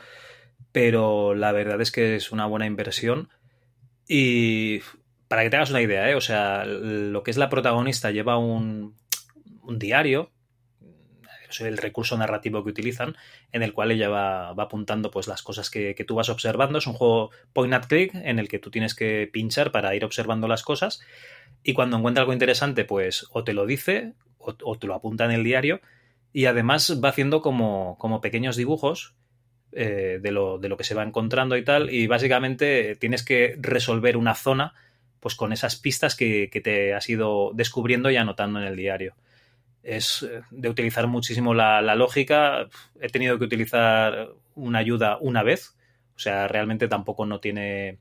pero 0.71 1.35
la 1.35 1.51
verdad 1.51 1.79
es 1.81 1.91
que 1.91 2.15
es 2.15 2.31
una 2.31 2.47
buena 2.47 2.65
inversión. 2.65 3.29
Y 4.07 4.81
para 5.27 5.43
que 5.43 5.49
te 5.49 5.55
hagas 5.55 5.69
una 5.69 5.81
idea, 5.81 6.09
¿eh? 6.09 6.15
o 6.15 6.21
sea, 6.21 6.65
lo 6.65 7.23
que 7.23 7.31
es 7.31 7.37
la 7.37 7.49
protagonista 7.49 8.11
lleva 8.11 8.37
un, 8.37 8.95
diario, 9.69 10.31
es 11.49 11.61
el 11.61 11.77
recurso 11.77 12.17
narrativo 12.17 12.63
que 12.63 12.69
utilizan, 12.69 13.15
en 13.51 13.63
el 13.63 13.73
cual 13.73 13.91
ella 13.91 14.09
va, 14.09 14.49
apuntando 14.49 15.11
pues 15.11 15.27
las 15.27 15.41
cosas 15.41 15.69
que, 15.69 15.95
que 15.95 16.03
tú 16.03 16.15
vas 16.15 16.29
observando. 16.29 16.79
Es 16.79 16.87
un 16.87 16.93
juego 16.93 17.31
point 17.53 17.73
and 17.73 17.87
click 17.87 18.13
en 18.13 18.39
el 18.39 18.47
que 18.47 18.59
tú 18.59 18.71
tienes 18.71 18.93
que 18.93 19.29
pinchar 19.31 19.71
para 19.71 19.95
ir 19.95 20.05
observando 20.05 20.47
las 20.47 20.63
cosas 20.63 21.01
y 21.63 21.73
cuando 21.73 21.97
encuentra 21.97 22.21
algo 22.21 22.33
interesante, 22.33 22.85
pues 22.85 23.27
o 23.31 23.43
te 23.43 23.53
lo 23.53 23.65
dice 23.65 24.13
o, 24.37 24.55
o 24.63 24.77
te 24.77 24.87
lo 24.87 24.95
apunta 24.95 25.25
en 25.25 25.31
el 25.31 25.43
diario 25.43 25.81
y 26.35 26.47
además 26.47 26.99
va 27.01 27.09
haciendo 27.09 27.41
como, 27.41 27.97
como 27.97 28.19
pequeños 28.19 28.57
dibujos 28.57 29.15
eh, 29.71 30.19
de, 30.21 30.31
lo, 30.31 30.57
de 30.57 30.69
lo 30.69 30.77
que 30.77 30.83
se 30.83 30.93
va 30.93 31.03
encontrando 31.03 31.57
y 31.57 31.63
tal. 31.63 31.89
Y 31.89 32.07
básicamente 32.07 32.95
tienes 32.97 33.23
que 33.23 33.55
resolver 33.59 34.17
una 34.17 34.35
zona 34.35 34.73
pues 35.25 35.33
con 35.33 35.51
esas 35.51 35.75
pistas 35.75 36.15
que, 36.15 36.51
te 36.63 36.93
has 36.93 37.09
ido 37.09 37.49
descubriendo 37.55 38.11
y 38.11 38.15
anotando 38.15 38.59
en 38.59 38.67
el 38.67 38.75
diario. 38.75 39.15
Es 39.81 40.21
eh, 40.21 40.43
de 40.51 40.69
utilizar 40.69 41.07
muchísimo 41.07 41.55
la, 41.55 41.81
lógica. 41.95 42.67
He 43.01 43.09
tenido 43.09 43.39
que 43.39 43.45
utilizar 43.45 44.29
una 44.53 44.77
ayuda 44.77 45.17
una 45.19 45.41
vez. 45.41 45.75
O 46.15 46.19
sea, 46.19 46.47
realmente 46.47 46.87
tampoco 46.87 47.25
no 47.25 47.39
tiene 47.39 47.97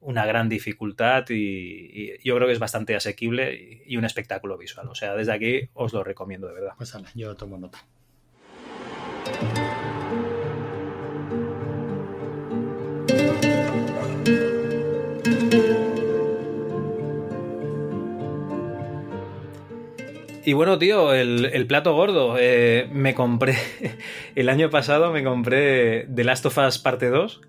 una 0.00 0.24
gran 0.24 0.48
dificultad 0.48 1.26
y, 1.28 2.14
yo 2.26 2.34
creo 2.36 2.46
que 2.46 2.54
es 2.54 2.58
bastante 2.58 2.96
asequible 2.96 3.54
y, 3.54 3.82
y 3.84 3.98
un 3.98 4.06
espectáculo 4.06 4.56
visual. 4.56 4.88
O 4.88 4.94
sea, 4.94 5.14
desde 5.16 5.34
aquí 5.34 5.68
os 5.74 5.92
lo 5.92 6.02
recomiendo 6.02 6.46
de 6.46 6.54
verdad. 6.54 6.72
Pues 6.78 6.94
ala, 6.94 7.10
yo 7.14 7.36
tomo 7.36 7.58
nota. 7.58 7.84
Y 20.48 20.54
bueno, 20.54 20.78
tío, 20.78 21.12
el, 21.12 21.44
el 21.44 21.66
plato 21.66 21.92
gordo. 21.94 22.36
eh, 22.38 22.88
me 22.90 23.14
compré. 23.14 23.54
El 24.34 24.48
año 24.48 24.70
pasado 24.70 25.12
me 25.12 25.22
compré 25.22 26.06
The 26.06 26.24
Last 26.24 26.46
of 26.46 26.56
Us 26.56 26.78
Parte 26.78 27.10
2 27.10 27.42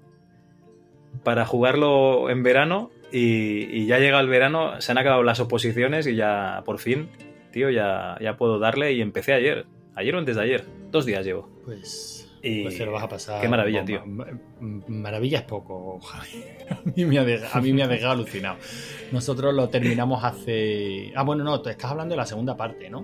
para 1.24 1.46
jugarlo 1.46 2.30
en 2.30 2.44
verano. 2.44 2.92
Y, 3.10 3.70
y 3.72 3.86
ya 3.86 4.00
llega 4.00 4.20
el 4.20 4.28
verano, 4.28 4.82
se 4.82 4.92
han 4.92 4.98
acabado 4.98 5.24
las 5.24 5.40
oposiciones 5.40 6.08
y 6.08 6.16
ya 6.16 6.62
por 6.66 6.78
fin, 6.78 7.08
tío, 7.54 7.70
ya, 7.70 8.18
ya 8.20 8.36
puedo 8.36 8.60
darle. 8.60 8.92
Y 8.92 9.00
empecé 9.00 9.32
ayer. 9.32 9.66
Ayer 9.96 10.14
o 10.14 10.18
antes 10.20 10.36
de 10.36 10.42
ayer. 10.42 10.66
Dos 10.92 11.06
días 11.06 11.26
llevo. 11.26 11.48
Pues, 11.64 12.29
Y 12.42 12.64
pues 12.64 12.78
te 12.78 12.86
lo 12.86 12.92
vas 12.94 13.04
a 13.04 13.10
pasar. 13.10 13.42
qué 13.42 13.50
maravilla, 13.50 13.84
tío. 13.84 14.02
Maravilla 14.88 15.40
es 15.40 15.44
poco, 15.46 16.00
Javi. 16.00 16.44
A 16.70 16.82
mí, 16.96 17.06
me 17.06 17.20
ha 17.20 17.24
dejado, 17.26 17.58
a 17.58 17.62
mí 17.62 17.74
me 17.74 17.84
ha 17.84 17.88
dejado 17.88 18.12
alucinado. 18.14 18.58
Nosotros 19.12 19.54
lo 19.54 19.70
terminamos 19.70 20.24
hace. 20.24 21.12
Ah, 21.16 21.24
bueno, 21.24 21.44
no, 21.44 21.62
tú 21.62 21.70
estás 21.70 21.92
hablando 21.92 22.14
de 22.14 22.18
la 22.18 22.26
segunda 22.26 22.56
parte, 22.56 22.90
¿no? 22.90 23.04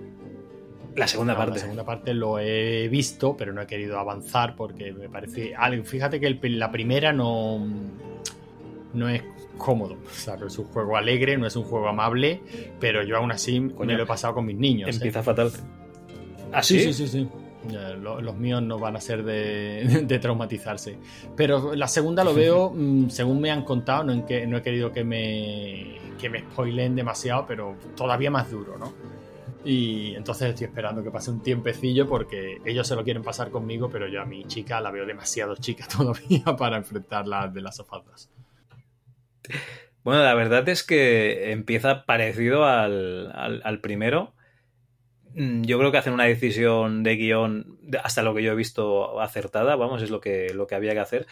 La 0.94 1.06
segunda 1.06 1.34
No, 1.34 1.38
parte. 1.38 1.54
La 1.56 1.60
segunda 1.60 1.84
parte 1.84 2.14
lo 2.14 2.38
he 2.38 2.88
visto, 2.88 3.36
pero 3.36 3.52
no 3.52 3.60
he 3.60 3.66
querido 3.66 3.98
avanzar 3.98 4.56
porque 4.56 4.92
me 4.92 5.08
parece. 5.10 5.52
Fíjate 5.84 6.18
que 6.20 6.26
el- 6.28 6.58
la 6.58 6.70
primera 6.70 7.12
no. 7.12 7.66
No 8.94 9.08
es 9.10 9.22
cómodo. 9.58 9.94
O 10.06 10.10
sea, 10.14 10.36
no 10.36 10.46
es 10.46 10.58
un 10.58 10.66
juego 10.66 10.96
alegre, 10.96 11.36
no 11.36 11.46
es 11.46 11.54
un 11.56 11.64
juego 11.64 11.88
amable, 11.88 12.40
pero 12.80 13.02
yo 13.02 13.16
aún 13.18 13.30
así 13.32 13.60
me 13.60 13.94
lo 13.94 14.02
he 14.04 14.06
pasado 14.06 14.32
con 14.34 14.46
mis 14.46 14.56
niños. 14.56 14.88
¿eh? 14.88 14.92
Empieza 14.94 15.22
fatal. 15.22 15.50
¿Ah, 16.52 16.62
sí? 16.62 16.80
sí? 16.80 16.92
Sí, 16.94 17.08
sí, 17.08 17.28
los 17.72 18.36
míos 18.36 18.62
no 18.62 18.78
van 18.78 18.96
a 18.96 19.00
ser 19.00 19.22
de, 19.24 20.04
de 20.06 20.18
traumatizarse. 20.18 20.98
Pero 21.36 21.74
la 21.74 21.88
segunda 21.88 22.24
lo 22.24 22.34
veo, 22.34 22.70
mm, 22.74 23.08
según 23.10 23.40
me 23.40 23.50
han 23.50 23.64
contado, 23.64 24.04
no, 24.04 24.12
en 24.12 24.22
que, 24.26 24.46
no 24.46 24.56
he 24.58 24.62
querido 24.62 24.92
que 24.92 25.04
me, 25.04 25.96
que 26.20 26.28
me 26.30 26.40
spoilen 26.40 26.94
demasiado, 26.96 27.44
pero 27.46 27.76
todavía 27.96 28.30
más 28.30 28.50
duro, 28.50 28.78
¿no? 28.78 28.92
Y 29.64 30.14
entonces 30.14 30.50
estoy 30.50 30.66
esperando 30.68 31.02
que 31.02 31.10
pase 31.10 31.30
un 31.32 31.42
tiempecillo 31.42 32.06
porque 32.08 32.58
ellos 32.64 32.86
se 32.86 32.94
lo 32.94 33.02
quieren 33.02 33.24
pasar 33.24 33.50
conmigo, 33.50 33.90
pero 33.90 34.06
yo 34.06 34.22
a 34.22 34.24
mi 34.24 34.44
chica 34.44 34.80
la 34.80 34.92
veo 34.92 35.04
demasiado 35.06 35.56
chica 35.56 35.86
todavía 35.96 36.44
para 36.56 36.76
enfrentarla 36.76 37.48
de 37.48 37.62
las 37.62 37.74
sofadas. 37.76 38.30
Bueno, 40.04 40.22
la 40.22 40.34
verdad 40.34 40.68
es 40.68 40.84
que 40.84 41.50
empieza 41.50 42.04
parecido 42.06 42.64
al, 42.64 43.32
al- 43.34 43.60
al 43.64 43.80
primero. 43.80 44.34
Mm, 45.36 45.62
Yo 45.64 45.78
creo 45.78 45.92
que 45.92 45.98
hacen 45.98 46.14
una 46.14 46.24
decisión 46.24 47.02
de 47.02 47.16
guion, 47.16 47.78
hasta 48.02 48.22
lo 48.22 48.34
que 48.34 48.42
yo 48.42 48.52
he 48.52 48.56
visto, 48.56 49.20
acertada, 49.20 49.76
vamos, 49.76 50.02
es 50.02 50.10
lo 50.10 50.20
que, 50.20 50.52
lo 50.54 50.66
que 50.66 50.74
había 50.74 50.92
que 50.92 51.00
hacer. 51.00 51.26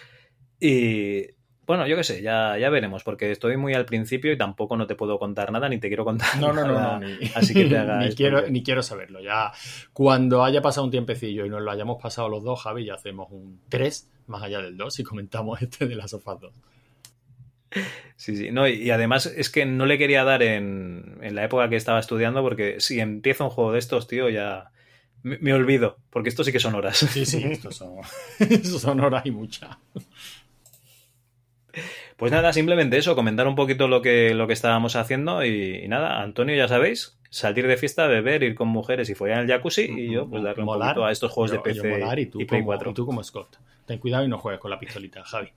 Y 0.60 1.26
bueno, 1.66 1.86
yo 1.86 1.96
qué 1.96 2.04
sé, 2.04 2.20
ya, 2.20 2.58
ya 2.58 2.68
veremos, 2.68 3.02
porque 3.02 3.30
estoy 3.30 3.56
muy 3.56 3.72
al 3.72 3.86
principio 3.86 4.30
y 4.30 4.36
tampoco 4.36 4.76
no 4.76 4.86
te 4.86 4.94
puedo 4.94 5.18
contar 5.18 5.50
nada, 5.50 5.70
ni 5.70 5.78
te 5.78 5.88
quiero 5.88 6.04
contar 6.04 6.38
No, 6.38 6.52
no, 6.52 6.66
no, 6.66 6.74
nada, 6.74 7.00
no, 7.00 7.06
ni, 7.06 7.16
Así 7.34 7.54
que 7.54 7.64
te 7.64 7.78
haga 7.78 7.98
ni, 8.00 8.14
quiero, 8.14 8.46
ni 8.48 8.62
quiero 8.62 8.82
saberlo. 8.82 9.20
Ya 9.22 9.52
cuando 9.94 10.44
haya 10.44 10.60
pasado 10.60 10.84
un 10.84 10.90
tiempecillo 10.90 11.46
y 11.46 11.48
nos 11.48 11.62
lo 11.62 11.70
hayamos 11.70 12.00
pasado 12.02 12.28
los 12.28 12.44
dos, 12.44 12.60
Javi, 12.62 12.84
ya 12.84 12.94
hacemos 12.94 13.28
un 13.30 13.60
3 13.70 14.10
más 14.26 14.42
allá 14.42 14.60
del 14.60 14.76
2 14.76 14.98
y 15.00 15.02
comentamos 15.02 15.62
este 15.62 15.86
de 15.86 15.96
las 15.96 16.10
sofás 16.10 16.40
2. 16.40 16.52
Sí, 18.16 18.36
sí, 18.36 18.50
no, 18.52 18.68
y, 18.68 18.74
y 18.74 18.90
además 18.90 19.26
es 19.26 19.50
que 19.50 19.66
no 19.66 19.86
le 19.86 19.98
quería 19.98 20.22
dar 20.24 20.42
en, 20.42 21.18
en 21.22 21.34
la 21.34 21.44
época 21.44 21.68
que 21.68 21.76
estaba 21.76 21.98
estudiando, 21.98 22.42
porque 22.42 22.80
si 22.80 23.00
empiezo 23.00 23.44
un 23.44 23.50
juego 23.50 23.72
de 23.72 23.78
estos, 23.80 24.06
tío, 24.06 24.28
ya 24.28 24.70
me, 25.22 25.38
me 25.38 25.52
olvido, 25.52 25.98
porque 26.10 26.28
estos 26.28 26.46
sí 26.46 26.52
que 26.52 26.60
son 26.60 26.74
horas. 26.74 26.98
Sí, 26.98 27.26
sí, 27.26 27.42
estos 27.44 27.76
son, 27.76 27.96
estos 28.38 28.80
son 28.80 29.00
horas 29.00 29.26
y 29.26 29.30
muchas. 29.32 29.76
Pues 32.16 32.30
nada, 32.30 32.52
simplemente 32.52 32.96
eso, 32.96 33.16
comentar 33.16 33.48
un 33.48 33.56
poquito 33.56 33.88
lo 33.88 34.00
que, 34.00 34.32
lo 34.34 34.46
que 34.46 34.52
estábamos 34.52 34.94
haciendo 34.94 35.44
y, 35.44 35.80
y 35.84 35.88
nada, 35.88 36.22
Antonio, 36.22 36.54
ya 36.54 36.68
sabéis, 36.68 37.18
salir 37.30 37.66
de 37.66 37.76
fiesta, 37.76 38.06
beber, 38.06 38.44
ir 38.44 38.54
con 38.54 38.68
mujeres 38.68 39.10
y 39.10 39.16
follar 39.16 39.38
en 39.38 39.44
el 39.44 39.48
jacuzzi 39.50 39.82
y 39.82 40.12
yo 40.12 40.28
pues 40.28 40.44
darle 40.44 40.62
un 40.62 40.68
poquito 40.68 41.04
a 41.04 41.10
estos 41.10 41.32
juegos 41.32 41.50
Yo- 41.50 41.56
de 41.56 41.62
PC 41.64 41.76
yo 41.78 41.84
molar 41.98 42.18
y 42.20 42.26
tú, 42.26 42.38
Play 42.38 42.46
como, 42.60 42.64
4. 42.66 42.90
y 42.90 42.94
tú 42.94 43.06
como 43.06 43.24
Scott. 43.24 43.56
Ten 43.86 43.98
cuidado 43.98 44.24
y 44.24 44.28
no 44.28 44.38
juegues 44.38 44.60
con 44.60 44.70
la 44.70 44.78
pistolita, 44.78 45.24
Javi. 45.24 45.48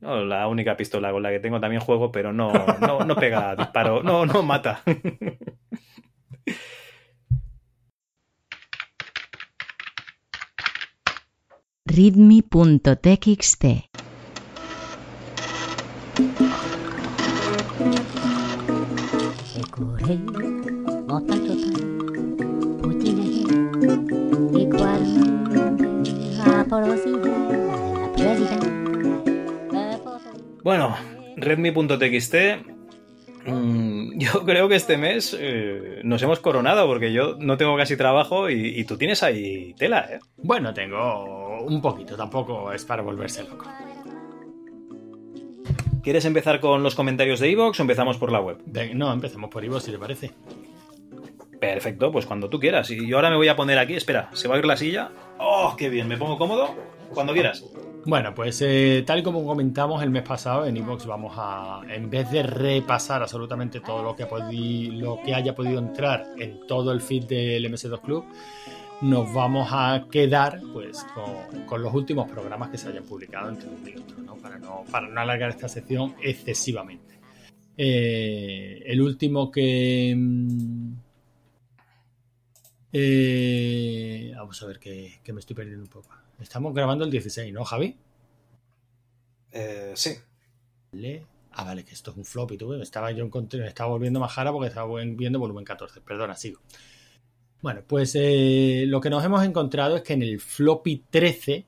No, 0.00 0.24
la 0.24 0.48
única 0.48 0.76
pistola 0.76 1.12
con 1.12 1.22
la 1.22 1.30
que 1.30 1.40
tengo 1.40 1.60
también 1.60 1.82
juego, 1.82 2.10
pero 2.10 2.32
no, 2.32 2.52
no, 2.80 3.00
no 3.00 3.16
pega 3.16 3.54
disparo, 3.54 4.02
no, 4.02 4.24
no 4.24 4.42
mata. 4.42 4.82
readme.txt 11.84 13.64
Bueno, 30.62 30.96
redmi.txt. 31.36 32.34
mm, 33.46 34.18
Yo 34.18 34.44
creo 34.44 34.68
que 34.68 34.76
este 34.76 34.96
mes 34.96 35.36
eh, 35.38 36.00
nos 36.04 36.22
hemos 36.22 36.40
coronado 36.40 36.86
porque 36.86 37.12
yo 37.12 37.36
no 37.38 37.56
tengo 37.56 37.76
casi 37.76 37.96
trabajo 37.96 38.50
y, 38.50 38.78
y 38.78 38.84
tú 38.84 38.96
tienes 38.98 39.22
ahí 39.22 39.74
tela, 39.74 40.06
¿eh? 40.10 40.18
Bueno, 40.36 40.74
tengo 40.74 41.62
un 41.62 41.80
poquito, 41.80 42.16
tampoco 42.16 42.72
es 42.72 42.84
para 42.84 43.02
volverse 43.02 43.42
loco. 43.44 43.66
¿Quieres 46.02 46.24
empezar 46.24 46.60
con 46.60 46.82
los 46.82 46.94
comentarios 46.94 47.40
de 47.40 47.50
Evox 47.50 47.78
o 47.78 47.82
empezamos 47.82 48.16
por 48.16 48.32
la 48.32 48.40
web? 48.40 48.58
No, 48.94 49.12
empecemos 49.12 49.50
por 49.50 49.64
Ivo, 49.64 49.80
si 49.80 49.90
te 49.92 49.98
parece. 49.98 50.30
Perfecto, 51.60 52.10
pues 52.10 52.24
cuando 52.24 52.48
tú 52.48 52.58
quieras. 52.58 52.90
Y 52.90 53.06
yo 53.06 53.16
ahora 53.16 53.28
me 53.28 53.36
voy 53.36 53.48
a 53.48 53.56
poner 53.56 53.78
aquí, 53.78 53.94
espera, 53.94 54.30
¿se 54.32 54.48
va 54.48 54.54
a 54.54 54.58
ir 54.58 54.64
la 54.64 54.78
silla? 54.78 55.10
¡Oh, 55.38 55.74
qué 55.76 55.90
bien! 55.90 56.08
¿Me 56.08 56.16
pongo 56.16 56.38
cómodo? 56.38 56.74
Cuando 57.12 57.34
quieras. 57.34 57.64
Bueno, 58.06 58.34
pues 58.34 58.60
eh, 58.62 59.04
tal 59.06 59.18
y 59.18 59.22
como 59.22 59.44
comentamos 59.44 60.02
el 60.02 60.10
mes 60.10 60.22
pasado, 60.22 60.64
en 60.64 60.76
Evox 60.76 61.04
vamos 61.04 61.34
a, 61.36 61.82
en 61.88 62.08
vez 62.08 62.30
de 62.30 62.42
repasar 62.42 63.20
absolutamente 63.22 63.80
todo 63.80 64.02
lo 64.02 64.16
que, 64.16 64.26
podi- 64.26 64.90
lo 64.90 65.20
que 65.22 65.34
haya 65.34 65.54
podido 65.54 65.78
entrar 65.78 66.24
en 66.38 66.66
todo 66.66 66.92
el 66.92 67.02
feed 67.02 67.24
del 67.24 67.64
MS2 67.70 68.00
Club, 68.00 68.24
nos 69.02 69.32
vamos 69.34 69.68
a 69.70 70.06
quedar 70.10 70.60
pues 70.72 71.04
con, 71.66 71.82
los 71.82 71.92
últimos 71.94 72.28
programas 72.30 72.70
que 72.70 72.78
se 72.78 72.88
hayan 72.88 73.04
publicado 73.04 73.50
entre 73.50 73.68
un 73.68 73.98
otro, 74.02 74.22
¿no? 74.22 74.34
Para, 74.36 74.58
no, 74.58 74.82
para 74.90 75.06
no 75.08 75.20
alargar 75.20 75.50
esta 75.50 75.68
sección 75.68 76.14
excesivamente. 76.22 77.20
Eh, 77.76 78.82
el 78.86 79.00
último 79.02 79.50
que... 79.50 80.14
mm, 80.16 80.92
eh, 82.92 84.32
vamos 84.36 84.62
a 84.62 84.66
ver 84.66 84.78
que, 84.78 85.20
que 85.22 85.32
me 85.34 85.40
estoy 85.40 85.54
perdiendo 85.54 85.84
un 85.84 85.90
poco. 85.90 86.08
Estamos 86.40 86.74
grabando 86.74 87.04
el 87.04 87.10
16, 87.10 87.52
¿no, 87.52 87.64
Javi? 87.64 87.96
Eh, 89.52 89.92
sí. 89.94 90.16
Vale. 90.92 91.26
Ah, 91.52 91.64
vale, 91.64 91.84
que 91.84 91.92
esto 91.92 92.12
es 92.12 92.16
un 92.16 92.24
floppy. 92.24 92.56
Tú, 92.56 92.72
estaba 92.74 93.10
yo 93.10 93.28
me 93.28 93.66
estaba 93.66 93.90
volviendo 93.90 94.20
más 94.20 94.32
jara 94.32 94.52
porque 94.52 94.68
estaba 94.68 94.88
viendo 95.04 95.38
volumen 95.38 95.64
14. 95.64 96.00
Perdona, 96.00 96.36
sigo. 96.36 96.60
Bueno, 97.60 97.82
pues 97.86 98.14
eh, 98.14 98.84
lo 98.86 99.00
que 99.00 99.10
nos 99.10 99.24
hemos 99.24 99.44
encontrado 99.44 99.96
es 99.96 100.02
que 100.02 100.14
en 100.14 100.22
el 100.22 100.40
floppy 100.40 101.04
13, 101.10 101.66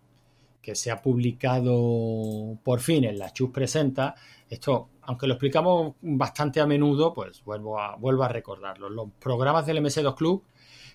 que 0.63 0.75
se 0.75 0.91
ha 0.91 1.03
publicado 1.03 2.59
por 2.63 2.81
fin 2.81 3.05
en 3.05 3.19
la 3.19 3.33
Chus 3.33 3.51
Presenta, 3.51 4.15
esto, 4.49 4.89
aunque 5.03 5.27
lo 5.27 5.35
explicamos 5.35 5.97
bastante 6.01 6.61
a 6.61 6.67
menudo, 6.67 7.13
pues 7.13 7.45
vuelvo 7.45 7.79
a, 7.79 7.97
vuelvo 7.97 8.23
a 8.23 8.29
recordarlo. 8.29 8.89
Los 8.89 9.11
programas 9.19 9.67
del 9.67 9.79
MS2 9.79 10.15
Club 10.15 10.45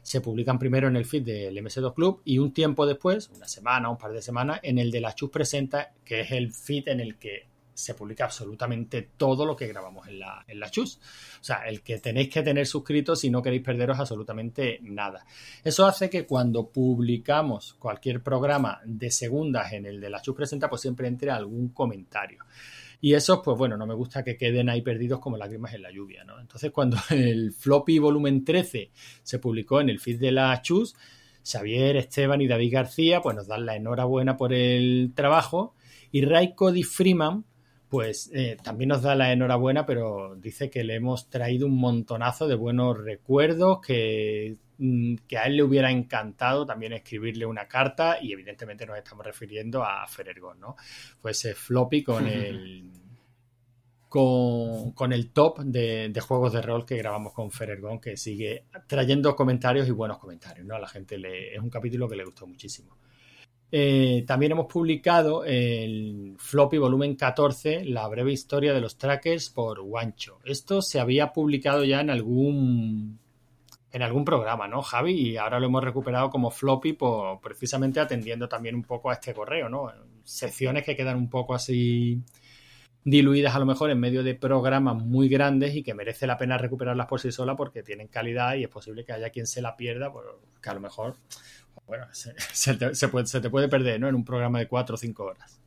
se 0.08 0.22
publican 0.22 0.58
primero 0.58 0.88
en 0.88 0.96
el 0.96 1.04
feed 1.04 1.24
del 1.24 1.58
MS2 1.58 1.94
Club 1.94 2.22
y 2.24 2.38
un 2.38 2.54
tiempo 2.54 2.86
después, 2.86 3.30
una 3.36 3.46
semana, 3.46 3.90
un 3.90 3.98
par 3.98 4.14
de 4.14 4.22
semanas, 4.22 4.62
en 4.64 4.78
el 4.78 4.90
de 4.90 5.02
la 5.02 5.14
Chus 5.14 5.30
Presenta, 5.30 5.92
que 6.06 6.22
es 6.22 6.32
el 6.32 6.54
feed 6.54 6.88
en 6.88 7.02
el 7.02 7.18
que 7.18 7.48
se 7.74 7.94
publica 7.94 8.24
absolutamente 8.24 9.10
todo 9.18 9.46
lo 9.46 9.54
que 9.54 9.68
grabamos 9.68 10.08
en 10.08 10.20
la, 10.20 10.46
en 10.48 10.62
la 10.62 10.72
Chus. 10.72 11.02
O 11.42 11.44
sea, 11.44 11.68
el 11.68 11.82
que 11.82 12.00
tenéis 12.00 12.30
que 12.30 12.42
tener 12.42 12.66
suscritos 12.66 13.20
si 13.20 13.30
no 13.30 13.42
queréis 13.42 13.64
perderos 13.64 14.00
absolutamente 14.00 14.80
nada. 14.82 15.26
Eso 15.62 15.86
hace 15.86 16.10
que 16.10 16.26
cuando 16.26 16.70
publicamos 16.70 17.74
cualquier 17.74 18.24
programa 18.24 18.80
de 18.86 19.12
segundas 19.12 19.74
en 19.74 19.88
el 19.88 20.00
de 20.00 20.10
la 20.10 20.22
Chus 20.22 20.38
Presenta, 20.38 20.70
pues 20.70 20.84
siempre 20.84 21.10
entre 21.10 21.32
algún 21.32 21.68
comentario. 21.74 22.46
Y 23.00 23.14
esos, 23.14 23.42
pues 23.44 23.58
bueno, 23.58 23.78
no 23.78 23.86
me 23.86 23.94
gusta 23.94 24.24
que 24.24 24.38
queden 24.38 24.70
ahí 24.70 24.82
perdidos 24.82 25.20
como 25.20 25.38
lágrimas 25.38 25.74
en 25.74 25.84
la 25.84 25.92
lluvia, 25.92 26.24
¿no? 26.24 26.40
Entonces, 26.40 26.72
cuando 26.72 26.98
el 27.12 27.52
floppy 27.54 28.00
volumen 28.00 28.44
13 28.44 28.92
se 29.24 29.40
publicó 29.40 29.82
en 29.82 29.90
el 29.90 30.00
feed 30.00 30.20
de 30.20 30.32
la 30.32 30.62
Chus, 30.62 30.96
Xavier, 31.44 31.96
Esteban 31.96 32.42
y 32.42 32.48
David 32.48 32.74
García, 32.74 33.22
pues 33.22 33.36
nos 33.36 33.48
dan 33.48 33.66
la 33.66 33.76
enhorabuena 33.76 34.36
por 34.36 34.54
el 34.54 35.14
trabajo. 35.16 35.76
Y 36.12 36.26
Ray 36.26 36.56
Cody 36.56 36.84
Freeman, 36.84 37.46
pues 37.90 38.30
eh, 38.34 38.58
también 38.62 38.90
nos 38.90 39.02
da 39.02 39.16
la 39.16 39.32
enhorabuena, 39.32 39.86
pero 39.86 40.36
dice 40.36 40.70
que 40.70 40.84
le 40.84 40.96
hemos 40.96 41.30
traído 41.30 41.68
un 41.68 41.78
montonazo 41.78 42.48
de 42.48 42.56
buenos 42.56 42.98
recuerdos, 42.98 43.80
que, 43.86 44.58
que 45.28 45.38
a 45.38 45.44
él 45.44 45.58
le 45.58 45.64
hubiera 45.64 45.92
encantado 45.92 46.66
también 46.66 46.94
escribirle 46.94 47.46
una 47.46 47.68
carta 47.68 48.18
y 48.22 48.32
evidentemente 48.32 48.86
nos 48.86 48.98
estamos 48.98 49.26
refiriendo 49.26 49.84
a 49.84 50.06
Ferergon, 50.08 50.60
¿no? 50.60 50.76
Fue 51.20 51.32
ese 51.32 51.54
floppy 51.54 52.04
con 52.04 52.28
el... 52.28 52.92
Con, 54.10 54.94
con 54.94 55.12
el 55.12 55.32
top 55.32 55.60
de, 55.60 56.08
de 56.08 56.22
juegos 56.22 56.54
de 56.54 56.62
rol 56.62 56.86
que 56.86 56.96
grabamos 56.96 57.34
con 57.34 57.52
Ferergon, 57.52 58.00
que 58.00 58.16
sigue 58.16 58.64
trayendo 58.88 59.36
comentarios 59.36 59.86
y 59.86 59.92
buenos 59.92 60.18
comentarios, 60.18 60.66
¿no? 60.66 60.76
A 60.76 60.80
la 60.80 60.88
gente 60.88 61.18
le, 61.18 61.54
es 61.54 61.60
un 61.60 61.70
capítulo 61.70 62.08
que 62.08 62.16
le 62.16 62.24
gustó 62.24 62.48
muchísimo. 62.48 62.96
Eh, 63.70 64.24
también 64.26 64.54
hemos 64.54 64.68
publicado 64.68 65.44
el 65.44 66.36
floppy 66.38 66.78
volumen 66.78 67.16
14, 67.16 67.84
la 67.84 68.08
breve 68.08 68.32
historia 68.32 68.74
de 68.74 68.80
los 68.80 68.98
trackers 68.98 69.50
por 69.50 69.82
Wancho. 69.82 70.40
Esto 70.46 70.82
se 70.82 71.02
había 71.02 71.34
publicado 71.34 71.84
ya 71.84 72.00
en 72.00 72.10
algún 72.10 73.20
en 73.98 74.04
algún 74.04 74.24
programa, 74.24 74.68
¿no, 74.68 74.84
Javi? 74.84 75.14
Y 75.14 75.38
ahora 75.38 75.60
lo 75.60 75.66
hemos 75.66 75.84
recuperado 75.84 76.30
como 76.30 76.52
floppy, 76.52 76.94
por, 76.94 77.42
precisamente 77.42 78.00
atendiendo 78.00 78.48
también 78.48 78.76
un 78.76 78.84
poco 78.84 79.10
a 79.10 79.14
este 79.14 79.34
correo, 79.34 79.70
¿no? 79.70 79.92
Secciones 80.24 80.84
que 80.84 80.96
quedan 80.96 81.18
un 81.18 81.30
poco 81.32 81.56
así 81.56 82.22
diluidas 83.04 83.56
a 83.56 83.60
lo 83.60 83.66
mejor 83.66 83.90
en 83.90 84.00
medio 84.00 84.22
de 84.22 84.36
programas 84.36 84.98
muy 84.98 85.30
grandes 85.30 85.76
y 85.76 85.82
que 85.82 85.96
merece 85.96 86.28
la 86.28 86.38
pena 86.38 86.60
recuperarlas 86.60 87.08
por 87.08 87.20
sí 87.20 87.32
sola 87.32 87.56
porque 87.56 87.82
tienen 87.82 88.08
calidad 88.08 88.56
y 88.56 88.64
es 88.64 88.70
posible 88.70 89.04
que 89.04 89.14
haya 89.14 89.32
quien 89.32 89.48
se 89.48 89.62
la 89.62 89.76
pierda, 89.76 90.12
porque 90.12 90.70
a 90.70 90.74
lo 90.76 90.80
mejor 90.80 91.16
bueno, 91.88 92.06
se, 92.12 92.76
te, 92.76 93.50
puede, 93.50 93.68
perder, 93.68 94.00
¿no? 94.00 94.10
En 94.10 94.16
un 94.16 94.26
programa 94.26 94.60
de 94.60 94.68
4 94.68 94.94
o 94.94 94.98
5 94.98 95.24
horas. 95.24 95.60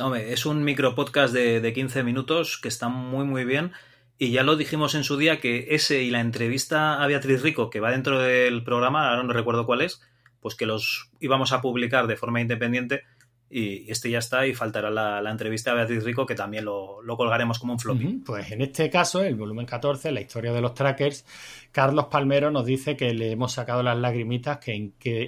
Hombre, 0.00 0.32
es 0.32 0.44
un 0.44 0.64
micro 0.64 0.96
podcast 0.96 1.32
de, 1.32 1.60
de 1.60 1.72
15 1.72 2.02
minutos 2.02 2.58
que 2.60 2.68
está 2.68 2.88
muy, 2.88 3.24
muy 3.24 3.44
bien. 3.44 3.72
Y 4.18 4.32
ya 4.32 4.42
lo 4.42 4.56
dijimos 4.56 4.96
en 4.96 5.04
su 5.04 5.16
día 5.16 5.38
que 5.38 5.68
ese 5.70 6.02
y 6.02 6.10
la 6.10 6.20
entrevista 6.20 7.00
a 7.00 7.06
Beatriz 7.06 7.40
Rico, 7.40 7.70
que 7.70 7.78
va 7.78 7.92
dentro 7.92 8.18
del 8.18 8.64
programa, 8.64 9.10
ahora 9.10 9.22
no 9.22 9.32
recuerdo 9.32 9.64
cuál 9.64 9.80
es, 9.80 10.02
pues 10.40 10.56
que 10.56 10.66
los 10.66 11.10
íbamos 11.20 11.52
a 11.52 11.60
publicar 11.60 12.08
de 12.08 12.16
forma 12.16 12.40
independiente. 12.40 13.04
Y 13.50 13.90
este 13.90 14.10
ya 14.10 14.18
está, 14.18 14.46
y 14.46 14.54
faltará 14.54 14.90
la, 14.90 15.30
entrevista 15.30 15.70
a 15.70 15.74
Beatriz 15.74 16.04
Rico, 16.04 16.26
que 16.26 16.34
también 16.34 16.66
lo, 16.66 17.00
lo, 17.00 17.16
colgaremos 17.16 17.58
como 17.58 17.72
un 17.72 17.78
floppy. 17.78 18.22
Pues 18.26 18.50
en 18.50 18.60
este 18.60 18.90
caso, 18.90 19.22
el 19.22 19.36
volumen 19.36 19.64
14, 19.64 20.12
la 20.12 20.20
historia 20.20 20.52
de 20.52 20.60
los 20.60 20.74
trackers, 20.74 21.24
Carlos 21.72 22.06
Palmero 22.06 22.50
nos 22.50 22.66
dice 22.66 22.94
que 22.94 23.14
le 23.14 23.30
hemos 23.30 23.52
sacado 23.52 23.82
las 23.82 23.96
lagrimitas, 23.96 24.58
que 24.58 24.74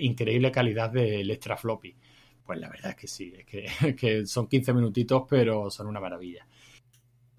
increíble 0.02 0.50
calidad 0.50 0.90
del 0.90 1.30
extra 1.30 1.56
floppy. 1.56 1.96
Pues 2.44 2.58
la 2.58 2.68
verdad 2.68 2.90
es 2.90 2.96
que 2.96 3.06
sí, 3.06 3.32
es 3.38 3.46
que, 3.46 3.94
que 3.96 4.26
son 4.26 4.48
15 4.48 4.74
minutitos, 4.74 5.22
pero 5.28 5.70
son 5.70 5.86
una 5.86 6.00
maravilla. 6.00 6.44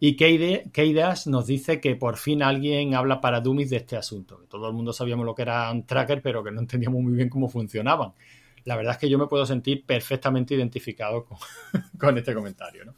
Y 0.03 0.17
Keidas 0.17 1.27
nos 1.27 1.45
dice 1.45 1.79
que 1.79 1.95
por 1.95 2.17
fin 2.17 2.41
alguien 2.41 2.95
habla 2.95 3.21
para 3.21 3.39
Dummies 3.39 3.69
de 3.69 3.77
este 3.77 3.95
asunto. 3.95 4.39
Que 4.39 4.47
todo 4.47 4.67
el 4.67 4.73
mundo 4.73 4.91
sabíamos 4.91 5.25
lo 5.25 5.35
que 5.35 5.43
eran 5.43 5.85
trackers, 5.85 6.21
pero 6.21 6.43
que 6.43 6.51
no 6.51 6.59
entendíamos 6.59 7.01
muy 7.01 7.13
bien 7.13 7.29
cómo 7.29 7.47
funcionaban 7.47 8.13
la 8.65 8.75
verdad 8.75 8.93
es 8.93 8.99
que 8.99 9.09
yo 9.09 9.17
me 9.17 9.27
puedo 9.27 9.45
sentir 9.45 9.85
perfectamente 9.85 10.53
identificado 10.53 11.25
con, 11.25 11.37
con 11.99 12.17
este 12.17 12.33
comentario, 12.33 12.85
¿no? 12.85 12.95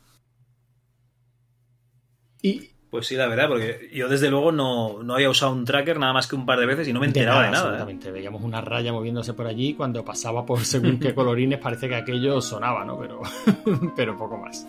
Y, 2.42 2.72
pues 2.90 3.08
sí, 3.08 3.16
la 3.16 3.28
verdad, 3.28 3.48
porque 3.48 3.90
yo 3.94 4.10
desde 4.10 4.30
luego 4.30 4.52
no, 4.52 5.02
no, 5.02 5.14
había 5.16 5.30
usado 5.30 5.54
un 5.54 5.64
tracker 5.64 5.98
nada 5.98 6.12
más 6.12 6.28
que 6.28 6.36
un 6.36 6.46
par 6.46 6.60
de 6.60 6.66
veces 6.66 6.88
y 6.88 6.94
no 6.94 7.00
me 7.00 7.06
enteraba 7.06 7.46
de 7.46 7.52
nada. 7.52 7.64
De 7.64 7.72
nada 7.72 7.74
exactamente, 7.76 8.10
¿eh? 8.10 8.12
veíamos 8.12 8.44
una 8.44 8.60
raya 8.60 8.92
moviéndose 8.92 9.34
por 9.34 9.48
allí 9.48 9.74
cuando 9.74 10.04
pasaba 10.04 10.46
por 10.46 10.60
según 10.66 11.00
qué 11.00 11.16
colorines 11.16 11.60
parece 11.60 11.88
que 11.88 11.96
aquello 11.96 12.42
sonaba, 12.42 12.84
¿no? 12.84 13.00
Pero, 13.00 13.22
pero 13.96 14.18
poco 14.18 14.38
más. 14.38 14.68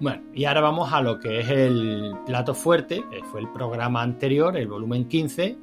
Bueno, 0.00 0.22
y 0.32 0.46
ahora 0.46 0.62
vamos 0.62 0.90
a 0.94 1.02
lo 1.02 1.18
que 1.18 1.40
es 1.40 1.50
el 1.50 2.16
plato 2.24 2.54
fuerte, 2.54 3.04
que 3.10 3.22
fue 3.22 3.40
el 3.40 3.48
programa 3.50 4.00
anterior, 4.00 4.56
el 4.56 4.66
volumen 4.66 5.06
15, 5.06 5.58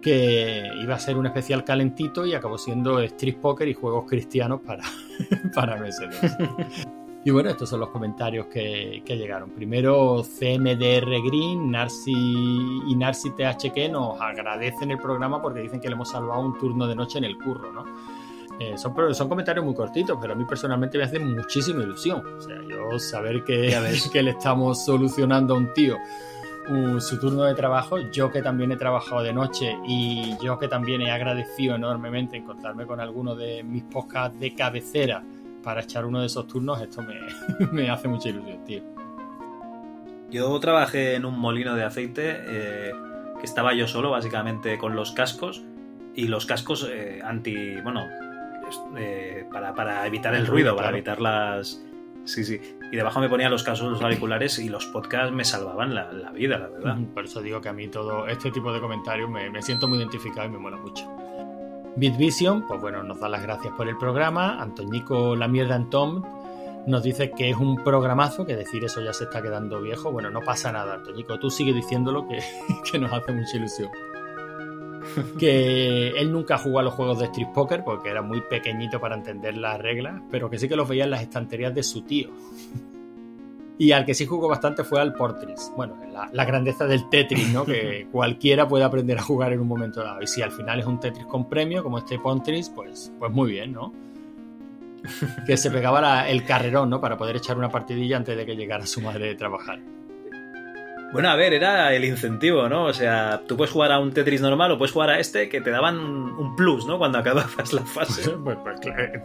que 0.00 0.70
iba 0.80 0.94
a 0.94 0.98
ser 1.00 1.16
un 1.16 1.26
especial 1.26 1.64
calentito 1.64 2.24
y 2.24 2.34
acabó 2.34 2.56
siendo 2.56 3.00
Street 3.00 3.38
Poker 3.38 3.66
y 3.66 3.74
juegos 3.74 4.04
cristianos 4.08 4.60
para, 4.60 4.84
para 5.54 5.76
MS2. 5.76 6.86
y 7.24 7.30
bueno, 7.32 7.50
estos 7.50 7.68
son 7.68 7.80
los 7.80 7.88
comentarios 7.88 8.46
que, 8.46 9.02
que, 9.04 9.16
llegaron. 9.16 9.50
Primero, 9.50 10.22
CMDR 10.22 11.20
Green, 11.26 11.72
Narcy 11.72 12.12
y 12.12 12.94
Narcy 12.94 13.30
THQ 13.30 13.90
nos 13.90 14.20
agradecen 14.20 14.92
el 14.92 14.98
programa 14.98 15.42
porque 15.42 15.62
dicen 15.62 15.80
que 15.80 15.88
le 15.88 15.94
hemos 15.94 16.10
salvado 16.10 16.42
un 16.42 16.56
turno 16.58 16.86
de 16.86 16.94
noche 16.94 17.18
en 17.18 17.24
el 17.24 17.36
curro, 17.38 17.72
¿no? 17.72 17.84
Eh, 18.60 18.78
son, 18.78 18.94
son, 19.14 19.28
comentarios 19.28 19.64
muy 19.64 19.74
cortitos, 19.74 20.16
pero 20.20 20.34
a 20.34 20.36
mí 20.36 20.44
personalmente 20.44 20.96
me 20.96 21.04
hace 21.04 21.18
muchísima 21.18 21.82
ilusión. 21.82 22.22
O 22.38 22.40
sea, 22.40 22.56
yo 22.68 22.98
saber 22.98 23.42
que, 23.44 23.76
que 24.12 24.22
le 24.22 24.30
estamos 24.30 24.84
solucionando 24.84 25.54
a 25.54 25.58
un 25.58 25.72
tío 25.72 25.96
Uh, 26.66 26.98
su 26.98 27.20
turno 27.20 27.42
de 27.42 27.54
trabajo, 27.54 27.98
yo 28.10 28.30
que 28.30 28.40
también 28.40 28.72
he 28.72 28.76
trabajado 28.78 29.22
de 29.22 29.34
noche 29.34 29.76
y 29.86 30.34
yo 30.42 30.58
que 30.58 30.66
también 30.66 31.02
he 31.02 31.10
agradecido 31.10 31.74
enormemente 31.74 32.38
encontrarme 32.38 32.86
con 32.86 33.00
alguno 33.00 33.34
de 33.34 33.62
mis 33.62 33.82
podcasts 33.82 34.40
de 34.40 34.54
cabecera 34.54 35.22
para 35.62 35.82
echar 35.82 36.06
uno 36.06 36.20
de 36.20 36.26
esos 36.26 36.46
turnos, 36.46 36.80
esto 36.80 37.02
me, 37.02 37.20
me 37.70 37.90
hace 37.90 38.08
mucha 38.08 38.30
ilusión, 38.30 38.64
tío. 38.64 38.82
Yo 40.30 40.58
trabajé 40.58 41.16
en 41.16 41.26
un 41.26 41.38
molino 41.38 41.74
de 41.74 41.84
aceite 41.84 42.34
eh, 42.46 42.92
que 43.38 43.44
estaba 43.44 43.74
yo 43.74 43.86
solo, 43.86 44.10
básicamente 44.10 44.78
con 44.78 44.96
los 44.96 45.12
cascos 45.12 45.62
y 46.14 46.28
los 46.28 46.46
cascos 46.46 46.88
eh, 46.90 47.20
anti, 47.22 47.78
bueno, 47.82 48.06
eh, 48.96 49.46
para, 49.52 49.74
para, 49.74 50.06
evitar 50.06 50.34
el, 50.34 50.40
el 50.40 50.46
ruido, 50.46 50.70
ruido, 50.70 50.76
para 50.76 50.90
evitar 50.90 51.20
las, 51.20 51.84
Sí, 52.24 52.42
sí. 52.42 52.58
Y 52.90 52.96
debajo 52.96 53.20
me 53.20 53.28
ponía 53.28 53.48
los 53.50 53.62
casos 53.62 53.90
los 53.90 54.02
auriculares 54.02 54.58
y 54.58 54.68
los 54.68 54.86
podcasts 54.86 55.32
me 55.32 55.44
salvaban 55.44 55.94
la, 55.94 56.10
la, 56.12 56.30
vida, 56.32 56.58
la 56.58 56.68
verdad. 56.68 56.96
Por 57.12 57.24
eso 57.24 57.42
digo 57.42 57.60
que 57.60 57.68
a 57.68 57.72
mí 57.72 57.88
todo 57.88 58.26
este 58.26 58.50
tipo 58.50 58.72
de 58.72 58.80
comentarios 58.80 59.28
me, 59.28 59.50
me 59.50 59.62
siento 59.62 59.88
muy 59.88 59.98
identificado 59.98 60.48
y 60.48 60.50
me 60.50 60.58
mola 60.58 60.78
mucho. 60.78 61.06
Bitvision, 61.96 62.66
pues 62.66 62.80
bueno, 62.80 63.02
nos 63.02 63.20
da 63.20 63.28
las 63.28 63.42
gracias 63.42 63.74
por 63.74 63.88
el 63.88 63.96
programa. 63.98 64.60
Antoñico 64.60 65.36
La 65.36 65.48
Mierda 65.48 65.76
en 65.76 65.90
Tom 65.90 66.22
nos 66.86 67.02
dice 67.02 67.30
que 67.30 67.50
es 67.50 67.56
un 67.56 67.82
programazo, 67.82 68.46
que 68.46 68.56
decir 68.56 68.84
eso 68.84 69.02
ya 69.02 69.12
se 69.12 69.24
está 69.24 69.42
quedando 69.42 69.80
viejo. 69.82 70.10
Bueno, 70.10 70.30
no 70.30 70.40
pasa 70.40 70.72
nada, 70.72 70.94
Antoñico. 70.94 71.38
Tú 71.38 71.50
sigue 71.50 71.72
diciéndolo 71.72 72.26
que, 72.26 72.40
que 72.90 72.98
nos 72.98 73.12
hace 73.12 73.32
mucha 73.32 73.56
ilusión 73.56 73.90
que 75.38 76.08
él 76.10 76.32
nunca 76.32 76.58
jugó 76.58 76.78
a 76.78 76.82
los 76.82 76.94
juegos 76.94 77.18
de 77.18 77.26
Street 77.26 77.48
Poker 77.54 77.84
porque 77.84 78.10
era 78.10 78.22
muy 78.22 78.40
pequeñito 78.42 79.00
para 79.00 79.14
entender 79.14 79.56
las 79.56 79.78
reglas, 79.80 80.22
pero 80.30 80.50
que 80.50 80.58
sí 80.58 80.68
que 80.68 80.76
los 80.76 80.88
veía 80.88 81.04
en 81.04 81.10
las 81.10 81.22
estanterías 81.22 81.74
de 81.74 81.82
su 81.82 82.02
tío. 82.02 82.30
Y 83.76 83.90
al 83.90 84.04
que 84.04 84.14
sí 84.14 84.24
jugó 84.24 84.48
bastante 84.48 84.84
fue 84.84 85.00
al 85.00 85.14
Portris. 85.14 85.72
Bueno, 85.76 85.96
la, 86.12 86.28
la 86.32 86.44
grandeza 86.44 86.86
del 86.86 87.08
Tetris, 87.08 87.52
¿no? 87.52 87.64
Que 87.64 88.06
cualquiera 88.12 88.68
puede 88.68 88.84
aprender 88.84 89.18
a 89.18 89.22
jugar 89.22 89.52
en 89.52 89.60
un 89.60 89.66
momento 89.66 90.02
dado. 90.02 90.22
Y 90.22 90.28
si 90.28 90.42
al 90.42 90.52
final 90.52 90.78
es 90.78 90.86
un 90.86 91.00
Tetris 91.00 91.26
con 91.26 91.48
premio, 91.48 91.82
como 91.82 91.98
este 91.98 92.18
Portris, 92.18 92.70
pues, 92.70 93.12
pues 93.18 93.32
muy 93.32 93.50
bien, 93.50 93.72
¿no? 93.72 93.92
Que 95.46 95.56
se 95.56 95.70
pegaba 95.70 96.00
la, 96.00 96.28
el 96.28 96.44
carrerón, 96.44 96.88
¿no? 96.88 97.00
Para 97.00 97.16
poder 97.16 97.36
echar 97.36 97.58
una 97.58 97.68
partidilla 97.68 98.16
antes 98.16 98.36
de 98.36 98.46
que 98.46 98.54
llegara 98.54 98.86
su 98.86 99.00
madre 99.00 99.26
de 99.26 99.34
trabajar. 99.34 99.80
Bueno, 101.14 101.28
a 101.28 101.36
ver, 101.36 101.54
era 101.54 101.94
el 101.94 102.04
incentivo, 102.04 102.68
¿no? 102.68 102.86
O 102.86 102.92
sea, 102.92 103.42
tú 103.46 103.56
puedes 103.56 103.72
jugar 103.72 103.92
a 103.92 104.00
un 104.00 104.10
Tetris 104.10 104.40
normal 104.40 104.72
o 104.72 104.78
puedes 104.78 104.90
jugar 104.90 105.10
a 105.10 105.20
este 105.20 105.48
que 105.48 105.60
te 105.60 105.70
daban 105.70 105.96
un 105.96 106.56
plus, 106.56 106.86
¿no? 106.86 106.98
Cuando 106.98 107.18
acababas 107.18 107.72
la 107.72 107.82
fase. 107.82 108.30
Pues, 108.30 108.58
pues, 108.64 108.80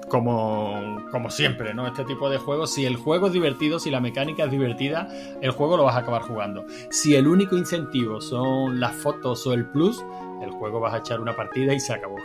como, 0.07 1.03
como 1.09 1.31
siempre, 1.31 1.73
¿no? 1.73 1.87
Este 1.87 2.05
tipo 2.05 2.29
de 2.29 2.37
juegos, 2.37 2.71
si 2.71 2.85
el 2.85 2.95
juego 2.95 3.25
es 3.25 3.33
divertido, 3.33 3.79
si 3.79 3.89
la 3.89 4.01
mecánica 4.01 4.43
es 4.43 4.51
divertida, 4.51 5.07
el 5.41 5.49
juego 5.49 5.77
lo 5.77 5.83
vas 5.85 5.95
a 5.95 6.01
acabar 6.01 6.21
jugando. 6.21 6.63
Si 6.91 7.15
el 7.15 7.27
único 7.27 7.57
incentivo 7.57 8.21
son 8.21 8.79
las 8.79 8.95
fotos 8.95 9.47
o 9.47 9.53
el 9.53 9.65
plus, 9.65 10.05
el 10.43 10.51
juego 10.51 10.79
vas 10.79 10.93
a 10.93 10.97
echar 10.99 11.19
una 11.19 11.35
partida 11.35 11.73
y 11.73 11.79
se 11.79 11.93
acabó. 11.93 12.17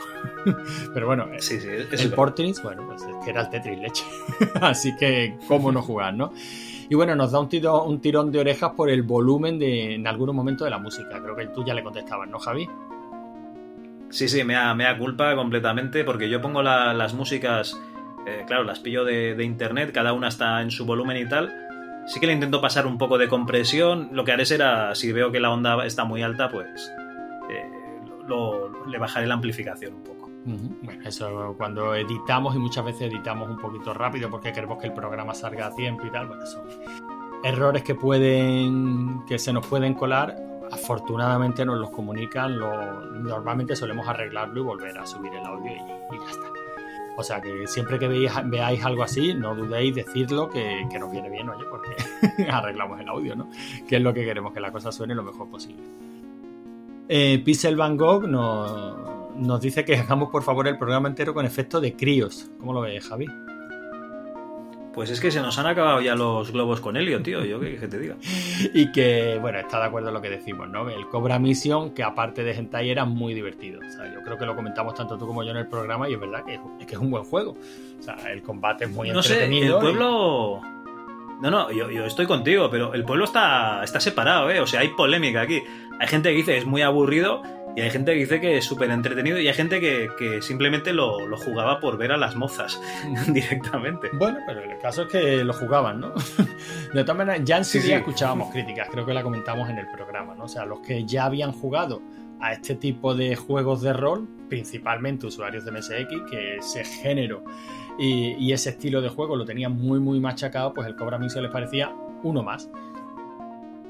Pero 0.93 1.07
bueno, 1.07 1.27
sí, 1.39 1.59
sí, 1.59 1.69
el 1.69 2.13
Portris, 2.13 2.63
bueno, 2.63 2.85
pues 2.87 3.01
es 3.01 3.17
que 3.25 3.31
era 3.31 3.41
el 3.41 3.49
Tetris 3.49 3.79
leche. 3.79 4.05
Así 4.61 4.95
que, 4.97 5.39
¿cómo 5.49 5.73
no 5.73 5.81
jugar, 5.81 6.13
no? 6.13 6.35
Y 6.89 6.95
bueno, 6.95 7.15
nos 7.17 7.33
da 7.33 7.41
un, 7.41 7.49
tiro, 7.49 7.85
un 7.85 8.01
tirón 8.01 8.31
de 8.31 8.41
orejas 8.41 8.73
por 8.77 8.91
el 8.91 9.03
volumen 9.03 9.59
de, 9.59 9.95
en 9.95 10.07
algunos 10.07 10.35
momentos 10.35 10.65
de 10.67 10.71
la 10.71 10.79
música. 10.79 11.21
Creo 11.23 11.35
que 11.35 11.47
tú 11.49 11.65
ya 11.65 11.75
le 11.75 11.83
contestabas, 11.83 12.29
¿no, 12.29 12.39
Javi? 12.39 12.69
Sí, 14.11 14.29
sí, 14.29 14.45
me 14.45 14.55
da, 14.55 14.75
me 14.75 14.85
da 14.85 14.97
culpa 14.97 15.35
completamente 15.35 16.05
porque 16.05 16.29
yo 16.29 16.41
pongo 16.41 16.63
la, 16.63 16.95
las 16.95 17.15
músicas, 17.15 17.77
eh, 18.27 18.45
claro, 18.47 18.63
las 18.65 18.79
pillo 18.81 19.05
de, 19.05 19.43
internet, 19.45 19.91
cada 19.93 20.13
una 20.13 20.29
está 20.29 20.61
en 20.63 20.71
su 20.71 20.85
volumen 20.87 21.17
y 21.17 21.29
tal. 21.29 21.53
sí 22.07 22.21
que 22.21 22.27
le 22.27 22.35
intento 22.35 22.61
pasar 22.61 22.87
un 22.87 22.99
poco 22.99 23.19
de 23.19 23.29
compresión. 23.29 24.11
Lo 24.13 24.25
que 24.25 24.33
haré 24.33 24.45
será, 24.47 24.95
si 24.95 25.11
veo 25.13 25.33
que 25.33 25.41
la 25.41 25.51
onda 25.51 25.85
está 25.87 26.05
muy 26.05 26.23
alta, 26.23 26.49
pues 26.51 26.93
eh, 27.51 27.65
lo- 28.29 28.87
le 28.87 28.99
bajaré 28.99 29.27
la 29.27 29.35
amplificación 29.35 29.95
un 29.95 30.03
poco. 30.05 30.24
Bueno, 30.45 31.03
eso 31.05 31.55
cuando 31.57 31.95
editamos 31.95 32.55
y 32.55 32.59
muchas 32.59 32.85
veces 32.85 33.11
editamos 33.11 33.49
un 33.49 33.59
poquito 33.59 33.95
rápido 33.95 34.29
porque 34.29 34.53
queremos 34.53 34.79
que 34.79 34.89
el 34.89 34.93
programa 34.93 35.33
salga 35.35 35.67
a 35.67 35.75
tiempo 35.75 36.07
y 36.07 36.11
tal, 36.11 36.29
bueno, 36.29 36.45
son 36.47 36.65
errores 37.43 37.83
que 37.83 37.95
pueden 37.95 39.25
que 39.27 39.39
se 39.39 39.53
nos 39.53 39.67
pueden 39.67 39.95
colar. 39.95 40.37
Afortunadamente 40.71 41.65
nos 41.65 41.79
los 41.79 41.91
comunican, 41.91 42.59
normalmente 42.59 43.77
solemos 43.77 44.09
arreglarlo 44.09 44.61
y 44.61 44.65
volver 44.65 44.99
a 44.99 45.07
subir 45.07 45.33
el 45.33 45.45
audio 45.45 45.73
y, 45.73 45.77
ya 45.77 46.31
está. 46.31 46.47
O 47.17 47.23
sea 47.23 47.41
que 47.41 47.67
siempre 47.67 47.99
que 47.99 48.09
veáis, 48.09 48.85
algo 48.85 49.05
así, 49.05 49.35
no 49.35 49.55
dudéis 49.55 49.95
decirlo 49.95 50.49
que, 50.51 50.85
que 50.91 50.99
nos 50.99 51.13
viene 51.13 51.31
bien, 51.31 51.49
oye, 51.49 51.65
porque 51.71 51.95
arreglamos 52.51 53.01
el 53.01 53.09
audio, 53.09 53.37
¿no? 53.37 53.49
Que 53.87 53.97
es 53.97 54.03
lo 54.03 54.13
que 54.13 54.25
queremos, 54.25 54.53
que 54.53 54.61
la 54.61 54.73
cosa 54.73 54.91
suene 54.91 55.15
lo 55.15 55.23
mejor 55.23 55.49
posible. 55.49 55.83
Eh, 57.09 57.41
Pixel 57.45 57.77
Van 57.77 57.97
Gogh 57.97 58.27
nos, 58.27 59.14
nos 59.37 59.61
dice 59.61 59.85
que 59.85 59.97
hagamos 59.99 60.31
por 60.31 60.43
favor 60.43 60.67
el 60.69 60.79
programa 60.79 61.09
entero 61.09 61.35
con 61.35 61.45
efecto 61.47 61.81
de 61.81 61.95
críos. 61.95 62.51
¿Cómo 62.59 62.73
lo 62.73 62.81
ves, 62.83 63.07
Javi? 63.09 63.27
Pues 64.93 65.11
es 65.11 65.21
que 65.21 65.33
se 65.33 65.41
nos 65.41 65.59
han 65.59 65.67
acabado 65.67 66.01
ya 66.01 66.15
los 66.15 66.53
globos 66.53 66.81
con 66.81 66.97
helio, 66.97 67.21
tío. 67.21 67.45
Yo 67.45 67.59
qué 67.59 67.77
que 67.77 67.89
te 67.89 67.99
diga. 67.99 68.15
Y 68.75 68.93
que, 68.93 69.39
bueno, 69.41 69.59
está 69.59 69.81
de 69.81 69.87
acuerdo 69.87 70.09
en 70.09 70.15
lo 70.15 70.23
que 70.23 70.31
decimos, 70.31 70.69
¿no? 70.69 70.89
El 70.89 71.09
Cobra 71.09 71.41
Mission, 71.41 71.91
que 71.91 72.05
aparte 72.05 72.45
de 72.45 72.53
Hentai 72.53 72.91
era 72.91 73.05
muy 73.05 73.35
divertido. 73.35 73.81
O 73.85 73.91
sea, 73.91 74.13
yo 74.15 74.23
creo 74.23 74.39
que 74.39 74.47
lo 74.47 74.55
comentamos 74.55 74.95
tanto 74.95 75.19
tú 75.19 75.27
como 75.27 75.43
yo 75.43 75.51
en 75.51 75.57
el 75.57 75.67
programa 75.67 76.09
y 76.09 76.15
es 76.15 76.21
verdad 76.21 76.45
que 76.45 76.55
es, 76.55 76.61
es 76.81 76.87
que 76.87 76.95
es 76.95 77.01
un 77.01 77.11
buen 77.11 77.25
juego. 77.25 77.57
O 77.99 78.03
sea, 78.03 78.15
el 78.31 78.41
combate 78.43 78.85
es 78.85 78.91
muy 78.93 79.11
No 79.11 79.21
sé, 79.21 79.35
el 79.39 79.43
entretenido. 79.53 79.79
y- 79.79 79.81
pueblo. 79.81 80.61
No, 81.43 81.51
no, 81.51 81.73
yo, 81.73 81.91
yo 81.91 82.05
estoy 82.07 82.27
contigo, 82.27 82.71
pero 82.71 82.95
el 82.95 83.03
pueblo 83.05 83.25
está, 83.25 83.83
está 83.83 83.99
separado, 83.99 84.49
¿eh? 84.53 84.61
O 84.61 84.67
sea, 84.69 84.81
hay 84.81 84.89
polémica 84.91 85.41
aquí. 85.41 85.61
Hay 85.99 86.07
gente 86.07 86.31
que 86.31 86.37
dice 86.37 86.53
que 86.53 86.59
es 86.59 86.67
muy 86.67 86.83
aburrido 86.83 87.43
y 87.77 87.81
hay 87.81 87.91
gente 87.91 88.13
que 88.13 88.19
dice 88.19 88.41
que 88.41 88.59
es 88.59 88.65
súper 88.65 88.91
entretenido 88.91 89.39
y 89.41 89.49
hay 89.49 89.55
gente 89.55 89.81
que, 89.81 90.09
que 90.19 90.41
simplemente 90.43 90.93
lo, 90.93 91.27
lo 91.27 91.37
jugaba 91.37 91.81
por 91.81 91.97
ver 91.99 92.13
a 92.13 92.17
las 92.17 92.37
mozas 92.37 92.81
directamente. 93.29 94.09
Bueno, 94.13 94.39
pero 94.47 94.61
el 94.63 94.79
caso 94.79 95.03
es 95.03 95.09
que 95.09 95.45
lo 95.45 95.53
jugaban, 95.53 96.01
¿no? 96.01 96.13
De 96.95 97.03
todas 97.03 97.17
maneras, 97.17 97.43
ya 97.45 97.59
en 97.59 97.65
Sí, 97.65 97.81
sí. 97.81 97.93
escuchábamos 97.93 98.53
críticas, 98.53 98.89
creo 98.91 99.05
que 99.05 99.13
la 99.15 99.23
comentamos 99.23 99.69
en 99.69 99.79
el 99.79 99.89
programa, 99.89 100.35
¿no? 100.35 100.45
O 100.45 100.49
sea, 100.49 100.65
los 100.65 100.81
que 100.81 101.05
ya 101.05 101.25
habían 101.25 101.53
jugado 101.53 102.01
a 102.41 102.53
este 102.53 102.75
tipo 102.77 103.15
de 103.15 103.37
juegos 103.37 103.83
de 103.83 103.93
rol, 103.93 104.29
principalmente 104.49 105.27
usuarios 105.27 105.65
de 105.65 105.73
MSX, 105.73 106.31
que 106.31 106.57
ese 106.59 106.85
género 106.85 107.43
y, 107.99 108.33
y 108.35 108.53
ese 108.53 108.71
estilo 108.71 109.01
de 109.01 109.09
juego 109.09 109.35
lo 109.37 109.45
tenían 109.45 109.73
muy, 109.73 109.99
muy 109.99 110.21
machacado, 110.21 110.75
pues 110.75 110.87
el 110.87 110.95
Cobra 110.95 111.19
Mission 111.19 111.43
les 111.43 111.53
parecía 111.53 111.93
uno 112.23 112.43
más. 112.43 112.69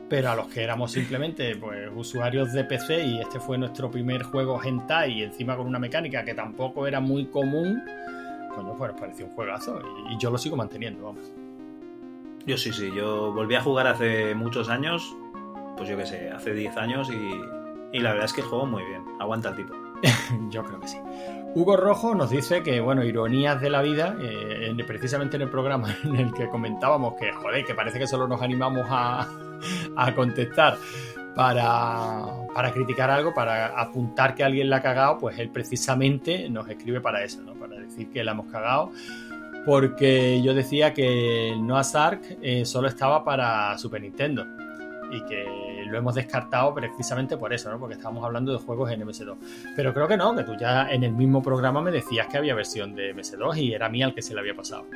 Pero 0.08 0.30
a 0.30 0.36
los 0.36 0.48
que 0.48 0.62
éramos 0.62 0.92
simplemente 0.92 1.56
pues, 1.56 1.90
usuarios 1.94 2.52
de 2.52 2.64
PC 2.64 3.06
y 3.06 3.20
este 3.20 3.40
fue 3.40 3.56
nuestro 3.56 3.90
primer 3.90 4.22
juego 4.22 4.60
hentai 4.62 5.12
y 5.12 5.22
encima 5.22 5.56
con 5.56 5.66
una 5.66 5.78
mecánica 5.78 6.24
que 6.24 6.34
tampoco 6.34 6.86
era 6.86 7.00
muy 7.00 7.26
común, 7.26 7.82
coño, 8.54 8.76
pues 8.76 8.92
nos 8.92 9.00
pareció 9.00 9.26
un 9.26 9.32
juegazo 9.32 9.80
y, 10.10 10.14
y 10.14 10.18
yo 10.18 10.30
lo 10.30 10.38
sigo 10.38 10.56
manteniendo, 10.56 11.04
vamos. 11.04 11.32
Yo 12.46 12.58
sí, 12.58 12.72
sí, 12.72 12.90
yo 12.94 13.32
volví 13.32 13.54
a 13.54 13.62
jugar 13.62 13.86
hace 13.86 14.34
muchos 14.34 14.68
años, 14.68 15.16
pues 15.76 15.88
yo 15.88 15.96
qué 15.96 16.04
sé, 16.04 16.30
hace 16.30 16.52
10 16.52 16.76
años 16.76 17.10
y, 17.10 17.96
y 17.96 18.00
la 18.00 18.10
verdad 18.10 18.26
es 18.26 18.34
que 18.34 18.42
el 18.42 18.46
juego 18.46 18.66
muy 18.66 18.84
bien, 18.84 19.02
aguanta 19.18 19.48
el 19.50 19.56
tipo. 19.56 19.74
Yo 20.50 20.62
creo 20.64 20.80
que 20.80 20.88
sí. 20.88 20.98
Hugo 21.54 21.76
Rojo 21.76 22.14
nos 22.14 22.30
dice 22.30 22.62
que, 22.62 22.80
bueno, 22.80 23.04
ironías 23.04 23.60
de 23.60 23.70
la 23.70 23.80
vida, 23.80 24.16
eh, 24.20 24.68
en- 24.70 24.76
precisamente 24.86 25.36
en 25.36 25.42
el 25.42 25.50
programa 25.50 25.94
en 26.04 26.16
el 26.16 26.32
que 26.34 26.48
comentábamos 26.48 27.14
que, 27.14 27.30
joder, 27.32 27.64
que 27.64 27.74
parece 27.74 27.98
que 27.98 28.06
solo 28.06 28.26
nos 28.26 28.42
animamos 28.42 28.86
a, 28.90 29.28
a 29.96 30.14
contestar 30.14 30.76
para, 31.36 32.22
para 32.54 32.72
criticar 32.72 33.10
algo, 33.10 33.32
para 33.34 33.66
apuntar 33.80 34.34
que 34.34 34.42
alguien 34.44 34.68
la 34.70 34.76
ha 34.76 34.82
cagado, 34.82 35.18
pues 35.18 35.38
él 35.38 35.50
precisamente 35.50 36.48
nos 36.48 36.68
escribe 36.68 37.00
para 37.00 37.22
eso, 37.24 37.40
¿no? 37.42 37.54
Para 37.54 37.76
decir 37.76 38.10
que 38.10 38.22
la 38.24 38.32
hemos 38.32 38.46
cagado. 38.46 38.90
Porque 39.64 40.42
yo 40.42 40.52
decía 40.54 40.92
que 40.92 41.50
el 41.50 41.66
Noah's 41.66 41.94
Ark 41.94 42.20
eh, 42.42 42.64
solo 42.66 42.86
estaba 42.88 43.24
para 43.24 43.76
Super 43.78 44.02
Nintendo 44.02 44.44
y 45.14 45.24
que 45.24 45.84
lo 45.86 45.98
hemos 45.98 46.14
descartado 46.14 46.74
precisamente 46.74 47.36
por 47.36 47.52
eso, 47.52 47.70
¿no? 47.70 47.78
Porque 47.78 47.94
estábamos 47.94 48.24
hablando 48.24 48.52
de 48.52 48.58
juegos 48.58 48.90
en 48.90 49.02
MS2. 49.02 49.36
Pero 49.76 49.94
creo 49.94 50.08
que 50.08 50.16
no, 50.16 50.34
que 50.34 50.44
tú 50.44 50.56
ya 50.58 50.90
en 50.90 51.04
el 51.04 51.12
mismo 51.12 51.42
programa 51.42 51.80
me 51.80 51.90
decías 51.90 52.26
que 52.26 52.38
había 52.38 52.54
versión 52.54 52.94
de 52.94 53.14
MS2 53.14 53.56
y 53.58 53.74
era 53.74 53.88
mía 53.88 54.06
el 54.06 54.14
que 54.14 54.22
se 54.22 54.34
le 54.34 54.40
había 54.40 54.54
pasado. 54.54 54.86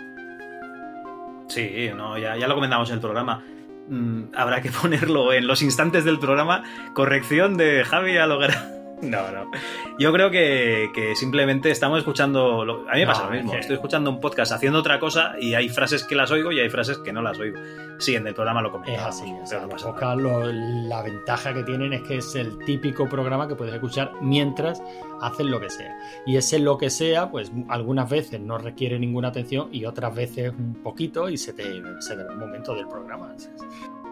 Sí, 1.49 1.91
no, 1.95 2.19
ya, 2.19 2.37
ya 2.37 2.47
lo 2.47 2.55
comentamos 2.55 2.89
en 2.91 2.95
el 2.97 3.01
programa. 3.01 3.43
Mm, 3.89 4.25
habrá 4.35 4.61
que 4.61 4.71
ponerlo 4.83 5.33
en 5.33 5.47
los 5.47 5.63
instantes 5.63 6.05
del 6.05 6.19
programa. 6.19 6.65
Corrección 6.95 7.57
de 7.57 7.85
Javi 7.85 8.17
a 8.17 8.27
lograr. 8.27 8.78
No, 9.02 9.31
no. 9.31 9.51
Yo 9.99 10.12
creo 10.12 10.31
que, 10.31 10.91
que 10.94 11.15
simplemente 11.17 11.70
estamos 11.70 11.99
escuchando. 11.99 12.65
lo- 12.65 12.89
A 12.89 12.94
mí 12.94 13.01
me 13.01 13.05
No, 13.07 13.12
pasa 13.12 13.25
lo 13.25 13.31
es 13.33 13.36
mismo. 13.36 13.52
que- 13.52 13.59
Estoy 13.60 13.75
escuchando 13.77 14.10
un 14.10 14.20
podcast 14.20 14.52
haciendo 14.52 14.78
otra 14.81 14.99
cosa 14.99 15.35
y 15.41 15.55
hay 15.55 15.68
frases 15.68 16.05
que 16.05 16.15
las 16.15 16.31
oigo 16.31 16.51
y 16.52 16.60
hay 16.60 16.68
frases 16.68 16.99
que 16.99 17.12
no 17.12 17.23
las 17.23 17.39
oigo. 17.39 17.59
Sí, 17.99 18.15
en 18.15 18.27
el 18.27 18.35
programa 18.35 18.60
lo 18.62 18.68
Es 18.68 18.73
comentamos. 18.73 19.07
así, 19.07 19.33
o 19.43 19.47
sea, 19.47 19.59
no 19.60 19.67
los 19.67 19.75
pasa 19.75 19.86
nada. 19.86 20.01
podcasts, 20.15 20.23
lo- 20.23 20.52
la 20.89 21.02
ventaja 21.02 21.55
que 21.55 21.62
tienen 21.65 21.93
es 21.93 22.02
que 22.02 22.17
es 22.18 22.35
el 22.35 22.59
típico 22.65 23.09
programa 23.09 23.47
que 23.49 23.55
puedes 23.55 23.75
escuchar 23.75 24.12
mientras 24.20 24.83
haces 25.20 25.47
lo 25.47 25.60
que 25.60 25.70
sea. 25.70 25.97
Y 26.27 26.36
ese 26.36 26.59
lo 26.59 26.78
que 26.78 26.91
sea, 26.91 27.31
pues 27.31 27.51
algunas 27.68 28.09
veces 28.10 28.41
no 28.41 28.59
requiere 28.59 28.99
ninguna 28.99 29.28
atención 29.28 29.68
y 29.73 29.85
otras 29.85 30.15
veces 30.15 30.52
un 30.57 30.75
poquito 30.83 31.28
y 31.28 31.36
se 31.36 31.52
te, 31.52 31.62
se 32.01 32.17
te 32.17 32.23
va 32.25 32.33
un 32.33 32.39
momento 32.39 32.75
del 32.75 32.86
programa. 32.89 33.35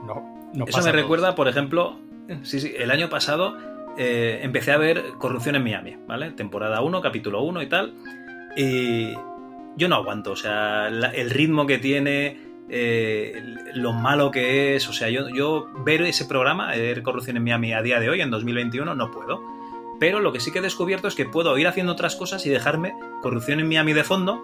No, 0.06 0.50
no 0.55 0.65
Eso 0.65 0.76
pasa 0.78 0.90
me 0.90 0.92
recuerda, 0.92 1.34
por 1.34 1.48
ejemplo, 1.48 1.98
sí, 2.42 2.60
sí, 2.60 2.73
el 2.76 2.90
año 2.90 3.08
pasado 3.08 3.56
eh, 3.99 4.41
empecé 4.42 4.73
a 4.73 4.76
ver 4.78 5.02
Corrupción 5.18 5.55
en 5.57 5.65
Miami, 5.65 5.97
¿vale? 6.07 6.31
Temporada 6.33 6.81
1, 6.83 7.00
capítulo 7.00 7.42
1 7.42 7.62
y 7.62 7.66
tal. 7.68 7.94
Y 8.57 9.12
yo 9.76 9.89
no 9.89 9.97
aguanto, 9.97 10.33
o 10.33 10.36
sea, 10.36 10.91
la- 10.91 11.10
el 11.10 11.31
ritmo 11.31 11.66
que 11.66 11.78
tiene, 11.78 12.39
eh, 12.68 13.42
lo 13.75 13.92
malo 13.92 14.31
que 14.31 14.76
es, 14.76 14.89
o 14.89 14.92
sea, 14.92 15.08
yo, 15.10 15.28
yo 15.28 15.66
ver 15.84 16.02
ese 16.02 16.25
programa, 16.25 16.70
ver 16.75 17.02
Corrupción 17.02 17.36
en 17.36 17.44
Miami 17.44 17.73
a 17.75 17.83
día 17.83 18.00
de 18.00 18.08
hoy, 18.08 18.20
en 18.20 18.31
2021, 18.31 18.94
no 18.94 19.10
puedo. 19.10 19.41
Pero 20.00 20.20
lo 20.20 20.33
que 20.33 20.41
sí 20.41 20.50
que 20.52 20.58
he 20.58 20.62
descubierto 20.62 21.08
es 21.08 21.15
que 21.15 21.25
puedo 21.25 21.57
ir 21.58 21.66
haciendo 21.68 21.92
otras 21.92 22.16
cosas 22.16 22.44
y 22.47 22.50
dejarme 22.50 22.94
Corrupción 23.23 23.60
en 23.60 23.68
Miami 23.68 23.92
de 23.92 24.05
fondo. 24.05 24.42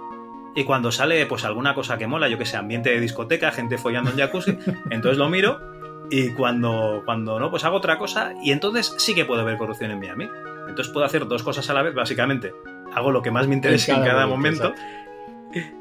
Y 0.55 0.65
cuando 0.65 0.93
sale 0.93 1.25
pues 1.27 1.45
alguna 1.47 1.75
cosa 1.75 1.97
que 1.97 2.07
mola, 2.07 2.29
yo 2.29 2.37
que 2.37 2.45
sé, 2.45 2.59
ambiente 2.59 2.91
de 2.91 3.01
discoteca, 3.01 3.53
gente 3.53 3.79
follando 3.79 4.11
en 4.11 4.19
jacuzzi, 4.19 4.59
entonces 4.91 5.17
lo 5.19 5.31
miro 5.31 5.72
y 6.13 6.31
cuando, 6.35 7.03
cuando 7.05 7.41
no, 7.41 7.51
pues 7.51 7.65
hago 7.65 7.79
otra 7.79 7.99
cosa 7.99 8.35
y 8.43 8.53
entonces 8.53 8.95
sí 8.99 9.15
que 9.15 9.25
puedo 9.25 9.45
ver 9.45 9.57
corrupción 9.57 9.91
en 9.91 9.99
Miami. 9.99 10.29
Entonces 10.69 10.93
puedo 10.93 11.05
hacer 11.07 11.27
dos 11.27 11.43
cosas 11.43 11.69
a 11.71 11.75
la 11.75 11.83
vez, 11.83 11.95
básicamente. 11.95 12.53
Hago 12.95 13.11
lo 13.11 13.23
que 13.23 13.31
más 13.31 13.49
me 13.49 13.55
interesa 13.55 13.93
en 13.95 13.99
En 14.01 14.05
cada, 14.07 14.27
momento. 14.27 14.75
momento, 14.75 15.73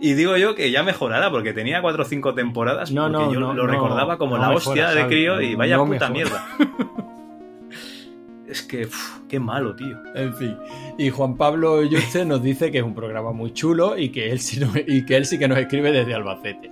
Y 0.00 0.12
digo 0.12 0.36
yo 0.36 0.54
que 0.54 0.70
ya 0.70 0.82
mejorará, 0.82 1.30
porque 1.30 1.52
tenía 1.52 1.80
cuatro 1.82 2.02
o 2.02 2.06
cinco 2.06 2.34
temporadas, 2.34 2.92
No, 2.92 3.04
porque 3.10 3.18
no, 3.26 3.32
yo 3.32 3.40
no, 3.40 3.54
lo 3.54 3.66
recordaba 3.66 4.16
como 4.18 4.36
la 4.36 4.50
mejora, 4.50 4.56
hostia 4.56 4.90
de 4.90 5.06
crío 5.08 5.40
y 5.40 5.54
vaya 5.56 5.78
puta 5.78 6.08
mejora. 6.08 6.10
mierda. 6.10 6.46
es 8.46 8.62
que, 8.62 8.86
uf, 8.86 9.18
qué 9.28 9.40
malo, 9.40 9.74
tío. 9.74 9.96
En 10.14 10.34
fin. 10.34 10.56
Y 10.98 11.10
Juan 11.10 11.36
Pablo 11.36 11.82
Yuste 11.82 12.24
nos 12.24 12.42
dice 12.42 12.70
que 12.70 12.78
es 12.78 12.84
un 12.84 12.94
programa 12.94 13.32
muy 13.32 13.52
chulo 13.52 13.96
y 13.98 14.10
que 14.10 14.30
él 14.30 14.40
sí, 14.40 14.60
no- 14.60 14.72
y 14.86 15.04
que 15.04 15.16
él 15.16 15.26
sí 15.26 15.38
que 15.38 15.48
nos 15.48 15.58
escribe 15.58 15.92
desde 15.92 16.14
Albacete. 16.14 16.70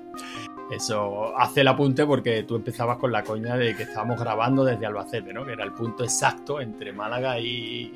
Eso 0.70 1.36
hace 1.38 1.60
el 1.60 1.68
apunte 1.68 2.04
porque 2.04 2.42
tú 2.42 2.56
empezabas 2.56 2.98
con 2.98 3.12
la 3.12 3.22
coña 3.22 3.56
de 3.56 3.76
que 3.76 3.84
estábamos 3.84 4.18
grabando 4.18 4.64
desde 4.64 4.84
Albacete, 4.86 5.32
¿no? 5.32 5.44
Que 5.44 5.52
era 5.52 5.64
el 5.64 5.72
punto 5.72 6.02
exacto 6.02 6.60
entre 6.60 6.92
Málaga 6.92 7.38
y. 7.38 7.92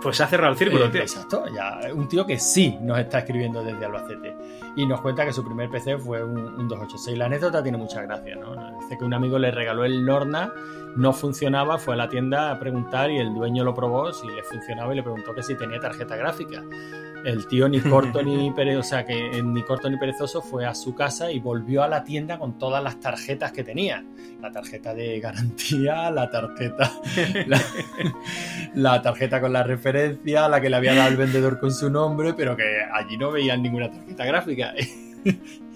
Pues 0.00 0.16
se 0.16 0.22
ha 0.22 0.26
cerrado 0.28 0.52
el 0.52 0.58
círculo, 0.58 0.84
Eh, 0.86 0.90
tío. 0.90 1.00
Exacto, 1.02 1.44
ya. 1.52 1.80
Un 1.92 2.06
tío 2.08 2.24
que 2.24 2.38
sí 2.38 2.78
nos 2.80 2.98
está 3.00 3.18
escribiendo 3.18 3.64
desde 3.64 3.84
Albacete. 3.84 4.32
Y 4.76 4.86
nos 4.86 5.00
cuenta 5.00 5.24
que 5.24 5.32
su 5.32 5.44
primer 5.44 5.68
PC 5.70 5.98
fue 5.98 6.22
un, 6.22 6.38
un 6.38 6.68
286. 6.68 7.18
La 7.18 7.26
anécdota 7.26 7.62
tiene 7.64 7.78
mucha 7.78 8.02
gracia, 8.02 8.36
¿no? 8.36 8.78
Dice 8.78 8.96
que 8.96 9.04
un 9.04 9.12
amigo 9.12 9.40
le 9.40 9.50
regaló 9.50 9.84
el 9.84 10.06
Lorna, 10.06 10.52
no 10.94 11.12
funcionaba, 11.12 11.78
fue 11.78 11.94
a 11.94 11.96
la 11.96 12.08
tienda 12.08 12.52
a 12.52 12.60
preguntar 12.60 13.10
y 13.10 13.18
el 13.18 13.34
dueño 13.34 13.64
lo 13.64 13.74
probó 13.74 14.12
si 14.12 14.28
le 14.28 14.42
funcionaba 14.44 14.92
y 14.92 14.96
le 14.96 15.02
preguntó 15.02 15.34
que 15.34 15.42
si 15.42 15.56
tenía 15.56 15.80
tarjeta 15.80 16.14
gráfica. 16.14 16.62
El 17.24 17.46
tío 17.46 17.68
ni 17.68 17.80
corto 17.80 18.22
ni 18.22 18.50
perezoso, 18.52 18.80
o 18.80 18.88
sea 18.88 19.04
que 19.04 19.42
ni 19.42 19.62
corto 19.62 19.90
ni 19.90 19.96
perezoso 19.96 20.40
fue 20.40 20.66
a 20.66 20.74
su 20.74 20.94
casa 20.94 21.30
y 21.30 21.40
volvió 21.40 21.82
a 21.82 21.88
la 21.88 22.04
tienda 22.04 22.38
con 22.38 22.58
todas 22.58 22.82
las 22.82 23.00
tarjetas 23.00 23.52
que 23.52 23.64
tenía. 23.64 24.04
La 24.40 24.50
tarjeta 24.52 24.94
de 24.94 25.18
garantía, 25.20 26.10
la 26.10 26.30
tarjeta, 26.30 26.92
la, 27.46 27.60
la 28.74 29.02
tarjeta 29.02 29.40
con 29.40 29.52
la 29.52 29.62
referencia, 29.62 30.48
la 30.48 30.60
que 30.60 30.70
le 30.70 30.76
había 30.76 30.94
dado 30.94 31.08
el 31.08 31.16
vendedor 31.16 31.58
con 31.58 31.72
su 31.72 31.90
nombre, 31.90 32.34
pero 32.34 32.56
que 32.56 32.78
allí 32.92 33.16
no 33.16 33.32
veían 33.32 33.62
ninguna 33.62 33.90
tarjeta 33.90 34.24
gráfica. 34.24 34.74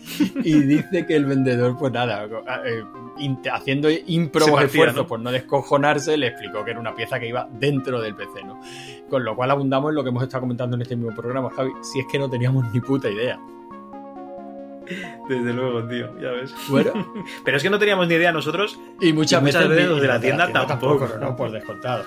y 0.44 0.60
dice 0.60 1.06
que 1.06 1.14
el 1.16 1.24
vendedor, 1.26 1.76
pues 1.78 1.92
nada, 1.92 2.24
eh, 2.64 2.82
int- 3.18 3.48
haciendo 3.52 3.88
ímprobos 3.90 4.62
esfuerzos 4.64 4.96
¿no? 5.02 5.06
por 5.06 5.20
no 5.20 5.30
descojonarse, 5.30 6.16
le 6.16 6.28
explicó 6.28 6.64
que 6.64 6.72
era 6.72 6.80
una 6.80 6.94
pieza 6.94 7.20
que 7.20 7.28
iba 7.28 7.48
dentro 7.52 8.00
del 8.00 8.14
PC, 8.14 8.42
¿no? 8.44 8.60
Con 9.08 9.24
lo 9.24 9.36
cual 9.36 9.50
abundamos 9.50 9.90
en 9.90 9.94
lo 9.96 10.02
que 10.02 10.08
hemos 10.10 10.22
estado 10.22 10.40
comentando 10.42 10.76
en 10.76 10.82
este 10.82 10.96
mismo 10.96 11.14
programa, 11.14 11.50
Javi, 11.50 11.70
si 11.82 12.00
es 12.00 12.06
que 12.10 12.18
no 12.18 12.28
teníamos 12.28 12.64
ni 12.72 12.80
puta 12.80 13.08
idea. 13.10 13.38
Desde 15.28 15.52
luego, 15.52 15.84
tío, 15.86 16.18
ya 16.20 16.30
ves. 16.32 16.52
Bueno. 16.68 16.92
Pero 17.44 17.56
es 17.56 17.62
que 17.62 17.70
no 17.70 17.78
teníamos 17.78 18.08
ni 18.08 18.14
idea 18.14 18.32
nosotros. 18.32 18.78
Y 19.00 19.12
muchas, 19.12 19.42
veces, 19.42 19.68
veces 19.68 19.84
ni- 19.84 19.90
los 19.90 20.00
de 20.02 20.08
la 20.08 20.20
tienda, 20.20 20.52
tampoco. 20.52 21.08
no, 21.18 21.18
no, 21.30 21.36
por 21.36 21.50
descontado. 21.52 22.04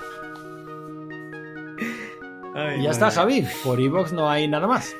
Ay, 2.54 2.80
Y 2.80 2.82
ya 2.82 2.88
madre. 2.88 2.90
está, 2.90 3.10
Javi. 3.10 3.46
Por 3.64 3.80
Evox 3.80 4.12
no 4.12 4.28
hay 4.30 4.46
nada 4.48 4.66
más. 4.66 4.94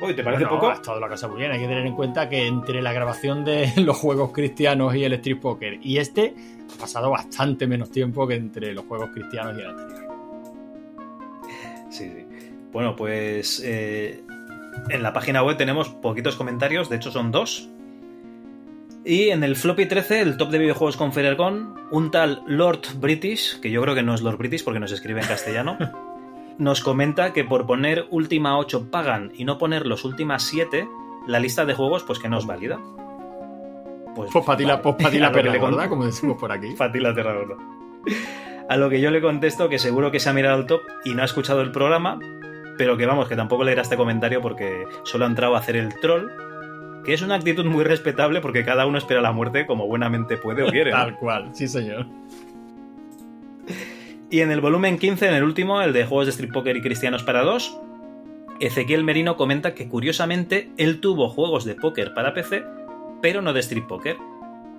Uy, 0.00 0.14
¿te 0.14 0.22
parece 0.22 0.44
Bueno, 0.44 0.60
poco? 0.60 0.70
Ha 0.70 0.74
estado 0.74 1.00
la 1.00 1.08
cosa 1.08 1.28
muy 1.28 1.38
bien. 1.38 1.52
Hay 1.52 1.58
que 1.58 1.66
tener 1.66 1.86
en 1.86 1.94
cuenta 1.94 2.28
que 2.28 2.46
entre 2.46 2.82
la 2.82 2.92
grabación 2.92 3.44
de 3.44 3.72
los 3.76 3.96
juegos 3.96 4.32
cristianos 4.32 4.94
y 4.94 5.04
el 5.04 5.14
Street 5.14 5.40
Poker 5.40 5.78
y 5.82 5.98
este, 5.98 6.34
ha 6.74 6.80
pasado 6.80 7.10
bastante 7.10 7.66
menos 7.66 7.90
tiempo 7.90 8.26
que 8.26 8.34
entre 8.34 8.74
los 8.74 8.84
juegos 8.84 9.10
cristianos 9.10 9.56
y 9.56 9.60
el 9.60 9.66
anterior. 9.66 10.06
Sí, 11.90 12.10
sí. 12.10 12.26
Bueno, 12.72 12.94
pues 12.94 13.62
eh, 13.64 14.22
en 14.90 15.02
la 15.02 15.12
página 15.12 15.42
web 15.42 15.56
tenemos 15.56 15.88
poquitos 15.88 16.36
comentarios, 16.36 16.90
de 16.90 16.96
hecho 16.96 17.10
son 17.10 17.30
dos. 17.32 17.70
Y 19.04 19.30
en 19.30 19.44
el 19.44 19.54
floppy 19.54 19.86
13, 19.86 20.20
el 20.20 20.36
top 20.36 20.50
de 20.50 20.58
videojuegos 20.58 20.96
con 20.96 21.12
Ferergon, 21.12 21.74
un 21.92 22.10
tal 22.10 22.42
Lord 22.46 22.80
British, 22.98 23.60
que 23.60 23.70
yo 23.70 23.80
creo 23.80 23.94
que 23.94 24.02
no 24.02 24.14
es 24.14 24.20
Lord 24.20 24.36
British 24.36 24.64
porque 24.64 24.80
nos 24.80 24.90
escribe 24.90 25.20
en 25.20 25.28
castellano, 25.28 25.78
nos 26.58 26.80
comenta 26.80 27.32
que 27.32 27.44
por 27.44 27.66
poner 27.66 28.06
última 28.10 28.58
8 28.58 28.90
pagan 28.90 29.32
y 29.34 29.44
no 29.44 29.58
poner 29.58 29.86
los 29.86 30.04
últimas 30.04 30.42
7, 30.44 30.88
la 31.26 31.38
lista 31.40 31.64
de 31.64 31.74
juegos 31.74 32.02
pues 32.04 32.18
que 32.18 32.28
no 32.28 32.38
es 32.38 32.46
válida. 32.46 32.80
Pues, 34.14 34.30
Pues 34.32 34.44
para 34.44 34.56
ti 34.56 34.64
la, 34.64 34.80
pues 34.80 34.96
perla 34.96 35.30
gorda, 35.58 35.88
como 35.88 36.06
decimos 36.06 36.38
por 36.38 36.50
aquí. 36.50 36.74
Pa' 36.78 36.90
ti 36.90 36.98
la 36.98 37.14
perla 37.14 37.34
gorda. 37.34 37.56
A 38.68 38.76
lo 38.76 38.88
que 38.88 39.00
yo 39.00 39.10
le 39.10 39.20
contesto 39.20 39.68
que 39.68 39.78
seguro 39.78 40.10
que 40.10 40.18
se 40.18 40.28
ha 40.28 40.32
mirado 40.32 40.58
el 40.58 40.66
top 40.66 40.80
y 41.04 41.14
no 41.14 41.22
ha 41.22 41.24
escuchado 41.24 41.60
el 41.60 41.70
programa, 41.70 42.18
pero 42.78 42.96
que 42.96 43.06
vamos, 43.06 43.28
que 43.28 43.36
tampoco 43.36 43.64
leerá 43.64 43.82
este 43.82 43.96
comentario 43.96 44.40
porque 44.40 44.84
solo 45.04 45.24
ha 45.24 45.28
entrado 45.28 45.54
a 45.54 45.58
hacer 45.58 45.76
el 45.76 45.94
troll, 46.00 46.30
que 47.04 47.14
es 47.14 47.22
una 47.22 47.36
actitud 47.36 47.64
muy 47.64 47.84
respetable 47.84 48.40
porque 48.40 48.64
cada 48.64 48.86
uno 48.86 48.98
espera 48.98 49.20
la 49.20 49.32
muerte 49.32 49.66
como 49.66 49.86
buenamente 49.86 50.36
puede 50.36 50.62
o 50.64 50.68
quiere. 50.68 50.90
Tal 50.90 51.16
cual, 51.16 51.50
sí 51.52 51.68
señor. 51.68 52.06
Y 54.36 54.42
en 54.42 54.50
el 54.50 54.60
volumen 54.60 54.98
15, 54.98 55.28
en 55.28 55.34
el 55.34 55.44
último, 55.44 55.80
el 55.80 55.94
de 55.94 56.04
juegos 56.04 56.26
de 56.26 56.30
Street 56.32 56.52
Poker 56.52 56.76
y 56.76 56.82
Cristianos 56.82 57.22
para 57.22 57.40
dos, 57.40 57.80
Ezequiel 58.60 59.02
Merino 59.02 59.38
comenta 59.38 59.72
que 59.72 59.88
curiosamente 59.88 60.68
él 60.76 61.00
tuvo 61.00 61.30
juegos 61.30 61.64
de 61.64 61.74
póker 61.74 62.12
para 62.12 62.34
PC, 62.34 62.62
pero 63.22 63.40
no 63.40 63.54
de 63.54 63.60
Street 63.60 63.84
Poker. 63.88 64.18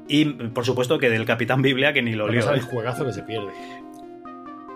Y 0.08 0.26
por 0.26 0.64
supuesto 0.64 1.00
que 1.00 1.10
del 1.10 1.26
Capitán 1.26 1.64
Biblia, 1.64 1.92
que 1.92 2.03
ni 2.03 2.14
lo 2.14 2.27
lió. 2.27 2.44
sabes 2.44 2.61
¿eh? 2.61 2.66
el 2.66 2.72
juegazo 2.72 3.03
que 3.03 3.14
se 3.14 3.24
pierde. 3.24 3.52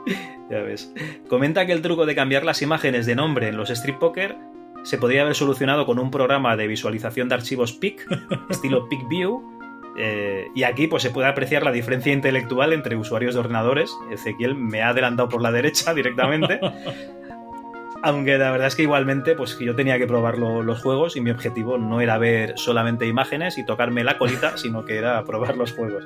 Ya 0.50 0.61
ves. 0.64 0.92
Comenta 1.30 1.68
que 1.68 1.74
el 1.74 1.84
truco 1.84 2.08
de 2.08 2.16
cambiar 2.16 2.43
las 2.43 2.64
imágenes 2.64 3.06
de 3.06 3.14
nombre 3.16 3.50
en 3.50 3.58
los 3.58 3.69
Street 3.69 4.00
Poker 4.00 4.35
se 4.82 4.98
podría 4.98 5.22
haber 5.22 5.35
solucionado 5.35 5.85
con 5.85 6.00
un 6.00 6.10
programa 6.10 6.58
de 6.58 6.66
visualización 6.66 7.30
de 7.30 7.35
archivos 7.35 7.72
PIC, 7.72 8.08
estilo 8.50 8.90
PicView. 8.90 9.61
Eh, 9.98 10.48
y 10.56 10.64
aquí 10.64 10.88
pues 10.88 11.03
se 11.03 11.10
puede 11.10 11.28
apreciar 11.28 11.64
la 11.64 11.72
diferencia 11.72 12.14
intelectual 12.14 12.74
entre 12.74 12.95
usuarios 12.95 13.34
de 13.34 13.40
ordenadores. 13.42 13.95
Ezequiel 14.11 14.56
me 14.56 14.82
ha 14.82 14.90
adelantado 14.90 15.30
por 15.30 15.42
la 15.42 15.52
derecha 15.52 15.94
directamente. 15.95 16.60
Aunque 18.03 18.38
la 18.38 18.50
verdad 18.52 18.68
es 18.68 18.76
que 18.76 18.82
igualmente, 18.84 19.36
pues 19.36 19.58
yo 19.60 19.76
tenía 19.76 19.98
que 20.00 20.08
probar 20.08 20.38
lo- 20.40 20.64
los 20.64 20.82
juegos 20.82 21.16
y 21.16 21.22
mi 21.22 21.30
objetivo 21.30 21.78
no 21.78 22.02
era 22.02 22.18
ver 22.18 22.53
solamente 22.58 23.06
imágenes 23.06 23.58
y 23.60 23.66
tocarme 23.66 24.03
la 24.03 24.18
colita, 24.18 24.53
sino 24.58 24.86
que 24.86 24.98
era 24.98 25.24
probar 25.24 25.56
los 25.56 25.72
juegos. 25.74 26.06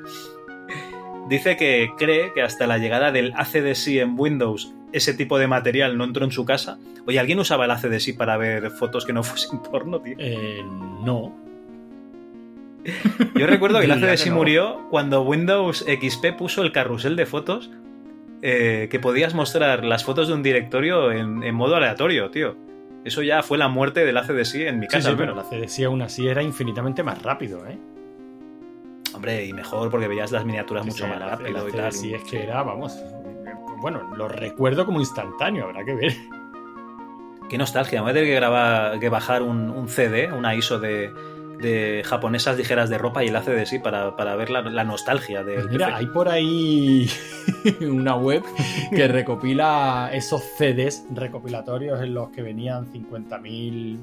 Dice 1.29 1.55
que 1.57 1.89
cree 1.97 2.33
que 2.33 2.41
hasta 2.43 2.67
la 2.67 2.77
llegada 2.77 3.11
del 3.11 3.33
ACDSI 3.35 3.99
en 3.99 4.13
Windows 4.19 4.73
ese 4.91 5.13
tipo 5.13 5.39
de 5.39 5.47
material 5.47 5.97
no 5.97 6.03
entró 6.03 6.23
en 6.23 6.31
su 6.31 6.45
casa. 6.45 6.77
Oye, 7.07 7.19
¿alguien 7.19 7.39
usaba 7.39 7.65
el 7.65 7.71
ACDSI 7.71 8.13
para 8.13 8.37
ver 8.37 8.69
fotos 8.71 9.05
que 9.05 9.13
no 9.13 9.23
fuesen 9.23 9.59
porno, 9.59 9.99
tío? 10.01 10.15
Eh, 10.19 10.61
no. 11.03 11.35
Yo 13.35 13.47
recuerdo 13.47 13.79
que 13.79 13.85
el 13.85 13.91
ACDSI 13.91 14.23
que 14.25 14.29
no. 14.29 14.35
murió 14.37 14.87
cuando 14.89 15.21
Windows 15.23 15.85
XP 15.87 16.33
puso 16.37 16.61
el 16.61 16.71
carrusel 16.71 17.15
de 17.15 17.25
fotos 17.25 17.71
eh, 18.41 18.87
que 18.91 18.99
podías 18.99 19.33
mostrar 19.33 19.83
las 19.83 20.03
fotos 20.03 20.27
de 20.27 20.33
un 20.35 20.43
directorio 20.43 21.11
en, 21.11 21.41
en 21.43 21.55
modo 21.55 21.75
aleatorio, 21.75 22.29
tío. 22.29 22.55
Eso 23.03 23.21
ya 23.23 23.41
fue 23.43 23.57
la 23.57 23.67
muerte 23.67 24.03
del 24.05 24.17
ACDSI 24.17 24.63
en 24.67 24.79
mi 24.79 24.85
Sí, 24.87 24.91
casa. 24.93 25.01
sí, 25.03 25.09
al 25.11 25.17
pero 25.17 25.35
menos. 25.35 25.51
la 25.51 25.57
CDC 25.67 25.85
aún 25.85 26.01
así 26.01 26.27
era 26.27 26.41
infinitamente 26.43 27.01
más 27.03 27.21
rápido, 27.21 27.65
¿eh? 27.67 27.77
Hombre, 29.13 29.45
y 29.45 29.53
mejor 29.53 29.89
porque 29.89 30.07
veías 30.07 30.31
las 30.31 30.43
miniaturas 30.45 30.85
mucho 30.85 31.05
Sí, 31.05 31.09
más 31.09 31.19
la- 31.19 31.29
rápido 31.29 31.63
la 31.63 31.69
y 31.69 31.71
tal. 31.71 31.91
CDC 31.91 32.13
es 32.15 32.23
que 32.23 32.43
era, 32.43 32.61
vamos. 32.63 32.97
Bueno, 33.79 34.13
lo 34.15 34.27
recuerdo 34.27 34.85
como 34.85 34.99
instantáneo, 34.99 35.65
habrá 35.65 35.83
que 35.85 35.93
ver. 35.95 36.13
Qué 37.49 37.57
nostalgia, 37.57 37.99
me 37.99 38.03
voy 38.05 38.11
a 38.11 38.13
tener 38.15 38.29
que, 38.29 38.35
grabar, 38.35 38.99
que 38.99 39.09
bajar 39.09 39.43
un, 39.43 39.69
un 39.69 39.87
CD, 39.87 40.31
una 40.33 40.55
ISO 40.55 40.79
de, 40.79 41.13
de 41.61 42.03
japonesas 42.05 42.57
ligeras 42.57 42.89
de 42.89 42.97
ropa 42.97 43.23
y 43.23 43.27
el 43.27 43.35
ACDSI 43.35 43.79
para, 43.79 44.15
para 44.15 44.35
ver 44.35 44.49
la, 44.49 44.61
la 44.61 44.83
nostalgia 44.83 45.43
del 45.43 45.61
Pues 45.61 45.71
mira, 45.71 45.87
PC. 45.87 45.97
hay 45.97 46.05
por 46.07 46.29
ahí 46.29 47.09
una 47.81 48.15
web 48.15 48.43
que 48.91 49.07
recopila 49.07 50.09
esos 50.13 50.43
CDs 50.57 51.05
recopilatorios 51.11 52.01
en 52.01 52.13
los 52.13 52.29
que 52.29 52.41
venían 52.41 52.91
50.000 52.91 53.97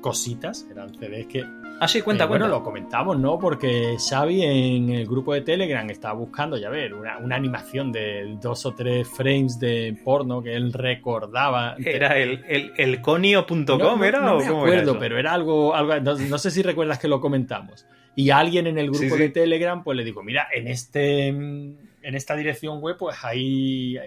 cositas. 0.00 0.66
Eran 0.70 0.94
CDs 0.94 1.26
que. 1.26 1.44
Ah, 1.80 1.86
sí, 1.88 2.02
cuenta, 2.02 2.24
Eh, 2.24 2.26
cuenta. 2.28 2.46
Bueno, 2.46 2.48
lo 2.48 2.64
comentamos, 2.64 3.18
¿no? 3.18 3.38
Porque 3.38 3.96
Xavi 3.98 4.42
en 4.42 4.90
el 4.90 5.06
grupo 5.06 5.32
de 5.34 5.42
Telegram 5.42 5.88
estaba 5.90 6.14
buscando, 6.14 6.56
ya 6.56 6.70
ver, 6.70 6.92
una, 6.94 7.18
una 7.18 7.36
animación 7.36 7.92
de 7.92 8.36
dos 8.40 8.66
o 8.66 8.74
tres 8.74 9.08
frames 9.08 9.60
de 9.60 9.96
porno 10.04 10.42
que 10.42 10.54
él 10.54 10.72
recordaba. 10.72 11.76
Era 11.84 12.18
el, 12.18 12.44
el, 12.48 12.72
el 12.76 13.00
conio.com, 13.00 13.78
No, 13.78 13.96
no- 13.96 14.04
¿era? 14.04 14.20
no 14.20 14.38
me 14.38 14.46
cómo 14.48 14.62
acuerdo, 14.62 14.98
pero 14.98 15.18
era 15.18 15.32
algo, 15.32 15.74
algo 15.74 16.00
no, 16.00 16.14
no 16.16 16.38
sé 16.38 16.50
si 16.50 16.62
recuerdas 16.62 16.98
que 16.98 17.06
lo 17.08 17.20
comentamos. 17.20 17.86
Y 18.16 18.30
alguien 18.30 18.66
en 18.66 18.78
el 18.78 18.86
grupo 18.86 19.04
Sí, 19.04 19.10
sí. 19.10 19.16
de 19.18 19.28
Telegram, 19.28 19.84
pues 19.84 19.96
le 19.96 20.02
digo, 20.04 20.22
mira, 20.24 20.48
en 20.52 20.66
este 20.66 21.28
en 21.28 22.14
esta 22.14 22.34
dirección 22.34 22.80
web, 22.80 22.96
pues 22.98 23.16
hay 23.22 23.98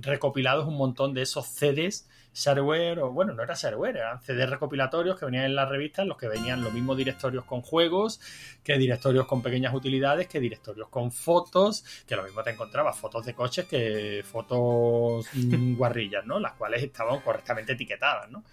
recopilados 0.00 0.66
un 0.66 0.76
montón 0.76 1.14
de 1.14 1.22
esos 1.22 1.46
CDs, 1.46 2.08
shareware, 2.34 2.98
o 2.98 3.12
bueno, 3.12 3.32
no 3.32 3.42
era 3.42 3.54
shareware, 3.54 3.96
eran 3.96 4.20
CDs 4.20 4.50
recopilatorios 4.50 5.18
que 5.18 5.24
venían 5.24 5.44
en 5.44 5.54
la 5.54 5.66
revista, 5.66 6.02
en 6.02 6.08
los 6.08 6.18
que 6.18 6.28
venían 6.28 6.62
los 6.62 6.72
mismos 6.72 6.96
directorios 6.96 7.44
con 7.44 7.62
juegos, 7.62 8.20
que 8.62 8.76
directorios 8.76 9.26
con 9.26 9.42
pequeñas 9.42 9.72
utilidades, 9.72 10.26
que 10.26 10.40
directorios 10.40 10.88
con 10.88 11.12
fotos, 11.12 11.84
que 12.06 12.16
lo 12.16 12.24
mismo 12.24 12.42
te 12.42 12.50
encontrabas 12.50 12.98
fotos 12.98 13.24
de 13.24 13.34
coches 13.34 13.66
que 13.66 14.24
fotos 14.24 15.26
mm, 15.32 15.74
guarrillas, 15.76 16.26
¿no? 16.26 16.38
Las 16.40 16.52
cuales 16.54 16.82
estaban 16.82 17.20
correctamente 17.20 17.72
etiquetadas, 17.72 18.30
¿no? 18.30 18.44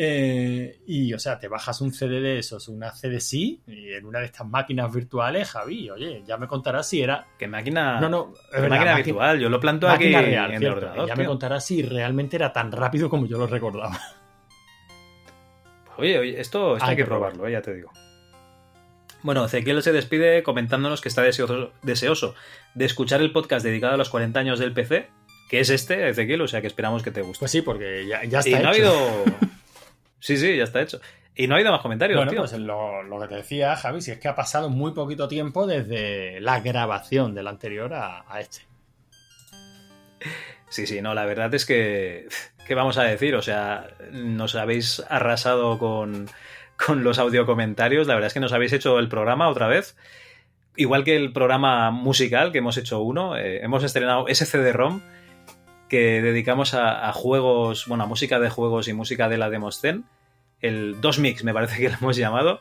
Eh, 0.00 0.78
y, 0.86 1.12
o 1.12 1.18
sea, 1.18 1.40
te 1.40 1.48
bajas 1.48 1.80
un 1.80 1.92
CD 1.92 2.20
de 2.20 2.38
esos, 2.38 2.68
una 2.68 2.92
CDC, 2.92 3.32
y 3.32 3.94
en 3.94 4.06
una 4.06 4.20
de 4.20 4.26
estas 4.26 4.46
máquinas 4.46 4.94
virtuales, 4.94 5.50
Javi, 5.50 5.90
oye, 5.90 6.22
ya 6.24 6.36
me 6.36 6.46
contarás 6.46 6.88
si 6.88 7.02
era. 7.02 7.26
¿Qué 7.36 7.48
máquina? 7.48 8.00
No, 8.00 8.08
no, 8.08 8.32
¿Qué 8.52 8.60
verdad, 8.60 8.76
máquina 8.76 8.94
virtual? 8.94 9.40
Yo 9.40 9.48
lo 9.48 9.58
planto 9.58 9.88
aquí 9.88 10.04
máquina 10.04 10.22
real, 10.22 10.54
en 10.54 10.62
el 10.62 10.68
ordenador. 10.68 11.08
Ya 11.08 11.16
me 11.16 11.24
contarás 11.24 11.66
si 11.66 11.82
realmente 11.82 12.36
era 12.36 12.52
tan 12.52 12.70
rápido 12.70 13.10
como 13.10 13.26
yo 13.26 13.38
lo 13.38 13.48
recordaba. 13.48 13.98
Oye, 15.96 16.16
oye, 16.16 16.40
esto, 16.40 16.76
esto 16.76 16.84
Hay 16.84 16.90
hay 16.90 16.96
que 16.96 17.02
que 17.02 17.06
probarlo, 17.08 17.48
eh, 17.48 17.50
ya 17.50 17.60
te 17.60 17.74
digo. 17.74 17.90
Bueno, 19.24 19.44
Ezequiel 19.46 19.82
se 19.82 19.90
despide 19.90 20.44
comentándonos 20.44 21.00
que 21.00 21.08
está 21.08 21.22
deseoso, 21.22 21.72
deseoso 21.82 22.36
de 22.74 22.84
escuchar 22.84 23.20
el 23.20 23.32
podcast 23.32 23.64
dedicado 23.64 23.94
a 23.94 23.96
los 23.96 24.10
40 24.10 24.38
años 24.38 24.60
del 24.60 24.72
PC, 24.72 25.08
que 25.50 25.58
es 25.58 25.70
este, 25.70 26.08
Ezequiel, 26.08 26.40
o 26.42 26.46
sea 26.46 26.60
que 26.60 26.68
esperamos 26.68 27.02
que 27.02 27.10
te 27.10 27.22
guste. 27.22 27.40
Pues 27.40 27.50
sí, 27.50 27.62
porque 27.62 28.06
ya, 28.06 28.22
ya 28.22 28.42
y 28.44 28.52
está 28.52 28.58
ha 28.58 28.60
hecho. 28.60 28.68
habido... 28.68 29.24
Sí, 30.20 30.36
sí, 30.36 30.56
ya 30.56 30.64
está 30.64 30.80
hecho. 30.80 31.00
Y 31.34 31.46
no 31.46 31.54
ha 31.54 31.58
habido 31.58 31.70
más 31.70 31.80
comentarios, 31.80 32.16
Bueno, 32.16 32.30
tío. 32.32 32.40
pues 32.40 32.52
lo, 32.58 33.02
lo 33.04 33.20
que 33.20 33.28
te 33.28 33.34
decía, 33.36 33.76
Javi, 33.76 34.00
si 34.00 34.10
es 34.10 34.18
que 34.18 34.26
ha 34.28 34.34
pasado 34.34 34.68
muy 34.68 34.92
poquito 34.92 35.28
tiempo 35.28 35.66
desde 35.66 36.40
la 36.40 36.58
grabación 36.60 37.34
del 37.34 37.46
anterior 37.46 37.94
a, 37.94 38.24
a 38.28 38.40
este. 38.40 38.62
Sí, 40.68 40.86
sí, 40.86 41.00
no, 41.00 41.14
la 41.14 41.24
verdad 41.24 41.54
es 41.54 41.64
que. 41.64 42.28
¿Qué 42.66 42.74
vamos 42.74 42.98
a 42.98 43.04
decir? 43.04 43.34
O 43.34 43.40
sea, 43.42 43.86
nos 44.12 44.54
habéis 44.54 45.02
arrasado 45.08 45.78
con, 45.78 46.28
con 46.84 47.02
los 47.04 47.18
audio 47.18 47.46
comentarios. 47.46 48.06
La 48.06 48.14
verdad 48.14 48.26
es 48.26 48.34
que 48.34 48.40
nos 48.40 48.52
habéis 48.52 48.72
hecho 48.74 48.98
el 48.98 49.08
programa 49.08 49.48
otra 49.48 49.68
vez. 49.68 49.96
Igual 50.76 51.02
que 51.04 51.16
el 51.16 51.32
programa 51.32 51.90
musical, 51.90 52.52
que 52.52 52.58
hemos 52.58 52.76
hecho 52.76 53.00
uno. 53.00 53.36
eh, 53.38 53.60
hemos 53.64 53.84
estrenado 53.84 54.28
ese 54.28 54.44
CD-ROM 54.44 55.00
que 55.88 56.20
dedicamos 56.22 56.74
a, 56.74 57.08
a 57.08 57.12
juegos, 57.12 57.86
bueno, 57.86 58.04
a 58.04 58.06
música 58.06 58.38
de 58.38 58.50
juegos 58.50 58.88
y 58.88 58.92
música 58.92 59.28
de 59.28 59.38
la 59.38 59.50
Demoscen. 59.50 60.04
El 60.60 61.00
2 61.00 61.18
Mix, 61.20 61.44
me 61.44 61.54
parece 61.54 61.76
que 61.80 61.88
lo 61.88 61.96
hemos 62.00 62.16
llamado. 62.16 62.60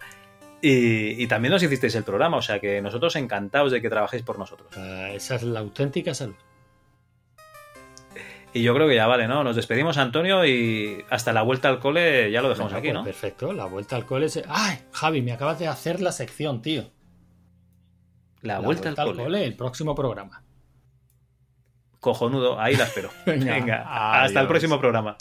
Y, 0.62 1.22
y 1.22 1.28
también 1.28 1.52
nos 1.52 1.62
hicisteis 1.62 1.94
el 1.96 2.04
programa, 2.04 2.38
o 2.38 2.42
sea 2.42 2.60
que 2.60 2.82
nosotros 2.82 3.16
encantados 3.16 3.72
de 3.72 3.82
que 3.82 3.90
trabajéis 3.90 4.24
por 4.24 4.40
nosotros. 4.40 4.70
Esa 4.76 5.36
es 5.36 5.44
la 5.44 5.60
auténtica 5.60 6.14
salud. 6.14 6.36
Y 8.54 8.64
yo 8.64 8.74
creo 8.74 8.88
que 8.88 8.96
ya 8.96 9.06
vale, 9.06 9.28
¿no? 9.28 9.44
Nos 9.44 9.56
despedimos, 9.56 9.98
Antonio, 9.98 10.44
y 10.46 11.04
hasta 11.10 11.32
la 11.34 11.44
vuelta 11.44 11.70
al 11.70 11.80
cole 11.80 12.32
ya 12.32 12.42
lo 12.42 12.50
dejamos 12.50 12.72
Venga, 12.72 12.80
aquí, 12.80 12.88
pues 12.88 12.96
¿no? 12.98 13.04
Perfecto, 13.04 13.54
la 13.54 13.66
vuelta 13.66 13.96
al 13.98 14.06
cole. 14.06 14.26
es- 14.28 14.42
¡Ay! 14.48 14.80
Javi, 14.92 15.22
me 15.22 15.32
acabas 15.34 15.60
de 15.60 15.68
hacer 15.68 16.02
la 16.02 16.12
sección, 16.12 16.62
tío. 16.62 16.86
La, 18.42 18.60
vuelta, 18.60 18.90
al 18.90 18.96
cole. 18.96 19.46
el 19.46 19.56
próximo 19.56 19.94
programa. 19.94 20.42
Cojonudo, 22.00 22.60
ahí 22.60 22.76
la 22.76 22.86
espero. 22.86 23.10
Venga, 23.26 23.54
Venga, 23.54 24.24
hasta 24.24 24.42
el 24.42 24.48
próximo 24.48 24.80
programa. 24.80 25.18